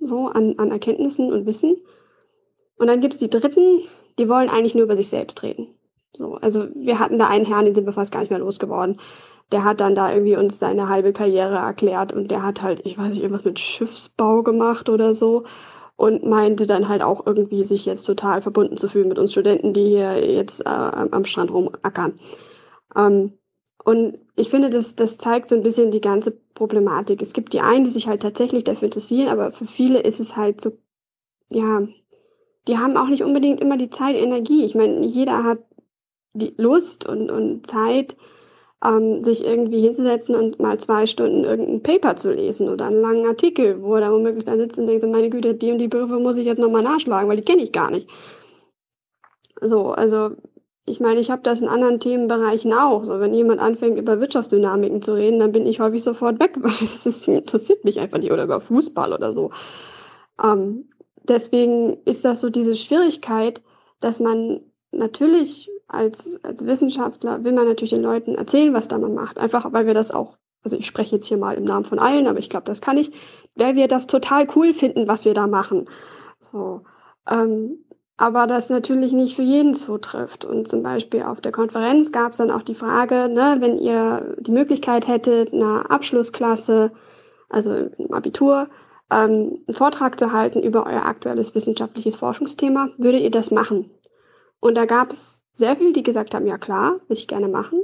so, 0.01 0.27
an, 0.27 0.59
an 0.59 0.71
Erkenntnissen 0.71 1.33
und 1.33 1.47
Wissen. 1.47 1.77
Und 2.77 2.87
dann 2.87 3.01
gibt 3.01 3.15
es 3.15 3.21
die 3.21 3.31
Dritten, 3.31 3.83
die 4.19 4.29
wollen 4.29 4.49
eigentlich 4.49 4.75
nur 4.75 4.85
über 4.85 4.97
sich 4.97 5.09
selbst 5.09 5.43
reden. 5.43 5.69
So, 6.15 6.35
also 6.37 6.69
wir 6.75 6.99
hatten 6.99 7.19
da 7.19 7.29
einen 7.29 7.45
Herrn, 7.45 7.67
den 7.67 7.75
sind 7.75 7.87
wir 7.87 7.93
fast 7.93 8.13
gar 8.13 8.21
nicht 8.21 8.31
mehr 8.31 8.41
losgeworden 8.41 8.99
der 9.53 9.65
hat 9.65 9.81
dann 9.81 9.95
da 9.95 10.13
irgendwie 10.13 10.37
uns 10.37 10.59
seine 10.59 10.89
halbe 10.89 11.13
Karriere 11.13 11.57
erklärt 11.57 12.13
und 12.13 12.31
der 12.31 12.43
hat 12.43 12.63
halt, 12.63 12.87
ich 12.87 12.97
weiß 12.97 13.11
nicht, 13.11 13.23
irgendwas 13.23 13.45
mit 13.45 13.59
Schiffsbau 13.59 14.43
gemacht 14.43 14.89
oder 14.89 15.15
so 15.15 15.45
und 15.97 16.25
meinte 16.25 16.67
dann 16.67 16.89
halt 16.89 17.03
auch 17.03 17.27
irgendwie 17.27 17.65
sich 17.65 17.85
jetzt 17.85 18.05
total 18.05 18.43
verbunden 18.43 18.77
zu 18.77 18.89
fühlen 18.89 19.09
mit 19.09 19.19
uns 19.19 19.33
Studenten, 19.33 19.75
die 19.75 19.89
hier 19.89 20.33
jetzt 20.33 20.65
äh, 20.65 20.69
am 20.69 21.25
Strand 21.25 21.51
rumackern. 21.51 22.19
Ähm, 22.97 23.35
und 23.85 24.19
ich 24.37 24.51
finde, 24.51 24.71
das, 24.71 24.95
das 24.95 25.19
zeigt 25.19 25.49
so 25.49 25.57
ein 25.57 25.63
bisschen 25.63 25.91
die 25.91 26.01
ganze 26.01 26.33
Problematik. 26.55 27.23
Es 27.23 27.33
gibt 27.33 27.53
die 27.53 27.61
einen, 27.61 27.85
die 27.85 27.91
sich 27.91 28.09
halt 28.09 28.23
tatsächlich 28.23 28.65
dafür 28.65 28.87
interessieren, 28.87 29.29
aber 29.29 29.53
für 29.53 29.67
viele 29.67 30.01
ist 30.01 30.21
es 30.21 30.37
halt 30.37 30.61
so, 30.61 30.73
ja, 31.51 31.83
die 32.69 32.79
haben 32.79 32.97
auch 32.97 33.09
nicht 33.09 33.23
unbedingt 33.23 33.61
immer 33.61 33.77
die 33.77 33.91
Zeit, 33.91 34.17
Energie. 34.17 34.65
Ich 34.65 34.75
meine, 34.75 35.05
jeder 35.05 35.45
hat 35.45 35.59
die 36.35 36.55
Lust 36.57 37.07
und, 37.07 37.31
und 37.31 37.67
Zeit, 37.67 38.17
ähm, 38.85 39.23
sich 39.25 39.45
irgendwie 39.45 39.83
hinzusetzen 39.83 40.35
und 40.35 40.59
mal 40.59 40.79
zwei 40.79 41.07
Stunden 41.07 41.45
irgendein 41.45 41.83
Paper 41.83 42.17
zu 42.17 42.33
lesen 42.33 42.69
oder 42.69 42.87
einen 42.87 43.01
langen 43.01 43.27
Artikel, 43.27 43.83
wo 43.83 43.95
er 43.95 44.01
dann 44.03 44.13
womöglich 44.13 44.45
dann 44.45 44.59
sitzt 44.59 44.79
und 44.79 44.87
denkt, 44.87 45.03
so, 45.03 45.09
meine 45.09 45.31
Güte, 45.31 45.55
die 45.55 45.71
und 45.71 45.79
die 45.79 45.89
Begriffe 45.89 46.19
muss 46.19 46.39
ich 46.39 46.47
jetzt 46.47 46.59
nochmal 46.59 46.83
nachschlagen, 46.83 47.29
weil 47.29 47.37
die 47.37 47.45
kenne 47.45 47.63
ich 47.63 47.73
gar 47.73 47.91
nicht. 47.91 48.09
So, 49.61 49.91
also 49.91 50.31
ich 50.87 50.99
meine, 50.99 51.21
ich 51.21 51.31
habe 51.31 51.43
das 51.43 51.61
in 51.61 51.69
anderen 51.69 52.01
Themenbereichen 52.01 52.73
auch. 52.73 53.05
So, 53.05 53.21
wenn 53.21 53.35
jemand 53.35 53.61
anfängt, 53.61 53.99
über 53.99 54.19
Wirtschaftsdynamiken 54.21 55.03
zu 55.03 55.15
reden, 55.15 55.39
dann 55.39 55.53
bin 55.53 55.67
ich 55.67 55.81
häufig 55.81 56.03
sofort 56.03 56.41
weg, 56.41 56.57
weil 56.61 56.73
das 56.81 57.07
ist, 57.07 57.29
interessiert 57.29 57.85
mich 57.85 58.01
einfach 58.01 58.19
nicht. 58.19 58.33
Oder 58.33 58.45
über 58.45 58.61
Fußball 58.61 59.13
oder 59.13 59.33
so. 59.33 59.51
Ähm, 60.43 60.89
deswegen 61.25 61.99
ist 62.05 62.25
das 62.25 62.41
so 62.41 62.51
diese 62.51 62.75
Schwierigkeit, 62.75 63.63
dass 64.01 64.21
man 64.21 64.61
natürlich 64.91 65.71
als, 65.93 66.43
als 66.45 66.65
Wissenschaftler 66.67 67.43
will 67.45 67.53
man 67.53 67.67
natürlich 67.67 67.91
den 67.91 68.03
Leuten 68.03 68.35
erzählen, 68.37 68.73
was 68.73 68.89
da 68.89 68.99
man 68.99 69.15
macht. 69.15 69.39
Einfach 69.39 69.73
weil 69.73 69.87
wir 69.87 69.95
das 69.95 70.13
auch, 70.13 70.37
also 70.63 70.77
ich 70.77 70.87
spreche 70.87 71.17
jetzt 71.17 71.27
hier 71.27 71.39
mal 71.39 71.57
im 71.57 71.65
Namen 71.65 71.85
von 71.85 71.99
allen, 71.99 72.27
aber 72.27 72.39
ich 72.39 72.51
glaube, 72.51 72.67
das 72.67 72.81
kann 72.81 72.97
ich, 72.97 73.13
weil 73.57 73.75
wir 73.75 73.89
das 73.89 74.07
total 74.07 74.47
cool 74.55 74.73
finden, 74.73 75.09
was 75.09 75.25
wir 75.25 75.35
da 75.35 75.47
machen. 75.47 75.89
So. 76.41 76.83
Ähm, 77.29 77.85
aber 78.17 78.47
das 78.47 78.69
natürlich 78.69 79.13
nicht 79.13 79.35
für 79.35 79.43
jeden 79.43 79.75
zutrifft. 79.75 80.45
Und 80.45 80.69
zum 80.69 80.83
Beispiel 80.83 81.23
auf 81.23 81.41
der 81.41 81.53
Konferenz 81.53 82.13
gab 82.13 82.33
es 82.33 82.37
dann 82.37 82.51
auch 82.51 82.63
die 82.63 82.75
Frage, 82.75 83.29
ne, 83.29 83.57
wenn 83.61 83.79
ihr 83.79 84.37
die 84.39 84.53
Möglichkeit 84.53 85.09
hättet, 85.09 85.53
einer 85.55 85.91
Abschlussklasse, 85.91 86.93
also 87.49 87.75
im 87.75 88.13
Abitur, 88.13 88.69
ähm, 89.11 89.63
einen 89.67 89.75
Vortrag 89.75 90.21
zu 90.21 90.33
halten 90.33 90.63
über 90.63 90.87
euer 90.87 91.07
aktuelles 91.07 91.55
wissenschaftliches 91.55 92.17
Forschungsthema, 92.17 92.91
würdet 92.99 93.23
ihr 93.23 93.31
das 93.31 93.51
machen? 93.51 93.91
Und 94.61 94.75
da 94.75 94.85
gab 94.85 95.13
es 95.13 95.40
sehr 95.53 95.77
viele, 95.77 95.93
die 95.93 96.03
gesagt 96.03 96.35
haben, 96.35 96.47
ja 96.47 96.59
klar, 96.59 96.95
würde 97.07 97.21
ich 97.21 97.29
gerne 97.29 97.49
machen. 97.49 97.83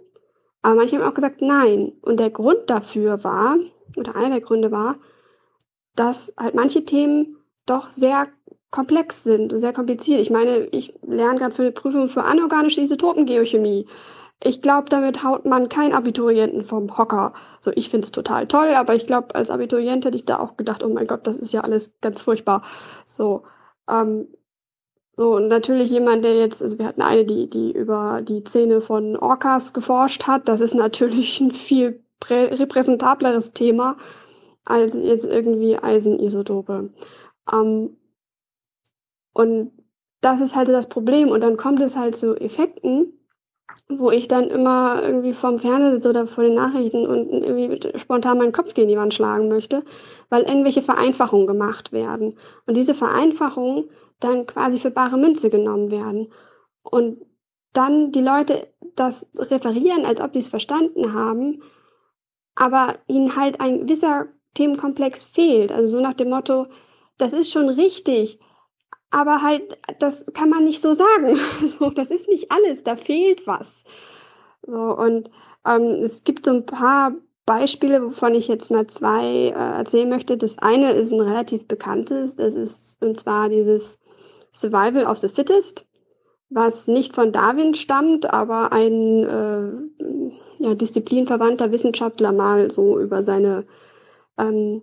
Aber 0.63 0.75
manche 0.75 0.97
haben 0.97 1.09
auch 1.09 1.15
gesagt, 1.15 1.43
nein. 1.43 1.93
Und 2.03 2.19
der 2.19 2.31
Grund 2.31 2.69
dafür 2.69 3.23
war, 3.25 3.57
oder 3.97 4.17
einer 4.17 4.31
der 4.31 4.41
Gründe 4.41 4.71
war, 4.71 4.97
dass 5.95 6.33
halt 6.37 6.55
manche 6.55 6.85
Themen 6.85 7.37
doch 7.67 7.91
sehr 7.91 8.29
komplex 8.71 9.25
sind, 9.25 9.59
sehr 9.59 9.73
kompliziert. 9.73 10.21
Ich 10.21 10.31
meine, 10.31 10.67
ich 10.67 10.95
lerne 11.03 11.39
gerade 11.39 11.55
für 11.55 11.63
eine 11.63 11.73
Prüfung 11.73 12.09
für 12.09 12.25
anorganische 12.25 12.81
Isotopengeochemie. 12.81 13.87
Ich 14.43 14.61
glaube, 14.61 14.91
damit 14.91 15.23
haut 15.23 15.47
man 15.47 15.69
keinen 15.69 15.95
Abiturienten 15.95 16.63
vom 16.63 16.99
Hocker. 16.99 17.33
So, 17.61 17.73
ich 17.75 17.89
finde 17.89 18.05
es 18.05 18.13
total 18.13 18.47
toll, 18.47 18.69
aber 18.75 18.95
ich 18.95 19.07
glaube, 19.07 19.35
als 19.35 19.51
Abiturient 19.51 20.05
hätte 20.05 20.17
ich 20.17 20.27
da 20.27 20.39
auch 20.39 20.57
gedacht, 20.57 20.85
oh 20.85 20.89
mein 20.89 21.07
Gott, 21.07 21.27
das 21.27 21.39
ist 21.39 21.53
ja 21.53 21.63
alles 21.63 21.95
ganz 22.03 22.21
furchtbar. 22.21 22.63
So, 23.07 23.45
ähm, 23.89 24.29
so, 25.17 25.35
und 25.37 25.49
natürlich 25.49 25.91
jemand, 25.91 26.25
der 26.25 26.37
jetzt, 26.37 26.63
also 26.63 26.79
wir 26.79 26.87
hatten 26.87 27.01
eine, 27.01 27.25
die, 27.25 27.49
die 27.49 27.73
über 27.73 28.21
die 28.21 28.45
Zähne 28.45 28.83
von 28.83 29.17
Orcas 29.17 29.73
geforscht 29.73 30.27
hat. 30.27 30.47
Das 30.47 30.61
ist 30.61 30.75
natürlich 30.75 31.41
ein 31.41 31.53
viel 31.53 32.03
repräsentableres 32.23 33.53
Thema 33.53 33.97
als 34.67 34.95
jetzt 34.95 35.25
irgendwie 35.25 35.79
Eisenisotope. 35.79 36.91
Ähm, 37.51 37.97
und 39.33 39.73
das 40.21 40.41
ist 40.41 40.55
halt 40.55 40.67
so 40.67 40.73
das 40.75 40.89
Problem. 40.89 41.31
Und 41.31 41.41
dann 41.41 41.57
kommt 41.57 41.81
es 41.81 41.97
halt 41.97 42.15
zu 42.15 42.37
Effekten, 42.37 43.13
wo 43.89 44.11
ich 44.11 44.29
dann 44.29 44.51
immer 44.51 45.03
irgendwie 45.03 45.33
vom 45.33 45.59
Fernseher 45.59 46.11
oder 46.11 46.27
vor 46.27 46.45
den 46.45 46.55
Nachrichten 46.55 47.07
und 47.07 47.43
irgendwie 47.43 47.99
spontan 47.99 48.39
meinen 48.39 48.53
Kopf 48.53 48.75
gegen 48.75 48.89
die 48.89 48.97
Wand 48.97 49.15
schlagen 49.15 49.49
möchte, 49.49 49.83
weil 50.29 50.43
irgendwelche 50.43 50.83
Vereinfachungen 50.83 51.47
gemacht 51.47 51.93
werden. 51.93 52.39
Und 52.67 52.77
diese 52.77 52.95
Vereinfachungen 52.95 53.89
dann 54.21 54.47
quasi 54.47 54.79
für 54.79 54.91
bare 54.91 55.19
Münze 55.19 55.51
genommen 55.51 55.91
werden. 55.91 56.33
Und 56.83 57.25
dann 57.73 58.13
die 58.13 58.23
Leute 58.23 58.69
das 58.95 59.27
referieren, 59.39 60.07
als 60.07 60.21
ob 60.21 60.33
sie 60.33 60.39
es 60.39 60.49
verstanden 60.49 61.13
haben, 61.13 61.63
aber 62.55 62.99
ihnen 63.07 63.37
halt 63.37 63.61
ein 63.61 63.87
gewisser 63.87 64.29
Themenkomplex 64.55 65.25
fehlt. 65.25 65.71
Also 65.71 65.93
so 65.93 66.01
nach 66.01 66.15
dem 66.15 66.31
Motto, 66.31 66.67
das 67.19 67.33
ist 67.33 67.53
schon 67.53 67.69
richtig, 67.69 68.41
aber 69.11 69.43
halt, 69.43 69.79
das 69.99 70.27
kann 70.33 70.49
man 70.49 70.65
nicht 70.65 70.81
so 70.81 70.95
sagen. 70.95 71.39
So, 71.67 71.91
das 71.91 72.11
ist 72.11 72.29
nicht 72.29 72.51
alles, 72.51 72.83
da 72.83 72.97
fehlt 72.97 73.47
was. 73.47 73.85
So, 74.63 74.97
und 74.97 75.31
ähm, 75.67 76.03
es 76.03 76.25
gibt 76.25 76.47
so 76.47 76.53
ein 76.53 76.67
paar 76.67 77.13
Beispiele, 77.45 78.03
wovon 78.05 78.35
ich 78.35 78.49
jetzt 78.49 78.71
mal 78.71 78.87
zwei 78.87 79.25
äh, 79.25 79.51
erzählen 79.51 80.09
möchte. 80.09 80.37
Das 80.37 80.59
eine 80.59 80.93
ist 80.93 81.13
ein 81.13 81.21
relativ 81.21 81.69
bekanntes, 81.69 82.35
das 82.37 82.55
ist 82.55 83.01
und 83.03 83.17
zwar 83.19 83.49
dieses 83.49 83.99
Survival 84.57 85.05
of 85.05 85.19
the 85.19 85.29
Fittest, 85.29 85.87
was 86.49 86.89
nicht 86.89 87.15
von 87.15 87.31
Darwin 87.31 87.75
stammt, 87.75 88.33
aber 88.33 88.73
ein 88.73 89.25
äh, 89.25 90.65
ja, 90.65 90.75
disziplinverwandter 90.75 91.73
Wissenschaftler 91.73 92.33
mal 92.33 92.71
so 92.71 92.99
über 92.99 93.23
seine 93.23 93.67
ähm, 94.39 94.83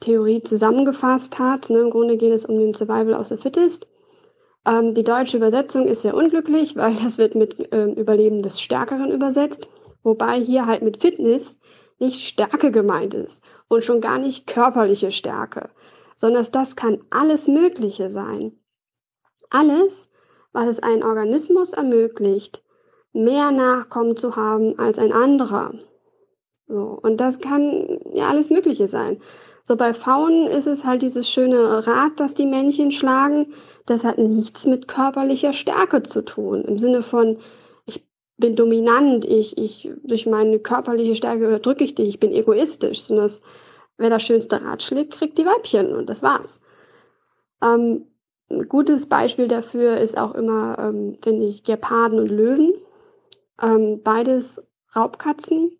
Theorie 0.00 0.42
zusammengefasst 0.42 1.38
hat. 1.38 1.70
Ne, 1.70 1.78
Im 1.78 1.90
Grunde 1.90 2.18
geht 2.18 2.32
es 2.32 2.44
um 2.44 2.58
den 2.58 2.74
Survival 2.74 3.14
of 3.14 3.26
the 3.28 3.38
Fittest. 3.38 3.86
Ähm, 4.66 4.92
die 4.92 5.04
deutsche 5.04 5.38
Übersetzung 5.38 5.86
ist 5.86 6.02
sehr 6.02 6.14
unglücklich, 6.14 6.76
weil 6.76 6.94
das 6.96 7.16
wird 7.16 7.34
mit 7.34 7.68
ähm, 7.72 7.94
Überleben 7.94 8.42
des 8.42 8.60
Stärkeren 8.60 9.10
übersetzt, 9.10 9.68
wobei 10.02 10.38
hier 10.38 10.66
halt 10.66 10.82
mit 10.82 11.00
Fitness 11.00 11.58
nicht 11.98 12.26
Stärke 12.26 12.70
gemeint 12.70 13.14
ist 13.14 13.42
und 13.68 13.84
schon 13.84 14.00
gar 14.02 14.18
nicht 14.18 14.46
körperliche 14.46 15.12
Stärke, 15.12 15.70
sondern 16.16 16.46
das 16.52 16.76
kann 16.76 17.02
alles 17.10 17.48
Mögliche 17.48 18.10
sein. 18.10 18.58
Alles, 19.54 20.08
was 20.52 20.66
es 20.66 20.80
einen 20.80 21.04
Organismus 21.04 21.72
ermöglicht, 21.72 22.64
mehr 23.12 23.52
Nachkommen 23.52 24.16
zu 24.16 24.34
haben 24.34 24.76
als 24.80 24.98
ein 24.98 25.12
anderer. 25.12 25.74
So, 26.66 26.98
und 27.00 27.18
das 27.18 27.40
kann 27.40 28.00
ja 28.14 28.28
alles 28.28 28.50
Mögliche 28.50 28.88
sein. 28.88 29.20
So 29.62 29.76
bei 29.76 29.94
Pfauen 29.94 30.48
ist 30.48 30.66
es 30.66 30.84
halt 30.84 31.02
dieses 31.02 31.30
schöne 31.30 31.86
Rad, 31.86 32.18
das 32.18 32.34
die 32.34 32.46
Männchen 32.46 32.90
schlagen. 32.90 33.52
Das 33.86 34.04
hat 34.04 34.18
nichts 34.18 34.66
mit 34.66 34.88
körperlicher 34.88 35.52
Stärke 35.52 36.02
zu 36.02 36.24
tun. 36.24 36.64
Im 36.64 36.78
Sinne 36.78 37.04
von, 37.04 37.38
ich 37.86 38.04
bin 38.36 38.56
dominant, 38.56 39.24
ich, 39.24 39.56
ich, 39.56 39.88
durch 40.02 40.26
meine 40.26 40.58
körperliche 40.58 41.14
Stärke 41.14 41.46
unterdrücke 41.46 41.84
ich 41.84 41.94
dich, 41.94 42.08
ich 42.08 42.20
bin 42.20 42.32
egoistisch. 42.32 43.02
Sondern 43.02 43.30
wer 43.98 44.10
das 44.10 44.24
schönste 44.24 44.64
Rad 44.64 44.82
schlägt, 44.82 45.14
kriegt 45.14 45.38
die 45.38 45.46
Weibchen 45.46 45.94
und 45.94 46.10
das 46.10 46.24
war's. 46.24 46.60
Ähm, 47.62 48.08
ein 48.54 48.68
gutes 48.68 49.08
Beispiel 49.08 49.48
dafür 49.48 49.98
ist 49.98 50.16
auch 50.16 50.34
immer, 50.34 50.78
ähm, 50.78 51.18
finde 51.22 51.46
ich, 51.46 51.64
Geparden 51.64 52.18
und 52.18 52.28
Löwen. 52.28 52.74
Ähm, 53.60 54.02
beides 54.02 54.66
Raubkatzen, 54.94 55.78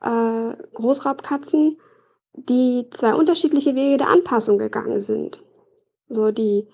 äh, 0.00 0.54
Großraubkatzen 0.74 1.78
die 2.34 2.88
zwei 2.90 3.14
unterschiedliche 3.14 3.74
Wege 3.74 3.98
der 3.98 4.08
Anpassung 4.08 4.58
gegangen 4.58 5.00
sind. 5.00 5.42
So 6.08 6.30
die, 6.30 6.68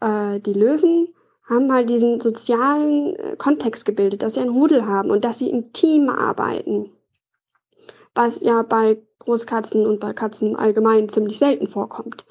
äh, 0.00 0.40
die 0.40 0.54
Löwen 0.54 1.14
haben 1.44 1.72
halt 1.72 1.90
diesen 1.90 2.20
sozialen 2.20 3.16
äh, 3.16 3.36
Kontext 3.36 3.84
gebildet, 3.84 4.22
dass 4.22 4.34
sie 4.34 4.40
ein 4.40 4.48
Rudel 4.50 4.86
haben 4.86 5.10
und 5.10 5.24
dass 5.24 5.38
sie 5.38 5.50
im 5.50 5.72
Team 5.72 6.08
arbeiten. 6.08 6.90
Was 8.14 8.40
ja 8.40 8.62
bei 8.62 8.98
Großkatzen 9.20 9.86
und 9.86 10.00
bei 10.00 10.12
Katzen 10.12 10.56
allgemein 10.56 11.08
ziemlich 11.08 11.38
selten 11.38 11.68
vorkommt. 11.68 12.24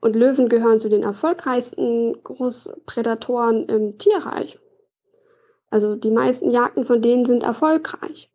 Und 0.00 0.14
Löwen 0.14 0.48
gehören 0.48 0.78
zu 0.78 0.88
den 0.88 1.02
erfolgreichsten 1.02 2.22
Großprädatoren 2.22 3.66
im 3.66 3.98
Tierreich. 3.98 4.58
Also 5.70 5.96
die 5.96 6.10
meisten 6.10 6.50
Jagden 6.50 6.84
von 6.84 7.02
denen 7.02 7.24
sind 7.24 7.42
erfolgreich. 7.42 8.30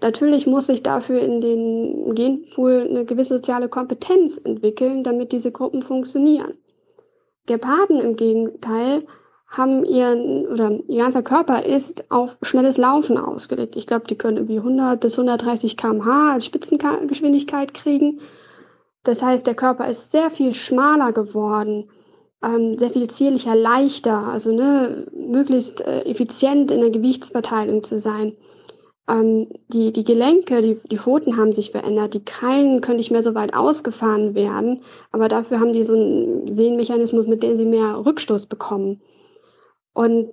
Natürlich 0.00 0.46
muss 0.46 0.66
sich 0.66 0.82
dafür 0.82 1.20
in 1.20 1.40
den 1.40 2.14
Genpool 2.14 2.86
eine 2.88 3.04
gewisse 3.04 3.36
soziale 3.36 3.68
Kompetenz 3.68 4.38
entwickeln, 4.38 5.04
damit 5.04 5.32
diese 5.32 5.52
Gruppen 5.52 5.82
funktionieren. 5.82 6.58
Geparden 7.46 8.00
im 8.00 8.16
Gegenteil 8.16 9.06
haben 9.46 9.84
ihren 9.84 10.46
oder 10.48 10.80
ihr 10.88 11.02
ganzer 11.02 11.22
Körper 11.22 11.64
ist 11.64 12.10
auf 12.10 12.36
schnelles 12.42 12.76
Laufen 12.76 13.18
ausgelegt. 13.18 13.76
Ich 13.76 13.86
glaube, 13.86 14.06
die 14.08 14.16
können 14.16 14.38
irgendwie 14.38 14.58
100 14.58 15.00
bis 15.00 15.18
130 15.18 15.76
km/h 15.76 16.32
als 16.32 16.46
Spitzengeschwindigkeit 16.46 17.72
kriegen. 17.72 18.20
Das 19.04 19.22
heißt, 19.22 19.46
der 19.46 19.54
Körper 19.54 19.86
ist 19.86 20.10
sehr 20.10 20.30
viel 20.30 20.54
schmaler 20.54 21.12
geworden, 21.12 21.90
ähm, 22.42 22.74
sehr 22.74 22.90
viel 22.90 23.08
zierlicher, 23.08 23.54
leichter, 23.54 24.18
also 24.18 24.52
ne, 24.52 25.06
möglichst 25.12 25.80
äh, 25.82 26.00
effizient 26.02 26.70
in 26.70 26.80
der 26.80 26.90
Gewichtsverteilung 26.90 27.82
zu 27.82 27.98
sein. 27.98 28.36
Ähm, 29.06 29.48
die, 29.68 29.92
die 29.92 30.04
Gelenke, 30.04 30.62
die, 30.62 30.80
die 30.90 30.96
Pfoten 30.96 31.36
haben 31.36 31.52
sich 31.52 31.70
verändert. 31.70 32.14
Die 32.14 32.24
Krallen 32.24 32.80
können 32.80 32.96
nicht 32.96 33.10
mehr 33.10 33.22
so 33.22 33.34
weit 33.34 33.54
ausgefahren 33.54 34.34
werden, 34.34 34.82
aber 35.12 35.28
dafür 35.28 35.60
haben 35.60 35.74
die 35.74 35.82
so 35.82 35.92
einen 35.92 36.48
Sehnmechanismus, 36.48 37.26
mit 37.26 37.42
dem 37.42 37.58
sie 37.58 37.66
mehr 37.66 38.04
Rückstoß 38.04 38.46
bekommen. 38.46 39.02
Und 39.92 40.30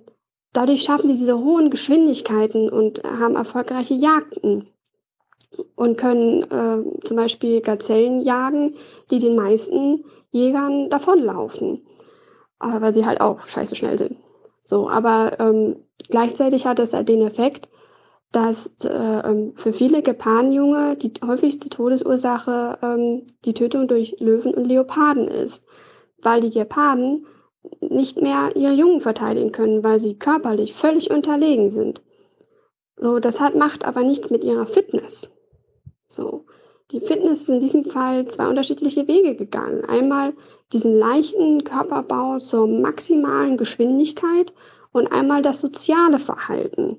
dadurch 0.54 0.82
schaffen 0.82 1.08
sie 1.08 1.18
diese 1.18 1.38
hohen 1.38 1.70
Geschwindigkeiten 1.70 2.70
und 2.70 3.02
haben 3.04 3.36
erfolgreiche 3.36 3.94
Jagden 3.94 4.64
und 5.74 5.96
können 5.96 6.42
äh, 6.44 7.04
zum 7.04 7.16
Beispiel 7.16 7.60
Gazellen 7.60 8.22
jagen, 8.22 8.76
die 9.10 9.18
den 9.18 9.36
meisten 9.36 10.04
Jägern 10.30 10.88
davonlaufen, 10.90 11.86
äh, 12.60 12.80
weil 12.80 12.92
sie 12.92 13.04
halt 13.04 13.20
auch 13.20 13.46
scheiße 13.46 13.76
schnell 13.76 13.98
sind. 13.98 14.16
So, 14.64 14.88
aber 14.88 15.38
ähm, 15.40 15.76
gleichzeitig 16.08 16.66
hat 16.66 16.78
das 16.78 16.94
halt 16.94 17.08
den 17.08 17.22
Effekt, 17.22 17.68
dass 18.32 18.72
äh, 18.84 18.88
ähm, 18.88 19.52
für 19.56 19.72
viele 19.72 20.02
Gepardenjunge 20.02 20.96
die 20.96 21.12
häufigste 21.24 21.68
Todesursache 21.68 22.78
ähm, 22.82 23.26
die 23.44 23.52
Tötung 23.52 23.88
durch 23.88 24.16
Löwen 24.20 24.54
und 24.54 24.64
Leoparden 24.64 25.28
ist, 25.28 25.66
weil 26.22 26.40
die 26.40 26.50
Geparden 26.50 27.26
nicht 27.80 28.20
mehr 28.20 28.56
ihre 28.56 28.72
Jungen 28.72 29.00
verteidigen 29.00 29.52
können, 29.52 29.84
weil 29.84 30.00
sie 30.00 30.18
körperlich 30.18 30.72
völlig 30.72 31.10
unterlegen 31.10 31.68
sind. 31.68 32.02
So, 32.96 33.18
das 33.18 33.40
hat, 33.40 33.54
macht 33.54 33.84
aber 33.84 34.02
nichts 34.02 34.30
mit 34.30 34.44
ihrer 34.44 34.66
Fitness. 34.66 35.30
So, 36.14 36.44
die 36.90 37.00
Fitness 37.00 37.42
ist 37.42 37.48
in 37.48 37.60
diesem 37.60 37.84
Fall 37.84 38.26
zwei 38.26 38.46
unterschiedliche 38.46 39.08
Wege 39.08 39.34
gegangen. 39.34 39.84
Einmal 39.86 40.34
diesen 40.72 40.94
leichten 40.94 41.64
Körperbau 41.64 42.38
zur 42.38 42.66
maximalen 42.66 43.56
Geschwindigkeit 43.56 44.52
und 44.92 45.10
einmal 45.10 45.40
das 45.40 45.62
soziale 45.62 46.18
Verhalten, 46.18 46.98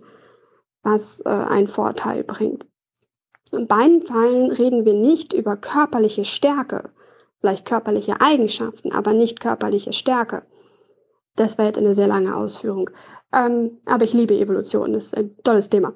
was 0.82 1.20
äh, 1.26 1.30
einen 1.30 1.68
Vorteil 1.68 2.24
bringt. 2.24 2.66
In 3.52 3.68
beiden 3.68 4.02
Fällen 4.02 4.52
reden 4.52 4.84
wir 4.84 4.96
nicht 4.96 5.32
über 5.32 5.58
körperliche 5.58 6.26
Stärke, 6.26 6.90
vielleicht 7.40 7.66
körperliche 7.66 8.20
Eigenschaften, 8.20 8.92
aber 8.94 9.14
nicht 9.14 9.40
körperliche 9.40 9.94
Stärke. 9.94 10.42
Das 11.36 11.60
war 11.60 11.66
jetzt 11.66 11.78
eine 11.78 11.94
sehr 11.94 12.08
lange 12.08 12.36
Ausführung. 12.36 12.90
Ähm, 13.32 13.80
aber 13.86 14.06
ich 14.06 14.14
liebe 14.14 14.34
Evolution, 14.36 14.94
das 14.94 15.08
ist 15.08 15.18
ein 15.18 15.38
tolles 15.44 15.70
Thema. 15.70 15.94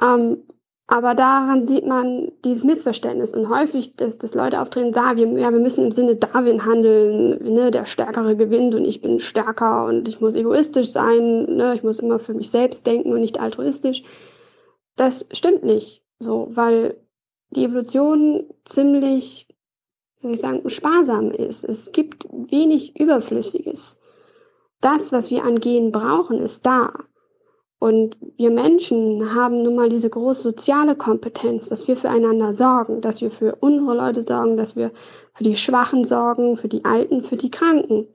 Ähm, 0.00 0.44
aber 0.90 1.14
daran 1.14 1.64
sieht 1.64 1.86
man 1.86 2.32
dieses 2.44 2.64
Missverständnis 2.64 3.32
und 3.32 3.48
häufig, 3.48 3.94
dass, 3.94 4.18
dass 4.18 4.34
Leute 4.34 4.60
auftreten, 4.60 4.92
sagen, 4.92 5.38
ja, 5.38 5.52
wir 5.52 5.60
müssen 5.60 5.84
im 5.84 5.92
Sinne 5.92 6.16
Darwin 6.16 6.64
handeln, 6.66 7.54
ne, 7.54 7.70
der 7.70 7.86
Stärkere 7.86 8.34
gewinnt 8.34 8.74
und 8.74 8.84
ich 8.84 9.00
bin 9.00 9.20
stärker 9.20 9.86
und 9.86 10.08
ich 10.08 10.20
muss 10.20 10.34
egoistisch 10.34 10.90
sein, 10.90 11.44
ne, 11.44 11.74
ich 11.76 11.84
muss 11.84 12.00
immer 12.00 12.18
für 12.18 12.34
mich 12.34 12.50
selbst 12.50 12.88
denken 12.88 13.12
und 13.12 13.20
nicht 13.20 13.38
altruistisch. 13.38 14.02
Das 14.96 15.26
stimmt 15.30 15.62
nicht 15.62 16.02
so, 16.18 16.48
weil 16.50 16.96
die 17.50 17.64
Evolution 17.64 18.46
ziemlich, 18.64 19.46
soll 20.16 20.32
ich 20.32 20.40
sagen, 20.40 20.68
sparsam 20.68 21.30
ist. 21.30 21.64
Es 21.64 21.92
gibt 21.92 22.26
wenig 22.30 22.98
Überflüssiges 22.98 24.00
das, 24.80 25.12
was 25.12 25.30
wir 25.30 25.44
an 25.44 25.60
Genen 25.60 25.92
brauchen, 25.92 26.40
ist 26.40 26.64
da. 26.64 26.92
Und 27.80 28.18
wir 28.36 28.50
Menschen 28.50 29.34
haben 29.34 29.62
nun 29.62 29.74
mal 29.74 29.88
diese 29.88 30.10
große 30.10 30.42
soziale 30.42 30.96
Kompetenz, 30.96 31.70
dass 31.70 31.88
wir 31.88 31.96
füreinander 31.96 32.52
sorgen, 32.52 33.00
dass 33.00 33.22
wir 33.22 33.30
für 33.30 33.56
unsere 33.60 33.96
Leute 33.96 34.22
sorgen, 34.22 34.58
dass 34.58 34.76
wir 34.76 34.92
für 35.32 35.44
die 35.44 35.56
Schwachen 35.56 36.04
sorgen, 36.04 36.58
für 36.58 36.68
die 36.68 36.84
Alten, 36.84 37.24
für 37.24 37.36
die 37.36 37.50
Kranken. 37.50 38.06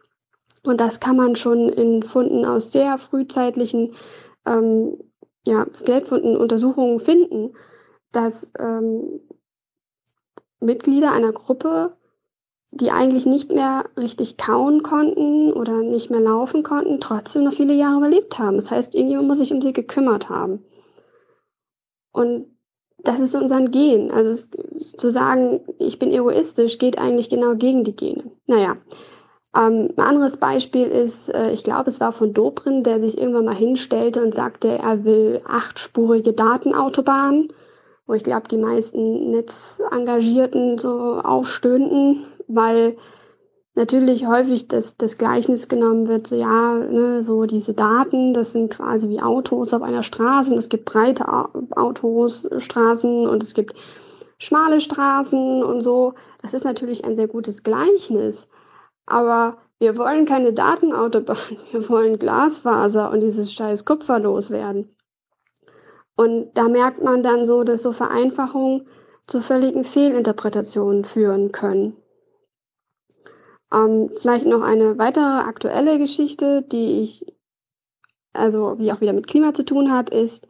Und 0.64 0.80
das 0.80 1.00
kann 1.00 1.16
man 1.16 1.35
schon 1.35 1.69
in 1.69 2.03
Funden 2.03 2.45
aus 2.45 2.72
sehr 2.72 3.00
frühzeitlichen 3.00 3.94
ähm, 4.45 5.00
ja, 5.48 5.66
Skeletfunden-Untersuchungen 5.74 7.00
finden, 7.00 7.56
dass 8.11 8.52
ähm, 8.60 9.19
Mitglieder 10.60 11.11
einer 11.11 11.34
Gruppe 11.34 11.98
die 12.76 12.92
eigentlich 12.92 13.26
nicht 13.26 13.52
mehr 13.52 13.86
richtig 13.98 14.36
kauen 14.36 14.84
konnten 14.84 15.54
oder 15.54 15.82
nicht 15.82 16.12
mehr 16.12 16.20
laufen 16.20 16.62
konnten, 16.62 17.00
trotzdem 17.00 17.45
noch 17.45 17.54
viele 17.54 17.74
Jahre 17.74 17.98
überlebt 17.98 18.38
haben. 18.38 18.58
Das 18.58 18.70
heißt, 18.70 18.95
irgendjemand 18.95 19.30
muss 19.30 19.38
sich 19.38 19.54
um 19.54 19.62
sie 19.62 19.72
gekümmert 19.72 20.30
haben. 20.30 20.64
Und 22.12 22.48
das 22.98 23.22
ist 23.22 23.34
unser 23.34 23.64
Gen. 23.64 24.12
Also 24.12 24.30
es, 24.32 24.92
zu 24.92 25.10
sagen, 25.10 25.62
ich 25.80 26.00
bin 26.00 26.12
egoistisch, 26.12 26.78
geht 26.78 26.98
eigentlich 26.98 27.30
genau 27.30 27.56
gegen 27.56 27.86
die 27.86 27.95
Gene. 27.95 28.32
Naja, 28.45 28.76
ähm, 29.56 29.94
ein 29.95 30.04
anderes 30.04 30.36
Beispiel 30.36 30.88
ist, 30.88 31.30
äh, 31.30 31.52
ich 31.52 31.64
glaube, 31.64 31.90
es 31.90 32.02
war 32.02 32.12
von 32.12 32.34
Dobrin, 32.34 32.84
der 32.84 33.00
sich 33.00 33.18
irgendwann 33.18 33.45
mal 33.45 33.56
hinstellte 33.56 34.22
und 34.22 34.36
sagte, 34.36 34.68
er 34.80 35.06
will 35.06 35.42
achtspurige 35.48 36.34
Datenautobahnen, 36.34 37.54
wo 38.06 38.14
ich 38.14 38.24
glaube, 38.24 38.50
die 38.50 38.58
meisten 38.58 39.32
Netzengagierten 39.32 40.78
so 40.78 41.22
aufstöhnten, 41.24 42.26
weil 42.48 42.98
natürlich 43.75 44.25
häufig 44.25 44.67
das, 44.67 44.98
das 44.98 45.17
Gleichnis 45.17 45.67
genommen 45.67 46.07
wird, 46.07 46.27
so 46.27 46.35
ja, 46.35 46.74
ne, 46.75 47.24
so 47.24 47.45
diese 47.45 47.74
Daten, 47.74 48.33
das 48.33 48.53
sind 48.53 48.72
quasi 48.72 49.09
wie 49.09 49.22
Autos 49.22 49.74
auf 49.74 49.82
einer 49.82 50.03
Straße 50.03 50.51
und 50.51 50.57
es 50.57 50.69
gibt 50.69 50.85
breite 50.85 51.25
Autos, 51.27 52.49
Straßen 52.57 53.27
und 53.27 53.43
es 53.43 53.53
gibt 53.53 53.75
schmale 54.38 54.82
Straßen 54.82 55.64
und 55.64 55.82
so. 55.82 56.14
Das 56.41 56.53
ist 56.53 56.64
natürlich 56.64 57.03
ein 57.03 57.15
sehr 57.15 57.27
gutes 57.27 57.64
Gleichnis, 57.64 58.48
aber 59.06 59.57
wir 59.80 59.98
wollen 59.98 60.25
keine 60.25 60.53
Datenautobahn, 60.53 61.38
wir 61.72 61.90
wollen 61.90 62.17
Glasfaser 62.17 63.11
und 63.11 63.19
dieses 63.19 63.53
scheiß 63.53 63.83
Kupfer 63.85 64.19
loswerden. 64.19 64.95
Und 66.17 66.57
da 66.57 66.69
merkt 66.69 67.03
man 67.03 67.24
dann 67.24 67.45
so, 67.45 67.65
dass 67.65 67.83
so 67.83 67.91
Vereinfachungen 67.91 68.88
zu 69.27 69.41
völligen 69.41 69.83
Fehlinterpretationen 69.83 71.03
führen 71.03 71.51
können. 71.51 71.98
Ähm, 73.74 74.11
vielleicht 74.19 74.45
noch 74.45 74.61
eine 74.61 74.98
weitere 74.98 75.24
aktuelle 75.24 75.98
Geschichte, 75.98 76.61
die 76.61 77.02
ich, 77.02 77.26
also 78.34 78.77
wie 78.80 78.92
auch 78.92 79.02
wieder 79.02 79.14
mit 79.14 79.27
Klima 79.27 79.53
zu 79.53 79.64
tun 79.64 79.92
hat, 79.92 80.10
ist 80.10 80.48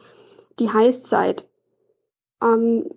die 0.60 0.72
Heißzeit. 0.72 1.48
Ähm, 2.42 2.90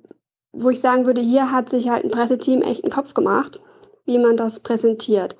wo 0.53 0.71
ich 0.71 0.81
sagen 0.81 1.07
würde, 1.07 1.21
hier 1.21 1.53
hat 1.53 1.69
sich 1.69 1.89
halt 1.89 2.05
ein 2.05 2.11
Presseteam 2.11 2.63
echt 2.63 2.85
einen 2.85 2.93
Kopf 2.93 3.15
gemacht, 3.15 3.61
wie 4.05 4.19
man 4.19 4.37
das 4.37 4.61
präsentiert. 4.61 5.37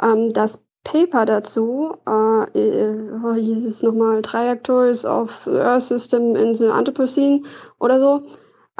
Ähm, 0.00 0.30
das 0.30 0.64
Paper 0.84 1.24
dazu, 1.24 1.96
äh, 2.06 2.58
äh, 2.58 3.40
hieß 3.40 3.64
es 3.64 3.82
nochmal 3.82 4.22
Trajectories 4.22 5.04
of 5.04 5.42
the 5.44 5.58
Earth 5.58 5.84
System 5.84 6.34
in 6.34 6.54
the 6.54 6.68
Anthropocene 6.68 7.42
oder 7.78 8.00
so, 8.00 8.22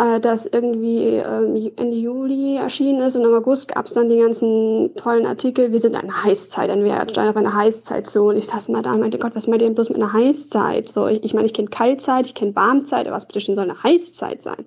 äh, 0.02 0.20
das 0.20 0.47
irgendwie 0.47 1.16
äh, 1.16 1.72
Ende 1.76 1.97
Juli 1.97 2.56
erschienen 2.56 3.00
ist 3.02 3.14
und 3.14 3.24
im 3.24 3.34
August 3.34 3.68
gab 3.68 3.86
es 3.86 3.92
dann 3.92 4.08
die 4.08 4.18
ganzen 4.18 4.94
tollen 4.97 5.26
Artikel, 5.26 5.70
wir 5.70 5.78
sind 5.78 5.94
eine 5.94 6.24
Heißzeit, 6.24 6.70
ein 6.70 6.82
Wertstein 6.82 7.28
auf 7.28 7.36
einer 7.36 7.55
Heißzeit 7.55 8.08
so. 8.08 8.31
Und 8.31 8.36
ich 8.36 8.47
saß 8.47 8.68
mal 8.68 8.82
da 8.82 8.94
und 8.94 9.00
meinte, 9.00 9.18
Gott, 9.18 9.36
was 9.36 9.47
meint 9.47 9.62
ihr 9.62 9.68
denn 9.68 9.76
bloß 9.76 9.90
mit 9.90 9.98
einer 9.98 10.12
Heißzeit? 10.12 10.89
So, 10.89 11.06
ich, 11.06 11.22
ich 11.22 11.34
meine, 11.34 11.47
ich 11.47 11.55
kenne 11.55 11.68
Kaltzeit, 11.68 12.26
ich 12.26 12.34
kenne 12.34 12.56
Warmzeit, 12.56 13.06
aber 13.06 13.16
was 13.16 13.26
bitte 13.26 13.40
schon 13.40 13.55
soll 13.55 13.64
eine 13.64 13.82
Heißzeit 13.82 14.42
sein? 14.42 14.66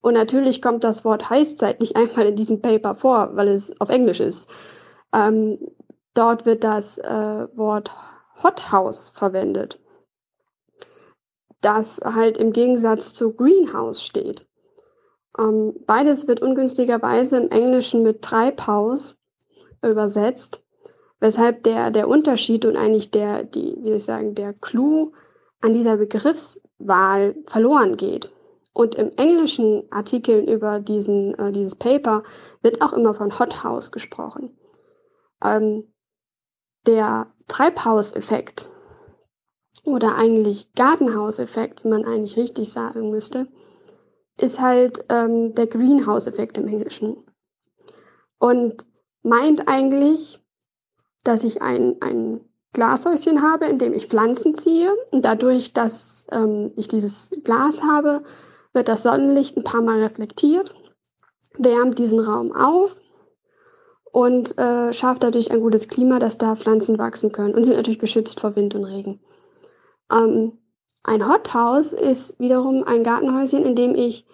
Und 0.00 0.14
natürlich 0.14 0.60
kommt 0.60 0.84
das 0.84 1.04
Wort 1.04 1.30
Heißzeit 1.30 1.80
nicht 1.80 1.96
einmal 1.96 2.26
in 2.26 2.36
diesem 2.36 2.60
Paper 2.60 2.94
vor, 2.94 3.30
weil 3.36 3.48
es 3.48 3.78
auf 3.80 3.88
Englisch 3.88 4.20
ist. 4.20 4.48
Ähm, 5.14 5.58
dort 6.14 6.44
wird 6.44 6.62
das 6.62 6.98
äh, 6.98 7.48
Wort 7.56 7.90
Hothouse 8.42 9.10
verwendet, 9.10 9.80
das 11.62 12.00
halt 12.04 12.36
im 12.36 12.52
Gegensatz 12.52 13.14
zu 13.14 13.32
Greenhouse 13.32 14.02
steht. 14.02 14.47
Ähm, 15.38 15.74
beides 15.86 16.26
wird 16.26 16.40
ungünstigerweise 16.40 17.36
im 17.38 17.50
Englischen 17.50 18.02
mit 18.02 18.22
Treibhaus 18.22 19.16
übersetzt, 19.82 20.64
weshalb 21.20 21.62
der, 21.62 21.90
der 21.90 22.08
Unterschied 22.08 22.64
und 22.64 22.76
eigentlich 22.76 23.10
der, 23.10 23.44
die, 23.44 23.76
wie 23.80 23.88
soll 23.88 23.96
ich 23.96 24.04
sagen, 24.04 24.34
der 24.34 24.52
Clou 24.54 25.12
an 25.60 25.72
dieser 25.72 25.96
Begriffswahl 25.96 27.36
verloren 27.46 27.96
geht. 27.96 28.32
Und 28.72 28.94
im 28.94 29.10
englischen 29.16 29.90
Artikeln 29.90 30.46
über 30.46 30.78
diesen, 30.78 31.36
äh, 31.38 31.50
dieses 31.50 31.74
Paper 31.74 32.22
wird 32.62 32.80
auch 32.80 32.92
immer 32.92 33.12
von 33.14 33.36
Hothouse 33.38 33.90
gesprochen. 33.90 34.56
Ähm, 35.42 35.84
der 36.86 37.26
Treibhauseffekt 37.48 38.70
oder 39.84 40.16
eigentlich 40.16 40.72
Gartenhauseffekt, 40.74 41.84
wie 41.84 41.88
man 41.88 42.04
eigentlich 42.04 42.36
richtig 42.36 42.70
sagen 42.70 43.10
müsste, 43.10 43.48
ist 44.40 44.60
halt 44.60 45.04
ähm, 45.08 45.54
der 45.54 45.66
Greenhouse-Effekt 45.66 46.58
im 46.58 46.68
Englischen. 46.68 47.16
Und 48.38 48.86
meint 49.22 49.68
eigentlich, 49.68 50.40
dass 51.24 51.44
ich 51.44 51.60
ein, 51.60 51.96
ein 52.00 52.40
Glashäuschen 52.72 53.42
habe, 53.42 53.66
in 53.66 53.78
dem 53.78 53.92
ich 53.92 54.06
Pflanzen 54.06 54.54
ziehe. 54.54 54.94
Und 55.10 55.24
dadurch, 55.24 55.72
dass 55.72 56.26
ähm, 56.30 56.72
ich 56.76 56.88
dieses 56.88 57.30
Glas 57.44 57.82
habe, 57.82 58.22
wird 58.72 58.88
das 58.88 59.02
Sonnenlicht 59.02 59.56
ein 59.56 59.64
paar 59.64 59.82
Mal 59.82 60.00
reflektiert, 60.00 60.74
wärmt 61.56 61.98
diesen 61.98 62.20
Raum 62.20 62.52
auf 62.52 62.96
und 64.12 64.56
äh, 64.58 64.92
schafft 64.92 65.24
dadurch 65.24 65.50
ein 65.50 65.60
gutes 65.60 65.88
Klima, 65.88 66.18
dass 66.18 66.38
da 66.38 66.54
Pflanzen 66.54 66.98
wachsen 66.98 67.32
können 67.32 67.54
und 67.54 67.64
sind 67.64 67.76
natürlich 67.76 67.98
geschützt 67.98 68.40
vor 68.40 68.54
Wind 68.56 68.74
und 68.74 68.84
Regen. 68.84 69.20
Ähm, 70.12 70.58
ein 71.08 71.26
Hothouse 71.26 71.94
ist 71.94 72.38
wiederum 72.38 72.84
ein 72.84 73.02
Gartenhäuschen, 73.02 73.64
in 73.64 73.74
dem 73.74 73.94
ich 73.94 74.26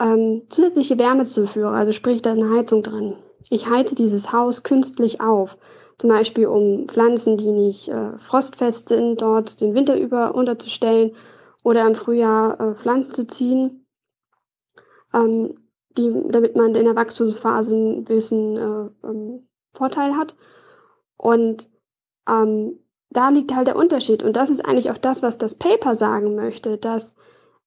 ähm, 0.00 0.42
zusätzliche 0.48 0.98
Wärme 0.98 1.24
zuführe. 1.24 1.72
Also 1.72 1.92
sprich, 1.92 2.22
da 2.22 2.32
ist 2.32 2.38
eine 2.38 2.54
Heizung 2.54 2.82
drin. 2.82 3.16
Ich 3.50 3.68
heize 3.68 3.94
dieses 3.94 4.32
Haus 4.32 4.62
künstlich 4.62 5.20
auf. 5.20 5.58
Zum 5.98 6.10
Beispiel, 6.10 6.46
um 6.46 6.88
Pflanzen, 6.88 7.36
die 7.36 7.52
nicht 7.52 7.88
äh, 7.88 8.18
frostfest 8.18 8.88
sind, 8.88 9.20
dort 9.20 9.60
den 9.60 9.74
Winter 9.74 9.98
über 9.98 10.34
unterzustellen 10.34 11.12
oder 11.64 11.86
im 11.86 11.94
Frühjahr 11.94 12.58
äh, 12.60 12.74
Pflanzen 12.74 13.12
zu 13.12 13.26
ziehen, 13.26 13.86
ähm, 15.12 15.58
die, 15.98 16.12
damit 16.28 16.56
man 16.56 16.74
in 16.74 16.84
der 16.84 16.96
Wachstumsphase 16.96 17.76
einen 17.76 18.04
gewissen 18.04 18.56
äh, 18.56 19.06
ähm, 19.06 19.48
Vorteil 19.74 20.16
hat. 20.16 20.34
Und 21.16 21.68
ähm, 22.28 22.78
da 23.12 23.28
liegt 23.28 23.54
halt 23.54 23.66
der 23.66 23.76
Unterschied. 23.76 24.22
Und 24.22 24.36
das 24.36 24.50
ist 24.50 24.64
eigentlich 24.64 24.90
auch 24.90 24.98
das, 24.98 25.22
was 25.22 25.38
das 25.38 25.54
Paper 25.54 25.94
sagen 25.94 26.34
möchte, 26.34 26.78
dass 26.78 27.14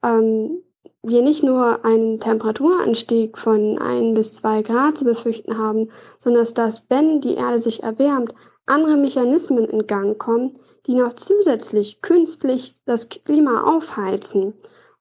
ähm, 0.03 0.61
wir 1.03 1.21
nicht 1.21 1.43
nur 1.43 1.85
einen 1.85 2.19
Temperaturanstieg 2.19 3.37
von 3.37 3.77
ein 3.79 4.13
bis 4.13 4.33
zwei 4.33 4.61
Grad 4.63 4.97
zu 4.97 5.05
befürchten 5.05 5.57
haben, 5.57 5.89
sondern 6.19 6.47
dass, 6.55 6.89
wenn 6.89 7.21
die 7.21 7.35
Erde 7.35 7.59
sich 7.59 7.83
erwärmt, 7.83 8.33
andere 8.65 8.97
Mechanismen 8.97 9.65
in 9.65 9.85
Gang 9.85 10.17
kommen, 10.17 10.53
die 10.87 10.95
noch 10.95 11.13
zusätzlich 11.13 12.01
künstlich 12.01 12.75
das 12.85 13.09
Klima 13.09 13.63
aufheizen. 13.63 14.53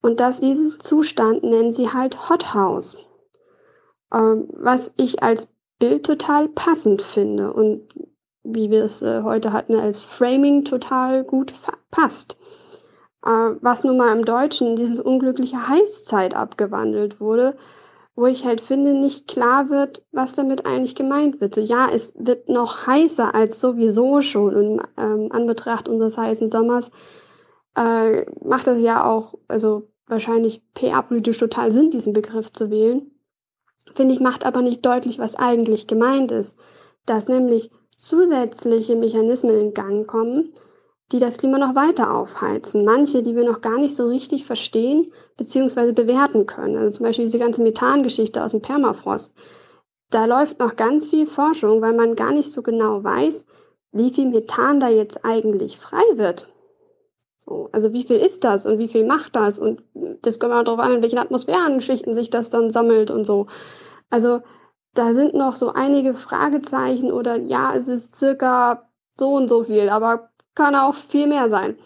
Und 0.02 0.20
dass 0.20 0.40
diesen 0.40 0.78
Zustand 0.80 1.42
nennen 1.42 1.72
sie 1.72 1.90
halt 1.90 2.28
Hothouse. 2.28 2.98
Ähm, 4.12 4.48
was 4.52 4.92
ich 4.96 5.22
als 5.22 5.48
Bild 5.78 6.04
total 6.04 6.48
passend 6.48 7.00
finde 7.00 7.52
und 7.52 7.88
wie 8.44 8.70
wir 8.70 8.84
es 8.84 9.02
äh, 9.02 9.22
heute 9.22 9.52
hatten, 9.52 9.74
als 9.74 10.02
Framing 10.02 10.64
total 10.64 11.24
gut 11.24 11.52
passt. 11.90 12.36
Äh, 13.24 13.30
was 13.60 13.84
nun 13.84 13.96
mal 13.96 14.16
im 14.16 14.24
Deutschen 14.24 14.76
dieses 14.76 15.00
unglückliche 15.00 15.68
Heißzeit 15.68 16.34
abgewandelt 16.34 17.20
wurde, 17.20 17.56
wo 18.14 18.26
ich 18.26 18.44
halt 18.44 18.60
finde, 18.60 18.94
nicht 18.94 19.26
klar 19.26 19.70
wird, 19.70 20.02
was 20.12 20.34
damit 20.34 20.66
eigentlich 20.66 20.94
gemeint 20.94 21.40
wird. 21.40 21.54
So, 21.54 21.60
ja, 21.60 21.88
es 21.90 22.12
wird 22.16 22.48
noch 22.48 22.86
heißer 22.86 23.34
als 23.34 23.60
sowieso 23.60 24.20
schon 24.20 24.54
und 24.54 24.82
ähm, 24.96 25.32
Anbetracht 25.32 25.88
unseres 25.88 26.16
heißen 26.16 26.48
Sommers 26.48 26.90
äh, 27.74 28.24
macht 28.40 28.66
das 28.66 28.80
ja 28.80 29.04
auch, 29.04 29.34
also 29.48 29.88
wahrscheinlich 30.06 30.62
PR-politisch 30.74 31.38
total 31.38 31.72
Sinn, 31.72 31.90
diesen 31.90 32.12
Begriff 32.12 32.52
zu 32.52 32.70
wählen. 32.70 33.10
Finde 33.94 34.14
ich, 34.14 34.20
macht 34.20 34.44
aber 34.44 34.62
nicht 34.62 34.84
deutlich, 34.84 35.18
was 35.18 35.34
eigentlich 35.34 35.86
gemeint 35.86 36.30
ist. 36.30 36.56
Dass 37.06 37.28
nämlich 37.28 37.70
zusätzliche 37.96 38.96
Mechanismen 38.96 39.58
in 39.58 39.74
Gang 39.74 40.06
kommen, 40.06 40.52
die 41.12 41.18
das 41.18 41.38
Klima 41.38 41.58
noch 41.58 41.74
weiter 41.74 42.14
aufheizen. 42.14 42.84
Manche, 42.84 43.22
die 43.22 43.36
wir 43.36 43.44
noch 43.44 43.60
gar 43.60 43.78
nicht 43.78 43.94
so 43.94 44.08
richtig 44.08 44.44
verstehen 44.44 45.12
bzw. 45.36 45.92
bewerten 45.92 46.46
können. 46.46 46.76
Also 46.76 46.98
zum 46.98 47.06
Beispiel 47.06 47.26
diese 47.26 47.38
ganze 47.38 47.62
Methangeschichte 47.62 48.42
aus 48.42 48.52
dem 48.52 48.62
Permafrost. 48.62 49.32
Da 50.10 50.24
läuft 50.26 50.58
noch 50.58 50.76
ganz 50.76 51.06
viel 51.06 51.26
Forschung, 51.26 51.80
weil 51.82 51.94
man 51.94 52.14
gar 52.14 52.32
nicht 52.32 52.50
so 52.50 52.62
genau 52.62 53.02
weiß, 53.02 53.44
wie 53.92 54.10
viel 54.10 54.26
Methan 54.26 54.80
da 54.80 54.88
jetzt 54.88 55.24
eigentlich 55.24 55.78
frei 55.78 56.02
wird. 56.14 56.48
So, 57.38 57.68
also 57.72 57.92
wie 57.92 58.04
viel 58.04 58.16
ist 58.16 58.42
das 58.42 58.64
und 58.64 58.78
wie 58.78 58.88
viel 58.88 59.04
macht 59.04 59.36
das? 59.36 59.58
Und 59.58 59.82
das 60.22 60.38
kommt 60.38 60.54
auch 60.54 60.64
darauf 60.64 60.80
an, 60.80 60.92
in 60.92 61.02
welchen 61.02 61.18
Atmosphärenschichten 61.18 62.14
sich 62.14 62.30
das 62.30 62.48
dann 62.48 62.70
sammelt 62.70 63.10
und 63.10 63.24
so. 63.24 63.46
Also 64.08 64.40
da 64.94 65.14
sind 65.14 65.34
noch 65.34 65.56
so 65.56 65.72
einige 65.72 66.14
Fragezeichen 66.14 67.12
oder 67.12 67.36
ja, 67.36 67.74
es 67.74 67.88
ist 67.88 68.14
circa 68.14 68.88
so 69.18 69.34
und 69.34 69.48
so 69.48 69.64
viel, 69.64 69.88
aber 69.88 70.30
kann 70.54 70.74
auch 70.74 70.94
viel 70.94 71.26
mehr 71.26 71.50
sein. 71.50 71.76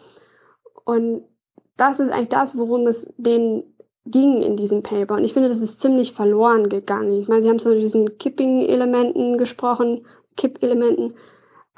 Und 0.84 1.24
das 1.76 2.00
ist 2.00 2.10
eigentlich 2.10 2.28
das, 2.28 2.56
worum 2.56 2.86
es 2.86 3.12
denen 3.16 3.74
ging 4.04 4.42
in 4.42 4.56
diesem 4.56 4.82
Paper. 4.82 5.14
Und 5.14 5.24
ich 5.24 5.32
finde, 5.32 5.48
das 5.48 5.60
ist 5.60 5.80
ziemlich 5.80 6.12
verloren 6.12 6.68
gegangen. 6.68 7.18
Ich 7.18 7.28
meine, 7.28 7.42
Sie 7.42 7.48
haben 7.48 7.58
so 7.58 7.74
diesen 7.74 8.18
Kipping-Elementen 8.18 9.38
gesprochen, 9.38 10.06
Kipp-Elementen. 10.36 11.14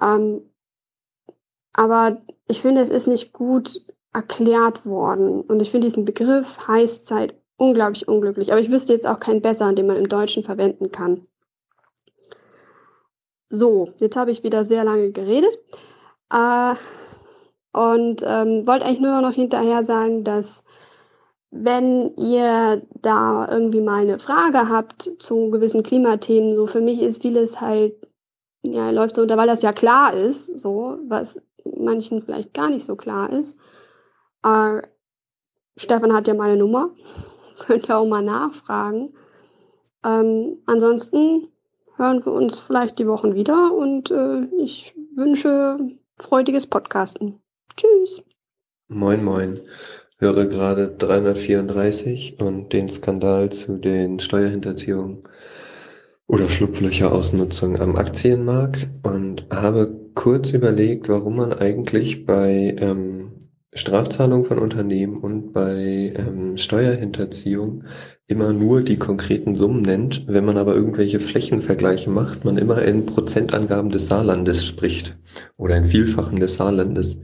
Ähm, 0.00 0.42
aber 1.72 2.22
ich 2.46 2.60
finde, 2.60 2.80
es 2.80 2.90
ist 2.90 3.06
nicht 3.06 3.32
gut 3.32 3.84
erklärt 4.12 4.86
worden. 4.86 5.42
Und 5.42 5.60
ich 5.60 5.70
finde 5.70 5.86
diesen 5.86 6.04
Begriff 6.04 6.66
Heißzeit 6.66 7.39
unglaublich 7.60 8.08
unglücklich. 8.08 8.52
Aber 8.52 8.60
ich 8.60 8.70
wüsste 8.70 8.94
jetzt 8.94 9.06
auch 9.06 9.20
keinen 9.20 9.42
besseren, 9.42 9.76
den 9.76 9.86
man 9.86 9.98
im 9.98 10.08
Deutschen 10.08 10.42
verwenden 10.42 10.90
kann. 10.90 11.26
So, 13.50 13.90
jetzt 14.00 14.16
habe 14.16 14.30
ich 14.30 14.42
wieder 14.42 14.64
sehr 14.64 14.84
lange 14.84 15.10
geredet. 15.10 15.58
Äh, 16.32 16.74
und 17.72 18.22
ähm, 18.24 18.66
wollte 18.66 18.86
eigentlich 18.86 19.00
nur 19.00 19.20
noch 19.20 19.34
hinterher 19.34 19.84
sagen, 19.84 20.24
dass 20.24 20.64
wenn 21.50 22.16
ihr 22.16 22.82
da 22.94 23.48
irgendwie 23.50 23.80
mal 23.80 24.02
eine 24.02 24.18
Frage 24.18 24.68
habt 24.68 25.10
zu 25.18 25.50
gewissen 25.50 25.82
Klimathemen, 25.82 26.54
so 26.56 26.66
für 26.66 26.80
mich 26.80 27.00
ist 27.02 27.22
vieles 27.22 27.60
halt, 27.60 27.94
ja, 28.62 28.90
läuft 28.90 29.16
so 29.16 29.22
unter, 29.22 29.36
weil 29.36 29.48
das 29.48 29.62
ja 29.62 29.72
klar 29.72 30.14
ist, 30.14 30.58
so, 30.58 30.98
was 31.08 31.40
manchen 31.76 32.22
vielleicht 32.22 32.54
gar 32.54 32.70
nicht 32.70 32.84
so 32.84 32.96
klar 32.96 33.30
ist. 33.30 33.58
Äh, 34.44 34.82
Stefan 35.76 36.12
hat 36.12 36.28
ja 36.28 36.34
meine 36.34 36.56
Nummer, 36.56 36.90
könnt 37.60 37.88
ihr 37.88 37.96
auch 37.96 38.06
mal 38.06 38.22
nachfragen. 38.22 39.14
Ähm, 40.04 40.58
ansonsten 40.66 41.48
hören 41.96 42.24
wir 42.24 42.32
uns 42.32 42.60
vielleicht 42.60 42.98
die 42.98 43.06
Wochen 43.06 43.34
wieder 43.34 43.72
und 43.72 44.10
äh, 44.10 44.44
ich 44.58 44.94
wünsche 45.14 45.78
freudiges 46.18 46.66
Podcasten. 46.66 47.40
Tschüss. 47.76 48.22
Moin, 48.88 49.22
moin. 49.22 49.60
Höre 50.18 50.46
gerade 50.46 50.88
334 50.88 52.40
und 52.40 52.72
den 52.72 52.88
Skandal 52.88 53.50
zu 53.50 53.78
den 53.78 54.18
Steuerhinterziehungen 54.18 55.22
oder 56.26 56.48
Schlupflöcher-Ausnutzung 56.48 57.80
am 57.80 57.96
Aktienmarkt 57.96 58.88
und 59.02 59.46
habe 59.50 59.90
kurz 60.14 60.52
überlegt, 60.52 61.08
warum 61.08 61.36
man 61.36 61.52
eigentlich 61.52 62.26
bei 62.26 62.76
ähm, 62.78 63.32
Strafzahlungen 63.72 64.44
von 64.44 64.58
Unternehmen 64.58 65.18
und 65.18 65.52
bei 65.52 66.12
ähm, 66.16 66.56
Steuerhinterziehung 66.56 67.84
immer 68.26 68.52
nur 68.52 68.82
die 68.82 68.96
konkreten 68.96 69.54
Summen 69.54 69.82
nennt, 69.82 70.24
wenn 70.26 70.44
man 70.44 70.56
aber 70.56 70.74
irgendwelche 70.74 71.20
Flächenvergleiche 71.20 72.10
macht, 72.10 72.44
man 72.44 72.58
immer 72.58 72.82
in 72.82 73.06
Prozentangaben 73.06 73.90
des 73.90 74.06
Saarlandes 74.06 74.64
spricht 74.64 75.16
oder 75.56 75.76
in 75.76 75.84
Vielfachen 75.84 76.40
des 76.40 76.56
Saarlandes. 76.56 77.16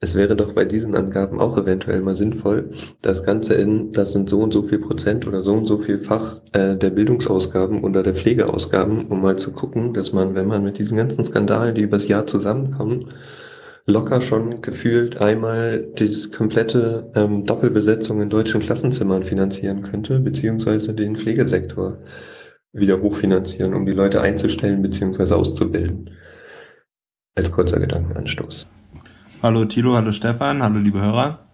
Es 0.00 0.16
wäre 0.16 0.34
doch 0.34 0.52
bei 0.52 0.64
diesen 0.64 0.96
Angaben 0.96 1.40
auch 1.40 1.56
eventuell 1.56 2.00
mal 2.00 2.16
sinnvoll, 2.16 2.70
das 3.02 3.22
Ganze 3.22 3.54
in, 3.54 3.92
das 3.92 4.12
sind 4.12 4.28
so 4.28 4.40
und 4.40 4.52
so 4.52 4.64
viel 4.64 4.78
Prozent 4.80 5.28
oder 5.28 5.44
so 5.44 5.52
und 5.52 5.66
so 5.66 5.78
viel 5.78 5.98
Fach 5.98 6.40
äh, 6.52 6.76
der 6.76 6.90
Bildungsausgaben 6.90 7.84
oder 7.84 8.02
der 8.02 8.14
Pflegeausgaben, 8.14 9.06
um 9.06 9.22
mal 9.22 9.36
zu 9.36 9.52
gucken, 9.52 9.94
dass 9.94 10.12
man, 10.12 10.34
wenn 10.34 10.46
man 10.46 10.64
mit 10.64 10.78
diesen 10.78 10.96
ganzen 10.96 11.22
Skandalen, 11.22 11.74
die 11.76 11.82
übers 11.82 12.08
Jahr 12.08 12.26
zusammenkommen, 12.26 13.12
locker 13.88 14.20
schon 14.20 14.60
gefühlt 14.60 15.16
einmal 15.16 15.80
die 15.98 16.14
komplette 16.30 17.10
ähm, 17.14 17.46
Doppelbesetzung 17.46 18.20
in 18.20 18.28
deutschen 18.28 18.60
Klassenzimmern 18.60 19.24
finanzieren 19.24 19.82
könnte, 19.82 20.20
beziehungsweise 20.20 20.94
den 20.94 21.16
Pflegesektor 21.16 21.96
wieder 22.72 23.00
hochfinanzieren, 23.00 23.74
um 23.74 23.86
die 23.86 23.92
Leute 23.92 24.20
einzustellen 24.20 24.82
beziehungsweise 24.82 25.34
auszubilden. 25.34 26.10
Als 27.34 27.50
kurzer 27.50 27.80
Gedankenanstoß. 27.80 28.66
Hallo 29.42 29.64
Thilo, 29.64 29.94
hallo 29.94 30.12
Stefan, 30.12 30.62
hallo 30.62 30.78
liebe 30.80 31.00
Hörer. 31.00 31.46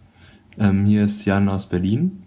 Ähm, 0.59 0.85
hier 0.87 1.05
ist 1.05 1.25
Jan 1.25 1.49
aus 1.49 1.69
Berlin. 1.69 2.25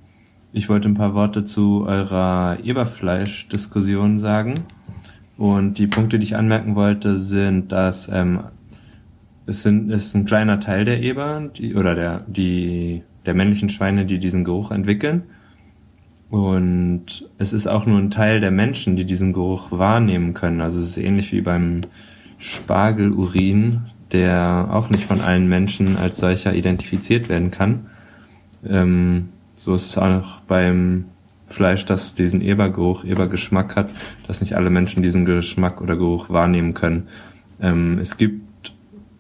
Ich 0.54 0.70
wollte 0.70 0.88
ein 0.88 0.96
paar 0.96 1.16
Worte 1.16 1.44
zu 1.44 1.86
eurer 1.86 2.58
Eberfleisch-Diskussion 2.64 4.20
sagen. 4.20 4.56
Und 5.38 5.78
die 5.78 5.88
Punkte, 5.88 6.18
die 6.18 6.26
ich 6.26 6.36
anmerken 6.38 6.76
wollte, 6.76 7.18
sind, 7.18 7.72
dass 7.72 8.10
ähm, 8.12 8.40
es 9.48 9.64
sind, 9.64 9.90
ist 9.90 10.14
ein 10.14 10.26
kleiner 10.26 10.60
Teil 10.60 10.86
der 10.86 11.02
Eber, 11.02 11.50
die, 11.58 11.74
oder 11.76 11.96
der, 11.96 12.26
die, 12.28 13.04
der 13.26 13.34
männlichen 13.34 13.70
Schweine, 13.70 14.06
die 14.06 14.20
diesen 14.20 14.44
Geruch 14.44 14.72
entwickeln. 14.72 15.24
Und 16.30 17.30
es 17.38 17.54
ist 17.54 17.68
auch 17.68 17.86
nur 17.86 17.98
ein 17.98 18.12
Teil 18.12 18.42
der 18.42 18.52
Menschen, 18.52 18.98
die 18.98 19.06
diesen 19.06 19.32
Geruch 19.32 19.72
wahrnehmen 19.72 20.34
können. 20.34 20.60
Also 20.60 20.82
es 20.82 20.90
ist 20.90 20.98
ähnlich 20.98 21.32
wie 21.32 21.42
beim 21.42 21.82
Spargelurin, 22.38 23.84
der 24.12 24.68
auch 24.72 24.90
nicht 24.90 25.06
von 25.06 25.22
allen 25.22 25.48
Menschen 25.48 25.98
als 25.98 26.18
solcher 26.18 26.54
identifiziert 26.54 27.30
werden 27.30 27.50
kann. 27.50 27.88
Ähm, 28.68 29.30
so 29.56 29.74
ist 29.74 29.90
es 29.90 29.98
auch 29.98 30.42
beim 30.42 31.06
Fleisch, 31.48 31.86
das 31.86 32.14
diesen 32.16 32.42
Ebergeruch, 32.42 33.06
Ebergeschmack 33.06 33.78
hat, 33.78 33.90
dass 34.28 34.42
nicht 34.42 34.56
alle 34.56 34.70
Menschen 34.70 35.02
diesen 35.02 35.24
Geschmack 35.24 35.80
oder 35.80 35.96
Geruch 35.96 36.30
wahrnehmen 36.30 36.74
können. 36.74 37.08
Ähm, 37.62 38.00
es 38.00 38.18
gibt 38.18 38.47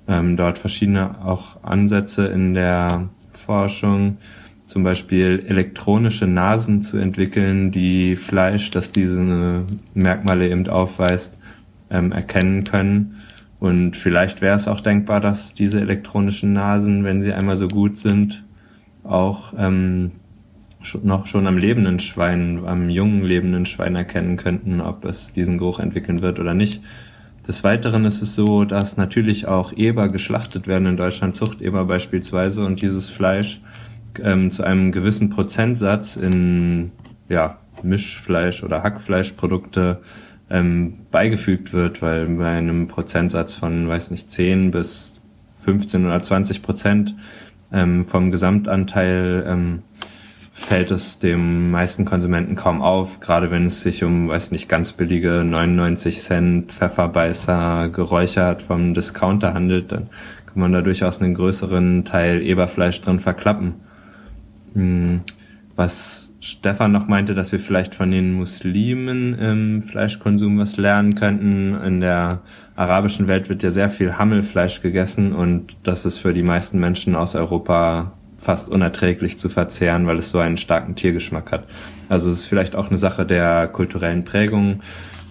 ähm, 0.07 0.37
dort 0.37 0.57
verschiedene 0.57 1.23
auch 1.25 1.63
Ansätze 1.63 2.27
in 2.27 2.53
der 2.53 3.09
Forschung, 3.31 4.17
zum 4.65 4.83
Beispiel 4.83 5.45
elektronische 5.47 6.27
Nasen 6.27 6.81
zu 6.81 6.97
entwickeln, 6.97 7.71
die 7.71 8.15
Fleisch, 8.15 8.69
das 8.69 8.91
diese 8.91 9.63
Merkmale 9.93 10.49
eben 10.49 10.67
aufweist, 10.67 11.37
ähm, 11.89 12.11
erkennen 12.11 12.63
können 12.63 13.17
und 13.59 13.97
vielleicht 13.97 14.41
wäre 14.41 14.55
es 14.55 14.67
auch 14.67 14.81
denkbar, 14.81 15.19
dass 15.19 15.55
diese 15.55 15.81
elektronischen 15.81 16.53
Nasen, 16.53 17.03
wenn 17.03 17.21
sie 17.21 17.33
einmal 17.33 17.57
so 17.57 17.67
gut 17.67 17.97
sind, 17.97 18.43
auch 19.03 19.53
ähm, 19.57 20.11
noch 21.03 21.25
schon 21.25 21.47
am 21.47 21.57
lebenden 21.57 21.99
Schwein, 21.99 22.61
am 22.65 22.89
jungen 22.89 23.23
lebenden 23.23 23.65
Schwein 23.65 23.95
erkennen 23.95 24.37
könnten, 24.37 24.79
ob 24.79 25.05
es 25.05 25.33
diesen 25.33 25.57
Geruch 25.57 25.79
entwickeln 25.79 26.21
wird 26.21 26.39
oder 26.39 26.53
nicht. 26.53 26.83
Des 27.47 27.63
Weiteren 27.63 28.03
ist 28.03 28.21
es 28.21 28.35
so, 28.35 28.65
dass 28.65 28.97
natürlich 28.97 29.47
auch 29.47 29.71
Eber 29.71 30.09
geschlachtet 30.09 30.67
werden 30.67 30.85
in 30.85 30.97
Deutschland, 30.97 31.35
Zuchteber 31.35 31.85
beispielsweise, 31.85 32.65
und 32.65 32.81
dieses 32.81 33.09
Fleisch 33.09 33.61
ähm, 34.21 34.51
zu 34.51 34.63
einem 34.63 34.91
gewissen 34.91 35.29
Prozentsatz 35.29 36.17
in 36.17 36.91
ja, 37.29 37.57
Mischfleisch 37.83 38.63
oder 38.63 38.83
Hackfleischprodukte 38.83 40.01
ähm, 40.49 40.99
beigefügt 41.09 41.71
wird, 41.71 42.01
weil 42.01 42.25
bei 42.27 42.57
einem 42.57 42.89
Prozentsatz 42.89 43.55
von, 43.55 43.87
weiß 43.87 44.11
nicht, 44.11 44.29
10 44.29 44.71
bis 44.71 45.21
15 45.55 46.05
oder 46.05 46.21
20 46.21 46.61
Prozent 46.61 47.15
ähm, 47.71 48.03
vom 48.03 48.31
Gesamtanteil 48.31 49.45
ähm, 49.47 49.83
fällt 50.57 50.89
es 50.89 51.19
dem 51.19 51.69
meisten 51.69 52.03
Konsumenten 52.03 52.55
kaum 52.55 52.81
auf, 52.81 53.19
gerade 53.19 53.51
wenn 53.51 53.67
es 53.67 53.83
sich 53.83 54.03
um, 54.03 54.27
weiß 54.27 54.49
nicht, 54.49 54.67
ganz 54.67 54.91
billige 54.91 55.43
99 55.45 56.19
Cent 56.19 56.71
Pfefferbeißer 56.71 57.89
geräuchert 57.89 58.63
vom 58.63 58.95
Discounter 58.95 59.53
handelt, 59.53 59.91
dann 59.91 60.09
kann 60.47 60.59
man 60.59 60.73
da 60.73 60.81
durchaus 60.81 61.21
einen 61.21 61.35
größeren 61.35 62.05
Teil 62.05 62.41
Eberfleisch 62.41 62.99
drin 63.01 63.19
verklappen. 63.19 63.75
Hm, 64.73 65.21
was 65.75 66.33
Stefan 66.39 66.91
noch 66.91 67.07
meinte, 67.07 67.35
dass 67.35 67.51
wir 67.51 67.59
vielleicht 67.59 67.93
von 67.93 68.09
den 68.09 68.33
Muslimen 68.33 69.37
im 69.37 69.83
Fleischkonsum 69.83 70.57
was 70.57 70.75
lernen 70.77 71.13
könnten. 71.13 71.75
In 71.75 72.01
der 72.01 72.41
arabischen 72.75 73.27
Welt 73.27 73.47
wird 73.47 73.61
ja 73.61 73.69
sehr 73.71 73.91
viel 73.91 74.17
Hammelfleisch 74.17 74.81
gegessen 74.81 75.33
und 75.33 75.77
das 75.83 76.05
ist 76.05 76.17
für 76.17 76.33
die 76.33 76.43
meisten 76.43 76.79
Menschen 76.79 77.15
aus 77.15 77.35
Europa 77.35 78.13
fast 78.37 78.69
unerträglich 78.69 79.37
zu 79.37 79.49
verzehren, 79.49 80.07
weil 80.07 80.19
es 80.19 80.31
so 80.31 80.39
einen 80.39 80.57
starken 80.57 80.95
Tiergeschmack 80.95 81.51
hat. 81.51 81.65
Also 82.09 82.29
es 82.29 82.39
ist 82.39 82.45
vielleicht 82.45 82.75
auch 82.75 82.89
eine 82.89 82.97
Sache 82.97 83.25
der 83.25 83.67
kulturellen 83.67 84.23
Prägung. 84.23 84.81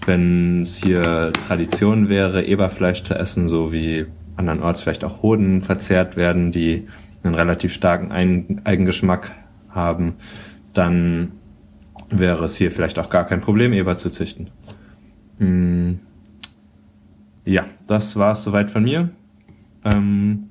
Wenn 0.04 0.62
es 0.62 0.76
hier 0.76 1.32
Tradition 1.48 2.08
wäre, 2.08 2.44
Eberfleisch 2.44 3.04
zu 3.04 3.14
essen, 3.14 3.48
so 3.48 3.72
wie 3.72 4.06
andernorts 4.36 4.82
vielleicht 4.82 5.04
auch 5.04 5.22
Hoden 5.22 5.62
verzehrt 5.62 6.16
werden, 6.16 6.52
die 6.52 6.86
einen 7.22 7.34
relativ 7.34 7.72
starken 7.72 8.12
Eigengeschmack 8.12 9.30
haben, 9.70 10.14
dann 10.74 11.32
wäre 12.10 12.44
es 12.44 12.56
hier 12.56 12.70
vielleicht 12.70 12.98
auch 12.98 13.10
gar 13.10 13.24
kein 13.24 13.40
Problem, 13.40 13.72
Eber 13.72 13.96
zu 13.96 14.10
züchten. 14.10 14.50
Hm. 15.38 16.00
Ja, 17.44 17.64
das 17.86 18.16
war 18.16 18.32
es 18.32 18.42
soweit 18.42 18.70
von 18.70 18.84
mir. 18.84 19.10
Ähm, 19.84 20.50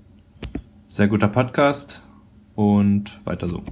sehr 0.88 1.08
guter 1.08 1.28
Podcast 1.28 2.02
und 2.56 3.26
weiter 3.26 3.50
so. 3.50 3.64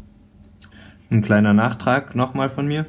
Ein 1.09 1.21
kleiner 1.21 1.53
Nachtrag 1.53 2.15
nochmal 2.15 2.49
von 2.49 2.67
mir. 2.67 2.85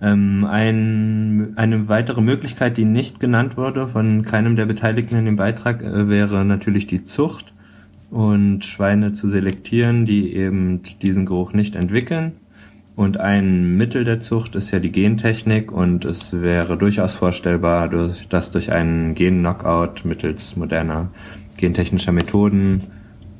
Ähm, 0.00 0.44
ein, 0.44 1.52
eine 1.56 1.88
weitere 1.88 2.20
Möglichkeit, 2.20 2.76
die 2.76 2.84
nicht 2.84 3.18
genannt 3.18 3.56
wurde 3.56 3.86
von 3.86 4.22
keinem 4.22 4.56
der 4.56 4.66
Beteiligten 4.66 5.16
in 5.16 5.24
dem 5.24 5.36
Beitrag, 5.36 5.82
äh, 5.82 6.08
wäre 6.08 6.44
natürlich 6.44 6.86
die 6.86 7.04
Zucht 7.04 7.54
und 8.10 8.64
Schweine 8.64 9.12
zu 9.12 9.26
selektieren, 9.26 10.04
die 10.04 10.34
eben 10.34 10.82
diesen 11.02 11.26
Geruch 11.26 11.52
nicht 11.52 11.76
entwickeln. 11.76 12.32
Und 12.94 13.20
ein 13.20 13.76
Mittel 13.76 14.04
der 14.04 14.20
Zucht 14.20 14.54
ist 14.54 14.70
ja 14.70 14.78
die 14.78 14.92
Gentechnik 14.92 15.70
und 15.70 16.06
es 16.06 16.40
wäre 16.40 16.78
durchaus 16.78 17.14
vorstellbar, 17.14 17.90
dass 18.30 18.50
durch 18.50 18.72
einen 18.72 19.14
Gen-Knockout 19.14 20.04
mittels 20.04 20.56
moderner 20.56 21.10
gentechnischer 21.58 22.12
Methoden 22.12 22.84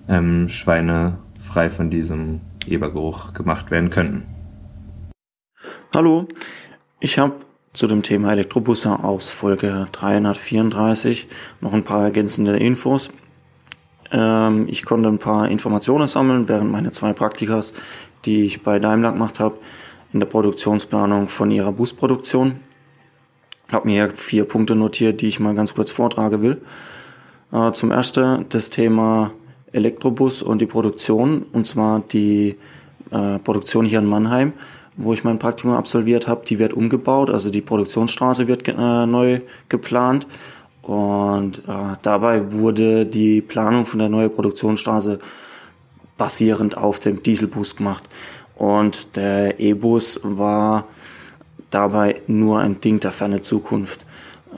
ähm, 0.08 0.48
Schweine 0.48 1.18
frei 1.46 1.70
von 1.70 1.90
diesem 1.90 2.40
Ebergeruch 2.66 3.32
gemacht 3.32 3.70
werden 3.70 3.90
könnten. 3.90 4.24
Hallo, 5.94 6.26
ich 7.00 7.18
habe 7.18 7.34
zu 7.72 7.86
dem 7.86 8.02
Thema 8.02 8.32
Elektrobusse 8.32 9.02
aus 9.04 9.28
Folge 9.28 9.86
334 9.92 11.28
noch 11.60 11.72
ein 11.72 11.84
paar 11.84 12.04
ergänzende 12.04 12.56
Infos. 12.56 13.10
Ähm, 14.10 14.66
ich 14.68 14.84
konnte 14.84 15.08
ein 15.08 15.18
paar 15.18 15.48
Informationen 15.48 16.08
sammeln 16.08 16.48
während 16.48 16.70
meiner 16.70 16.92
zwei 16.92 17.12
Praktikas, 17.12 17.72
die 18.24 18.44
ich 18.44 18.62
bei 18.62 18.78
Daimler 18.78 19.12
gemacht 19.12 19.40
habe, 19.40 19.58
in 20.12 20.20
der 20.20 20.26
Produktionsplanung 20.26 21.28
von 21.28 21.50
ihrer 21.50 21.72
Busproduktion. 21.72 22.60
Ich 23.68 23.74
habe 23.74 23.88
mir 23.88 24.10
vier 24.10 24.44
Punkte 24.44 24.74
notiert, 24.74 25.20
die 25.20 25.28
ich 25.28 25.40
mal 25.40 25.54
ganz 25.54 25.74
kurz 25.74 25.90
vortragen 25.90 26.42
will. 26.42 26.62
Äh, 27.52 27.72
zum 27.72 27.90
ersten 27.90 28.48
das 28.48 28.70
Thema 28.70 29.32
Elektrobus 29.76 30.42
und 30.42 30.60
die 30.60 30.66
Produktion, 30.66 31.44
und 31.52 31.66
zwar 31.66 32.00
die 32.00 32.56
äh, 33.10 33.38
Produktion 33.38 33.84
hier 33.84 33.98
in 33.98 34.06
Mannheim, 34.06 34.52
wo 34.96 35.12
ich 35.12 35.22
mein 35.22 35.38
Praktikum 35.38 35.72
absolviert 35.74 36.26
habe, 36.26 36.44
die 36.46 36.58
wird 36.58 36.72
umgebaut, 36.72 37.30
also 37.30 37.50
die 37.50 37.60
Produktionsstraße 37.60 38.48
wird 38.48 38.66
äh, 38.66 39.06
neu 39.06 39.40
geplant. 39.68 40.26
Und 40.82 41.58
äh, 41.58 41.96
dabei 42.02 42.52
wurde 42.52 43.04
die 43.04 43.42
Planung 43.42 43.86
von 43.86 43.98
der 43.98 44.08
neuen 44.08 44.32
Produktionsstraße 44.32 45.18
basierend 46.16 46.76
auf 46.76 46.98
dem 47.00 47.22
Dieselbus 47.22 47.76
gemacht. 47.76 48.04
Und 48.56 49.16
der 49.16 49.60
E-Bus 49.60 50.20
war 50.22 50.84
dabei 51.70 52.22
nur 52.26 52.60
ein 52.60 52.80
Ding 52.80 53.00
der 53.00 53.12
fernen 53.12 53.42
Zukunft. 53.42 54.06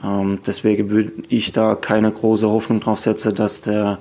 Ähm, 0.03 0.39
deswegen 0.45 0.89
würde 0.89 1.11
ich 1.27 1.51
da 1.51 1.75
keine 1.75 2.11
große 2.11 2.47
Hoffnung 2.47 2.79
drauf 2.79 2.99
setzen, 2.99 3.35
dass 3.35 3.61
der 3.61 3.97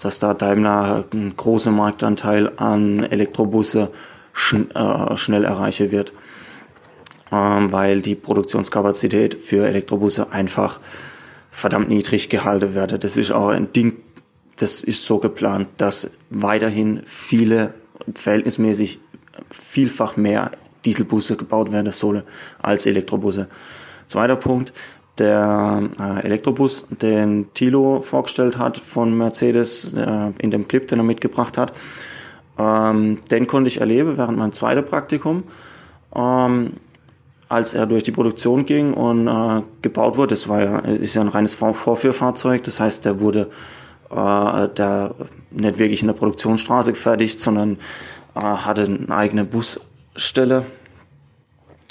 dass 0.00 0.18
da 0.18 0.34
Daimler 0.34 1.04
einen 1.12 1.36
großen 1.36 1.74
Marktanteil 1.74 2.52
an 2.56 3.04
Elektrobusse 3.04 3.90
schn 4.32 4.70
äh, 4.70 5.16
schnell 5.16 5.44
erreichen 5.44 5.90
wird, 5.90 6.12
ähm, 7.32 7.72
weil 7.72 8.00
die 8.02 8.14
Produktionskapazität 8.14 9.34
für 9.34 9.66
Elektrobusse 9.66 10.32
einfach 10.32 10.80
verdammt 11.50 11.88
niedrig 11.88 12.28
gehalten 12.28 12.74
werde. 12.74 12.98
Das 12.98 13.16
ist 13.16 13.32
auch 13.32 13.48
ein 13.48 13.72
Ding, 13.72 13.96
das 14.56 14.82
ist 14.82 15.04
so 15.04 15.18
geplant, 15.18 15.68
dass 15.76 16.10
weiterhin 16.30 17.02
viele, 17.04 17.74
verhältnismäßig 18.14 18.98
vielfach 19.50 20.16
mehr 20.16 20.52
Dieselbusse 20.84 21.36
gebaut 21.36 21.72
werden 21.72 21.92
sollen 21.92 22.22
als 22.60 22.86
Elektrobusse. 22.86 23.48
Zweiter 24.06 24.36
Punkt, 24.36 24.72
der 25.18 25.88
äh, 26.00 26.24
Elektrobus, 26.24 26.86
den 26.90 27.52
Tilo 27.54 28.02
vorgestellt 28.02 28.58
hat 28.58 28.78
von 28.78 29.16
Mercedes 29.16 29.92
äh, 29.94 30.32
in 30.38 30.50
dem 30.50 30.68
Clip, 30.68 30.86
den 30.88 30.98
er 30.98 31.04
mitgebracht 31.04 31.58
hat. 31.58 31.72
Ähm, 32.58 33.18
den 33.30 33.46
konnte 33.46 33.68
ich 33.68 33.80
erleben 33.80 34.16
während 34.16 34.38
meinem 34.38 34.52
zweiten 34.52 34.84
Praktikum, 34.84 35.44
ähm, 36.14 36.72
als 37.48 37.74
er 37.74 37.86
durch 37.86 38.02
die 38.02 38.12
Produktion 38.12 38.66
ging 38.66 38.94
und 38.94 39.28
äh, 39.28 39.62
gebaut 39.82 40.16
wurde. 40.16 40.34
Das 40.34 40.48
war 40.48 40.62
ja, 40.62 40.78
ist 40.80 41.14
ja 41.14 41.22
ein 41.22 41.28
reines 41.28 41.54
Vorführfahrzeug, 41.54 42.64
das 42.64 42.80
heißt, 42.80 43.04
der 43.04 43.20
wurde 43.20 43.50
äh, 44.10 44.68
der 44.68 45.14
nicht 45.50 45.78
wirklich 45.78 46.00
in 46.00 46.08
der 46.08 46.14
Produktionsstraße 46.14 46.92
gefertigt, 46.92 47.40
sondern 47.40 47.78
äh, 48.34 48.40
hatte 48.40 48.84
eine 48.84 49.14
eigene 49.14 49.44
Busstelle 49.44 50.66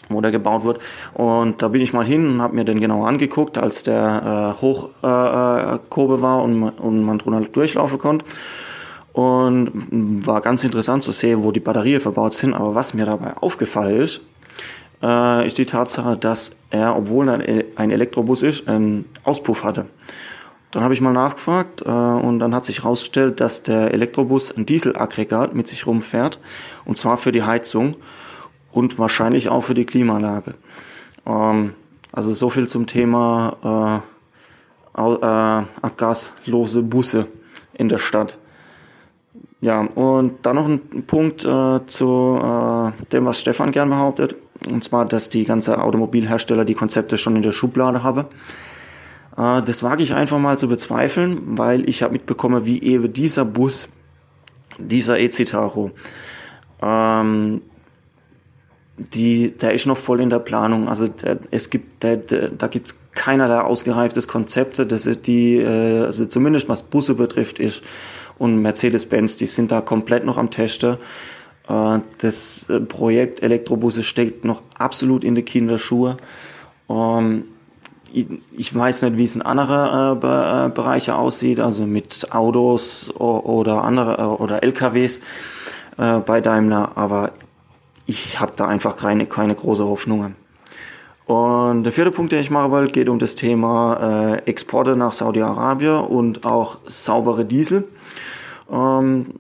wo 0.10 0.22
der 0.22 0.32
gebaut 0.32 0.64
wird. 0.64 0.80
Und 1.14 1.62
da 1.62 1.68
bin 1.68 1.82
ich 1.82 1.94
mal 1.94 2.06
hin 2.06 2.28
und 2.28 2.42
habe 2.42 2.56
mir 2.56 2.66
den 2.66 2.80
genau 2.80 3.06
angeguckt, 3.06 3.58
als 3.58 3.84
der 3.84 4.56
äh, 4.58 4.62
Hochkurve 4.62 6.16
äh, 6.16 6.22
war 6.22 6.44
und, 6.44 6.64
und 6.64 7.04
man 7.04 7.18
drunter 7.18 7.42
durchlaufen 7.42 7.98
konnte. 7.98 8.26
Und 9.14 10.26
war 10.28 10.42
ganz 10.42 10.64
interessant 10.64 11.02
zu 11.02 11.12
sehen, 11.12 11.42
wo 11.42 11.52
die 11.52 11.60
Batterien 11.60 12.00
verbaut 12.00 12.34
sind. 12.34 12.54
Aber 12.54 12.76
was 12.76 12.94
mir 12.94 13.06
dabei 13.06 13.36
aufgefallen 13.38 14.02
ist, 14.02 14.22
äh, 15.02 15.48
ist 15.48 15.58
die 15.58 15.66
Tatsache, 15.66 16.18
dass 16.18 16.52
er, 16.70 16.96
obwohl 16.96 17.30
er 17.30 17.64
ein 17.76 17.92
Elektrobus 17.92 18.44
ist, 18.44 18.68
einen 18.68 19.06
Auspuff 19.24 19.64
hatte. 19.64 19.88
Dann 20.72 20.84
habe 20.84 20.94
ich 20.94 21.02
mal 21.02 21.14
nachgefragt 21.14 21.82
äh, 21.82 21.90
und 21.90 22.40
dann 22.40 22.54
hat 22.54 22.66
sich 22.66 22.84
herausgestellt, 22.84 23.40
dass 23.40 23.64
der 23.64 23.94
Elektrobus 23.94 24.56
ein 24.56 24.66
Dieselaggregat 24.66 25.56
mit 25.56 25.68
sich 25.68 25.88
rumfährt 25.88 26.40
und 26.86 26.98
zwar 26.98 27.18
für 27.18 27.32
die 27.32 27.44
Heizung 27.44 27.96
und 28.78 29.00
wahrscheinlich 29.00 29.50
auch 29.50 29.64
für 29.64 29.74
die 29.74 29.86
Klimaanlage. 29.86 30.54
Ähm, 31.26 31.74
also 32.12 32.34
so 32.34 32.50
viel 32.50 32.68
zum 32.68 32.86
Thema 32.86 34.04
äh, 34.96 35.02
äh, 35.02 35.66
abgaslose 35.82 36.84
Busse 36.84 37.26
in 37.74 37.90
der 37.90 37.98
Stadt. 37.98 38.38
Ja, 39.62 39.82
und 39.82 40.46
dann 40.46 40.56
noch 40.56 40.68
ein 40.68 41.04
Punkt 41.08 41.44
äh, 41.44 41.80
zu 41.88 42.40
äh, 42.40 42.92
dem, 43.12 43.26
was 43.26 43.42
Stefan 43.42 43.72
gern 43.72 43.90
behauptet, 43.90 44.36
und 44.72 44.84
zwar, 44.84 45.06
dass 45.06 45.30
die 45.30 45.46
ganze 45.46 45.82
Automobilhersteller 45.82 46.64
die 46.64 46.76
Konzepte 46.76 47.18
schon 47.18 47.36
in 47.36 47.42
der 47.42 47.54
Schublade 47.54 48.04
haben. 48.04 48.26
Äh, 49.38 49.64
das 49.64 49.82
wage 49.82 50.04
ich 50.04 50.14
einfach 50.14 50.38
mal 50.38 50.60
zu 50.60 50.68
bezweifeln, 50.68 51.58
weil 51.58 51.90
ich 51.90 52.04
habe 52.04 52.14
mitbekommen, 52.14 52.66
wie 52.66 52.84
eben 52.84 53.12
dieser 53.12 53.46
Bus, 53.46 53.90
dieser 54.78 55.18
E-Citaro, 55.20 55.90
ähm, 56.84 57.62
die, 58.98 59.52
der 59.52 59.74
ist 59.74 59.86
noch 59.86 59.98
voll 59.98 60.22
in 60.22 60.30
der 60.30 60.40
Planung. 60.40 60.90
Also 60.90 61.08
der, 61.08 61.40
es 61.52 61.70
gibt, 61.70 62.04
der, 62.04 62.18
der, 62.18 62.50
da 62.50 62.68
gibt's 62.68 62.98
keinerlei 63.14 63.62
ausgereiftes 63.62 64.28
Konzepte. 64.28 64.84
Ist 64.84 65.28
die, 65.28 65.58
äh, 65.58 66.04
also 66.04 66.26
zumindest 66.26 66.68
was 66.70 66.84
Busse 66.84 67.16
betrifft, 67.16 67.60
ist 67.60 67.84
und 68.38 68.62
Mercedes-Benz, 68.62 69.38
die 69.38 69.48
sind 69.48 69.72
da 69.72 69.82
komplett 69.82 70.26
noch 70.26 70.38
am 70.38 70.50
Testen. 70.50 70.98
Äh, 71.68 72.00
das 72.20 72.70
äh, 72.70 72.80
Projekt 72.80 73.42
Elektrobusse 73.42 74.04
steckt 74.04 74.46
noch 74.46 74.62
absolut 74.78 75.24
in 75.24 75.36
die 75.36 75.44
Kinderschuhe. 75.44 76.18
Ähm, 76.90 77.46
ich 78.14 78.74
weiß 78.74 79.02
nicht, 79.02 79.18
wie 79.18 79.26
es 79.26 79.36
in 79.36 79.42
anderen 79.42 80.18
äh, 80.18 80.70
Bereiche 80.70 81.16
aussieht, 81.16 81.60
also 81.60 81.86
mit 81.86 82.32
Autos 82.32 83.12
oder 83.14 83.84
andere 83.84 84.38
oder 84.40 84.64
LKWs 84.64 85.20
bei 85.98 86.42
Daimler, 86.42 86.94
aber 86.96 87.34
ich 88.08 88.40
habe 88.40 88.54
da 88.56 88.66
einfach 88.68 88.96
keine, 88.96 89.28
keine 89.28 89.54
große 89.54 89.86
Hoffnung. 89.86 90.34
Und 91.26 91.84
der 91.84 91.92
vierte 91.92 92.12
Punkt, 92.12 92.32
den 92.32 92.40
ich 92.40 92.50
machen 92.50 92.72
wollte, 92.72 92.94
geht 92.94 93.10
um 93.10 93.20
das 93.20 93.36
Thema 93.36 94.38
äh, 94.38 94.50
Exporte 94.50 94.96
nach 94.96 95.12
Saudi-Arabien 95.12 96.00
und 96.06 96.46
auch 96.46 96.78
saubere 96.86 97.44
Diesel. 97.44 97.84
Ähm, 98.72 99.34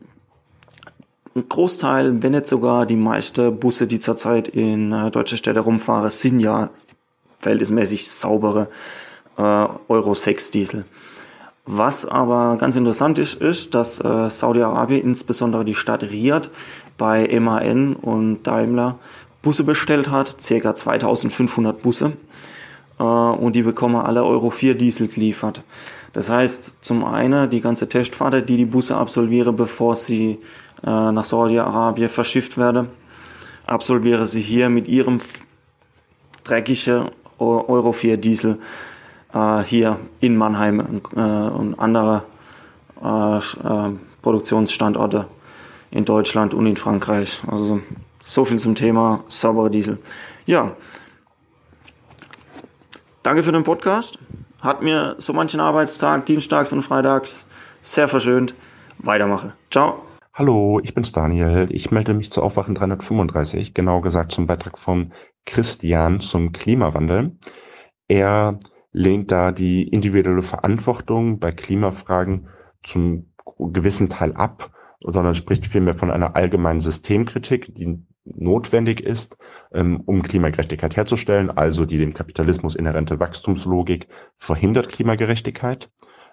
ein 1.33 1.47
Großteil, 1.47 2.21
wenn 2.21 2.33
nicht 2.33 2.47
sogar 2.47 2.85
die 2.85 2.97
meisten 2.97 3.57
Busse, 3.57 3.87
die 3.87 3.99
zurzeit 3.99 4.49
in 4.49 4.91
äh, 4.91 5.11
deutsche 5.11 5.37
Städte 5.37 5.61
rumfahren, 5.61 6.09
sind 6.09 6.41
ja 6.41 6.71
verhältnismäßig 7.39 8.11
saubere 8.11 8.67
äh, 9.37 9.67
Euro 9.87 10.13
6 10.13 10.51
Diesel. 10.51 10.83
Was 11.65 12.05
aber 12.05 12.57
ganz 12.57 12.75
interessant 12.75 13.17
ist, 13.17 13.35
ist, 13.35 13.75
dass 13.75 13.99
äh, 13.99 14.29
Saudi-Arabien, 14.29 15.03
insbesondere 15.03 15.63
die 15.63 15.75
Stadt 15.75 16.03
Riyadh, 16.03 16.49
bei 16.97 17.27
MAN 17.39 17.95
und 17.95 18.43
Daimler 18.43 18.99
Busse 19.41 19.63
bestellt 19.63 20.09
hat, 20.09 20.41
circa 20.41 20.75
2500 20.75 21.81
Busse. 21.81 22.13
Äh, 22.99 23.03
und 23.03 23.55
die 23.55 23.63
bekommen 23.63 23.97
alle 23.97 24.23
Euro 24.23 24.49
4 24.49 24.75
Diesel 24.75 25.07
geliefert. 25.07 25.63
Das 26.13 26.29
heißt, 26.29 26.77
zum 26.81 27.05
einen 27.05 27.49
die 27.49 27.61
ganze 27.61 27.87
Testfahrt, 27.87 28.49
die 28.49 28.57
die 28.57 28.65
Busse 28.65 28.95
absolvieren, 28.95 29.55
bevor 29.55 29.95
sie 29.95 30.39
äh, 30.83 31.11
nach 31.11 31.25
Saudi-Arabien 31.25 32.09
verschifft 32.09 32.57
werden, 32.57 32.89
absolviere 33.65 34.25
sie 34.25 34.41
hier 34.41 34.69
mit 34.69 34.87
ihrem 34.87 35.21
dreckigen 36.43 37.09
Euro 37.37 37.91
4 37.91 38.17
Diesel 38.17 38.57
äh, 39.33 39.61
hier 39.63 39.99
in 40.19 40.35
Mannheim 40.37 41.01
äh, 41.15 41.19
und 41.19 41.79
andere 41.79 42.23
äh, 43.01 43.39
Produktionsstandorte 44.21 45.27
in 45.91 46.05
Deutschland 46.05 46.53
und 46.53 46.65
in 46.65 46.77
Frankreich. 46.77 47.41
Also 47.47 47.81
so 48.25 48.45
viel 48.45 48.59
zum 48.59 48.75
Thema 48.75 49.23
sauberer 49.27 49.69
Diesel. 49.69 49.99
Ja, 50.45 50.75
danke 53.23 53.43
für 53.43 53.51
den 53.51 53.63
Podcast. 53.63 54.19
Hat 54.61 54.81
mir 54.81 55.15
so 55.19 55.33
manchen 55.33 55.59
Arbeitstag, 55.59 56.25
dienstags 56.25 56.73
und 56.73 56.81
freitags, 56.81 57.47
sehr 57.81 58.07
verschönt. 58.07 58.55
Weitermache. 58.99 59.53
Ciao. 59.71 60.01
Hallo, 60.33 60.79
ich 60.83 60.93
bin's 60.93 61.11
Daniel. 61.11 61.67
Ich 61.71 61.91
melde 61.91 62.13
mich 62.13 62.31
zu 62.31 62.43
Aufwachen 62.43 62.75
335, 62.75 63.73
genau 63.73 64.01
gesagt 64.01 64.31
zum 64.31 64.45
Beitrag 64.45 64.77
von 64.77 65.13
Christian 65.45 66.19
zum 66.19 66.51
Klimawandel. 66.51 67.37
Er 68.07 68.59
lehnt 68.91 69.31
da 69.31 69.51
die 69.51 69.87
individuelle 69.87 70.41
Verantwortung 70.41 71.39
bei 71.39 71.51
Klimafragen 71.51 72.49
zum 72.83 73.33
gewissen 73.57 74.09
Teil 74.09 74.33
ab, 74.33 74.71
sondern 75.01 75.35
spricht 75.35 75.67
vielmehr 75.67 75.95
von 75.95 76.11
einer 76.11 76.35
allgemeinen 76.35 76.81
Systemkritik, 76.81 77.73
die 77.75 77.99
notwendig 78.25 79.01
ist, 79.01 79.37
ähm, 79.73 80.01
um 80.05 80.21
Klimagerechtigkeit 80.21 80.95
herzustellen, 80.95 81.49
also 81.51 81.85
die 81.85 81.97
dem 81.97 82.13
Kapitalismus 82.13 82.75
inhärente 82.75 83.19
Wachstumslogik 83.19 84.07
verhindert 84.37 84.89
Klimagerechtigkeit. 84.89 85.89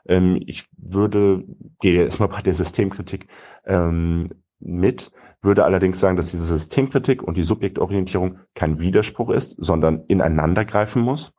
Ähm, 0.07 0.41
ich 0.47 0.67
würde, 0.77 1.45
gehe 1.81 2.05
erstmal 2.05 2.29
bei 2.29 2.43
der 2.43 2.55
Systemkritik 2.55 3.29
ähm, 3.65 4.31
mit, 4.61 5.13
würde 5.43 5.65
allerdings 5.65 6.01
sagen, 6.01 6.17
dass 6.17 6.31
diese 6.31 6.45
Systemkritik 6.45 7.23
und 7.23 7.37
die 7.37 7.45
Subjektorientierung 7.45 8.39
kein 8.55 8.79
Widerspruch 8.79 9.31
ist, 9.31 9.55
sondern 9.59 10.05
ineinandergreifen 10.07 11.03
muss. 11.03 11.37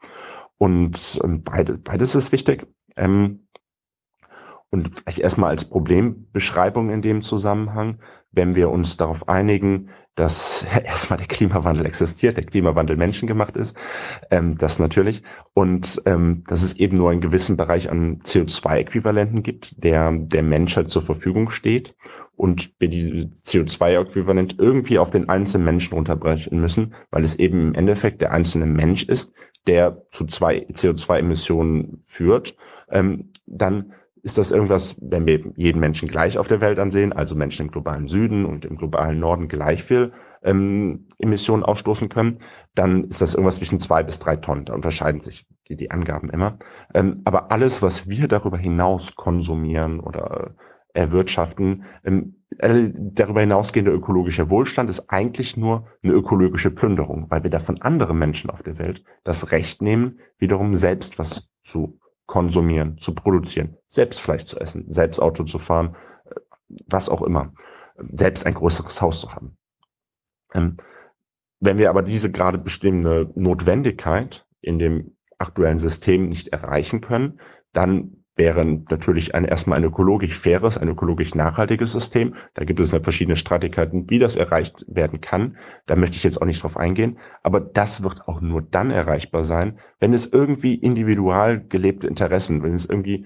Und 0.57 1.19
ähm, 1.23 1.43
beide, 1.43 1.77
beides 1.77 2.15
ist 2.15 2.31
wichtig. 2.31 2.67
Und 4.71 4.99
vielleicht 4.99 5.19
erstmal 5.19 5.51
als 5.51 5.69
Problembeschreibung 5.69 6.89
in 6.89 7.01
dem 7.01 7.21
Zusammenhang, 7.21 7.99
wenn 8.31 8.55
wir 8.55 8.69
uns 8.69 8.97
darauf 8.97 9.29
einigen, 9.29 9.89
dass 10.15 10.65
erstmal 10.83 11.17
der 11.17 11.27
Klimawandel 11.27 11.85
existiert, 11.85 12.37
der 12.37 12.45
Klimawandel 12.45 12.97
menschengemacht 12.97 13.55
ist, 13.55 13.77
ähm, 14.31 14.57
das 14.57 14.79
natürlich, 14.79 15.23
und 15.53 16.01
ähm, 16.05 16.43
dass 16.47 16.63
es 16.63 16.77
eben 16.77 16.97
nur 16.97 17.11
einen 17.11 17.21
gewissen 17.21 17.57
Bereich 17.57 17.89
an 17.89 18.19
CO2-Äquivalenten 18.23 19.43
gibt, 19.43 19.83
der 19.83 20.11
der 20.11 20.43
Menschheit 20.43 20.89
zur 20.89 21.01
Verfügung 21.01 21.49
steht 21.49 21.95
und 22.35 22.79
wir 22.79 22.89
die 22.89 23.31
CO2-Äquivalent 23.45 24.55
irgendwie 24.59 24.99
auf 24.99 25.11
den 25.11 25.29
einzelnen 25.29 25.65
Menschen 25.65 25.93
runterbrechen 25.93 26.59
müssen, 26.59 26.93
weil 27.11 27.23
es 27.23 27.35
eben 27.37 27.69
im 27.69 27.75
Endeffekt 27.75 28.21
der 28.21 28.31
einzelne 28.31 28.65
Mensch 28.65 29.03
ist, 29.03 29.33
der 29.67 30.03
zu 30.11 30.25
zwei 30.25 30.65
CO2-Emissionen 30.71 32.03
führt, 32.05 32.55
ähm, 32.89 33.31
dann 33.45 33.93
ist 34.25 34.39
das 34.39 34.49
irgendwas, 34.49 34.97
wenn 35.01 35.27
wir 35.27 35.39
jeden 35.55 35.79
Menschen 35.79 36.09
gleich 36.09 36.39
auf 36.39 36.47
der 36.47 36.59
Welt 36.59 36.79
ansehen, 36.79 37.13
also 37.13 37.35
Menschen 37.35 37.67
im 37.67 37.71
globalen 37.71 38.07
Süden 38.07 38.47
und 38.47 38.65
im 38.65 38.75
globalen 38.75 39.19
Norden 39.19 39.47
gleich 39.47 39.83
viel 39.83 40.13
ähm, 40.41 41.05
Emissionen 41.19 41.61
ausstoßen 41.61 42.09
können, 42.09 42.39
dann 42.73 43.03
ist 43.03 43.21
das 43.21 43.35
irgendwas 43.35 43.57
zwischen 43.57 43.79
zwei 43.79 44.01
bis 44.01 44.17
drei 44.17 44.37
Tonnen. 44.37 44.65
Da 44.65 44.73
unterscheiden 44.73 45.21
sich 45.21 45.45
die, 45.67 45.75
die 45.75 45.91
Angaben 45.91 46.31
immer. 46.31 46.57
Ähm, 46.95 47.21
aber 47.23 47.51
alles, 47.51 47.83
was 47.83 48.09
wir 48.09 48.27
darüber 48.27 48.57
hinaus 48.57 49.15
konsumieren 49.15 49.99
oder 49.99 50.55
erwirtschaften, 50.95 51.83
ähm, 52.03 52.37
äh, 52.57 52.89
darüber 52.95 53.41
hinausgehende 53.41 53.91
ökologischer 53.91 54.49
Wohlstand 54.49 54.89
ist 54.89 55.07
eigentlich 55.11 55.55
nur 55.55 55.85
eine 56.01 56.13
ökologische 56.13 56.71
Plünderung, 56.71 57.27
weil 57.29 57.43
wir 57.43 57.51
da 57.51 57.59
von 57.59 57.79
anderen 57.83 58.17
Menschen 58.17 58.49
auf 58.49 58.63
der 58.63 58.79
Welt 58.79 59.03
das 59.23 59.51
Recht 59.51 59.83
nehmen, 59.83 60.17
wiederum 60.39 60.73
selbst 60.73 61.19
was 61.19 61.47
zu 61.63 61.99
konsumieren, 62.25 62.97
zu 62.97 63.13
produzieren, 63.13 63.77
selbst 63.87 64.19
Fleisch 64.19 64.45
zu 64.45 64.59
essen, 64.59 64.91
selbst 64.91 65.19
Auto 65.19 65.43
zu 65.43 65.59
fahren, 65.59 65.95
äh, 66.25 66.35
was 66.87 67.09
auch 67.09 67.21
immer, 67.21 67.53
selbst 67.97 68.45
ein 68.45 68.53
größeres 68.53 69.01
Haus 69.01 69.21
zu 69.21 69.33
haben. 69.33 69.57
Ähm, 70.53 70.77
wenn 71.59 71.77
wir 71.77 71.89
aber 71.89 72.01
diese 72.01 72.31
gerade 72.31 72.57
bestimmte 72.57 73.31
Notwendigkeit 73.35 74.45
in 74.61 74.79
dem 74.79 75.17
aktuellen 75.37 75.79
System 75.79 76.29
nicht 76.29 76.49
erreichen 76.49 77.01
können, 77.01 77.39
dann 77.73 78.24
wäre 78.35 78.65
natürlich 78.65 79.33
ein, 79.33 79.45
erstmal 79.45 79.77
ein 79.77 79.85
ökologisch 79.85 80.37
faires, 80.37 80.77
ein 80.77 80.89
ökologisch 80.89 81.35
nachhaltiges 81.35 81.93
System. 81.93 82.35
Da 82.53 82.65
gibt 82.65 82.79
es 82.79 82.91
halt 82.91 83.03
verschiedene 83.03 83.37
Strategien, 83.37 84.09
wie 84.09 84.19
das 84.19 84.35
erreicht 84.35 84.85
werden 84.87 85.21
kann. 85.21 85.57
Da 85.85 85.95
möchte 85.95 86.17
ich 86.17 86.23
jetzt 86.23 86.41
auch 86.41 86.45
nicht 86.45 86.61
drauf 86.61 86.77
eingehen. 86.77 87.17
Aber 87.43 87.61
das 87.61 88.03
wird 88.03 88.27
auch 88.27 88.41
nur 88.41 88.61
dann 88.61 88.91
erreichbar 88.91 89.45
sein, 89.45 89.79
wenn 89.99 90.13
es 90.13 90.31
irgendwie 90.31 90.75
individual 90.75 91.65
gelebte 91.65 92.07
Interessen, 92.07 92.61
wenn 92.61 92.73
es 92.73 92.85
irgendwie, 92.85 93.25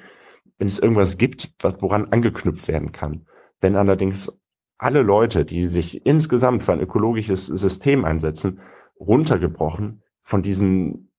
wenn 0.59 0.67
es 0.67 0.79
irgendwas 0.79 1.17
gibt, 1.17 1.53
woran 1.79 2.05
angeknüpft 2.11 2.67
werden 2.67 2.91
kann. 2.91 3.25
Wenn 3.61 3.75
allerdings 3.75 4.39
alle 4.77 5.01
Leute, 5.01 5.43
die 5.43 5.65
sich 5.65 6.05
insgesamt 6.05 6.63
für 6.63 6.73
ein 6.73 6.81
ökologisches 6.81 7.47
System 7.47 8.05
einsetzen, 8.05 8.59
runtergebrochen 8.99 10.03
von 10.21 10.43
diesen, 10.43 11.09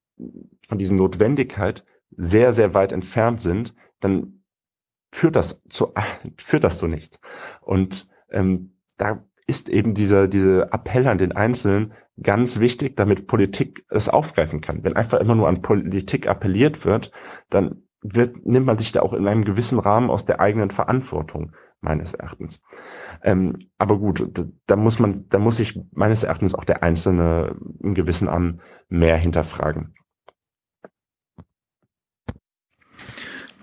von 0.68 0.78
diesen 0.78 0.96
Notwendigkeit 0.96 1.84
sehr, 2.16 2.52
sehr 2.52 2.74
weit 2.74 2.92
entfernt 2.92 3.40
sind, 3.40 3.74
dann 4.00 4.42
führt 5.12 5.36
das 5.36 5.62
zu, 5.68 5.92
führt 6.36 6.64
das 6.64 6.78
zu 6.78 6.88
nichts. 6.88 7.20
Und 7.60 8.08
ähm, 8.30 8.76
da 8.96 9.24
ist 9.46 9.68
eben 9.68 9.94
dieser, 9.94 10.28
diese 10.28 10.72
Appell 10.72 11.08
an 11.08 11.18
den 11.18 11.32
Einzelnen 11.32 11.92
ganz 12.22 12.60
wichtig, 12.60 12.96
damit 12.96 13.26
Politik 13.26 13.84
es 13.88 14.08
aufgreifen 14.08 14.60
kann. 14.60 14.84
Wenn 14.84 14.96
einfach 14.96 15.18
immer 15.20 15.34
nur 15.34 15.48
an 15.48 15.62
Politik 15.62 16.28
appelliert 16.28 16.84
wird, 16.84 17.10
dann 17.48 17.82
wird, 18.02 18.46
nimmt 18.46 18.66
man 18.66 18.78
sich 18.78 18.92
da 18.92 19.00
auch 19.02 19.12
in 19.12 19.26
einem 19.26 19.44
gewissen 19.44 19.78
Rahmen 19.78 20.10
aus 20.10 20.24
der 20.24 20.40
eigenen 20.40 20.70
Verantwortung, 20.70 21.52
meines 21.80 22.14
Erachtens. 22.14 22.62
Ähm, 23.22 23.58
aber 23.78 23.98
gut, 23.98 24.26
da, 24.32 24.44
da, 24.66 24.76
muss 24.76 24.98
man, 24.98 25.26
da 25.28 25.38
muss 25.38 25.56
sich 25.56 25.80
meines 25.92 26.24
Erachtens 26.24 26.54
auch 26.54 26.64
der 26.64 26.82
Einzelne 26.82 27.56
im 27.82 27.94
gewissen 27.94 28.28
Rahmen 28.28 28.60
mehr 28.88 29.16
hinterfragen. 29.16 29.94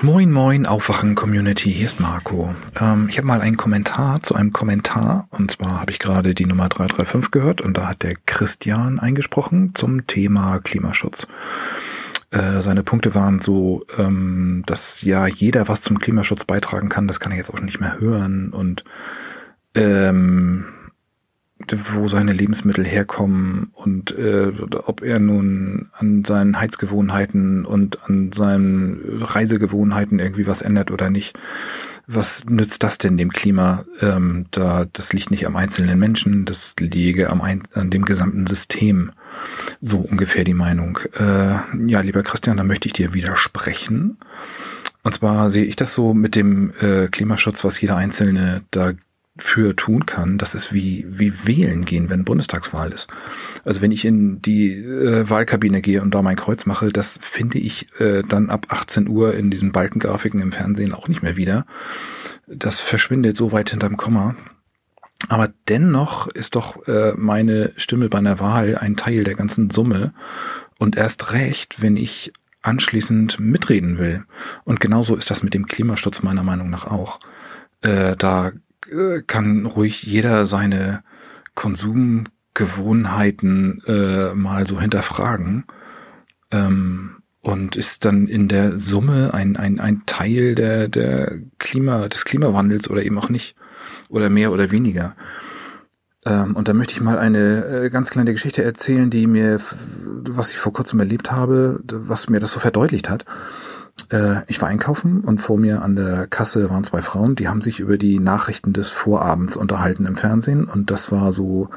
Moin, 0.03 0.31
moin, 0.31 0.67
Aufwachen-Community, 0.67 1.73
hier 1.73 1.87
ist 1.87 1.99
Marco. 1.99 2.53
Ähm, 2.79 3.07
ich 3.09 3.17
habe 3.17 3.25
mal 3.25 3.41
einen 3.41 3.57
Kommentar 3.57 4.21
zu 4.21 4.35
einem 4.35 4.53
Kommentar. 4.53 5.27
Und 5.31 5.49
zwar 5.49 5.81
habe 5.81 5.89
ich 5.89 5.97
gerade 5.97 6.35
die 6.35 6.45
Nummer 6.45 6.69
335 6.69 7.31
gehört 7.31 7.61
und 7.61 7.75
da 7.75 7.87
hat 7.87 8.03
der 8.03 8.13
Christian 8.27 8.99
eingesprochen 8.99 9.73
zum 9.73 10.05
Thema 10.05 10.59
Klimaschutz. 10.59 11.25
Äh, 12.29 12.61
seine 12.61 12.83
Punkte 12.83 13.15
waren 13.15 13.41
so, 13.41 13.87
ähm, 13.97 14.61
dass 14.67 15.01
ja 15.01 15.25
jeder 15.25 15.67
was 15.67 15.81
zum 15.81 15.97
Klimaschutz 15.97 16.45
beitragen 16.45 16.89
kann. 16.89 17.07
Das 17.07 17.19
kann 17.19 17.31
er 17.31 17.39
jetzt 17.39 17.51
auch 17.51 17.59
nicht 17.59 17.79
mehr 17.79 17.99
hören. 17.99 18.53
Und 18.53 18.83
ähm, 19.73 20.65
wo 21.75 22.07
seine 22.07 22.33
Lebensmittel 22.33 22.85
herkommen 22.85 23.69
und 23.73 24.17
äh, 24.17 24.51
ob 24.85 25.01
er 25.01 25.19
nun 25.19 25.89
an 25.93 26.23
seinen 26.25 26.59
Heizgewohnheiten 26.59 27.65
und 27.65 28.03
an 28.09 28.31
seinen 28.31 29.21
Reisegewohnheiten 29.21 30.19
irgendwie 30.19 30.47
was 30.47 30.61
ändert 30.61 30.91
oder 30.91 31.09
nicht. 31.09 31.37
Was 32.07 32.45
nützt 32.45 32.83
das 32.83 32.97
denn 32.97 33.17
dem 33.17 33.31
Klima? 33.33 33.83
Ähm, 33.99 34.45
da 34.51 34.85
das 34.91 35.11
liegt 35.11 35.29
nicht 35.29 35.45
am 35.45 35.55
einzelnen 35.57 35.99
Menschen, 35.99 36.45
das 36.45 36.73
liege 36.79 37.29
am 37.29 37.41
ein, 37.41 37.63
an 37.73 37.89
dem 37.89 38.05
gesamten 38.05 38.47
System. 38.47 39.11
So 39.81 39.97
ungefähr 39.97 40.43
die 40.43 40.53
Meinung. 40.53 40.99
Äh, 41.17 41.57
ja, 41.87 42.01
lieber 42.01 42.23
Christian, 42.23 42.57
da 42.57 42.63
möchte 42.63 42.87
ich 42.87 42.93
dir 42.93 43.13
widersprechen. 43.13 44.17
Und 45.03 45.13
zwar 45.13 45.51
sehe 45.51 45.65
ich 45.65 45.75
das 45.75 45.93
so 45.93 46.13
mit 46.13 46.35
dem 46.35 46.73
äh, 46.81 47.07
Klimaschutz, 47.07 47.63
was 47.63 47.79
jeder 47.79 47.95
Einzelne 47.95 48.63
da 48.71 48.93
für 49.37 49.75
tun 49.75 50.05
kann, 50.05 50.37
das 50.37 50.55
ist 50.55 50.73
wie, 50.73 51.05
wie 51.07 51.45
wählen 51.45 51.85
gehen, 51.85 52.09
wenn 52.09 52.25
Bundestagswahl 52.25 52.91
ist. 52.91 53.07
Also 53.63 53.81
wenn 53.81 53.91
ich 53.91 54.05
in 54.05 54.41
die 54.41 54.73
äh, 54.73 55.29
Wahlkabine 55.29 55.81
gehe 55.81 56.01
und 56.01 56.13
da 56.13 56.21
mein 56.21 56.35
Kreuz 56.35 56.65
mache, 56.65 56.91
das 56.91 57.19
finde 57.21 57.59
ich 57.59 57.87
äh, 57.99 58.23
dann 58.23 58.49
ab 58.49 58.67
18 58.69 59.07
Uhr 59.07 59.33
in 59.33 59.51
diesen 59.51 59.71
Balkengrafiken 59.71 60.41
im 60.41 60.51
Fernsehen 60.51 60.93
auch 60.93 61.07
nicht 61.07 61.23
mehr 61.23 61.35
wieder. 61.35 61.65
Das 62.47 62.79
verschwindet 62.79 63.37
so 63.37 63.51
weit 63.51 63.71
hinterm 63.71 63.97
Komma. 63.97 64.35
Aber 65.29 65.51
dennoch 65.67 66.27
ist 66.27 66.55
doch 66.55 66.87
äh, 66.87 67.13
meine 67.15 67.73
Stimme 67.75 68.09
bei 68.09 68.19
einer 68.19 68.39
Wahl 68.39 68.77
ein 68.77 68.95
Teil 68.95 69.23
der 69.23 69.35
ganzen 69.35 69.69
Summe 69.69 70.13
und 70.77 70.95
erst 70.95 71.31
recht, 71.31 71.81
wenn 71.81 71.97
ich 71.97 72.31
anschließend 72.61 73.39
mitreden 73.39 73.97
will. 73.97 74.25
Und 74.63 74.79
genauso 74.79 75.15
ist 75.15 75.31
das 75.31 75.41
mit 75.41 75.53
dem 75.53 75.67
Klimaschutz 75.67 76.21
meiner 76.21 76.43
Meinung 76.43 76.69
nach 76.69 76.85
auch. 76.85 77.19
Äh, 77.81 78.15
da 78.15 78.51
kann 79.27 79.65
ruhig 79.65 80.03
jeder 80.03 80.45
seine 80.45 81.03
Konsumgewohnheiten 81.55 83.81
äh, 83.85 84.33
mal 84.33 84.67
so 84.67 84.79
hinterfragen. 84.79 85.65
Ähm, 86.51 87.15
und 87.41 87.75
ist 87.77 88.03
dann 88.03 88.27
in 88.27 88.49
der 88.49 88.77
Summe 88.77 89.33
ein, 89.33 89.55
ein, 89.55 89.79
ein 89.79 90.03
Teil 90.05 90.53
der, 90.53 90.89
der 90.89 91.39
Klima, 91.59 92.09
des 92.09 92.25
Klimawandels 92.25 92.89
oder 92.89 93.03
eben 93.03 93.17
auch 93.17 93.29
nicht. 93.29 93.55
Oder 94.09 94.29
mehr 94.29 94.51
oder 94.51 94.69
weniger. 94.71 95.15
Ähm, 96.25 96.55
und 96.55 96.67
da 96.67 96.73
möchte 96.73 96.93
ich 96.93 97.01
mal 97.01 97.17
eine 97.17 97.65
äh, 97.65 97.89
ganz 97.89 98.09
kleine 98.09 98.33
Geschichte 98.33 98.63
erzählen, 98.63 99.09
die 99.09 99.27
mir, 99.27 99.59
was 100.29 100.51
ich 100.51 100.57
vor 100.57 100.73
kurzem 100.73 100.99
erlebt 100.99 101.31
habe, 101.31 101.79
was 101.85 102.29
mir 102.29 102.39
das 102.39 102.51
so 102.51 102.59
verdeutlicht 102.59 103.09
hat. 103.09 103.25
Äh, 104.09 104.41
ich 104.47 104.61
war 104.61 104.69
einkaufen 104.69 105.21
und 105.21 105.41
vor 105.41 105.57
mir 105.57 105.81
an 105.81 105.95
der 105.95 106.27
Kasse 106.27 106.69
waren 106.69 106.83
zwei 106.83 107.01
Frauen, 107.01 107.35
die 107.35 107.47
haben 107.47 107.61
sich 107.61 107.79
über 107.79 107.97
die 107.97 108.19
Nachrichten 108.19 108.73
des 108.73 108.89
Vorabends 108.89 109.57
unterhalten 109.57 110.05
im 110.05 110.15
Fernsehen 110.15 110.65
und 110.65 110.91
das 110.91 111.11
war 111.11 111.33
so 111.33 111.69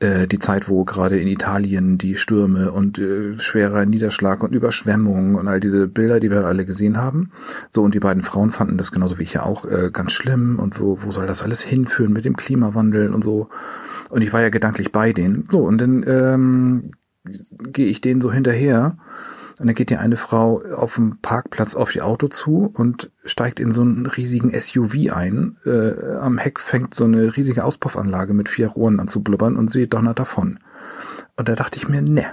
äh, 0.00 0.26
die 0.26 0.38
Zeit, 0.38 0.68
wo 0.68 0.84
gerade 0.84 1.18
in 1.18 1.28
Italien 1.28 1.98
die 1.98 2.16
Stürme 2.16 2.72
und 2.72 2.98
äh, 2.98 3.38
schwerer 3.38 3.86
Niederschlag 3.86 4.42
und 4.42 4.54
Überschwemmungen 4.54 5.36
und 5.36 5.46
all 5.46 5.60
diese 5.60 5.86
Bilder, 5.86 6.20
die 6.20 6.30
wir 6.30 6.46
alle 6.46 6.64
gesehen 6.64 6.98
haben. 6.98 7.30
So 7.70 7.82
und 7.82 7.94
die 7.94 8.00
beiden 8.00 8.22
Frauen 8.22 8.50
fanden 8.52 8.78
das 8.78 8.90
genauso 8.90 9.18
wie 9.18 9.24
ich 9.24 9.34
ja 9.34 9.44
auch 9.44 9.64
äh, 9.64 9.90
ganz 9.92 10.12
schlimm 10.12 10.58
und 10.58 10.80
wo 10.80 11.02
wo 11.02 11.12
soll 11.12 11.26
das 11.26 11.42
alles 11.42 11.62
hinführen 11.62 12.12
mit 12.12 12.24
dem 12.24 12.36
Klimawandel 12.36 13.14
und 13.14 13.22
so. 13.22 13.48
Und 14.10 14.22
ich 14.22 14.32
war 14.32 14.40
ja 14.40 14.48
gedanklich 14.48 14.90
bei 14.90 15.12
denen. 15.12 15.44
So 15.50 15.60
und 15.60 15.80
dann 15.80 16.04
ähm, 16.06 16.82
gehe 17.72 17.86
ich 17.86 18.00
denen 18.00 18.20
so 18.20 18.32
hinterher 18.32 18.96
und 19.58 19.66
dann 19.66 19.74
geht 19.74 19.90
die 19.90 19.96
eine 19.96 20.16
Frau 20.16 20.62
auf 20.76 20.94
dem 20.94 21.18
Parkplatz 21.20 21.74
auf 21.74 21.94
ihr 21.94 22.06
Auto 22.06 22.28
zu 22.28 22.70
und 22.72 23.10
steigt 23.24 23.58
in 23.58 23.72
so 23.72 23.82
einen 23.82 24.06
riesigen 24.06 24.58
SUV 24.58 25.12
ein. 25.12 25.58
Äh, 25.64 26.16
am 26.20 26.38
Heck 26.38 26.60
fängt 26.60 26.94
so 26.94 27.04
eine 27.04 27.36
riesige 27.36 27.64
Auspuffanlage 27.64 28.34
mit 28.34 28.48
vier 28.48 28.68
Rohren 28.68 29.00
an 29.00 29.08
zu 29.08 29.22
blubbern 29.22 29.56
und 29.56 29.70
sie 29.70 29.88
donnert 29.88 30.18
davon. 30.18 30.60
Und 31.36 31.48
da 31.48 31.54
dachte 31.54 31.78
ich 31.78 31.88
mir, 31.88 32.02
ne, 32.02 32.24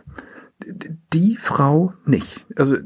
die 1.14 1.38
Frau 1.38 1.94
nicht. 2.06 2.48
Also 2.56 2.78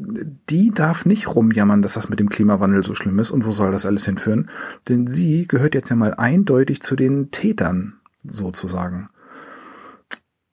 die 0.50 0.72
darf 0.72 1.06
nicht 1.06 1.36
rumjammern, 1.36 1.82
dass 1.82 1.94
das 1.94 2.10
mit 2.10 2.20
dem 2.20 2.30
Klimawandel 2.30 2.84
so 2.84 2.94
schlimm 2.94 3.20
ist 3.20 3.32
und 3.32 3.46
wo 3.46 3.52
soll 3.52 3.72
das 3.72 3.86
alles 3.86 4.06
hinführen. 4.06 4.50
Denn 4.88 5.08
sie 5.08 5.48
gehört 5.48 5.76
jetzt 5.76 5.90
ja 5.90 5.96
mal 5.96 6.14
eindeutig 6.14 6.82
zu 6.82 6.96
den 6.96 7.32
Tätern, 7.32 8.00
sozusagen. 8.24 9.10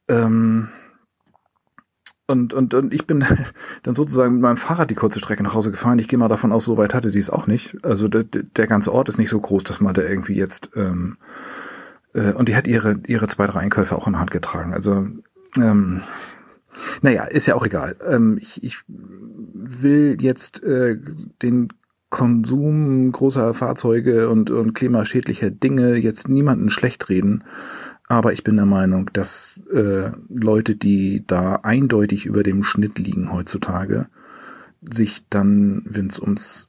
Ähm, 0.08 0.68
und, 2.26 2.55
und, 2.55 2.74
und 2.74 2.92
ich 2.92 3.06
bin 3.06 3.24
dann 3.82 3.94
sozusagen 3.94 4.34
mit 4.34 4.42
meinem 4.42 4.56
Fahrrad 4.56 4.90
die 4.90 4.94
kurze 4.94 5.18
Strecke 5.18 5.42
nach 5.42 5.55
Hause 5.55 5.70
gefahren. 5.70 5.98
Ich 5.98 6.08
gehe 6.08 6.18
mal 6.18 6.28
davon 6.28 6.52
aus, 6.52 6.64
so 6.64 6.76
weit 6.76 6.94
hatte 6.94 7.10
sie 7.10 7.20
es 7.20 7.30
auch 7.30 7.46
nicht. 7.46 7.76
Also 7.84 8.08
der, 8.08 8.24
der 8.24 8.66
ganze 8.66 8.92
Ort 8.92 9.08
ist 9.08 9.18
nicht 9.18 9.30
so 9.30 9.40
groß, 9.40 9.64
dass 9.64 9.80
man 9.80 9.94
da 9.94 10.02
irgendwie 10.02 10.34
jetzt 10.34 10.70
ähm, 10.74 11.18
äh, 12.14 12.32
und 12.32 12.48
die 12.48 12.56
hat 12.56 12.66
ihre 12.66 12.96
ihre 13.06 13.28
zwei 13.28 13.46
drei 13.46 13.60
Einkäufe 13.60 13.96
auch 13.96 14.06
in 14.06 14.14
der 14.14 14.20
Hand 14.20 14.30
getragen. 14.30 14.74
Also 14.74 15.06
ähm, 15.56 16.02
naja, 17.02 17.24
ist 17.24 17.46
ja 17.46 17.55
auch 17.55 17.64
egal. 17.64 17.96
Ähm, 18.06 18.38
ich, 18.40 18.62
ich 18.62 18.78
will 18.88 20.18
jetzt 20.20 20.62
äh, 20.62 20.98
den 21.42 21.68
Konsum 22.10 23.10
großer 23.10 23.52
Fahrzeuge 23.52 24.28
und, 24.28 24.50
und 24.50 24.74
klimaschädlicher 24.74 25.50
Dinge 25.50 25.96
jetzt 25.96 26.28
niemanden 26.28 26.70
schlecht 26.70 27.08
reden. 27.08 27.44
Aber 28.09 28.33
ich 28.33 28.44
bin 28.44 28.57
der 28.57 28.67
Meinung, 28.67 29.10
dass 29.12 29.60
äh, 29.73 30.10
Leute, 30.28 30.76
die 30.76 31.25
da 31.26 31.57
eindeutig 31.57 32.25
über 32.25 32.43
dem 32.43 32.62
Schnitt 32.62 32.99
liegen 32.99 33.33
heutzutage, 33.33 34.07
sich 34.81 35.28
dann, 35.28 35.83
wenn 35.85 36.07
es 36.07 36.20
ums 36.20 36.68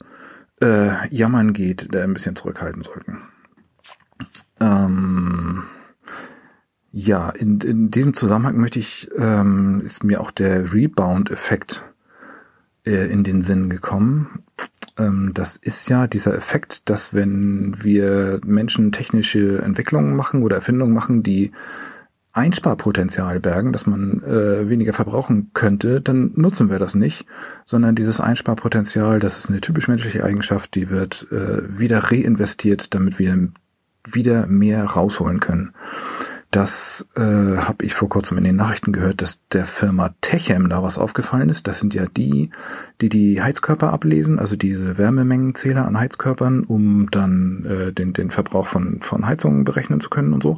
äh, 0.62 1.08
Jammern 1.16 1.54
geht, 1.54 1.94
da 1.94 2.04
ein 2.04 2.14
bisschen 2.14 2.36
zurückhalten 2.36 2.82
sollten. 2.82 3.20
Ähm, 4.60 5.64
ja, 6.92 7.30
in, 7.30 7.60
in 7.62 7.92
diesem 7.92 8.16
Zusammenhang 8.16 8.58
möchte 8.58 8.80
ich, 8.80 9.08
ähm, 9.18 9.82
ist 9.86 10.04
mir 10.04 10.20
auch 10.22 10.32
der 10.32 10.74
Rebound-Effekt 10.74 11.84
äh, 12.86 13.12
in 13.12 13.24
den 13.24 13.44
Sinn 13.44 13.70
gekommen. 13.70 14.44
Ähm, 14.98 15.32
das 15.34 15.58
ist 15.58 15.90
ja 15.90 16.08
dieser 16.08 16.36
Effekt, 16.36 16.90
dass 16.90 17.14
wenn 17.14 17.76
wir 17.78 18.40
Menschen 18.46 18.92
technische 18.92 19.62
Entwicklungen 19.62 20.16
machen 20.16 20.44
oder 20.44 20.56
Erfindungen 20.58 20.94
machen, 20.94 21.24
die 21.24 21.52
Einsparpotenzial 22.38 23.40
bergen, 23.40 23.74
dass 23.74 23.88
man 23.88 24.22
äh, 24.24 24.70
weniger 24.70 24.94
verbrauchen 24.94 25.50
könnte, 25.54 26.02
dann 26.02 26.32
nutzen 26.36 26.70
wir 26.70 26.78
das 26.78 26.94
nicht, 26.94 27.26
sondern 27.66 27.96
dieses 27.96 28.22
Einsparpotenzial, 28.22 29.20
das 29.20 29.40
ist 29.40 29.50
eine 29.50 29.60
typisch 29.60 29.88
menschliche 29.88 30.24
Eigenschaft, 30.24 30.76
die 30.76 30.92
wird 30.92 31.26
äh, 31.32 31.80
wieder 31.80 32.00
reinvestiert, 32.12 32.94
damit 32.94 33.18
wir 33.18 33.50
wieder 34.06 34.46
mehr 34.46 34.86
rausholen 34.86 35.40
können. 35.40 35.74
Das 36.58 37.06
äh, 37.16 37.22
habe 37.22 37.86
ich 37.86 37.94
vor 37.94 38.10
kurzem 38.10 38.40
in 38.40 38.44
den 38.44 38.56
Nachrichten 38.56 38.92
gehört, 38.92 39.22
dass 39.22 39.38
der 39.54 39.68
Firma 39.68 40.16
Techem 40.22 40.70
da 40.70 40.82
was 40.82 40.98
aufgefallen 40.98 41.50
ist. 41.50 41.68
Das 41.68 41.80
sind 41.80 41.94
ja 41.94 42.08
die, 42.08 42.50
die 43.00 43.10
die 43.10 43.44
Heizkörper 43.44 43.94
ablesen, 43.94 44.40
also 44.40 44.56
diese 44.56 44.98
Wärmemengenzähler 44.98 45.86
an 45.86 46.00
Heizkörpern, 46.00 46.64
um 46.64 47.12
dann 47.12 47.64
äh, 47.66 47.94
den, 47.94 48.14
den 48.14 48.32
Verbrauch 48.32 48.66
von, 48.66 49.04
von 49.04 49.28
Heizungen 49.28 49.66
berechnen 49.66 50.00
zu 50.00 50.10
können 50.10 50.34
und 50.34 50.42
so. 50.42 50.58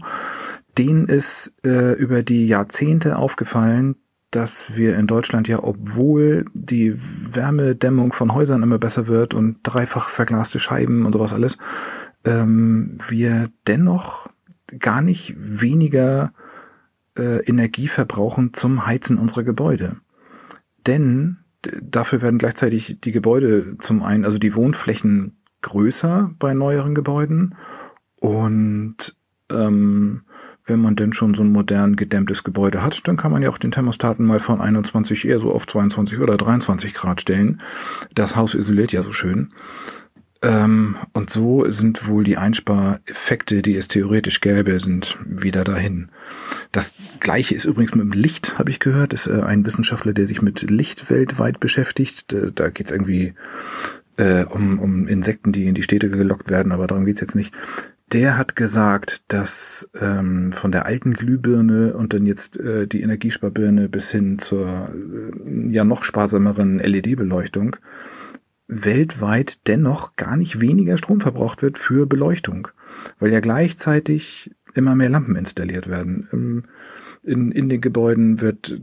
Denen 0.77 1.05
ist 1.07 1.53
äh, 1.65 1.91
über 1.95 2.23
die 2.23 2.47
Jahrzehnte 2.47 3.17
aufgefallen, 3.17 3.97
dass 4.31 4.77
wir 4.77 4.97
in 4.97 5.05
Deutschland 5.05 5.49
ja, 5.49 5.61
obwohl 5.61 6.45
die 6.53 6.97
Wärmedämmung 7.29 8.13
von 8.13 8.33
Häusern 8.33 8.63
immer 8.63 8.79
besser 8.79 9.07
wird 9.07 9.33
und 9.33 9.57
dreifach 9.63 10.07
verglaste 10.07 10.59
Scheiben 10.59 11.05
und 11.05 11.11
sowas 11.11 11.33
alles, 11.33 11.57
ähm, 12.23 12.99
wir 13.09 13.49
dennoch 13.67 14.29
gar 14.79 15.01
nicht 15.01 15.35
weniger 15.37 16.33
äh, 17.17 17.43
Energie 17.45 17.87
verbrauchen 17.87 18.53
zum 18.53 18.85
Heizen 18.85 19.17
unserer 19.17 19.43
Gebäude. 19.43 19.97
Denn 20.85 21.37
dafür 21.81 22.21
werden 22.21 22.39
gleichzeitig 22.39 22.99
die 23.01 23.11
Gebäude 23.11 23.77
zum 23.79 24.03
einen, 24.03 24.25
also 24.25 24.37
die 24.37 24.55
Wohnflächen 24.55 25.37
größer 25.61 26.31
bei 26.39 26.53
neueren 26.53 26.95
Gebäuden 26.95 27.55
und 28.19 29.15
ähm, 29.51 30.23
wenn 30.65 30.81
man 30.81 30.95
denn 30.95 31.13
schon 31.13 31.33
so 31.33 31.41
ein 31.41 31.51
modern 31.51 31.95
gedämmtes 31.95 32.43
Gebäude 32.43 32.83
hat, 32.83 33.07
dann 33.07 33.17
kann 33.17 33.31
man 33.31 33.41
ja 33.41 33.49
auch 33.49 33.57
den 33.57 33.71
Thermostaten 33.71 34.25
mal 34.25 34.39
von 34.39 34.61
21 34.61 35.27
eher 35.27 35.39
so 35.39 35.51
auf 35.51 35.65
22 35.65 36.19
oder 36.19 36.37
23 36.37 36.93
Grad 36.93 37.21
stellen. 37.21 37.61
Das 38.13 38.35
Haus 38.35 38.53
isoliert 38.53 38.91
ja 38.91 39.01
so 39.01 39.11
schön. 39.11 39.51
Ähm, 40.41 40.95
und 41.13 41.29
so 41.29 41.69
sind 41.69 42.07
wohl 42.07 42.23
die 42.23 42.37
Einspareffekte, 42.37 43.61
die 43.61 43.75
es 43.75 43.89
theoretisch 43.89 44.39
gäbe, 44.39 44.79
sind 44.79 45.17
wieder 45.25 45.65
dahin. 45.65 46.09
Das 46.71 46.93
gleiche 47.19 47.55
ist 47.55 47.65
übrigens 47.65 47.93
mit 47.93 48.03
dem 48.03 48.11
Licht, 48.11 48.57
habe 48.57 48.71
ich 48.71 48.79
gehört. 48.79 49.13
Ist 49.13 49.27
äh, 49.27 49.41
ein 49.41 49.65
Wissenschaftler, 49.65 50.13
der 50.13 50.27
sich 50.27 50.41
mit 50.41 50.69
Licht 50.69 51.09
weltweit 51.09 51.59
beschäftigt. 51.59 52.31
Da, 52.31 52.51
da 52.53 52.69
geht 52.69 52.85
es 52.85 52.91
irgendwie 52.91 53.33
äh, 54.15 54.45
um, 54.45 54.79
um 54.79 55.07
Insekten, 55.07 55.51
die 55.51 55.65
in 55.65 55.75
die 55.75 55.83
Städte 55.83 56.09
gelockt 56.09 56.49
werden, 56.49 56.71
aber 56.71 56.87
darum 56.87 57.05
geht's 57.05 57.21
jetzt 57.21 57.35
nicht. 57.35 57.53
Der 58.13 58.37
hat 58.37 58.55
gesagt, 58.55 59.23
dass 59.27 59.89
ähm, 59.99 60.51
von 60.51 60.71
der 60.71 60.85
alten 60.85 61.13
Glühbirne 61.13 61.93
und 61.95 62.13
dann 62.13 62.25
jetzt 62.25 62.59
äh, 62.59 62.87
die 62.87 63.01
Energiesparbirne 63.01 63.87
bis 63.87 64.09
hin 64.09 64.39
zur 64.39 64.89
äh, 64.89 65.71
ja 65.71 65.83
noch 65.83 66.03
sparsameren 66.03 66.79
LED-Beleuchtung 66.79 67.75
weltweit 68.69 69.67
dennoch 69.67 70.15
gar 70.15 70.37
nicht 70.37 70.61
weniger 70.61 70.97
Strom 70.97 71.19
verbraucht 71.19 71.61
wird 71.61 71.77
für 71.77 72.05
Beleuchtung, 72.05 72.69
weil 73.19 73.33
ja 73.33 73.39
gleichzeitig 73.39 74.51
immer 74.75 74.95
mehr 74.95 75.09
Lampen 75.09 75.35
installiert 75.35 75.89
werden. 75.89 76.63
In, 77.23 77.51
in 77.51 77.67
den 77.67 77.81
Gebäuden 77.81 78.39
wird, 78.41 78.81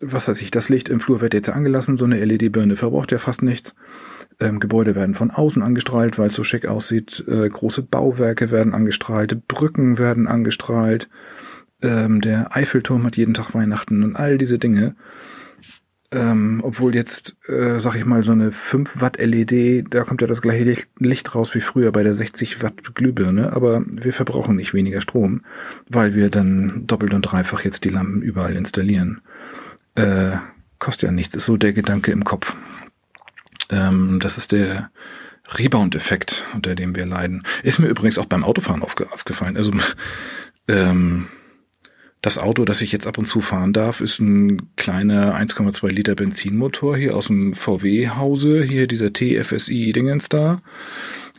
was 0.00 0.28
weiß 0.28 0.40
ich, 0.40 0.50
das 0.50 0.68
Licht 0.68 0.88
im 0.88 1.00
Flur 1.00 1.20
wird 1.20 1.34
jetzt 1.34 1.48
angelassen, 1.48 1.96
so 1.96 2.04
eine 2.04 2.24
LED-Birne 2.24 2.76
verbraucht 2.76 3.12
ja 3.12 3.18
fast 3.18 3.42
nichts. 3.42 3.74
Ähm, 4.38 4.60
Gebäude 4.60 4.94
werden 4.94 5.14
von 5.14 5.30
außen 5.30 5.62
angestrahlt, 5.62 6.18
weil 6.18 6.28
es 6.28 6.34
so 6.34 6.44
schick 6.44 6.66
aussieht. 6.66 7.24
Äh, 7.26 7.48
große 7.48 7.82
Bauwerke 7.82 8.50
werden 8.50 8.74
angestrahlt, 8.74 9.48
Brücken 9.48 9.98
werden 9.98 10.28
angestrahlt. 10.28 11.08
Ähm, 11.82 12.20
der 12.20 12.54
Eiffelturm 12.54 13.04
hat 13.04 13.16
jeden 13.16 13.34
Tag 13.34 13.54
Weihnachten 13.54 14.02
und 14.02 14.16
all 14.16 14.38
diese 14.38 14.58
Dinge. 14.58 14.94
Ähm, 16.16 16.62
obwohl 16.64 16.94
jetzt, 16.94 17.36
äh, 17.46 17.78
sag 17.78 17.94
ich 17.94 18.06
mal, 18.06 18.22
so 18.22 18.32
eine 18.32 18.50
5 18.50 19.02
Watt 19.02 19.18
LED, 19.20 19.84
da 19.92 20.02
kommt 20.02 20.22
ja 20.22 20.26
das 20.26 20.40
gleiche 20.40 20.86
Licht, 20.98 21.34
raus 21.34 21.54
wie 21.54 21.60
früher 21.60 21.92
bei 21.92 22.02
der 22.02 22.14
60 22.14 22.62
Watt 22.62 22.94
Glühbirne, 22.94 23.52
aber 23.52 23.84
wir 23.86 24.14
verbrauchen 24.14 24.56
nicht 24.56 24.72
weniger 24.72 25.02
Strom, 25.02 25.42
weil 25.90 26.14
wir 26.14 26.30
dann 26.30 26.86
doppelt 26.86 27.12
und 27.12 27.20
dreifach 27.20 27.64
jetzt 27.64 27.84
die 27.84 27.90
Lampen 27.90 28.22
überall 28.22 28.56
installieren. 28.56 29.20
Äh, 29.94 30.36
kostet 30.78 31.08
ja 31.08 31.12
nichts, 31.12 31.34
ist 31.34 31.44
so 31.44 31.58
der 31.58 31.74
Gedanke 31.74 32.12
im 32.12 32.24
Kopf. 32.24 32.56
Ähm, 33.68 34.18
das 34.18 34.38
ist 34.38 34.52
der 34.52 34.90
Rebound-Effekt, 35.52 36.46
unter 36.54 36.74
dem 36.74 36.96
wir 36.96 37.04
leiden. 37.04 37.42
Ist 37.62 37.78
mir 37.78 37.88
übrigens 37.88 38.16
auch 38.16 38.26
beim 38.26 38.42
Autofahren 38.42 38.82
aufge 38.82 39.12
aufgefallen. 39.12 39.58
Also 39.58 39.70
ähm, 40.66 41.28
das 42.26 42.38
Auto, 42.38 42.64
das 42.64 42.82
ich 42.82 42.90
jetzt 42.90 43.06
ab 43.06 43.18
und 43.18 43.26
zu 43.26 43.40
fahren 43.40 43.72
darf, 43.72 44.00
ist 44.00 44.18
ein 44.18 44.74
kleiner 44.74 45.38
1,2 45.38 45.88
Liter 45.90 46.16
Benzinmotor 46.16 46.96
hier 46.96 47.16
aus 47.16 47.28
dem 47.28 47.54
VW-Hause, 47.54 48.64
hier 48.64 48.88
dieser 48.88 49.12
TFSI-Dingens 49.12 50.28
da. 50.28 50.60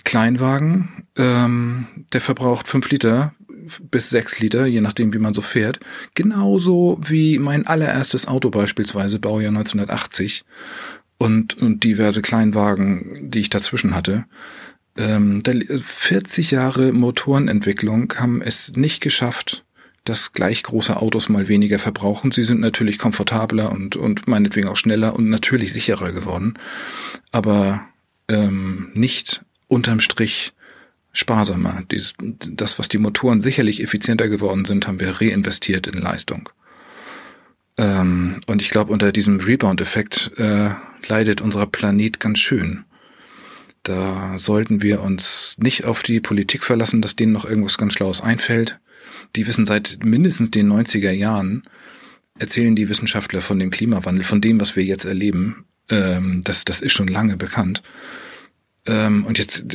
Kleinwagen, 0.05 1.03
ähm, 1.17 1.87
der 2.13 2.21
verbraucht 2.21 2.69
5 2.69 2.89
Liter 2.89 3.33
bis 3.81 4.09
6 4.11 4.39
Liter, 4.39 4.65
je 4.65 4.79
nachdem, 4.79 5.13
wie 5.13 5.17
man 5.17 5.33
so 5.33 5.41
fährt. 5.41 5.81
Genauso 6.15 7.01
wie 7.05 7.37
mein 7.37 7.67
allererstes 7.67 8.25
Auto 8.25 8.49
beispielsweise, 8.49 9.19
Baujahr 9.19 9.49
1980 9.49 10.45
und, 11.17 11.57
und 11.57 11.83
diverse 11.83 12.21
Kleinwagen, 12.21 13.29
die 13.29 13.41
ich 13.41 13.49
dazwischen 13.49 13.93
hatte. 13.93 14.23
Ähm, 14.95 15.43
40 15.43 16.51
Jahre 16.51 16.93
Motorenentwicklung 16.93 18.13
haben 18.17 18.41
es 18.41 18.71
nicht 18.77 19.01
geschafft, 19.01 19.65
dass 20.09 20.33
gleich 20.33 20.63
große 20.63 20.97
Autos 20.97 21.29
mal 21.29 21.47
weniger 21.47 21.79
verbrauchen. 21.79 22.31
Sie 22.31 22.43
sind 22.43 22.59
natürlich 22.59 22.97
komfortabler 22.97 23.71
und, 23.71 23.95
und 23.95 24.27
meinetwegen 24.27 24.67
auch 24.67 24.77
schneller 24.77 25.15
und 25.15 25.29
natürlich 25.29 25.73
sicherer 25.73 26.11
geworden, 26.11 26.57
aber 27.31 27.85
ähm, 28.27 28.91
nicht 28.93 29.43
unterm 29.67 29.99
Strich 29.99 30.53
sparsamer. 31.11 31.83
Dies, 31.91 32.13
das, 32.19 32.79
was 32.79 32.89
die 32.89 32.99
Motoren 32.99 33.41
sicherlich 33.41 33.81
effizienter 33.81 34.29
geworden 34.29 34.65
sind, 34.65 34.87
haben 34.87 34.99
wir 34.99 35.19
reinvestiert 35.19 35.87
in 35.87 35.99
Leistung. 35.99 36.49
Ähm, 37.77 38.41
und 38.47 38.61
ich 38.61 38.69
glaube, 38.69 38.93
unter 38.93 39.11
diesem 39.11 39.39
Rebound-Effekt 39.39 40.31
äh, 40.37 40.69
leidet 41.07 41.41
unser 41.41 41.65
Planet 41.65 42.19
ganz 42.19 42.39
schön. 42.39 42.85
Da 43.83 44.37
sollten 44.37 44.81
wir 44.81 45.01
uns 45.01 45.55
nicht 45.57 45.85
auf 45.85 46.03
die 46.03 46.19
Politik 46.19 46.63
verlassen, 46.63 47.01
dass 47.01 47.15
denen 47.15 47.31
noch 47.31 47.45
irgendwas 47.45 47.77
ganz 47.77 47.93
Schlaues 47.93 48.21
einfällt. 48.21 48.79
Die 49.35 49.47
wissen 49.47 49.65
seit 49.65 49.99
mindestens 50.03 50.51
den 50.51 50.71
90er 50.71 51.11
Jahren, 51.11 51.63
erzählen 52.39 52.75
die 52.75 52.89
Wissenschaftler 52.89 53.41
von 53.41 53.59
dem 53.59 53.71
Klimawandel, 53.71 54.23
von 54.23 54.41
dem, 54.41 54.59
was 54.59 54.75
wir 54.75 54.83
jetzt 54.83 55.05
erleben. 55.05 55.65
Ähm, 55.89 56.41
das, 56.43 56.65
das 56.65 56.81
ist 56.81 56.93
schon 56.93 57.07
lange 57.07 57.37
bekannt. 57.37 57.81
Ähm, 58.85 59.25
und 59.25 59.37
jetzt 59.37 59.65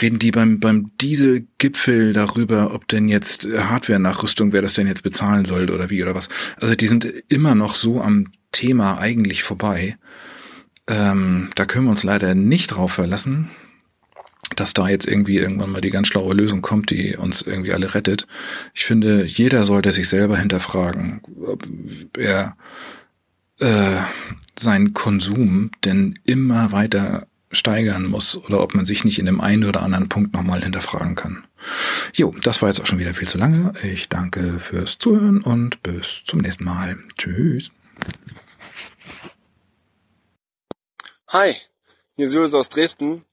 reden 0.00 0.18
die 0.18 0.30
beim, 0.30 0.60
beim 0.60 0.90
Dieselgipfel 1.00 2.12
darüber, 2.12 2.74
ob 2.74 2.88
denn 2.88 3.08
jetzt 3.08 3.46
Hardware-Nachrüstung, 3.46 4.52
wer 4.52 4.62
das 4.62 4.74
denn 4.74 4.86
jetzt 4.86 5.02
bezahlen 5.02 5.44
soll 5.44 5.70
oder 5.70 5.90
wie 5.90 6.02
oder 6.02 6.14
was. 6.14 6.28
Also 6.60 6.74
die 6.74 6.86
sind 6.86 7.04
immer 7.28 7.54
noch 7.54 7.74
so 7.74 8.00
am 8.00 8.32
Thema 8.50 8.98
eigentlich 8.98 9.42
vorbei. 9.42 9.98
Ähm, 10.86 11.50
da 11.54 11.66
können 11.66 11.84
wir 11.84 11.90
uns 11.90 12.02
leider 12.02 12.34
nicht 12.34 12.68
drauf 12.68 12.92
verlassen, 12.92 13.50
dass 14.56 14.74
da 14.74 14.88
jetzt 14.88 15.06
irgendwie 15.06 15.38
irgendwann 15.38 15.70
mal 15.70 15.80
die 15.80 15.90
ganz 15.90 16.08
schlaue 16.08 16.34
Lösung 16.34 16.62
kommt, 16.62 16.90
die 16.90 17.16
uns 17.16 17.42
irgendwie 17.42 17.72
alle 17.72 17.94
rettet. 17.94 18.26
Ich 18.74 18.84
finde, 18.84 19.24
jeder 19.24 19.64
sollte 19.64 19.92
sich 19.92 20.08
selber 20.08 20.38
hinterfragen, 20.38 21.20
ob 21.44 21.66
er 22.16 22.56
äh, 23.58 23.96
seinen 24.58 24.94
Konsum 24.94 25.70
denn 25.84 26.18
immer 26.24 26.72
weiter 26.72 27.26
steigern 27.50 28.06
muss 28.06 28.36
oder 28.36 28.60
ob 28.60 28.74
man 28.74 28.84
sich 28.84 29.04
nicht 29.04 29.18
in 29.18 29.26
dem 29.26 29.40
einen 29.40 29.64
oder 29.64 29.82
anderen 29.82 30.08
Punkt 30.08 30.34
nochmal 30.34 30.62
hinterfragen 30.62 31.14
kann. 31.14 31.44
Jo, 32.14 32.34
das 32.42 32.60
war 32.60 32.68
jetzt 32.68 32.80
auch 32.80 32.86
schon 32.86 32.98
wieder 32.98 33.14
viel 33.14 33.28
zu 33.28 33.38
lange. 33.38 33.72
Ich 33.82 34.08
danke 34.08 34.60
fürs 34.60 34.98
Zuhören 34.98 35.40
und 35.42 35.82
bis 35.82 36.22
zum 36.26 36.40
nächsten 36.40 36.64
Mal. 36.64 36.98
Tschüss. 37.16 37.70
Hi, 41.28 41.54
hier 42.16 42.26
ist 42.26 42.34
Julius 42.34 42.54
aus 42.54 42.68
Dresden 42.68 43.24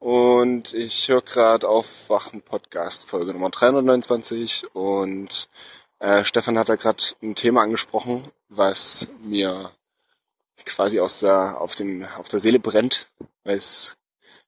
und 0.00 0.72
ich 0.72 1.08
höre 1.08 1.22
gerade 1.22 1.68
Aufwachen 1.68 2.42
Podcast 2.42 3.08
Folge 3.08 3.32
Nummer 3.32 3.50
329 3.50 4.74
und 4.74 5.48
äh, 6.00 6.24
Stefan 6.24 6.58
hat 6.58 6.70
da 6.70 6.76
gerade 6.76 7.04
ein 7.22 7.34
Thema 7.34 7.62
angesprochen, 7.62 8.24
was 8.48 9.08
mir 9.20 9.70
quasi 10.64 11.00
aus 11.00 11.20
der, 11.20 11.60
auf, 11.60 11.74
dem, 11.74 12.04
auf 12.16 12.28
der 12.28 12.38
Seele 12.38 12.58
brennt, 12.58 13.08
weil 13.44 13.58
es 13.58 13.98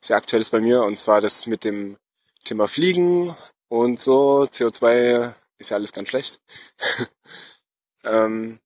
sehr 0.00 0.16
aktuell 0.16 0.42
ist 0.42 0.50
bei 0.50 0.60
mir, 0.60 0.82
und 0.82 0.98
zwar 0.98 1.20
das 1.20 1.46
mit 1.46 1.64
dem 1.64 1.96
Thema 2.44 2.66
Fliegen 2.66 3.34
und 3.68 4.00
so. 4.00 4.44
CO2 4.50 5.34
ist 5.58 5.70
ja 5.70 5.76
alles 5.76 5.92
ganz 5.92 6.08
schlecht. 6.08 6.40
ähm, 8.04 8.58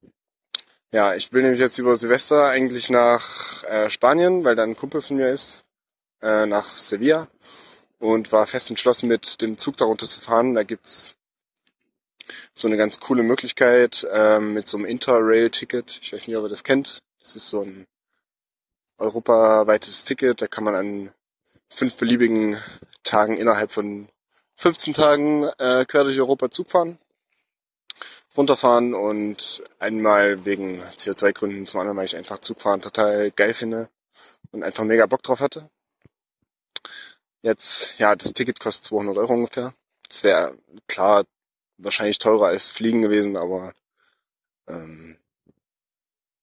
ja, 0.92 1.14
ich 1.14 1.32
will 1.32 1.42
nämlich 1.42 1.60
jetzt 1.60 1.78
über 1.78 1.96
Silvester 1.96 2.46
eigentlich 2.46 2.90
nach 2.90 3.64
äh, 3.64 3.90
Spanien, 3.90 4.44
weil 4.44 4.56
da 4.56 4.62
ein 4.62 4.76
Kumpel 4.76 5.02
von 5.02 5.16
mir 5.16 5.28
ist, 5.28 5.65
äh, 6.22 6.46
nach 6.46 6.66
Sevilla 6.66 7.28
und 7.98 8.32
war 8.32 8.46
fest 8.46 8.70
entschlossen, 8.70 9.08
mit 9.08 9.40
dem 9.40 9.58
Zug 9.58 9.76
darunter 9.76 10.08
zu 10.08 10.20
fahren. 10.20 10.54
Da 10.54 10.62
gibt's 10.62 11.16
so 12.54 12.66
eine 12.68 12.76
ganz 12.76 13.00
coole 13.00 13.22
Möglichkeit 13.22 14.06
äh, 14.10 14.40
mit 14.40 14.68
so 14.68 14.76
einem 14.76 14.86
Interrail-Ticket. 14.86 15.98
Ich 16.02 16.12
weiß 16.12 16.26
nicht, 16.26 16.36
ob 16.36 16.44
ihr 16.44 16.48
das 16.48 16.64
kennt. 16.64 17.02
Das 17.20 17.36
ist 17.36 17.48
so 17.48 17.62
ein 17.62 17.86
europaweites 18.98 20.04
Ticket. 20.04 20.42
Da 20.42 20.46
kann 20.46 20.64
man 20.64 20.74
an 20.74 21.12
fünf 21.68 21.96
beliebigen 21.96 22.60
Tagen 23.02 23.36
innerhalb 23.36 23.72
von 23.72 24.08
15 24.56 24.94
Tagen 24.94 25.44
äh, 25.58 25.84
quer 25.86 26.04
durch 26.04 26.18
Europa 26.18 26.50
Zug 26.50 26.70
fahren, 26.70 26.98
runterfahren 28.36 28.94
und 28.94 29.62
einmal 29.78 30.44
wegen 30.46 30.82
CO2-Gründen, 30.82 31.66
zum 31.66 31.80
anderen, 31.80 31.98
weil 31.98 32.06
ich 32.06 32.16
einfach 32.16 32.38
Zugfahren 32.38 32.80
total 32.80 33.30
geil 33.30 33.52
finde 33.54 33.90
und 34.52 34.62
einfach 34.62 34.84
mega 34.84 35.06
Bock 35.06 35.22
drauf 35.22 35.40
hatte. 35.40 35.68
Jetzt, 37.46 38.00
ja, 38.00 38.16
das 38.16 38.32
Ticket 38.32 38.58
kostet 38.58 38.86
200 38.86 39.18
Euro 39.18 39.34
ungefähr. 39.34 39.72
Das 40.08 40.24
wäre 40.24 40.58
klar 40.88 41.24
wahrscheinlich 41.78 42.18
teurer 42.18 42.48
als 42.48 42.70
Fliegen 42.70 43.02
gewesen, 43.02 43.36
aber 43.36 43.72
ähm, 44.66 45.16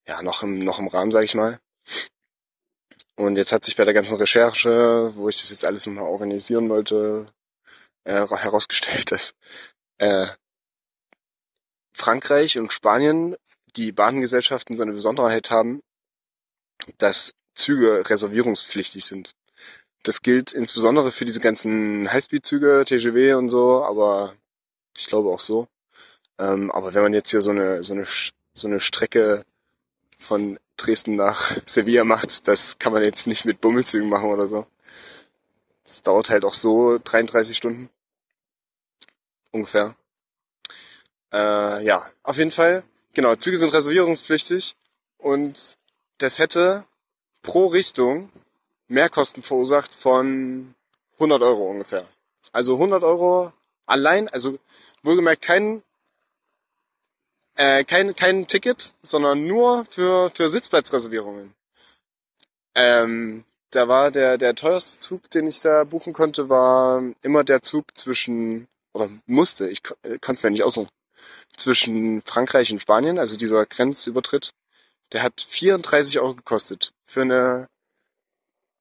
ja, 0.07 0.21
noch 0.21 0.43
im, 0.43 0.59
noch 0.59 0.79
im 0.79 0.87
Rahmen, 0.87 1.11
sage 1.11 1.25
ich 1.25 1.35
mal. 1.35 1.59
Und 3.17 3.35
jetzt 3.35 3.51
hat 3.51 3.65
sich 3.65 3.75
bei 3.75 3.83
der 3.83 3.93
ganzen 3.93 4.15
Recherche, 4.15 5.11
wo 5.15 5.27
ich 5.27 5.41
das 5.41 5.49
jetzt 5.49 5.65
alles 5.65 5.85
nochmal 5.87 6.05
organisieren 6.05 6.69
wollte, 6.69 7.27
äh, 8.05 8.25
herausgestellt, 8.25 9.11
dass 9.11 9.35
äh, 9.97 10.27
Frankreich 11.93 12.57
und 12.57 12.71
Spanien 12.71 13.35
die 13.75 13.91
Bahngesellschaften 13.91 14.77
so 14.77 14.83
eine 14.83 14.93
Besonderheit 14.93 15.51
haben, 15.51 15.81
dass 16.97 17.33
Züge 17.55 18.09
reservierungspflichtig 18.09 19.03
sind. 19.03 19.35
Das 20.03 20.21
gilt 20.21 20.51
insbesondere 20.51 21.11
für 21.11 21.25
diese 21.25 21.39
ganzen 21.39 22.11
Highspeed-Züge, 22.11 22.83
TGW 22.85 23.33
und 23.35 23.49
so, 23.49 23.83
aber 23.83 24.35
ich 24.97 25.07
glaube 25.07 25.29
auch 25.29 25.39
so. 25.39 25.67
Ähm, 26.37 26.71
aber 26.71 26.93
wenn 26.93 27.03
man 27.03 27.13
jetzt 27.13 27.31
hier 27.31 27.41
so 27.41 27.51
eine, 27.51 27.83
so 27.83 27.93
eine, 27.93 28.05
so 28.53 28.67
eine 28.67 28.79
Strecke 28.81 29.45
von 30.19 30.59
Dresden 30.77 31.15
nach 31.15 31.57
Sevilla 31.65 32.03
macht, 32.03 32.47
das 32.47 32.77
kann 32.79 32.93
man 32.93 33.03
jetzt 33.03 33.27
nicht 33.27 33.45
mit 33.45 33.61
Bummelzügen 33.61 34.09
machen 34.09 34.29
oder 34.29 34.47
so. 34.47 34.67
Das 35.85 36.01
dauert 36.01 36.29
halt 36.29 36.43
auch 36.43 36.53
so 36.53 36.99
33 37.01 37.55
Stunden. 37.55 37.89
Ungefähr. 39.51 39.95
Äh, 41.31 41.85
ja, 41.85 42.05
auf 42.23 42.37
jeden 42.37 42.51
Fall. 42.51 42.83
Genau, 43.13 43.35
Züge 43.35 43.57
sind 43.57 43.73
reservierungspflichtig 43.73 44.75
und 45.17 45.77
das 46.17 46.39
hätte 46.39 46.85
pro 47.41 47.67
Richtung 47.67 48.29
Mehrkosten 48.93 49.43
verursacht 49.43 49.93
von 49.93 50.73
100 51.15 51.41
Euro 51.41 51.69
ungefähr. 51.69 52.07
Also 52.51 52.73
100 52.73 53.03
Euro 53.03 53.51
allein, 53.85 54.27
also 54.29 54.57
wohlgemerkt 55.03 55.41
kein 55.41 55.83
äh, 57.55 57.83
kein, 57.83 58.15
kein 58.15 58.47
Ticket, 58.47 58.93
sondern 59.03 59.45
nur 59.45 59.85
für, 59.89 60.31
für 60.31 60.49
Sitzplatzreservierungen. 60.49 61.53
Ähm, 62.75 63.45
da 63.69 63.87
war 63.87 64.11
der, 64.11 64.37
der 64.37 64.55
teuerste 64.55 64.99
Zug, 64.99 65.29
den 65.29 65.47
ich 65.47 65.59
da 65.59 65.83
buchen 65.83 66.13
konnte, 66.13 66.49
war 66.49 67.03
immer 67.21 67.43
der 67.43 67.61
Zug 67.61 67.95
zwischen, 67.95 68.67
oder 68.93 69.09
musste, 69.25 69.67
ich 69.69 69.83
kann 69.83 70.35
es 70.35 70.43
mir 70.43 70.51
nicht 70.51 70.63
aussuchen, 70.63 70.89
zwischen 71.57 72.21
Frankreich 72.23 72.71
und 72.71 72.81
Spanien, 72.81 73.19
also 73.19 73.37
dieser 73.37 73.65
Grenzübertritt. 73.65 74.53
Der 75.11 75.21
hat 75.21 75.41
34 75.41 76.19
Euro 76.19 76.35
gekostet 76.35 76.93
für 77.05 77.21
eine 77.21 77.67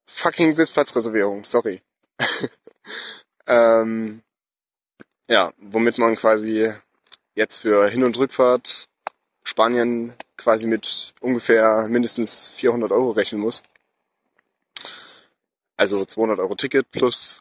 fucking 0.06 0.54
Sitzplatzreservierung, 0.54 1.44
sorry. 1.44 1.82
ähm, 3.46 4.22
ja, 5.28 5.52
womit 5.58 5.98
man 5.98 6.16
quasi 6.16 6.72
jetzt 7.34 7.60
für 7.60 7.88
Hin- 7.88 8.04
und 8.04 8.18
Rückfahrt 8.18 8.88
Spanien 9.44 10.14
quasi 10.36 10.66
mit 10.66 11.14
ungefähr 11.20 11.88
mindestens 11.88 12.48
400 12.48 12.92
Euro 12.92 13.10
rechnen 13.10 13.40
muss. 13.40 13.62
Also 15.76 16.04
200 16.04 16.38
Euro 16.38 16.54
Ticket 16.54 16.90
plus 16.90 17.40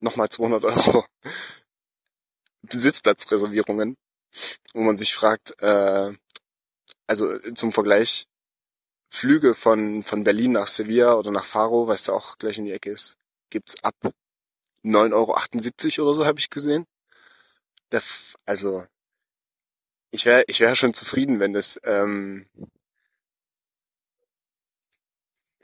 nochmal 0.00 0.28
200 0.28 0.64
Euro 0.64 1.04
Sitzplatzreservierungen, 2.62 3.96
wo 4.74 4.82
man 4.82 4.96
sich 4.96 5.14
fragt, 5.14 5.60
äh, 5.60 6.12
also 7.06 7.38
zum 7.54 7.72
Vergleich, 7.72 8.26
Flüge 9.10 9.54
von, 9.54 10.02
von 10.04 10.24
Berlin 10.24 10.52
nach 10.52 10.68
Sevilla 10.68 11.14
oder 11.14 11.32
nach 11.32 11.44
Faro, 11.44 11.88
was 11.88 12.04
da 12.04 12.12
auch 12.12 12.38
gleich 12.38 12.58
in 12.58 12.64
die 12.64 12.72
Ecke 12.72 12.90
ist, 12.90 13.18
gibt's 13.50 13.82
ab 13.82 13.96
9,78 14.84 15.98
Euro 15.98 16.10
oder 16.10 16.14
so, 16.14 16.26
habe 16.26 16.38
ich 16.38 16.48
gesehen. 16.48 16.86
Der, 17.92 18.02
also, 18.46 18.84
ich 20.12 20.26
wäre 20.26 20.44
ich 20.46 20.60
wär 20.60 20.76
schon 20.76 20.94
zufrieden, 20.94 21.40
wenn 21.40 21.52
das, 21.52 21.80
ähm, 21.84 22.46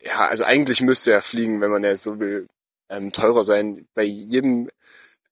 ja, 0.03 0.27
also 0.27 0.45
eigentlich 0.45 0.81
müsste 0.81 1.13
er 1.13 1.23
fliegen, 1.23 1.61
wenn 1.61 1.71
man 1.71 1.85
ja 1.85 1.95
so 1.97 2.19
will, 2.21 2.49
ähm, 2.89 3.13
teurer 3.13 3.45
sein. 3.45 3.87
Bei 3.95 4.03
jedem 4.03 4.69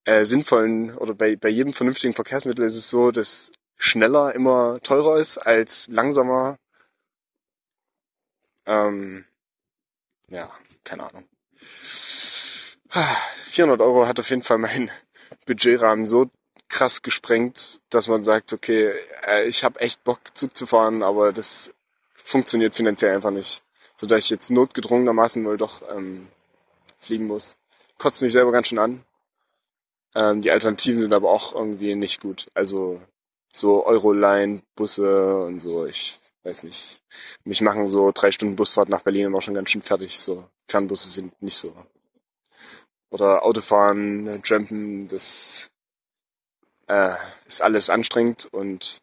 äh, 0.04 0.24
sinnvollen 0.24 0.96
oder 0.96 1.14
bei, 1.14 1.36
bei 1.36 1.48
jedem 1.48 1.72
vernünftigen 1.72 2.14
Verkehrsmittel 2.14 2.64
ist 2.64 2.76
es 2.76 2.90
so, 2.90 3.10
dass 3.10 3.52
schneller 3.76 4.34
immer 4.34 4.80
teurer 4.82 5.18
ist 5.18 5.38
als 5.38 5.88
langsamer. 5.88 6.58
Ähm, 8.66 9.24
ja, 10.28 10.50
keine 10.84 11.08
Ahnung. 11.08 11.28
400 12.88 13.80
Euro 13.80 14.06
hat 14.06 14.20
auf 14.20 14.30
jeden 14.30 14.42
Fall 14.42 14.58
mein 14.58 14.90
Budgetrahmen 15.46 16.06
so 16.06 16.30
krass 16.68 17.02
gesprengt, 17.02 17.80
dass 17.90 18.08
man 18.08 18.24
sagt, 18.24 18.52
okay, 18.52 18.94
äh, 19.26 19.44
ich 19.44 19.64
habe 19.64 19.80
echt 19.80 20.02
Bock 20.04 20.18
Zug 20.34 20.56
zu 20.56 20.66
fahren, 20.66 21.02
aber 21.02 21.32
das 21.32 21.72
funktioniert 22.14 22.74
finanziell 22.74 23.14
einfach 23.14 23.30
nicht, 23.30 23.62
sodass 23.96 24.20
ich 24.20 24.30
jetzt 24.30 24.50
notgedrungenermaßen 24.50 25.44
wohl 25.44 25.56
doch 25.56 25.82
ähm, 25.90 26.28
fliegen 26.98 27.26
muss. 27.26 27.56
Kotzt 27.98 28.22
mich 28.22 28.32
selber 28.32 28.50
ganz 28.50 28.68
schön 28.68 28.78
an. 28.78 29.04
Ähm, 30.14 30.42
die 30.42 30.50
Alternativen 30.50 31.00
sind 31.00 31.12
aber 31.12 31.30
auch 31.30 31.54
irgendwie 31.54 31.94
nicht 31.94 32.20
gut. 32.20 32.48
Also 32.54 33.00
so 33.52 33.86
Euroline-Busse 33.86 35.44
und 35.44 35.58
so, 35.58 35.86
ich 35.86 36.18
weiß 36.44 36.64
nicht. 36.64 37.00
Mich 37.44 37.60
machen 37.60 37.88
so 37.88 38.12
drei 38.12 38.30
Stunden 38.30 38.56
Busfahrt 38.56 38.88
nach 38.88 39.02
Berlin 39.02 39.26
immer 39.26 39.42
schon 39.42 39.54
ganz 39.54 39.70
schön 39.70 39.82
fertig. 39.82 40.18
So 40.18 40.48
Fernbusse 40.68 41.10
sind 41.10 41.40
nicht 41.42 41.56
so. 41.56 41.74
Oder 43.10 43.44
Autofahren, 43.44 44.42
Trampen, 44.42 45.08
das 45.08 45.70
äh, 46.88 47.14
ist 47.46 47.62
alles 47.62 47.90
anstrengend 47.90 48.46
und 48.46 49.00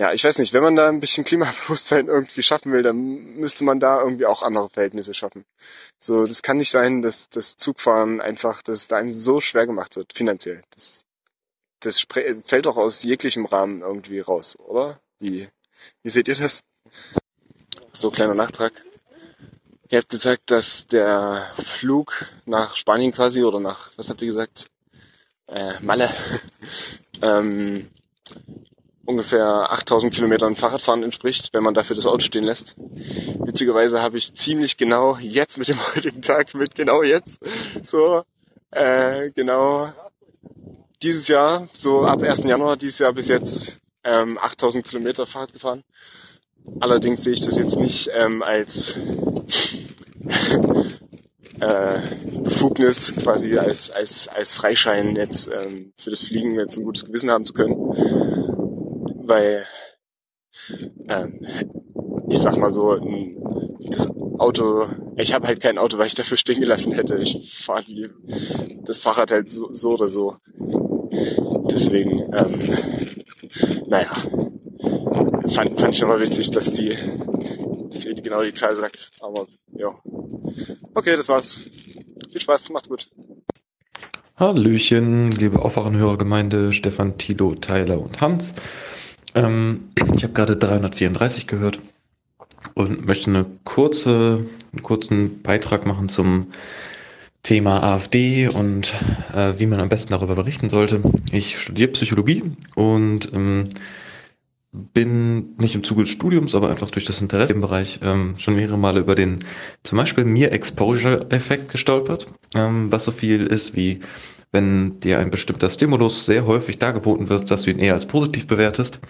ja, 0.00 0.14
ich 0.14 0.24
weiß 0.24 0.38
nicht, 0.38 0.54
wenn 0.54 0.62
man 0.62 0.76
da 0.76 0.88
ein 0.88 1.00
bisschen 1.00 1.24
Klimabewusstsein 1.24 2.06
irgendwie 2.06 2.42
schaffen 2.42 2.72
will, 2.72 2.82
dann 2.82 3.36
müsste 3.36 3.64
man 3.64 3.80
da 3.80 4.00
irgendwie 4.00 4.24
auch 4.24 4.42
andere 4.42 4.70
Verhältnisse 4.70 5.12
schaffen. 5.12 5.44
So, 5.98 6.26
das 6.26 6.40
kann 6.40 6.56
nicht 6.56 6.70
sein, 6.70 7.02
dass 7.02 7.28
das 7.28 7.56
Zugfahren 7.56 8.22
einfach, 8.22 8.62
dass 8.62 8.78
es 8.78 8.88
da 8.88 8.96
einem 8.96 9.12
so 9.12 9.42
schwer 9.42 9.66
gemacht 9.66 9.96
wird, 9.96 10.14
finanziell. 10.14 10.62
Das, 10.70 11.04
das 11.80 12.06
fällt 12.10 12.66
doch 12.66 12.76
aus 12.76 13.02
jeglichem 13.02 13.46
Rahmen 13.46 13.82
irgendwie 13.82 14.20
raus, 14.20 14.56
oder? 14.58 15.00
Wie, 15.18 15.48
wie 16.02 16.08
seht 16.10 16.28
ihr 16.28 16.36
das? 16.36 16.62
So, 17.92 18.10
kleiner 18.10 18.34
Nachtrag. 18.34 18.72
Ihr 19.88 19.98
habt 19.98 20.08
gesagt, 20.08 20.50
dass 20.50 20.86
der 20.86 21.50
Flug 21.58 22.26
nach 22.46 22.76
Spanien 22.76 23.12
quasi 23.12 23.42
oder 23.42 23.58
nach, 23.60 23.90
was 23.96 24.08
habt 24.08 24.22
ihr 24.22 24.28
gesagt? 24.28 24.70
Äh, 25.48 25.74
Malle. 25.80 26.08
ähm, 27.22 27.90
ungefähr 29.04 29.72
8000 29.72 30.14
Kilometern 30.14 30.54
Fahrradfahren 30.54 31.02
entspricht, 31.02 31.52
wenn 31.52 31.64
man 31.64 31.74
dafür 31.74 31.96
das 31.96 32.06
Auto 32.06 32.20
stehen 32.20 32.44
lässt. 32.44 32.76
Witzigerweise 32.78 34.00
habe 34.00 34.18
ich 34.18 34.32
ziemlich 34.34 34.76
genau 34.76 35.16
jetzt 35.16 35.58
mit 35.58 35.68
dem 35.68 35.78
heutigen 35.94 36.22
Tag, 36.22 36.54
mit 36.54 36.74
genau 36.76 37.02
jetzt, 37.02 37.42
so 37.84 38.22
äh, 38.70 39.30
genau 39.32 39.92
dieses 41.02 41.28
Jahr, 41.28 41.68
so 41.72 42.02
ab 42.02 42.22
1. 42.22 42.44
Januar 42.44 42.76
dieses 42.76 42.98
Jahr 42.98 43.12
bis 43.12 43.28
jetzt 43.28 43.78
ähm, 44.04 44.38
8000 44.38 44.86
Kilometer 44.86 45.26
Fahrrad 45.26 45.52
gefahren. 45.52 45.82
Allerdings 46.80 47.24
sehe 47.24 47.32
ich 47.32 47.40
das 47.40 47.56
jetzt 47.56 47.76
nicht 47.78 48.10
ähm, 48.12 48.42
als 48.42 48.96
äh, 51.60 52.00
Befugnis, 52.42 53.14
quasi 53.16 53.58
als, 53.58 53.90
als, 53.90 54.28
als 54.28 54.54
Freischein 54.54 55.16
jetzt 55.16 55.48
ähm, 55.48 55.92
für 55.96 56.10
das 56.10 56.22
Fliegen 56.22 56.58
jetzt 56.58 56.78
ein 56.78 56.84
gutes 56.84 57.04
Gewissen 57.04 57.30
haben 57.30 57.44
zu 57.44 57.54
können 57.54 58.40
weil 59.30 59.64
ähm, 61.08 61.40
ich 62.28 62.38
sag 62.38 62.56
mal 62.56 62.72
so, 62.72 62.98
das 63.80 64.08
Auto, 64.38 64.86
ich 65.16 65.32
habe 65.32 65.46
halt 65.46 65.60
kein 65.60 65.78
Auto, 65.78 65.98
weil 65.98 66.08
ich 66.08 66.14
dafür 66.14 66.36
stehen 66.36 66.60
gelassen 66.60 66.92
hätte. 66.92 67.16
Ich 67.18 67.58
fahre 67.64 67.84
das 68.84 69.00
Fahrrad 69.00 69.30
halt 69.30 69.50
so, 69.50 69.72
so 69.72 69.92
oder 69.92 70.08
so. 70.08 70.36
Deswegen, 71.70 72.32
ähm, 72.34 72.60
naja, 73.88 74.12
fand, 75.54 75.80
fand 75.80 75.94
ich 75.94 76.00
nochmal 76.00 76.20
witzig, 76.20 76.50
dass 76.50 76.72
die, 76.72 76.96
dass 77.90 78.04
ihr 78.04 78.14
genau 78.14 78.42
die 78.42 78.54
Zahl 78.54 78.76
sagt. 78.76 79.10
Aber 79.20 79.46
ja, 79.72 79.88
okay, 80.94 81.16
das 81.16 81.28
war's. 81.28 81.60
Viel 82.30 82.40
Spaß, 82.40 82.70
macht's 82.70 82.88
gut. 82.88 83.08
Hallöchen, 84.36 85.30
liebe 85.32 85.62
Aufwachenhörergemeinde, 85.62 86.72
Stefan, 86.72 87.18
Tilo, 87.18 87.54
Tyler 87.56 88.00
und 88.00 88.20
Hans. 88.20 88.54
Ähm, 89.34 89.90
ich 90.16 90.22
habe 90.22 90.32
gerade 90.32 90.56
334 90.56 91.46
gehört 91.46 91.78
und 92.74 93.04
möchte 93.04 93.30
eine 93.30 93.46
kurze, 93.64 94.46
einen 94.72 94.82
kurzen 94.82 95.42
Beitrag 95.42 95.86
machen 95.86 96.08
zum 96.08 96.52
Thema 97.42 97.82
AfD 97.82 98.48
und 98.48 98.94
äh, 99.34 99.54
wie 99.58 99.66
man 99.66 99.80
am 99.80 99.88
besten 99.88 100.12
darüber 100.12 100.34
berichten 100.34 100.68
sollte. 100.68 101.00
Ich 101.32 101.58
studiere 101.58 101.90
Psychologie 101.92 102.42
und 102.74 103.32
ähm, 103.32 103.68
bin 104.72 105.56
nicht 105.56 105.74
im 105.74 105.82
Zuge 105.82 106.02
des 106.02 106.12
Studiums, 106.12 106.54
aber 106.54 106.70
einfach 106.70 106.90
durch 106.90 107.04
das 107.04 107.20
Interesse 107.20 107.52
im 107.52 107.60
Bereich 107.60 108.00
ähm, 108.02 108.34
schon 108.38 108.56
mehrere 108.56 108.78
Male 108.78 109.00
über 109.00 109.14
den 109.14 109.40
zum 109.82 109.98
Beispiel 109.98 110.24
Mir-Exposure-Effekt 110.24 111.70
gestolpert, 111.70 112.26
ähm, 112.54 112.92
was 112.92 113.04
so 113.04 113.10
viel 113.10 113.46
ist 113.46 113.74
wie 113.74 114.00
wenn 114.52 114.98
dir 115.00 115.20
ein 115.20 115.30
bestimmter 115.30 115.70
Stimulus 115.70 116.26
sehr 116.26 116.44
häufig 116.44 116.78
dargeboten 116.78 117.28
wird, 117.28 117.50
dass 117.50 117.62
du 117.62 117.70
ihn 117.70 117.78
eher 117.78 117.94
als 117.94 118.06
positiv 118.06 118.46
bewertest. 118.46 119.00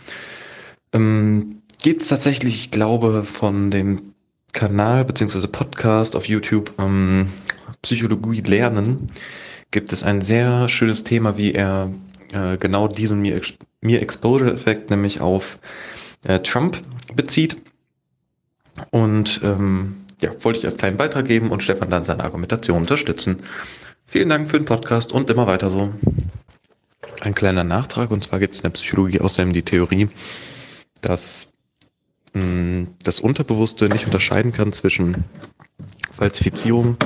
Ähm, 0.92 1.62
Gibt 1.82 2.02
es 2.02 2.08
tatsächlich, 2.08 2.56
ich 2.56 2.70
glaube, 2.70 3.24
von 3.24 3.70
dem 3.70 4.12
Kanal 4.52 5.04
bzw. 5.04 5.46
Podcast 5.46 6.14
auf 6.14 6.26
YouTube 6.26 6.74
ähm, 6.78 7.30
Psychologie 7.82 8.40
lernen, 8.40 9.06
gibt 9.70 9.92
es 9.92 10.02
ein 10.02 10.20
sehr 10.20 10.68
schönes 10.68 11.04
Thema, 11.04 11.36
wie 11.36 11.52
er 11.52 11.90
äh, 12.32 12.56
genau 12.58 12.88
diesen 12.88 13.20
mir, 13.20 13.40
mir 13.80 14.02
Exposure-Effekt 14.02 14.90
nämlich 14.90 15.20
auf 15.20 15.58
äh, 16.24 16.40
Trump 16.40 16.82
bezieht. 17.14 17.56
Und 18.90 19.40
ähm, 19.42 20.04
ja, 20.20 20.32
wollte 20.40 20.58
ich 20.58 20.66
als 20.66 20.76
kleinen 20.76 20.96
Beitrag 20.96 21.26
geben 21.26 21.50
und 21.50 21.62
Stefan 21.62 21.90
dann 21.90 22.04
seine 22.04 22.24
Argumentation 22.24 22.78
unterstützen. 22.78 23.38
Vielen 24.06 24.28
Dank 24.28 24.48
für 24.48 24.58
den 24.58 24.64
Podcast 24.64 25.12
und 25.12 25.30
immer 25.30 25.46
weiter 25.46 25.70
so. 25.70 25.92
Ein 27.20 27.34
kleiner 27.34 27.64
Nachtrag, 27.64 28.10
und 28.10 28.24
zwar 28.24 28.38
gibt 28.38 28.54
es 28.54 28.60
in 28.60 28.64
der 28.64 28.70
Psychologie 28.70 29.20
außerdem 29.20 29.52
die 29.52 29.62
Theorie, 29.62 30.08
dass 31.00 31.52
mh, 32.32 32.42
hm, 32.42 32.88
das 33.02 33.20
Unterbewusste 33.20 33.88
nicht 33.88 34.06
unterscheiden 34.06 34.52
kann 34.52 34.72
zwischen 34.72 35.24
Falsifizierung 36.12 36.96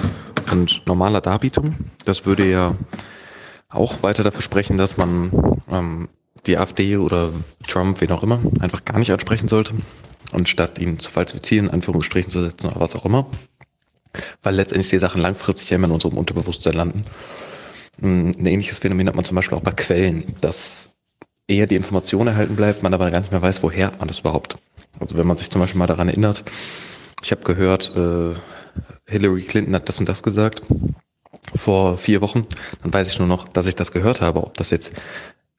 und 0.50 0.82
normaler 0.86 1.20
Darbietung. 1.20 1.74
Das 2.04 2.26
würde 2.26 2.48
ja 2.48 2.74
auch 3.70 4.02
weiter 4.02 4.22
dafür 4.22 4.42
sprechen, 4.42 4.78
dass 4.78 4.96
man 4.96 5.30
ähm, 5.70 6.08
die 6.46 6.56
AfD 6.56 6.96
oder 6.96 7.30
Trump, 7.66 8.00
wen 8.00 8.12
auch 8.12 8.22
immer, 8.22 8.40
einfach 8.60 8.84
gar 8.84 8.98
nicht 8.98 9.12
ansprechen 9.12 9.48
sollte, 9.48 9.74
anstatt 10.32 10.78
ihn 10.78 10.98
zu 10.98 11.10
falsifizieren, 11.10 11.70
Anführungsstrichen 11.70 12.30
zu 12.30 12.42
setzen 12.42 12.66
oder 12.68 12.80
was 12.80 12.94
auch 12.94 13.04
immer 13.04 13.26
weil 14.42 14.54
letztendlich 14.54 14.90
die 14.90 14.98
Sachen 14.98 15.20
langfristig 15.20 15.72
immer 15.72 15.86
in 15.86 15.92
unserem 15.92 16.16
Unterbewusstsein 16.18 16.74
landen. 16.74 17.04
Hm, 18.00 18.32
ein 18.38 18.46
ähnliches 18.46 18.80
Phänomen 18.80 19.08
hat 19.08 19.16
man 19.16 19.24
zum 19.24 19.36
Beispiel 19.36 19.56
auch 19.56 19.62
bei 19.62 19.72
Quellen, 19.72 20.24
dass 20.40 20.94
eher 21.46 21.66
die 21.66 21.76
Information 21.76 22.26
erhalten 22.26 22.56
bleibt, 22.56 22.82
man 22.82 22.94
aber 22.94 23.10
gar 23.10 23.20
nicht 23.20 23.32
mehr 23.32 23.42
weiß, 23.42 23.62
woher 23.62 23.92
man 23.98 24.08
das 24.08 24.20
überhaupt. 24.20 24.56
Also 25.00 25.16
wenn 25.16 25.26
man 25.26 25.36
sich 25.36 25.50
zum 25.50 25.60
Beispiel 25.60 25.78
mal 25.78 25.86
daran 25.86 26.08
erinnert, 26.08 26.44
ich 27.22 27.30
habe 27.30 27.42
gehört, 27.42 27.92
äh, 27.96 28.34
Hillary 29.06 29.42
Clinton 29.42 29.74
hat 29.74 29.88
das 29.88 30.00
und 30.00 30.08
das 30.08 30.22
gesagt 30.22 30.62
vor 31.54 31.98
vier 31.98 32.20
Wochen, 32.20 32.46
dann 32.82 32.92
weiß 32.92 33.10
ich 33.10 33.18
nur 33.18 33.28
noch, 33.28 33.48
dass 33.48 33.66
ich 33.66 33.74
das 33.74 33.92
gehört 33.92 34.20
habe. 34.20 34.42
Ob 34.42 34.56
das 34.56 34.70
jetzt 34.70 34.94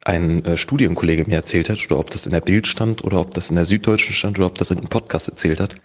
ein 0.03 0.44
äh, 0.45 0.58
Studienkollege 0.58 1.26
mir 1.26 1.35
erzählt 1.35 1.69
hat 1.69 1.84
oder 1.85 2.00
ob 2.00 2.10
das 2.10 2.26
in 2.26 2.32
der 2.32 2.42
Bild 2.42 2.68
stand 2.68 3.03
oder 3.03 3.19
ob 3.19 3.34
das 3.34 3.50
in 3.50 3.56
der 3.56 3.66
Süddeutschen 3.66 4.14
stand 4.14 4.38
oder 4.38 4.48
ob 4.48 4.56
das 4.56 4.72
in 4.72 4.77
einem 4.77 4.88
Podcast 4.88 5.27
erzählt 5.27 5.60
hat, 5.60 5.76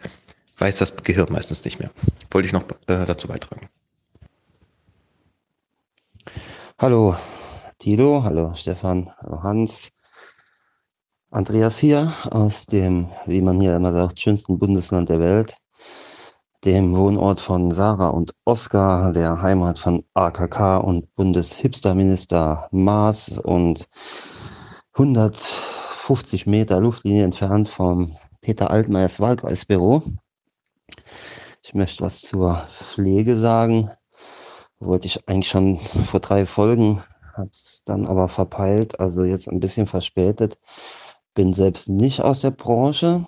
weiß 0.58 0.78
das 0.78 0.96
Gehirn 0.96 1.28
meistens 1.30 1.64
nicht 1.64 1.78
mehr. 1.78 1.90
Wollte 2.30 2.46
ich 2.46 2.52
noch 2.52 2.64
äh, 2.86 3.06
dazu 3.06 3.28
beitragen. 3.28 3.68
Hallo 6.78 7.16
Tilo, 7.78 8.22
hallo 8.24 8.54
Stefan, 8.54 9.10
hallo 9.18 9.42
Hans. 9.42 9.90
Andreas 11.30 11.78
hier 11.78 12.12
aus 12.30 12.66
dem, 12.66 13.08
wie 13.26 13.40
man 13.40 13.60
hier 13.60 13.76
immer 13.76 13.92
sagt, 13.92 14.20
schönsten 14.20 14.58
Bundesland 14.58 15.08
der 15.08 15.20
Welt, 15.20 15.56
dem 16.64 16.94
Wohnort 16.94 17.40
von 17.40 17.70
Sarah 17.70 18.10
und 18.10 18.34
Oskar, 18.44 19.12
der 19.12 19.40
Heimat 19.40 19.78
von 19.78 20.04
AKK 20.12 20.76
und 20.78 21.14
Bundeshipsterminister 21.14 22.68
Maas 22.70 23.38
und 23.38 23.88
150 24.92 26.46
Meter 26.46 26.80
Luftlinie 26.80 27.24
entfernt 27.24 27.68
vom 27.68 28.16
Peter 28.42 28.70
Altmaiers 28.70 29.20
Wahlkreisbüro. 29.20 30.02
Ich 31.62 31.72
möchte 31.72 32.04
was 32.04 32.20
zur 32.20 32.62
Pflege 32.78 33.38
sagen. 33.38 33.90
Wollte 34.80 35.06
ich 35.06 35.28
eigentlich 35.28 35.48
schon 35.48 35.78
vor 35.78 36.20
drei 36.20 36.44
Folgen, 36.44 37.02
habe 37.34 37.50
es 37.52 37.82
dann 37.86 38.06
aber 38.06 38.28
verpeilt, 38.28 39.00
also 39.00 39.24
jetzt 39.24 39.48
ein 39.48 39.60
bisschen 39.60 39.86
verspätet. 39.86 40.58
Bin 41.34 41.54
selbst 41.54 41.88
nicht 41.88 42.20
aus 42.20 42.40
der 42.40 42.50
Branche, 42.50 43.26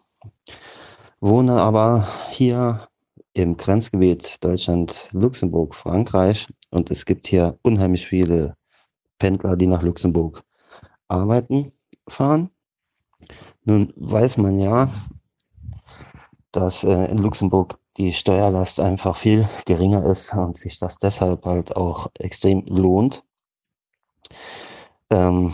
wohne 1.20 1.60
aber 1.60 2.08
hier 2.30 2.88
im 3.34 3.56
Grenzgebiet 3.56 4.42
Deutschland, 4.44 5.08
Luxemburg, 5.12 5.74
Frankreich 5.74 6.48
und 6.70 6.90
es 6.90 7.04
gibt 7.04 7.26
hier 7.26 7.58
unheimlich 7.62 8.06
viele 8.06 8.56
Pendler, 9.18 9.56
die 9.56 9.66
nach 9.66 9.82
Luxemburg 9.82 10.44
arbeiten, 11.08 11.72
fahren. 12.08 12.50
Nun 13.64 13.92
weiß 13.96 14.38
man 14.38 14.58
ja, 14.58 14.90
dass 16.50 16.84
äh, 16.84 17.04
in 17.06 17.18
Luxemburg 17.18 17.78
die 17.96 18.12
Steuerlast 18.12 18.80
einfach 18.80 19.16
viel 19.16 19.48
geringer 19.66 20.04
ist 20.06 20.34
und 20.34 20.56
sich 20.56 20.78
das 20.78 20.98
deshalb 20.98 21.44
halt 21.44 21.76
auch 21.76 22.08
extrem 22.18 22.64
lohnt. 22.66 23.24
Ähm, 25.10 25.52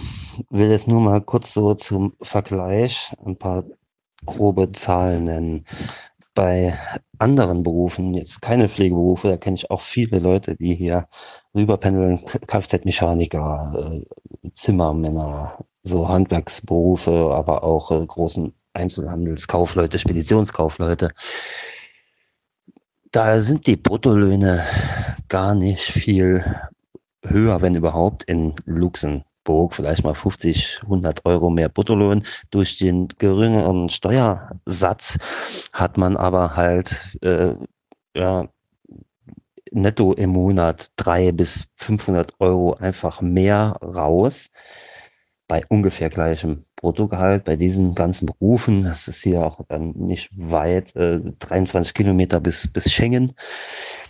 will 0.51 0.71
jetzt 0.71 0.89
nur 0.89 1.01
mal 1.01 1.21
kurz 1.21 1.53
so 1.53 1.75
zum 1.75 2.15
Vergleich 2.23 3.13
ein 3.25 3.37
paar 3.37 3.65
grobe 4.25 4.73
Zahlen 4.73 5.25
nennen. 5.25 5.65
Bei 6.35 6.79
anderen 7.19 7.63
Berufen, 7.63 8.15
jetzt 8.15 8.43
keine 8.43 8.69
Pflegeberufe, 8.69 9.29
da 9.29 9.37
kenne 9.37 9.57
ich 9.57 9.71
auch 9.71 9.81
viele 9.81 10.19
Leute, 10.21 10.57
die 10.57 10.75
hier 10.75 11.09
rüberpendeln, 11.55 12.25
Kfz-Mechaniker, 12.47 14.05
äh, 14.45 14.51
Zimmermänner, 14.53 15.65
so 15.83 16.09
Handwerksberufe, 16.09 17.33
aber 17.35 17.65
auch 17.65 17.91
äh, 17.91 18.07
großen 18.07 18.55
Einzelhandelskaufleute, 18.73 19.99
Speditionskaufleute. 19.99 21.11
Da 23.11 23.41
sind 23.41 23.67
die 23.67 23.77
Bruttolöhne 23.77 24.65
gar 25.29 25.55
nicht 25.55 25.83
viel 25.83 26.45
höher, 27.25 27.63
wenn 27.63 27.75
überhaupt, 27.75 28.25
in 28.25 28.53
Luxemburg. 28.65 29.25
Vielleicht 29.71 30.05
mal 30.05 30.15
50, 30.15 30.81
100 30.83 31.25
Euro 31.25 31.51
mehr 31.51 31.69
Bruttolohn. 31.69 32.25
Durch 32.51 32.79
den 32.79 33.09
geringeren 33.19 33.89
Steuersatz 33.89 35.19
hat 35.73 35.97
man 35.97 36.17
aber 36.17 36.57
halt 36.57 37.19
äh, 37.23 37.55
ja, 38.15 38.49
netto 39.73 40.13
im 40.13 40.31
Monat 40.31 40.91
drei 40.97 41.33
bis 41.33 41.65
500 41.77 42.35
Euro 42.41 42.75
einfach 42.75 43.21
mehr 43.21 43.77
raus 43.83 44.51
bei 45.49 45.63
ungefähr 45.69 46.11
gleichem 46.11 46.67
Bruttogehalt 46.77 47.45
bei 47.45 47.57
diesen 47.57 47.95
ganzen 47.95 48.27
Berufen. 48.27 48.83
Das 48.83 49.09
ist 49.09 49.23
hier 49.23 49.45
auch 49.45 49.65
dann 49.69 49.93
nicht 49.93 50.31
weit, 50.37 50.95
äh, 50.95 51.21
23 51.21 51.95
Kilometer 51.95 52.41
bis, 52.41 52.69
bis 52.69 52.93
Schengen. 52.93 53.33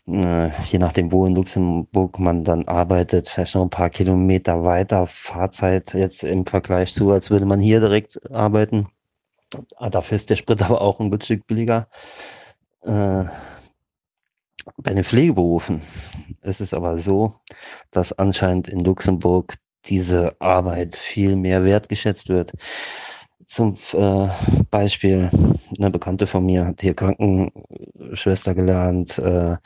Äh, 0.06 0.50
je 0.66 0.78
nachdem, 0.78 1.12
wo 1.12 1.24
in 1.26 1.36
Luxemburg 1.36 2.18
man 2.18 2.42
dann 2.44 2.66
arbeitet, 2.66 3.28
vielleicht 3.28 3.54
noch 3.54 3.62
ein 3.62 3.70
paar 3.70 3.90
Kilometer 3.90 4.64
weiter. 4.64 5.06
Fahrzeit 5.06 5.94
jetzt 5.94 6.24
im 6.24 6.44
Vergleich 6.44 6.92
zu, 6.92 7.10
als 7.12 7.30
würde 7.30 7.46
man 7.46 7.60
hier 7.60 7.80
direkt 7.80 8.30
arbeiten. 8.32 8.88
Ah, 9.76 9.90
dafür 9.90 10.16
ist 10.16 10.30
der 10.30 10.36
Sprit 10.36 10.62
aber 10.68 10.82
auch 10.82 11.00
ein 11.00 11.20
Stück 11.22 11.46
billiger. 11.46 11.88
Äh, 12.82 13.24
bei 14.76 14.92
den 14.92 15.04
Pflegeberufen 15.04 15.80
ist 16.42 16.60
es 16.60 16.74
aber 16.74 16.98
so, 16.98 17.32
dass 17.90 18.12
anscheinend 18.12 18.68
in 18.68 18.80
Luxemburg 18.80 19.56
diese 19.88 20.40
Arbeit 20.40 20.96
viel 20.96 21.36
mehr 21.36 21.64
wertgeschätzt 21.64 22.28
wird. 22.28 22.52
Zum 23.46 23.76
äh, 23.94 24.28
Beispiel, 24.70 25.30
eine 25.78 25.90
Bekannte 25.90 26.26
von 26.26 26.44
mir 26.44 26.66
hat 26.66 26.82
hier 26.82 26.94
Krankenschwester 26.94 28.54
gelernt, 28.54 29.18
äh, 29.18 29.56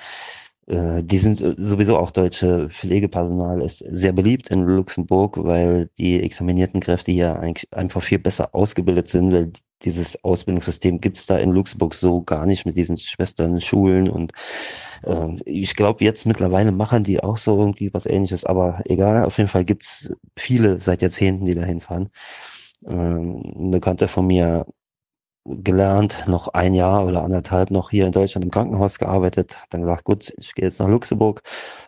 äh, 0.66 1.02
die 1.02 1.18
sind 1.18 1.42
sowieso 1.56 1.98
auch 1.98 2.10
deutsche 2.10 2.68
Pflegepersonal, 2.70 3.60
ist 3.60 3.78
sehr 3.80 4.12
beliebt 4.12 4.50
in 4.50 4.62
Luxemburg, 4.62 5.38
weil 5.42 5.90
die 5.98 6.22
examinierten 6.22 6.80
Kräfte 6.80 7.12
hier 7.12 7.40
einfach 7.72 8.02
viel 8.02 8.18
besser 8.18 8.54
ausgebildet 8.54 9.08
sind, 9.08 9.32
weil 9.32 9.52
dieses 9.84 10.22
Ausbildungssystem 10.24 11.00
gibt's 11.00 11.26
da 11.26 11.38
in 11.38 11.52
Luxemburg 11.52 11.94
so 11.94 12.22
gar 12.22 12.46
nicht 12.46 12.66
mit 12.66 12.76
diesen 12.76 12.96
Schwestern, 12.96 13.60
Schulen 13.60 14.08
und 14.08 14.32
äh, 15.04 15.28
ich 15.44 15.76
glaube 15.76 16.04
jetzt 16.04 16.26
mittlerweile 16.26 16.72
machen 16.72 17.04
die 17.04 17.22
auch 17.22 17.36
so 17.36 17.58
irgendwie 17.58 17.92
was 17.92 18.06
ähnliches, 18.06 18.44
aber 18.44 18.80
egal, 18.86 19.24
auf 19.24 19.38
jeden 19.38 19.50
Fall 19.50 19.64
gibt's 19.64 20.12
viele 20.36 20.80
seit 20.80 21.02
Jahrzehnten, 21.02 21.44
die 21.44 21.54
da 21.54 21.62
hinfahren. 21.62 22.08
Ähm, 22.86 23.42
ein 23.56 23.70
Bekannter 23.70 24.08
von 24.08 24.26
mir 24.26 24.66
gelernt, 25.44 26.24
noch 26.28 26.48
ein 26.48 26.72
Jahr 26.74 27.04
oder 27.04 27.24
anderthalb 27.24 27.70
noch 27.72 27.90
hier 27.90 28.06
in 28.06 28.12
Deutschland 28.12 28.44
im 28.44 28.50
Krankenhaus 28.50 28.98
gearbeitet, 28.98 29.56
dann 29.70 29.80
gesagt, 29.82 30.04
gut, 30.04 30.32
ich 30.38 30.54
gehe 30.54 30.66
jetzt 30.66 30.78
nach 30.78 30.88
Luxemburg, 30.88 31.42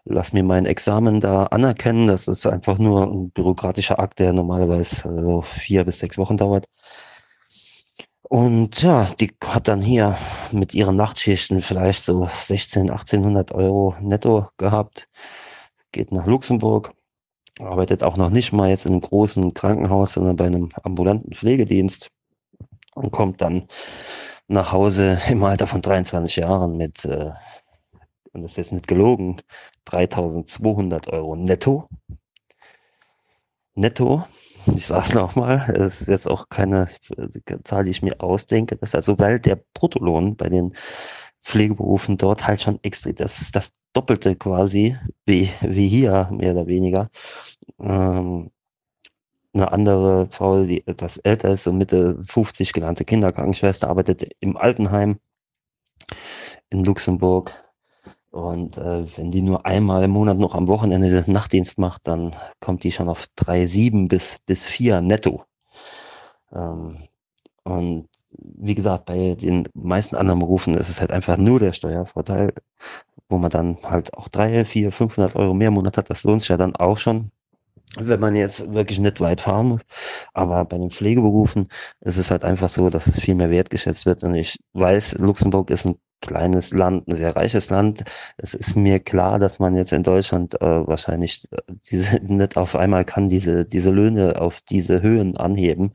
lass 0.05 0.33
mir 0.33 0.43
mein 0.43 0.67
Examen 0.67 1.21
da 1.21 1.45
anerkennen. 1.45 2.09
Das 2.09 2.27
ist 2.29 2.47
einfach 2.47 2.79
nur 2.79 3.05
ein 3.07 3.31
bürokratischer 3.31 4.01
Akt, 4.01 4.19
der 4.19 4.33
normalerweise 4.33 5.23
so 5.23 5.43
vier 5.43 5.85
bis 5.85 6.01
sechs 6.01 6.19
Wochen 6.19 6.37
dauert. 6.37 6.67
Und 8.35 8.83
ja, 8.83 9.05
die 9.21 9.31
hat 9.45 9.69
dann 9.69 9.81
hier 9.81 10.19
mit 10.51 10.75
ihren 10.75 10.97
Nachtschichten 10.97 11.63
vielleicht 11.63 12.03
so 12.03 12.29
16, 12.29 12.91
1800 12.91 13.53
Euro 13.53 13.95
netto 14.01 14.49
gehabt, 14.57 15.09
geht 15.93 16.11
nach 16.11 16.27
Luxemburg, 16.27 16.95
arbeitet 17.61 18.03
auch 18.03 18.17
noch 18.17 18.31
nicht 18.31 18.53
mal 18.53 18.69
jetzt 18.71 18.87
in 18.87 18.93
einem 18.95 19.03
großen 19.03 19.55
Krankenhaus, 19.55 20.15
sondern 20.15 20.35
bei 20.35 20.47
einem 20.47 20.69
ambulanten 20.83 21.33
Pflegedienst 21.33 22.11
und 22.97 23.13
kommt 23.13 23.41
dann 23.41 23.69
nach 24.49 24.73
Hause 24.73 25.21
im 25.31 25.45
Alter 25.45 25.69
von 25.69 25.81
23 25.81 26.35
Jahren 26.35 26.77
mit, 26.77 27.05
äh, 27.05 27.31
und 28.33 28.43
das 28.43 28.51
ist 28.51 28.57
jetzt 28.57 28.73
nicht 28.73 28.89
gelogen, 28.89 29.43
3200 29.85 31.07
Euro 31.07 31.37
netto. 31.37 31.89
Netto. 33.77 34.25
Ich 34.75 34.87
sag's 34.87 35.13
nochmal, 35.13 35.71
es 35.77 36.01
ist 36.01 36.09
jetzt 36.09 36.29
auch 36.29 36.49
keine 36.49 36.89
Zahl, 37.65 37.85
die 37.85 37.91
ich 37.91 38.03
mir 38.03 38.21
ausdenke. 38.21 38.77
Das 38.77 38.91
ist 38.91 38.95
also, 38.95 39.19
weil 39.19 39.41
der 39.41 39.61
Bruttolohn 39.75 40.37
bei 40.37 40.49
den 40.49 40.73
Pflegeberufen 41.43 42.17
dort 42.17 42.47
halt 42.47 42.63
schon 42.63 42.79
extrem, 42.83 43.15
das 43.17 43.41
ist 43.41 43.55
das 43.55 43.73
Doppelte 43.93 44.37
quasi, 44.37 44.97
wie, 45.27 45.51
wie 45.61 45.89
hier, 45.89 46.29
mehr 46.33 46.53
oder 46.55 46.67
weniger. 46.67 47.09
Ähm, 47.79 48.51
eine 49.53 49.73
andere 49.73 50.29
Frau, 50.31 50.65
die 50.65 50.87
etwas 50.87 51.19
älter 51.19 51.51
ist, 51.51 51.65
so 51.65 51.73
Mitte 51.73 52.19
50 52.25 52.73
gelernte 52.73 53.05
Kinderkrankenschwester, 53.05 53.89
arbeitet 53.89 54.29
im 54.41 54.57
Altenheim 54.57 55.21
in 56.71 56.85
Luxemburg. 56.85 57.64
Und 58.35 58.79
äh, 58.79 59.07
wenn 59.17 59.31
die 59.31 59.43
nur 59.43 59.65
einmal 59.65 60.03
im 60.03 60.11
Monat 60.11 60.39
noch 60.39 60.57
am 60.57 60.67
Wochenende 60.67 61.09
den 61.09 61.33
Nachtdienst 61.33 61.79
macht, 61.79 62.09
dann 62.09 62.33
kommt 62.59 62.83
die 62.83 62.91
schon 62.91 63.09
auf 63.09 63.27
3,7 63.39 64.09
bis, 64.09 64.39
bis 64.45 64.67
4 64.67 65.03
netto. 65.03 65.45
Ähm, 66.53 66.99
und 67.63 68.09
wie 68.33 68.75
gesagt, 68.75 69.05
bei 69.05 69.37
den 69.37 69.69
meisten 69.75 70.17
anderen 70.17 70.41
Berufen 70.41 70.75
ist 70.75 70.89
es 70.89 71.01
halt 71.01 71.13
einfach 71.13 71.37
nur 71.37 71.61
der 71.61 71.73
Steuervorteil, 71.73 72.53
wo 73.29 73.39
man 73.39 73.51
dann 73.51 73.79
halt 73.85 74.13
auch 74.15 74.27
3, 74.27 74.65
4, 74.65 74.91
500 74.91 75.37
Euro 75.37 75.55
mehr 75.55 75.69
im 75.69 75.75
Monat 75.75 75.97
hat. 75.97 76.11
Das 76.11 76.25
lohnt 76.25 76.41
sich 76.41 76.49
ja 76.49 76.57
dann 76.57 76.75
auch 76.75 76.99
schon 76.99 77.31
wenn 77.99 78.21
man 78.21 78.35
jetzt 78.35 78.73
wirklich 78.73 78.99
nicht 79.01 79.21
weit 79.21 79.41
fahren 79.41 79.69
muss. 79.69 79.83
Aber 80.33 80.65
bei 80.65 80.79
den 80.79 80.91
Pflegeberufen 80.91 81.69
ist 82.01 82.17
es 82.17 82.31
halt 82.31 82.45
einfach 82.45 82.69
so, 82.69 82.91
dass 82.91 83.07
es 83.07 83.19
viel 83.21 83.35
mehr 83.35 83.51
wertgeschätzt 83.51 84.07
wird. 84.07 84.25
Und 84.25 84.35
ich 84.35 84.59
weiß, 84.73 85.19
Luxemburg 85.19 85.71
ist 85.71 85.87
ein 85.87 85.97
kleines 86.21 86.73
Land, 86.73 87.07
ein 87.09 87.17
sehr 87.17 87.37
reiches 87.37 87.71
Land. 87.71 88.05
Es 88.39 88.55
ist 88.55 88.77
mir 88.77 88.99
klar, 89.01 89.39
dass 89.39 89.59
man 89.59 89.77
jetzt 89.77 89.93
in 89.93 90.03
Deutschland 90.03 90.61
äh, 90.61 90.87
wahrscheinlich 90.87 91.47
äh, 91.53 91.57
diese 91.91 92.17
nicht 92.23 92.57
auf 92.57 92.77
einmal 92.77 93.05
kann 93.05 93.29
diese 93.29 93.65
diese 93.67 93.91
Löhne 93.91 94.41
auf 94.41 94.61
diese 94.63 95.03
Höhen 95.03 95.37
anheben. 95.37 95.93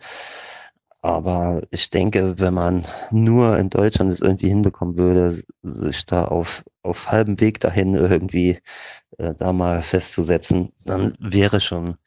Aber 1.01 1.61
ich 1.71 1.89
denke, 1.89 2.39
wenn 2.39 2.53
man 2.53 2.85
nur 3.11 3.57
in 3.57 3.69
Deutschland 3.69 4.11
es 4.11 4.21
irgendwie 4.21 4.49
hinbekommen 4.49 4.97
würde, 4.97 5.41
sich 5.63 6.05
da 6.05 6.25
auf, 6.25 6.63
auf 6.83 7.07
halbem 7.09 7.39
Weg 7.39 7.61
dahin 7.61 7.95
irgendwie 7.95 8.59
äh, 9.17 9.33
da 9.35 9.53
mal 9.53 9.81
festzusetzen, 9.81 10.73
dann 10.83 11.15
wäre 11.19 11.61
schon 11.61 11.97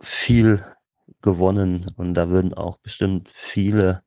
viel 0.00 0.64
gewonnen 1.20 1.86
und 1.96 2.14
da 2.14 2.28
würden 2.30 2.54
auch 2.54 2.76
bestimmt 2.78 3.28
viele 3.34 4.02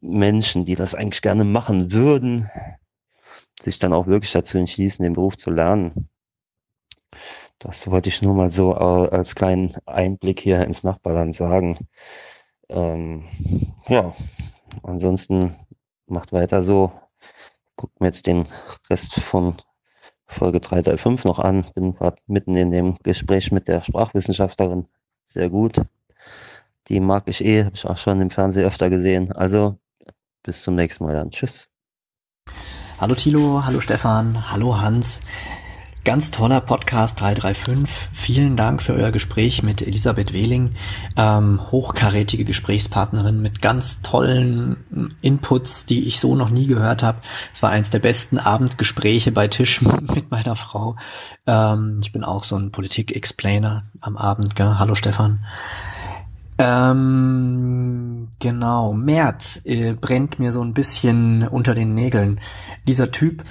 Menschen, 0.00 0.64
die 0.64 0.74
das 0.74 0.94
eigentlich 0.94 1.22
gerne 1.22 1.44
machen 1.44 1.92
würden, 1.92 2.48
sich 3.60 3.78
dann 3.78 3.92
auch 3.92 4.06
wirklich 4.06 4.32
dazu 4.32 4.58
entschließen, 4.58 5.02
den 5.02 5.14
Beruf 5.14 5.36
zu 5.36 5.50
lernen. 5.50 6.08
Das 7.58 7.90
wollte 7.90 8.10
ich 8.10 8.20
nur 8.22 8.34
mal 8.34 8.50
so 8.50 8.74
als 8.74 9.34
kleinen 9.34 9.74
Einblick 9.86 10.40
hier 10.40 10.62
ins 10.64 10.84
Nachbarland 10.84 11.34
sagen. 11.34 11.78
Ähm, 12.68 13.24
ja, 13.88 14.14
ansonsten 14.82 15.54
macht 16.06 16.32
weiter 16.32 16.62
so. 16.62 16.92
Guckt 17.76 18.00
mir 18.00 18.08
jetzt 18.08 18.26
den 18.26 18.46
Rest 18.90 19.14
von 19.20 19.54
Folge 20.26 20.60
3 20.60 20.82
Teil 20.82 20.98
5 20.98 21.24
noch 21.24 21.38
an. 21.38 21.66
Bin 21.74 21.94
gerade 21.94 22.16
mitten 22.26 22.56
in 22.56 22.70
dem 22.70 22.96
Gespräch 23.02 23.52
mit 23.52 23.68
der 23.68 23.82
Sprachwissenschaftlerin. 23.82 24.88
Sehr 25.24 25.50
gut. 25.50 25.80
Die 26.88 27.00
mag 27.00 27.24
ich 27.26 27.44
eh, 27.44 27.64
habe 27.64 27.74
ich 27.74 27.86
auch 27.86 27.96
schon 27.96 28.20
im 28.20 28.30
Fernsehen 28.30 28.66
öfter 28.66 28.90
gesehen. 28.90 29.32
Also 29.32 29.78
bis 30.42 30.62
zum 30.62 30.74
nächsten 30.76 31.04
Mal 31.04 31.14
dann. 31.14 31.30
Tschüss. 31.30 31.68
Hallo 32.98 33.14
Thilo, 33.14 33.64
hallo 33.64 33.80
Stefan, 33.80 34.50
hallo 34.50 34.80
Hans. 34.80 35.20
Ganz 36.06 36.30
toller 36.30 36.60
Podcast 36.60 37.20
335. 37.20 38.10
Vielen 38.12 38.54
Dank 38.54 38.80
für 38.80 38.92
euer 38.92 39.10
Gespräch 39.10 39.64
mit 39.64 39.82
Elisabeth 39.82 40.32
Wehling, 40.32 40.76
ähm, 41.16 41.60
hochkarätige 41.72 42.44
Gesprächspartnerin 42.44 43.42
mit 43.42 43.60
ganz 43.60 44.02
tollen 44.02 45.16
Inputs, 45.20 45.84
die 45.84 46.06
ich 46.06 46.20
so 46.20 46.36
noch 46.36 46.48
nie 46.48 46.68
gehört 46.68 47.02
habe. 47.02 47.18
Es 47.52 47.60
war 47.60 47.70
eins 47.70 47.90
der 47.90 47.98
besten 47.98 48.38
Abendgespräche 48.38 49.32
bei 49.32 49.48
Tisch 49.48 49.82
mit 50.14 50.30
meiner 50.30 50.54
Frau. 50.54 50.94
Ähm, 51.44 51.98
ich 52.00 52.12
bin 52.12 52.22
auch 52.22 52.44
so 52.44 52.54
ein 52.54 52.70
Politik-Explainer 52.70 53.82
am 54.00 54.16
Abend. 54.16 54.54
Gell? 54.54 54.78
Hallo 54.78 54.94
Stefan. 54.94 55.44
Ähm, 56.58 58.28
genau, 58.38 58.94
März 58.94 59.60
äh, 59.64 59.92
brennt 59.92 60.38
mir 60.38 60.52
so 60.52 60.62
ein 60.62 60.72
bisschen 60.72 61.46
unter 61.46 61.74
den 61.74 61.94
Nägeln. 61.94 62.40
Dieser 62.88 63.10
Typ, 63.12 63.44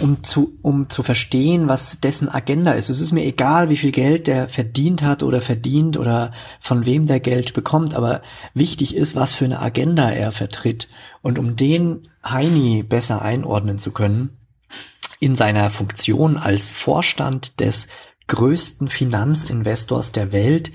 um 0.00 0.22
zu, 0.22 0.56
um 0.62 0.88
zu 0.88 1.02
verstehen, 1.02 1.68
was 1.68 2.00
dessen 2.00 2.30
Agenda 2.30 2.72
ist. 2.72 2.88
Es 2.88 3.00
ist 3.00 3.12
mir 3.12 3.24
egal, 3.24 3.68
wie 3.68 3.76
viel 3.76 3.92
Geld 3.92 4.28
der 4.28 4.48
verdient 4.48 5.02
hat 5.02 5.22
oder 5.22 5.42
verdient 5.42 5.98
oder 5.98 6.32
von 6.60 6.86
wem 6.86 7.06
der 7.06 7.20
Geld 7.20 7.52
bekommt, 7.52 7.94
aber 7.94 8.22
wichtig 8.54 8.96
ist, 8.96 9.14
was 9.14 9.34
für 9.34 9.44
eine 9.44 9.60
Agenda 9.60 10.10
er 10.10 10.32
vertritt. 10.32 10.88
Und 11.20 11.38
um 11.38 11.56
den 11.56 12.08
Heini 12.24 12.82
besser 12.82 13.20
einordnen 13.20 13.78
zu 13.78 13.90
können, 13.90 14.30
in 15.20 15.36
seiner 15.36 15.70
Funktion 15.70 16.36
als 16.36 16.70
Vorstand 16.70 17.60
des 17.60 17.88
größten 18.26 18.88
Finanzinvestors 18.88 20.12
der 20.12 20.32
Welt, 20.32 20.72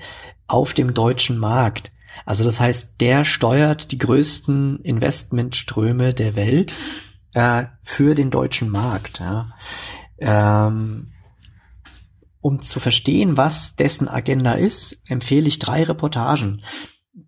auf 0.48 0.74
dem 0.74 0.94
deutschen 0.94 1.38
Markt. 1.38 1.92
Also 2.26 2.44
das 2.44 2.60
heißt, 2.60 2.94
der 3.00 3.24
steuert 3.24 3.92
die 3.92 3.98
größten 3.98 4.80
Investmentströme 4.82 6.14
der 6.14 6.34
Welt 6.34 6.74
äh, 7.34 7.64
für 7.82 8.14
den 8.14 8.30
deutschen 8.30 8.70
Markt. 8.70 9.20
Ja. 9.20 9.50
Ähm, 10.18 11.06
um 12.40 12.62
zu 12.62 12.80
verstehen, 12.80 13.36
was 13.36 13.76
dessen 13.76 14.08
Agenda 14.08 14.52
ist, 14.52 14.96
empfehle 15.08 15.48
ich 15.48 15.58
drei 15.58 15.84
Reportagen. 15.84 16.62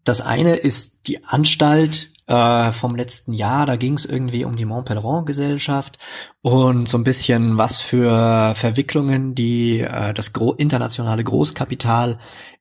Das 0.05 0.21
eine 0.21 0.57
ist 0.57 1.07
die 1.09 1.25
Anstalt 1.25 2.13
äh, 2.31 2.71
vom 2.71 2.95
letzten 2.95 3.33
Jahr. 3.33 3.67
Da 3.67 3.77
ging 3.77 3.95
es 3.95 4.05
irgendwie 4.05 4.45
um 4.45 4.55
die 4.55 4.65
Montpellerin-Gesellschaft 4.65 5.99
und 6.43 6.89
so 6.89 6.97
ein 6.97 7.05
bisschen, 7.05 7.59
was 7.59 7.81
für 7.81 8.55
Verwicklungen 8.55 9.35
die 9.35 9.81
äh, 9.81 10.15
das 10.15 10.33
gro 10.33 10.53
internationale 10.53 11.25
Großkapital 11.25 12.21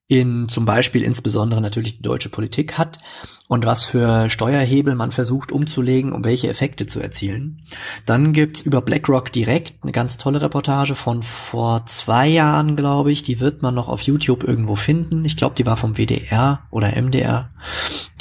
in 0.10 0.50
zum 0.50 0.66
Beispiel 0.66 1.04
insbesondere 1.04 1.62
natürlich 1.62 1.98
die 1.98 2.02
deutsche 2.02 2.30
Politik 2.30 2.78
hat 2.78 3.00
und 3.50 3.66
was 3.66 3.84
für 3.84 4.30
Steuerhebel 4.30 4.94
man 4.94 5.11
versucht 5.11 5.52
umzulegen, 5.52 6.14
um 6.14 6.24
welche 6.24 6.48
Effekte 6.48 6.86
zu 6.86 7.00
erzielen. 7.00 7.64
Dann 8.06 8.32
gibt's 8.32 8.61
über 8.61 8.80
BlackRock 8.80 9.32
direkt 9.32 9.82
eine 9.82 9.92
ganz 9.92 10.19
tolle 10.19 10.40
Reportage 10.40 10.94
von 10.94 11.24
vor 11.24 11.88
zwei 11.88 12.28
Jahren, 12.28 12.76
glaube 12.76 13.11
ich. 13.11 13.24
Die 13.24 13.40
wird 13.40 13.64
man 13.64 13.74
noch 13.74 13.90
auf 13.90 14.03
YouTube 14.03 14.44
irgendwo 14.44 14.76
finden. 14.76 15.26
Ich 15.26 15.36
glaube, 15.36 15.56
die 15.56 15.66
war 15.66 15.78
vom 15.78 15.98
WDR 15.98 16.61
oder 16.69 16.95
MDR. 16.95 17.50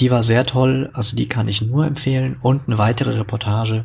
Die 0.01 0.11
war 0.11 0.23
sehr 0.23 0.47
toll, 0.47 0.89
also 0.95 1.15
die 1.15 1.29
kann 1.29 1.47
ich 1.47 1.61
nur 1.61 1.85
empfehlen. 1.85 2.39
Und 2.41 2.63
eine 2.67 2.79
weitere 2.79 3.19
Reportage 3.19 3.85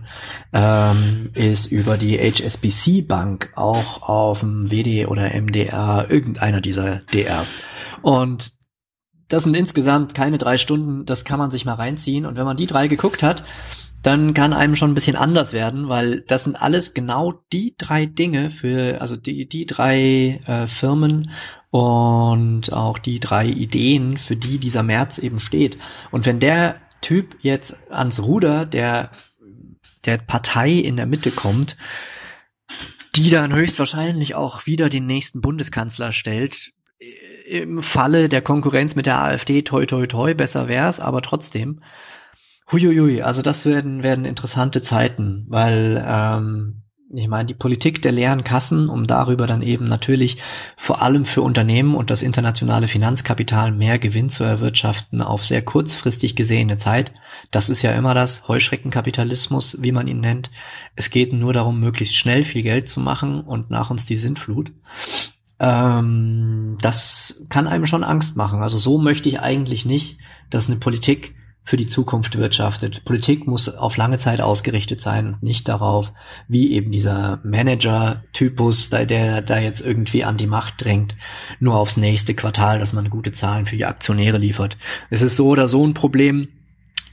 ähm, 0.53 1.29
ist 1.33 1.65
über 1.65 1.97
die 1.97 2.17
HSBC 2.17 3.05
Bank, 3.05 3.51
auch 3.57 4.01
auf 4.03 4.39
dem 4.39 4.71
WD 4.71 5.07
oder 5.07 5.29
MDR, 5.33 6.05
irgendeiner 6.09 6.61
dieser 6.61 7.01
DRs. 7.13 7.57
Und 8.01 8.53
das 9.33 9.45
sind 9.45 9.55
insgesamt 9.55 10.13
keine 10.13 10.37
drei 10.37 10.59
Stunden, 10.59 11.07
das 11.07 11.25
kann 11.25 11.39
man 11.39 11.49
sich 11.49 11.65
mal 11.65 11.73
reinziehen. 11.73 12.27
Und 12.27 12.37
wenn 12.37 12.45
man 12.45 12.55
die 12.55 12.67
drei 12.67 12.87
geguckt 12.87 13.23
hat, 13.23 13.43
dann 14.03 14.35
kann 14.35 14.53
einem 14.53 14.75
schon 14.75 14.91
ein 14.91 14.93
bisschen 14.93 15.15
anders 15.15 15.53
werden, 15.53 15.89
weil 15.89 16.21
das 16.21 16.43
sind 16.43 16.55
alles 16.55 16.93
genau 16.93 17.33
die 17.51 17.73
drei 17.75 18.05
Dinge 18.05 18.51
für, 18.51 19.01
also 19.01 19.15
die, 19.15 19.49
die 19.49 19.65
drei 19.65 20.39
äh, 20.45 20.67
Firmen 20.67 21.31
und 21.71 22.71
auch 22.71 22.99
die 22.99 23.19
drei 23.19 23.47
Ideen, 23.47 24.19
für 24.19 24.35
die 24.35 24.59
dieser 24.59 24.83
März 24.83 25.17
eben 25.17 25.39
steht. 25.39 25.77
Und 26.11 26.27
wenn 26.27 26.39
der 26.39 26.75
Typ 27.01 27.35
jetzt 27.41 27.75
ans 27.89 28.21
Ruder 28.21 28.67
der, 28.67 29.09
der 30.05 30.19
Partei 30.19 30.73
in 30.73 30.95
der 30.95 31.07
Mitte 31.07 31.31
kommt, 31.31 31.75
die 33.15 33.31
dann 33.31 33.51
höchstwahrscheinlich 33.51 34.35
auch 34.35 34.67
wieder 34.67 34.89
den 34.89 35.07
nächsten 35.07 35.41
Bundeskanzler 35.41 36.11
stellt, 36.11 36.71
im 37.45 37.81
Falle 37.81 38.29
der 38.29 38.41
Konkurrenz 38.41 38.95
mit 38.95 39.05
der 39.05 39.21
AfD 39.21 39.61
toi 39.61 39.85
toi 39.85 40.07
toi 40.07 40.33
besser 40.33 40.67
wär's, 40.67 40.99
aber 40.99 41.21
trotzdem. 41.21 41.81
Huiuiui, 42.71 43.21
also 43.21 43.41
das 43.41 43.65
werden, 43.65 44.03
werden 44.03 44.25
interessante 44.25 44.81
Zeiten, 44.81 45.45
weil 45.49 46.03
ähm, 46.07 46.83
ich 47.15 47.27
meine, 47.27 47.45
die 47.45 47.53
Politik 47.53 48.01
der 48.01 48.11
leeren 48.11 48.43
Kassen, 48.43 48.89
um 48.89 49.05
darüber 49.05 49.45
dann 49.45 49.61
eben 49.61 49.85
natürlich 49.85 50.37
vor 50.75 51.01
allem 51.03 51.25
für 51.25 51.43
Unternehmen 51.43 51.93
und 51.93 52.09
das 52.09 52.23
internationale 52.23 52.87
Finanzkapital 52.87 53.71
mehr 53.71 53.99
Gewinn 53.99 54.31
zu 54.31 54.43
erwirtschaften 54.43 55.21
auf 55.21 55.45
sehr 55.45 55.61
kurzfristig 55.61 56.35
gesehene 56.35 56.79
Zeit. 56.79 57.13
Das 57.51 57.69
ist 57.69 57.83
ja 57.83 57.91
immer 57.91 58.15
das 58.15 58.47
Heuschreckenkapitalismus, 58.47 59.77
wie 59.81 59.91
man 59.91 60.07
ihn 60.07 60.21
nennt. 60.21 60.49
Es 60.95 61.11
geht 61.11 61.33
nur 61.33 61.53
darum, 61.53 61.79
möglichst 61.79 62.15
schnell 62.15 62.43
viel 62.43 62.63
Geld 62.63 62.89
zu 62.89 62.99
machen 62.99 63.41
und 63.41 63.69
nach 63.69 63.91
uns 63.91 64.05
die 64.05 64.17
Sintflut 64.17 64.71
ähm, 65.63 66.77
das 66.81 67.45
kann 67.49 67.67
einem 67.67 67.85
schon 67.85 68.03
Angst 68.03 68.35
machen. 68.35 68.61
Also 68.61 68.77
so 68.77 68.97
möchte 68.97 69.29
ich 69.29 69.39
eigentlich 69.39 69.85
nicht, 69.85 70.17
dass 70.49 70.67
eine 70.67 70.77
Politik 70.77 71.35
für 71.63 71.77
die 71.77 71.87
Zukunft 71.87 72.37
wirtschaftet. 72.37 73.05
Politik 73.05 73.47
muss 73.47 73.73
auf 73.73 73.95
lange 73.95 74.17
Zeit 74.17 74.41
ausgerichtet 74.41 74.99
sein 74.99 75.35
und 75.35 75.43
nicht 75.43 75.69
darauf, 75.69 76.11
wie 76.49 76.73
eben 76.73 76.91
dieser 76.91 77.39
Manager-Typus, 77.45 78.89
der, 78.89 79.05
der 79.05 79.41
da 79.41 79.59
jetzt 79.59 79.79
irgendwie 79.79 80.25
an 80.25 80.35
die 80.35 80.47
Macht 80.47 80.83
drängt, 80.83 81.15
nur 81.61 81.75
aufs 81.75 81.95
nächste 81.95 82.33
Quartal, 82.33 82.79
dass 82.79 82.91
man 82.91 83.09
gute 83.09 83.31
Zahlen 83.31 83.65
für 83.65 83.77
die 83.77 83.85
Aktionäre 83.85 84.39
liefert. 84.39 84.77
Es 85.09 85.21
ist 85.21 85.37
so 85.37 85.47
oder 85.47 85.69
so 85.69 85.87
ein 85.87 85.93
Problem, 85.93 86.49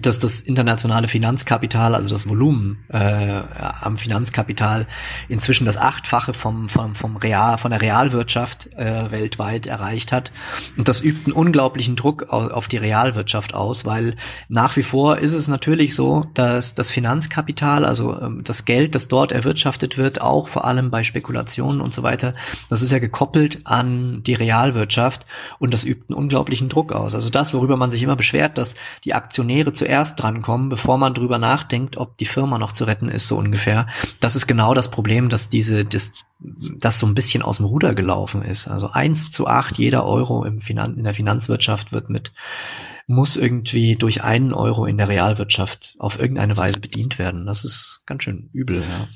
dass 0.07 0.19
das 0.19 0.41
internationale 0.41 1.09
Finanzkapital, 1.09 1.95
also 1.95 2.09
das 2.09 2.29
Volumen 2.29 2.85
äh, 2.89 3.43
am 3.81 3.97
Finanzkapital 3.97 4.87
inzwischen 5.29 5.67
das 5.67 5.77
Achtfache 5.77 6.33
vom, 6.33 6.69
vom, 6.69 6.95
vom 6.95 7.17
Real, 7.17 7.59
von 7.59 7.71
der 7.71 7.81
Realwirtschaft 7.81 8.73
äh, 8.77 9.11
weltweit 9.11 9.67
erreicht 9.67 10.13
hat. 10.13 10.33
Und 10.77 10.89
das 10.89 11.03
übt 11.03 11.27
einen 11.27 11.33
unglaublichen 11.33 11.97
Druck 11.97 12.31
auf 12.31 12.69
die 12.69 12.77
Realwirtschaft 12.77 13.55
aus, 13.55 13.85
weil 13.85 14.17
nach 14.49 14.77
wie 14.77 14.83
vor 14.83 15.19
ist 15.19 15.33
es 15.33 15.49
natürlich 15.49 15.95
so, 15.95 16.23
dass 16.35 16.75
das 16.75 16.91
Finanzkapital, 16.91 17.85
also 17.85 18.21
ähm, 18.21 18.43
das 18.45 18.65
Geld, 18.65 18.95
das 18.95 19.09
dort 19.09 19.33
erwirtschaftet 19.33 19.99
wird, 19.99 20.21
auch 20.21 20.49
vor 20.49 20.65
allem 20.65 20.91
bei 20.91 21.03
Spekulationen 21.03 21.81
und 21.81 21.95
so 21.95 22.03
weiter, 22.03 22.35
das 22.69 22.83
ist 22.83 22.93
ja 22.93 22.99
gekoppelt 22.99 23.61
an 23.65 24.23
die 24.23 24.35
Realwirtschaft 24.35 25.27
und 25.59 25.75
das 25.75 25.85
übt 25.85 26.05
einen 26.09 26.19
unglaublichen 26.19 26.69
Druck 26.69 26.93
aus. 26.93 27.15
Also 27.15 27.31
das, 27.31 27.55
worüber 27.55 27.77
man 27.77 27.91
sich 27.91 28.03
immer 28.03 28.17
beschwert, 28.17 28.59
dass 28.59 28.75
die 29.05 29.15
Aktionäre 29.15 29.73
zu 29.73 29.85
zuerst 29.91 30.23
drankommen, 30.23 30.69
bevor 30.69 30.99
man 30.99 31.15
drüber 31.15 31.39
nachdenkt, 31.39 31.97
ob 31.97 32.17
die 32.17 32.25
Firma 32.25 32.59
noch 32.59 32.71
zu 32.71 32.85
retten 32.85 33.09
ist, 33.09 33.27
so 33.27 33.37
ungefähr. 33.37 33.89
Das 34.21 34.37
ist 34.37 34.47
genau 34.47 34.73
das 34.73 34.89
Problem, 34.89 35.29
dass 35.29 35.49
diese, 35.49 35.85
das, 35.85 36.13
das 36.39 37.01
so 37.01 37.07
ein 37.07 37.17
bisschen 37.17 37.43
aus 37.43 37.57
dem 37.57 37.67
Ruder 37.67 37.97
gelaufen 37.97 38.43
ist. 38.43 38.69
Also 38.69 38.91
eins 38.91 39.33
zu 39.33 39.49
acht, 39.49 39.79
jeder 39.79 40.07
Euro 40.07 40.45
im 40.45 40.61
Finan 40.61 40.97
in 40.97 41.03
der 41.03 41.15
Finanzwirtschaft 41.15 41.91
wird 41.91 42.09
mit, 42.09 42.33
muss 43.09 43.35
irgendwie 43.35 43.97
durch 43.97 44.23
einen 44.23 44.55
Euro 44.55 44.87
in 44.87 44.97
der 44.97 45.09
Realwirtschaft 45.09 45.97
auf 45.99 46.21
irgendeine 46.21 46.57
Weise 46.57 46.79
bedient 46.79 47.19
werden. 47.19 47.45
Das 47.47 47.65
ist 47.65 48.05
ganz 48.07 48.23
schön 48.23 48.49
übel, 48.53 48.77
ja. 48.77 49.09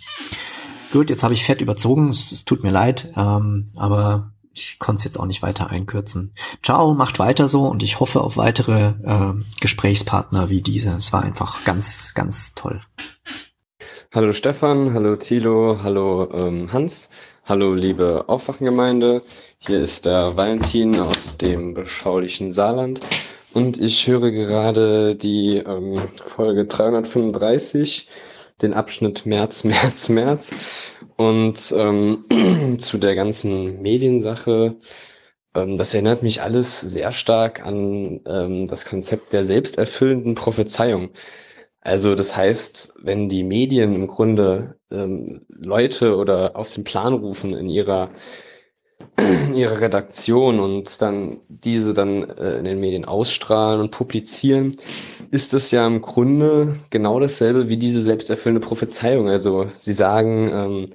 Gut, 0.91 1.09
jetzt 1.09 1.23
habe 1.23 1.35
ich 1.35 1.45
fett 1.45 1.61
überzogen, 1.61 2.09
es, 2.09 2.33
es 2.33 2.45
tut 2.45 2.65
mir 2.65 2.73
leid, 2.73 3.13
ähm, 3.17 3.71
aber 3.77 4.34
ich 4.55 4.79
konnte 4.79 5.01
es 5.01 5.05
jetzt 5.05 5.19
auch 5.19 5.27
nicht 5.27 5.43
weiter 5.43 5.71
einkürzen. 5.71 6.33
Ciao, 6.63 6.95
macht 6.95 7.19
weiter 7.19 7.49
so 7.49 7.67
und 7.67 7.83
ich 7.83 8.01
hoffe 8.01 8.21
auf 8.21 8.37
weitere 8.37 8.95
äh, 9.05 9.33
Gesprächspartner 9.61 10.49
wie 10.49 10.63
diese. 10.63 10.91
Es 10.91 11.13
war 11.13 11.23
einfach 11.23 11.65
ganz, 11.65 12.13
ganz 12.15 12.55
toll. 12.55 12.81
Hallo 14.13 14.33
Stefan, 14.33 14.95
hallo 14.95 15.17
Thilo, 15.17 15.81
hallo 15.83 16.31
ähm, 16.39 16.73
Hans, 16.73 17.11
hallo 17.45 17.75
liebe 17.75 18.25
Aufwachengemeinde. 18.29 19.23
Hier 19.59 19.81
ist 19.81 20.07
der 20.07 20.37
Valentin 20.37 21.01
aus 21.01 21.37
dem 21.37 21.75
beschaulichen 21.75 22.53
Saarland 22.53 23.01
und 23.55 23.81
ich 23.81 24.07
höre 24.07 24.31
gerade 24.31 25.17
die 25.17 25.57
ähm, 25.57 26.01
Folge 26.25 26.67
335 26.67 28.09
den 28.63 28.73
Abschnitt 28.73 29.27
März, 29.27 29.65
März, 29.65 30.09
März. 30.09 30.55
Und 31.17 31.75
ähm, 31.77 32.25
zu 32.79 32.99
der 32.99 33.15
ganzen 33.15 33.83
Mediensache, 33.83 34.77
ähm, 35.55 35.77
das 35.77 35.95
erinnert 35.95 36.23
mich 36.23 36.43
alles 36.43 36.81
sehr 36.81 37.13
stark 37.13 37.65
an 37.65 38.21
ähm, 38.27 38.69
das 38.69 38.85
Konzept 38.85 39.33
der 39.33 39.45
selbsterfüllenden 39.45 40.35
Prophezeiung. 40.35 41.11
Also 41.81 42.15
das 42.15 42.37
heißt, 42.37 42.95
wenn 43.03 43.29
die 43.29 43.45
Medien 43.45 43.95
im 43.95 44.07
Grunde 44.07 44.79
ähm, 44.91 45.45
Leute 45.49 46.17
oder 46.17 46.57
auf 46.57 46.73
den 46.73 46.83
Plan 46.85 47.13
rufen 47.13 47.55
in 47.55 47.69
ihrer 47.69 48.11
in 49.19 49.55
ihrer 49.55 49.81
Redaktion 49.81 50.61
und 50.61 51.01
dann 51.03 51.41
diese 51.49 51.95
dann 51.95 52.29
äh, 52.31 52.57
in 52.59 52.65
den 52.65 52.81
Medien 52.81 53.05
ausstrahlen 53.05 53.81
und 53.81 53.91
publizieren, 53.91 54.77
ist 55.31 55.53
das 55.53 55.71
ja 55.71 55.87
im 55.87 56.01
Grunde 56.03 56.77
genau 56.91 57.21
dasselbe 57.21 57.69
wie 57.69 57.77
diese 57.77 58.03
selbsterfüllende 58.03 58.67
Prophezeiung. 58.67 59.29
Also 59.29 59.67
sie 59.77 59.93
sagen, 59.93 60.51
ähm, 60.53 60.91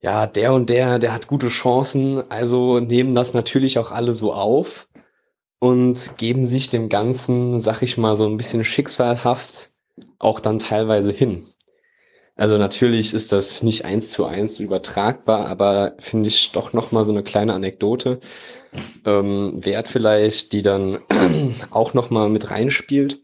ja, 0.00 0.26
der 0.26 0.52
und 0.52 0.68
der, 0.68 0.98
der 0.98 1.12
hat 1.12 1.28
gute 1.28 1.48
Chancen, 1.48 2.30
also 2.30 2.80
nehmen 2.80 3.14
das 3.14 3.34
natürlich 3.34 3.78
auch 3.78 3.92
alle 3.92 4.12
so 4.12 4.32
auf 4.34 4.88
und 5.60 6.18
geben 6.18 6.44
sich 6.44 6.70
dem 6.70 6.88
Ganzen, 6.88 7.58
sag 7.60 7.82
ich 7.82 7.98
mal, 7.98 8.16
so 8.16 8.26
ein 8.26 8.36
bisschen 8.36 8.64
schicksalhaft 8.64 9.70
auch 10.18 10.40
dann 10.40 10.58
teilweise 10.58 11.12
hin. 11.12 11.46
Also 12.34 12.56
natürlich 12.56 13.12
ist 13.12 13.30
das 13.32 13.62
nicht 13.62 13.84
eins 13.84 14.12
zu 14.12 14.24
eins 14.24 14.58
übertragbar, 14.58 15.46
aber 15.48 15.94
finde 15.98 16.28
ich 16.28 16.52
doch 16.52 16.72
noch 16.72 16.90
mal 16.90 17.04
so 17.04 17.12
eine 17.12 17.22
kleine 17.22 17.52
Anekdote 17.52 18.20
ähm, 19.04 19.52
wert 19.64 19.88
vielleicht, 19.88 20.52
die 20.52 20.62
dann 20.62 20.98
auch 21.70 21.92
noch 21.94 22.10
mal 22.10 22.28
mit 22.28 22.50
reinspielt. 22.50 23.20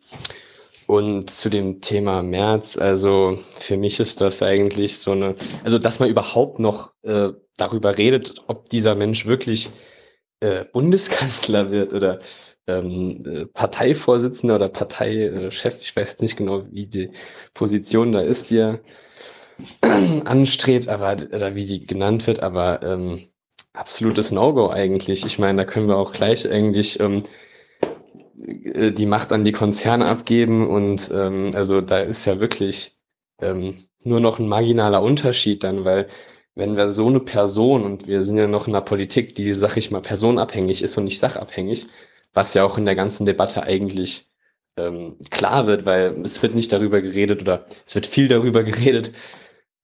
Und 0.87 1.29
zu 1.29 1.51
dem 1.51 1.83
Thema 1.83 2.23
März, 2.23 2.79
also 2.79 3.39
für 3.61 3.77
mich 3.77 4.01
ist 4.01 4.23
das 4.23 4.43
eigentlich 4.43 4.99
so 4.99 5.13
eine, 5.13 5.37
also 5.63 5.79
dass 5.79 6.01
man 6.01 6.09
überhaupt 6.09 6.61
noch 6.61 6.93
äh, 7.03 7.29
darüber 7.59 7.99
redet, 7.99 8.37
ob 8.47 8.71
dieser 8.71 8.95
Mensch 8.95 9.27
wirklich 9.27 9.69
äh, 10.41 10.65
Bundeskanzler 10.65 11.71
wird 11.71 11.93
oder 11.93 12.21
ähm, 12.69 13.25
äh, 13.27 13.47
Parteivorsitzender 13.47 14.57
oder 14.57 14.69
Parteichef, 14.69 15.81
ich 15.81 15.97
weiß 15.97 16.11
jetzt 16.11 16.23
nicht 16.23 16.37
genau, 16.37 16.71
wie 16.71 16.87
die 16.87 17.11
Position 17.55 18.13
da 18.13 18.21
ist, 18.21 18.51
die 18.51 18.59
er 18.59 18.81
anstrebt, 20.25 20.89
aber 20.89 21.17
oder 21.33 21.55
wie 21.55 21.67
die 21.67 21.87
genannt 21.87 22.27
wird, 22.27 22.43
aber 22.43 22.83
ähm, 22.83 23.29
absolutes 23.73 24.31
No-Go 24.33 24.71
eigentlich. 24.71 25.25
Ich 25.27 25.39
meine, 25.39 25.65
da 25.65 25.71
können 25.71 25.89
wir 25.89 25.97
auch 25.97 26.13
gleich 26.13 26.49
eigentlich 26.51 27.01
ähm, 27.01 27.23
äh, 28.65 28.93
die 28.93 29.07
Macht 29.07 29.33
an 29.33 29.45
die 29.45 29.53
Konzerne 29.53 30.07
abgeben 30.07 30.69
und 30.69 31.11
ähm, 31.15 31.51
also 31.55 31.81
da 31.81 31.99
ist 32.01 32.25
ja 32.27 32.41
wirklich 32.41 32.99
ähm, 33.41 33.75
nur 34.05 34.21
noch 34.21 34.39
ein 34.39 34.49
marginaler 34.49 35.03
Unterschied 35.03 35.65
dann, 35.65 35.85
weil 35.85 36.07
wenn 36.55 36.77
wir 36.77 36.93
so 36.93 37.07
eine 37.07 37.21
Person 37.21 37.85
und 37.85 38.09
wir 38.09 38.23
sind 38.25 38.37
ja 38.37 38.49
noch 38.49 38.67
in 38.67 38.75
einer 38.75 38.85
Politik, 38.85 39.35
die, 39.37 39.53
sag 39.55 39.77
ich 39.77 39.91
mal, 39.93 40.03
personabhängig 40.03 40.83
ist 40.83 40.97
und 40.99 41.05
nicht 41.05 41.21
sachabhängig, 41.21 41.87
was 42.35 42.55
ja 42.55 42.65
auch 42.65 42.79
in 42.79 42.85
der 42.85 42.95
ganzen 42.95 43.27
Debatte 43.27 43.63
eigentlich 43.63 44.27
ähm, 44.77 45.17
klar 45.31 45.67
wird, 45.67 45.85
weil 45.87 46.13
es 46.25 46.43
wird 46.43 46.55
nicht 46.55 46.73
darüber 46.73 47.01
geredet 47.03 47.43
oder 47.43 47.67
es 47.87 47.95
wird 47.95 48.07
viel 48.07 48.29
darüber 48.29 48.63
geredet, 48.65 49.13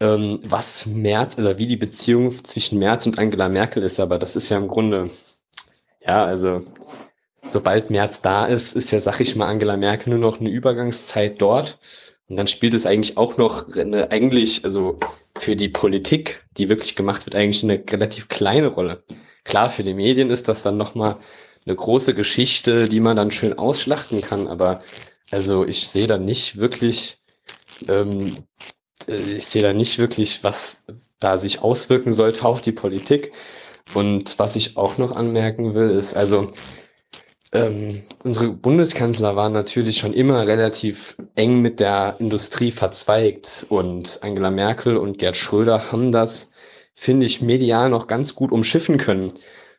ähm, 0.01 0.41
was 0.45 0.87
Merz 0.87 1.39
oder 1.39 1.59
wie 1.59 1.67
die 1.67 1.77
Beziehung 1.77 2.31
zwischen 2.45 2.79
Merz 2.79 3.07
und 3.07 3.19
Angela 3.19 3.49
Merkel 3.49 3.83
ist, 3.83 4.01
aber 4.01 4.19
das 4.19 4.37
ist 4.37 4.51
ja 4.51 4.59
im 4.59 4.69
Grunde, 4.69 5.11
ja, 6.07 6.25
also 6.25 6.65
sobald 7.47 7.91
Merz 7.91 8.23
da 8.23 8.47
ist, 8.47 8.75
ist 8.75 8.91
ja, 8.91 9.01
sag 9.01 9.21
ich 9.21 9.37
mal, 9.37 9.49
Angela 9.49 9.77
Merkel 9.77 10.11
nur 10.11 10.19
noch 10.19 10.41
eine 10.41 10.51
Übergangszeit 10.51 11.41
dort. 11.41 11.79
Und 12.29 12.37
dann 12.37 12.47
spielt 12.47 12.75
es 12.75 12.87
eigentlich 12.87 13.19
auch 13.19 13.37
noch 13.37 13.69
eine, 13.77 14.11
eigentlich, 14.11 14.65
also 14.65 14.97
für 15.37 15.57
die 15.57 15.69
Politik, 15.69 16.47
die 16.57 16.69
wirklich 16.69 16.97
gemacht 16.97 17.27
wird, 17.27 17.35
eigentlich 17.35 17.63
eine 17.63 17.83
relativ 17.91 18.29
kleine 18.29 18.69
Rolle. 18.69 19.05
Klar, 19.45 19.69
für 19.69 19.83
die 19.83 19.95
Medien 19.95 20.31
ist 20.31 20.49
das 20.49 20.63
dann 20.63 20.79
nochmal 20.79 21.19
eine 21.67 21.77
große 21.77 22.15
Geschichte, 22.15 22.89
die 22.89 23.01
man 23.01 23.17
dann 23.17 23.31
schön 23.31 23.59
ausschlachten 23.59 24.21
kann, 24.21 24.47
aber 24.49 24.83
also 25.31 25.65
ich 25.65 25.89
sehe 25.89 26.07
da 26.07 26.19
nicht 26.19 26.59
wirklich, 26.59 27.19
ähm, 27.89 28.37
äh, 29.09 29.37
ich 29.37 29.47
sehe 29.47 29.63
da 29.63 29.73
nicht 29.73 29.99
wirklich, 29.99 30.45
was 30.45 30.85
da 31.21 31.39
sich 31.39 31.61
auswirken 31.63 32.13
sollte 32.13 32.45
auf 32.45 32.61
die 32.61 32.73
Politik. 32.73 33.33
Und 33.95 34.39
was 34.39 34.57
ich 34.57 34.77
auch 34.77 34.99
noch 34.99 35.15
anmerken 35.15 35.75
will, 35.75 35.91
ist, 35.91 36.17
also 36.17 36.51
ähm, 37.53 38.03
unsere 38.25 38.51
Bundeskanzler 38.51 39.37
waren 39.37 39.53
natürlich 39.53 39.99
schon 39.99 40.13
immer 40.13 40.47
relativ 40.47 41.17
eng 41.37 41.61
mit 41.61 41.81
der 41.81 42.17
Industrie 42.19 42.71
verzweigt 42.71 43.67
und 43.69 44.19
Angela 44.23 44.51
Merkel 44.51 44.97
und 44.97 45.19
Gerd 45.19 45.37
Schröder 45.37 45.93
haben 45.93 46.11
das, 46.11 46.51
finde 46.95 47.27
ich, 47.27 47.43
medial 47.43 47.91
noch 47.91 48.07
ganz 48.07 48.35
gut 48.35 48.51
umschiffen 48.51 48.99
können. 48.99 49.33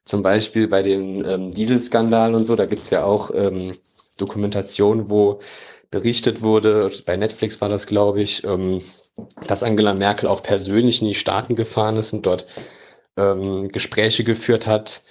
Zum 0.06 0.24
Beispiel 0.24 0.67
bei 0.67 0.82
dem 0.82 1.25
ähm, 1.25 1.51
Dieselskandal 1.51 2.35
und 2.35 2.45
so, 2.45 2.56
da 2.56 2.66
gibt's 2.66 2.92
ja 2.92 3.03
auch 3.03 3.32
ähm, 3.34 3.74
Dokumentationen, 4.17 5.09
wo 5.09 5.40
berichtet 5.92 6.42
wurde, 6.42 6.92
bei 7.06 7.17
Netflix 7.17 7.59
war 7.61 7.69
das, 7.69 7.88
glaube 7.88 8.22
ich, 8.22 8.43
ähm, 8.43 8.82
dass 9.48 9.64
Angela 9.64 9.93
Merkel 9.93 10.27
auch 10.27 10.43
persönlich 10.43 11.01
in 11.01 11.08
die 11.08 11.16
Staaten 11.16 11.56
gefahren 11.56 11.98
ist 11.98 12.14
und 12.14 12.25
dort 12.25 12.45
ähm, 13.17 13.67
Gespräche 13.69 14.24
geführt 14.24 14.67
hat, 14.67 15.01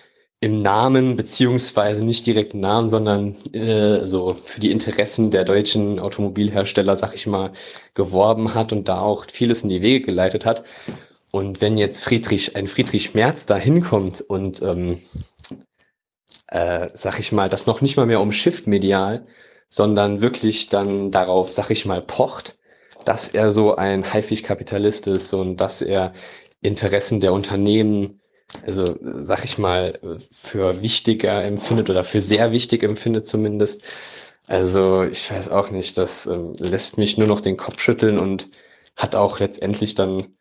im 0.40 0.58
Namen, 0.58 1.16
beziehungsweise 1.16 2.04
nicht 2.04 2.26
direkt 2.26 2.52
im 2.52 2.60
Namen, 2.60 2.90
sondern 2.90 3.34
äh, 3.54 4.04
so 4.04 4.28
für 4.44 4.60
die 4.60 4.72
Interessen 4.72 5.30
der 5.30 5.44
deutschen 5.44 5.98
Automobilhersteller, 5.98 6.96
sag 6.96 7.14
ich 7.14 7.26
mal, 7.26 7.50
geworben 7.94 8.54
hat 8.54 8.70
und 8.70 8.86
da 8.86 9.00
auch 9.00 9.24
vieles 9.32 9.62
in 9.62 9.70
die 9.70 9.80
Wege 9.80 10.04
geleitet 10.04 10.44
hat. 10.44 10.64
Und 11.34 11.60
wenn 11.60 11.78
jetzt 11.78 12.04
Friedrich, 12.04 12.54
ein 12.54 12.68
Friedrich 12.68 13.14
Merz 13.14 13.44
da 13.44 13.56
hinkommt 13.56 14.20
und, 14.20 14.62
ähm, 14.62 15.00
äh, 16.46 16.90
sag 16.94 17.18
ich 17.18 17.32
mal, 17.32 17.48
das 17.48 17.66
noch 17.66 17.80
nicht 17.80 17.96
mal 17.96 18.06
mehr 18.06 18.20
umschifft 18.20 18.68
medial, 18.68 19.26
sondern 19.68 20.20
wirklich 20.20 20.68
dann 20.68 21.10
darauf, 21.10 21.50
sag 21.50 21.70
ich 21.70 21.86
mal, 21.86 22.00
pocht, 22.02 22.56
dass 23.04 23.26
er 23.26 23.50
so 23.50 23.74
ein 23.74 24.04
Haifischkapitalist 24.12 25.08
ist 25.08 25.32
und 25.32 25.56
dass 25.56 25.82
er 25.82 26.12
Interessen 26.60 27.18
der 27.18 27.32
Unternehmen 27.32 28.20
also 28.64 28.96
sag 29.02 29.44
ich 29.44 29.58
mal, 29.58 29.98
für 30.30 30.82
wichtiger 30.82 31.42
empfindet 31.42 31.90
oder 31.90 32.04
für 32.04 32.20
sehr 32.20 32.52
wichtig 32.52 32.84
empfindet 32.84 33.26
zumindest. 33.26 33.82
Also 34.46 35.02
ich 35.02 35.32
weiß 35.32 35.48
auch 35.48 35.70
nicht, 35.70 35.98
das 35.98 36.26
äh, 36.28 36.38
lässt 36.58 36.96
mich 36.96 37.18
nur 37.18 37.26
noch 37.26 37.40
den 37.40 37.56
Kopf 37.56 37.80
schütteln 37.80 38.20
und 38.20 38.50
hat 38.94 39.16
auch 39.16 39.40
letztendlich 39.40 39.96
dann 39.96 40.36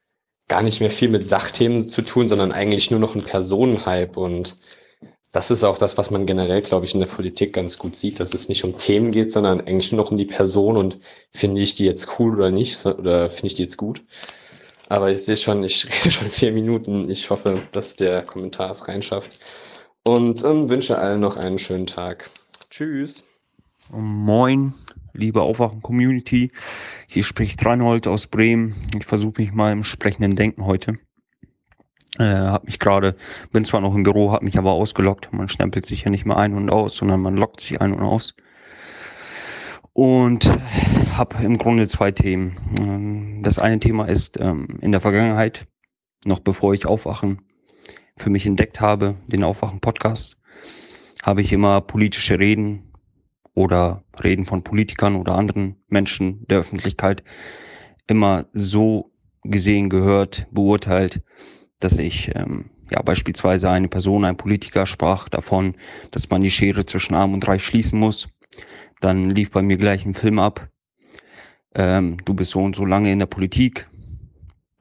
gar 0.47 0.61
nicht 0.61 0.81
mehr 0.81 0.91
viel 0.91 1.09
mit 1.09 1.27
Sachthemen 1.27 1.89
zu 1.89 2.01
tun, 2.01 2.27
sondern 2.27 2.51
eigentlich 2.51 2.91
nur 2.91 2.99
noch 2.99 3.15
ein 3.15 3.23
Personenhype 3.23 4.19
und 4.19 4.55
das 5.33 5.49
ist 5.49 5.63
auch 5.63 5.79
das, 5.79 5.97
was 5.97 6.11
man 6.11 6.27
generell, 6.27 6.61
glaube 6.61 6.85
ich, 6.85 6.93
in 6.93 6.99
der 6.99 7.07
Politik 7.07 7.53
ganz 7.53 7.79
gut 7.79 7.95
sieht, 7.95 8.19
dass 8.19 8.35
es 8.35 8.49
nicht 8.49 8.63
um 8.63 8.77
Themen 8.77 9.11
geht, 9.11 9.31
sondern 9.31 9.61
eigentlich 9.61 9.91
nur 9.91 10.03
noch 10.03 10.11
um 10.11 10.17
die 10.17 10.25
Person 10.25 10.77
und 10.77 10.99
finde 11.31 11.59
ich 11.59 11.73
die 11.73 11.85
jetzt 11.85 12.19
cool 12.19 12.35
oder 12.35 12.51
nicht 12.51 12.85
oder 12.85 13.31
finde 13.31 13.47
ich 13.47 13.55
die 13.55 13.63
jetzt 13.63 13.77
gut. 13.77 14.01
Aber 14.89 15.11
ich 15.11 15.23
sehe 15.23 15.35
schon, 15.35 15.63
ich 15.63 15.85
rede 15.89 16.11
schon 16.11 16.29
vier 16.29 16.51
Minuten. 16.51 17.09
Ich 17.09 17.31
hoffe, 17.31 17.55
dass 17.71 17.95
der 17.95 18.21
Kommentar 18.21 18.69
es 18.69 18.87
reinschafft. 18.87 19.39
Und 20.03 20.43
ähm, 20.43 20.69
wünsche 20.69 20.99
allen 20.99 21.21
noch 21.21 21.37
einen 21.37 21.57
schönen 21.57 21.87
Tag. 21.87 22.29
Tschüss. 22.69 23.23
Moin, 23.89 24.75
liebe 25.13 25.41
Aufwachen-Community. 25.41 26.51
Hier 27.07 27.23
spricht 27.23 27.65
Reinhold 27.65 28.07
aus 28.07 28.27
Bremen. 28.27 28.75
Ich 28.97 29.05
versuche 29.05 29.41
mich 29.41 29.53
mal 29.53 29.71
im 29.71 29.83
sprechenden 29.83 30.35
Denken 30.35 30.65
heute. 30.65 30.97
Äh, 32.19 32.25
hab 32.25 32.65
mich 32.65 32.79
gerade, 32.79 33.15
bin 33.51 33.65
zwar 33.65 33.81
noch 33.81 33.95
im 33.95 34.03
Büro, 34.03 34.31
hab 34.31 34.43
mich 34.43 34.57
aber 34.57 34.73
ausgelockt. 34.73 35.31
Man 35.33 35.49
stempelt 35.49 35.85
sich 35.85 36.03
ja 36.03 36.11
nicht 36.11 36.25
mehr 36.25 36.37
ein 36.37 36.53
und 36.53 36.69
aus, 36.69 36.95
sondern 36.95 37.21
man 37.21 37.37
lockt 37.37 37.61
sich 37.61 37.81
ein 37.81 37.93
und 37.93 38.01
aus 38.01 38.35
und 39.93 40.51
habe 41.15 41.43
im 41.43 41.57
Grunde 41.57 41.87
zwei 41.87 42.11
Themen. 42.11 42.55
Ähm, 42.79 43.41
das 43.43 43.59
eine 43.59 43.79
Thema 43.79 44.05
ist 44.05 44.39
ähm, 44.39 44.79
in 44.81 44.91
der 44.91 45.01
Vergangenheit, 45.01 45.67
noch 46.25 46.39
bevor 46.39 46.73
ich 46.73 46.85
Aufwachen 46.85 47.41
für 48.17 48.29
mich 48.29 48.45
entdeckt 48.45 48.81
habe, 48.81 49.15
den 49.27 49.43
Aufwachen-Podcast, 49.43 50.37
habe 51.23 51.41
ich 51.41 51.51
immer 51.53 51.81
politische 51.81 52.37
Reden 52.37 52.92
oder 53.53 54.03
Reden 54.23 54.45
von 54.45 54.63
Politikern 54.63 55.15
oder 55.15 55.35
anderen 55.35 55.75
Menschen 55.87 56.45
der 56.47 56.59
Öffentlichkeit 56.59 57.23
immer 58.07 58.45
so 58.53 59.11
gesehen, 59.43 59.89
gehört, 59.89 60.47
beurteilt, 60.51 61.21
dass 61.79 61.99
ich 61.99 62.31
ähm, 62.35 62.69
ja 62.91 63.01
beispielsweise 63.01 63.69
eine 63.69 63.87
Person, 63.87 64.25
ein 64.25 64.37
Politiker 64.37 64.85
sprach 64.85 65.29
davon, 65.29 65.75
dass 66.11 66.29
man 66.29 66.41
die 66.41 66.51
Schere 66.51 66.85
zwischen 66.85 67.13
Arm 67.13 67.33
und 67.33 67.47
Reich 67.47 67.63
schließen 67.63 67.99
muss 67.99 68.27
dann 69.03 69.31
lief 69.31 69.51
bei 69.51 69.61
mir 69.61 69.77
gleich 69.77 70.05
ein 70.05 70.13
Film 70.13 70.39
ab. 70.39 70.69
Ähm, 71.75 72.17
du 72.23 72.33
bist 72.33 72.51
so 72.51 72.61
und 72.61 72.75
so 72.75 72.85
lange 72.85 73.11
in 73.11 73.19
der 73.19 73.25
Politik, 73.25 73.89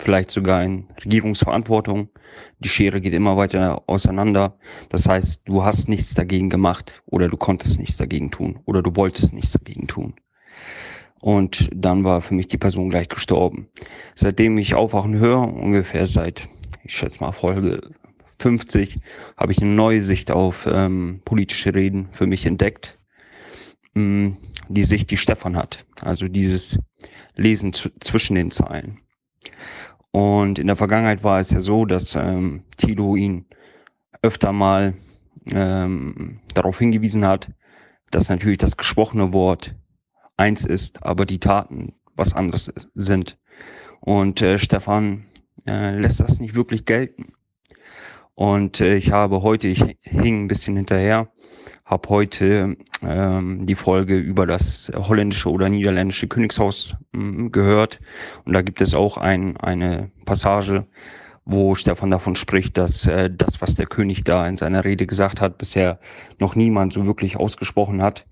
vielleicht 0.03 0.31
sogar 0.31 0.63
in 0.63 0.87
Regierungsverantwortung. 1.05 2.09
Die 2.59 2.69
Schere 2.69 3.01
geht 3.01 3.15
immer 3.15 3.37
weiter 3.37 3.83
auseinander. 3.87 4.59
Das 4.89 5.09
heißt, 5.09 5.43
du 5.47 5.65
hast 5.65 5.89
nichts 5.89 6.15
dagegen 6.15 6.51
gemacht 6.51 7.03
oder 7.07 7.29
du 7.29 7.37
konntest 7.37 7.79
nichts 7.79 7.97
dagegen 7.97 8.31
tun 8.31 8.61
oder 8.65 8.83
du 8.83 8.95
wolltest 8.97 9.33
nichts 9.33 9.53
dagegen 9.53 9.87
tun. 9.87 10.15
Und 11.21 11.71
dann 11.75 12.03
war 12.05 12.21
für 12.21 12.35
mich 12.35 12.49
die 12.49 12.59
Person 12.59 12.91
gleich 12.91 13.09
gestorben. 13.09 13.69
Seitdem 14.15 14.59
ich 14.59 14.75
Aufwachen 14.75 15.15
höre, 15.15 15.43
ungefähr 15.43 16.07
seit, 16.07 16.49
ich 16.83 16.95
schätze 16.95 17.21
mal, 17.21 17.33
Folge 17.33 17.81
50, 18.41 18.99
habe 19.37 19.53
ich 19.53 19.63
eine 19.63 19.71
neue 19.71 20.01
Sicht 20.01 20.33
auf 20.33 20.67
ähm, 20.71 21.21
politische 21.25 21.75
Reden 21.75 22.09
für 22.11 22.27
mich 22.27 22.45
entdeckt 22.45 22.99
mh, 23.95 24.37
die 24.69 24.85
Sicht, 24.85 25.11
die 25.11 25.17
Stefan 25.17 25.57
hat. 25.57 25.85
Also 26.01 26.29
dieses 26.29 26.79
Lesen 27.35 27.73
zwischen 27.73 28.35
den 28.35 28.51
Zeilen. 28.51 29.01
Und 30.13 30.59
in 30.59 30.67
der 30.67 30.77
Vergangenheit 30.77 31.25
war 31.25 31.41
es 31.41 31.51
ja 31.51 31.61
so, 31.61 31.87
dass 31.87 32.15
ähm, 32.15 32.63
Tilo 32.77 33.17
ihn 33.17 33.47
öfter 34.21 34.53
mal 34.53 34.95
ähm, 35.51 36.41
darauf 36.55 36.79
hingewiesen 36.79 37.27
hat, 37.27 37.51
dass 38.11 38.29
natürlich 38.29 38.59
das 38.59 38.77
gesprochene 38.77 39.33
Wort 39.33 39.75
eins 40.37 40.65
ist, 40.65 41.03
aber 41.03 41.25
die 41.25 41.41
Taten 41.41 41.95
was 42.15 42.35
anderes 42.35 42.73
sind. 42.95 43.39
Und 44.01 44.43
äh, 44.43 44.59
Stefan 44.59 45.25
äh, 45.67 45.99
lässt 45.99 46.21
das 46.21 46.41
nicht 46.41 46.55
wirklich 46.55 46.85
gelten. 46.85 47.33
Und 48.35 48.81
äh, 48.81 48.97
ich 48.97 49.13
habe 49.13 49.43
heute, 49.43 49.69
ich 49.69 49.83
hing 50.01 50.45
ein 50.45 50.49
bisschen 50.49 50.77
hinterher, 50.77 51.32
habe 51.93 52.09
heute 52.09 52.77
ähm, 53.03 53.67
die 53.67 53.75
Folge 53.75 54.17
über 54.17 54.47
das 54.47 54.91
holländische 54.95 55.51
oder 55.51 55.69
niederländische 55.69 56.27
Königshaus 56.27 56.97
ähm, 57.15 57.53
gehört. 57.53 58.01
Und 58.45 58.55
da 58.55 58.63
gibt 58.63 58.81
es 58.81 58.95
auch 58.95 59.19
ein, 59.19 59.59
eine 59.59 60.11
Passage, 60.25 60.87
wo 61.45 61.75
Stefan 61.75 62.11
davon 62.11 62.35
spricht, 62.35 62.79
dass 62.79 63.07
äh, 63.07 63.31
das, 63.31 63.61
was 63.61 63.75
der 63.75 63.87
König 63.87 64.25
da 64.25 64.49
in 64.49 64.57
seiner 64.57 64.85
Rede 64.85 65.07
gesagt 65.07 65.43
hat, 65.43 65.59
bisher 65.59 66.01
noch 66.41 66.57
niemand 66.57 66.95
so 66.95 67.05
wirklich 67.05 67.37
ausgesprochen 67.37 68.03
hat. 68.03 68.27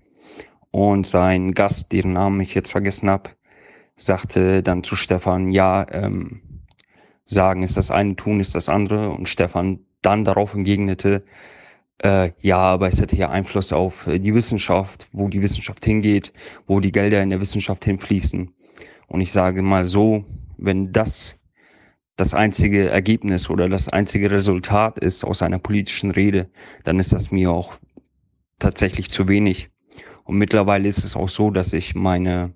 Und 0.71 1.05
sein 1.05 1.51
Gast, 1.51 1.91
deren 1.91 2.13
Namen 2.13 2.41
ich 2.41 2.55
jetzt 2.55 2.71
vergessen 2.71 3.09
habe, 3.11 3.29
sagte 3.95 4.63
dann 4.63 4.83
zu 4.83 4.95
Stefan, 4.95 5.51
ja, 5.51 5.85
ähm, 5.91 6.41
sagen 7.27 7.61
ist 7.61 7.77
das 7.77 7.91
eine, 7.91 8.15
tun 8.15 8.39
ist 8.39 8.55
das 8.55 8.69
andere. 8.69 9.11
Und 9.11 9.29
Stefan 9.29 9.81
dann 10.01 10.25
darauf 10.25 10.55
entgegnete, 10.55 11.23
äh, 12.03 12.31
ja, 12.41 12.57
aber 12.57 12.87
es 12.87 12.99
hätte 12.99 13.15
ja 13.15 13.29
Einfluss 13.29 13.71
auf 13.71 14.07
die 14.07 14.33
Wissenschaft, 14.33 15.07
wo 15.11 15.27
die 15.27 15.41
Wissenschaft 15.41 15.85
hingeht, 15.85 16.33
wo 16.67 16.79
die 16.79 16.91
Gelder 16.91 17.21
in 17.21 17.29
der 17.29 17.39
Wissenschaft 17.39 17.85
hinfließen. 17.85 18.51
Und 19.07 19.21
ich 19.21 19.31
sage 19.31 19.61
mal 19.61 19.85
so, 19.85 20.25
wenn 20.57 20.91
das 20.91 21.39
das 22.17 22.33
einzige 22.33 22.89
Ergebnis 22.89 23.49
oder 23.49 23.69
das 23.69 23.87
einzige 23.87 24.31
Resultat 24.31 24.99
ist 24.99 25.23
aus 25.23 25.41
einer 25.41 25.59
politischen 25.59 26.11
Rede, 26.11 26.49
dann 26.83 26.99
ist 26.99 27.13
das 27.13 27.31
mir 27.31 27.51
auch 27.51 27.77
tatsächlich 28.59 29.09
zu 29.09 29.27
wenig. 29.27 29.69
Und 30.23 30.37
mittlerweile 30.37 30.87
ist 30.87 31.03
es 31.03 31.15
auch 31.15 31.29
so, 31.29 31.51
dass 31.51 31.73
ich 31.73 31.95
meine, 31.95 32.53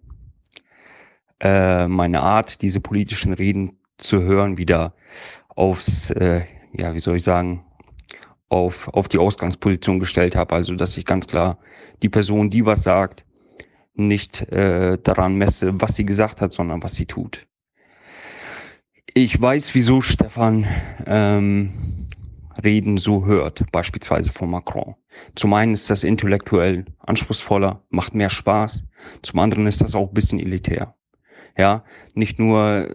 äh, 1.40 1.88
meine 1.88 2.22
Art, 2.22 2.62
diese 2.62 2.80
politischen 2.80 3.34
Reden 3.34 3.78
zu 3.98 4.22
hören, 4.22 4.58
wieder 4.58 4.94
aufs, 5.50 6.10
äh, 6.12 6.46
ja, 6.78 6.94
wie 6.94 7.00
soll 7.00 7.18
ich 7.18 7.24
sagen, 7.24 7.66
auf, 8.50 8.88
auf 8.90 9.08
die 9.08 9.18
Ausgangsposition 9.18 10.00
gestellt 10.00 10.36
habe. 10.36 10.56
Also, 10.56 10.76
dass 10.76 10.98
ich 10.98 11.06
ganz 11.06 11.28
klar 11.28 11.58
die 12.04 12.10
Person, 12.10 12.50
die 12.50 12.66
was 12.66 12.84
sagt, 12.84 13.26
nicht 13.94 14.42
äh, 14.52 14.98
daran 15.02 15.36
messe, 15.36 15.80
was 15.82 15.96
sie 15.96 16.06
gesagt 16.06 16.42
hat, 16.42 16.54
sondern 16.54 16.84
was 16.84 16.96
sie 16.96 17.06
tut. 17.06 17.48
Ich 19.14 19.40
weiß, 19.40 19.74
wieso 19.74 20.02
Stefan 20.02 20.68
ähm, 21.06 21.72
Reden 22.62 22.98
so 22.98 23.26
hört, 23.26 23.72
beispielsweise 23.72 24.32
von 24.32 24.50
Macron. 24.50 24.96
Zum 25.36 25.54
einen 25.54 25.74
ist 25.74 25.90
das 25.90 26.04
intellektuell 26.04 26.86
anspruchsvoller, 27.00 27.82
macht 27.90 28.14
mehr 28.14 28.30
Spaß. 28.30 28.84
Zum 29.22 29.40
anderen 29.40 29.68
ist 29.68 29.82
das 29.82 29.96
auch 29.96 30.10
ein 30.10 30.14
bisschen 30.14 30.40
elitär. 30.40 30.96
Ja, 31.58 31.86
nicht 32.14 32.40
nur, 32.40 32.94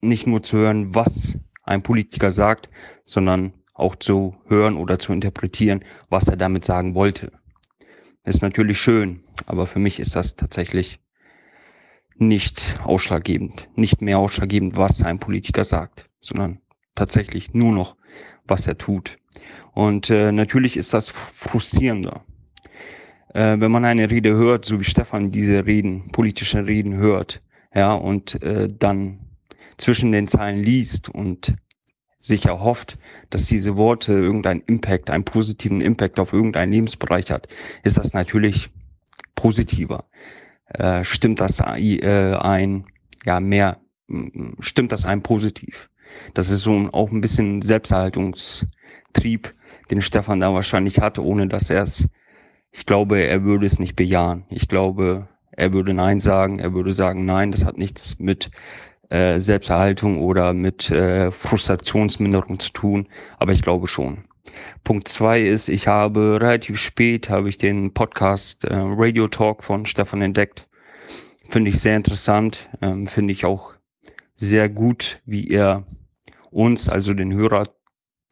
nicht 0.00 0.26
nur 0.26 0.42
zu 0.42 0.58
hören, 0.58 0.94
was 0.94 1.38
ein 1.62 1.82
Politiker 1.82 2.32
sagt, 2.32 2.68
sondern 3.04 3.52
auch 3.82 3.96
zu 3.96 4.36
hören 4.46 4.76
oder 4.76 4.98
zu 4.98 5.12
interpretieren, 5.12 5.84
was 6.08 6.28
er 6.28 6.36
damit 6.36 6.64
sagen 6.64 6.94
wollte. 6.94 7.32
Ist 8.24 8.42
natürlich 8.42 8.78
schön, 8.78 9.24
aber 9.46 9.66
für 9.66 9.80
mich 9.80 9.98
ist 9.98 10.16
das 10.16 10.36
tatsächlich 10.36 11.00
nicht 12.16 12.78
ausschlaggebend, 12.84 13.68
nicht 13.74 14.00
mehr 14.00 14.18
ausschlaggebend, 14.18 14.76
was 14.76 15.02
ein 15.02 15.18
Politiker 15.18 15.64
sagt, 15.64 16.08
sondern 16.20 16.60
tatsächlich 16.94 17.52
nur 17.52 17.72
noch, 17.72 17.96
was 18.46 18.66
er 18.66 18.78
tut. 18.78 19.18
Und 19.72 20.10
äh, 20.10 20.30
natürlich 20.30 20.76
ist 20.76 20.94
das 20.94 21.08
frustrierender. 21.08 22.24
Äh, 23.34 23.58
wenn 23.58 23.70
man 23.72 23.84
eine 23.84 24.10
Rede 24.10 24.34
hört, 24.34 24.64
so 24.64 24.78
wie 24.78 24.84
Stefan 24.84 25.30
diese 25.30 25.66
Reden, 25.66 26.12
politische 26.12 26.66
Reden 26.66 26.94
hört, 26.94 27.42
ja, 27.74 27.94
und 27.94 28.40
äh, 28.42 28.68
dann 28.68 29.18
zwischen 29.78 30.12
den 30.12 30.28
Zeilen 30.28 30.62
liest 30.62 31.08
und 31.08 31.56
sich 32.22 32.46
erhofft, 32.46 32.98
dass 33.30 33.46
diese 33.46 33.76
Worte 33.76 34.12
irgendeinen 34.12 34.62
Impact, 34.66 35.10
einen 35.10 35.24
positiven 35.24 35.80
Impact 35.80 36.20
auf 36.20 36.32
irgendeinen 36.32 36.72
Lebensbereich 36.72 37.30
hat, 37.30 37.48
ist 37.82 37.98
das 37.98 38.14
natürlich 38.14 38.70
positiver. 39.34 40.04
Äh, 40.68 41.02
stimmt 41.04 41.40
das 41.40 41.60
äh, 41.60 42.34
ein, 42.36 42.86
ja, 43.26 43.40
mehr, 43.40 43.80
stimmt 44.60 44.92
das 44.92 45.04
ein 45.04 45.22
positiv. 45.22 45.90
Das 46.32 46.48
ist 46.48 46.60
so 46.60 46.88
auch 46.92 47.10
ein 47.10 47.20
bisschen 47.20 47.60
Selbsterhaltungstrieb, 47.60 49.52
den 49.90 50.00
Stefan 50.00 50.40
da 50.40 50.54
wahrscheinlich 50.54 51.00
hatte, 51.00 51.24
ohne 51.24 51.48
dass 51.48 51.70
er 51.70 51.82
es, 51.82 52.08
ich 52.70 52.86
glaube, 52.86 53.20
er 53.20 53.42
würde 53.42 53.66
es 53.66 53.80
nicht 53.80 53.96
bejahen. 53.96 54.44
Ich 54.48 54.68
glaube, 54.68 55.28
er 55.50 55.72
würde 55.72 55.92
Nein 55.92 56.20
sagen, 56.20 56.60
er 56.60 56.72
würde 56.72 56.92
sagen, 56.92 57.24
nein, 57.24 57.50
das 57.50 57.64
hat 57.64 57.78
nichts 57.78 58.18
mit 58.18 58.50
äh, 59.08 59.38
Selbsterhaltung 59.38 60.20
oder 60.20 60.52
mit 60.52 60.90
äh, 60.90 61.30
Frustrationsminderung 61.30 62.58
zu 62.58 62.72
tun, 62.72 63.08
aber 63.38 63.52
ich 63.52 63.62
glaube 63.62 63.86
schon. 63.86 64.24
Punkt 64.84 65.08
zwei 65.08 65.40
ist, 65.40 65.68
ich 65.68 65.86
habe 65.86 66.38
relativ 66.40 66.78
spät 66.78 67.30
habe 67.30 67.48
ich 67.48 67.58
den 67.58 67.94
Podcast 67.94 68.64
äh, 68.64 68.74
Radio 68.74 69.28
Talk 69.28 69.64
von 69.64 69.86
Stefan 69.86 70.22
entdeckt. 70.22 70.68
Finde 71.48 71.70
ich 71.70 71.80
sehr 71.80 71.96
interessant, 71.96 72.70
ähm, 72.80 73.06
finde 73.06 73.32
ich 73.32 73.44
auch 73.44 73.74
sehr 74.34 74.68
gut, 74.68 75.20
wie 75.24 75.48
er 75.48 75.84
uns, 76.50 76.88
also 76.88 77.14
den 77.14 77.32
Hörer, 77.32 77.68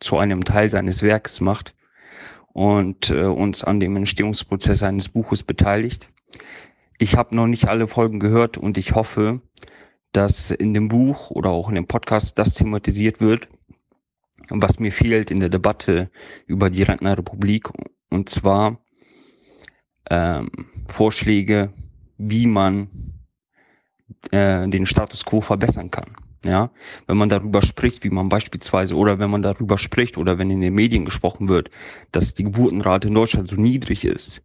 zu 0.00 0.16
einem 0.16 0.44
Teil 0.44 0.70
seines 0.70 1.02
Werks 1.02 1.40
macht 1.40 1.74
und 2.52 3.10
äh, 3.10 3.24
uns 3.24 3.62
an 3.62 3.80
dem 3.80 3.96
Entstehungsprozess 3.96 4.82
eines 4.82 5.08
Buches 5.08 5.42
beteiligt. 5.42 6.08
Ich 6.98 7.16
habe 7.16 7.36
noch 7.36 7.46
nicht 7.46 7.68
alle 7.68 7.86
Folgen 7.86 8.18
gehört 8.18 8.58
und 8.58 8.78
ich 8.78 8.94
hoffe, 8.94 9.40
dass 10.12 10.50
in 10.50 10.74
dem 10.74 10.88
Buch 10.88 11.30
oder 11.30 11.50
auch 11.50 11.68
in 11.68 11.74
dem 11.74 11.86
Podcast 11.86 12.38
das 12.38 12.54
thematisiert 12.54 13.20
wird, 13.20 13.48
was 14.48 14.80
mir 14.80 14.92
fehlt 14.92 15.30
in 15.30 15.40
der 15.40 15.48
Debatte 15.48 16.10
über 16.46 16.70
die 16.70 16.82
Rentnerrepublik, 16.82 17.68
und 18.10 18.28
zwar 18.28 18.80
ähm, 20.10 20.50
Vorschläge, 20.88 21.72
wie 22.18 22.46
man 22.46 22.88
äh, 24.30 24.66
den 24.68 24.86
Status 24.86 25.24
quo 25.24 25.40
verbessern 25.40 25.90
kann. 25.90 26.16
Ja, 26.42 26.70
wenn 27.06 27.18
man 27.18 27.28
darüber 27.28 27.60
spricht, 27.60 28.02
wie 28.02 28.10
man 28.10 28.30
beispielsweise, 28.30 28.96
oder 28.96 29.18
wenn 29.18 29.30
man 29.30 29.42
darüber 29.42 29.76
spricht, 29.76 30.16
oder 30.16 30.38
wenn 30.38 30.50
in 30.50 30.62
den 30.62 30.74
Medien 30.74 31.04
gesprochen 31.04 31.50
wird, 31.50 31.70
dass 32.12 32.32
die 32.32 32.44
Geburtenrate 32.44 33.08
in 33.08 33.14
Deutschland 33.14 33.46
so 33.46 33.56
niedrig 33.56 34.06
ist, 34.06 34.42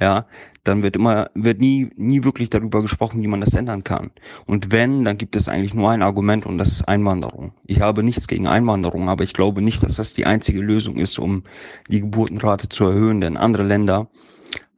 ja, 0.00 0.26
dann 0.64 0.82
wird 0.82 0.96
immer, 0.96 1.30
wird 1.34 1.60
nie, 1.60 1.90
nie 1.96 2.24
wirklich 2.24 2.48
darüber 2.50 2.80
gesprochen, 2.80 3.22
wie 3.22 3.26
man 3.26 3.40
das 3.40 3.54
ändern 3.54 3.84
kann. 3.84 4.10
Und 4.46 4.72
wenn, 4.72 5.04
dann 5.04 5.18
gibt 5.18 5.36
es 5.36 5.48
eigentlich 5.48 5.74
nur 5.74 5.90
ein 5.90 6.02
Argument 6.02 6.46
und 6.46 6.58
das 6.58 6.70
ist 6.70 6.88
Einwanderung. 6.88 7.52
Ich 7.66 7.80
habe 7.80 8.02
nichts 8.02 8.26
gegen 8.26 8.46
Einwanderung, 8.46 9.08
aber 9.08 9.24
ich 9.24 9.34
glaube 9.34 9.60
nicht, 9.62 9.82
dass 9.82 9.96
das 9.96 10.14
die 10.14 10.26
einzige 10.26 10.60
Lösung 10.60 10.96
ist, 10.96 11.18
um 11.18 11.44
die 11.88 12.00
Geburtenrate 12.00 12.68
zu 12.68 12.84
erhöhen, 12.86 13.20
denn 13.20 13.36
andere 13.36 13.62
Länder 13.62 14.08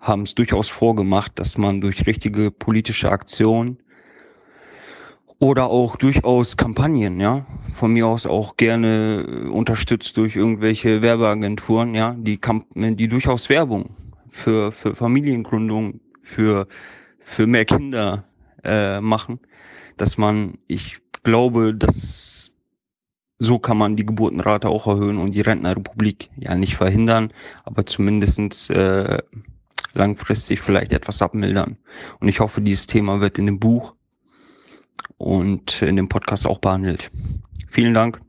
haben 0.01 0.23
es 0.23 0.35
durchaus 0.35 0.69
vorgemacht, 0.69 1.39
dass 1.39 1.57
man 1.57 1.81
durch 1.81 2.07
richtige 2.07 2.51
politische 2.51 3.11
Aktion 3.11 3.79
oder 5.39 5.67
auch 5.67 5.97
durchaus 5.97 6.57
Kampagnen, 6.57 7.21
ja, 7.21 7.47
von 7.75 7.93
mir 7.93 8.09
aus 8.09 8.27
auch 8.27 8.57
gerne 8.57 9.49
unterstützt 9.53 10.17
durch 10.17 10.35
irgendwelche 10.35 11.03
Werbeagenturen, 11.03 11.95
ja, 11.95 12.17
die, 12.19 12.39
Kamp 12.39 12.67
die 12.75 13.09
durchaus 13.09 13.49
Werbung 13.49 13.91
für, 14.33 14.73
für 14.73 14.95
Familiengründung, 14.95 16.01
für, 16.23 16.67
für 17.21 17.47
mehr 17.47 17.67
Kinder 17.67 18.25
äh, 18.65 19.01
machen, 19.01 19.39
dass 19.99 20.17
man, 20.17 20.59
ich 20.67 20.99
glaube, 21.23 21.75
dass 21.75 22.51
so 23.39 23.59
kann 23.59 23.77
man 23.77 23.97
die 23.97 24.07
Geburtenrate 24.07 24.69
auch 24.69 24.87
erhöhen 24.87 25.19
und 25.19 25.33
die 25.35 25.41
Rentnerrepublik 25.41 26.31
ja 26.37 26.55
nicht 26.55 26.77
verhindern, 26.77 27.33
aber 27.65 27.85
zumindestens 27.85 28.71
äh, 28.71 29.19
langfristig 29.95 30.61
vielleicht 30.61 30.93
etwas 30.93 31.21
abmildern. 31.21 31.77
Und 32.21 32.29
ich 32.29 32.41
hoffe, 32.41 32.63
dieses 32.63 32.87
Thema 32.87 33.21
wird 33.21 33.39
in 33.39 33.47
dem 33.47 33.59
Buch 33.59 33.95
und 35.19 35.83
in 35.83 35.97
dem 35.97 36.09
Podcast 36.09 36.47
auch 36.47 36.59
behandelt. 36.59 37.11
Vielen 37.69 37.95
Dank. 37.95 38.21